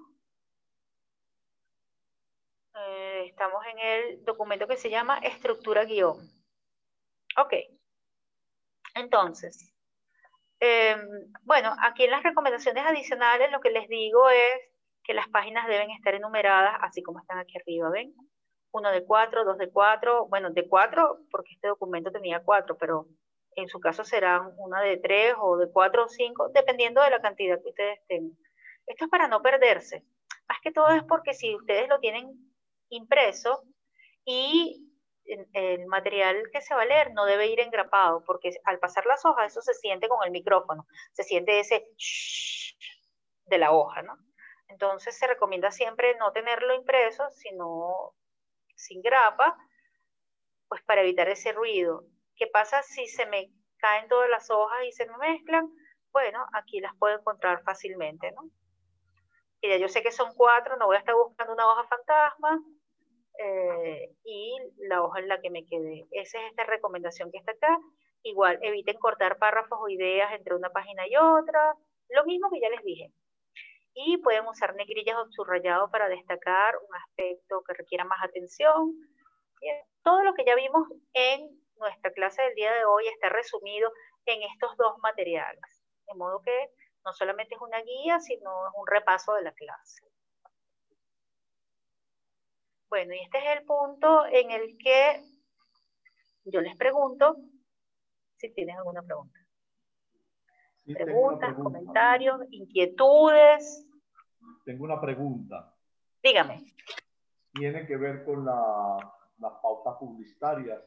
Eh, 2.74 3.24
estamos 3.26 3.64
en 3.66 3.78
el 3.78 4.24
documento 4.24 4.66
que 4.68 4.76
se 4.76 4.90
llama 4.90 5.18
estructura 5.18 5.84
guion. 5.84 6.18
Ok. 7.38 7.52
Entonces, 8.94 9.76
Em, 10.60 10.98
bueno, 11.42 11.74
aquí 11.82 12.04
en 12.04 12.10
las 12.10 12.22
recomendaciones 12.22 12.84
adicionales 12.86 13.50
lo 13.52 13.60
que 13.60 13.70
les 13.70 13.88
digo 13.88 14.28
es 14.30 14.60
que 15.04 15.14
las 15.14 15.28
páginas 15.28 15.68
deben 15.68 15.90
estar 15.90 16.14
enumeradas 16.14 16.78
así 16.80 17.02
como 17.02 17.20
están 17.20 17.38
aquí 17.38 17.58
arriba, 17.58 17.90
¿ven? 17.90 18.14
Uno 18.72 18.90
de 18.90 19.04
cuatro, 19.04 19.44
dos 19.44 19.58
de 19.58 19.70
cuatro, 19.70 20.26
bueno, 20.28 20.50
de 20.50 20.66
cuatro 20.68 21.18
porque 21.30 21.52
este 21.54 21.68
documento 21.68 22.10
tenía 22.10 22.40
cuatro, 22.42 22.76
pero 22.78 23.06
en 23.56 23.68
su 23.68 23.80
caso 23.80 24.04
serán 24.04 24.52
una 24.58 24.80
de 24.82 24.98
tres 24.98 25.34
o 25.38 25.56
de 25.56 25.70
cuatro 25.70 26.04
o 26.04 26.08
cinco, 26.08 26.50
dependiendo 26.50 27.02
de 27.02 27.10
la 27.10 27.20
cantidad 27.20 27.60
que 27.60 27.70
ustedes 27.70 28.00
tengan. 28.06 28.38
Esto 28.86 29.06
es 29.06 29.10
para 29.10 29.28
no 29.28 29.42
perderse. 29.42 30.04
Más 30.48 30.60
que 30.62 30.70
todo 30.70 30.88
es 30.90 31.02
porque 31.04 31.34
si 31.34 31.54
ustedes 31.56 31.88
lo 31.88 31.98
tienen 31.98 32.30
impreso 32.90 33.64
y 34.24 34.86
el 35.52 35.86
material 35.86 36.50
que 36.52 36.60
se 36.60 36.74
va 36.74 36.82
a 36.82 36.86
leer 36.86 37.12
no 37.12 37.24
debe 37.24 37.48
ir 37.48 37.58
engrapado, 37.60 38.22
porque 38.24 38.50
al 38.64 38.78
pasar 38.78 39.06
las 39.06 39.24
hojas 39.24 39.50
eso 39.50 39.60
se 39.60 39.74
siente 39.74 40.08
con 40.08 40.24
el 40.24 40.30
micrófono, 40.30 40.86
se 41.12 41.24
siente 41.24 41.58
ese 41.58 41.88
de 43.46 43.58
la 43.58 43.72
hoja, 43.72 44.02
¿no? 44.02 44.16
Entonces 44.68 45.16
se 45.18 45.26
recomienda 45.26 45.70
siempre 45.70 46.16
no 46.18 46.32
tenerlo 46.32 46.74
impreso, 46.74 47.28
sino 47.30 48.14
sin 48.74 49.02
grapa, 49.02 49.56
pues 50.68 50.82
para 50.82 51.02
evitar 51.02 51.28
ese 51.28 51.52
ruido. 51.52 52.04
¿Qué 52.36 52.46
pasa 52.46 52.82
si 52.82 53.06
se 53.06 53.26
me 53.26 53.50
caen 53.78 54.08
todas 54.08 54.28
las 54.30 54.50
hojas 54.50 54.84
y 54.86 54.92
se 54.92 55.06
me 55.06 55.16
mezclan? 55.18 55.68
Bueno, 56.12 56.44
aquí 56.52 56.80
las 56.80 56.94
puedo 56.96 57.18
encontrar 57.18 57.62
fácilmente, 57.62 58.32
¿no? 58.32 58.50
que 59.60 59.68
ya 59.68 59.76
yo 59.78 59.88
sé 59.88 60.02
que 60.02 60.12
son 60.12 60.34
cuatro, 60.34 60.76
no 60.76 60.86
voy 60.86 60.96
a 60.96 61.00
estar 61.00 61.14
buscando 61.14 61.54
una 61.54 61.66
hoja 61.66 61.84
fantasma, 61.84 62.60
eh, 63.38 64.14
y 64.24 64.56
la 64.78 65.02
hoja 65.02 65.20
en 65.20 65.28
la 65.28 65.40
que 65.40 65.50
me 65.50 65.64
quedé. 65.66 66.06
Esa 66.10 66.38
es 66.40 66.50
esta 66.50 66.64
recomendación 66.64 67.30
que 67.30 67.38
está 67.38 67.52
acá. 67.52 67.78
Igual, 68.22 68.58
eviten 68.62 68.96
cortar 68.98 69.38
párrafos 69.38 69.78
o 69.80 69.88
ideas 69.88 70.32
entre 70.32 70.54
una 70.54 70.70
página 70.70 71.06
y 71.06 71.16
otra. 71.16 71.74
Lo 72.08 72.24
mismo 72.24 72.50
que 72.50 72.60
ya 72.60 72.70
les 72.70 72.82
dije. 72.82 73.12
Y 73.94 74.18
pueden 74.18 74.46
usar 74.46 74.74
negrillas 74.74 75.16
o 75.16 75.30
subrayado 75.30 75.90
para 75.90 76.08
destacar 76.08 76.76
un 76.76 76.94
aspecto 76.96 77.62
que 77.66 77.74
requiera 77.74 78.04
más 78.04 78.22
atención. 78.22 78.92
Todo 80.02 80.22
lo 80.22 80.34
que 80.34 80.44
ya 80.44 80.54
vimos 80.54 80.88
en 81.14 81.48
nuestra 81.78 82.12
clase 82.12 82.42
del 82.42 82.54
día 82.54 82.72
de 82.72 82.84
hoy 82.84 83.06
está 83.08 83.28
resumido 83.28 83.90
en 84.26 84.42
estos 84.42 84.76
dos 84.76 84.98
materiales. 84.98 85.84
De 86.06 86.14
modo 86.14 86.40
que 86.42 86.70
no 87.04 87.12
solamente 87.12 87.54
es 87.54 87.60
una 87.60 87.80
guía, 87.82 88.20
sino 88.20 88.68
es 88.68 88.74
un 88.76 88.86
repaso 88.86 89.34
de 89.34 89.42
la 89.42 89.52
clase. 89.52 90.04
Bueno, 92.88 93.14
y 93.14 93.20
este 93.20 93.38
es 93.38 93.58
el 93.58 93.64
punto 93.64 94.26
en 94.26 94.50
el 94.50 94.76
que 94.78 95.22
yo 96.44 96.60
les 96.60 96.76
pregunto 96.76 97.36
si 98.36 98.52
tienen 98.54 98.76
alguna 98.76 99.02
pregunta. 99.02 99.38
Preguntas, 100.84 101.54
comentarios, 101.54 102.40
inquietudes. 102.50 103.88
Tengo 104.64 104.84
una 104.84 105.00
pregunta. 105.00 105.74
Dígame. 106.22 106.64
Tiene 107.52 107.86
que 107.86 107.96
ver 107.96 108.24
con 108.24 108.44
las 108.44 109.52
pautas 109.62 109.96
publicitarias. 109.98 110.80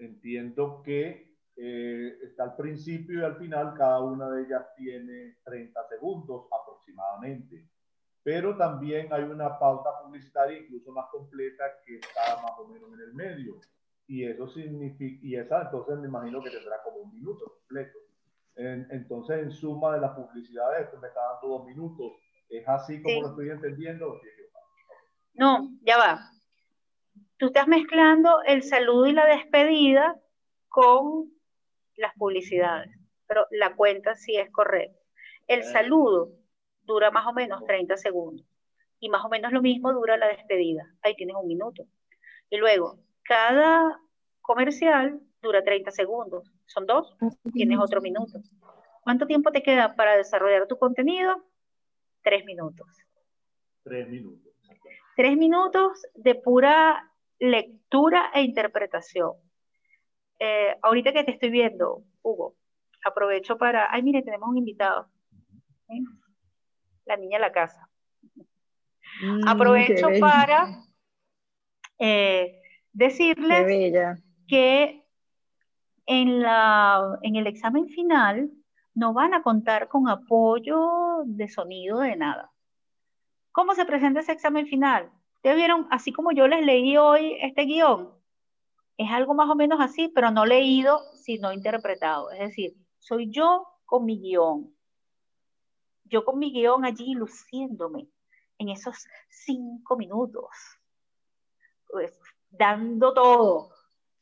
Entiendo 0.00 0.82
que 0.82 1.36
eh, 1.56 2.18
está 2.22 2.44
al 2.44 2.56
principio 2.56 3.20
y 3.20 3.24
al 3.24 3.36
final, 3.36 3.74
cada 3.76 4.00
una 4.00 4.28
de 4.30 4.42
ellas 4.42 4.66
tiene 4.76 5.36
30 5.44 5.88
segundos 5.88 6.46
aproximadamente 6.50 7.70
pero 8.22 8.56
también 8.56 9.12
hay 9.12 9.22
una 9.22 9.58
pauta 9.58 9.90
publicitaria 10.02 10.58
incluso 10.58 10.92
más 10.92 11.06
completa 11.10 11.64
que 11.84 11.96
está 11.96 12.40
más 12.42 12.52
o 12.58 12.68
menos 12.68 12.92
en 12.92 13.00
el 13.00 13.14
medio. 13.14 13.60
Y 14.06 14.24
eso 14.24 14.48
significa, 14.48 15.26
y 15.26 15.36
esa 15.36 15.62
entonces 15.62 15.98
me 15.98 16.08
imagino 16.08 16.42
que 16.42 16.50
tendrá 16.50 16.82
como 16.82 16.98
un 16.98 17.12
minuto 17.12 17.44
completo. 17.44 17.98
entonces, 18.56 19.42
en 19.42 19.50
suma 19.50 19.94
de 19.94 20.00
las 20.00 20.12
publicidades, 20.12 20.86
esto 20.86 20.98
me 21.00 21.08
está 21.08 21.20
dando 21.20 21.58
dos 21.58 21.66
minutos. 21.66 22.12
¿Es 22.48 22.68
así 22.68 23.00
como 23.00 23.22
lo 23.22 23.28
estoy 23.28 23.50
entendiendo? 23.50 24.20
No, 25.34 25.70
ya 25.82 25.96
va. 25.96 26.30
Tú 27.40 27.46
estás 27.46 27.66
mezclando 27.66 28.42
el 28.46 28.62
saludo 28.62 29.06
y 29.06 29.12
la 29.12 29.24
despedida 29.24 30.20
con 30.68 31.32
las 31.96 32.12
publicidades, 32.16 32.94
pero 33.26 33.46
la 33.50 33.74
cuenta 33.74 34.14
sí 34.14 34.36
es 34.36 34.50
correcta. 34.50 35.00
El 35.46 35.64
saludo 35.64 36.32
dura 36.82 37.10
más 37.10 37.26
o 37.26 37.32
menos 37.32 37.64
30 37.64 37.96
segundos. 37.96 38.46
Y 38.98 39.08
más 39.08 39.24
o 39.24 39.30
menos 39.30 39.52
lo 39.52 39.62
mismo 39.62 39.90
dura 39.90 40.18
la 40.18 40.28
despedida. 40.28 40.86
Ahí 41.00 41.16
tienes 41.16 41.34
un 41.34 41.48
minuto. 41.48 41.86
Y 42.50 42.58
luego, 42.58 42.98
cada 43.22 43.98
comercial 44.42 45.18
dura 45.40 45.64
30 45.64 45.92
segundos. 45.92 46.52
Son 46.66 46.84
dos, 46.84 47.16
tienes 47.54 47.78
otro 47.78 48.02
minuto. 48.02 48.38
¿Cuánto 49.00 49.26
tiempo 49.26 49.50
te 49.50 49.62
queda 49.62 49.96
para 49.96 50.14
desarrollar 50.14 50.66
tu 50.66 50.78
contenido? 50.78 51.42
Tres 52.22 52.44
minutos. 52.44 52.86
Tres 53.82 54.06
minutos. 54.10 54.52
Tres 55.16 55.38
minutos 55.38 56.06
de 56.14 56.34
pura 56.34 57.09
lectura 57.40 58.30
e 58.34 58.42
interpretación. 58.42 59.32
Eh, 60.38 60.76
ahorita 60.82 61.12
que 61.12 61.24
te 61.24 61.32
estoy 61.32 61.50
viendo, 61.50 62.04
Hugo, 62.22 62.54
aprovecho 63.04 63.58
para. 63.58 63.92
Ay, 63.92 64.02
mire, 64.02 64.22
tenemos 64.22 64.48
un 64.48 64.58
invitado 64.58 65.10
la 67.06 67.16
niña 67.16 67.38
de 67.38 67.42
la 67.42 67.52
casa. 67.52 67.88
Mm, 69.22 69.48
Aprovecho 69.48 70.08
para 70.20 70.84
eh, 71.98 72.60
decirles 72.92 74.06
que 74.46 75.04
en, 76.06 76.40
la, 76.40 77.18
en 77.22 77.36
el 77.36 77.46
examen 77.46 77.88
final 77.88 78.50
no 78.94 79.12
van 79.12 79.34
a 79.34 79.42
contar 79.42 79.88
con 79.88 80.08
apoyo 80.08 81.22
de 81.24 81.48
sonido 81.48 82.00
de 82.00 82.16
nada. 82.16 82.50
¿Cómo 83.52 83.74
se 83.74 83.84
presenta 83.84 84.20
ese 84.20 84.32
examen 84.32 84.66
final? 84.66 85.10
Ustedes 85.40 85.56
vieron, 85.56 85.86
así 85.90 86.12
como 86.12 86.32
yo 86.32 86.46
les 86.48 86.64
leí 86.64 86.96
hoy 86.96 87.36
este 87.40 87.64
guion, 87.64 88.10
es 88.96 89.10
algo 89.10 89.34
más 89.34 89.48
o 89.48 89.54
menos 89.54 89.80
así, 89.80 90.08
pero 90.08 90.30
no 90.30 90.46
leído, 90.46 91.00
sino 91.14 91.52
interpretado. 91.52 92.30
Es 92.30 92.40
decir, 92.40 92.74
soy 92.98 93.30
yo 93.30 93.66
con 93.86 94.04
mi 94.04 94.18
guion 94.20 94.74
yo 96.10 96.24
con 96.24 96.38
mi 96.38 96.52
guion 96.52 96.84
allí 96.84 97.14
luciéndome 97.14 98.08
en 98.58 98.68
esos 98.68 99.06
cinco 99.28 99.96
minutos, 99.96 100.48
pues, 101.88 102.12
dando 102.50 103.14
todo. 103.14 103.70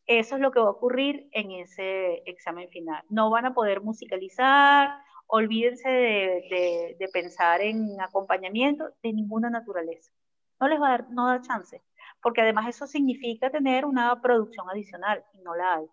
Eso 0.07 0.37
es 0.37 0.41
lo 0.41 0.53
que 0.53 0.61
va 0.61 0.67
a 0.67 0.71
ocurrir 0.71 1.29
en 1.33 1.51
ese 1.51 2.23
examen 2.27 2.69
final. 2.69 3.03
No 3.11 3.31
van 3.31 3.47
a 3.47 3.55
poder 3.55 3.81
musicalizar, 3.81 5.03
olvídense 5.27 5.89
de, 5.89 7.11
pensar 7.13 7.61
en 7.63 8.01
acompañamiento 8.01 8.91
de 9.03 9.13
ninguna 9.13 9.51
naturaleza. 9.51 10.13
No 10.61 10.69
les 10.69 10.81
va 10.81 10.89
a 10.89 10.91
dar, 10.91 11.11
no 11.11 11.27
da 11.27 11.41
chance, 11.41 11.83
porque 12.23 12.41
además 12.41 12.69
eso 12.69 12.87
significa 12.87 13.51
tener 13.51 13.85
una 13.85 14.21
producción 14.21 14.69
adicional 14.71 15.25
y 15.35 15.39
no 15.39 15.55
la 15.55 15.77
hay. 15.77 15.87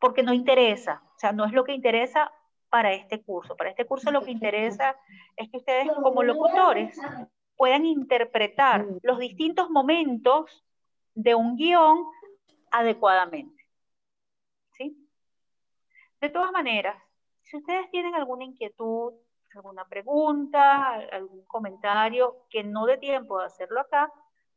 Porque 0.00 0.22
no 0.22 0.32
interesa, 0.32 1.02
o 1.16 1.18
sea, 1.18 1.32
no 1.32 1.44
es 1.44 1.52
lo 1.52 1.64
que 1.64 1.72
interesa 1.72 2.30
para 2.68 2.92
este 2.92 3.22
curso. 3.22 3.56
Para 3.56 3.70
este 3.70 3.86
curso 3.86 4.10
lo 4.10 4.22
que 4.22 4.30
interesa 4.30 4.96
es 5.36 5.50
que 5.50 5.56
ustedes 5.56 5.88
como 5.92 6.22
locutores 6.22 6.98
puedan 7.56 7.86
interpretar 7.86 8.86
los 9.02 9.18
distintos 9.18 9.70
momentos 9.70 10.64
de 11.14 11.34
un 11.34 11.56
guion 11.56 12.04
adecuadamente. 12.70 13.64
¿Sí? 14.72 15.08
De 16.20 16.28
todas 16.28 16.52
maneras, 16.52 17.02
si 17.42 17.56
ustedes 17.56 17.90
tienen 17.90 18.14
alguna 18.14 18.44
inquietud, 18.44 19.14
alguna 19.56 19.88
pregunta, 19.88 20.94
algún 21.12 21.44
comentario 21.46 22.46
que 22.50 22.62
no 22.62 22.86
dé 22.86 22.98
tiempo 22.98 23.38
de 23.38 23.46
hacerlo 23.46 23.80
acá, 23.80 24.12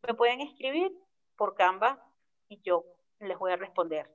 me 0.07 0.13
pueden 0.13 0.41
escribir 0.41 0.91
por 1.35 1.55
Canva 1.55 1.99
y 2.47 2.61
yo 2.61 2.83
les 3.19 3.37
voy 3.37 3.51
a 3.51 3.57
responder. 3.57 4.09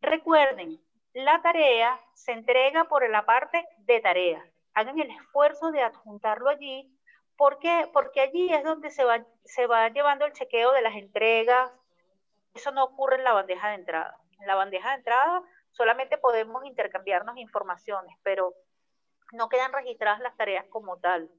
Recuerden 0.00 0.80
la 1.16 1.40
tarea 1.40 1.98
se 2.12 2.32
entrega 2.32 2.84
por 2.84 3.08
la 3.08 3.24
parte 3.24 3.66
de 3.78 4.00
tarea. 4.00 4.44
Hagan 4.74 5.00
el 5.00 5.10
esfuerzo 5.10 5.70
de 5.70 5.80
adjuntarlo 5.80 6.50
allí. 6.50 6.94
¿Por 7.38 7.58
qué? 7.58 7.88
Porque 7.94 8.20
allí 8.20 8.52
es 8.52 8.62
donde 8.62 8.90
se 8.90 9.02
va, 9.02 9.24
se 9.42 9.66
va 9.66 9.88
llevando 9.88 10.26
el 10.26 10.34
chequeo 10.34 10.72
de 10.72 10.82
las 10.82 10.94
entregas. 10.94 11.72
Eso 12.52 12.70
no 12.70 12.84
ocurre 12.84 13.16
en 13.16 13.24
la 13.24 13.32
bandeja 13.32 13.68
de 13.70 13.76
entrada. 13.76 14.18
En 14.38 14.46
la 14.46 14.56
bandeja 14.56 14.90
de 14.90 14.96
entrada 14.96 15.42
solamente 15.70 16.18
podemos 16.18 16.66
intercambiarnos 16.66 17.38
informaciones, 17.38 18.14
pero 18.22 18.52
no 19.32 19.48
quedan 19.48 19.72
registradas 19.72 20.20
las 20.20 20.36
tareas 20.36 20.64
como 20.70 20.98
tal. 20.98 21.30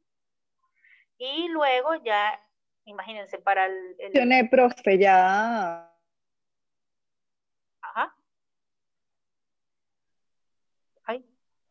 Y 1.18 1.48
luego 1.50 1.96
ya, 2.04 2.40
imagínense, 2.86 3.40
para 3.40 3.66
el... 3.66 3.96
el... 4.00 4.50
profe, 4.50 4.98
ya 4.98 5.88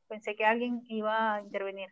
Pensé 0.08 0.36
que 0.36 0.44
alguien 0.44 0.82
iba 0.88 1.34
a 1.34 1.42
intervenir. 1.42 1.88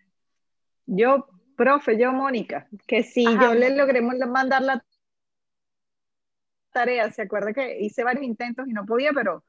Yo, 0.86 1.26
profe, 1.56 1.98
yo, 1.98 2.12
Mónica, 2.12 2.68
que 2.86 3.02
si 3.02 3.24
yo 3.24 3.54
le 3.54 3.74
logré 3.74 4.00
mandar 4.00 4.62
la 4.62 4.84
tarea, 6.70 7.10
se 7.10 7.22
acuerda 7.22 7.52
que 7.52 7.80
hice 7.80 8.04
varios 8.04 8.24
intentos 8.24 8.68
y 8.68 8.72
no 8.72 8.84
podía, 8.84 9.12
pero 9.12 9.44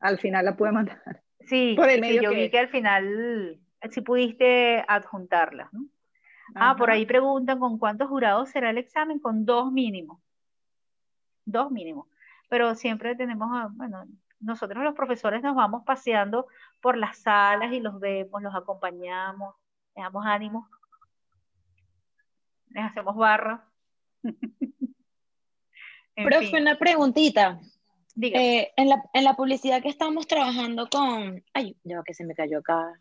al 0.00 0.18
final 0.18 0.44
la 0.44 0.56
pude 0.56 0.72
mandar. 0.72 1.22
Sí, 1.46 1.74
por 1.76 1.88
yo 1.90 2.30
vi 2.30 2.50
que 2.50 2.58
al 2.58 2.68
final 2.68 3.60
sí 3.90 4.00
pudiste 4.00 4.84
adjuntarla. 4.86 5.70
Ah, 6.54 6.76
por 6.76 6.90
ahí 6.90 7.06
preguntan 7.06 7.58
con 7.58 7.78
cuántos 7.78 8.08
jurados 8.08 8.50
será 8.50 8.70
el 8.70 8.78
examen, 8.78 9.18
con 9.18 9.44
dos 9.44 9.72
mínimos. 9.72 10.20
Dos 11.44 11.70
mínimos. 11.70 12.06
Pero 12.48 12.74
siempre 12.74 13.16
tenemos, 13.16 13.48
bueno, 13.74 14.04
nosotros 14.40 14.84
los 14.84 14.94
profesores 14.94 15.42
nos 15.42 15.56
vamos 15.56 15.84
paseando 15.84 16.46
por 16.80 16.96
las 16.96 17.18
salas 17.18 17.72
y 17.72 17.80
los 17.80 17.98
vemos, 17.98 18.42
los 18.42 18.54
acompañamos, 18.54 19.54
les 19.96 20.04
damos 20.04 20.26
ánimo, 20.26 20.68
les 22.68 22.84
hacemos 22.84 23.16
barra. 23.16 23.64
Profe, 26.14 26.60
una 26.60 26.78
preguntita. 26.78 27.60
Eh, 28.20 28.72
en, 28.76 28.88
la, 28.88 29.02
en, 29.12 29.24
la, 29.24 29.34
publicidad 29.34 29.82
que 29.82 29.88
estamos 29.88 30.28
trabajando 30.28 30.88
con. 30.88 31.42
Ay, 31.52 31.76
ya 31.82 32.00
que 32.04 32.14
se 32.14 32.24
me 32.24 32.34
cayó 32.34 32.58
acá. 32.58 32.92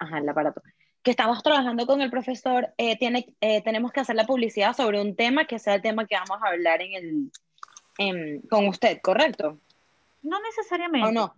Ajá, 0.00 0.18
el 0.18 0.28
aparato. 0.28 0.62
Que 1.02 1.12
estamos 1.12 1.42
trabajando 1.42 1.86
con 1.86 2.00
el 2.00 2.10
profesor, 2.10 2.74
eh, 2.76 2.98
tiene, 2.98 3.34
eh, 3.40 3.62
tenemos 3.62 3.92
que 3.92 4.00
hacer 4.00 4.16
la 4.16 4.26
publicidad 4.26 4.74
sobre 4.74 5.00
un 5.00 5.14
tema 5.14 5.44
que 5.44 5.58
sea 5.58 5.76
el 5.76 5.82
tema 5.82 6.06
que 6.06 6.16
vamos 6.16 6.42
a 6.42 6.48
hablar 6.48 6.82
en 6.82 7.30
el, 7.98 8.42
con 8.48 8.66
usted, 8.66 9.00
¿correcto? 9.02 9.58
No 10.22 10.40
necesariamente. 10.42 11.12
no? 11.12 11.34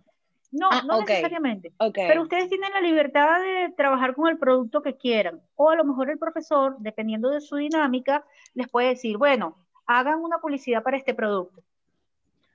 No, 0.51 0.69
ah, 0.71 0.83
no 0.85 1.01
necesariamente. 1.01 1.73
Pero 1.93 2.21
ustedes 2.21 2.47
tienen 2.47 2.71
la 2.73 2.81
libertad 2.81 3.41
de 3.41 3.73
trabajar 3.75 4.13
con 4.13 4.29
el 4.29 4.37
producto 4.37 4.83
que 4.83 4.95
quieran. 4.95 5.41
O 5.55 5.71
a 5.71 5.75
lo 5.75 5.83
mejor 5.83 6.11
el 6.11 6.19
profesor, 6.19 6.75
dependiendo 6.77 7.29
de 7.29 7.41
su 7.41 7.55
dinámica, 7.55 8.23
les 8.53 8.69
puede 8.69 8.89
decir, 8.89 9.17
bueno, 9.17 9.57
hagan 9.87 10.19
una 10.19 10.37
publicidad 10.37 10.83
para 10.83 10.95
este 10.95 11.15
producto. 11.15 11.63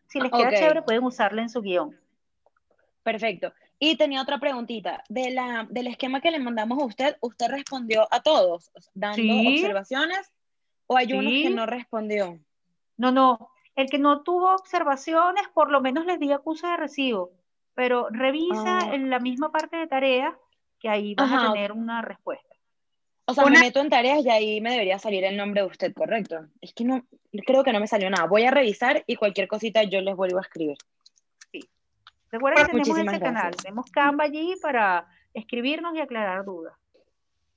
Si 0.07 0.21
les 0.21 0.31
queda 0.31 0.51
chévere, 0.51 0.83
pueden 0.83 1.03
usarla 1.03 1.43
en 1.43 1.49
su 1.49 1.61
guion. 1.61 1.99
Perfecto. 3.03 3.53
Y 3.79 3.97
tenía 3.97 4.23
otra 4.23 4.39
preguntita. 4.39 5.05
De 5.09 5.31
la, 5.31 5.67
del 5.71 5.87
esquema 5.87 6.21
que 6.21 6.31
le 6.31 6.39
mandamos 6.39 6.83
a 6.83 6.87
usted, 6.87 7.17
¿usted 7.21 7.49
respondió 7.49 8.09
a 8.11 8.21
todos, 8.21 8.71
dando 8.95 9.51
observaciones? 9.51 10.33
¿O 10.87 10.97
hay 10.97 11.13
uno 11.13 11.29
que 11.29 11.51
no 11.51 11.67
respondió? 11.67 12.39
No, 12.97 13.13
no. 13.13 13.51
El 13.77 13.89
que 13.89 13.99
no 13.99 14.23
tuvo 14.23 14.55
observaciones, 14.55 15.47
por 15.55 15.71
lo 15.71 15.81
menos 15.81 16.07
les 16.07 16.19
di 16.19 16.33
acusa 16.33 16.73
de 16.73 16.77
recibo 16.79 17.39
pero 17.79 18.09
revisa 18.11 18.81
ah. 18.81 18.91
en 18.93 19.09
la 19.09 19.21
misma 19.21 19.53
parte 19.53 19.77
de 19.77 19.87
tarea 19.87 20.37
que 20.81 20.89
ahí 20.89 21.15
vas 21.15 21.31
a 21.33 21.53
tener 21.53 21.71
una 21.71 22.03
respuesta. 22.03 22.57
O 23.25 23.33
sea, 23.33 23.45
me 23.45 23.61
meto 23.61 23.79
en 23.79 23.89
tareas 23.89 24.27
y 24.27 24.31
ahí 24.31 24.61
me 24.61 24.73
debería 24.73 24.99
salir 24.99 25.23
el 25.23 25.37
nombre 25.37 25.61
de 25.61 25.69
usted, 25.69 25.95
¿correcto? 25.95 26.41
Es 26.61 26.75
que 26.75 26.83
no, 26.83 27.07
creo 27.47 27.63
que 27.63 27.73
no 27.73 27.79
me 27.79 27.87
salió 27.87 28.11
nada. 28.11 28.27
Voy 28.27 28.43
a 28.43 28.51
revisar 28.51 29.05
y 29.07 29.15
cualquier 29.15 29.47
cosita 29.47 29.85
yo 29.85 30.01
les 30.01 30.17
vuelvo 30.17 30.39
a 30.39 30.41
escribir. 30.41 30.77
Recuerden 32.31 32.67
que 32.67 32.73
tenemos 32.73 32.99
ese 32.99 33.21
canal, 33.21 33.57
tenemos 33.57 33.91
Canva 33.91 34.25
allí 34.25 34.55
para 34.61 35.07
escribirnos 35.33 35.95
y 35.95 36.01
aclarar 36.01 36.45
dudas. 36.45 36.75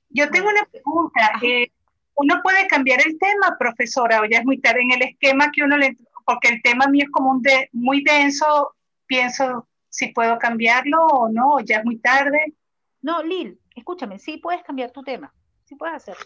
Yo 0.10 0.30
tengo 0.30 0.50
una 0.50 0.66
pregunta. 0.66 1.32
Eh, 1.42 1.72
¿Uno 2.16 2.42
puede 2.44 2.68
cambiar 2.68 3.00
el 3.06 3.18
tema, 3.18 3.56
profesora, 3.58 4.22
o 4.22 4.26
ya 4.26 4.40
es 4.40 4.46
muy 4.46 4.60
tarde 4.60 4.82
en 4.82 4.92
el 4.92 5.02
esquema 5.02 5.52
que 5.52 5.64
uno 5.64 5.78
le... 5.78 5.98
Porque 6.26 6.50
el 6.50 6.62
tema 6.62 6.88
mío 6.88 7.06
es 7.06 7.12
como 7.12 7.32
un 7.32 7.42
de, 7.42 7.70
muy 7.72 8.04
denso, 8.04 8.76
pienso 9.08 9.68
si 9.90 10.08
puedo 10.08 10.38
cambiarlo 10.40 11.06
o 11.06 11.30
no, 11.30 11.60
ya 11.60 11.78
es 11.78 11.86
muy 11.86 11.98
tarde. 11.98 12.54
No, 13.02 13.24
Lil, 13.24 13.60
escúchame, 13.76 14.20
sí 14.20 14.38
puedes 14.38 14.64
cambiar 14.64 14.92
tu 14.92 15.04
tema, 15.04 15.34
sí 15.66 15.76
puedes 15.76 15.96
hacerlo. 15.96 16.26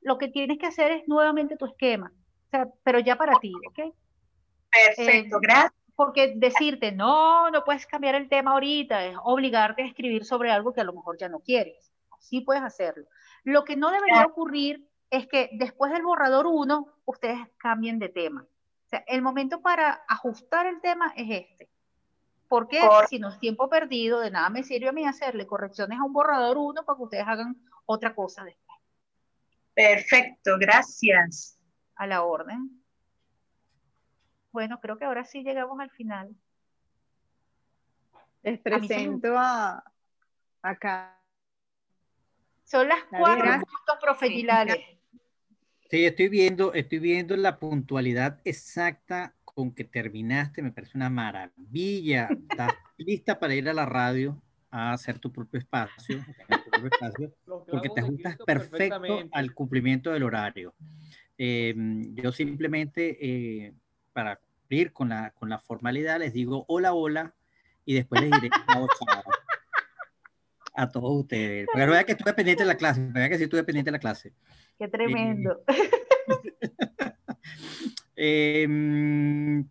Lo 0.00 0.18
que 0.18 0.28
tienes 0.28 0.58
que 0.58 0.66
hacer 0.66 0.90
es 0.90 1.08
nuevamente 1.08 1.56
tu 1.56 1.66
esquema, 1.66 2.12
o 2.46 2.50
sea, 2.50 2.68
pero 2.82 2.98
ya 2.98 3.16
para 3.16 3.34
ti, 3.38 3.52
¿ok? 3.68 3.94
Perfecto, 4.70 5.36
eh, 5.36 5.40
gracias. 5.42 5.83
Porque 5.96 6.34
decirte, 6.36 6.92
no, 6.92 7.50
no 7.50 7.64
puedes 7.64 7.86
cambiar 7.86 8.14
el 8.16 8.28
tema 8.28 8.52
ahorita, 8.52 9.04
es 9.04 9.16
obligarte 9.22 9.82
a 9.82 9.86
escribir 9.86 10.24
sobre 10.24 10.50
algo 10.50 10.72
que 10.72 10.80
a 10.80 10.84
lo 10.84 10.92
mejor 10.92 11.16
ya 11.18 11.28
no 11.28 11.40
quieres. 11.40 11.92
Sí 12.18 12.40
puedes 12.40 12.62
hacerlo. 12.62 13.06
Lo 13.44 13.64
que 13.64 13.76
no 13.76 13.90
debería 13.90 14.24
ocurrir 14.24 14.88
es 15.10 15.26
que 15.28 15.50
después 15.52 15.92
del 15.92 16.02
borrador 16.02 16.46
1, 16.46 16.88
ustedes 17.04 17.38
cambien 17.58 17.98
de 17.98 18.08
tema. 18.08 18.42
O 18.42 18.88
sea, 18.88 19.04
el 19.06 19.22
momento 19.22 19.60
para 19.60 20.04
ajustar 20.08 20.66
el 20.66 20.80
tema 20.80 21.12
es 21.16 21.46
este. 21.46 21.68
Porque 22.48 22.80
si 23.08 23.18
no 23.18 23.30
es 23.30 23.38
tiempo 23.38 23.68
perdido, 23.68 24.20
de 24.20 24.30
nada 24.30 24.48
me 24.50 24.62
sirve 24.62 24.88
a 24.88 24.92
mí 24.92 25.06
hacerle 25.06 25.46
correcciones 25.46 25.98
a 25.98 26.04
un 26.04 26.12
borrador 26.12 26.56
uno 26.56 26.84
para 26.84 26.96
que 26.96 27.02
ustedes 27.02 27.26
hagan 27.26 27.56
otra 27.86 28.14
cosa 28.14 28.44
después. 28.44 28.78
Perfecto, 29.74 30.56
gracias. 30.58 31.58
A 31.96 32.06
la 32.06 32.22
orden. 32.22 32.83
Bueno, 34.54 34.78
creo 34.80 34.96
que 34.96 35.04
ahora 35.04 35.24
sí 35.24 35.42
llegamos 35.42 35.80
al 35.80 35.90
final. 35.90 36.32
Les 38.44 38.60
presento 38.60 39.36
a, 39.36 39.82
acá. 40.62 41.20
Son 42.62 42.88
las 42.88 43.02
cuatro 43.10 43.50
puntos 43.50 43.96
profesionales. 44.00 44.78
Sí, 45.90 46.04
estoy 46.04 46.28
viendo, 46.28 46.72
estoy 46.72 47.00
viendo 47.00 47.36
la 47.36 47.58
puntualidad 47.58 48.40
exacta 48.44 49.34
con 49.44 49.74
que 49.74 49.82
terminaste 49.82 50.62
me 50.62 50.70
parece 50.70 50.96
una 50.98 51.10
maravilla. 51.10 52.28
Estás 52.48 52.74
lista 52.96 53.40
para 53.40 53.56
ir 53.56 53.68
a 53.68 53.74
la 53.74 53.86
radio 53.86 54.40
a 54.70 54.92
hacer 54.92 55.18
tu 55.18 55.32
propio 55.32 55.58
espacio, 55.58 56.24
porque 57.68 57.88
te 57.88 58.00
ajustas 58.02 58.36
perfecto 58.46 59.24
al 59.32 59.52
cumplimiento 59.52 60.12
del 60.12 60.22
horario. 60.22 60.76
Em, 61.36 62.14
yo 62.14 62.30
simplemente, 62.30 63.18
eh, 63.20 63.74
para 64.14 64.36
cumplir 64.36 64.92
con 64.92 65.10
la, 65.10 65.32
con 65.32 65.50
la 65.50 65.58
formalidad, 65.58 66.20
les 66.20 66.32
digo 66.32 66.64
hola, 66.68 66.94
hola, 66.94 67.34
y 67.84 67.94
después 67.94 68.22
les 68.22 68.30
diré 68.30 68.48
chao, 68.66 68.88
a 70.74 70.88
todos 70.88 71.20
ustedes. 71.20 71.66
Pero 71.74 71.92
vea 71.92 72.04
que 72.04 72.12
estuve 72.12 72.32
pendiente 72.32 72.62
de 72.62 72.68
la 72.68 72.76
clase, 72.76 73.06
vea 73.12 73.28
que 73.28 73.36
sí 73.36 73.44
estuve 73.44 73.64
pendiente 73.64 73.90
de 73.90 73.96
la 73.96 74.00
clase. 74.00 74.32
Qué 74.78 74.88
tremendo. 74.88 75.62
Eh, 78.16 78.64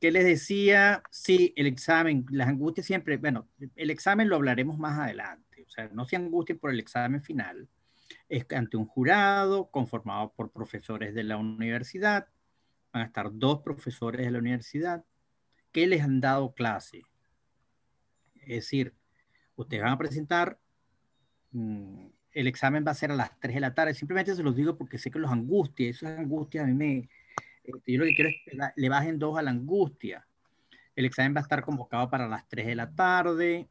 ¿Qué 0.01 0.11
les 0.11 0.25
decía? 0.25 1.01
Sí, 1.09 1.53
el 1.55 1.65
examen, 1.65 2.25
las 2.29 2.49
angustias 2.49 2.85
siempre, 2.85 3.15
bueno, 3.15 3.47
el 3.77 3.89
examen 3.89 4.27
lo 4.27 4.35
hablaremos 4.35 4.77
más 4.77 4.99
adelante, 4.99 5.63
o 5.65 5.69
sea, 5.69 5.87
no 5.93 6.05
se 6.05 6.17
angustien 6.17 6.59
por 6.59 6.69
el 6.69 6.79
examen 6.79 7.21
final. 7.21 7.69
Es 8.27 8.45
ante 8.53 8.75
un 8.75 8.85
jurado 8.85 9.71
conformado 9.71 10.33
por 10.33 10.51
profesores 10.51 11.15
de 11.15 11.23
la 11.23 11.37
universidad, 11.37 12.27
van 12.93 13.01
a 13.01 13.05
estar 13.05 13.29
dos 13.33 13.61
profesores 13.61 14.25
de 14.25 14.31
la 14.31 14.39
universidad 14.39 15.03
que 15.71 15.87
les 15.87 16.01
han 16.01 16.21
dado 16.21 16.53
clase. 16.53 17.01
Es 18.35 18.47
decir, 18.47 18.93
ustedes 19.55 19.83
van 19.83 19.93
a 19.93 19.97
presentar, 19.97 20.59
mm, 21.51 22.05
el 22.31 22.47
examen 22.47 22.83
va 22.85 22.91
a 22.91 22.95
ser 22.95 23.11
a 23.11 23.15
las 23.15 23.39
3 23.39 23.55
de 23.55 23.61
la 23.61 23.73
tarde, 23.73 23.93
simplemente 23.93 24.35
se 24.35 24.43
los 24.43 24.55
digo 24.55 24.77
porque 24.77 24.97
sé 24.97 25.11
que 25.11 25.19
los 25.19 25.31
angustia, 25.31 25.89
esas 25.89 26.17
angustias 26.19 26.63
a 26.63 26.67
mí 26.67 26.73
me, 26.73 27.09
este, 27.63 27.93
yo 27.93 27.99
lo 27.99 28.05
que 28.05 28.15
quiero 28.15 28.29
es 28.29 28.35
que 28.45 28.57
le 28.75 28.89
bajen 28.89 29.19
dos 29.19 29.37
a 29.37 29.41
la 29.41 29.51
angustia. 29.51 30.27
El 30.95 31.05
examen 31.05 31.35
va 31.35 31.39
a 31.39 31.43
estar 31.43 31.63
convocado 31.63 32.09
para 32.09 32.27
las 32.27 32.47
3 32.47 32.67
de 32.67 32.75
la 32.75 32.93
tarde. 32.93 33.67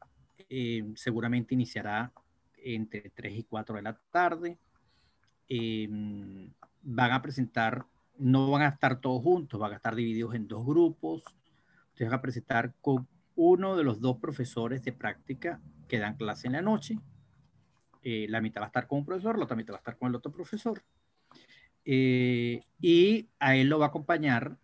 Eh, 0.49 0.83
seguramente 0.95 1.53
iniciará 1.53 2.11
entre 2.57 3.09
3 3.09 3.37
y 3.37 3.43
4 3.43 3.75
de 3.75 3.81
la 3.81 3.97
tarde. 4.11 4.57
Eh, 5.47 5.87
van 6.81 7.11
a 7.11 7.21
presentar, 7.21 7.85
no 8.17 8.51
van 8.51 8.63
a 8.63 8.69
estar 8.69 8.99
todos 8.99 9.21
juntos, 9.21 9.59
van 9.59 9.73
a 9.73 9.75
estar 9.75 9.95
divididos 9.95 10.35
en 10.35 10.47
dos 10.47 10.65
grupos. 10.65 11.23
Ustedes 11.89 12.09
van 12.09 12.19
a 12.19 12.21
presentar 12.21 12.73
con 12.81 13.07
uno 13.35 13.75
de 13.75 13.83
los 13.83 13.99
dos 13.99 14.17
profesores 14.17 14.83
de 14.83 14.93
práctica 14.93 15.59
que 15.87 15.99
dan 15.99 16.15
clase 16.15 16.47
en 16.47 16.53
la 16.53 16.61
noche. 16.61 16.99
Eh, 18.01 18.27
la 18.29 18.41
mitad 18.41 18.61
va 18.61 18.65
a 18.65 18.67
estar 18.67 18.87
con 18.87 18.99
un 18.99 19.05
profesor, 19.05 19.37
la 19.37 19.45
otra 19.45 19.55
mitad 19.55 19.73
va 19.73 19.77
a 19.77 19.79
estar 19.79 19.97
con 19.97 20.09
el 20.09 20.15
otro 20.15 20.31
profesor. 20.31 20.83
Eh, 21.85 22.61
y 22.79 23.29
a 23.39 23.55
él 23.55 23.67
lo 23.67 23.79
va 23.79 23.85
a 23.85 23.89
acompañar, 23.89 24.57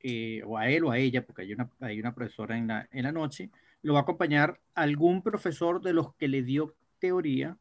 eh, 0.00 0.42
o 0.46 0.58
a 0.58 0.68
él 0.68 0.84
o 0.84 0.90
a 0.90 0.98
ella, 0.98 1.24
porque 1.24 1.42
hay 1.42 1.52
una, 1.52 1.70
hay 1.80 1.98
una 1.98 2.14
profesora 2.14 2.56
en 2.56 2.68
la, 2.68 2.88
en 2.92 3.04
la 3.04 3.12
noche, 3.12 3.50
lo 3.82 3.94
va 3.94 4.00
a 4.00 4.02
acompañar 4.02 4.60
algún 4.74 5.22
profesor 5.22 5.80
de 5.80 5.92
los 5.92 6.14
que 6.14 6.28
le 6.28 6.42
dio 6.42 6.74
teoría, 6.98 7.56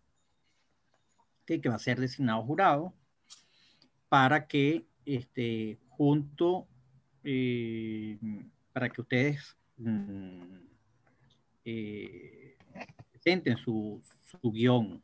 que, 1.46 1.62
que 1.62 1.70
va 1.70 1.76
a 1.76 1.80
ser 1.80 2.00
designado 2.00 2.44
jurado, 2.44 2.94
para 4.10 4.48
que 4.48 4.86
este, 5.06 5.78
junto, 5.90 6.68
eh, 7.24 8.18
para 8.74 8.90
que 8.90 9.02
ustedes 9.02 9.56
mm, 9.78 10.58
presenten 13.12 13.58
su, 13.58 14.02
guion, 14.44 15.02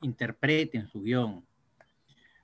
interpreten 0.00 0.88
su 0.88 1.02
guion, 1.02 1.44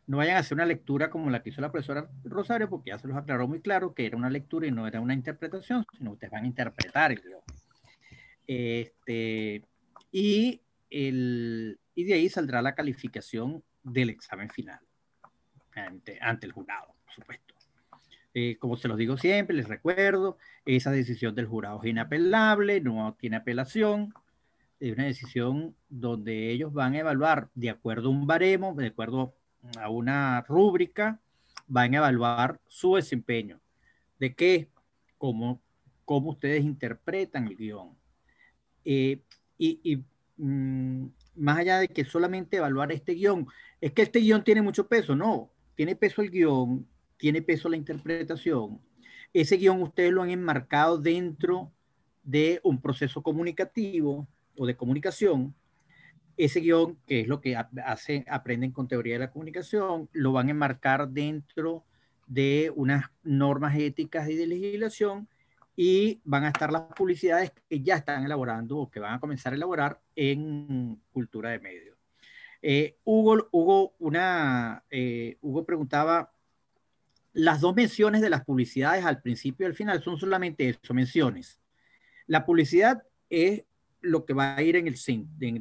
no 0.07 0.17
vayan 0.17 0.36
a 0.36 0.41
hacer 0.41 0.57
una 0.57 0.67
lectura 0.67 1.09
como 1.09 1.31
la 1.31 1.43
que 1.43 1.51
hizo 1.51 1.60
la 1.60 1.70
profesora 1.70 2.10
Rosario, 2.25 2.69
porque 2.69 2.91
ya 2.91 2.99
se 2.99 3.07
los 3.07 3.17
aclaró 3.17 3.47
muy 3.47 3.60
claro 3.60 3.94
que 3.94 4.07
era 4.07 4.17
una 4.17 4.31
lectura 4.31 4.67
y 4.67 4.73
no 4.73 4.86
era 4.86 5.01
una 5.01 5.15
interpretación, 5.15 5.86
sino 5.97 6.12
ustedes 6.12 6.33
van 6.33 6.44
a 6.44 6.49
interpretar 6.49 7.12
el 7.12 7.20
guion. 7.20 7.41
Este, 8.47 9.65
y, 10.10 10.60
el, 10.91 11.78
y 11.94 12.05
de 12.05 12.15
ahí 12.15 12.28
saldrá 12.28 12.60
la 12.60 12.75
calificación 12.75 13.62
del 13.85 14.10
examen 14.10 14.51
final 14.51 14.81
ante, 15.74 16.18
ante 16.20 16.47
el 16.47 16.52
jurado, 16.52 16.94
por 17.05 17.15
supuesto. 17.15 17.55
Eh, 18.32 18.57
como 18.58 18.76
se 18.76 18.86
los 18.86 18.97
digo 18.97 19.16
siempre, 19.16 19.57
les 19.57 19.68
recuerdo, 19.68 20.39
esa 20.65 20.92
decisión 20.92 21.34
del 21.34 21.47
jurado 21.47 21.81
es 21.82 21.90
inapelable, 21.90 22.81
no 22.81 23.16
tiene 23.18 23.36
apelación, 23.36 24.15
es 24.78 24.94
una 24.94 25.05
decisión 25.05 25.74
donde 25.89 26.50
ellos 26.50 26.73
van 26.73 26.94
a 26.94 27.00
evaluar 27.00 27.50
de 27.55 27.70
acuerdo 27.70 28.08
a 28.08 28.12
un 28.12 28.26
baremo, 28.26 28.74
de 28.74 28.86
acuerdo 28.86 29.34
a 29.78 29.90
una 29.90 30.42
rúbrica, 30.42 31.20
van 31.66 31.94
a 31.94 31.99
evaluar 31.99 32.60
su 32.66 32.94
desempeño. 32.94 33.60
¿De 34.18 34.34
qué? 34.34 34.68
Cómo, 35.18 35.60
cómo 36.05 36.31
ustedes 36.31 36.65
interpretan 36.65 37.47
el 37.47 37.57
guion. 37.57 37.97
Eh, 38.84 39.20
y, 39.58 40.02
mm, 40.36 41.07
más 41.36 41.58
allá 41.58 41.78
de 41.81 41.89
que 41.89 42.05
solamente 42.05 42.57
evaluar 42.57 42.92
este 42.92 43.12
guion, 43.12 43.47
es 43.81 43.92
que 43.92 44.02
este 44.02 44.20
guion 44.20 44.44
tiene 44.44 44.62
mucho 44.62 44.89
peso, 44.89 45.15
no, 45.15 45.50
tiene 45.81 45.97
peso 45.97 46.20
el 46.20 46.31
guion, 46.31 46.86
tiene 47.17 47.41
peso 47.41 47.70
la 47.70 47.78
interpretación. 47.78 48.83
Ese 49.33 49.57
guion 49.57 49.81
ustedes 49.81 50.12
lo 50.12 50.23
han 50.23 50.28
enmarcado 50.28 50.99
dentro 50.99 51.73
de 52.23 52.60
un 52.65 52.83
proceso 52.83 53.23
comunicativo 53.23 54.28
o 54.59 54.67
de 54.67 54.76
comunicación 54.76 55.55
ese 56.36 56.60
guion, 56.60 56.99
que 57.07 57.20
es 57.20 57.28
lo 57.28 57.41
que 57.41 57.57
aprenden 57.57 58.73
con 58.73 58.89
teoría 58.89 59.15
de 59.15 59.20
la 59.20 59.31
comunicación, 59.31 60.10
lo 60.12 60.33
van 60.33 60.49
a 60.49 60.50
enmarcar 60.50 61.09
dentro 61.09 61.86
de 62.26 62.70
unas 62.76 63.07
normas 63.23 63.75
éticas 63.78 64.28
y 64.28 64.36
de 64.36 64.49
legislación 64.49 65.28
y 65.76 66.20
van 66.25 66.44
a 66.44 66.49
estar 66.49 66.70
las 66.70 66.83
publicidades 66.94 67.52
que 67.70 67.81
ya 67.81 67.97
están 67.97 68.23
elaborando 68.23 68.76
o 68.76 68.91
que 68.91 69.00
van 69.00 69.15
a 69.15 69.20
comenzar 69.20 69.55
a 69.55 69.57
elaborar 69.57 69.99
en 70.15 71.00
cultura 71.10 71.49
de 71.49 71.59
medios. 71.59 71.90
Eh, 72.62 72.97
eh, 74.90 75.36
Hugo 75.40 75.64
preguntaba, 75.64 76.32
las 77.32 77.60
dos 77.60 77.74
menciones 77.74 78.20
de 78.20 78.30
las 78.30 78.44
publicidades 78.44 79.05
al 79.05 79.22
principio 79.22 79.64
y 79.64 79.70
al 79.70 79.76
final 79.76 80.02
son 80.02 80.18
solamente 80.18 80.68
eso, 80.68 80.94
menciones. 80.94 81.60
La 82.26 82.44
publicidad 82.44 83.02
es 83.28 83.64
lo 84.00 84.24
que 84.24 84.34
va 84.34 84.56
a 84.56 84.62
ir 84.62 84.76
en 84.76 84.86
el 84.89 84.97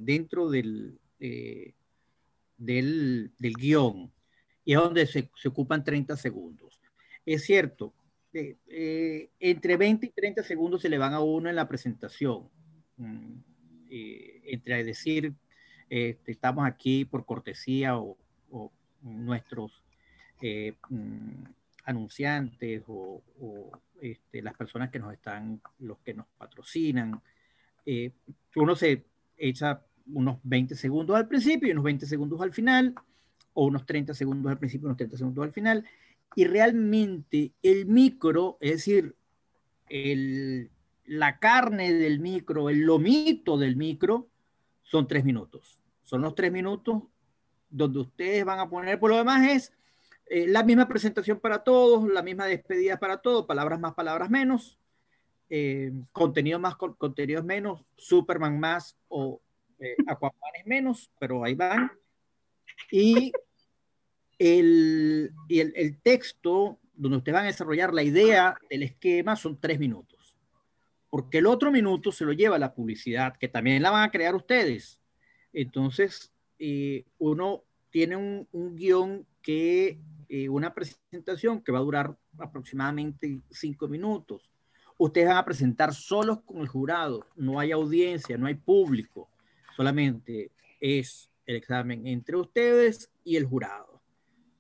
dentro 0.06 0.50
del, 0.50 1.00
eh, 1.20 1.74
del, 2.58 3.32
guion 3.40 4.12
y 4.66 4.74
es 4.74 4.80
donde 4.80 5.06
se, 5.06 5.30
se, 5.36 5.48
ocupan 5.48 5.84
30 5.84 6.18
segundos. 6.18 6.80
Es 7.26 7.44
cierto, 7.44 7.94
eh, 8.34 9.30
entre 9.40 9.78
20 9.78 10.08
y 10.08 10.10
30 10.10 10.44
segundos 10.44 10.82
se 10.82 10.90
le 10.90 10.98
van 10.98 11.14
a 11.14 11.20
uno 11.20 11.50
en 11.50 11.56
la 11.56 11.68
presentación. 11.68 12.50
Mm, 12.98 13.40
entre 13.92 14.84
decir, 14.84 15.34
este, 15.90 16.32
estamos 16.32 16.66
aquí 16.66 17.06
por 17.06 17.26
cortesía 17.26 17.98
o, 17.98 18.18
nuestros 19.02 19.72
eh, 20.42 20.74
mm, 20.90 21.46
anunciantes 21.86 22.84
o, 22.88 23.22
este, 24.02 24.42
las 24.42 24.56
personas 24.56 24.90
que 24.90 25.00
nos 25.00 25.14
están, 25.14 25.62
los 25.80 25.98
que 26.00 26.14
nos 26.14 26.26
patrocinan. 26.38 27.22
Eh, 27.86 28.12
uno 28.56 28.76
se 28.76 29.06
echa 29.38 29.82
unos 30.14 30.40
20 30.44 30.76
segundos 30.76 31.16
al 31.16 31.28
principio 31.28 31.70
y 31.70 31.72
unos 31.72 31.84
20 31.86 32.06
segundos 32.06 32.42
al 32.42 32.54
final, 32.54 32.94
o 33.54 33.66
unos 33.66 33.86
30 33.86 34.14
segundos 34.14 34.52
al 34.52 34.60
principio 34.60 34.86
y 34.86 34.88
unos 34.88 34.98
30 34.98 35.18
segundos 35.18 35.44
al 35.44 35.54
final, 35.54 35.86
y 36.36 36.46
realmente 36.46 37.54
el 37.64 37.86
micro, 37.86 38.58
es 38.60 38.72
decir, 38.72 39.16
el, 39.90 40.70
la 41.06 41.40
carne 41.40 41.94
del 41.94 42.20
micro, 42.20 42.70
el 42.70 42.82
lomito 42.82 43.58
del 43.58 43.76
micro, 43.76 44.28
son 44.90 45.08
tres 45.08 45.24
minutos. 45.24 45.82
Son 46.04 46.22
los 46.22 46.34
tres 46.34 46.52
minutos 46.52 47.04
donde 47.70 48.00
ustedes 48.00 48.44
van 48.44 48.60
a 48.60 48.68
poner, 48.68 49.00
por 49.00 49.12
lo 49.12 49.18
demás 49.18 49.48
es 49.48 49.72
eh, 50.26 50.48
la 50.48 50.64
misma 50.64 50.88
presentación 50.88 51.40
para 51.40 51.64
todos, 51.64 52.10
la 52.10 52.24
misma 52.24 52.48
despedida 52.48 52.98
para 52.98 53.18
todos, 53.18 53.46
palabras 53.46 53.80
más, 53.80 53.94
palabras 53.94 54.32
menos, 54.32 54.80
eh, 55.50 55.92
contenido 56.12 56.58
más, 56.58 56.76
contenidos 56.76 57.46
menos, 57.46 57.86
Superman 57.96 58.60
más 58.60 58.98
o 59.08 59.40
eh, 59.78 59.96
Aquaman 60.08 60.56
es 60.60 60.66
menos, 60.66 61.12
pero 61.20 61.44
ahí 61.44 61.54
van. 61.54 61.92
Y 62.92 63.32
el, 64.40 65.32
y 65.48 65.60
el, 65.60 65.74
el, 65.76 66.02
texto 66.02 66.80
donde 66.96 67.18
ustedes 67.18 67.34
van 67.36 67.44
a 67.44 67.48
desarrollar 67.48 67.94
la 67.94 68.04
idea 68.04 68.58
del 68.70 68.84
esquema 68.84 69.36
son 69.36 69.60
tres 69.60 69.78
minutos. 69.78 70.19
Porque 71.10 71.40
el 71.40 71.48
otro 71.48 71.72
minuto 71.72 72.12
se 72.12 72.26
lo 72.26 72.34
lleva 72.34 72.60
la 72.60 72.74
publicidad, 72.74 73.38
que 73.38 73.48
también 73.48 73.82
la 73.82 73.92
van 73.92 74.04
a 74.04 74.12
crear 74.12 74.36
ustedes. 74.36 75.00
Entonces, 75.54 76.32
eh, 76.60 77.06
uno 77.18 77.64
tiene 77.90 78.16
un, 78.16 78.48
un 78.52 78.76
guion 78.76 79.26
que, 79.42 80.00
eh, 80.28 80.50
una 80.50 80.74
presentación 80.74 81.62
que 81.62 81.72
va 81.72 81.80
a 81.80 81.84
durar 81.84 82.18
aproximadamente 82.38 83.42
cinco 83.50 83.88
minutos. 83.88 84.52
Ustedes 84.98 85.28
van 85.28 85.38
a 85.38 85.46
presentar 85.46 85.94
solos 85.94 86.42
con 86.42 86.60
el 86.60 86.68
jurado, 86.68 87.26
no 87.36 87.60
hay 87.60 87.72
audiencia, 87.72 88.38
no 88.38 88.48
hay 88.48 88.56
público, 88.56 89.30
solamente 89.76 90.52
es 90.80 91.32
el 91.46 91.56
examen 91.56 92.06
entre 92.06 92.36
ustedes 92.36 93.10
y 93.24 93.38
el 93.38 93.46
jurado 93.46 93.90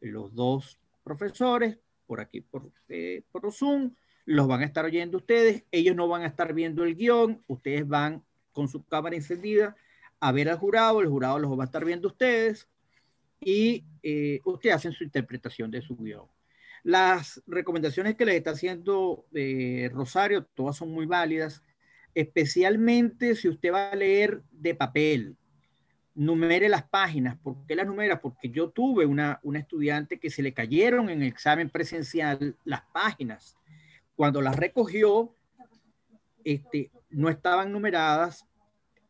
los 0.01 0.33
dos 0.33 0.79
profesores 1.03 1.77
por 2.05 2.19
aquí, 2.19 2.41
por, 2.41 2.71
eh, 2.87 3.23
por 3.31 3.51
Zoom, 3.51 3.93
los 4.29 4.47
van 4.47 4.61
a 4.61 4.65
estar 4.65 4.85
oyendo 4.85 5.17
ustedes, 5.17 5.63
ellos 5.71 5.95
no 5.95 6.07
van 6.07 6.21
a 6.21 6.27
estar 6.27 6.53
viendo 6.53 6.83
el 6.83 6.95
guion, 6.95 7.43
ustedes 7.47 7.87
van 7.87 8.23
con 8.51 8.67
su 8.67 8.85
cámara 8.85 9.15
encendida 9.15 9.75
a 10.19 10.31
ver 10.31 10.49
al 10.49 10.59
jurado, 10.59 11.01
el 11.01 11.07
jurado 11.07 11.39
los 11.39 11.57
va 11.57 11.63
a 11.63 11.65
estar 11.65 11.83
viendo 11.83 12.09
ustedes 12.09 12.69
y 13.39 13.85
eh, 14.03 14.39
ustedes 14.45 14.75
hacen 14.75 14.91
su 14.91 15.03
interpretación 15.03 15.71
de 15.71 15.81
su 15.81 15.97
guion. 15.97 16.27
Las 16.83 17.41
recomendaciones 17.47 18.15
que 18.15 18.25
les 18.25 18.35
está 18.35 18.51
haciendo 18.51 19.25
eh, 19.33 19.89
Rosario, 19.91 20.45
todas 20.45 20.77
son 20.77 20.91
muy 20.91 21.07
válidas, 21.07 21.63
especialmente 22.13 23.33
si 23.33 23.49
usted 23.49 23.73
va 23.73 23.89
a 23.89 23.95
leer 23.95 24.43
de 24.51 24.75
papel, 24.75 25.37
numere 26.13 26.69
las 26.69 26.83
páginas. 26.83 27.35
¿Por 27.37 27.65
qué 27.65 27.75
las 27.75 27.87
numera? 27.87 28.21
Porque 28.21 28.51
yo 28.51 28.69
tuve 28.69 29.07
una, 29.07 29.39
una 29.41 29.57
estudiante 29.57 30.19
que 30.19 30.29
se 30.29 30.43
le 30.43 30.53
cayeron 30.53 31.09
en 31.09 31.23
el 31.23 31.29
examen 31.29 31.71
presencial 31.71 32.55
las 32.63 32.81
páginas. 32.93 33.55
Cuando 34.19 34.41
las 34.41 34.57
recogió, 34.57 35.33
este, 36.43 36.91
no 37.09 37.29
estaban 37.29 37.71
numeradas, 37.71 38.45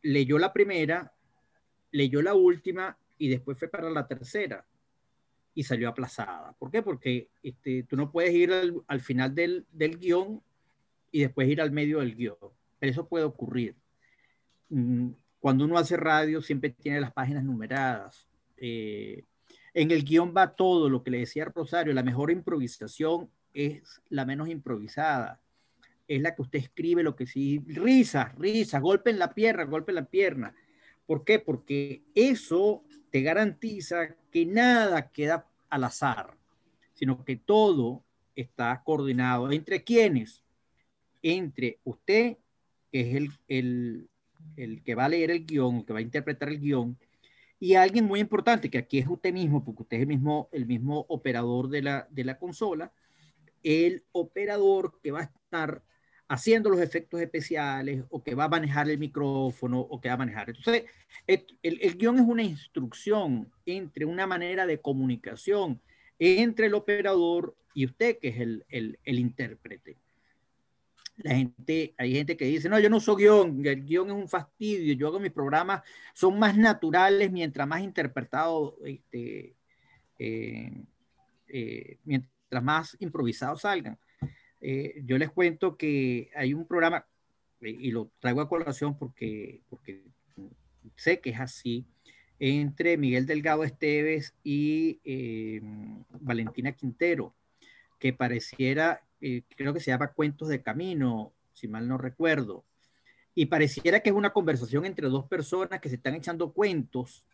leyó 0.02 0.38
la 0.38 0.52
primera, 0.52 1.12
leyó 1.90 2.22
la 2.22 2.34
última 2.34 2.96
y 3.18 3.26
después 3.26 3.58
fue 3.58 3.66
para 3.66 3.90
la 3.90 4.06
tercera 4.06 4.64
y 5.52 5.64
salió 5.64 5.88
aplazada. 5.88 6.52
¿Por 6.52 6.70
qué? 6.70 6.80
Porque 6.82 7.28
este, 7.42 7.82
tú 7.82 7.96
no 7.96 8.12
puedes 8.12 8.32
ir 8.32 8.52
al, 8.52 8.84
al 8.86 9.00
final 9.00 9.34
del, 9.34 9.66
del, 9.72 9.98
guion 9.98 10.40
y 11.10 11.22
después 11.22 11.48
ir 11.48 11.60
al 11.60 11.72
medio 11.72 11.98
del 11.98 12.14
guion. 12.14 12.36
Pero 12.78 12.92
eso 12.92 13.08
puede 13.08 13.24
ocurrir. 13.24 13.74
Mm, 14.68 15.08
cuando 15.40 15.64
uno 15.64 15.76
hace 15.76 15.96
radio, 15.96 16.40
siempre 16.40 16.70
tiene 16.70 17.00
las 17.00 17.12
páginas 17.12 17.42
numeradas. 17.42 18.28
Eh, 18.58 19.24
en 19.74 19.90
el 19.90 20.04
guion 20.04 20.32
va 20.36 20.54
todo 20.54 20.88
lo 20.88 21.02
que 21.02 21.10
le 21.10 21.18
decía 21.18 21.46
Rosario, 21.46 21.92
la 21.94 22.04
mejor 22.04 22.30
improvisación 22.30 23.28
es 23.54 24.00
la 24.08 24.24
menos 24.24 24.48
improvisada. 24.48 25.40
Es 26.08 26.20
la 26.20 26.34
que 26.34 26.42
usted 26.42 26.58
escribe 26.58 27.02
lo 27.02 27.14
que 27.14 27.26
sí, 27.26 27.62
risa, 27.66 28.34
risa, 28.36 28.80
golpe 28.80 29.10
en 29.10 29.18
la 29.18 29.32
pierna, 29.32 29.64
golpe 29.64 29.92
en 29.92 29.96
la 29.96 30.04
pierna. 30.04 30.54
¿Por 31.06 31.24
qué? 31.24 31.38
Porque 31.38 32.02
eso 32.14 32.82
te 33.10 33.22
garantiza 33.22 34.16
que 34.30 34.46
nada 34.46 35.10
queda 35.10 35.46
al 35.68 35.84
azar, 35.84 36.36
sino 36.94 37.24
que 37.24 37.36
todo 37.36 38.02
está 38.34 38.82
coordinado. 38.84 39.50
¿Entre 39.52 39.84
quiénes? 39.84 40.42
Entre 41.22 41.78
usted, 41.84 42.38
que 42.90 43.00
es 43.00 43.16
el, 43.16 43.30
el, 43.48 44.08
el 44.56 44.82
que 44.82 44.94
va 44.94 45.04
a 45.04 45.08
leer 45.08 45.30
el 45.30 45.46
guion, 45.46 45.76
el 45.76 45.84
que 45.84 45.92
va 45.92 45.98
a 46.00 46.02
interpretar 46.02 46.48
el 46.48 46.60
guion, 46.60 46.98
y 47.62 47.74
alguien 47.74 48.06
muy 48.06 48.20
importante, 48.20 48.70
que 48.70 48.78
aquí 48.78 48.98
es 48.98 49.06
usted 49.06 49.34
mismo, 49.34 49.62
porque 49.62 49.82
usted 49.82 49.96
es 49.98 50.02
el 50.02 50.08
mismo, 50.08 50.48
el 50.50 50.66
mismo 50.66 51.04
operador 51.08 51.68
de 51.68 51.82
la, 51.82 52.08
de 52.10 52.24
la 52.24 52.38
consola, 52.38 52.90
el 53.62 54.04
operador 54.12 55.00
que 55.02 55.10
va 55.12 55.20
a 55.20 55.24
estar 55.24 55.82
haciendo 56.28 56.70
los 56.70 56.80
efectos 56.80 57.20
especiales 57.20 58.04
o 58.08 58.22
que 58.22 58.34
va 58.34 58.44
a 58.44 58.48
manejar 58.48 58.88
el 58.88 58.98
micrófono 58.98 59.80
o 59.80 60.00
que 60.00 60.08
va 60.08 60.14
a 60.14 60.18
manejar. 60.18 60.50
Entonces, 60.50 60.84
el, 61.26 61.44
el, 61.62 61.96
guion 61.96 62.18
es 62.18 62.26
una 62.26 62.42
instrucción 62.42 63.50
entre 63.66 64.04
una 64.04 64.26
manera 64.26 64.66
de 64.66 64.80
comunicación 64.80 65.80
entre 66.18 66.66
el 66.66 66.74
operador 66.74 67.56
y 67.74 67.86
usted, 67.86 68.18
que 68.18 68.28
es 68.28 68.38
el, 68.38 68.64
el, 68.68 68.98
el 69.04 69.18
intérprete 69.18 69.96
la 71.22 71.34
gente, 71.34 71.94
hay 71.98 72.14
gente 72.14 72.36
que 72.36 72.46
dice, 72.46 72.68
no, 72.68 72.78
yo 72.78 72.88
no 72.88 73.00
soy 73.00 73.24
guion, 73.24 73.64
el 73.64 73.84
guion 73.84 74.08
es 74.08 74.14
un 74.14 74.28
fastidio, 74.28 74.94
yo 74.94 75.08
hago 75.08 75.20
mis 75.20 75.32
programas, 75.32 75.82
son 76.14 76.38
más 76.38 76.56
naturales 76.56 77.30
mientras 77.30 77.66
más 77.68 77.82
interpretados, 77.82 78.74
este, 78.84 79.54
eh, 80.18 80.72
eh, 81.48 81.98
más 82.62 82.96
improvisados 83.00 83.62
salgan. 83.62 83.98
Eh, 84.60 85.02
yo 85.04 85.18
les 85.18 85.30
cuento 85.30 85.76
que 85.76 86.30
hay 86.34 86.52
un 86.54 86.66
programa, 86.66 87.06
y 87.60 87.90
lo 87.90 88.10
traigo 88.18 88.40
a 88.40 88.48
colación 88.48 88.98
porque, 88.98 89.60
porque 89.68 90.02
sé 90.96 91.20
que 91.20 91.30
es 91.30 91.40
así, 91.40 91.86
entre 92.38 92.96
Miguel 92.96 93.26
Delgado 93.26 93.64
Esteves 93.64 94.34
y 94.42 95.60
Valentina 96.20 96.72
Quintero, 96.72 97.34
que 97.98 98.12
pareciera 98.12 99.02
eh, 99.20 99.42
creo 99.54 99.74
que 99.74 99.80
se 99.80 99.90
llama 99.90 100.12
Cuentos 100.12 100.48
de 100.48 100.62
Camino, 100.62 101.32
si 101.52 101.68
mal 101.68 101.86
no 101.86 101.98
recuerdo, 101.98 102.64
y 103.34 103.46
pareciera 103.46 104.00
que 104.00 104.10
es 104.10 104.16
una 104.16 104.30
conversación 104.30 104.86
entre 104.86 105.08
dos 105.08 105.26
personas 105.26 105.80
que 105.80 105.90
se 105.90 105.96
están 105.96 106.14
echando 106.14 106.52
cuentos, 106.52 107.26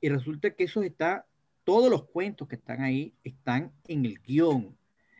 y 0.00 0.08
resulta 0.08 0.50
que 0.50 0.64
eso 0.64 0.82
está, 0.82 1.26
todos 1.68 1.90
los 1.90 2.04
cuentos 2.04 2.48
que 2.48 2.54
están 2.56 2.80
ahí 2.80 3.12
están 3.22 3.74
en 3.88 4.06
el 4.06 4.20
guion, 4.20 4.74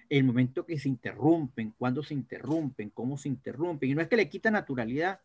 el 0.09 0.25
momento 0.25 0.65
que 0.65 0.79
se 0.79 0.89
interrumpen, 0.89 1.75
cuándo 1.77 2.03
se 2.03 2.15
interrumpen, 2.15 2.89
cómo 2.89 3.19
se 3.19 3.29
interrumpen, 3.29 3.91
y 3.91 3.95
no 3.95 4.01
es 4.01 4.09
que 4.09 4.17
le 4.17 4.31
quita 4.31 4.51
naturalidad, 4.51 5.21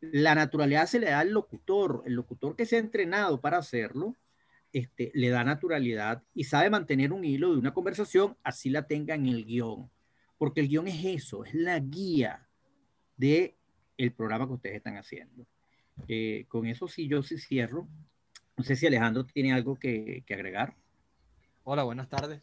la 0.00 0.34
naturalidad 0.34 0.86
se 0.86 0.98
le 0.98 1.10
da 1.10 1.18
al 1.18 1.30
locutor, 1.30 2.04
el 2.06 2.14
locutor 2.14 2.56
que 2.56 2.64
se 2.64 2.76
ha 2.76 2.78
entrenado 2.78 3.38
para 3.38 3.58
hacerlo, 3.58 4.16
este, 4.72 5.12
le 5.12 5.28
da 5.28 5.44
naturalidad 5.44 6.22
y 6.32 6.44
sabe 6.44 6.70
mantener 6.70 7.12
un 7.12 7.26
hilo 7.26 7.52
de 7.52 7.58
una 7.58 7.74
conversación, 7.74 8.34
así 8.42 8.70
la 8.70 8.86
tenga 8.86 9.14
en 9.14 9.26
el 9.26 9.44
guion. 9.44 9.90
Porque 10.38 10.62
el 10.62 10.68
guion 10.68 10.88
es 10.88 11.04
eso, 11.04 11.44
es 11.44 11.52
la 11.52 11.78
guía 11.80 12.48
de 13.18 13.58
el 13.98 14.10
programa 14.10 14.46
que 14.46 14.54
ustedes 14.54 14.76
están 14.76 14.96
haciendo. 14.96 15.46
Eh, 16.08 16.46
con 16.48 16.64
eso 16.64 16.88
sí, 16.88 17.08
yo 17.08 17.22
sí 17.22 17.36
cierro. 17.36 17.86
No 18.56 18.64
sé 18.64 18.74
si 18.74 18.86
Alejandro 18.86 19.24
tiene 19.26 19.52
algo 19.52 19.76
que, 19.76 20.24
agregar. 20.30 20.74
Hola, 21.64 21.82
buenas 21.82 22.08
tardes. 22.08 22.40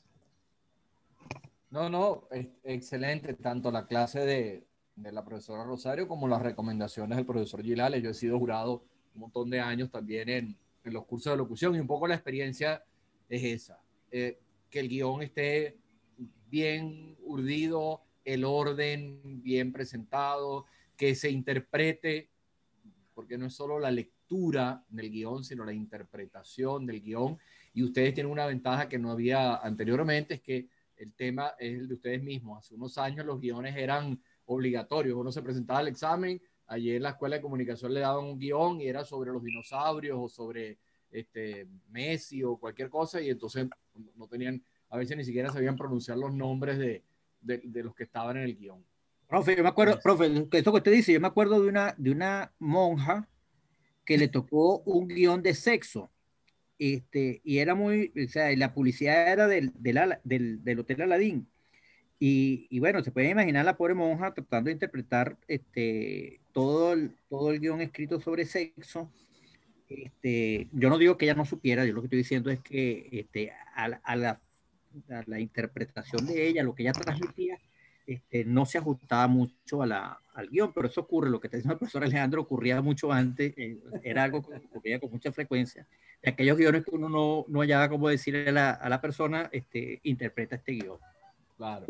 No, 1.72 1.90
no, 1.90 2.28
excelente, 2.64 3.34
tanto 3.34 3.72
la 3.72 3.88
clase 3.88 4.20
de, 4.20 4.68
de 4.96 5.12
la 5.12 5.26
profesora 5.26 5.64
Rosario 5.64 6.08
como 6.08 6.28
las 6.28 6.44
recomendaciones 6.44 7.18
del 7.18 7.26
profesor 7.26 7.64
Gilales. 7.64 8.04
Yo 8.04 8.12
he 8.12 8.14
sido 8.14 8.38
jurado 8.38 8.84
un 9.16 9.22
montón 9.22 9.50
de 9.50 9.60
años 9.60 9.90
también 9.90 10.30
en, 10.30 10.58
en 10.84 10.94
los 10.94 11.06
cursos 11.06 11.34
de 11.34 11.38
locución 11.38 11.76
y 11.76 11.80
un 11.80 11.88
poco 11.88 12.08
la 12.08 12.14
experiencia 12.14 12.84
es 13.28 13.44
esa, 13.44 13.80
eh, 14.12 14.40
que 14.70 14.82
el 14.82 14.90
guion 14.90 15.24
esté 15.24 15.78
bien 16.48 17.18
urdido, 17.24 18.04
el 18.24 18.46
orden 18.46 19.42
bien 19.42 19.72
presentado, 19.74 20.68
que 20.96 21.16
se 21.16 21.32
interprete, 21.32 22.30
porque 23.16 23.38
no 23.40 23.48
es 23.48 23.56
solo 23.56 23.80
la 23.80 23.90
lectura 23.90 24.13
del 24.90 25.12
guion, 25.12 25.44
sino 25.44 25.64
la 25.64 25.74
interpretación 25.74 26.86
del 26.86 27.02
guion. 27.02 27.38
Y 27.74 27.84
ustedes 27.84 28.14
tienen 28.14 28.32
una 28.32 28.46
ventaja 28.46 28.90
que 28.90 28.98
no 28.98 29.12
había 29.12 29.56
anteriormente, 29.56 30.36
es 30.36 30.42
que 30.42 30.68
el 30.98 31.14
tema 31.14 31.54
es 31.60 31.80
el 31.80 31.88
de 31.88 31.94
ustedes 31.96 32.24
mismos. 32.24 32.60
Hace 32.60 32.76
unos 32.76 32.98
años 32.98 33.26
los 33.26 33.40
guiones 33.40 33.76
eran 33.76 34.22
obligatorios, 34.46 35.18
uno 35.18 35.32
se 35.32 35.42
presentaba 35.42 35.80
al 35.80 35.88
examen, 35.88 36.42
ayer 36.68 36.98
en 36.98 37.04
la 37.04 37.10
escuela 37.10 37.36
de 37.36 37.42
comunicación 37.42 37.94
le 37.94 38.02
daban 38.02 38.26
un 38.26 38.40
guion 38.40 38.82
y 38.82 38.88
era 38.88 39.04
sobre 39.04 39.32
los 39.32 39.44
dinosaurios 39.44 40.18
o 40.20 40.28
sobre 40.28 40.78
este, 41.12 41.68
Messi 41.90 42.44
o 42.44 42.58
cualquier 42.58 42.90
cosa 42.90 43.22
y 43.22 43.30
entonces 43.30 43.68
no 44.16 44.28
tenían, 44.28 44.64
a 44.90 44.98
veces 44.98 45.16
ni 45.16 45.24
siquiera 45.24 45.52
sabían 45.52 45.76
pronunciar 45.76 46.18
los 46.18 46.34
nombres 46.34 46.78
de, 46.78 47.04
de, 47.42 47.84
los 47.84 47.96
que 47.96 48.04
estaban 48.04 48.38
en 48.38 48.44
el 48.44 48.56
guion. 48.56 48.84
Profe, 49.28 49.56
yo 49.56 49.64
me 49.64 49.70
acuerdo, 49.70 50.00
profe, 50.00 50.48
esto 50.52 50.72
que 50.72 50.78
usted 50.78 50.92
dice, 50.92 51.14
yo 51.14 51.20
me 51.20 51.28
acuerdo 51.28 51.62
de 51.62 51.70
una, 51.70 51.96
de 51.98 52.12
una 52.12 52.52
monja 52.60 53.28
que 54.06 54.18
le 54.18 54.28
tocó 54.28 54.80
un 54.82 55.08
guion 55.08 55.42
de 55.44 55.54
sexo. 55.54 56.12
Este, 56.80 57.42
y 57.44 57.60
era 57.60 57.76
muy, 57.76 58.12
o 58.26 58.30
sea, 58.30 58.56
la 58.58 58.74
publicidad 58.74 59.32
era 59.32 59.48
del, 59.48 59.72
del, 59.76 60.00
del, 60.24 60.64
del 60.64 60.80
Hotel 60.80 61.02
Aladín. 61.02 61.48
Y, 62.20 62.68
y, 62.70 62.80
bueno, 62.80 63.04
se 63.04 63.12
puede 63.12 63.30
imaginar 63.30 63.66
la 63.66 63.78
pobre 63.78 63.94
monja 63.94 64.34
tratando 64.34 64.70
de 64.70 64.74
interpretar 64.74 65.38
este, 65.48 66.40
todo, 66.54 66.94
el, 66.94 67.16
todo 67.30 67.52
el 67.52 67.60
guion 67.60 67.82
escrito 67.82 68.22
sobre 68.22 68.46
sexo. 68.46 69.12
Este, 69.90 70.70
yo 70.72 70.90
no 70.90 70.98
digo 70.98 71.18
que 71.18 71.26
ella 71.26 71.36
no 71.36 71.46
supiera, 71.46 71.86
yo 71.86 71.94
lo 71.94 72.02
que 72.02 72.08
estoy 72.08 72.20
diciendo 72.20 72.50
es 72.50 72.60
que 72.62 73.10
este, 73.12 73.52
a, 73.52 73.86
a 74.04 74.16
la 74.16 74.42
la, 75.28 75.40
interpretación 75.40 76.26
de 76.26 76.48
ella, 76.48 76.64
lo 76.64 76.76
que 76.76 76.84
ella 76.84 76.94
transmitía, 76.94 77.58
este, 78.06 78.46
no 78.46 78.66
se 78.66 78.78
ajustaba 78.78 79.28
mucho 79.28 79.82
a 79.82 79.86
la, 79.86 80.20
al 80.34 80.50
guion, 80.50 80.74
pero 80.74 80.88
eso 80.88 81.02
ocurre, 81.02 81.30
lo 81.30 81.40
que 81.40 81.48
está 81.48 81.58
diciendo 81.58 81.74
el 81.74 81.80
profesor 81.80 82.04
Alejandro 82.04 82.42
ocurría 82.42 82.82
mucho 82.82 83.12
antes, 83.12 83.54
eh, 83.58 83.80
era 84.04 84.24
algo 84.24 84.42
que 84.42 84.56
ocurría 84.56 85.00
con 85.00 85.12
mucha 85.12 85.32
frecuencia. 85.32 85.88
De 86.22 86.30
aquellos 86.32 86.58
guiones 86.58 86.86
que 86.86 86.92
uno 86.96 87.10
no, 87.10 87.46
no 87.48 87.60
hallaba 87.62 87.90
cómo 87.90 88.10
decirle 88.10 88.50
a 88.50 88.52
la, 88.52 88.72
a 88.72 88.90
la 88.90 89.02
persona, 89.02 89.50
este, 89.52 90.00
interpreta 90.04 90.56
este 90.56 90.74
guion. 90.74 90.98
Claro. 91.58 91.86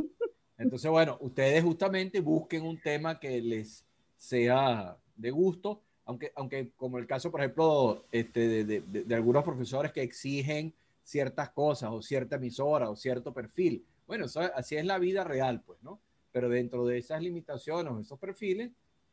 Entonces, 0.58 0.90
bueno, 0.90 1.18
ustedes 1.22 1.64
justamente 1.64 2.20
busquen 2.20 2.64
un 2.64 2.80
tema 2.80 3.20
que 3.20 3.42
les 3.42 3.86
sea 4.18 4.98
de 5.16 5.32
gusto, 5.32 5.82
aunque, 6.06 6.32
aunque 6.36 6.72
como 6.76 6.98
el 6.98 7.08
caso, 7.08 7.32
por 7.32 7.42
ejemplo, 7.42 8.06
este, 8.12 8.48
de, 8.48 8.66
de, 8.66 9.04
de 9.04 9.16
algunos 9.16 9.44
profesores 9.44 9.92
que 9.92 10.02
exigen 10.02 10.74
ciertas 11.04 11.50
cosas 11.50 11.90
o 11.92 12.02
cierta 12.02 12.38
emisora 12.38 12.90
o 12.90 12.96
cierto 12.96 13.34
perfil. 13.34 13.84
Bueno, 14.08 14.26
así 14.56 14.76
es 14.76 14.86
la 14.86 15.00
vida 15.00 15.24
real, 15.24 15.62
pues, 15.62 15.82
¿no? 15.84 16.02
Pero 16.32 16.50
dentro 16.50 16.86
de 16.86 16.98
esas 16.98 17.22
limitaciones 17.22 17.94
o 17.94 18.00
esos 18.00 18.20
perfiles, 18.20 18.72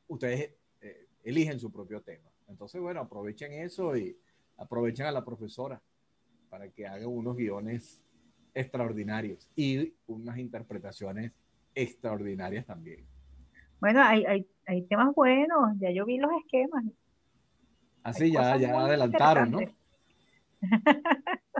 ustedes 0.09 0.55
eh, 0.81 1.07
eligen 1.23 1.59
su 1.59 1.71
propio 1.71 2.01
tema. 2.03 2.31
Entonces, 2.49 2.81
bueno, 2.81 3.01
aprovechen 3.01 3.53
eso 3.53 3.97
y 3.97 4.17
aprovechen 4.57 5.07
a 5.07 5.13
la 5.13 5.25
profesora 5.25 5.81
para 6.49 6.69
que 6.69 6.87
haga 6.87 7.07
unos 7.07 7.37
guiones 7.37 8.03
extraordinarios 8.55 9.49
y 9.55 9.95
unas 10.07 10.39
interpretaciones 10.39 11.33
extraordinarias 11.75 12.67
también. 12.67 13.07
Bueno, 13.81 14.03
hay, 14.03 14.25
hay, 14.27 14.47
hay 14.67 14.83
temas 14.83 15.15
buenos, 15.15 15.79
ya 15.79 15.91
yo 15.91 16.05
vi 16.05 16.19
los 16.19 16.31
esquemas. 16.45 16.85
Así, 18.03 18.35
ah, 18.37 18.57
ya, 18.57 18.69
ya 18.69 18.81
adelantaron, 18.81 19.51
¿no? 19.51 19.61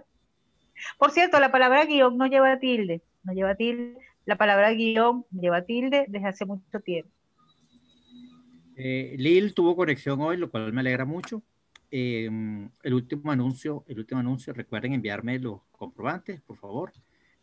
Por 0.99 1.11
cierto, 1.11 1.39
la 1.41 1.51
palabra 1.51 1.85
guion 1.85 2.17
no 2.17 2.27
lleva 2.27 2.59
tilde, 2.59 3.03
no 3.31 3.35
lleva 3.35 3.55
tilde. 3.55 3.97
La 4.27 4.37
palabra 4.37 4.73
guion 4.73 5.25
lleva 5.31 5.63
tilde 5.63 6.07
desde 6.09 6.27
hace 6.27 6.45
mucho 6.45 6.81
tiempo. 6.81 7.11
Eh, 8.77 9.15
Lil 9.19 9.55
tuvo 9.55 9.77
conexión 9.77 10.21
hoy, 10.21 10.37
lo 10.37 10.51
cual 10.51 10.73
me 10.73 10.81
alegra 10.81 11.05
mucho. 11.05 11.43
Em, 11.91 12.71
el 12.83 12.95
último 12.95 13.31
anuncio, 13.31 13.85
el 13.89 13.99
último 13.99 14.21
anuncio, 14.21 14.53
recuerden 14.53 14.93
enviarme 14.95 15.39
los 15.39 15.61
comprobantes, 15.73 16.41
por 16.41 16.57
favor. 16.57 16.93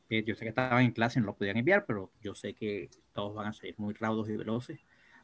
Eh, 0.10 0.24
yo 0.26 0.36
sé 0.36 0.46
que 0.46 0.50
estaban 0.50 0.84
en 0.84 0.92
clase, 0.92 1.20
no 1.20 1.28
lo 1.28 1.36
podían 1.36 1.58
enviar, 1.58 1.86
pero 1.86 2.12
yo 2.22 2.34
sé 2.34 2.54
que 2.54 2.90
todos 3.14 3.36
van 3.36 3.48
a 3.48 3.54
ser 3.54 3.76
muy 3.78 3.94
raudos 3.94 4.30
y 4.30 4.38
veloces 4.38 4.80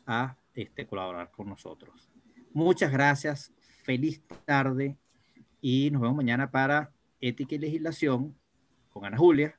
a 0.06 0.38
este, 0.54 0.86
colaborar 0.86 1.32
con 1.32 1.48
nosotros. 1.48 2.10
Muchas 2.54 2.92
gracias, 2.92 3.54
feliz 3.84 4.22
tarde 4.46 4.98
y 5.62 5.90
nos 5.92 6.02
vemos 6.02 6.18
mañana 6.18 6.52
para 6.52 6.92
Ética 7.22 7.56
y 7.56 7.60
Legislación 7.60 8.36
con 8.90 9.06
Ana 9.06 9.18
Julia, 9.18 9.58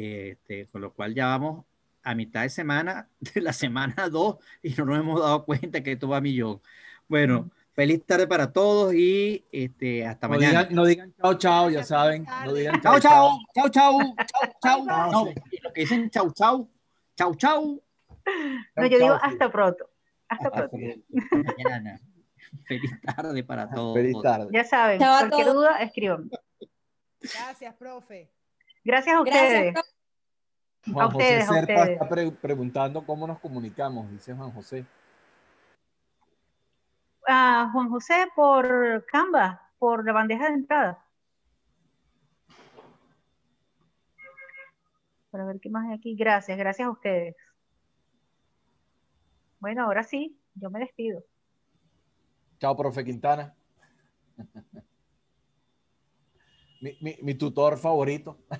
este, 0.00 0.66
con 0.68 0.80
lo 0.80 0.92
cual 0.92 1.14
ya 1.14 1.26
vamos 1.26 1.64
a 2.02 2.14
mitad 2.14 2.42
de 2.42 2.48
semana 2.48 3.08
de 3.34 3.40
la 3.40 3.52
semana 3.52 4.08
2 4.08 4.36
y 4.62 4.70
no 4.70 4.84
nos 4.86 4.98
hemos 4.98 5.20
dado 5.20 5.44
cuenta 5.44 5.82
que 5.82 5.92
esto 5.92 6.08
va 6.08 6.18
a 6.18 6.20
millón. 6.20 6.60
Bueno, 7.08 7.50
feliz 7.72 8.04
tarde 8.06 8.26
para 8.26 8.52
todos 8.52 8.94
y 8.94 9.44
este, 9.52 10.06
hasta 10.06 10.28
mañana. 10.28 10.68
no 10.70 10.84
digan 10.84 11.12
chao, 11.20 11.34
chao, 11.34 11.70
ya 11.70 11.82
saben. 11.84 12.24
No 12.44 12.54
digan 12.54 12.80
chao, 12.80 13.00
chao, 13.00 13.38
chao, 13.54 13.68
chao, 13.68 14.14
chao, 14.62 14.86
chao. 14.86 14.86
No, 15.10 15.24
lo 15.62 15.72
que 15.72 15.80
dicen 15.82 16.08
chao, 16.10 16.32
chao, 16.32 16.68
chao, 17.16 17.34
chao. 17.34 17.80
No, 18.76 18.86
yo 18.86 18.98
digo 18.98 19.18
hasta 19.20 19.50
pronto. 19.50 19.90
Hasta 20.28 20.50
pronto. 20.50 20.76
Mañana. 21.56 22.00
Feliz 22.66 22.90
tarde 23.02 23.44
para 23.44 23.68
todos. 23.70 23.94
Feliz 23.94 24.16
tarde. 24.22 24.48
Ya 24.52 24.64
saben, 24.64 24.98
cualquier 24.98 25.52
duda, 25.52 25.76
escriban. 25.82 26.30
Gracias, 27.20 27.74
profe. 27.74 28.30
Gracias 28.84 29.16
a 29.16 29.20
ustedes. 29.20 29.74
Juan 30.92 31.04
a 31.04 31.08
ustedes, 31.08 31.46
José 31.46 31.66
Serpa 31.66 31.84
está 31.84 32.08
preguntando 32.40 33.04
cómo 33.04 33.26
nos 33.26 33.38
comunicamos, 33.38 34.10
dice 34.10 34.34
Juan 34.34 34.50
José. 34.52 34.86
Ah, 37.28 37.68
Juan 37.72 37.90
José 37.90 38.28
por 38.34 39.04
Canva, 39.06 39.60
por 39.78 40.04
la 40.04 40.12
bandeja 40.12 40.48
de 40.48 40.54
entrada. 40.54 41.04
Para 45.30 45.44
ver 45.44 45.60
qué 45.60 45.70
más 45.70 45.86
hay 45.86 45.94
aquí. 45.94 46.16
Gracias, 46.16 46.58
gracias 46.58 46.88
a 46.88 46.90
ustedes. 46.90 47.36
Bueno, 49.60 49.84
ahora 49.84 50.02
sí, 50.02 50.36
yo 50.54 50.70
me 50.70 50.80
despido. 50.80 51.22
Chao, 52.58 52.76
profe 52.76 53.04
Quintana. 53.04 53.54
mi, 56.80 57.16
mi, 57.22 57.34
tutor 57.34 57.78
favorito. 57.78 58.38